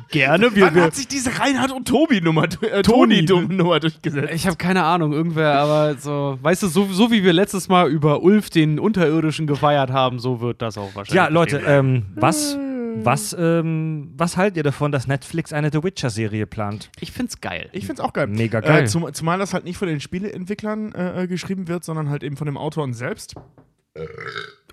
Gerne. 0.09 0.49
Wann 0.55 0.75
hat 0.75 0.95
sich 0.95 1.07
diese 1.07 1.37
Reinhard 1.39 1.71
und 1.71 1.87
Tobi-Nummer, 1.87 2.45
äh, 2.61 2.81
Toni-Nummer 2.81 3.79
durchgesetzt? 3.79 4.33
Ich 4.33 4.45
habe 4.47 4.57
keine 4.57 4.83
Ahnung, 4.83 5.13
irgendwer, 5.13 5.53
aber 5.55 5.95
so, 5.95 6.37
weißt 6.41 6.63
du, 6.63 6.67
so, 6.67 6.85
so 6.91 7.11
wie 7.11 7.23
wir 7.23 7.33
letztes 7.33 7.67
Mal 7.67 7.89
über 7.89 8.21
Ulf 8.21 8.49
den 8.49 8.79
Unterirdischen 8.79 9.47
gefeiert 9.47 9.91
haben, 9.91 10.19
so 10.19 10.41
wird 10.41 10.61
das 10.61 10.77
auch 10.77 10.95
wahrscheinlich. 10.95 11.13
ja, 11.15 11.27
Leute, 11.27 11.61
ähm, 11.65 12.05
was, 12.15 12.57
was, 13.03 13.35
ähm, 13.37 14.11
was 14.17 14.37
haltet 14.37 14.57
ihr 14.57 14.63
davon, 14.63 14.91
dass 14.91 15.07
Netflix 15.07 15.53
eine 15.53 15.69
The 15.71 15.83
Witcher-Serie 15.83 16.45
plant? 16.47 16.89
ich 16.99 17.11
find's 17.11 17.41
geil. 17.41 17.69
Ich 17.71 17.85
find's 17.85 18.01
auch 18.01 18.13
geil. 18.13 18.27
Mega 18.27 18.59
geil. 18.59 18.83
Äh, 18.83 18.85
zum, 18.87 19.11
zumal 19.13 19.39
das 19.39 19.53
halt 19.53 19.63
nicht 19.63 19.77
von 19.77 19.87
den 19.87 19.99
Spieleentwicklern 19.99 20.93
äh, 20.93 21.23
äh, 21.23 21.27
geschrieben 21.27 21.67
wird, 21.67 21.83
sondern 21.83 22.09
halt 22.09 22.23
eben 22.23 22.37
von 22.37 22.45
dem 22.45 22.57
Autoren 22.57 22.93
selbst. 22.93 23.35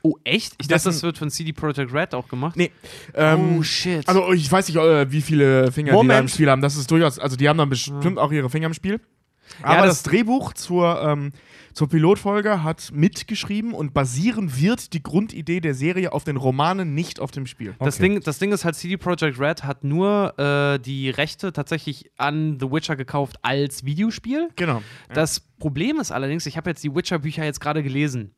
oh, 0.03 0.17
echt? 0.25 0.55
Ich 0.61 0.69
dachte, 0.69 0.85
das 0.85 1.03
wird 1.03 1.19
von 1.19 1.31
CD 1.31 1.53
Projekt 1.53 1.93
Red 1.93 2.15
auch 2.15 2.29
gemacht. 2.29 2.57
Nee. 2.57 2.71
Ähm, 3.15 3.59
oh, 3.59 3.63
shit. 3.63 4.07
Also 4.09 4.33
ich 4.33 4.51
weiß 4.51 4.69
nicht, 4.69 4.77
äh, 4.77 5.11
wie 5.11 5.21
viele 5.23 5.73
Finger 5.73 5.91
die 5.93 5.95
da 5.97 6.01
im 6.01 6.07
Moment. 6.07 6.31
Spiel 6.31 6.51
haben. 6.51 6.63
Das 6.63 6.77
ist 6.77 6.91
durchaus, 6.91 7.19
also 7.19 7.37
die 7.37 7.49
haben 7.49 7.59
dann 7.59 7.69
bestimmt 7.69 8.19
auch 8.19 8.31
ihre 8.33 8.49
Finger 8.51 8.67
im 8.67 8.75
Spiel. 8.75 9.01
Aber 9.63 9.87
das- 9.87 10.03
das, 10.03 10.03
Drehbuch 10.05 10.53
zur, 10.53 11.01
ähm, 11.03 11.33
zur 11.79 11.89
Pilotfolge 11.89 12.65
hat 12.65 12.91
mitgeschrieben 12.93 13.73
und 13.73 13.95
basieren 13.95 14.59
wird 14.59 14.95
die 14.95 15.01
Grundidee 15.01 15.61
der 15.61 15.75
Serie 15.75 16.13
auf 16.13 16.25
den 16.25 16.37
Romanen, 16.37 16.93
nicht 16.93 17.21
auf 17.21 17.31
dem 17.31 17.47
Spiel. 17.47 17.73
Das, 17.79 17.99
Okay. 17.99 18.09
Ding, 18.15 18.21
das 18.21 18.41
Ding 18.41 18.51
ist 18.51 18.65
halt, 18.65 18.75
CD 18.75 18.97
Projekt 18.97 19.39
Red 19.39 19.63
hat 19.63 19.85
nur 19.85 20.37
äh, 20.41 20.81
die 20.81 21.09
Rechte 21.09 21.53
tatsächlich 21.53 22.11
an 22.17 22.59
The 22.59 22.69
Witcher 22.73 22.97
gekauft 22.97 23.37
als 23.43 23.85
Videospiel. 23.85 24.49
Genau. 24.57 24.83
Das 25.15 25.39
Problem 25.39 26.01
ist 26.01 26.11
allerdings, 26.11 26.47
ich 26.47 26.57
habe 26.57 26.69
jetzt 26.69 26.83
die 26.83 26.93
Witcher-Bücher 26.93 27.45
jetzt 27.45 27.61
gerade 27.61 27.85
gelesen. 27.85 28.35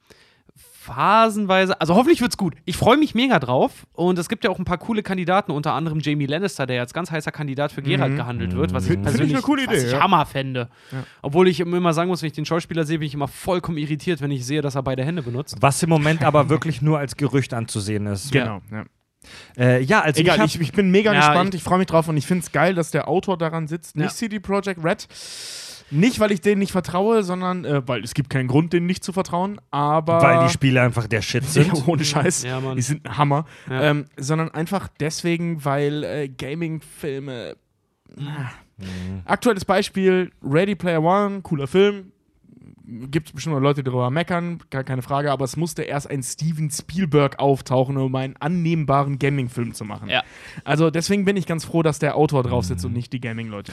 Phasenweise, 0.94 1.80
also 1.80 1.94
hoffentlich 1.94 2.20
wird's 2.20 2.36
gut. 2.36 2.54
Ich 2.64 2.76
freue 2.76 2.96
mich 2.96 3.14
mega 3.14 3.38
drauf. 3.38 3.86
Und 3.92 4.18
es 4.18 4.28
gibt 4.28 4.44
ja 4.44 4.50
auch 4.50 4.58
ein 4.58 4.64
paar 4.64 4.78
coole 4.78 5.02
Kandidaten, 5.02 5.52
unter 5.52 5.72
anderem 5.74 6.00
Jamie 6.00 6.26
Lannister, 6.26 6.66
der 6.66 6.80
als 6.80 6.92
ganz 6.92 7.10
heißer 7.10 7.30
Kandidat 7.32 7.72
für 7.72 7.82
Geralt 7.82 8.16
gehandelt 8.16 8.54
wird, 8.56 8.72
was 8.72 8.84
ich 8.84 8.90
Find- 8.92 9.00
ich 9.00 9.04
persönlich 9.12 9.34
eine 9.34 9.42
coole 9.42 9.66
was 9.66 9.74
Idee, 9.74 9.86
ich 9.86 9.92
ja. 9.92 10.00
Hammer 10.00 10.26
fände. 10.26 10.68
Obwohl 11.22 11.48
ich 11.48 11.60
immer 11.60 11.92
sagen 11.92 12.08
muss, 12.08 12.22
wenn 12.22 12.26
ich 12.28 12.32
den 12.32 12.46
Schauspieler 12.46 12.84
sehe, 12.84 12.98
bin 12.98 13.06
ich 13.06 13.14
immer 13.14 13.28
vollkommen 13.28 13.78
irritiert, 13.78 14.20
wenn 14.20 14.30
ich 14.30 14.44
sehe, 14.44 14.62
dass 14.62 14.74
er 14.74 14.82
beide 14.82 15.04
Hände 15.04 15.22
benutzt. 15.22 15.56
Was 15.60 15.82
im 15.82 15.88
Moment 15.90 16.22
aber 16.24 16.48
wirklich 16.48 16.82
nur 16.82 16.98
als 16.98 17.16
Gerücht 17.16 17.54
anzusehen 17.54 18.06
ist. 18.06 18.32
Genau. 18.32 18.60
Ja. 18.70 18.84
Äh, 19.58 19.82
ja, 19.82 20.00
also 20.00 20.18
Egal, 20.20 20.36
ich, 20.36 20.40
hab, 20.40 20.46
ich, 20.48 20.60
ich 20.60 20.72
bin 20.72 20.90
mega 20.90 21.12
Ja, 21.12 21.18
gespannt, 21.20 21.54
ich- 21.54 21.60
ich, 21.60 21.64
freue 21.64 21.78
mich 21.78 21.86
drauf 21.86 22.08
und 22.08 22.16
ich 22.16 22.26
finde 22.26 22.42
es 22.44 22.52
geil, 22.52 22.74
dass 22.74 22.90
der 22.90 23.06
Autor 23.06 23.36
daran 23.36 23.68
sitzt, 23.68 23.96
nicht 23.96 24.06
Ja. 24.06 24.14
CD 24.14 24.40
Projekt 24.40 24.82
Red. 24.82 25.06
Nicht, 25.90 26.20
weil 26.20 26.30
ich 26.30 26.40
denen 26.40 26.60
nicht 26.60 26.72
vertraue, 26.72 27.22
sondern 27.22 27.64
äh, 27.64 27.86
weil 27.86 28.04
es 28.04 28.14
gibt 28.14 28.30
keinen 28.30 28.48
Grund, 28.48 28.72
denen 28.72 28.86
nicht 28.86 29.02
zu 29.02 29.12
vertrauen, 29.12 29.60
aber. 29.70 30.22
weil 30.22 30.46
die 30.46 30.52
Spiele 30.52 30.80
einfach 30.82 31.06
der 31.06 31.22
Shit 31.22 31.44
sind. 31.44 31.76
Ja, 31.76 31.84
ohne 31.86 32.04
Scheiß. 32.04 32.44
Ja, 32.44 32.60
Mann. 32.60 32.76
Die 32.76 32.82
sind 32.82 33.06
ein 33.06 33.18
Hammer. 33.18 33.44
Ja. 33.68 33.82
Ähm, 33.82 34.06
sondern 34.16 34.50
einfach 34.50 34.88
deswegen, 35.00 35.64
weil 35.64 36.04
äh, 36.04 36.28
Gaming-Filme. 36.28 37.56
Ah. 38.18 38.50
Aktuelles 39.24 39.64
Beispiel: 39.64 40.30
Ready 40.42 40.74
Player 40.74 41.02
One, 41.02 41.42
cooler 41.42 41.66
Film. 41.66 42.12
Gibt 42.86 43.28
es 43.28 43.32
bestimmt 43.32 43.54
noch 43.54 43.62
Leute, 43.62 43.84
die 43.84 43.90
darüber 43.90 44.10
meckern, 44.10 44.58
gar 44.70 44.82
keine 44.82 45.02
Frage, 45.02 45.30
aber 45.30 45.44
es 45.44 45.56
musste 45.56 45.82
erst 45.82 46.10
ein 46.10 46.24
Steven 46.24 46.72
Spielberg 46.72 47.38
auftauchen, 47.38 47.96
um 47.96 48.12
einen 48.16 48.34
annehmbaren 48.40 49.20
Gaming-Film 49.20 49.74
zu 49.74 49.84
machen. 49.84 50.08
Ja. 50.08 50.24
Also 50.64 50.90
deswegen 50.90 51.24
bin 51.24 51.36
ich 51.36 51.46
ganz 51.46 51.64
froh, 51.64 51.84
dass 51.84 52.00
der 52.00 52.16
Autor 52.16 52.42
drauf 52.42 52.64
sitzt 52.64 52.84
und 52.84 52.92
nicht 52.92 53.12
die 53.12 53.20
Gaming-Leute. 53.20 53.72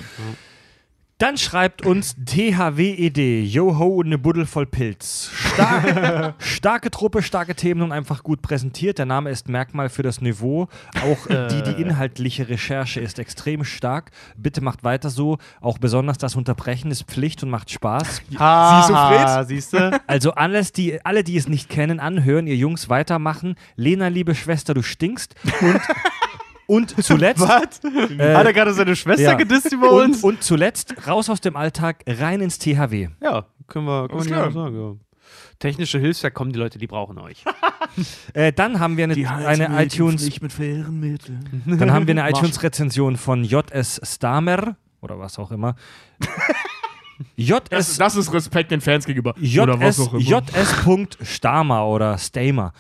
Dann 1.19 1.35
schreibt 1.38 1.84
uns 1.84 2.15
THWED, 2.23 3.18
Joho, 3.18 4.03
ne 4.03 4.19
Buddel 4.19 4.45
voll 4.45 4.68
Pilz. 4.68 5.31
Star 5.52 6.35
starke 6.38 6.91
Truppe, 6.91 7.23
starke 7.23 7.56
Themen 7.56 7.81
und 7.81 7.91
einfach 7.91 8.22
gut 8.22 8.44
präsentiert. 8.44 8.99
Der 8.99 9.07
Name 9.07 9.31
ist 9.31 9.49
Merkmal 9.49 9.89
für 9.89 10.03
das 10.03 10.22
Niveau. 10.22 10.68
Auch 11.02 11.26
äh, 11.26 11.48
die, 11.48 11.64
die 11.64 11.81
inhaltliche 11.81 12.49
Recherche 12.49 12.99
ist 12.99 13.18
extrem 13.18 13.64
stark. 13.64 14.11
Bitte 14.35 14.61
macht 14.61 14.84
weiter 14.84 15.10
so. 15.10 15.39
Auch 15.60 15.80
besonders 15.80 16.19
das 16.19 16.35
Unterbrechen 16.35 16.91
ist 16.91 17.06
Pflicht 17.06 17.41
und 17.41 17.49
macht 17.49 17.72
Spaß. 17.72 18.22
Siehst 18.30 18.39
du, 18.39 18.94
Fred? 18.94 19.48
Siehst 19.48 19.73
du? 19.73 20.02
Also 20.06 20.34
alles, 20.34 20.72
die, 20.72 21.03
alle, 21.03 21.23
die 21.23 21.38
es 21.38 21.48
nicht 21.48 21.68
kennen, 21.68 21.99
anhören, 21.99 22.45
ihr 22.45 22.57
Jungs 22.57 22.89
weitermachen. 22.89 23.56
Lena, 23.76 24.10
liebe 24.10 24.35
Schwester, 24.35 24.76
du 24.76 24.84
stinkst. 24.84 25.34
Und, 25.61 25.81
und 26.68 27.03
zuletzt. 27.03 27.41
Was? 27.41 27.81
Äh, 27.84 28.35
Hat 28.35 28.45
er 28.45 28.53
gerade 28.53 28.73
seine 28.73 28.95
Schwester 28.95 29.23
ja. 29.23 29.34
gedisst 29.34 29.73
über 29.73 29.91
Und, 29.91 30.03
uns? 30.03 30.23
und 30.23 30.44
zuletzt 30.44 30.94
raus 31.07 31.30
aus 31.30 31.41
dem 31.41 31.56
Alltag, 31.56 32.03
rein 32.06 32.41
ins 32.41 32.60
THW. 32.60 33.10
Ja, 33.22 33.45
können 33.68 33.85
wir, 33.85 34.07
können 34.07 34.30
wir 34.30 34.52
sagen. 34.52 34.80
Ja. 34.80 34.95
Technische 35.60 35.99
Hilfswerk 35.99 36.34
kommen 36.34 36.53
die 36.53 36.60
Leute, 36.60 36.77
die 36.77 36.88
brauchen 36.88 37.18
euch. 37.18 37.44
Äh, 38.34 38.53
dann 38.53 38.80
haben 38.80 38.95
wir 38.95 39.06
eine, 39.06 39.48
eine 39.48 39.84
iTunes, 39.84 40.23
Nicht 40.23 40.44
mit 40.44 40.53
fairen 40.53 40.99
Mitteln. 40.99 41.64
dann 41.65 41.91
haben 41.91 42.06
wir 42.06 42.11
eine 42.11 42.30
iTunes-Rezension 42.30 43.18
von 43.18 43.44
JS 43.44 43.99
Stamer 44.03 44.76
oder 45.02 45.18
was 45.18 45.39
auch 45.39 45.49
immer. 45.49 45.76
Das, 46.19 46.30
JS, 47.35 47.98
das 47.98 48.15
ist 48.15 48.31
Respekt 48.31 48.69
den 48.69 48.81
Fans 48.81 49.06
gegenüber. 49.06 49.34
Oder 49.35 49.80
was 49.80 49.98
JS, 49.98 50.07
auch 50.07 50.14
immer. 50.14 50.22
JS. 50.22 51.18
Stamer 51.23 51.88
oder 51.88 52.18
Stamer. 52.19 52.73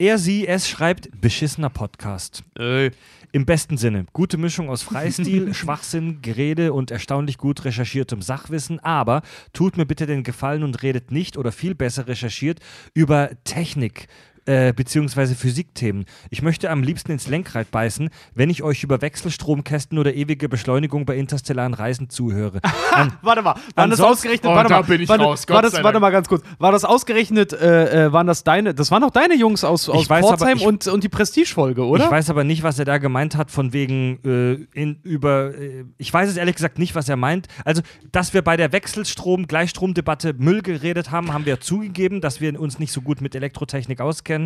Er, 0.00 0.16
sie, 0.18 0.46
es 0.46 0.68
schreibt 0.68 1.08
beschissener 1.20 1.70
Podcast. 1.70 2.44
Ey. 2.56 2.92
Im 3.32 3.44
besten 3.44 3.76
Sinne. 3.76 4.06
Gute 4.12 4.38
Mischung 4.38 4.70
aus 4.70 4.82
Freistil, 4.82 5.52
Schwachsinn, 5.54 6.22
Gerede 6.22 6.72
und 6.72 6.92
erstaunlich 6.92 7.36
gut 7.36 7.64
recherchiertem 7.64 8.22
Sachwissen. 8.22 8.78
Aber 8.78 9.22
tut 9.52 9.76
mir 9.76 9.86
bitte 9.86 10.06
den 10.06 10.22
Gefallen 10.22 10.62
und 10.62 10.84
redet 10.84 11.10
nicht 11.10 11.36
oder 11.36 11.50
viel 11.50 11.74
besser 11.74 12.06
recherchiert 12.06 12.60
über 12.94 13.30
Technik. 13.42 14.06
Äh, 14.48 14.72
beziehungsweise 14.72 15.34
Physikthemen. 15.34 16.06
Ich 16.30 16.40
möchte 16.40 16.70
am 16.70 16.82
liebsten 16.82 17.12
ins 17.12 17.28
Lenkrad 17.28 17.70
beißen, 17.70 18.08
wenn 18.34 18.48
ich 18.48 18.62
euch 18.62 18.82
über 18.82 19.02
Wechselstromkästen 19.02 19.98
oder 19.98 20.14
ewige 20.14 20.48
Beschleunigung 20.48 21.04
bei 21.04 21.16
interstellaren 21.16 21.74
Reisen 21.74 22.08
zuhöre. 22.08 22.60
An, 22.94 23.12
Warte 23.20 23.42
mal, 23.42 23.56
waren 23.74 23.90
das 23.90 24.00
ausgerechnet? 24.00 24.50
Oh, 24.50 24.54
warte 24.54 24.70
da 24.70 24.80
mal, 24.80 24.86
bin 24.86 25.02
ich 25.02 25.08
warte, 25.10 25.24
raus, 25.24 25.46
Gott 25.46 25.56
war 25.56 25.62
das, 25.62 25.72
sei 25.72 25.82
warte 25.82 26.00
mal 26.00 26.08
ganz 26.08 26.28
kurz. 26.28 26.42
War 26.58 26.72
das 26.72 26.86
ausgerechnet, 26.86 27.52
äh, 27.52 28.06
äh, 28.06 28.12
waren 28.14 28.26
das 28.26 28.42
deine, 28.42 28.72
das 28.72 28.90
waren 28.90 29.02
doch 29.02 29.10
deine 29.10 29.34
Jungs 29.34 29.64
aus, 29.64 29.86
aus 29.90 30.08
weiß 30.08 30.24
Pforzheim 30.24 30.56
ich- 30.56 30.64
und, 30.64 30.86
und 30.86 31.04
die 31.04 31.10
Prestige-Folge, 31.10 31.84
oder? 31.84 32.06
Ich 32.06 32.10
weiß 32.10 32.30
aber 32.30 32.44
nicht, 32.44 32.62
was 32.62 32.78
er 32.78 32.86
da 32.86 32.96
gemeint 32.96 33.36
hat, 33.36 33.50
von 33.50 33.74
wegen 33.74 34.18
äh, 34.24 34.80
in, 34.80 34.98
über. 35.02 35.54
Äh, 35.58 35.84
ich 35.98 36.10
weiß 36.10 36.26
es 36.26 36.38
ehrlich 36.38 36.54
gesagt 36.54 36.78
nicht, 36.78 36.94
was 36.94 37.06
er 37.10 37.16
meint. 37.16 37.48
Also, 37.66 37.82
dass 38.12 38.32
wir 38.32 38.40
bei 38.40 38.56
der 38.56 38.72
Wechselstrom-Gleichstromdebatte 38.72 40.32
Müll 40.38 40.62
geredet 40.62 41.10
haben, 41.10 41.34
haben 41.34 41.44
wir 41.44 41.60
zugegeben, 41.60 42.22
dass 42.22 42.40
wir 42.40 42.58
uns 42.58 42.78
nicht 42.78 42.92
so 42.92 43.02
gut 43.02 43.20
mit 43.20 43.34
Elektrotechnik 43.34 44.00
auskennen. 44.00 44.37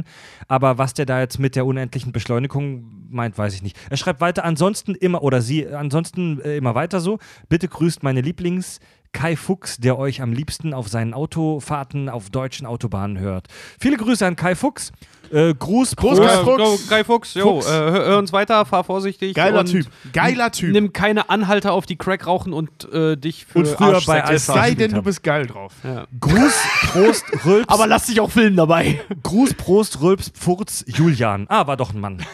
Aber 0.49 0.79
was 0.79 0.95
der 0.95 1.07
da 1.07 1.21
jetzt 1.21 1.39
mit 1.39 1.57
der 1.57 1.67
unendlichen 1.67 2.13
Beschleunigung 2.13 3.07
meint, 3.11 3.37
weiß 3.37 3.55
ich 3.55 3.63
nicht. 3.63 3.77
Er 3.91 3.97
schreibt 3.97 4.21
weiter, 4.21 4.45
ansonsten 4.45 4.95
immer, 4.95 5.23
oder 5.23 5.43
sie, 5.43 5.69
ansonsten 5.69 6.41
äh, 6.41 6.57
immer 6.57 6.75
weiter 6.75 7.01
so. 7.01 7.19
Bitte 7.49 7.69
grüßt 7.69 8.03
meine 8.03 8.21
Lieblings- 8.21 8.81
Kai 9.13 9.37
Fuchs, 9.37 9.77
der 9.79 9.99
euch 9.99 10.23
am 10.23 10.33
liebsten 10.33 10.73
auf 10.75 10.89
seinen 10.89 11.13
Autofahrten 11.15 12.09
auf 12.09 12.31
deutschen 12.31 12.67
Autobahnen 12.67 13.19
hört. 13.19 13.47
Viele 13.79 13.97
Grüße 13.97 14.27
an 14.27 14.37
Kai 14.37 14.55
Fuchs. 14.55 14.93
Äh, 15.31 15.55
Gruß, 15.55 15.97
Gruß, 15.97 16.19
Prost. 16.19 16.23
Kai 16.23 16.45
Fuchs. 16.45 16.57
go, 16.59 16.79
Kai 16.89 17.05
Fuchs, 17.05 17.35
jo, 17.35 17.55
Fuchs. 17.61 17.67
Äh, 17.67 17.71
hör, 17.71 17.93
hör 17.93 18.19
uns 18.19 18.33
weiter, 18.33 18.65
fahr 18.67 18.85
vorsichtig. 18.85 19.35
Geiler 19.35 19.65
Typ. 19.65 19.87
Geiler 20.13 20.51
Typ. 20.51 20.73
Nimm 20.73 20.93
keine 20.93 21.31
Anhalter 21.31 21.73
auf 21.73 21.87
die 21.87 21.97
Crack 21.97 22.27
rauchen 22.27 22.53
und 22.53 22.91
äh, 22.93 23.17
dich 23.17 23.47
für 23.47 23.61
Und 23.61 23.69
früher 23.69 23.95
Arschsäcke 23.95 24.27
bei 24.29 24.35
es 24.35 24.47
sei 24.47 24.75
denn, 24.75 24.93
du 24.93 25.03
bist 25.03 25.23
geil 25.23 25.47
drauf. 25.47 25.73
Ja. 25.85 26.07
Gruß, 26.21 26.53
Prost, 26.93 27.25
Rülps. 27.47 27.69
Aber 27.69 27.87
lass 27.87 28.07
dich 28.07 28.21
auch 28.21 28.31
filmen 28.31 28.57
dabei. 28.57 29.01
Gruß, 29.23 29.55
Prost, 29.55 30.01
Rülps, 30.03 30.29
Pfurz, 30.31 30.85
Julian. 30.87 31.47
Ah, 31.49 31.67
war 31.67 31.77
doch 31.77 31.93
ein 31.95 32.01
Mann. 32.01 32.19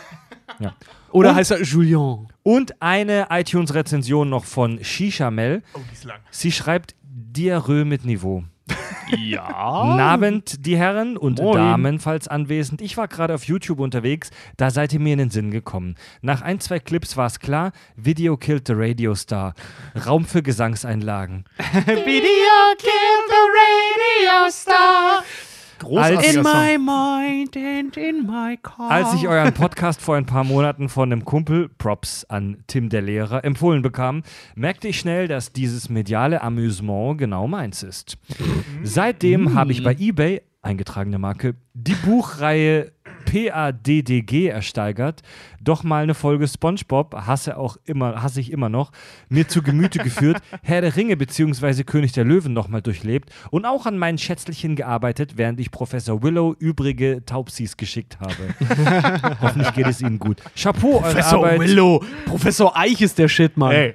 Ja. 0.61 0.73
Oder 1.13 1.31
Und- 1.31 1.35
heißt 1.37 1.53
er 1.53 1.63
Julien? 1.63 2.27
Und 2.49 2.81
eine 2.81 3.27
iTunes-Rezension 3.29 4.31
noch 4.31 4.47
von 4.47 4.83
Shisha 4.83 5.31
Mel. 5.31 5.63
Oh, 5.75 5.81
die 5.87 5.93
ist 5.93 6.05
lang. 6.05 6.21
Sie 6.31 6.51
schreibt 6.51 6.95
Diarrhoe 7.03 7.85
mit 7.85 8.07
Niveau. 8.07 8.43
Ja. 9.19 9.43
Abend, 9.53 10.65
die 10.65 10.79
Herren 10.79 11.19
und 11.19 11.43
Moin. 11.43 11.59
Damen, 11.59 11.99
falls 11.99 12.27
anwesend. 12.27 12.81
Ich 12.81 12.97
war 12.97 13.07
gerade 13.07 13.35
auf 13.35 13.45
YouTube 13.45 13.81
unterwegs, 13.81 14.31
da 14.57 14.71
seid 14.71 14.95
ihr 14.95 15.01
mir 15.01 15.13
in 15.13 15.19
den 15.19 15.31
Sinn 15.31 15.51
gekommen. 15.51 15.97
Nach 16.23 16.41
ein, 16.41 16.59
zwei 16.59 16.79
Clips 16.79 17.19
war 17.19 17.27
es 17.27 17.39
klar, 17.39 17.73
Video 17.97 18.39
killed 18.39 18.67
the 18.67 18.73
Radio 18.75 19.15
Star. 19.15 19.53
Raum 20.07 20.25
für 20.25 20.43
Gesangseinlagen. 20.43 21.45
Video 21.59 22.75
killed 22.79 23.29
the 23.29 24.33
radio 24.33 24.51
star. 24.51 25.23
Großartiger 25.79 26.25
In 26.25 26.45
Song. 26.45 26.53
my 26.53 26.79
mind 26.79 27.57
and 27.57 27.97
in 27.97 28.27
my 28.27 28.57
car. 28.57 28.91
Als 28.91 29.15
ich 29.15 29.29
euren 29.29 29.53
Podcast 29.55 30.01
vor 30.01 30.17
ein 30.17 30.27
paar 30.27 30.45
Monaten 30.45 30.89
von 30.89 31.13
einem 31.13 31.25
Kumpel, 31.25 31.69
Props 31.79 32.25
an 32.25 32.65
Tim 32.67 32.89
der 32.89 33.03
Lehrer, 33.03 33.45
empfohlen 33.45 33.83
bekam, 33.83 34.23
merkte 34.55 34.89
ich 34.89 34.99
schnell, 34.99 35.29
dass 35.29 35.53
dieses 35.53 35.89
mediale 35.89 36.43
Amüsement 36.43 37.19
genau 37.19 37.47
meins 37.47 37.83
ist. 37.83 38.19
Seitdem 38.83 39.55
habe 39.55 39.73
ich 39.73 39.83
bei 39.83 39.95
eBay, 39.99 40.43
eingetragene 40.63 41.19
Marke, 41.19 41.55
die 41.75 41.95
Buchreihe 41.95 42.93
PADDG 43.25 44.49
ersteigert, 44.49 45.23
doch 45.61 45.83
mal 45.85 46.03
eine 46.03 46.15
Folge 46.15 46.47
SpongeBob, 46.47 47.15
hasse 47.15 47.57
auch 47.57 47.77
immer, 47.85 48.23
hasse 48.23 48.41
ich 48.41 48.53
immer 48.53 48.69
noch, 48.69 48.93
mir 49.29 49.49
zu 49.49 49.63
Gemüte 49.63 49.99
geführt, 49.99 50.39
Herr 50.63 50.81
der 50.81 50.97
Ringe 50.97 51.17
bzw. 51.17 51.85
König 51.85 52.13
der 52.13 52.25
Löwen 52.25 52.53
nochmal 52.53 52.83
durchlebt 52.83 53.31
und 53.51 53.65
auch 53.65 53.87
an 53.87 53.99
meinen 53.99 54.19
Schätzlichen 54.19 54.77
gearbeitet, 54.77 55.33
während 55.37 55.61
ich 55.61 55.71
Professor 55.71 56.23
Willow 56.23 56.55
übrige 56.59 57.25
Taubsis 57.25 57.77
geschickt 57.77 58.19
habe. 58.21 59.37
Hoffentlich 59.41 59.75
geht 59.75 59.87
es 59.87 60.01
Ihnen 60.01 60.19
gut. 60.19 60.43
Chapeau, 60.57 60.95
eure 60.95 61.03
Professor 61.03 61.45
Arbeit. 61.45 61.61
Willow. 61.61 62.05
Professor 62.27 62.77
Eich 62.77 63.01
ist 63.01 63.19
der 63.19 63.29
Shit, 63.29 63.57
Mann. 63.57 63.73
Ey, 63.73 63.95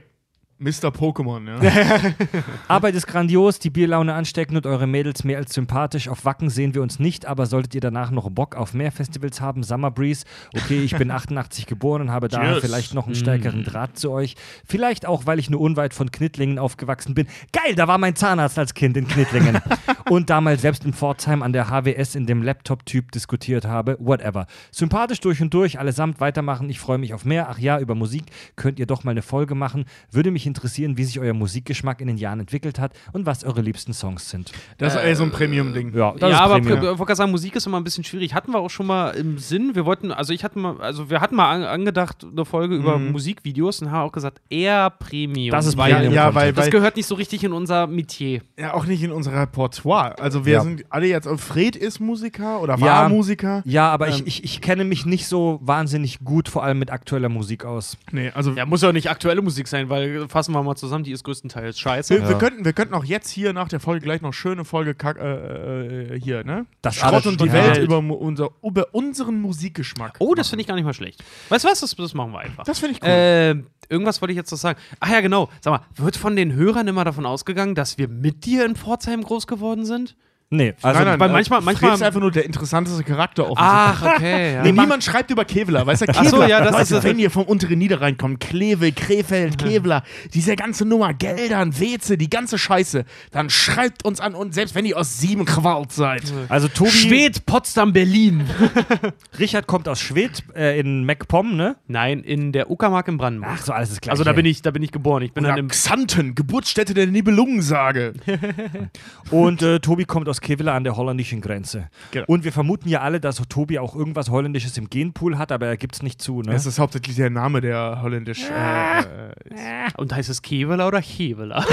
Mr. 0.64 0.92
Pokémon, 0.92 1.46
ja. 1.46 2.14
Arbeit 2.70 2.96
ist 2.96 3.06
grandios, 3.06 3.60
die 3.60 3.70
Bierlaune 3.70 4.14
ansteckend 4.14 4.56
und 4.56 4.66
eure 4.66 4.88
Mädels 4.88 5.26
mehr 5.26 5.38
als 5.38 5.54
sympathisch. 5.54 6.08
Auf 6.08 6.24
Wacken 6.24 6.50
sehen 6.50 6.74
wir 6.74 6.82
uns 6.82 7.00
nicht, 7.00 7.26
aber 7.26 7.48
solltet 7.48 7.76
ihr 7.76 7.82
danach 7.82 8.12
noch 8.12 8.30
Bock 8.30 8.56
auf 8.56 8.74
mehr 8.74 8.94
Festivals 8.94 9.42
haben, 9.42 9.64
Summer 9.64 9.92
Breeze. 9.92 10.26
Okay, 10.56 10.82
ich 10.82 10.98
bin 10.98 11.12
88 11.24 11.66
geboren 11.66 12.04
und 12.04 12.12
habe 12.12 12.30
daher 12.30 12.54
Cheers. 12.54 12.66
vielleicht 12.66 12.94
noch 12.94 13.08
einen 13.08 13.16
stärkeren 13.16 13.66
Draht 13.66 14.00
zu 14.00 14.12
euch. 14.12 14.36
Vielleicht 14.66 15.06
auch, 15.06 15.26
weil 15.26 15.38
ich 15.38 15.50
nur 15.50 15.60
unweit 15.60 15.94
von 15.94 16.12
Knittlingen 16.12 16.60
aufgewachsen 16.60 17.14
bin. 17.14 17.28
Geil, 17.52 17.76
da 17.76 17.90
war 17.90 17.98
mein 17.98 18.16
Zahnarzt 18.16 18.58
als 18.58 18.74
Kind 18.74 18.96
in 18.96 19.06
Knittlingen. 19.06 19.60
und 20.10 20.30
damals 20.30 20.62
selbst 20.62 20.86
in 20.86 20.94
Pforzheim 20.94 21.44
an 21.44 21.52
der 21.52 21.70
HWS 21.70 22.16
in 22.16 22.26
dem 22.26 22.42
Laptop-Typ 22.42 23.12
diskutiert 23.12 23.66
habe. 23.66 23.98
Whatever. 24.00 24.48
Sympathisch 24.72 25.20
durch 25.20 25.42
und 25.42 25.54
durch, 25.54 25.78
allesamt 25.78 26.22
weitermachen. 26.22 26.70
Ich 26.70 26.80
freue 26.80 27.00
mich 27.00 27.14
auf 27.14 27.26
mehr. 27.26 27.50
Ach 27.50 27.60
ja, 27.60 27.80
über 27.80 27.96
Musik 27.96 28.26
könnt 28.56 28.80
ihr 28.80 28.86
doch 28.86 29.04
mal 29.04 29.12
eine 29.12 29.22
Folge 29.22 29.56
machen. 29.56 29.84
Würde 30.10 30.32
mich 30.32 30.46
interessieren, 30.54 30.98
wie 30.98 31.04
sich 31.04 31.20
euer 31.20 31.34
Musikgeschmack 31.34 32.00
in 32.02 32.08
den 32.08 32.18
Jahren 32.18 32.40
entwickelt 32.40 32.80
hat 32.80 32.94
und 33.12 33.26
was 33.26 33.44
eure 33.44 33.62
liebsten 33.62 33.94
Songs 33.94 34.30
sind. 34.30 34.52
Das 34.78 34.94
ist 34.96 35.02
ey, 35.02 35.16
so 35.16 35.24
ein 35.24 35.32
Premium-Ding. 35.32 35.94
Ja, 35.96 36.12
das 36.14 36.22
ja, 36.30 36.36
ist 36.38 36.42
aber 36.42 36.58
ich 36.60 36.66
wollte 36.70 36.96
gerade 36.98 37.16
sagen, 37.16 37.32
Musik 37.32 37.56
ist 37.56 37.66
immer 37.66 37.78
ein 37.80 37.84
bisschen 37.84 38.04
schwierig. 38.04 38.34
Hatten 38.34 38.52
wir 38.52 38.60
auch 38.60 38.70
schon 38.70 38.86
mal 38.88 39.10
im 39.12 39.38
Sinn. 39.40 39.76
Wir 39.76 39.86
wollten, 39.86 40.12
also 40.12 40.32
ich 40.34 40.44
hatte 40.44 40.60
mal, 40.60 40.80
also 40.80 41.10
wir 41.10 41.20
hatten 41.22 41.36
mal 41.36 41.50
an, 41.52 41.64
angedacht, 41.64 42.26
eine 42.32 42.46
Folge 42.46 42.76
über 42.76 42.98
Musikvideos 43.00 43.82
und 43.82 43.92
haben 43.92 44.08
auch 44.08 44.12
gesagt, 44.12 44.42
eher 44.50 44.90
Premium. 44.90 45.52
Das 45.52 45.66
ist 45.66 45.78
weil, 45.78 45.90
Ja, 45.92 45.96
Premium 45.98 46.14
ja 46.14 46.24
Content. 46.26 46.42
weil, 46.42 46.54
das 46.54 46.66
weil 46.66 46.72
gehört 46.72 46.96
nicht 46.96 47.06
so 47.08 47.16
richtig 47.16 47.44
in 47.44 47.54
unser 47.54 47.88
Metier. 47.88 48.42
ja, 48.60 48.74
auch 48.74 48.86
nicht 48.86 49.02
in 49.04 49.12
unser 49.12 49.34
Repertoire. 49.34 50.20
Also 50.20 50.46
wir 50.46 50.54
Ja. 50.54 50.62
sind 50.62 50.86
alle 50.90 51.08
jetzt, 51.08 51.28
Fred 51.38 51.76
ist 51.76 52.00
Musiker 52.00 52.62
oder 52.62 52.80
war 52.80 53.04
Ja. 53.04 53.10
Musiker. 53.10 53.62
Ja, 53.66 53.90
aber 53.92 54.08
Ähm. 54.08 54.14
ich, 54.14 54.28
ich, 54.28 54.44
ich 54.44 54.62
kenne 54.62 54.84
mich 54.84 55.06
nicht 55.06 55.28
so 55.28 55.60
wahnsinnig 55.64 56.20
gut, 56.24 56.50
vor 56.50 56.64
allem 56.64 56.80
mit 56.80 56.92
aktueller 56.92 57.30
Musik 57.30 57.66
aus. 57.66 57.98
Nee, 58.12 58.32
also 58.34 58.52
Ja, 58.52 58.66
muss 58.66 58.82
ja 58.82 58.90
auch 58.90 58.94
nicht 58.94 59.10
aktuelle 59.10 59.42
Musik 59.42 59.68
sein, 59.68 59.90
weil 59.90 60.28
fassen 60.34 60.52
wir 60.54 60.64
mal 60.64 60.76
zusammen, 60.76 61.04
die 61.04 61.12
ist 61.12 61.24
größtenteils 61.24 61.80
scheiße. 61.80 62.14
wir, 62.22 62.28
wir, 62.28 62.38
könnten, 62.38 62.66
wir 62.66 62.74
könnten 62.74 62.96
auch 62.96 63.06
jetzt 63.06 63.30
hier 63.30 63.54
nach 63.54 63.70
der 63.70 63.80
Folge 63.80 64.04
gleich 64.04 64.22
noch 64.22 64.34
schöne 64.34 64.66
Folge 64.66 64.96
kack, 64.96 65.18
äh, 65.18 66.16
äh, 66.16 66.20
hier, 66.20 66.44
ne? 66.44 66.66
Das 66.82 66.96
Schrott 66.96 67.26
und 67.28 67.40
die. 67.40 67.54
Welt 67.54 67.78
Ja. 67.78 67.84
über, 67.84 68.00
unser, 68.00 68.50
über 68.64 68.88
unseren 68.94 69.40
Musikgeschmack. 69.40 70.16
Oh, 70.20 70.34
das 70.34 70.50
finde 70.50 70.62
ich 70.62 70.68
gar 70.68 70.76
nicht 70.76 70.86
mal 70.86 70.94
schlecht. 70.94 71.24
Weißt 71.50 71.64
du 71.64 71.70
was? 71.70 71.82
Das, 71.82 71.96
das 71.96 72.14
machen 72.16 72.32
wir 72.32 72.40
einfach. 72.40 72.64
Das 72.64 72.80
finde 72.80 72.96
ich 72.96 73.04
cool. 73.04 73.10
Äh, 73.10 73.50
irgendwas 73.90 74.22
wollte 74.22 74.32
ich 74.32 74.38
jetzt 74.38 74.52
noch 74.52 74.58
sagen. 74.58 74.80
Ach 75.00 75.12
ja, 75.12 75.22
genau. 75.22 75.50
Sag 75.62 75.72
mal, 75.72 75.86
wird 75.96 76.18
von 76.18 76.36
den 76.36 76.54
Hörern 76.54 76.88
immer 76.88 77.04
davon 77.04 77.28
ausgegangen, 77.28 77.76
dass 77.76 78.00
wir 78.00 78.08
mit 78.08 78.46
dir 78.46 78.66
in 78.66 78.76
Pforzheim 78.76 79.22
groß 79.24 79.46
geworden 79.46 79.86
sind? 79.86 80.16
Nee, 80.54 80.74
also 80.84 81.00
nein, 81.00 81.08
nein, 81.08 81.20
weil 81.20 81.30
äh, 81.30 81.34
manchmal- 81.34 81.60
Fred 81.62 81.66
manchmal- 81.66 81.94
ist 81.96 82.04
einfach 82.04 82.20
nur 82.20 82.32
der 82.32 82.46
interessanteste 82.46 83.04
Charakter 83.04 83.50
offensichtlich. 83.50 84.10
Ach, 84.12 84.16
okay. 84.18 84.54
Ja. 84.54 84.62
Nee, 84.64 84.72
niemand 84.72 85.04
schreibt 85.04 85.32
über 85.32 85.46
Kevlar, 85.46 85.86
weißt 85.88 86.04
du, 86.04 86.06
Ach 86.10 86.16
so, 86.26 86.30
Kevlar, 86.30 86.48
ja, 86.50 86.62
das 86.62 86.74
Leute, 86.74 86.96
ist 86.98 87.04
wenn 87.04 87.18
ihr 87.18 87.32
vom 87.32 87.44
unteren 87.46 87.80
Niederrhein 87.80 88.18
kommt, 88.18 88.40
Kleve, 88.40 88.92
Krefeld, 88.92 89.58
Kevlar, 89.58 90.04
diese 90.34 90.56
ganze 90.56 90.86
Nummer, 90.86 91.14
Geldern, 91.16 91.80
Weze, 91.80 92.18
die 92.18 92.30
ganze 92.30 92.58
Scheiße, 92.60 93.04
dann 93.32 93.50
schreibt 93.50 94.06
uns 94.06 94.20
an 94.20 94.36
und 94.36 94.54
selbst 94.54 94.76
wenn 94.76 94.86
ihr 94.86 94.98
aus 94.98 95.20
Siebenquart 95.20 95.92
seid. 95.92 96.24
also 96.50 96.68
Tobi, 96.68 96.92
Schwed, 96.92 97.46
Potsdam, 97.48 97.92
Berlin. 97.92 98.44
Richard 99.40 99.66
kommt 99.66 99.88
aus 99.88 100.00
Schwedt 100.00 100.44
äh, 100.56 100.80
in 100.80 101.04
MacPom, 101.06 101.56
ne? 101.56 101.78
Nein, 101.88 102.20
in 102.24 102.52
der 102.52 102.70
Uckermark 102.70 103.08
in 103.08 103.18
Brandenburg. 103.18 103.54
Ach 103.58 103.66
so, 103.66 103.74
alles 103.74 103.90
ist 103.92 104.02
gleich. 104.02 104.12
also 104.12 104.24
da 104.24 104.34
bin 104.34 104.46
ich, 104.46 104.62
da 104.62 104.70
bin 104.70 104.84
ich 104.84 104.92
geboren. 104.92 105.24
Ich 105.24 105.34
bin 105.34 105.46
Oder 105.46 105.54
dann 105.54 105.60
im 105.60 105.68
Xanten, 105.70 106.36
Geburtsstätte 106.36 106.94
der 106.94 107.08
Nibelungensage. 107.08 108.14
Und 109.32 109.62
äh, 109.62 109.80
Tobi 109.80 110.06
kommt 110.06 110.30
aus 110.30 110.42
Kevela 110.44 110.76
an 110.76 110.84
der 110.84 110.96
holländischen 110.96 111.42
Grenze. 111.42 111.90
Genau. 112.12 112.26
Und 112.28 112.44
wir 112.44 112.52
vermuten 112.52 112.88
ja 112.90 113.02
alle, 113.02 113.20
dass 113.20 113.38
Tobi 113.50 113.80
auch 113.80 113.96
irgendwas 113.96 114.30
Holländisches 114.30 114.78
im 114.78 114.90
Genpool 114.90 115.40
hat, 115.40 115.52
aber 115.52 115.66
er 115.66 115.78
gibt 115.78 115.96
es 115.96 116.04
nicht 116.04 116.22
zu, 116.22 116.42
ne? 116.42 116.52
Das 116.52 116.68
ist 116.68 116.78
hauptsächlich 116.78 117.16
der 117.16 117.32
Name, 117.32 117.62
der 117.62 118.00
holländisch 118.04 118.44
äh, 118.44 119.00
äh, 119.00 119.86
ist. 119.88 119.98
Und 119.98 120.14
heißt 120.14 120.30
es 120.30 120.42
Keveler 120.44 120.88
oder 120.88 121.00
Heveler? 121.02 121.66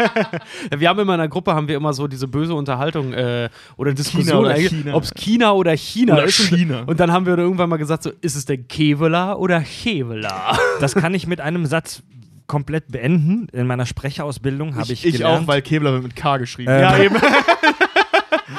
wir 0.76 0.88
haben 0.88 0.98
immer 0.98 1.14
in 1.14 1.20
der 1.20 1.28
Gruppe 1.28 1.54
haben 1.54 1.68
wir 1.68 1.76
immer 1.76 1.92
so 1.92 2.06
diese 2.06 2.28
böse 2.28 2.54
Unterhaltung 2.54 3.12
äh, 3.12 3.50
oder 3.76 3.92
Diskussion, 3.92 4.44
oder 4.44 4.54
China. 4.56 4.94
ob 4.94 5.02
es 5.02 5.12
China 5.14 5.52
oder 5.52 5.76
China 5.76 6.14
Oder 6.14 6.24
ist. 6.24 6.40
Und- 6.40 6.46
China. 6.58 6.82
Und 6.86 7.00
dann 7.00 7.12
haben 7.12 7.26
wir 7.26 7.36
irgendwann 7.36 7.68
mal 7.68 7.76
gesagt, 7.76 8.04
so, 8.04 8.10
ist 8.20 8.36
es 8.36 8.44
denn 8.46 8.66
Keveler 8.68 9.38
oder 9.38 9.58
Heveler? 9.58 10.56
Das 10.80 10.94
kann 10.94 11.12
ich 11.14 11.26
mit 11.26 11.40
einem 11.40 11.66
Satz 11.66 12.02
komplett 12.46 12.88
beenden. 12.92 13.48
In 13.52 13.66
meiner 13.66 13.86
Sprecherausbildung 13.86 14.76
habe 14.76 14.92
ich, 14.92 15.04
ich 15.04 15.14
gelernt. 15.14 15.42
auch, 15.44 15.46
weil 15.46 15.62
Kevlar 15.62 15.94
wird 15.94 16.02
mit 16.02 16.16
K 16.16 16.36
geschrieben. 16.36 16.70
Ähm, 16.70 16.80
ja, 16.80 16.98
eben. 16.98 17.16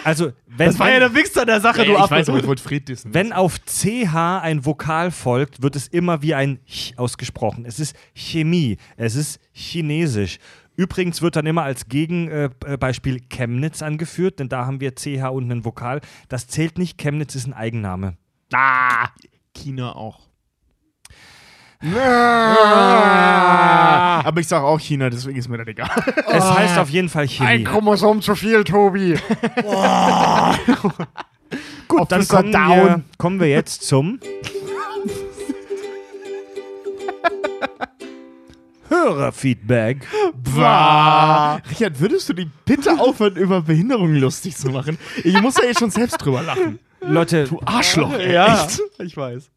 also, 0.03 0.31
wenn, 0.47 0.67
Das 0.67 0.79
war 0.79 0.91
ja 0.91 0.99
der 0.99 1.13
Wichser 1.13 1.45
der 1.45 1.61
Sache, 1.61 1.79
Ja, 1.79 1.85
du 1.85 1.91
ja, 1.93 2.05
ich 2.05 2.11
weiß, 2.11 2.29
aber 2.29 2.39
ich 2.39 2.47
wollte 2.47 2.63
Fred 2.63 2.87
dissen. 2.87 3.13
wenn 3.13 3.33
auf 3.33 3.59
CH 3.65 4.39
ein 4.41 4.65
Vokal 4.65 5.11
folgt, 5.11 5.61
wird 5.61 5.75
es 5.75 5.87
immer 5.87 6.21
wie 6.21 6.33
ein 6.33 6.59
Ch 6.65 6.93
ausgesprochen. 6.97 7.65
Es 7.65 7.79
ist 7.79 7.95
Chemie, 8.13 8.77
es 8.97 9.15
ist 9.15 9.39
Chinesisch. 9.53 10.37
Übrigens 10.77 11.21
wird 11.21 11.37
dann 11.37 11.45
immer 11.45 11.63
als 11.63 11.87
Gegenbeispiel 11.87 12.73
äh, 12.73 12.77
Beispiel 12.77 13.21
Chemnitz 13.29 13.81
angeführt, 13.81 14.39
denn 14.39 14.49
da 14.49 14.65
haben 14.65 14.81
wir 14.81 14.93
CH 14.93 15.29
und 15.31 15.49
einen 15.49 15.63
Vokal. 15.63 16.01
Das 16.27 16.47
zählt 16.47 16.77
nicht, 16.77 16.97
Chemnitz 16.97 17.33
ist 17.35 17.47
ein 17.47 17.53
Eigenname. 17.53 18.17
Ah, 18.53 19.07
China 19.53 19.95
auch. 19.95 20.19
Aber 24.23 24.39
ich 24.39 24.47
sage 24.47 24.65
auch 24.65 24.79
China, 24.79 25.09
deswegen 25.09 25.37
ist 25.37 25.49
mir 25.49 25.57
das 25.57 25.67
egal. 25.67 25.89
Es 26.31 26.43
heißt 26.43 26.77
auf 26.79 26.89
jeden 26.89 27.09
Fall 27.09 27.27
Chemie. 27.27 27.63
Chromosom 27.63 28.21
zu 28.21 28.35
viel, 28.35 28.63
Tobi. 28.63 29.13
Gut, 31.87 32.11
dann 32.11 32.19
Officer 32.21 32.37
kommen 32.41 32.51
wir, 32.53 33.01
kommen 33.17 33.39
wir 33.39 33.47
jetzt 33.49 33.83
zum 33.83 34.19
Hörerfeedback. 38.89 40.05
Richard, 41.69 41.99
würdest 41.99 42.29
du 42.29 42.33
die 42.33 42.49
bitte 42.65 42.99
aufhören, 42.99 43.35
über 43.35 43.61
Behinderungen 43.61 44.15
lustig 44.17 44.55
zu 44.55 44.69
machen? 44.69 44.97
Ich 45.23 45.39
muss 45.41 45.57
ja 45.57 45.65
jetzt 45.65 45.79
schon 45.79 45.91
selbst 45.91 46.17
drüber 46.17 46.41
lachen. 46.41 46.79
Leute, 47.01 47.45
Du 47.45 47.59
Arschloch. 47.65 48.17
Ja, 48.19 48.65
Echt? 48.65 48.81
ich 48.99 49.15
weiß. 49.15 49.49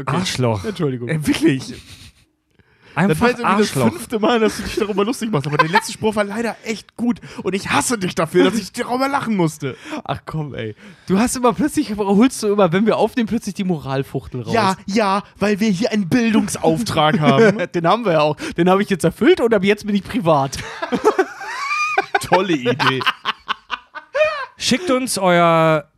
Okay. 0.00 0.16
Arschloch. 0.16 0.64
Entschuldigung. 0.64 1.08
Ey, 1.08 1.26
wirklich. 1.26 1.74
Das 2.94 3.20
war 3.20 3.28
Einfach 3.28 3.58
jetzt 3.58 3.76
das 3.76 3.82
fünfte 3.82 4.18
Mal, 4.18 4.40
dass 4.40 4.56
du 4.56 4.64
dich 4.64 4.74
darüber 4.74 5.04
lustig 5.04 5.30
machst. 5.30 5.46
Aber 5.46 5.56
der 5.56 5.68
letzte 5.68 5.92
Spruch 5.92 6.16
war 6.16 6.24
leider 6.24 6.56
echt 6.64 6.96
gut. 6.96 7.20
Und 7.42 7.54
ich 7.54 7.70
hasse 7.70 7.98
dich 7.98 8.14
dafür, 8.16 8.44
dass 8.44 8.58
ich 8.58 8.72
darüber 8.72 9.08
lachen 9.08 9.36
musste. 9.36 9.76
Ach 10.04 10.20
komm, 10.26 10.54
ey. 10.54 10.74
Du 11.06 11.18
hast 11.18 11.36
immer 11.36 11.52
plötzlich, 11.52 11.96
holst 11.96 12.42
du 12.42 12.48
immer, 12.48 12.72
wenn 12.72 12.86
wir 12.86 12.96
aufnehmen, 12.96 13.28
plötzlich 13.28 13.54
die 13.54 13.64
Moralfuchtel 13.64 14.42
raus. 14.42 14.52
Ja, 14.52 14.76
ja, 14.86 15.22
weil 15.38 15.60
wir 15.60 15.70
hier 15.70 15.92
einen 15.92 16.08
Bildungsauftrag 16.08 17.20
haben. 17.20 17.58
Den 17.74 17.86
haben 17.86 18.04
wir 18.04 18.12
ja 18.12 18.20
auch. 18.22 18.36
Den 18.56 18.68
habe 18.68 18.82
ich 18.82 18.90
jetzt 18.90 19.04
erfüllt 19.04 19.40
und 19.40 19.54
ab 19.54 19.62
jetzt 19.62 19.86
bin 19.86 19.94
ich 19.94 20.02
privat. 20.02 20.58
Tolle 22.22 22.54
Idee. 22.54 23.00
Schickt 24.56 24.90
uns 24.90 25.16
euer 25.16 25.89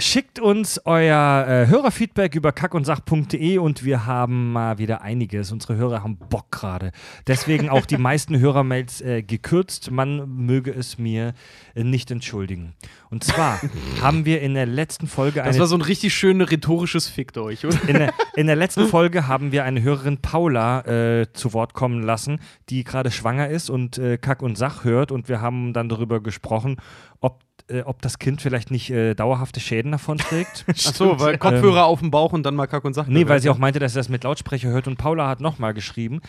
Schickt 0.00 0.38
uns 0.38 0.80
euer 0.86 1.46
äh, 1.46 1.66
Hörerfeedback 1.66 2.34
über 2.34 2.52
kackundsach.de 2.52 3.58
und 3.58 3.84
wir 3.84 4.06
haben 4.06 4.50
mal 4.50 4.78
wieder 4.78 5.02
einiges. 5.02 5.52
Unsere 5.52 5.76
Hörer 5.76 6.02
haben 6.02 6.16
Bock 6.16 6.50
gerade. 6.50 6.92
Deswegen 7.26 7.68
auch 7.68 7.84
die 7.84 7.96
meisten 7.98 8.38
Hörermails 8.38 9.02
äh, 9.02 9.22
gekürzt. 9.22 9.90
Man 9.90 10.46
möge 10.46 10.72
es 10.72 10.96
mir 10.96 11.34
äh, 11.74 11.84
nicht 11.84 12.10
entschuldigen. 12.10 12.72
Und 13.10 13.24
zwar 13.24 13.60
haben 14.00 14.24
wir 14.24 14.40
in 14.40 14.54
der 14.54 14.64
letzten 14.64 15.06
Folge 15.06 15.40
Das 15.40 15.48
eine 15.48 15.58
war 15.58 15.66
so 15.66 15.76
ein 15.76 15.82
richtig 15.82 16.14
schönes 16.14 16.50
rhetorisches 16.50 17.06
Fickt 17.06 17.36
euch, 17.36 17.66
oder? 17.66 17.76
in 17.86 17.98
der, 17.98 18.14
in 18.36 18.46
der 18.46 18.56
letzten 18.56 18.86
Folge 18.88 19.28
haben 19.28 19.52
wir 19.52 19.64
eine 19.64 19.82
Hörerin 19.82 20.22
Paula 20.22 20.80
äh, 20.86 21.32
zu 21.34 21.52
Wort 21.52 21.74
kommen 21.74 22.02
lassen, 22.02 22.40
die 22.70 22.84
gerade 22.84 23.10
schwanger 23.10 23.48
ist 23.48 23.68
und 23.68 23.98
äh, 23.98 24.16
Kack 24.16 24.40
und 24.42 24.56
Sach 24.56 24.84
hört. 24.84 25.12
Und 25.12 25.28
wir 25.28 25.42
haben 25.42 25.74
dann 25.74 25.90
darüber 25.90 26.22
gesprochen, 26.22 26.78
ob, 27.20 27.42
äh, 27.70 27.82
ob 27.82 28.02
das 28.02 28.18
Kind 28.18 28.42
vielleicht 28.42 28.70
nicht 28.70 28.90
äh, 28.90 29.14
dauerhafte 29.14 29.60
Schäden 29.60 29.92
davon 29.92 30.18
trägt. 30.18 30.64
Ach 30.68 30.74
so, 30.76 31.20
weil 31.20 31.38
Kopfhörer 31.38 31.84
auf 31.84 32.00
dem 32.00 32.10
Bauch 32.10 32.32
und 32.32 32.44
dann 32.44 32.54
mal 32.54 32.66
Kack 32.66 32.84
und 32.84 32.94
Sach. 32.94 33.06
nee, 33.06 33.26
weil 33.28 33.40
sie 33.40 33.50
auch 33.50 33.58
meinte, 33.58 33.78
dass 33.78 33.92
sie 33.92 33.98
das 33.98 34.08
mit 34.08 34.24
Lautsprecher 34.24 34.68
hört. 34.68 34.86
Und 34.86 34.96
Paula 34.96 35.28
hat 35.28 35.40
nochmal 35.40 35.74
geschrieben. 35.74 36.20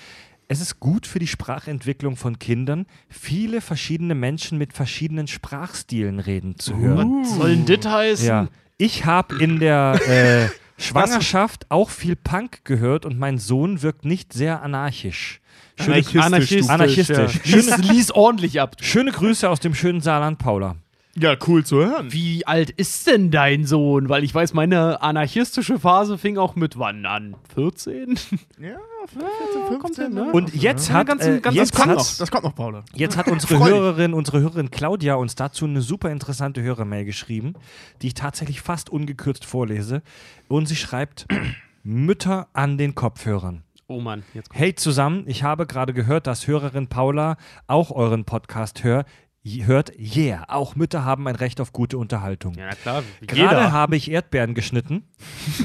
Es 0.48 0.60
ist 0.60 0.82
gut 0.82 1.08
für 1.08 1.20
die 1.20 1.28
Sprachentwicklung 1.28 2.18
von 2.18 2.38
Kindern, 2.38 2.86
viele 3.08 3.62
verschiedene 3.62 4.16
Menschen 4.16 4.58
mit 4.58 4.74
verschiedenen 4.74 5.28
Sprachstilen 5.28 6.20
reden 6.20 6.60
zu 6.60 6.76
hören. 6.76 7.22
Was 7.22 7.36
soll 7.36 7.56
denn 7.56 7.82
das 7.82 7.90
heißen? 7.90 8.28
Ja. 8.28 8.48
Ich 8.78 9.06
habe 9.06 9.42
in 9.42 9.60
der 9.60 9.98
äh, 10.08 10.50
Schwangerschaft 10.82 11.68
auch 11.70 11.90
viel 11.90 12.18
Punk 12.18 12.66
gehört 12.66 13.06
und 13.06 13.18
mein 13.18 13.38
Sohn 13.38 13.82
wirkt 13.82 14.04
nicht 14.04 14.34
sehr 14.34 14.62
anarchisch. 14.62 15.40
Schöne, 15.80 16.04
Anarchistisch, 16.22 16.70
Anarchistisch. 16.70 16.70
Anarchistisch. 16.70 17.46
Ja. 17.46 17.56
Lies, 17.56 17.78
lies 17.90 18.12
ordentlich 18.12 18.60
ab. 18.60 18.76
schöne 18.82 19.12
Grüße 19.12 19.50
aus 19.50 19.62
dem 19.62 19.74
schönen 19.74 20.02
Saarland, 20.02 20.38
Paula. 20.38 20.76
Ja, 21.18 21.36
cool 21.46 21.66
zu 21.66 21.78
hören. 21.78 22.14
Wie 22.14 22.48
alt 22.48 22.70
ist 22.70 23.06
denn 23.06 23.32
dein 23.32 23.66
Sohn? 23.66 24.08
Weil 24.08 24.24
ich 24.24 24.34
weiß, 24.34 24.54
meine 24.54 25.02
anarchistische 25.02 25.78
Phase 25.78 26.18
fing 26.18 26.38
auch 26.38 26.56
mit 26.56 26.80
wann 26.80 27.06
an? 27.06 27.36
14? 27.54 28.18
Ja, 28.60 28.78
14, 29.08 29.82
15, 29.82 30.14
ne? 30.14 30.32
Und 30.32 30.54
jetzt 30.56 30.90
hat, 30.92 31.08
ganz- 31.08 31.26
äh, 31.26 31.40
ganz- 31.42 31.56
jetzt 31.56 31.74
das 31.74 31.80
kommt 31.80 31.90
hat, 31.92 31.98
noch, 31.98 32.18
das 32.18 32.32
kommt 32.32 32.44
noch, 32.46 32.56
Paula. 32.56 32.84
jetzt 32.94 33.18
hat 33.18 33.28
unsere. 33.32 33.60
Hörerin, 33.60 34.14
unsere 34.14 34.40
Hörerin 34.40 34.72
Claudia 34.72 35.16
uns 35.16 35.36
dazu 35.36 35.66
eine 35.66 35.82
super 35.82 36.10
interessante 36.12 36.62
Hörermail 36.62 37.04
geschrieben, 37.04 37.56
die 38.02 38.08
ich 38.08 38.14
tatsächlich 38.14 38.62
fast 38.62 38.90
ungekürzt 38.90 39.44
vorlese. 39.44 40.04
Und 40.48 40.68
sie 40.68 40.78
schreibt: 40.78 41.28
Mütter 41.84 42.48
an 42.54 42.78
den 42.78 42.96
Kopfhörern. 42.96 43.64
Oh 43.88 44.00
Mann, 44.00 44.24
jetzt 44.34 44.50
kommt. 44.50 44.60
Hey 44.62 44.76
zusammen, 44.76 45.24
ich 45.28 45.44
habe 45.44 45.66
gerade 45.68 45.94
gehört, 45.94 46.26
dass 46.26 46.48
Hörerin 46.48 46.88
Paula 46.88 47.36
auch 47.68 47.92
euren 47.92 48.24
Podcast 48.24 48.86
hör, 48.86 49.04
hört. 49.44 49.92
Yeah, 49.98 50.46
auch 50.48 50.76
Mütter 50.76 51.04
haben 51.06 51.28
ein 51.28 51.36
Recht 51.36 51.60
auf 51.62 51.74
gute 51.74 51.98
Unterhaltung. 51.98 52.56
Ja, 52.56 52.70
klar. 52.70 53.04
Gerade 53.22 53.72
habe 53.72 53.96
ich 53.96 54.12
Erdbeeren 54.12 54.54
geschnitten. 54.54 55.04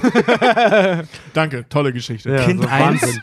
Danke, 1.35 1.69
tolle 1.69 1.93
Geschichte. 1.93 2.31
Ja, 2.31 2.45
kind 2.45 2.63
so 2.63 2.69
1. 2.69 3.03
Wahnsinn. 3.03 3.23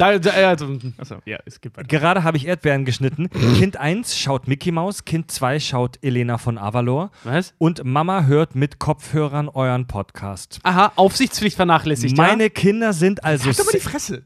Da, 0.00 0.18
da, 0.18 0.30
also, 0.30 0.78
Achso, 0.96 1.16
ja, 1.26 1.38
es 1.44 1.60
gibt 1.60 1.76
weiter. 1.76 1.86
Gerade 1.86 2.24
habe 2.24 2.38
ich 2.38 2.46
Erdbeeren 2.46 2.86
geschnitten. 2.86 3.28
Kind 3.58 3.76
1 3.76 4.16
schaut 4.16 4.48
Mickey 4.48 4.72
Mouse, 4.72 5.04
Kind 5.04 5.30
2 5.30 5.60
schaut 5.60 5.98
Elena 6.00 6.38
von 6.38 6.56
Avalor 6.56 7.10
was? 7.22 7.52
und 7.58 7.84
Mama 7.84 8.24
hört 8.24 8.54
mit 8.54 8.78
Kopfhörern 8.78 9.50
euren 9.50 9.86
Podcast. 9.86 10.58
Aha, 10.62 10.92
Aufsichtspflicht 10.96 11.56
vernachlässigt. 11.56 12.16
Meine 12.16 12.48
Kinder 12.48 12.94
sind 12.94 13.24
also 13.24 13.44
Halt 13.44 13.58
doch 13.58 13.66
mal 13.66 13.72
die 13.72 13.80
Fresse. 13.80 14.24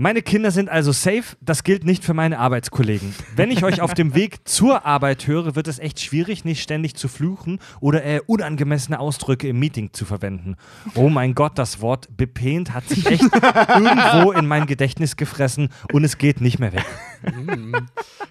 Meine 0.00 0.22
Kinder 0.22 0.52
sind 0.52 0.68
also 0.68 0.92
safe. 0.92 1.36
Das 1.40 1.64
gilt 1.64 1.82
nicht 1.82 2.04
für 2.04 2.14
meine 2.14 2.38
Arbeitskollegen. 2.38 3.12
Wenn 3.34 3.50
ich 3.50 3.64
euch 3.64 3.80
auf 3.80 3.94
dem 3.94 4.14
Weg 4.14 4.46
zur 4.46 4.86
Arbeit 4.86 5.26
höre, 5.26 5.56
wird 5.56 5.66
es 5.66 5.80
echt 5.80 5.98
schwierig, 5.98 6.44
nicht 6.44 6.62
ständig 6.62 6.94
zu 6.94 7.08
fluchen 7.08 7.58
oder 7.80 8.04
äh, 8.04 8.20
unangemessene 8.24 9.00
Ausdrücke 9.00 9.48
im 9.48 9.58
Meeting 9.58 9.92
zu 9.92 10.04
verwenden. 10.04 10.54
Oh 10.94 11.08
mein 11.08 11.34
Gott, 11.34 11.58
das 11.58 11.80
Wort 11.80 12.16
bepehnt 12.16 12.74
hat 12.74 12.88
sich 12.88 13.06
echt 13.06 13.22
irgendwo 13.74 14.30
in 14.30 14.46
mein 14.46 14.66
Gedächtnis 14.66 15.16
gefressen 15.16 15.68
und 15.92 16.04
es 16.04 16.16
geht 16.16 16.40
nicht 16.40 16.60
mehr 16.60 16.72
weg. 16.72 16.86
Ja. 17.22 17.80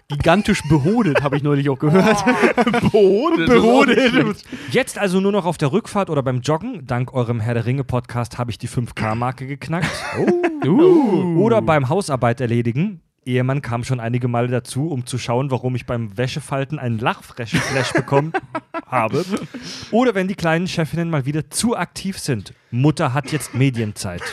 Gigantisch 0.08 0.62
behodet, 0.70 1.22
habe 1.22 1.38
ich 1.38 1.44
neulich 1.44 1.70
auch 1.70 1.80
gehört. 1.80 2.24
Behodet. 2.92 3.48
Behodet. 3.48 4.38
Jetzt 4.72 4.98
also 4.98 5.20
nur 5.20 5.32
noch 5.32 5.46
auf 5.46 5.58
der 5.58 5.72
Rückfahrt 5.72 6.10
oder 6.10 6.24
beim 6.24 6.42
Joggen. 6.42 6.86
Dank 6.86 7.14
eurem 7.14 7.40
Herr 7.40 7.54
der 7.54 7.66
Ringe 7.66 7.84
Podcast 7.84 8.38
habe 8.38 8.52
ich 8.52 8.58
die 8.58 8.70
5K-Marke 8.70 9.48
geknackt. 9.48 9.90
Oder 10.66 11.62
beim 11.62 11.90
Hausarbeit 11.90 12.42
erledigen. 12.42 13.02
Ehemann 13.28 13.62
kam 13.62 13.84
schon 13.84 14.00
einige 14.00 14.30
Male 14.30 14.48
dazu, 14.48 14.88
um 14.90 15.06
zu 15.06 15.18
schauen, 15.18 15.52
warum 15.52 15.76
ich 15.76 15.86
beim 15.86 16.18
Wäschefalten 16.18 16.80
einen 16.80 16.98
Lachflash 16.98 17.92
bekommen 17.94 18.32
habe. 18.88 19.26
Oder 19.92 20.16
wenn 20.16 20.30
die 20.30 20.36
kleinen 20.36 20.68
Chefinnen 20.68 21.10
mal 21.10 21.26
wieder 21.26 21.50
zu 21.50 21.76
aktiv 21.76 22.18
sind. 22.18 22.54
Mutter 22.72 23.14
hat 23.14 23.32
jetzt 23.34 23.54
Medienzeit. 23.54 24.24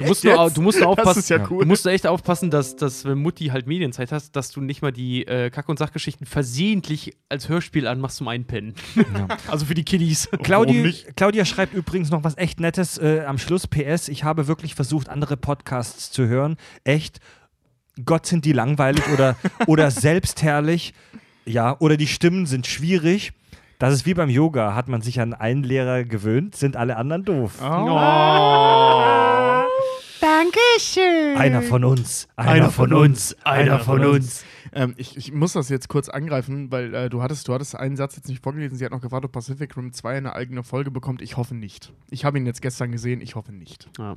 Du 0.00 0.06
musst, 0.06 0.24
nur, 0.24 0.44
Jetzt? 0.44 0.56
du 0.56 0.62
musst 0.62 0.80
nur 0.80 0.88
Das 0.96 0.98
aufpassen. 0.98 1.18
ist 1.20 1.28
ja 1.30 1.46
cool. 1.50 1.62
Du 1.62 1.68
musst 1.68 1.86
echt 1.86 2.06
aufpassen, 2.06 2.50
dass, 2.50 2.74
dass 2.76 3.04
wenn 3.04 3.18
Mutti 3.18 3.46
halt 3.48 3.66
Medienzeit 3.66 4.12
hast, 4.12 4.34
dass 4.34 4.50
du 4.50 4.60
nicht 4.60 4.80
mal 4.82 4.92
die 4.92 5.26
äh, 5.26 5.50
Kack- 5.50 5.68
und 5.68 5.78
Sachgeschichten 5.78 6.26
versehentlich 6.26 7.16
als 7.28 7.48
Hörspiel 7.48 7.86
anmachst 7.86 8.16
zum 8.16 8.28
Einpennen. 8.28 8.74
Also 9.48 9.66
für 9.66 9.74
die 9.74 9.84
Kiddies. 9.84 10.28
Claudi? 10.42 10.94
Claudia 11.16 11.44
schreibt 11.44 11.74
übrigens 11.74 12.10
noch 12.10 12.24
was 12.24 12.36
echt 12.38 12.60
Nettes 12.60 12.98
äh, 12.98 13.20
am 13.26 13.38
Schluss. 13.38 13.66
PS, 13.66 14.08
ich 14.08 14.24
habe 14.24 14.46
wirklich 14.48 14.74
versucht, 14.74 15.08
andere 15.08 15.36
Podcasts 15.36 16.10
zu 16.10 16.26
hören. 16.26 16.56
Echt. 16.84 17.20
Gott 18.04 18.24
sind 18.26 18.44
die 18.44 18.52
langweilig 18.52 19.04
oder, 19.12 19.36
oder 19.66 19.90
selbstherrlich. 19.90 20.94
Ja, 21.44 21.76
oder 21.80 21.96
die 21.96 22.06
Stimmen 22.06 22.46
sind 22.46 22.66
schwierig. 22.66 23.32
Das 23.78 23.94
ist 23.94 24.06
wie 24.06 24.14
beim 24.14 24.28
Yoga. 24.30 24.74
Hat 24.74 24.88
man 24.88 25.00
sich 25.02 25.20
an 25.20 25.32
einen 25.34 25.62
Lehrer 25.64 26.04
gewöhnt, 26.04 26.54
sind 26.54 26.76
alle 26.76 26.96
anderen 26.96 27.24
doof. 27.24 27.60
Einer 31.36 31.62
von 31.62 31.84
uns. 31.84 32.28
Einer, 32.36 32.70
von 32.70 32.92
uns. 32.92 33.36
Einer 33.44 33.78
von 33.80 34.04
uns. 34.04 34.44
Ähm, 34.72 34.94
ich, 34.96 35.16
ich 35.16 35.32
muss 35.32 35.52
das 35.54 35.68
jetzt 35.68 35.88
kurz 35.88 36.08
angreifen, 36.08 36.70
weil 36.70 36.94
äh, 36.94 37.08
du 37.10 37.22
hattest, 37.22 37.48
du 37.48 37.54
hattest 37.54 37.74
einen 37.76 37.96
Satz 37.96 38.16
jetzt 38.16 38.28
nicht 38.28 38.42
vorgelesen. 38.42 38.76
Sie 38.78 38.84
hat 38.84 38.92
noch 38.92 39.00
gefragt, 39.00 39.24
ob 39.24 39.32
Pacific 39.32 39.76
Rim 39.76 39.92
2 39.92 40.16
eine 40.18 40.34
eigene 40.34 40.62
Folge 40.62 40.90
bekommt. 40.90 41.22
Ich 41.22 41.36
hoffe 41.36 41.54
nicht. 41.54 41.92
Ich 42.10 42.24
habe 42.24 42.38
ihn 42.38 42.46
jetzt 42.46 42.62
gestern 42.62 42.92
gesehen. 42.92 43.20
Ich 43.20 43.34
hoffe 43.34 43.52
nicht. 43.52 43.88
Ja. 43.98 44.16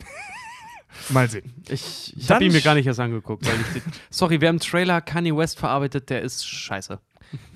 Mal 1.08 1.30
sehen. 1.30 1.52
Ich, 1.68 2.14
ich 2.16 2.30
habe 2.30 2.44
ihn 2.44 2.52
mir 2.52 2.60
gar 2.60 2.74
nicht 2.74 2.86
erst 2.86 3.00
angeguckt. 3.00 3.46
Weil 3.46 3.54
ich, 3.60 3.82
den- 3.82 3.92
sorry, 4.10 4.40
wer 4.40 4.50
im 4.50 4.58
Trailer 4.58 5.00
Kanye 5.00 5.36
West 5.36 5.58
verarbeitet, 5.58 6.10
der 6.10 6.22
ist 6.22 6.46
scheiße. 6.46 7.00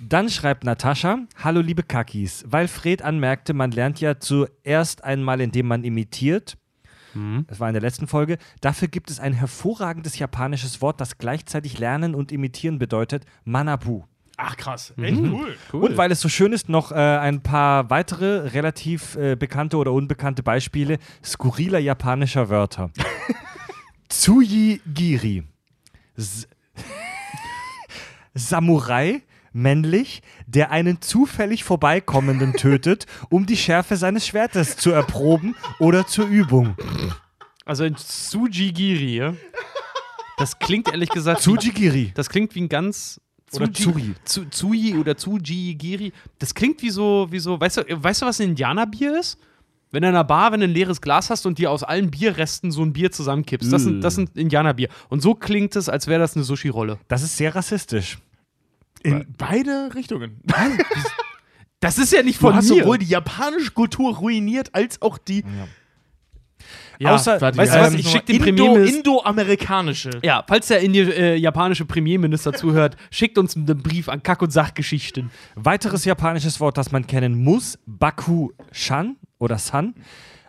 Dann 0.09 0.29
schreibt 0.31 0.63
Natascha, 0.65 1.19
hallo 1.43 1.61
liebe 1.61 1.83
Kakis, 1.83 2.45
weil 2.47 2.69
Fred 2.69 3.03
anmerkte, 3.03 3.55
man 3.55 3.73
lernt 3.73 4.01
ja 4.01 4.21
zuerst 4.21 5.03
einmal, 5.03 5.41
indem 5.41 5.67
man 5.67 5.83
imitiert. 5.83 6.57
Das 7.47 7.61
war 7.61 7.69
in 7.69 7.75
der 7.75 7.83
letzten 7.83 8.07
Folge. 8.07 8.39
Dafür 8.61 8.89
gibt 8.89 9.11
es 9.11 9.21
ein 9.21 9.33
hervorragendes 9.33 10.19
japanisches 10.19 10.83
Wort, 10.83 11.01
das 11.01 11.19
gleichzeitig 11.19 11.79
lernen 11.79 12.15
und 12.15 12.33
imitieren 12.33 12.79
bedeutet, 12.79 13.25
Manabu. 13.45 14.05
Ach 14.37 14.57
krass. 14.57 14.93
Echt 15.01 15.21
cool. 15.21 15.57
Und 15.73 15.97
weil 15.97 16.11
es 16.11 16.21
so 16.21 16.29
schön 16.29 16.53
ist, 16.53 16.69
noch 16.69 16.91
äh, 16.91 16.95
ein 16.95 17.41
paar 17.41 17.89
weitere 17.91 18.49
relativ 18.49 19.17
äh, 19.17 19.37
bekannte 19.37 19.77
oder 19.77 19.93
unbekannte 19.93 20.43
Beispiele 20.43 20.99
skurriler 21.25 21.79
japanischer 21.79 22.49
Wörter. 22.49 22.91
Tsuyi 24.09 24.81
Giri. 24.93 25.45
S 26.17 26.49
Samurai, 28.35 29.23
männlich, 29.55 30.21
der 30.47 30.71
einen 30.71 31.01
zufällig 31.01 31.65
Vorbeikommenden 31.65 32.53
tötet, 32.55 33.07
um 33.31 33.47
die 33.47 33.57
Schärfe 33.57 33.97
seines 33.97 34.27
Schwertes 34.27 34.77
zu 34.77 34.91
erproben 34.91 35.55
oder 35.79 36.07
zur 36.07 36.27
Übung. 36.27 36.77
Also 37.65 37.85
ein 37.85 37.97
Tsujigiri? 37.97 39.33
Das 40.37 40.59
klingt 40.59 40.89
ehrlich 40.89 41.09
gesagt. 41.09 41.41
wie- 41.47 41.57
Tsujigiri. 41.57 42.13
Das 42.15 42.29
klingt 42.29 42.55
wie 42.55 42.63
ein 42.63 42.69
ganz. 42.69 43.21
Oder 43.55 43.73
Tsuri. 43.73 44.15
Tsu- 44.27 44.51
Tsui 44.51 44.95
oder 44.99 45.17
Tsujigiri. 45.17 46.13
Das 46.41 46.55
klingt 46.55 46.83
wie 46.83 46.91
so, 46.91 47.29
wie 47.31 47.39
so, 47.39 47.61
weißt 47.61 47.77
du, 47.79 47.83
weißt 48.03 48.23
du, 48.23 48.27
was 48.27 48.41
ein 48.41 48.49
Indianerbier 48.51 49.19
ist? 49.19 49.39
Wenn 49.93 50.03
du 50.03 50.09
in 50.09 50.15
einer 50.17 50.25
Bar, 50.25 50.51
wenn 50.51 50.59
du 50.59 50.67
ein 50.67 50.73
leeres 50.73 51.01
Glas 51.01 51.31
hast 51.31 51.47
und 51.47 51.59
dir 51.59 51.71
aus 51.71 51.85
allen 51.85 52.11
Bierresten 52.11 52.73
so 52.73 52.83
ein 52.83 52.93
Bier 52.93 53.13
zusammenkippst. 53.13 53.73
Das 53.73 53.85
sind, 53.85 54.01
das 54.01 54.17
sind 54.17 54.37
Indianerbier. 54.37 54.89
Und 55.09 55.21
so 55.23 55.37
klingt 55.37 55.77
es, 55.77 55.89
als 55.89 56.09
wäre 56.09 56.19
das 56.19 56.35
eine 56.35 56.43
Sushi-Rolle. 56.45 56.99
Das 57.07 57.23
ist 57.23 57.37
sehr 57.37 57.55
rassistisch. 57.55 58.19
In 59.05 59.27
beide 59.39 59.91
Richtungen. 59.95 60.41
Das 61.81 61.99
ist 61.99 62.13
ja 62.15 62.23
nicht 62.23 62.39
Du 62.39 62.47
von 62.47 62.55
hast 62.55 62.71
mir. 62.71 62.83
sowohl 62.83 62.97
die 62.97 63.05
japanische 63.07 63.71
Kultur 63.73 64.17
ruiniert, 64.17 64.75
als 64.75 65.03
auch 65.03 65.19
die 65.19 65.45
ja, 66.99 67.15
Außer- 67.15 67.39
weißt 67.41 67.75
du 67.75 67.81
was, 67.81 67.93
ich 67.95 68.09
schick 68.09 68.25
den 68.25 68.39
Premierminister. 68.39 68.97
Indo-amerikanische. 68.99 70.11
Ja, 70.23 70.45
falls 70.49 70.69
der 70.69 70.81
Indi 70.81 71.01
äh, 71.01 71.35
japanische 71.35 71.85
Premierminister 71.85 72.53
zuhört, 72.55 72.97
schickt 73.11 73.37
uns 73.37 73.55
einen 73.57 73.67
Brief 73.83 74.09
an 74.09 74.23
Kack- 74.23 74.41
und 74.41 74.51
Sachgeschichten. 74.51 75.31
Weiteres 75.57 76.07
japanisches 76.07 76.59
Wort, 76.61 76.79
das 76.79 76.91
man 76.93 77.07
kennen 77.07 77.35
muss: 77.43 77.79
Baku-Shan 77.87 79.17
oder 79.39 79.59
San. 79.59 79.95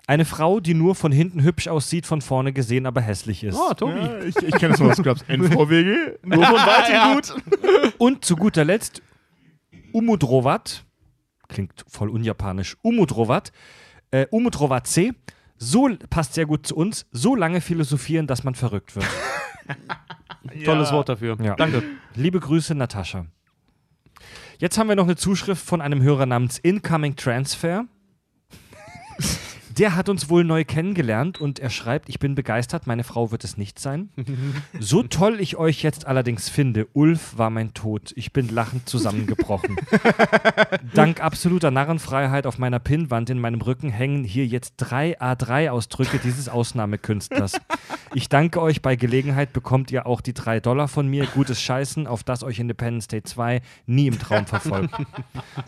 Eine 0.07 0.25
Frau, 0.25 0.59
die 0.59 0.75
nur 0.75 0.93
von 0.93 1.11
hinten 1.11 1.41
hübsch 1.41 1.67
aussieht, 1.67 2.05
von 2.05 2.21
vorne 2.21 2.53
gesehen 2.53 2.85
aber 2.85 3.01
hässlich 3.01 3.43
ist. 3.43 3.57
Oh, 3.57 3.73
Tobi. 3.73 3.99
Ja, 3.99 4.19
ich, 4.19 4.35
ich 4.37 4.55
kenne 4.55 4.73
das 4.73 4.81
aus 4.81 5.01
Clubs. 5.01 5.23
NVWG, 5.27 6.19
nur 6.23 6.45
von 6.45 6.55
weitem 6.55 7.15
gut. 7.15 7.93
Und 7.97 8.23
zu 8.23 8.35
guter 8.35 8.63
Letzt 8.65 9.01
Umudrovat. 9.91 10.85
Klingt 11.47 11.85
voll 11.87 12.09
unjapanisch. 12.09 12.77
Umudrovat. 12.81 13.51
Äh, 14.11 14.27
Umudrovat 14.29 14.87
C. 14.87 15.13
So 15.57 15.89
passt 16.09 16.33
sehr 16.33 16.45
gut 16.45 16.67
zu 16.67 16.75
uns. 16.75 17.07
So 17.11 17.35
lange 17.35 17.61
philosophieren, 17.61 18.27
dass 18.27 18.43
man 18.43 18.55
verrückt 18.55 18.95
wird. 18.95 19.05
Tolles 20.65 20.91
Wort 20.91 21.09
dafür. 21.09 21.37
Ja. 21.41 21.55
Danke. 21.55 21.81
Liebe 22.13 22.39
Grüße, 22.39 22.75
Natascha. 22.75 23.25
Jetzt 24.59 24.77
haben 24.77 24.89
wir 24.89 24.95
noch 24.95 25.05
eine 25.05 25.15
Zuschrift 25.15 25.65
von 25.65 25.81
einem 25.81 26.01
Hörer 26.01 26.25
namens 26.25 26.59
Incoming 26.59 27.15
Transfer. 27.15 27.85
Der 29.77 29.95
hat 29.95 30.07
uns 30.07 30.29
wohl 30.29 30.43
neu 30.43 30.63
kennengelernt 30.63 31.41
und 31.41 31.59
er 31.59 31.69
schreibt, 31.69 32.07
ich 32.07 32.19
bin 32.19 32.33
begeistert, 32.33 32.87
meine 32.87 33.03
Frau 33.03 33.31
wird 33.31 33.43
es 33.43 33.57
nicht 33.57 33.79
sein. 33.79 34.09
So 34.79 35.03
toll 35.03 35.39
ich 35.39 35.57
euch 35.57 35.81
jetzt 35.83 36.05
allerdings 36.05 36.49
finde, 36.49 36.87
Ulf 36.93 37.37
war 37.37 37.49
mein 37.49 37.73
Tod. 37.73 38.13
Ich 38.15 38.33
bin 38.33 38.49
lachend 38.49 38.87
zusammengebrochen. 38.87 39.77
Dank 40.93 41.21
absoluter 41.21 41.71
Narrenfreiheit 41.71 42.45
auf 42.45 42.57
meiner 42.57 42.79
Pinnwand 42.79 43.29
in 43.29 43.39
meinem 43.39 43.61
Rücken 43.61 43.89
hängen 43.89 44.23
hier 44.23 44.45
jetzt 44.45 44.75
drei 44.77 45.19
A3-Ausdrücke 45.19 46.19
dieses 46.19 46.49
Ausnahmekünstlers. 46.49 47.59
Ich 48.13 48.29
danke 48.29 48.61
euch, 48.61 48.81
bei 48.81 48.95
Gelegenheit 48.95 49.53
bekommt 49.53 49.91
ihr 49.91 50.05
auch 50.05 50.21
die 50.21 50.33
drei 50.33 50.59
Dollar 50.59 50.87
von 50.87 51.07
mir. 51.07 51.25
Gutes 51.25 51.59
Scheißen, 51.61 52.07
auf 52.07 52.23
das 52.23 52.43
euch 52.43 52.59
Independence 52.59 53.07
Day 53.07 53.23
2 53.23 53.61
nie 53.87 54.07
im 54.07 54.19
Traum 54.19 54.45
verfolgt. 54.45 54.93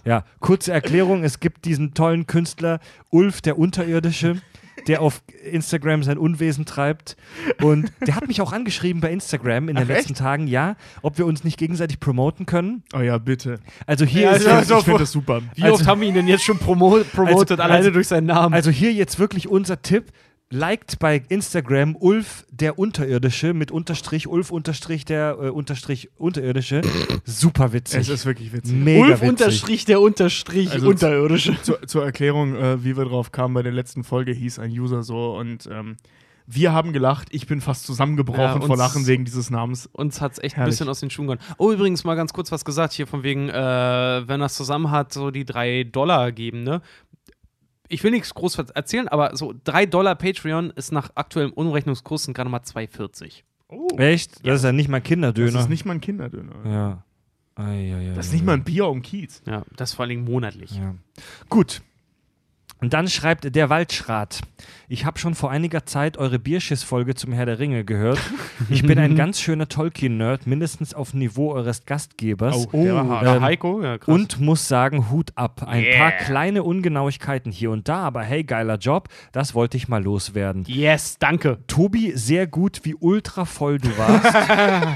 Ja, 0.05 0.23
kurze 0.39 0.71
Erklärung: 0.71 1.23
Es 1.23 1.39
gibt 1.39 1.65
diesen 1.65 1.93
tollen 1.93 2.27
Künstler 2.27 2.79
Ulf 3.09 3.41
der 3.41 3.57
Unterirdische, 3.97 4.41
der 4.87 5.01
auf 5.01 5.21
Instagram 5.51 6.03
sein 6.03 6.17
Unwesen 6.17 6.65
treibt. 6.65 7.17
Und 7.61 7.91
der 8.05 8.15
hat 8.15 8.27
mich 8.27 8.41
auch 8.41 8.53
angeschrieben 8.53 9.01
bei 9.01 9.11
Instagram 9.11 9.69
in 9.69 9.75
den 9.75 9.83
Ach, 9.85 9.87
letzten 9.87 10.13
Tagen, 10.13 10.47
ja, 10.47 10.75
ob 11.01 11.17
wir 11.17 11.25
uns 11.25 11.43
nicht 11.43 11.57
gegenseitig 11.57 11.99
promoten 11.99 12.45
können. 12.45 12.83
Oh 12.95 12.99
ja, 12.99 13.17
bitte. 13.17 13.59
Also 13.87 14.05
hier 14.05 14.23
Ja, 14.23 14.31
ist 14.31 14.47
also- 14.47 14.73
jetzt, 14.75 14.79
ich 14.79 14.85
finde 14.85 14.99
das 14.99 15.11
super. 15.11 15.41
Wie 15.55 15.63
Also- 15.63 15.75
oft 15.75 15.87
haben 15.87 16.01
wir 16.01 16.07
ihn 16.07 16.13
denn 16.13 16.27
jetzt 16.27 16.43
schon 16.43 16.57
promo 16.59 16.99
promotet, 17.13 17.51
Also- 17.51 17.63
alleine 17.63 17.77
also- 17.77 17.91
durch 17.91 18.07
seinen 18.07 18.27
Namen? 18.27 18.53
also 18.53 18.69
hier 18.69 18.93
jetzt 18.93 19.17
wirklich 19.19 19.47
unser 19.47 19.81
Tipp. 19.81 20.11
Liked 20.49 20.99
bei 20.99 21.21
Instagram 21.27 21.97
Ulf 21.99 22.45
der 22.49 22.79
Unterirdische 22.79 23.53
mit 23.53 23.69
Unterstrich, 23.69 24.27
Ulf 24.27 24.49
Unterstrich 24.49 25.03
der 25.03 25.37
äh, 25.41 25.49
Unterstrich 25.49 26.09
Unterirdische. 26.15 26.81
Super 27.25 27.73
witzig. 27.73 27.99
Es 27.99 28.09
ist 28.09 28.25
wirklich 28.25 28.53
witzig. 28.53 28.73
Mega 28.73 29.01
Ulf 29.07 29.11
witzig. 29.21 29.29
unterstrich 29.29 29.85
der 29.85 29.99
Unterstrich 29.99 30.71
Also 30.71 30.87
Unterirdische. 30.87 31.57
zur, 31.63 31.81
zur 31.85 32.05
Erklärung, 32.05 32.55
äh, 32.55 32.81
wie 32.83 32.95
wir 32.95 33.03
drauf 33.03 33.33
kamen, 33.33 33.53
bei 33.55 33.61
der 33.63 33.73
letzten 33.73 34.05
Folge 34.05 34.31
hieß 34.31 34.59
ein 34.59 34.71
User 34.71 35.03
so 35.03 35.35
und 35.37 35.67
ähm, 35.69 35.97
wir 36.49 36.71
haben 36.71 36.93
gelacht, 36.93 37.27
ich 37.31 37.45
bin 37.45 37.59
fast 37.59 37.83
Ja, 37.83 37.87
zusammengebrochen 37.87 38.61
uns- 38.61 38.67
vor 38.67 38.77
Lachen 38.77 39.05
wegen 39.05 39.25
dieses 39.25 39.49
Namens. 39.49 39.85
Uns 39.91 40.21
hat's 40.21 40.39
echt 40.39 40.55
ein 40.55 40.59
Herrlich. 40.59 40.75
bisschen 40.75 40.87
aus 40.87 41.01
den 41.01 41.09
Schuhen 41.09 41.27
gehauen. 41.27 41.41
Oh, 41.57 41.73
übrigens 41.73 42.05
mal 42.05 42.15
ganz 42.15 42.31
kurz 42.31 42.53
was 42.53 42.63
gesagt 42.63 42.93
hier 42.93 43.05
von 43.05 43.21
wegen, 43.23 43.49
äh, 43.49 43.53
wenn 44.25 44.39
das 44.39 44.55
zusammen 44.55 44.89
hat, 44.89 45.11
so 45.11 45.29
die 45.29 45.43
drei 45.43 45.83
Dollar 45.83 46.31
geben, 46.31 46.63
ne? 46.63 46.81
Ich 47.89 48.03
will 48.03 48.11
nichts 48.11 48.33
groß 48.33 48.57
erzählen, 48.73 49.07
aber 49.07 49.35
so 49.37 49.53
drei 49.63 49.85
Dollar 49.85 50.15
Patreon 50.15 50.71
ist 50.71 50.91
nach 50.91 51.11
aktuellem 51.15 51.51
Umrechnungskurs 51.53 52.23
sind 52.25 52.33
gerade 52.33 52.49
mal 52.49 52.59
2,40. 52.59 53.43
Oh, 53.69 53.87
Echt? 53.97 54.45
Das 54.45 54.57
ist 54.59 54.63
ja 54.65 54.71
nicht 54.71 54.89
mal 54.89 54.99
das 54.99 55.07
Kinderdöner. 55.07 55.59
ist 55.59 55.69
nicht 55.69 55.85
mal 55.85 55.93
ein 55.95 56.01
Kinderdöner. 56.01 56.53
ja. 56.65 57.03
Ei, 57.55 57.63
ei, 57.91 58.11
ei, 58.11 58.13
Das 58.15 58.27
ist 58.27 58.31
ei, 58.33 58.35
nicht 58.35 58.45
mal 58.45 58.51
ei. 58.51 58.55
ein 58.57 58.63
Bier 58.63 58.87
um 58.87 59.01
Kiez. 59.01 59.41
Ja, 59.47 59.63
das 59.75 59.93
vor 59.93 60.03
allen 60.03 60.09
Dingen 60.11 60.25
monatlich. 60.25 60.71
Ja. 60.77 60.93
Gut. 61.49 61.81
Und 62.79 62.93
dann 62.93 63.07
schreibt 63.07 63.55
der 63.55 63.69
Waldschrat. 63.71 64.41
Ich 64.89 65.03
habe 65.05 65.19
schon 65.19 65.35
vor 65.35 65.51
einiger 65.51 65.85
Zeit 65.85 66.15
eure 66.17 66.39
Bierschiss-Folge 66.39 67.13
zum 67.13 67.33
Herr 67.33 67.45
der 67.45 67.59
Ringe 67.59 67.83
gehört. 67.83 68.19
Ich 68.69 68.83
bin 68.83 68.97
ein 68.97 69.15
ganz 69.17 69.41
schöner 69.41 69.67
Tolkien-Nerd, 69.67 70.47
mindestens 70.47 70.93
auf 70.93 71.13
Niveau 71.13 71.51
eures 71.51 71.85
Gastgebers. 71.85 72.55
hart. 72.71 72.73
Ja, 72.73 73.35
Ähm, 73.35 73.41
Heiko, 73.41 73.83
ja, 73.83 73.97
krass. 73.97 74.07
Und 74.15 74.39
muss 74.39 74.65
sagen, 74.69 75.09
Hut 75.11 75.31
ab. 75.35 75.63
Ein 75.67 75.83
Yeah. 75.83 75.97
paar 75.97 76.11
kleine 76.13 76.63
Ungenauigkeiten 76.63 77.51
hier 77.51 77.71
und 77.71 77.89
da, 77.89 77.97
aber 77.97 78.23
hey, 78.23 78.45
geiler 78.45 78.77
Job. 78.77 79.09
Das 79.33 79.53
wollte 79.53 79.75
ich 79.75 79.89
mal 79.89 80.01
loswerden. 80.01 80.63
yes, 80.67 81.17
danke. 81.19 81.57
Tobi, 81.67 82.13
sehr 82.15 82.47
gut, 82.47 82.79
wie 82.83 82.95
ultra 82.95 83.43
voll 83.43 83.79
du 83.79 83.89
warst. 83.97 84.33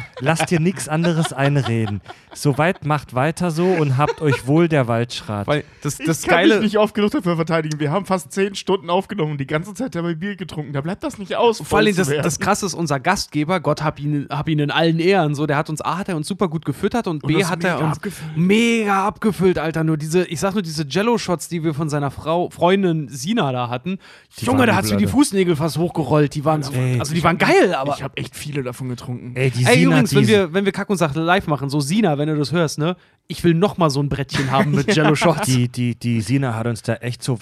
Lass 0.22 0.46
dir 0.46 0.62
nichts 0.62 0.88
anderes 0.88 1.34
einreden. 1.34 2.00
Soweit 2.34 2.86
macht 2.86 3.14
weiter 3.14 3.52
so 3.52 3.66
und 3.68 3.98
habt 3.98 4.22
euch 4.22 4.48
wohl 4.48 4.70
der 4.70 4.88
Waldschrat. 4.88 5.48
Weil 5.48 5.66
das, 5.84 6.00
Ich 6.00 6.06
das 6.06 6.22
kann 6.24 6.44
mich 6.44 6.50
Geile. 6.52 6.62
nicht 6.64 6.78
oft 6.78 6.96
genug 6.96 7.12
dafür 7.12 7.36
verteidigen. 7.36 7.78
Wir 7.82 7.92
haben 7.92 8.06
fast 8.06 8.32
zehn 8.32 8.56
Stunden 8.56 8.90
aufgenommen 8.90 9.34
und 9.34 9.38
die 9.42 9.48
ganze 9.48 9.74
Zeit 9.74 9.81
dabei 9.90 10.16
Bier 10.16 10.36
getrunken. 10.36 10.74
Da 10.74 10.82
bleibt 10.82 11.04
das 11.04 11.18
nicht 11.18 11.36
aus. 11.36 11.62
Vor 11.62 11.80
allem 11.80 11.96
das, 11.96 12.08
das 12.08 12.40
Krasse 12.40 12.66
ist, 12.66 12.74
unser 12.74 13.00
Gastgeber, 13.00 13.60
Gott 13.60 13.82
hab 13.82 14.00
ihn, 14.00 14.28
hab 14.30 14.48
ihn 14.48 14.60
in 14.60 14.72
allen 14.72 15.00
Ehren, 15.00 15.36
so, 15.36 15.46
der 15.48 15.58
hat 15.58 15.70
uns, 15.70 15.82
A, 15.82 15.98
hat 15.98 16.10
er 16.10 16.16
uns 16.16 16.28
super 16.28 16.48
gut 16.48 16.66
gefüttert 16.66 17.08
und, 17.08 17.24
B, 17.26 17.40
das 17.40 17.50
hat 17.50 17.64
er 17.64 17.80
uns 17.80 17.98
abgefüllt. 17.98 18.38
mega 18.38 19.08
abgefüllt, 19.08 19.58
Alter. 19.58 19.84
Nur 19.84 19.98
diese, 19.98 20.26
ich 20.26 20.40
sag 20.40 20.54
nur, 20.54 20.62
diese 20.62 20.86
Jello-Shots, 20.88 21.48
die 21.50 21.64
wir 21.64 21.74
von 21.74 21.90
seiner 21.90 22.12
Frau, 22.12 22.50
Freundin 22.50 23.08
Sina 23.10 23.52
da 23.52 23.70
hatten. 23.70 23.98
Junge, 24.38 24.60
waren 24.60 24.68
da 24.68 24.76
hat 24.76 24.86
sie 24.86 24.98
die 24.98 25.08
Fußnägel 25.08 25.56
fast 25.56 25.78
hochgerollt. 25.78 26.36
Die 26.36 26.46
waren 26.46 26.64
so, 26.64 26.74
Ey, 26.74 27.00
also 27.00 27.14
die 27.14 27.24
waren 27.24 27.38
geil, 27.38 27.74
aber. 27.74 27.96
ich 27.96 28.04
habe 28.04 28.18
echt 28.18 28.36
viele 28.36 28.64
davon 28.64 28.90
getrunken. 28.90 29.36
Ey, 29.36 29.52
die 29.52 29.66
Ey, 29.66 29.80
Sina, 29.80 29.92
übrigens, 29.92 30.10
die 30.12 30.16
wenn 30.16 30.28
wir, 30.28 30.54
wenn 30.54 30.66
wir 30.66 30.72
Kack 30.72 30.90
und 30.90 30.98
Sache 30.98 31.20
live 31.20 31.48
machen, 31.48 31.70
so 31.70 31.80
Sina, 31.80 32.18
wenn 32.18 32.28
du 32.28 32.36
das 32.36 32.52
hörst, 32.52 32.78
ne? 32.80 32.96
Ich 33.28 33.44
will 33.44 33.54
noch 33.54 33.78
mal 33.78 33.90
so 33.90 34.02
ein 34.02 34.10
Brettchen 34.10 34.52
haben 34.52 34.72
mit 34.72 34.94
Jello-Shots. 34.96 35.48
Die, 35.48 35.70
die, 35.70 35.96
die 35.96 36.22
Sina 36.22 36.56
hat 36.56 36.68
uns 36.68 36.82
da 36.82 36.96
echt 36.96 37.24
so 37.24 37.40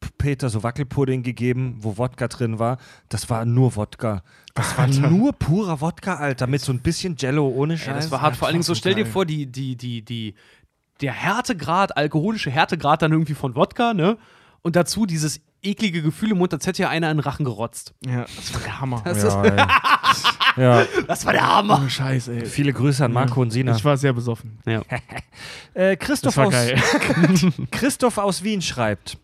Wackelpeter, 0.00 0.48
so 0.48 0.62
Wackelpudding 0.62 1.22
gegeben, 1.22 1.76
wo 1.80 1.96
Wodka 1.98 2.28
drin 2.28 2.58
war. 2.58 2.78
Das 3.08 3.30
war 3.30 3.44
nur 3.44 3.76
Wodka. 3.76 4.22
Das 4.54 4.76
war 4.76 4.86
nur 4.86 5.32
purer 5.32 5.80
Wodka, 5.80 6.14
Alter, 6.14 6.46
mit 6.46 6.60
so 6.60 6.72
ein 6.72 6.80
bisschen 6.80 7.16
Jello 7.16 7.48
ohne 7.48 7.78
Scheiß. 7.78 7.86
Ja, 7.86 7.94
das 7.94 8.10
war 8.10 8.20
hart. 8.20 8.36
Vor 8.36 8.48
allen 8.48 8.54
Dingen 8.54 8.64
so, 8.64 8.74
stell 8.74 8.94
dir 8.94 9.06
vor, 9.06 9.24
die, 9.24 9.46
die, 9.46 9.76
die, 9.76 10.02
die, 10.02 10.34
der 11.00 11.12
Härtegrad, 11.12 11.96
alkoholische 11.96 12.50
Härtegrad 12.50 13.02
dann 13.02 13.12
irgendwie 13.12 13.34
von 13.34 13.54
Wodka, 13.54 13.94
ne? 13.94 14.18
Und 14.62 14.74
dazu 14.74 15.06
dieses 15.06 15.40
eklige 15.62 16.02
Gefühl 16.02 16.32
im 16.32 16.38
Mund, 16.38 16.52
als 16.52 16.66
hätte 16.66 16.82
ja 16.82 16.88
einer 16.88 17.10
in 17.10 17.18
den 17.18 17.22
Rachen 17.22 17.44
gerotzt. 17.44 17.94
Ja, 18.04 18.26
das 18.36 18.54
war 18.54 18.60
der 18.62 18.80
Hammer. 18.80 19.02
Das, 19.04 19.22
ja, 19.22 19.44
ey. 19.44 19.66
ja, 20.56 20.86
das 21.06 21.24
war 21.26 21.32
der 21.32 21.46
Hammer. 21.46 21.82
Oh, 21.84 21.88
Scheiße, 21.88 22.32
ey. 22.32 22.46
viele 22.46 22.72
Grüße 22.72 23.04
an 23.04 23.12
Marco 23.12 23.40
und 23.40 23.50
Sina. 23.50 23.74
Ich 23.76 23.84
war 23.84 23.96
sehr 23.96 24.12
besoffen. 24.12 24.58
Äh, 25.74 25.96
Christoph, 25.96 26.34
Das 26.34 26.36
war 26.36 26.46
aus, 26.46 26.52
geil. 26.52 26.82
Christoph 27.70 28.18
aus 28.18 28.42
Wien 28.42 28.60
schreibt: 28.60 29.16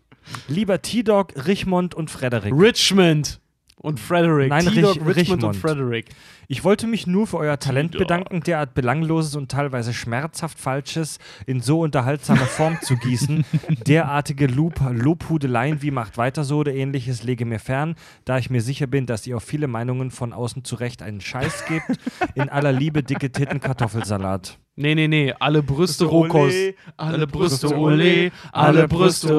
Lieber 0.47 0.81
T-Dog, 0.81 1.33
Richmond 1.47 1.95
und 1.95 2.11
Frederik. 2.11 2.53
Richmond 2.53 3.39
und 3.85 3.99
Frederick. 3.99 4.49
Nein, 4.49 4.67
Rich- 4.67 4.99
Richmond 5.05 5.43
und. 5.43 5.55
Frederick. 5.55 6.07
Ich 6.47 6.63
wollte 6.63 6.85
mich 6.85 7.07
nur 7.07 7.25
für 7.25 7.37
euer 7.37 7.57
Talent 7.57 7.97
bedanken, 7.97 8.41
derart 8.41 8.73
belangloses 8.75 9.35
und 9.35 9.49
teilweise 9.49 9.93
schmerzhaft 9.93 10.59
Falsches 10.59 11.17
in 11.47 11.59
so 11.61 11.79
unterhaltsame 11.79 12.41
Form 12.41 12.77
zu 12.81 12.97
gießen. 12.97 13.45
Derartige 13.87 14.45
Lob 14.47 14.75
Lobhudeleien 14.91 15.81
wie 15.81 15.89
macht 15.91 16.17
weiter 16.17 16.43
so 16.43 16.57
oder 16.57 16.73
ähnliches 16.73 17.23
lege 17.23 17.45
mir 17.45 17.59
fern, 17.59 17.95
da 18.25 18.37
ich 18.37 18.49
mir 18.49 18.61
sicher 18.61 18.85
bin, 18.87 19.05
dass 19.05 19.25
ihr 19.25 19.37
auf 19.37 19.43
viele 19.43 19.67
Meinungen 19.67 20.11
von 20.11 20.33
außen 20.33 20.63
zu 20.63 20.75
Recht 20.75 21.01
einen 21.01 21.21
Scheiß 21.21 21.65
gebt. 21.65 21.85
In 22.35 22.49
aller 22.49 22.71
Liebe 22.71 23.01
dicke 23.03 23.31
Titten 23.31 23.59
Kartoffelsalat. 23.59 24.59
Nee, 24.77 24.93
nee, 24.93 25.07
nee. 25.07 25.33
Alle 25.39 25.63
Brüste 25.63 26.03
Rohkost. 26.05 26.55
Alle 26.97 27.27
Brüste 27.27 27.75
Ole, 27.77 28.31
alle 28.51 28.87
Brüste 28.89 29.33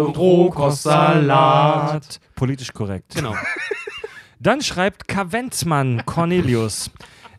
Rohkostsalat. 0.96 2.20
Politisch 2.34 2.72
korrekt. 2.72 3.14
Genau. 3.14 3.34
Dann 4.38 4.60
schreibt 4.60 5.08
Kavenzmann 5.08 6.04
Cornelius. 6.06 6.90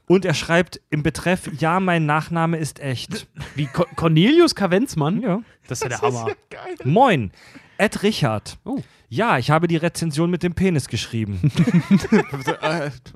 Und 0.07 0.23
er 0.23 0.33
schreibt 0.33 0.79
im 0.89 1.03
Betreff, 1.03 1.49
ja, 1.59 1.79
mein 1.79 2.05
Nachname 2.05 2.57
ist 2.57 2.79
echt. 2.79 3.27
Wie 3.55 3.67
Co 3.67 3.85
Cornelius 3.95 4.55
Kavenzmann? 4.55 5.21
Ja. 5.21 5.41
Das 5.67 5.81
ist 5.81 5.83
ja 5.83 5.89
der 5.89 6.01
Hammer. 6.01 6.31
Moin, 6.85 7.31
Ed 7.77 8.03
Richard. 8.03 8.57
Oh. 8.63 8.81
Ja, 9.09 9.37
ich 9.37 9.51
habe 9.51 9.69
die 9.69 9.77
Rezension 9.77 10.29
mit 10.29 10.43
dem 10.43 10.53
Penis 10.53 10.89
geschrieben. 10.89 11.39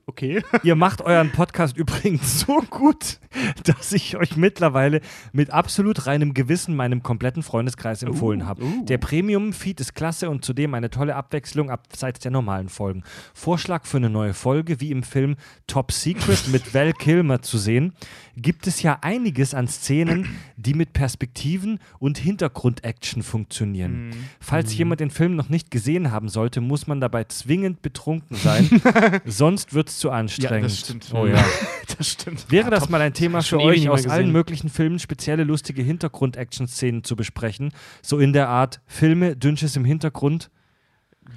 Okay. 0.06 0.42
Ihr 0.64 0.76
macht 0.76 1.02
euren 1.02 1.32
Podcast 1.32 1.76
übrigens 1.78 2.42
so 2.42 2.62
gut, 2.70 3.20
dass 3.64 3.92
ich 3.92 4.18
euch 4.18 4.36
mittlerweile 4.36 5.02
mit 5.32 5.52
absolut 5.52 6.06
reinem 6.06 6.34
Gewissen 6.34 6.76
meinem 6.76 7.02
kompletten 7.02 7.44
Freundeskreis 7.44 8.04
empfohlen 8.04 8.46
habe. 8.46 8.64
Der 8.84 8.98
Premium-Feed 8.98 9.80
ist 9.80 9.94
klasse 9.96 10.30
und 10.30 10.44
zudem 10.46 10.74
eine 10.74 10.90
tolle 10.90 11.16
Abwechslung 11.16 11.70
abseits 11.70 12.20
der 12.20 12.32
normalen 12.32 12.70
Folgen. 12.70 13.04
Vorschlag 13.34 13.86
für 13.86 13.98
eine 13.98 14.10
neue 14.10 14.34
Folge, 14.34 14.80
wie 14.82 14.92
im 14.92 15.04
Film 15.04 15.36
Top 15.68 15.92
Secret 15.92 16.48
mit 16.52 16.74
Val 16.74 16.94
Kilmer 16.94 17.42
zu 17.42 17.58
sehen, 17.58 17.94
gibt 18.36 18.68
es 18.68 18.82
ja 18.82 19.00
einiges 19.02 19.54
an 19.54 19.68
Szenen, 19.68 20.28
die 20.58 20.74
mit 20.74 20.94
Perspektiven 20.94 21.80
und 22.00 22.18
Hintergrund-Action 22.18 23.24
funktionieren. 23.24 24.14
Falls 24.40 24.76
jemand 24.76 25.00
den 25.00 25.10
Film 25.10 25.36
noch 25.36 25.50
nicht 25.50 25.72
gesehen 25.72 25.81
haben 26.12 26.30
sollte, 26.30 26.62
muss 26.62 26.88
man 26.88 27.02
dabei 27.02 27.24
zwingend 27.26 27.82
betrunken 27.82 28.38
sein, 28.38 28.70
sonst 29.26 29.74
wird 29.74 29.90
es 29.90 29.98
zu 30.00 30.10
anstrengend. 30.12 30.66
das 30.66 30.80
stimmt. 30.80 31.08
Oh 31.14 31.26
ja. 31.26 31.44
Das 31.98 32.08
stimmt. 32.08 32.50
Wäre 32.50 32.70
das 32.70 32.88
mal 32.90 33.02
ein 33.02 33.14
Thema 33.14 33.42
für 33.44 33.60
euch, 33.60 33.90
aus 33.90 34.06
allen 34.08 34.22
gesehen. 34.22 34.32
möglichen 34.32 34.70
Filmen 34.70 34.98
spezielle 34.98 35.44
lustige 35.44 35.82
Hintergrund-Action-Szenen 35.84 37.04
zu 37.04 37.16
besprechen? 37.18 37.74
So 38.02 38.18
in 38.20 38.32
der 38.34 38.48
Art 38.48 38.80
Filme, 38.88 39.36
Dünnsches 39.36 39.76
im 39.76 39.84
Hintergrund. 39.86 40.50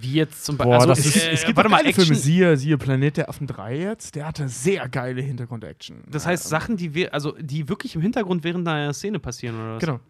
Wie 0.01 0.15
jetzt 0.15 0.45
zum 0.45 0.57
Beispiel. 0.57 0.75
das 0.87 0.99
Also, 0.99 1.09
ist- 1.09 1.17
äh, 1.27 1.31
Es 1.33 1.45
gibt 1.45 1.57
warte 1.57 1.69
mal, 1.71 1.85
Action. 1.85 2.05
Filme, 2.05 2.15
siehe, 2.19 2.57
siehe 2.57 2.79
Planet 2.79 3.17
der 3.17 3.29
Affen 3.29 3.47
3 3.47 3.77
jetzt, 3.79 4.15
der 4.15 4.27
hatte 4.27 4.49
sehr 4.49 4.89
geile 4.89 5.23
Hintergrund-Action. 5.23 6.05
Das 6.11 6.25
heißt, 6.27 6.49
Sachen, 6.49 6.77
die 6.77 6.95
wir, 6.95 7.13
also 7.13 7.35
die 7.41 7.69
wirklich 7.69 7.95
im 7.95 8.01
Hintergrund 8.01 8.45
während 8.45 8.67
einer 8.67 8.93
Szene 8.95 9.19
passieren, 9.19 9.57
oder 9.57 9.75
was? 9.75 9.81
Genau. 9.81 10.01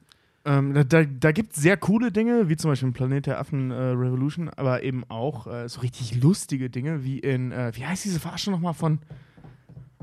Ähm, 0.47 0.75
da 0.75 0.85
da, 0.85 1.05
da 1.05 1.33
gibt 1.33 1.57
es 1.57 1.63
sehr 1.63 1.77
coole 1.79 2.13
Dinge, 2.13 2.49
wie 2.49 2.57
zum 2.57 2.71
Beispiel 2.71 2.93
Planet 2.93 3.27
der 3.27 3.41
Affen 3.41 3.71
äh, 3.71 3.75
Revolution, 3.75 4.51
aber 4.51 4.83
eben 4.83 5.05
auch 5.09 5.47
äh, 5.47 5.69
so 5.69 5.81
richtig 5.81 6.23
lustige 6.23 6.69
Dinge, 6.69 7.03
wie 7.03 7.19
in, 7.19 7.51
äh, 7.51 7.73
wie 7.75 7.87
heißt 7.87 8.05
diese 8.05 8.21
Verarsche 8.21 8.51
nochmal 8.51 8.75
von, 8.75 8.99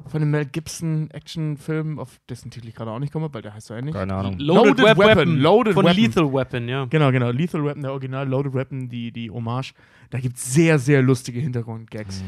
von 0.07 0.19
dem 0.19 0.31
Mel 0.31 0.45
Gibson 0.45 1.11
Actionfilm, 1.11 1.99
auf 1.99 2.19
dessen 2.27 2.49
Titel 2.49 2.67
ich 2.67 2.73
gerade 2.73 2.89
auch 2.89 2.97
nicht 2.97 3.13
komme, 3.13 3.31
weil 3.31 3.43
der 3.43 3.53
heißt 3.53 3.67
so 3.67 3.75
ähnlich. 3.75 3.93
Keine 3.93 4.15
Ahnung. 4.15 4.39
Loaded, 4.39 4.79
Loaded 4.79 4.85
Web 4.85 4.97
Weapon, 4.97 5.17
Weapon. 5.17 5.37
Loaded 5.37 5.73
Von 5.75 5.85
Weapon. 5.85 6.01
Lethal 6.01 6.33
Weapon, 6.33 6.67
ja. 6.67 6.85
Genau, 6.85 7.11
genau. 7.11 7.29
Lethal 7.29 7.63
Weapon, 7.63 7.81
der 7.83 7.91
Original 7.91 8.27
Loaded 8.27 8.53
Weapon, 8.55 8.89
die, 8.89 9.11
die 9.11 9.29
Hommage. 9.29 9.73
Da 10.09 10.19
gibt 10.19 10.37
es 10.37 10.53
sehr, 10.53 10.79
sehr 10.79 11.03
lustige 11.03 11.39
Hintergrund-Gags. 11.39 12.23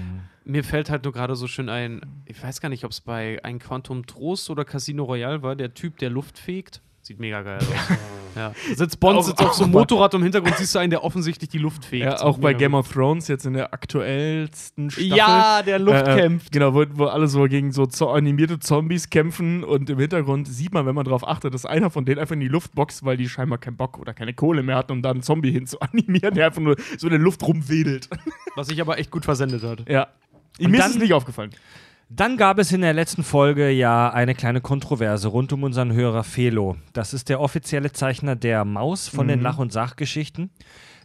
Mir 0.45 0.64
fällt 0.64 0.92
halt 0.92 1.03
nur 1.03 1.14
gerade 1.14 1.35
so 1.35 1.48
schön 1.48 1.67
ein, 1.67 2.01
ich 2.25 2.42
weiß 2.42 2.61
gar 2.61 2.69
nicht, 2.69 2.85
ob 2.85 2.92
es 2.92 3.01
bei 3.01 3.43
Ein 3.43 3.58
Quantum 3.58 4.06
Trost 4.06 4.51
oder 4.51 4.66
Casino 4.66 5.03
Royale 5.03 5.42
war, 5.42 5.56
der 5.56 5.74
Typ, 5.74 5.98
der 5.98 6.11
Luft 6.11 6.38
fegt. 6.38 6.82
Sieht 7.06 7.19
mega 7.19 7.41
geil 7.41 7.57
aus. 7.59 7.98
ja. 8.35 8.53
Sitzt 8.75 8.98
Bond, 9.01 9.17
Auch- 9.19 9.23
sitzt 9.23 9.41
auf 9.41 9.53
so 9.53 9.65
einem 9.65 9.73
Motorrad 9.73 10.14
und 10.15 10.22
im 10.22 10.23
Hintergrund 10.23 10.56
siehst 10.57 10.73
du 10.73 10.80
einen, 10.80 10.90
der 10.90 11.03
offensichtlich 11.03 11.49
die 11.49 11.57
Luft 11.57 11.83
fegt. 11.83 12.06
Ja, 12.06 12.22
auch 12.22 12.38
bei 12.38 12.53
Game 12.53 12.73
of 12.75 12.90
Thrones, 12.91 13.27
jetzt 13.27 13.45
in 13.45 13.51
der 13.53 13.73
aktuellsten 13.73 14.90
Staffel. 14.90 15.07
Ja, 15.17 15.61
der 15.64 15.80
Luft 15.80 16.07
Äh, 16.07 16.14
äh, 16.14 16.22
kämpft. 16.22 16.51
Genau, 16.53 16.73
wo, 16.73 16.85
wo 16.93 17.06
alle 17.07 17.27
so 17.27 17.43
gegen 17.43 17.73
so 17.73 17.83
animierte 18.09 18.57
Zombies 18.59 19.09
kämpfen 19.09 19.65
und 19.65 19.90
im 19.90 19.99
Hintergrund 19.99 20.48
sieht 20.48 20.73
man, 20.73 20.85
wenn 20.85 20.95
man 20.95 21.03
darauf 21.03 21.27
achtet, 21.27 21.53
dass 21.53 21.65
einer 21.65 21.90
von 21.90 22.06
denen 22.06 22.19
einfach 22.19 22.33
in 22.35 22.40
die 22.40 22.48
Luft 22.48 22.73
boxt, 22.73 23.03
weil 23.03 23.17
die 23.17 23.27
scheinbar 23.27 23.57
keinen 23.57 23.75
Bock 23.75 23.99
oder 23.99 24.14
keine 24.14 24.33
Kohle 24.33 24.64
mehr 24.64 24.77
hatten, 24.77 24.93
um 24.93 25.01
da 25.01 25.11
einen 25.11 25.23
Zombie 25.23 25.51
hin 25.51 25.67
zu 25.67 25.80
animieren, 25.82 26.33
der 26.35 26.45
einfach 26.48 26.61
nur 26.61 26.77
so 26.98 27.07
in 27.07 27.11
der 27.11 27.19
Luft 27.19 27.43
rumwedelt. 27.43 28.09
Was 28.56 28.67
sich 28.67 28.80
aber 28.80 28.98
echt 28.98 29.11
gut 29.11 29.25
versendet 29.25 29.61
hat. 29.64 29.90
ja. 29.90 30.07
Und 30.59 30.69
Mir 30.72 30.77
ist 30.77 30.83
dann- 30.83 30.91
es 30.91 30.98
nicht 30.99 31.14
aufgefallen. 31.14 31.49
Dann 32.16 32.38
gab 32.38 32.59
es 32.59 32.72
in 32.72 32.82
der 32.82 32.93
letzten 32.93 33.24
Folge 33.24 33.72
ja 33.72 34.09
eine 34.11 34.35
kleine 34.35 34.61
Kontroverse 34.61 35.27
rund 35.30 35.51
um 35.51 35.64
unseren 35.64 35.93
Hörer 35.93 36.24
Felo. 36.24 36.75
Das 36.93 37.11
ist 37.11 37.27
der 37.27 37.42
offizielle 37.42 37.92
Zeichner 37.92 38.35
der 38.35 38.66
Maus 38.66 39.08
von 39.08 39.27
den 39.27 39.42
Lach- 39.42 39.58
und 39.58 39.74
Sachgeschichten. 39.74 40.51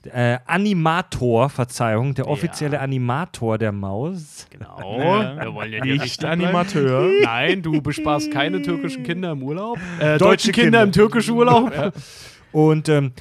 Äh, 0.04 0.38
Animator, 0.46 1.48
Verzeihung, 1.48 2.14
der 2.14 2.28
offizielle 2.28 2.80
Animator 2.80 3.56
der 3.56 3.72
Maus. 3.72 4.46
Genau. 4.50 4.78
Wir 5.40 5.54
wollen 5.54 5.72
ja 5.72 5.82
Nicht 5.84 6.24
Animateur. 6.26 7.08
Nein, 7.22 7.62
du 7.62 7.80
bespaßt 7.80 8.30
keine 8.30 8.60
türkischen 8.60 9.02
Kinder 9.02 9.32
im 9.32 9.42
Urlaub. 9.42 9.78
Deutsche 9.98 10.04
Äh, 10.14 10.18
deutsche 10.18 10.52
Kinder, 10.52 10.62
Kinder. 10.64 10.82
im 10.82 10.92
türkischen 10.92 11.34
Urlaub. 11.34 11.72
Und 12.52 12.88
ähm, 12.90 13.12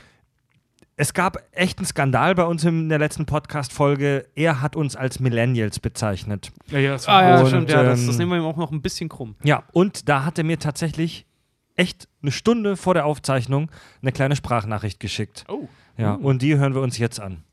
es 1.00 1.14
gab 1.14 1.38
echt 1.52 1.78
einen 1.78 1.86
Skandal 1.86 2.34
bei 2.34 2.44
uns 2.44 2.64
in 2.64 2.90
der 2.90 2.98
letzten 2.98 3.28
Podcast-Folge. 3.28 4.26
Er 4.34 4.62
hat 4.62 4.76
uns 4.76 4.96
als 4.96 5.20
Millennials 5.20 5.80
bezeichnet. 5.80 6.52
Ja, 6.72 6.80
ja, 6.80 6.92
das 6.94 7.08
Ah 7.08 7.22
ja, 7.22 7.40
Und, 7.40 7.48
stimmt. 7.48 7.70
Ja, 7.70 7.84
das, 7.84 8.04
das 8.04 8.16
ähm, 8.16 8.18
nehmen 8.18 8.32
wir 8.32 8.38
ihm 8.40 8.46
auch 8.46 8.58
noch 8.58 8.72
ein 8.72 8.82
bisschen 8.82 9.08
krumm. 9.08 9.36
Ja, 9.44 9.64
und 9.74 10.10
da 10.10 10.26
hat 10.26 10.40
er 10.40 10.44
mir 10.44 10.58
tatsächlich 10.58 11.28
echt 11.76 12.08
eine 12.24 12.32
Stunde 12.32 12.76
vor 12.76 12.96
der 12.96 13.06
Aufzeichnung 13.06 13.70
eine 14.02 14.12
kleine 14.12 14.36
Sprachnachricht 14.36 15.00
geschickt. 15.00 15.46
Oh. 15.48 15.68
Ja, 15.98 16.14
und 16.14 16.42
die 16.42 16.58
hören 16.58 16.74
wir 16.74 16.82
uns 16.82 16.98
jetzt 16.98 17.20
an. 17.20 17.44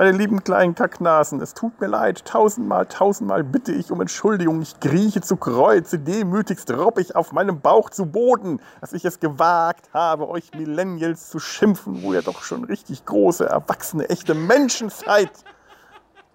Meine 0.00 0.12
lieben 0.12 0.44
kleinen 0.44 0.76
Kacknasen, 0.76 1.40
es 1.40 1.54
tut 1.54 1.80
mir 1.80 1.88
leid. 1.88 2.24
Tausendmal, 2.24 2.86
tausendmal 2.86 3.42
bitte 3.42 3.72
ich 3.72 3.90
um 3.90 4.00
Entschuldigung. 4.00 4.62
Ich 4.62 4.78
krieche 4.78 5.22
zu 5.22 5.36
Kreuze, 5.36 5.98
demütigst 5.98 6.70
robb 6.70 7.00
ich 7.00 7.16
auf 7.16 7.32
meinem 7.32 7.60
Bauch 7.60 7.90
zu 7.90 8.06
Boden, 8.06 8.60
dass 8.80 8.92
ich 8.92 9.04
es 9.04 9.18
gewagt 9.18 9.92
habe, 9.92 10.28
euch 10.28 10.52
Millennials 10.54 11.30
zu 11.30 11.40
schimpfen, 11.40 12.04
wo 12.04 12.14
ihr 12.14 12.22
doch 12.22 12.42
schon 12.42 12.62
richtig 12.62 13.06
große, 13.06 13.46
erwachsene, 13.46 14.08
echte 14.08 14.34
Menschen 14.34 14.88
seid. 14.88 15.32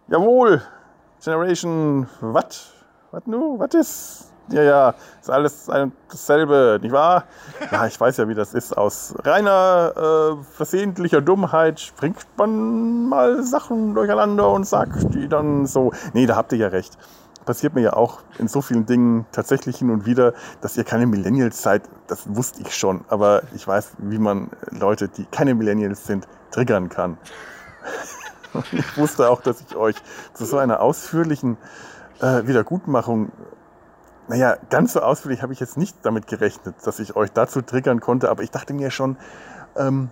Jawohl, 0.09 0.61
Generation, 1.23 2.09
was? 2.19 2.69
Was 3.11 3.25
nu? 3.27 3.57
Was 3.59 3.73
ist? 3.75 4.32
Ja, 4.49 4.61
ja, 4.61 4.95
ist 5.21 5.29
alles 5.29 5.67
dasselbe, 6.09 6.79
nicht 6.81 6.91
wahr? 6.91 7.23
Ja, 7.71 7.87
ich 7.87 7.99
weiß 7.99 8.17
ja, 8.17 8.27
wie 8.27 8.35
das 8.35 8.53
ist. 8.53 8.77
Aus 8.77 9.15
reiner 9.23 9.93
äh, 9.95 10.43
versehentlicher 10.43 11.21
Dummheit 11.21 11.79
springt 11.79 12.25
man 12.37 13.07
mal 13.07 13.43
Sachen 13.43 13.95
durcheinander 13.95 14.49
und 14.49 14.65
sagt 14.65 15.13
die 15.13 15.29
dann 15.29 15.65
so. 15.65 15.93
Nee, 16.13 16.25
da 16.25 16.35
habt 16.35 16.51
ihr 16.51 16.57
ja 16.57 16.67
recht. 16.67 16.97
Passiert 17.45 17.73
mir 17.73 17.81
ja 17.81 17.93
auch 17.93 18.19
in 18.37 18.47
so 18.47 18.61
vielen 18.61 18.85
Dingen 18.85 19.25
tatsächlich 19.31 19.77
hin 19.77 19.89
und 19.89 20.05
wieder, 20.05 20.33
dass 20.61 20.77
ihr 20.77 20.83
keine 20.83 21.05
Millennials 21.05 21.61
seid. 21.61 21.83
Das 22.07 22.35
wusste 22.35 22.61
ich 22.61 22.75
schon. 22.75 23.05
Aber 23.09 23.43
ich 23.55 23.67
weiß, 23.67 23.93
wie 23.97 24.17
man 24.17 24.49
Leute, 24.71 25.07
die 25.07 25.25
keine 25.25 25.55
Millennials 25.55 26.05
sind, 26.05 26.27
triggern 26.51 26.89
kann. 26.89 27.17
Ich 28.71 28.97
wusste 28.99 29.31
auch, 29.31 29.41
dass 29.41 29.61
ich 29.61 29.75
euch 29.75 29.95
zu 30.35 30.45
so 30.45 30.59
einer 30.59 30.79
ausführlichen 30.79 31.57
äh, 32.21 32.45
Wiedergutmachung 32.45 33.31
naja, 34.27 34.55
ganz 34.69 34.93
so 34.93 35.01
ausführlich 35.01 35.41
habe 35.41 35.53
ich 35.53 35.59
jetzt 35.59 35.77
nicht 35.77 35.97
damit 36.03 36.27
gerechnet, 36.27 36.75
dass 36.83 36.99
ich 36.99 37.15
euch 37.15 37.31
dazu 37.31 37.61
triggern 37.61 37.99
konnte, 37.99 38.29
aber 38.29 38.43
ich 38.43 38.51
dachte 38.51 38.73
mir 38.73 38.89
schon, 38.91 39.17
ähm, 39.75 40.09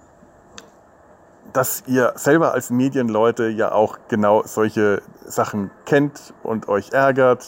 dass 1.54 1.84
ihr 1.86 2.14
selber 2.16 2.54
als 2.54 2.70
Medienleute 2.70 3.50
ja 3.50 3.74
auch 3.74 3.98
genau 4.08 4.44
solche 4.46 5.02
Sachen 5.26 5.70
kennt 5.86 6.34
und 6.44 6.70
euch 6.70 6.92
ärgert. 6.94 7.46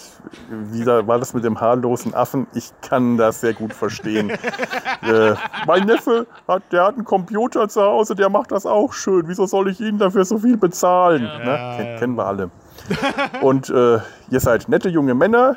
Wieder 0.50 1.08
war 1.08 1.20
das 1.20 1.34
mit 1.34 1.46
dem 1.46 1.62
haarlosen 1.62 2.14
Affen. 2.14 2.48
Ich 2.54 2.74
kann 2.82 3.16
das 3.16 3.40
sehr 3.40 3.54
gut 3.54 3.74
verstehen. 3.74 4.30
äh, 5.04 5.36
mein 5.68 5.86
Neffe, 5.86 6.28
hat, 6.50 6.64
der 6.74 6.84
hat 6.86 6.96
einen 6.96 7.06
Computer 7.06 7.70
zu 7.70 7.82
Hause, 7.82 8.14
der 8.16 8.30
macht 8.30 8.52
das 8.52 8.66
auch 8.66 8.92
schön. 8.92 9.24
Wieso 9.28 9.46
soll 9.46 9.70
ich 9.70 9.80
ihn 9.80 9.98
dafür 10.00 10.26
so 10.26 10.38
viel 10.38 10.58
bezahlen? 10.58 11.22
ne? 11.24 11.76
Ken- 11.78 12.00
Kennen 12.00 12.16
wir 12.18 12.26
alle. 12.26 12.50
Und 13.42 13.70
äh, 13.70 14.00
ihr 14.30 14.40
seid 14.42 14.68
nette 14.68 14.90
junge 14.90 15.14
Männer, 15.14 15.56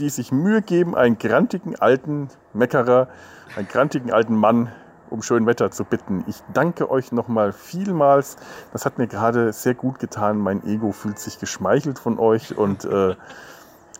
die 0.00 0.08
sich 0.08 0.32
Mühe 0.32 0.62
geben, 0.62 0.96
einen 0.96 1.18
grantigen 1.18 1.76
alten 1.76 2.28
Meckerer, 2.52 3.08
einen 3.56 3.68
grantigen 3.68 4.12
alten 4.12 4.34
Mann 4.34 4.70
um 5.10 5.22
schön 5.22 5.46
Wetter 5.46 5.70
zu 5.70 5.84
bitten. 5.84 6.24
Ich 6.28 6.36
danke 6.52 6.90
euch 6.90 7.12
nochmal 7.12 7.52
vielmals. 7.52 8.36
Das 8.72 8.86
hat 8.86 8.98
mir 8.98 9.08
gerade 9.08 9.52
sehr 9.52 9.74
gut 9.74 9.98
getan. 9.98 10.38
Mein 10.38 10.64
Ego 10.64 10.92
fühlt 10.92 11.18
sich 11.18 11.38
geschmeichelt 11.38 11.98
von 11.98 12.18
euch 12.18 12.56
und 12.56 12.84
äh, 12.84 13.16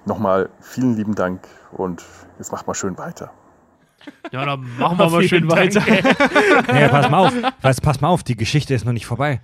nochmal 0.06 0.48
vielen 0.60 0.96
lieben 0.96 1.14
Dank 1.14 1.46
und 1.72 2.04
jetzt 2.38 2.52
macht 2.52 2.66
mal 2.66 2.74
schön 2.74 2.96
weiter. 2.96 3.32
Ja, 4.30 4.46
dann 4.46 4.66
machen 4.78 4.98
wir 4.98 5.10
mal 5.10 5.22
schön 5.22 5.50
weiter. 5.50 5.82
Naja, 6.68 6.88
pass 6.88 7.10
mal 7.10 7.18
auf, 7.18 7.34
pass, 7.60 7.80
pass 7.80 8.00
mal 8.00 8.08
auf, 8.08 8.22
die 8.22 8.36
Geschichte 8.36 8.72
ist 8.72 8.84
noch 8.84 8.92
nicht 8.92 9.06
vorbei. 9.06 9.40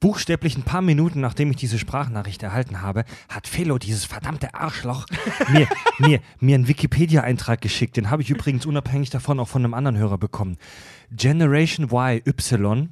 Buchstäblich 0.00 0.56
ein 0.56 0.62
paar 0.62 0.80
Minuten, 0.80 1.20
nachdem 1.20 1.50
ich 1.50 1.58
diese 1.58 1.78
Sprachnachricht 1.78 2.42
erhalten 2.42 2.80
habe, 2.80 3.04
hat 3.28 3.46
Felo, 3.46 3.76
dieses 3.78 4.06
verdammte 4.06 4.54
Arschloch, 4.54 5.04
mir, 5.52 5.68
mir, 5.98 6.20
mir 6.40 6.54
einen 6.54 6.68
Wikipedia-Eintrag 6.68 7.60
geschickt. 7.60 7.98
Den 7.98 8.08
habe 8.10 8.22
ich 8.22 8.30
übrigens 8.30 8.64
unabhängig 8.64 9.10
davon 9.10 9.38
auch 9.38 9.48
von 9.48 9.62
einem 9.62 9.74
anderen 9.74 9.98
Hörer 9.98 10.16
bekommen. 10.16 10.56
Generation 11.12 11.90
Y, 11.92 12.88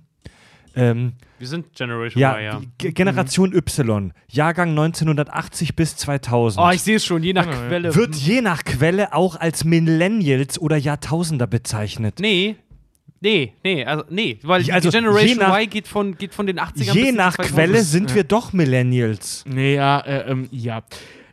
ähm, 0.76 1.14
Wir 1.38 1.46
sind 1.48 1.74
Generation 1.74 2.20
ja, 2.20 2.36
Y, 2.38 2.44
ja. 2.44 2.60
G- 2.76 2.92
Generation 2.92 3.54
Y, 3.54 4.12
Jahrgang 4.28 4.70
1980 4.70 5.74
bis 5.76 5.96
2000. 5.96 6.62
Oh, 6.64 6.70
ich 6.70 6.82
sehe 6.82 6.96
es 6.96 7.06
schon, 7.06 7.22
je 7.22 7.32
nach 7.32 7.46
ja. 7.46 7.52
Quelle. 7.68 7.94
wird 7.94 8.14
je 8.16 8.42
nach 8.42 8.64
Quelle 8.64 9.14
auch 9.14 9.34
als 9.36 9.64
Millennials 9.64 10.58
oder 10.58 10.76
Jahrtausender 10.76 11.46
bezeichnet. 11.46 12.18
Nee. 12.20 12.56
Nee, 13.20 13.52
nee, 13.64 13.84
also 13.84 14.04
nee, 14.10 14.38
weil 14.42 14.60
Ich- 14.62 14.72
also 14.72 14.90
die 14.90 14.96
Generation 14.96 15.38
nach- 15.38 15.56
Y 15.58 15.68
geht 15.70 15.88
von, 15.88 16.16
geht 16.16 16.34
von 16.34 16.46
den 16.46 16.58
80ern 16.58 16.74
bis 16.74 16.94
Je 16.94 17.04
die 17.10 17.12
nach 17.12 17.34
2000. 17.34 17.54
Quelle 17.54 17.82
sind 17.82 18.14
wir 18.14 18.24
doch 18.24 18.52
Millennials. 18.52 19.44
Nee, 19.46 19.74
ja, 19.74 19.98
äh, 20.00 20.30
ähm, 20.30 20.46
ja. 20.52 20.82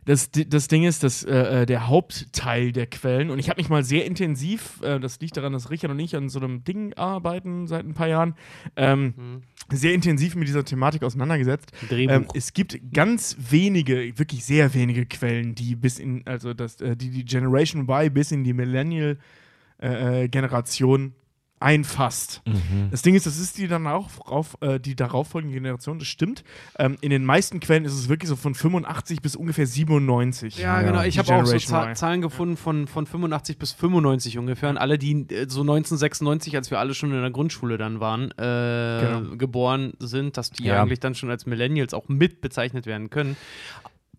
das, 0.04 0.30
das 0.30 0.68
Ding 0.68 0.84
ist, 0.84 1.02
dass 1.02 1.22
äh, 1.24 1.62
äh, 1.62 1.66
der 1.66 1.88
Hauptteil 1.88 2.70
der 2.72 2.86
Quellen, 2.86 3.28
und 3.30 3.38
ich 3.40 3.48
habe 3.50 3.60
mich 3.60 3.68
mal 3.68 3.82
sehr 3.84 4.04
intensiv, 4.06 4.80
äh, 4.82 4.98
das 5.00 5.18
liegt 5.20 5.36
daran, 5.36 5.52
dass 5.52 5.68
Richard 5.70 5.90
und 5.90 5.98
ich 5.98 6.14
an 6.14 6.28
so 6.28 6.38
einem 6.40 6.62
Ding 6.64 6.92
arbeiten 6.94 7.66
seit 7.66 7.84
ein 7.84 7.94
paar 7.94 8.06
Jahren, 8.08 8.34
ähm, 8.76 9.42
sehr 9.72 9.94
intensiv 9.94 10.36
mit 10.36 10.46
dieser 10.46 10.64
Thematik 10.64 11.02
auseinandergesetzt. 11.02 11.72
Drehbuch. 11.88 12.14
Ähm, 12.14 12.26
es 12.34 12.52
gibt 12.52 12.78
ganz 12.92 13.36
wenige, 13.50 14.16
wirklich 14.16 14.44
sehr 14.44 14.72
wenige 14.74 15.06
Quellen, 15.06 15.56
die 15.56 15.74
bis 15.74 15.98
in, 15.98 16.22
also 16.24 16.54
das, 16.54 16.80
äh, 16.80 16.96
die 16.96 17.10
die 17.10 17.24
Generation 17.24 17.82
Y 17.88 18.10
bis 18.12 18.30
in 18.30 18.44
die 18.44 18.52
Millennial-Generation 19.80 21.14
einfasst. 21.58 22.42
Das 22.90 23.02
Ding 23.02 23.14
ist, 23.14 23.26
das 23.26 23.38
ist 23.38 23.56
die 23.58 23.66
dann 23.66 23.86
auch 23.86 24.10
auf, 24.20 24.56
äh, 24.60 24.78
die 24.78 24.94
darauffolgende 24.94 25.54
Generation, 25.54 25.98
das 25.98 26.06
stimmt. 26.08 26.44
Ähm, 26.78 26.96
in 27.00 27.10
den 27.10 27.24
meisten 27.24 27.60
Quellen 27.60 27.84
ist 27.84 27.94
es 27.94 28.08
wirklich 28.08 28.28
so 28.28 28.36
von 28.36 28.54
85 28.54 29.22
bis 29.22 29.36
ungefähr 29.36 29.66
97. 29.66 30.58
Ja, 30.58 30.82
genau. 30.82 31.02
Ich 31.02 31.18
habe 31.18 31.34
auch 31.34 31.46
so 31.46 31.54
Y. 31.54 31.94
Zahlen 31.94 32.20
gefunden 32.20 32.56
von, 32.56 32.86
von 32.86 33.06
85 33.06 33.58
bis 33.58 33.72
95 33.72 34.38
ungefähr. 34.38 34.68
Und 34.70 34.76
alle, 34.78 34.98
die 34.98 35.12
äh, 35.30 35.48
so 35.48 35.62
1996, 35.62 36.56
als 36.56 36.70
wir 36.70 36.78
alle 36.78 36.94
schon 36.94 37.12
in 37.12 37.20
der 37.20 37.30
Grundschule 37.30 37.78
dann 37.78 38.00
waren, 38.00 38.30
äh, 38.32 38.96
Genau. 39.00 39.36
geboren 39.36 39.94
sind, 39.98 40.36
dass 40.36 40.50
die 40.50 40.64
Ja. 40.64 40.82
eigentlich 40.82 41.00
dann 41.00 41.14
schon 41.14 41.30
als 41.30 41.46
Millennials 41.46 41.94
auch 41.94 42.08
mit 42.08 42.40
bezeichnet 42.40 42.86
werden 42.86 43.10
können. 43.10 43.36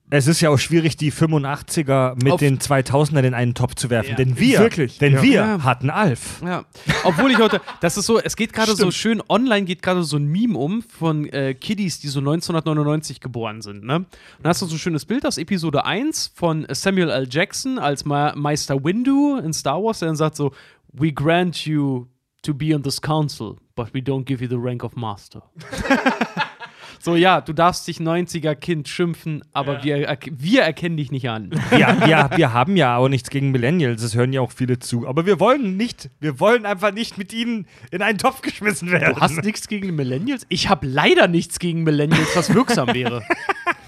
Es 0.09 0.25
ist 0.27 0.39
ja 0.39 0.49
auch 0.49 0.57
schwierig, 0.57 0.95
die 0.95 1.11
85er 1.11 2.15
mit 2.23 2.31
Auf- 2.31 2.39
den 2.39 2.59
2000er 2.59 3.23
in 3.23 3.33
einen 3.33 3.53
Topf 3.53 3.75
zu 3.75 3.89
werfen. 3.89 4.11
Ja. 4.11 4.15
Denn 4.15 4.39
wir, 4.39 4.59
Wirklich, 4.59 4.99
denn 4.99 5.15
ja. 5.15 5.21
wir 5.21 5.33
Ja. 5.33 5.63
hatten 5.63 5.89
Alf. 5.89 6.41
Ja, 6.45 6.63
obwohl 7.03 7.29
ich 7.31 7.37
heute, 7.39 7.59
das 7.81 7.97
ist 7.97 8.05
so, 8.05 8.17
es 8.17 8.37
geht 8.37 8.53
gerade 8.53 8.73
so 8.73 8.89
schön, 8.91 9.21
online 9.27 9.65
geht 9.65 9.81
gerade 9.81 10.03
so 10.03 10.15
ein 10.15 10.25
Meme 10.27 10.57
um 10.57 10.81
von 10.81 11.25
äh, 11.27 11.53
Kiddies, 11.55 11.99
die 11.99 12.07
so 12.07 12.19
1999 12.19 13.19
geboren 13.19 13.61
sind, 13.61 13.83
ne? 13.83 13.97
Und 13.97 14.07
da 14.43 14.49
hast 14.49 14.61
du 14.61 14.65
so 14.67 14.75
ein 14.75 14.79
schönes 14.79 15.03
Bild 15.03 15.25
aus 15.25 15.37
Episode 15.37 15.83
1 15.83 16.31
von 16.33 16.65
Samuel 16.69 17.09
L. 17.09 17.27
Jackson 17.29 17.77
als 17.77 18.05
Ma 18.05 18.33
Meister 18.33 18.81
Windu 18.81 19.37
in 19.39 19.51
Star 19.51 19.83
Wars, 19.83 19.99
der 19.99 20.07
dann 20.07 20.15
sagt 20.15 20.37
so, 20.37 20.53
we 20.93 21.11
grant 21.11 21.65
you 21.65 22.07
to 22.43 22.53
be 22.53 22.73
on 22.73 22.81
this 22.81 23.01
council, 23.01 23.57
but 23.75 23.93
we 23.93 23.99
don't 23.99 24.23
give 24.23 24.41
you 24.41 24.47
the 24.49 24.55
rank 24.57 24.85
of 24.85 24.95
Master. 24.95 25.41
so, 26.99 27.15
ja, 27.15 27.41
du 27.41 27.53
darfst 27.53 27.87
dich 27.87 27.97
90er-Kind 27.97 28.87
schimpfen, 28.87 29.43
aber 29.53 29.83
wir, 29.83 30.09
erk- 30.09 30.31
wir 30.31 30.63
erkennen 30.63 30.97
dich 30.97 31.11
nicht 31.11 31.29
an. 31.29 31.51
Ja, 31.71 32.05
ja, 32.07 32.29
wir 32.35 32.53
haben 32.53 32.75
ja 32.75 32.97
auch 32.97 33.07
nichts 33.09 33.29
gegen 33.29 33.51
Millennials, 33.51 34.01
es 34.01 34.15
hören 34.15 34.33
ja 34.33 34.41
auch 34.41 34.51
viele 34.51 34.79
zu. 34.79 35.07
Aber 35.07 35.25
wir 35.25 35.39
wollen 35.39 35.77
nicht, 35.77 36.09
wir 36.19 36.39
wollen 36.39 36.65
einfach 36.65 36.91
nicht 36.93 37.17
mit 37.17 37.33
ihnen 37.33 37.67
in 37.91 38.01
einen 38.01 38.17
Topf 38.17 38.41
geschmissen 38.41 38.91
werden. 38.91 39.15
Du 39.15 39.21
hast 39.21 39.43
nichts 39.43 39.67
gegen 39.67 39.95
Millennials? 39.95 40.45
Ich 40.49 40.69
habe 40.69 40.85
leider 40.87 41.27
nichts 41.27 41.59
gegen 41.59 41.83
Millennials, 41.83 42.35
was 42.35 42.53
wirksam 42.53 42.93
wäre. 42.93 43.23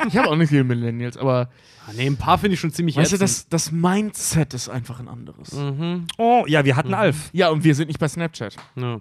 Ich 0.08 0.16
habe 0.16 0.30
auch 0.30 0.36
nicht 0.38 0.48
viele 0.50 0.64
Millennials, 0.64 1.18
aber 1.18 1.50
Ah, 1.86 1.92
nee, 1.94 2.06
ein 2.06 2.16
paar 2.16 2.38
finde 2.38 2.54
ich 2.54 2.60
schon 2.62 2.72
ziemlich 2.72 2.96
weißt 2.96 3.12
du, 3.12 3.16
ätzend. 3.18 3.30
das, 3.30 3.50
das 3.50 3.72
Mindset 3.74 4.54
ist 4.54 4.70
einfach 4.70 5.00
ein 5.02 5.10
anderes. 5.10 5.52
oh, 6.18 6.46
ja, 6.48 6.64
wir 6.64 6.78
hatten 6.78 6.94
Alf. 6.94 7.30
Ja, 7.34 7.50
und 7.50 7.66
wir 7.66 7.76
sind 7.76 7.88
nicht 7.88 8.00
bei 8.00 8.08
Snapchat, 8.08 8.56
Ja. 8.78 9.00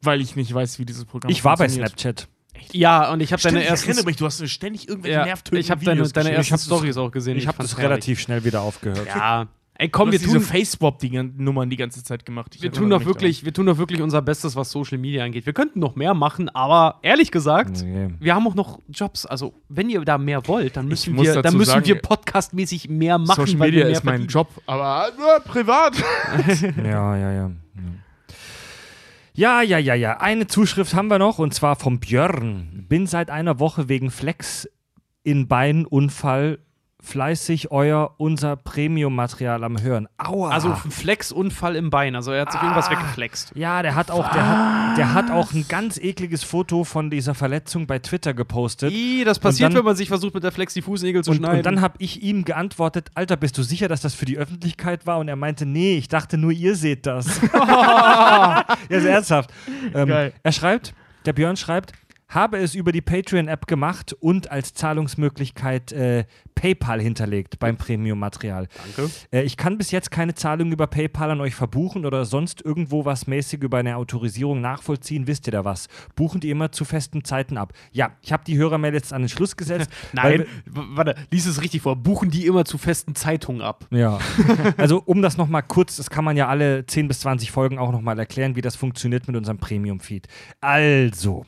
weil 0.00 0.20
ich 0.20 0.36
nicht 0.36 0.52
weiß, 0.54 0.78
wie 0.78 0.84
dieses 0.84 1.04
Programm 1.04 1.30
Ich 1.32 1.44
war 1.44 1.56
bei 1.56 1.68
funktioniert. 1.68 2.28
Snapchat. 2.64 2.80
Ja, 2.80 3.12
und 3.12 3.20
ich 3.20 3.32
habe 3.32 3.42
deine 3.42 3.62
ich 3.62 3.68
ersten, 3.68 3.88
erinnere 3.90 4.06
mich, 4.06 4.16
du 4.16 4.26
hast 4.26 4.48
ständig 4.48 4.88
irgendwelche 4.88 5.18
ja, 5.18 5.24
nervtötenden 5.24 5.60
ich 5.64 5.70
habe 5.70 5.84
deine, 5.84 6.08
deine 6.08 6.32
ersten 6.32 6.54
Ich 6.54 6.60
Stories 6.60 6.96
auch 6.96 7.10
gesehen. 7.10 7.36
Ich 7.36 7.46
habe 7.46 7.56
fand's 7.56 7.72
das 7.72 7.80
relativ 7.82 8.20
schnell 8.20 8.44
wieder 8.44 8.62
aufgehört. 8.62 9.06
Ja. 9.06 9.48
Ey, 9.82 9.88
Komm, 9.88 10.12
wir 10.12 10.18
hast 10.18 10.26
diese 10.26 10.36
tun, 10.36 10.46
Facebook-Nummern 10.46 11.68
die 11.70 11.76
ganze 11.76 12.04
Zeit 12.04 12.24
gemacht. 12.26 12.54
Ich 12.54 12.62
wir 12.62 12.70
tun 12.70 12.90
doch 12.90 13.04
wirklich, 13.04 13.44
wir 13.44 13.52
tun 13.52 13.66
doch 13.66 13.78
wirklich 13.78 14.00
unser 14.02 14.22
Bestes, 14.22 14.54
was 14.54 14.70
Social 14.70 14.98
Media 14.98 15.24
angeht. 15.24 15.46
Wir 15.46 15.54
könnten 15.54 15.80
noch 15.80 15.96
mehr 15.96 16.14
machen, 16.14 16.48
aber 16.50 16.98
ehrlich 17.02 17.30
gesagt, 17.32 17.82
Nee. 17.82 18.10
wir 18.20 18.34
haben 18.34 18.46
auch 18.46 18.54
noch 18.54 18.78
Jobs. 18.88 19.26
Also, 19.26 19.54
wenn 19.68 19.88
ihr 19.90 20.02
da 20.02 20.18
mehr 20.18 20.46
wollt, 20.46 20.76
dann 20.76 20.86
müssen 20.86 21.16
wir, 21.20 21.42
dann 21.42 21.56
müssen 21.56 21.70
sagen, 21.70 21.86
wir 21.86 22.00
podcastmäßig 22.00 22.90
mehr 22.90 23.18
machen, 23.18 23.44
Social 23.46 23.58
weil 23.58 23.70
Media 23.70 23.78
wir 23.80 23.84
mehr 23.86 23.92
ist 23.96 24.04
mein 24.04 24.12
verdienen. 24.14 24.28
Job, 24.28 24.48
aber 24.66 25.10
nur 25.18 25.40
privat. 25.40 25.96
Ja, 26.84 27.16
ja, 27.16 27.32
ja. 27.32 27.50
Ja, 29.34 29.62
ja, 29.62 29.78
ja, 29.78 29.94
ja. 29.94 30.20
Eine 30.20 30.46
Zuschrift 30.46 30.94
haben 30.94 31.08
wir 31.08 31.18
noch 31.18 31.38
und 31.38 31.54
zwar 31.54 31.76
vom 31.76 32.00
Björn. 32.00 32.84
Bin 32.88 33.06
seit 33.06 33.30
einer 33.30 33.58
Woche 33.58 33.88
wegen 33.88 34.10
Flex 34.10 34.68
in 35.22 35.48
Beinunfall 35.48 36.58
fleißig 37.02 37.70
euer 37.72 38.14
unser 38.16 38.56
Premium-Material 38.56 39.62
am 39.64 39.82
Hören. 39.82 40.08
Aua. 40.18 40.50
Also 40.50 40.70
ein 40.84 40.90
Flexunfall 40.90 41.76
im 41.76 41.90
Bein. 41.90 42.14
Also 42.14 42.30
er 42.32 42.42
hat 42.42 42.52
sich 42.52 42.60
Ah. 42.60 42.64
irgendwas 42.64 42.90
weggeflext. 42.90 43.52
ja, 43.56 43.82
der 43.82 43.94
hat 43.96 44.10
auch, 44.10 44.30
der 44.30 44.46
hat, 44.48 44.96
der 44.98 45.12
hat 45.14 45.30
auch 45.30 45.52
ein 45.52 45.66
ganz 45.68 45.98
ekliges 45.98 46.44
Foto 46.44 46.84
von 46.84 47.10
dieser 47.10 47.34
Verletzung 47.34 47.86
bei 47.86 47.98
Twitter 47.98 48.34
gepostet. 48.34 48.92
Ih, 48.92 49.24
das 49.24 49.38
passiert, 49.40 49.70
dann- 49.70 49.78
wenn 49.78 49.84
man 49.84 49.96
sich 49.96 50.08
versucht, 50.08 50.34
mit 50.34 50.44
der 50.44 50.52
Flex 50.52 50.74
die 50.74 50.82
Fußnägel 50.82 51.24
zu 51.24 51.32
Und, 51.32 51.38
schneiden. 51.38 51.56
und 51.58 51.66
dann 51.66 51.80
habe 51.80 51.94
ich 51.98 52.22
ihm 52.22 52.44
geantwortet, 52.44 53.10
Alter, 53.14 53.36
bist 53.36 53.58
du 53.58 53.62
sicher, 53.62 53.88
dass 53.88 54.00
das 54.00 54.14
für 54.14 54.24
die 54.24 54.38
Öffentlichkeit 54.38 55.06
war? 55.06 55.18
Und 55.18 55.28
er 55.28 55.36
meinte, 55.36 55.66
nee, 55.66 55.96
ich 55.96 56.08
dachte 56.08 56.38
nur, 56.38 56.52
ihr 56.52 56.76
seht 56.76 57.06
das. 57.06 57.40
ja, 57.52 58.64
ist 58.88 59.04
ernsthaft. 59.04 59.50
Ähm, 59.94 60.30
er 60.42 60.52
schreibt, 60.52 60.94
der 61.26 61.32
Björn 61.32 61.56
schreibt, 61.56 61.92
habe 62.32 62.58
es 62.58 62.74
über 62.74 62.92
die 62.92 63.00
Patreon-App 63.00 63.66
gemacht 63.66 64.14
und 64.18 64.50
als 64.50 64.74
Zahlungsmöglichkeit 64.74 65.92
äh, 65.92 66.24
PayPal 66.54 67.00
hinterlegt 67.00 67.58
beim 67.58 67.76
Premium-Material. 67.76 68.68
Danke. 68.96 69.12
Äh, 69.30 69.42
ich 69.42 69.56
kann 69.56 69.78
bis 69.78 69.90
jetzt 69.90 70.10
keine 70.10 70.34
Zahlung 70.34 70.72
über 70.72 70.86
PayPal 70.86 71.30
an 71.30 71.40
euch 71.40 71.54
verbuchen 71.54 72.06
oder 72.06 72.24
sonst 72.24 72.62
irgendwo 72.62 73.04
was 73.04 73.26
mäßig 73.26 73.62
über 73.62 73.78
eine 73.78 73.96
Autorisierung 73.96 74.60
nachvollziehen. 74.60 75.26
Wisst 75.26 75.46
ihr 75.46 75.52
da 75.52 75.64
was? 75.64 75.88
Buchen 76.14 76.40
die 76.40 76.50
immer 76.50 76.72
zu 76.72 76.84
festen 76.84 77.24
Zeiten 77.24 77.58
ab? 77.58 77.72
Ja, 77.92 78.12
ich 78.22 78.32
habe 78.32 78.44
die 78.44 78.56
Hörermail 78.56 78.94
jetzt 78.94 79.12
an 79.12 79.22
den 79.22 79.28
Schluss 79.28 79.56
gesetzt. 79.56 79.90
Nein, 80.12 80.46
warte, 80.66 81.14
lies 81.30 81.46
es 81.46 81.60
richtig 81.60 81.82
vor. 81.82 81.96
Buchen 81.96 82.30
die 82.30 82.46
immer 82.46 82.64
zu 82.64 82.78
festen 82.78 83.14
Zeitungen 83.14 83.62
ab. 83.62 83.86
Ja. 83.90 84.18
Also, 84.76 85.02
um 85.04 85.22
das 85.22 85.36
nochmal 85.36 85.62
kurz, 85.62 85.96
das 85.96 86.08
kann 86.10 86.24
man 86.24 86.36
ja 86.36 86.48
alle 86.48 86.86
10 86.86 87.06
bis 87.08 87.20
20 87.20 87.50
Folgen 87.50 87.78
auch 87.78 87.92
nochmal 87.92 88.18
erklären, 88.18 88.56
wie 88.56 88.60
das 88.60 88.74
funktioniert 88.74 89.26
mit 89.26 89.36
unserem 89.36 89.58
Premium-Feed. 89.58 90.28
Also. 90.60 91.44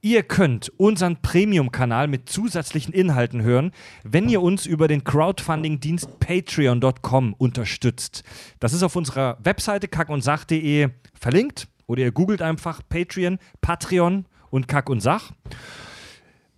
Ihr 0.00 0.22
könnt 0.22 0.70
unseren 0.76 1.20
Premium-Kanal 1.20 2.08
mit 2.08 2.28
zusätzlichen 2.28 2.94
Inhalten 2.94 3.42
hören, 3.42 3.72
wenn 4.04 4.28
ihr 4.28 4.42
uns 4.42 4.66
über 4.66 4.88
den 4.88 5.04
Crowdfunding-Dienst 5.04 6.20
patreon.com 6.20 7.34
unterstützt. 7.34 8.22
Das 8.60 8.72
ist 8.72 8.82
auf 8.82 8.96
unserer 8.96 9.38
Webseite 9.42 9.88
kackundsach.de 9.88 10.88
verlinkt 11.14 11.68
oder 11.86 12.02
ihr 12.02 12.12
googelt 12.12 12.42
einfach 12.42 12.80
Patreon, 12.88 13.38
Patreon 13.60 14.26
und 14.50 14.68
Kack 14.68 14.88
und 14.88 15.00
Sach. 15.00 15.32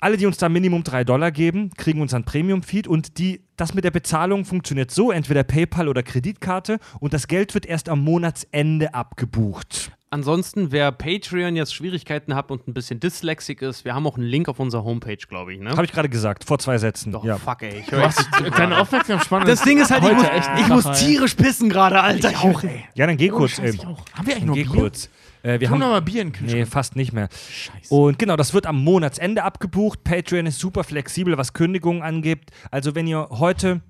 Alle, 0.03 0.17
die 0.17 0.25
uns 0.25 0.39
da 0.39 0.49
Minimum 0.49 0.83
3 0.83 1.05
Dollar 1.05 1.31
geben, 1.31 1.71
kriegen 1.77 2.01
unseren 2.01 2.25
Premium-Feed 2.25 2.89
und 2.89 3.19
die, 3.19 3.43
das 3.57 3.75
mit 3.75 3.85
der 3.85 3.91
Bezahlung 3.91 4.47
funktioniert 4.47 4.91
so, 4.91 5.13
entweder 5.13 5.45
PayPal 5.45 5.89
oder 5.89 6.03
Kreditkarte 6.03 6.79
und 7.01 7.13
das 7.13 7.29
Geld 7.29 7.53
wird 7.53 7.67
erst 7.67 7.91
am 7.91 8.01
Monatsende 8.01 8.95
abgebucht. 8.95 9.93
Ansonsten, 10.13 10.73
wer 10.73 10.91
Patreon 10.91 11.55
jetzt 11.55 11.73
Schwierigkeiten 11.73 12.35
hat 12.35 12.51
und 12.51 12.67
ein 12.67 12.75
bisschen 12.75 12.99
dyslexic 12.99 13.63
ist, 13.63 13.85
wir 13.85 13.95
haben 13.95 14.05
auch 14.09 14.17
einen 14.17 14.27
Link 14.27 14.49
auf 14.49 14.59
unserer 14.59 14.83
Homepage, 14.83 15.17
glaube 15.29 15.55
ich. 15.55 15.61
Ne? 15.61 15.71
Habe 15.71 15.85
ich 15.85 15.93
gerade 15.93 16.09
gesagt, 16.09 16.43
vor 16.43 16.59
zwei 16.59 16.79
Sätzen. 16.79 17.13
Doch, 17.13 17.25
ja. 17.25 17.39
fuck, 17.39 17.63
ey. 17.63 17.79
Ich 17.79 17.93
höre 17.93 18.11
Deine 18.33 18.51
gerade. 18.51 18.79
Aufmerksamkeit 18.79 19.47
Das 19.47 19.63
Ding 19.63 19.79
ist 19.81 19.93
halt, 19.93 20.03
ich 20.03 20.09
heute 20.09 20.17
muss, 20.17 20.29
echt 20.29 20.51
ich 20.59 20.69
muss 20.69 20.99
tierisch 21.01 21.35
pissen 21.37 21.69
gerade, 21.69 22.01
Alter. 22.01 22.31
Ich 22.31 22.37
auch, 22.39 22.65
ey. 22.65 22.85
ja, 22.95 23.07
dann 23.07 23.17
geh 23.17 23.31
Oh, 23.31 23.37
kurz. 23.37 23.53
Scheiße, 23.53 23.87
auch. 23.87 24.05
Haben 24.15 24.27
wir 24.27 24.35
eigentlich 24.35 24.45
noch 24.47 24.55
geh 24.55 24.65
Bier? 24.65 24.73
kurz. 24.81 25.09
Äh, 25.45 25.53
wir 25.53 25.61
Wir 25.61 25.71
haben 25.71 25.79
mal 25.79 26.03
Bier 26.03 26.23
in 26.23 26.33
den 26.33 26.43
Nee, 26.43 26.49
Kühlschrank. 26.49 26.69
fast 26.73 26.97
nicht 26.97 27.13
mehr. 27.13 27.29
Scheiße. 27.31 27.95
Und 27.95 28.19
genau, 28.19 28.35
das 28.35 28.53
wird 28.53 28.67
am 28.67 28.83
Monatsende 28.83 29.45
abgebucht. 29.45 30.03
Patreon 30.03 30.45
ist 30.47 30.59
super 30.59 30.83
flexibel, 30.83 31.39
was 31.39 31.53
Kündigungen 31.53 32.03
angeht. 32.03 32.41
Also 32.73 32.97
wenn 32.97 33.07
ihr 33.07 33.29
heute 33.31 33.81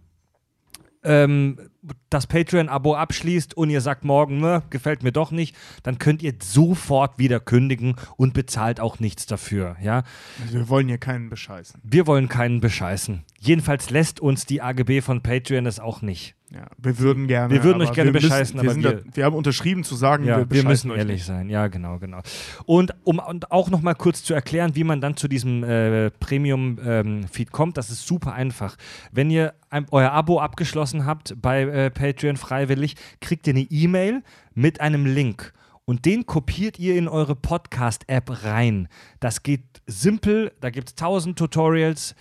ähm, 1.02 1.70
das 2.10 2.26
Patreon-Abo 2.26 2.94
abschließt 2.94 3.56
und 3.56 3.70
ihr 3.70 3.80
sagt 3.80 4.04
morgen, 4.04 4.40
ne, 4.40 4.62
gefällt 4.70 5.02
mir 5.02 5.12
doch 5.12 5.30
nicht, 5.30 5.56
dann 5.82 5.98
könnt 5.98 6.22
ihr 6.22 6.34
sofort 6.42 7.18
wieder 7.18 7.40
kündigen 7.40 7.96
und 8.16 8.34
bezahlt 8.34 8.80
auch 8.80 8.98
nichts 8.98 9.26
dafür. 9.26 9.76
Ja? 9.82 10.02
Also 10.42 10.58
wir 10.58 10.68
wollen 10.68 10.88
hier 10.88 10.98
keinen 10.98 11.30
bescheißen. 11.30 11.80
Wir 11.82 12.06
wollen 12.06 12.28
keinen 12.28 12.60
bescheißen. 12.60 13.24
Jedenfalls 13.38 13.90
lässt 13.90 14.20
uns 14.20 14.44
die 14.44 14.60
AGB 14.60 15.00
von 15.00 15.22
Patreon 15.22 15.64
das 15.64 15.80
auch 15.80 16.02
nicht. 16.02 16.34
Ja, 16.52 16.66
wir 16.78 16.98
würden 16.98 17.28
gerne. 17.28 17.54
Wir 17.54 17.62
würden 17.62 17.80
euch 17.80 17.92
gerne 17.92 18.12
wir 18.12 18.20
bescheißen, 18.20 18.60
wir 18.60 18.70
aber 18.72 18.82
wir- 18.82 18.92
da, 18.96 19.02
wir 19.16 19.24
haben 19.24 19.36
unterschrieben 19.36 19.84
zu 19.84 19.94
sagen, 19.94 20.24
Ja, 20.24 20.38
wir 20.38 20.50
wir, 20.50 20.64
müssen 20.64 20.90
euch 20.90 20.98
ehrlich 20.98 21.18
nicht. 21.18 21.26
sein. 21.26 21.48
Ja, 21.48 21.68
genau, 21.68 21.98
genau. 22.00 22.20
Und 22.66 22.92
um 23.04 23.20
und 23.20 23.52
auch 23.52 23.70
noch 23.70 23.82
mal 23.82 23.94
kurz 23.94 24.24
zu 24.24 24.34
erklären, 24.34 24.74
wie 24.74 24.82
man 24.82 25.00
dann 25.00 25.16
zu 25.16 25.28
diesem 25.28 25.62
äh, 25.62 26.10
Premium-Feed 26.10 27.52
kommt, 27.52 27.76
das 27.76 27.90
ist 27.90 28.06
super 28.06 28.32
einfach. 28.32 28.76
Wenn 29.12 29.30
ihr 29.30 29.54
ein, 29.70 29.86
euer 29.90 30.10
Abo 30.12 30.40
abgeschlossen 30.40 31.06
habt 31.06 31.34
bei 31.40 31.62
äh, 31.62 31.90
Patreon 31.90 32.36
freiwillig, 32.36 32.96
kriegt 33.20 33.46
ihr 33.46 33.52
eine 33.54 33.62
E-Mail 33.70 34.22
mit 34.54 34.80
einem 34.80 35.06
Link. 35.06 35.52
Und 35.84 36.04
den 36.04 36.24
kopiert 36.26 36.78
ihr 36.78 36.94
in 36.96 37.08
eure 37.08 37.34
Podcast-App 37.34 38.44
rein. 38.44 38.88
Das 39.18 39.42
geht 39.42 39.62
simpel, 39.86 40.52
da 40.60 40.70
gibt 40.70 40.88
es 40.90 40.94
tausend 40.94 41.36
Tutorials, 41.38 42.14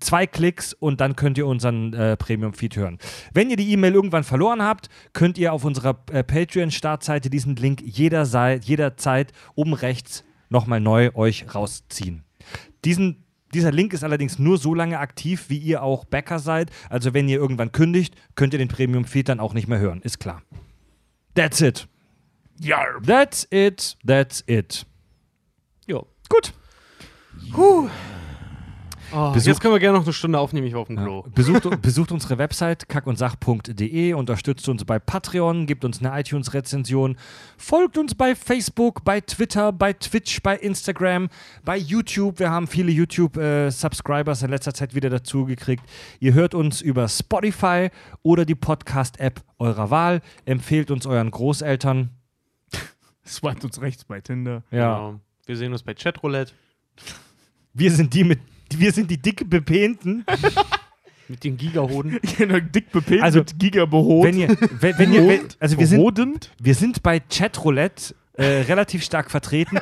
zwei 0.00 0.26
Klicks 0.26 0.72
und 0.74 1.00
dann 1.00 1.16
könnt 1.16 1.38
ihr 1.38 1.46
unseren 1.46 1.94
äh, 1.94 2.16
Premium-Feed 2.16 2.76
hören. 2.76 2.98
Wenn 3.32 3.50
ihr 3.50 3.56
die 3.56 3.70
E-Mail 3.72 3.94
irgendwann 3.94 4.24
verloren 4.24 4.62
habt, 4.62 4.88
könnt 5.12 5.38
ihr 5.38 5.52
auf 5.52 5.64
unserer 5.64 5.98
äh, 6.12 6.22
Patreon-Startseite 6.22 7.30
diesen 7.30 7.56
Link 7.56 7.80
jederzeit, 7.80 8.64
jederzeit 8.64 9.32
oben 9.54 9.72
rechts 9.72 10.24
nochmal 10.50 10.80
neu 10.80 11.10
euch 11.14 11.54
rausziehen. 11.54 12.24
Diesen 12.84 13.24
Dieser 13.54 13.72
Link 13.72 13.92
ist 13.92 14.02
allerdings 14.04 14.38
nur 14.38 14.58
so 14.58 14.74
lange 14.74 14.98
aktiv, 14.98 15.46
wie 15.48 15.58
ihr 15.58 15.82
auch 15.82 16.04
Bäcker 16.06 16.38
seid. 16.38 16.70
Also 16.88 17.12
wenn 17.12 17.28
ihr 17.28 17.38
irgendwann 17.38 17.70
kündigt, 17.72 18.14
könnt 18.34 18.54
ihr 18.54 18.58
den 18.58 18.68
Premium-Feed 18.68 19.28
dann 19.28 19.40
auch 19.40 19.54
nicht 19.54 19.68
mehr 19.68 19.78
hören. 19.78 20.00
Ist 20.02 20.20
klar. 20.20 20.42
That's 21.34 21.60
it. 21.60 21.86
Ja. 22.60 22.84
That's 23.06 23.46
it. 23.50 23.96
That's 24.06 24.42
it. 24.46 24.86
Jo. 25.86 26.06
Gut. 26.28 26.52
Oh, 29.14 29.32
Besuch- 29.32 29.46
jetzt 29.48 29.60
können 29.60 29.74
wir 29.74 29.78
gerne 29.80 29.98
noch 29.98 30.04
eine 30.04 30.12
Stunde 30.12 30.38
aufnehmen, 30.38 30.66
ich 30.66 30.72
war 30.74 30.80
auf 30.80 30.86
dem 30.88 30.96
Klo. 30.96 31.22
Besucht, 31.34 31.68
besucht 31.82 32.12
unsere 32.12 32.38
Website 32.38 32.88
kackundsach.de, 32.88 34.14
unterstützt 34.14 34.68
uns 34.68 34.84
bei 34.84 34.98
Patreon, 34.98 35.66
gibt 35.66 35.84
uns 35.84 36.00
eine 36.02 36.18
iTunes-Rezension, 36.18 37.16
folgt 37.58 37.98
uns 37.98 38.14
bei 38.14 38.34
Facebook, 38.34 39.04
bei 39.04 39.20
Twitter, 39.20 39.72
bei 39.72 39.92
Twitch, 39.92 40.42
bei 40.42 40.56
Instagram, 40.56 41.28
bei 41.64 41.76
YouTube. 41.76 42.38
Wir 42.38 42.50
haben 42.50 42.66
viele 42.66 42.90
YouTube-Subscribers 42.92 44.42
in 44.42 44.50
letzter 44.50 44.72
Zeit 44.74 44.94
wieder 44.94 45.10
dazu 45.10 45.44
gekriegt. 45.44 45.84
Ihr 46.20 46.34
hört 46.34 46.54
uns 46.54 46.80
über 46.80 47.08
Spotify 47.08 47.90
oder 48.22 48.44
die 48.44 48.54
Podcast-App 48.54 49.42
eurer 49.58 49.90
Wahl. 49.90 50.22
Empfehlt 50.44 50.90
uns 50.90 51.06
euren 51.06 51.30
Großeltern. 51.30 52.10
Swiped 53.26 53.64
uns 53.64 53.80
rechts 53.80 54.04
bei 54.04 54.20
Tinder. 54.20 54.62
Ja. 54.70 54.94
Genau. 54.96 55.20
Wir 55.46 55.56
sehen 55.56 55.72
uns 55.72 55.82
bei 55.82 55.92
Chatroulette 55.94 56.52
Wir 57.74 57.90
sind 57.90 58.14
die 58.14 58.24
mit. 58.24 58.38
Wir 58.78 58.92
sind 58.92 59.10
die 59.10 59.18
dicke 59.18 59.44
Bepehnten. 59.44 60.24
mit 61.28 61.44
den 61.44 61.56
Gigahoden. 61.56 62.18
Genau, 62.38 62.58
dick 62.60 62.90
bepinnt 62.92 63.22
Also, 63.22 63.40
mit 63.40 63.58
Giga 63.58 63.84
behot. 63.86 64.26
Wenn 64.26 64.38
ihr, 64.38 64.48
wenn, 64.80 64.98
wenn 64.98 65.12
ihr, 65.12 65.26
wenn, 65.28 65.40
also 65.58 65.78
wir 65.78 65.86
sind? 65.86 66.50
Wir 66.60 66.74
sind 66.74 67.02
bei 67.02 67.20
Chatroulette 67.20 68.14
äh, 68.34 68.44
relativ 68.62 69.02
stark 69.04 69.30
vertreten. 69.30 69.78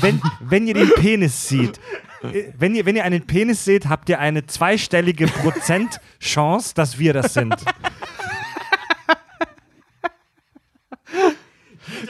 wenn, 0.00 0.20
wenn 0.40 0.66
ihr 0.66 0.74
den 0.74 0.90
Penis 0.96 1.48
seht, 1.48 1.78
äh, 2.22 2.52
wenn 2.58 2.74
ihr, 2.74 2.86
wenn 2.86 2.96
ihr 2.96 3.04
einen 3.04 3.26
Penis 3.26 3.64
seht, 3.64 3.88
habt 3.88 4.08
ihr 4.08 4.18
eine 4.20 4.46
zweistellige 4.46 5.26
Prozentchance, 5.26 6.74
dass 6.74 6.98
wir 6.98 7.12
das 7.12 7.34
sind. 7.34 7.54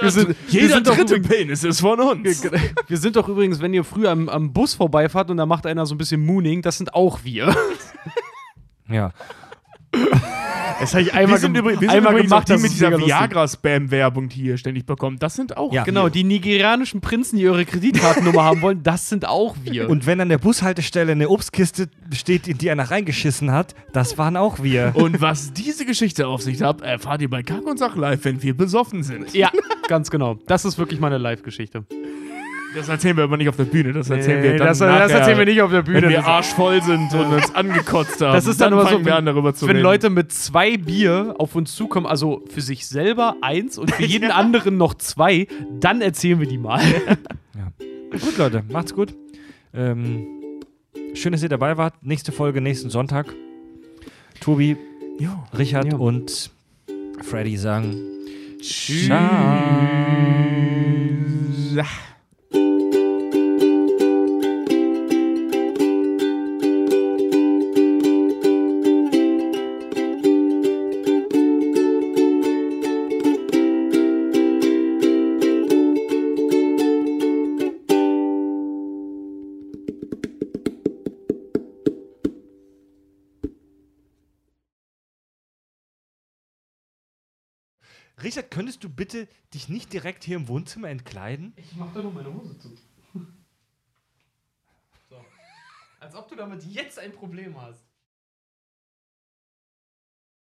Wir 0.00 0.10
sind, 0.10 0.28
wir 0.28 0.34
Jeder 0.48 0.74
sind 0.74 0.86
doch 0.86 0.96
dritte 0.96 1.14
übrigens- 1.16 1.36
Penis 1.38 1.64
ist 1.64 1.80
von 1.80 2.00
uns. 2.00 2.42
Wir 2.88 2.96
sind 2.98 3.16
doch 3.16 3.28
übrigens, 3.28 3.60
wenn 3.60 3.72
ihr 3.74 3.84
früher 3.84 4.10
am, 4.10 4.28
am 4.28 4.52
Bus 4.52 4.74
vorbeifahrt 4.74 5.30
und 5.30 5.36
da 5.36 5.46
macht 5.46 5.66
einer 5.66 5.86
so 5.86 5.94
ein 5.94 5.98
bisschen 5.98 6.24
Mooning, 6.24 6.62
das 6.62 6.78
sind 6.78 6.94
auch 6.94 7.24
wir. 7.24 7.54
Ja. 8.88 9.12
Das 10.78 10.92
habe 10.92 11.02
ich 11.02 11.08
Wir 11.08 11.14
einmal, 11.14 11.38
sind, 11.38 11.54
gem- 11.54 11.62
übrigens, 11.62 11.80
wir 11.80 11.88
sind 11.90 11.96
einmal 12.06 12.22
gemacht, 12.22 12.50
auch 12.50 12.56
die 12.56 12.62
mit 12.62 12.70
dieser. 12.72 12.98
Viagra-Spam-Werbung, 12.98 14.28
die 14.28 14.42
ihr 14.42 14.58
ständig 14.58 14.84
bekommt. 14.86 15.22
Das 15.22 15.34
sind 15.34 15.56
auch 15.56 15.72
Ja. 15.72 15.84
Genau, 15.84 16.08
die 16.08 16.22
nigerianischen 16.24 17.00
Prinzen, 17.00 17.38
die 17.38 17.48
eure 17.48 17.64
Kreditkartennummer 17.64 18.44
haben 18.44 18.60
wollen, 18.62 18.82
das 18.82 19.08
sind 19.08 19.26
auch 19.26 19.56
wir. 19.64 19.88
Und 19.88 20.06
wenn 20.06 20.20
an 20.20 20.28
der 20.28 20.38
Bushaltestelle 20.38 21.12
eine 21.12 21.28
Obstkiste 21.28 21.88
steht, 22.12 22.46
in 22.48 22.58
die 22.58 22.70
einer 22.70 22.90
reingeschissen 22.90 23.50
hat, 23.52 23.74
das 23.92 24.18
waren 24.18 24.36
auch 24.36 24.62
wir. 24.62 24.92
Und 24.94 25.20
was 25.20 25.52
diese 25.52 25.86
Geschichte 25.86 26.26
auf 26.28 26.42
sich 26.42 26.60
hat, 26.62 26.82
erfahrt 26.82 27.22
ihr 27.22 27.30
bei 27.30 27.42
Kack 27.42 27.66
und 27.66 27.78
Sach 27.78 27.96
live, 27.96 28.24
wenn 28.24 28.42
wir 28.42 28.56
besoffen 28.56 29.02
sind. 29.02 29.32
ja, 29.34 29.50
ganz 29.88 30.10
genau. 30.10 30.38
Das 30.46 30.64
ist 30.64 30.78
wirklich 30.78 31.00
meine 31.00 31.18
Live-Geschichte. 31.18 31.84
Das 32.76 32.90
erzählen 32.90 33.16
wir 33.16 33.24
aber 33.24 33.38
nicht 33.38 33.48
auf 33.48 33.56
der 33.56 33.64
Bühne. 33.64 33.94
Das 33.94 34.10
erzählen 34.10 34.42
wir 34.42 34.56
dann 34.58 34.66
das, 34.66 34.80
nachher, 34.80 34.98
das 35.08 35.12
erzählen 35.12 35.38
wir 35.38 35.46
nicht 35.46 35.62
auf 35.62 35.70
der 35.70 35.80
Bühne. 35.80 36.02
Wenn 36.02 36.10
wir 36.10 36.26
arschvoll 36.26 36.82
sind 36.82 37.10
und 37.14 37.32
uns 37.32 37.54
angekotzt 37.54 38.20
haben. 38.20 38.34
Das 38.34 38.46
ist 38.46 38.60
dann, 38.60 38.74
immer 38.74 38.86
so, 38.86 38.98
an, 38.98 39.24
darüber 39.24 39.54
zu 39.54 39.66
wenn 39.66 39.76
reden. 39.76 39.82
Leute 39.84 40.10
mit 40.10 40.30
zwei 40.30 40.76
Bier 40.76 41.34
auf 41.38 41.54
uns 41.54 41.74
zukommen, 41.74 42.04
also 42.04 42.44
für 42.50 42.60
sich 42.60 42.86
selber 42.86 43.36
eins 43.40 43.78
und 43.78 43.92
für 43.94 44.04
jeden 44.04 44.30
anderen 44.42 44.76
noch 44.76 44.92
zwei, 44.92 45.46
dann 45.80 46.02
erzählen 46.02 46.38
wir 46.38 46.46
die 46.46 46.58
mal. 46.58 46.82
Gut, 48.10 48.36
Leute, 48.36 48.62
macht's 48.70 48.94
gut. 48.94 49.14
Ähm, 49.74 50.26
schön, 51.14 51.32
dass 51.32 51.42
ihr 51.42 51.48
dabei 51.48 51.78
wart. 51.78 51.94
Nächste 52.02 52.30
Folge 52.30 52.60
nächsten 52.60 52.90
Sonntag. 52.90 53.34
Tobi, 54.40 54.76
Jo. 55.18 55.30
Richard 55.56 55.92
Ja. 55.92 55.96
und 55.98 56.50
Freddy 57.22 57.56
sagen 57.56 57.96
Tschüss. 58.60 59.08
Richard, 88.26 88.50
könntest 88.50 88.82
du 88.82 88.88
bitte 88.88 89.28
dich 89.54 89.68
nicht 89.68 89.92
direkt 89.92 90.24
hier 90.24 90.34
im 90.34 90.48
Wohnzimmer 90.48 90.88
entkleiden? 90.88 91.52
Ich 91.54 91.76
mach 91.76 91.94
da 91.94 92.02
nur 92.02 92.12
meine 92.12 92.34
Hose 92.34 92.58
zu. 92.58 92.76
So. 95.08 95.24
Als 96.00 96.16
ob 96.16 96.26
du 96.26 96.34
damit 96.34 96.64
jetzt 96.64 96.98
ein 96.98 97.12
Problem 97.12 97.60
hast. 97.60 97.85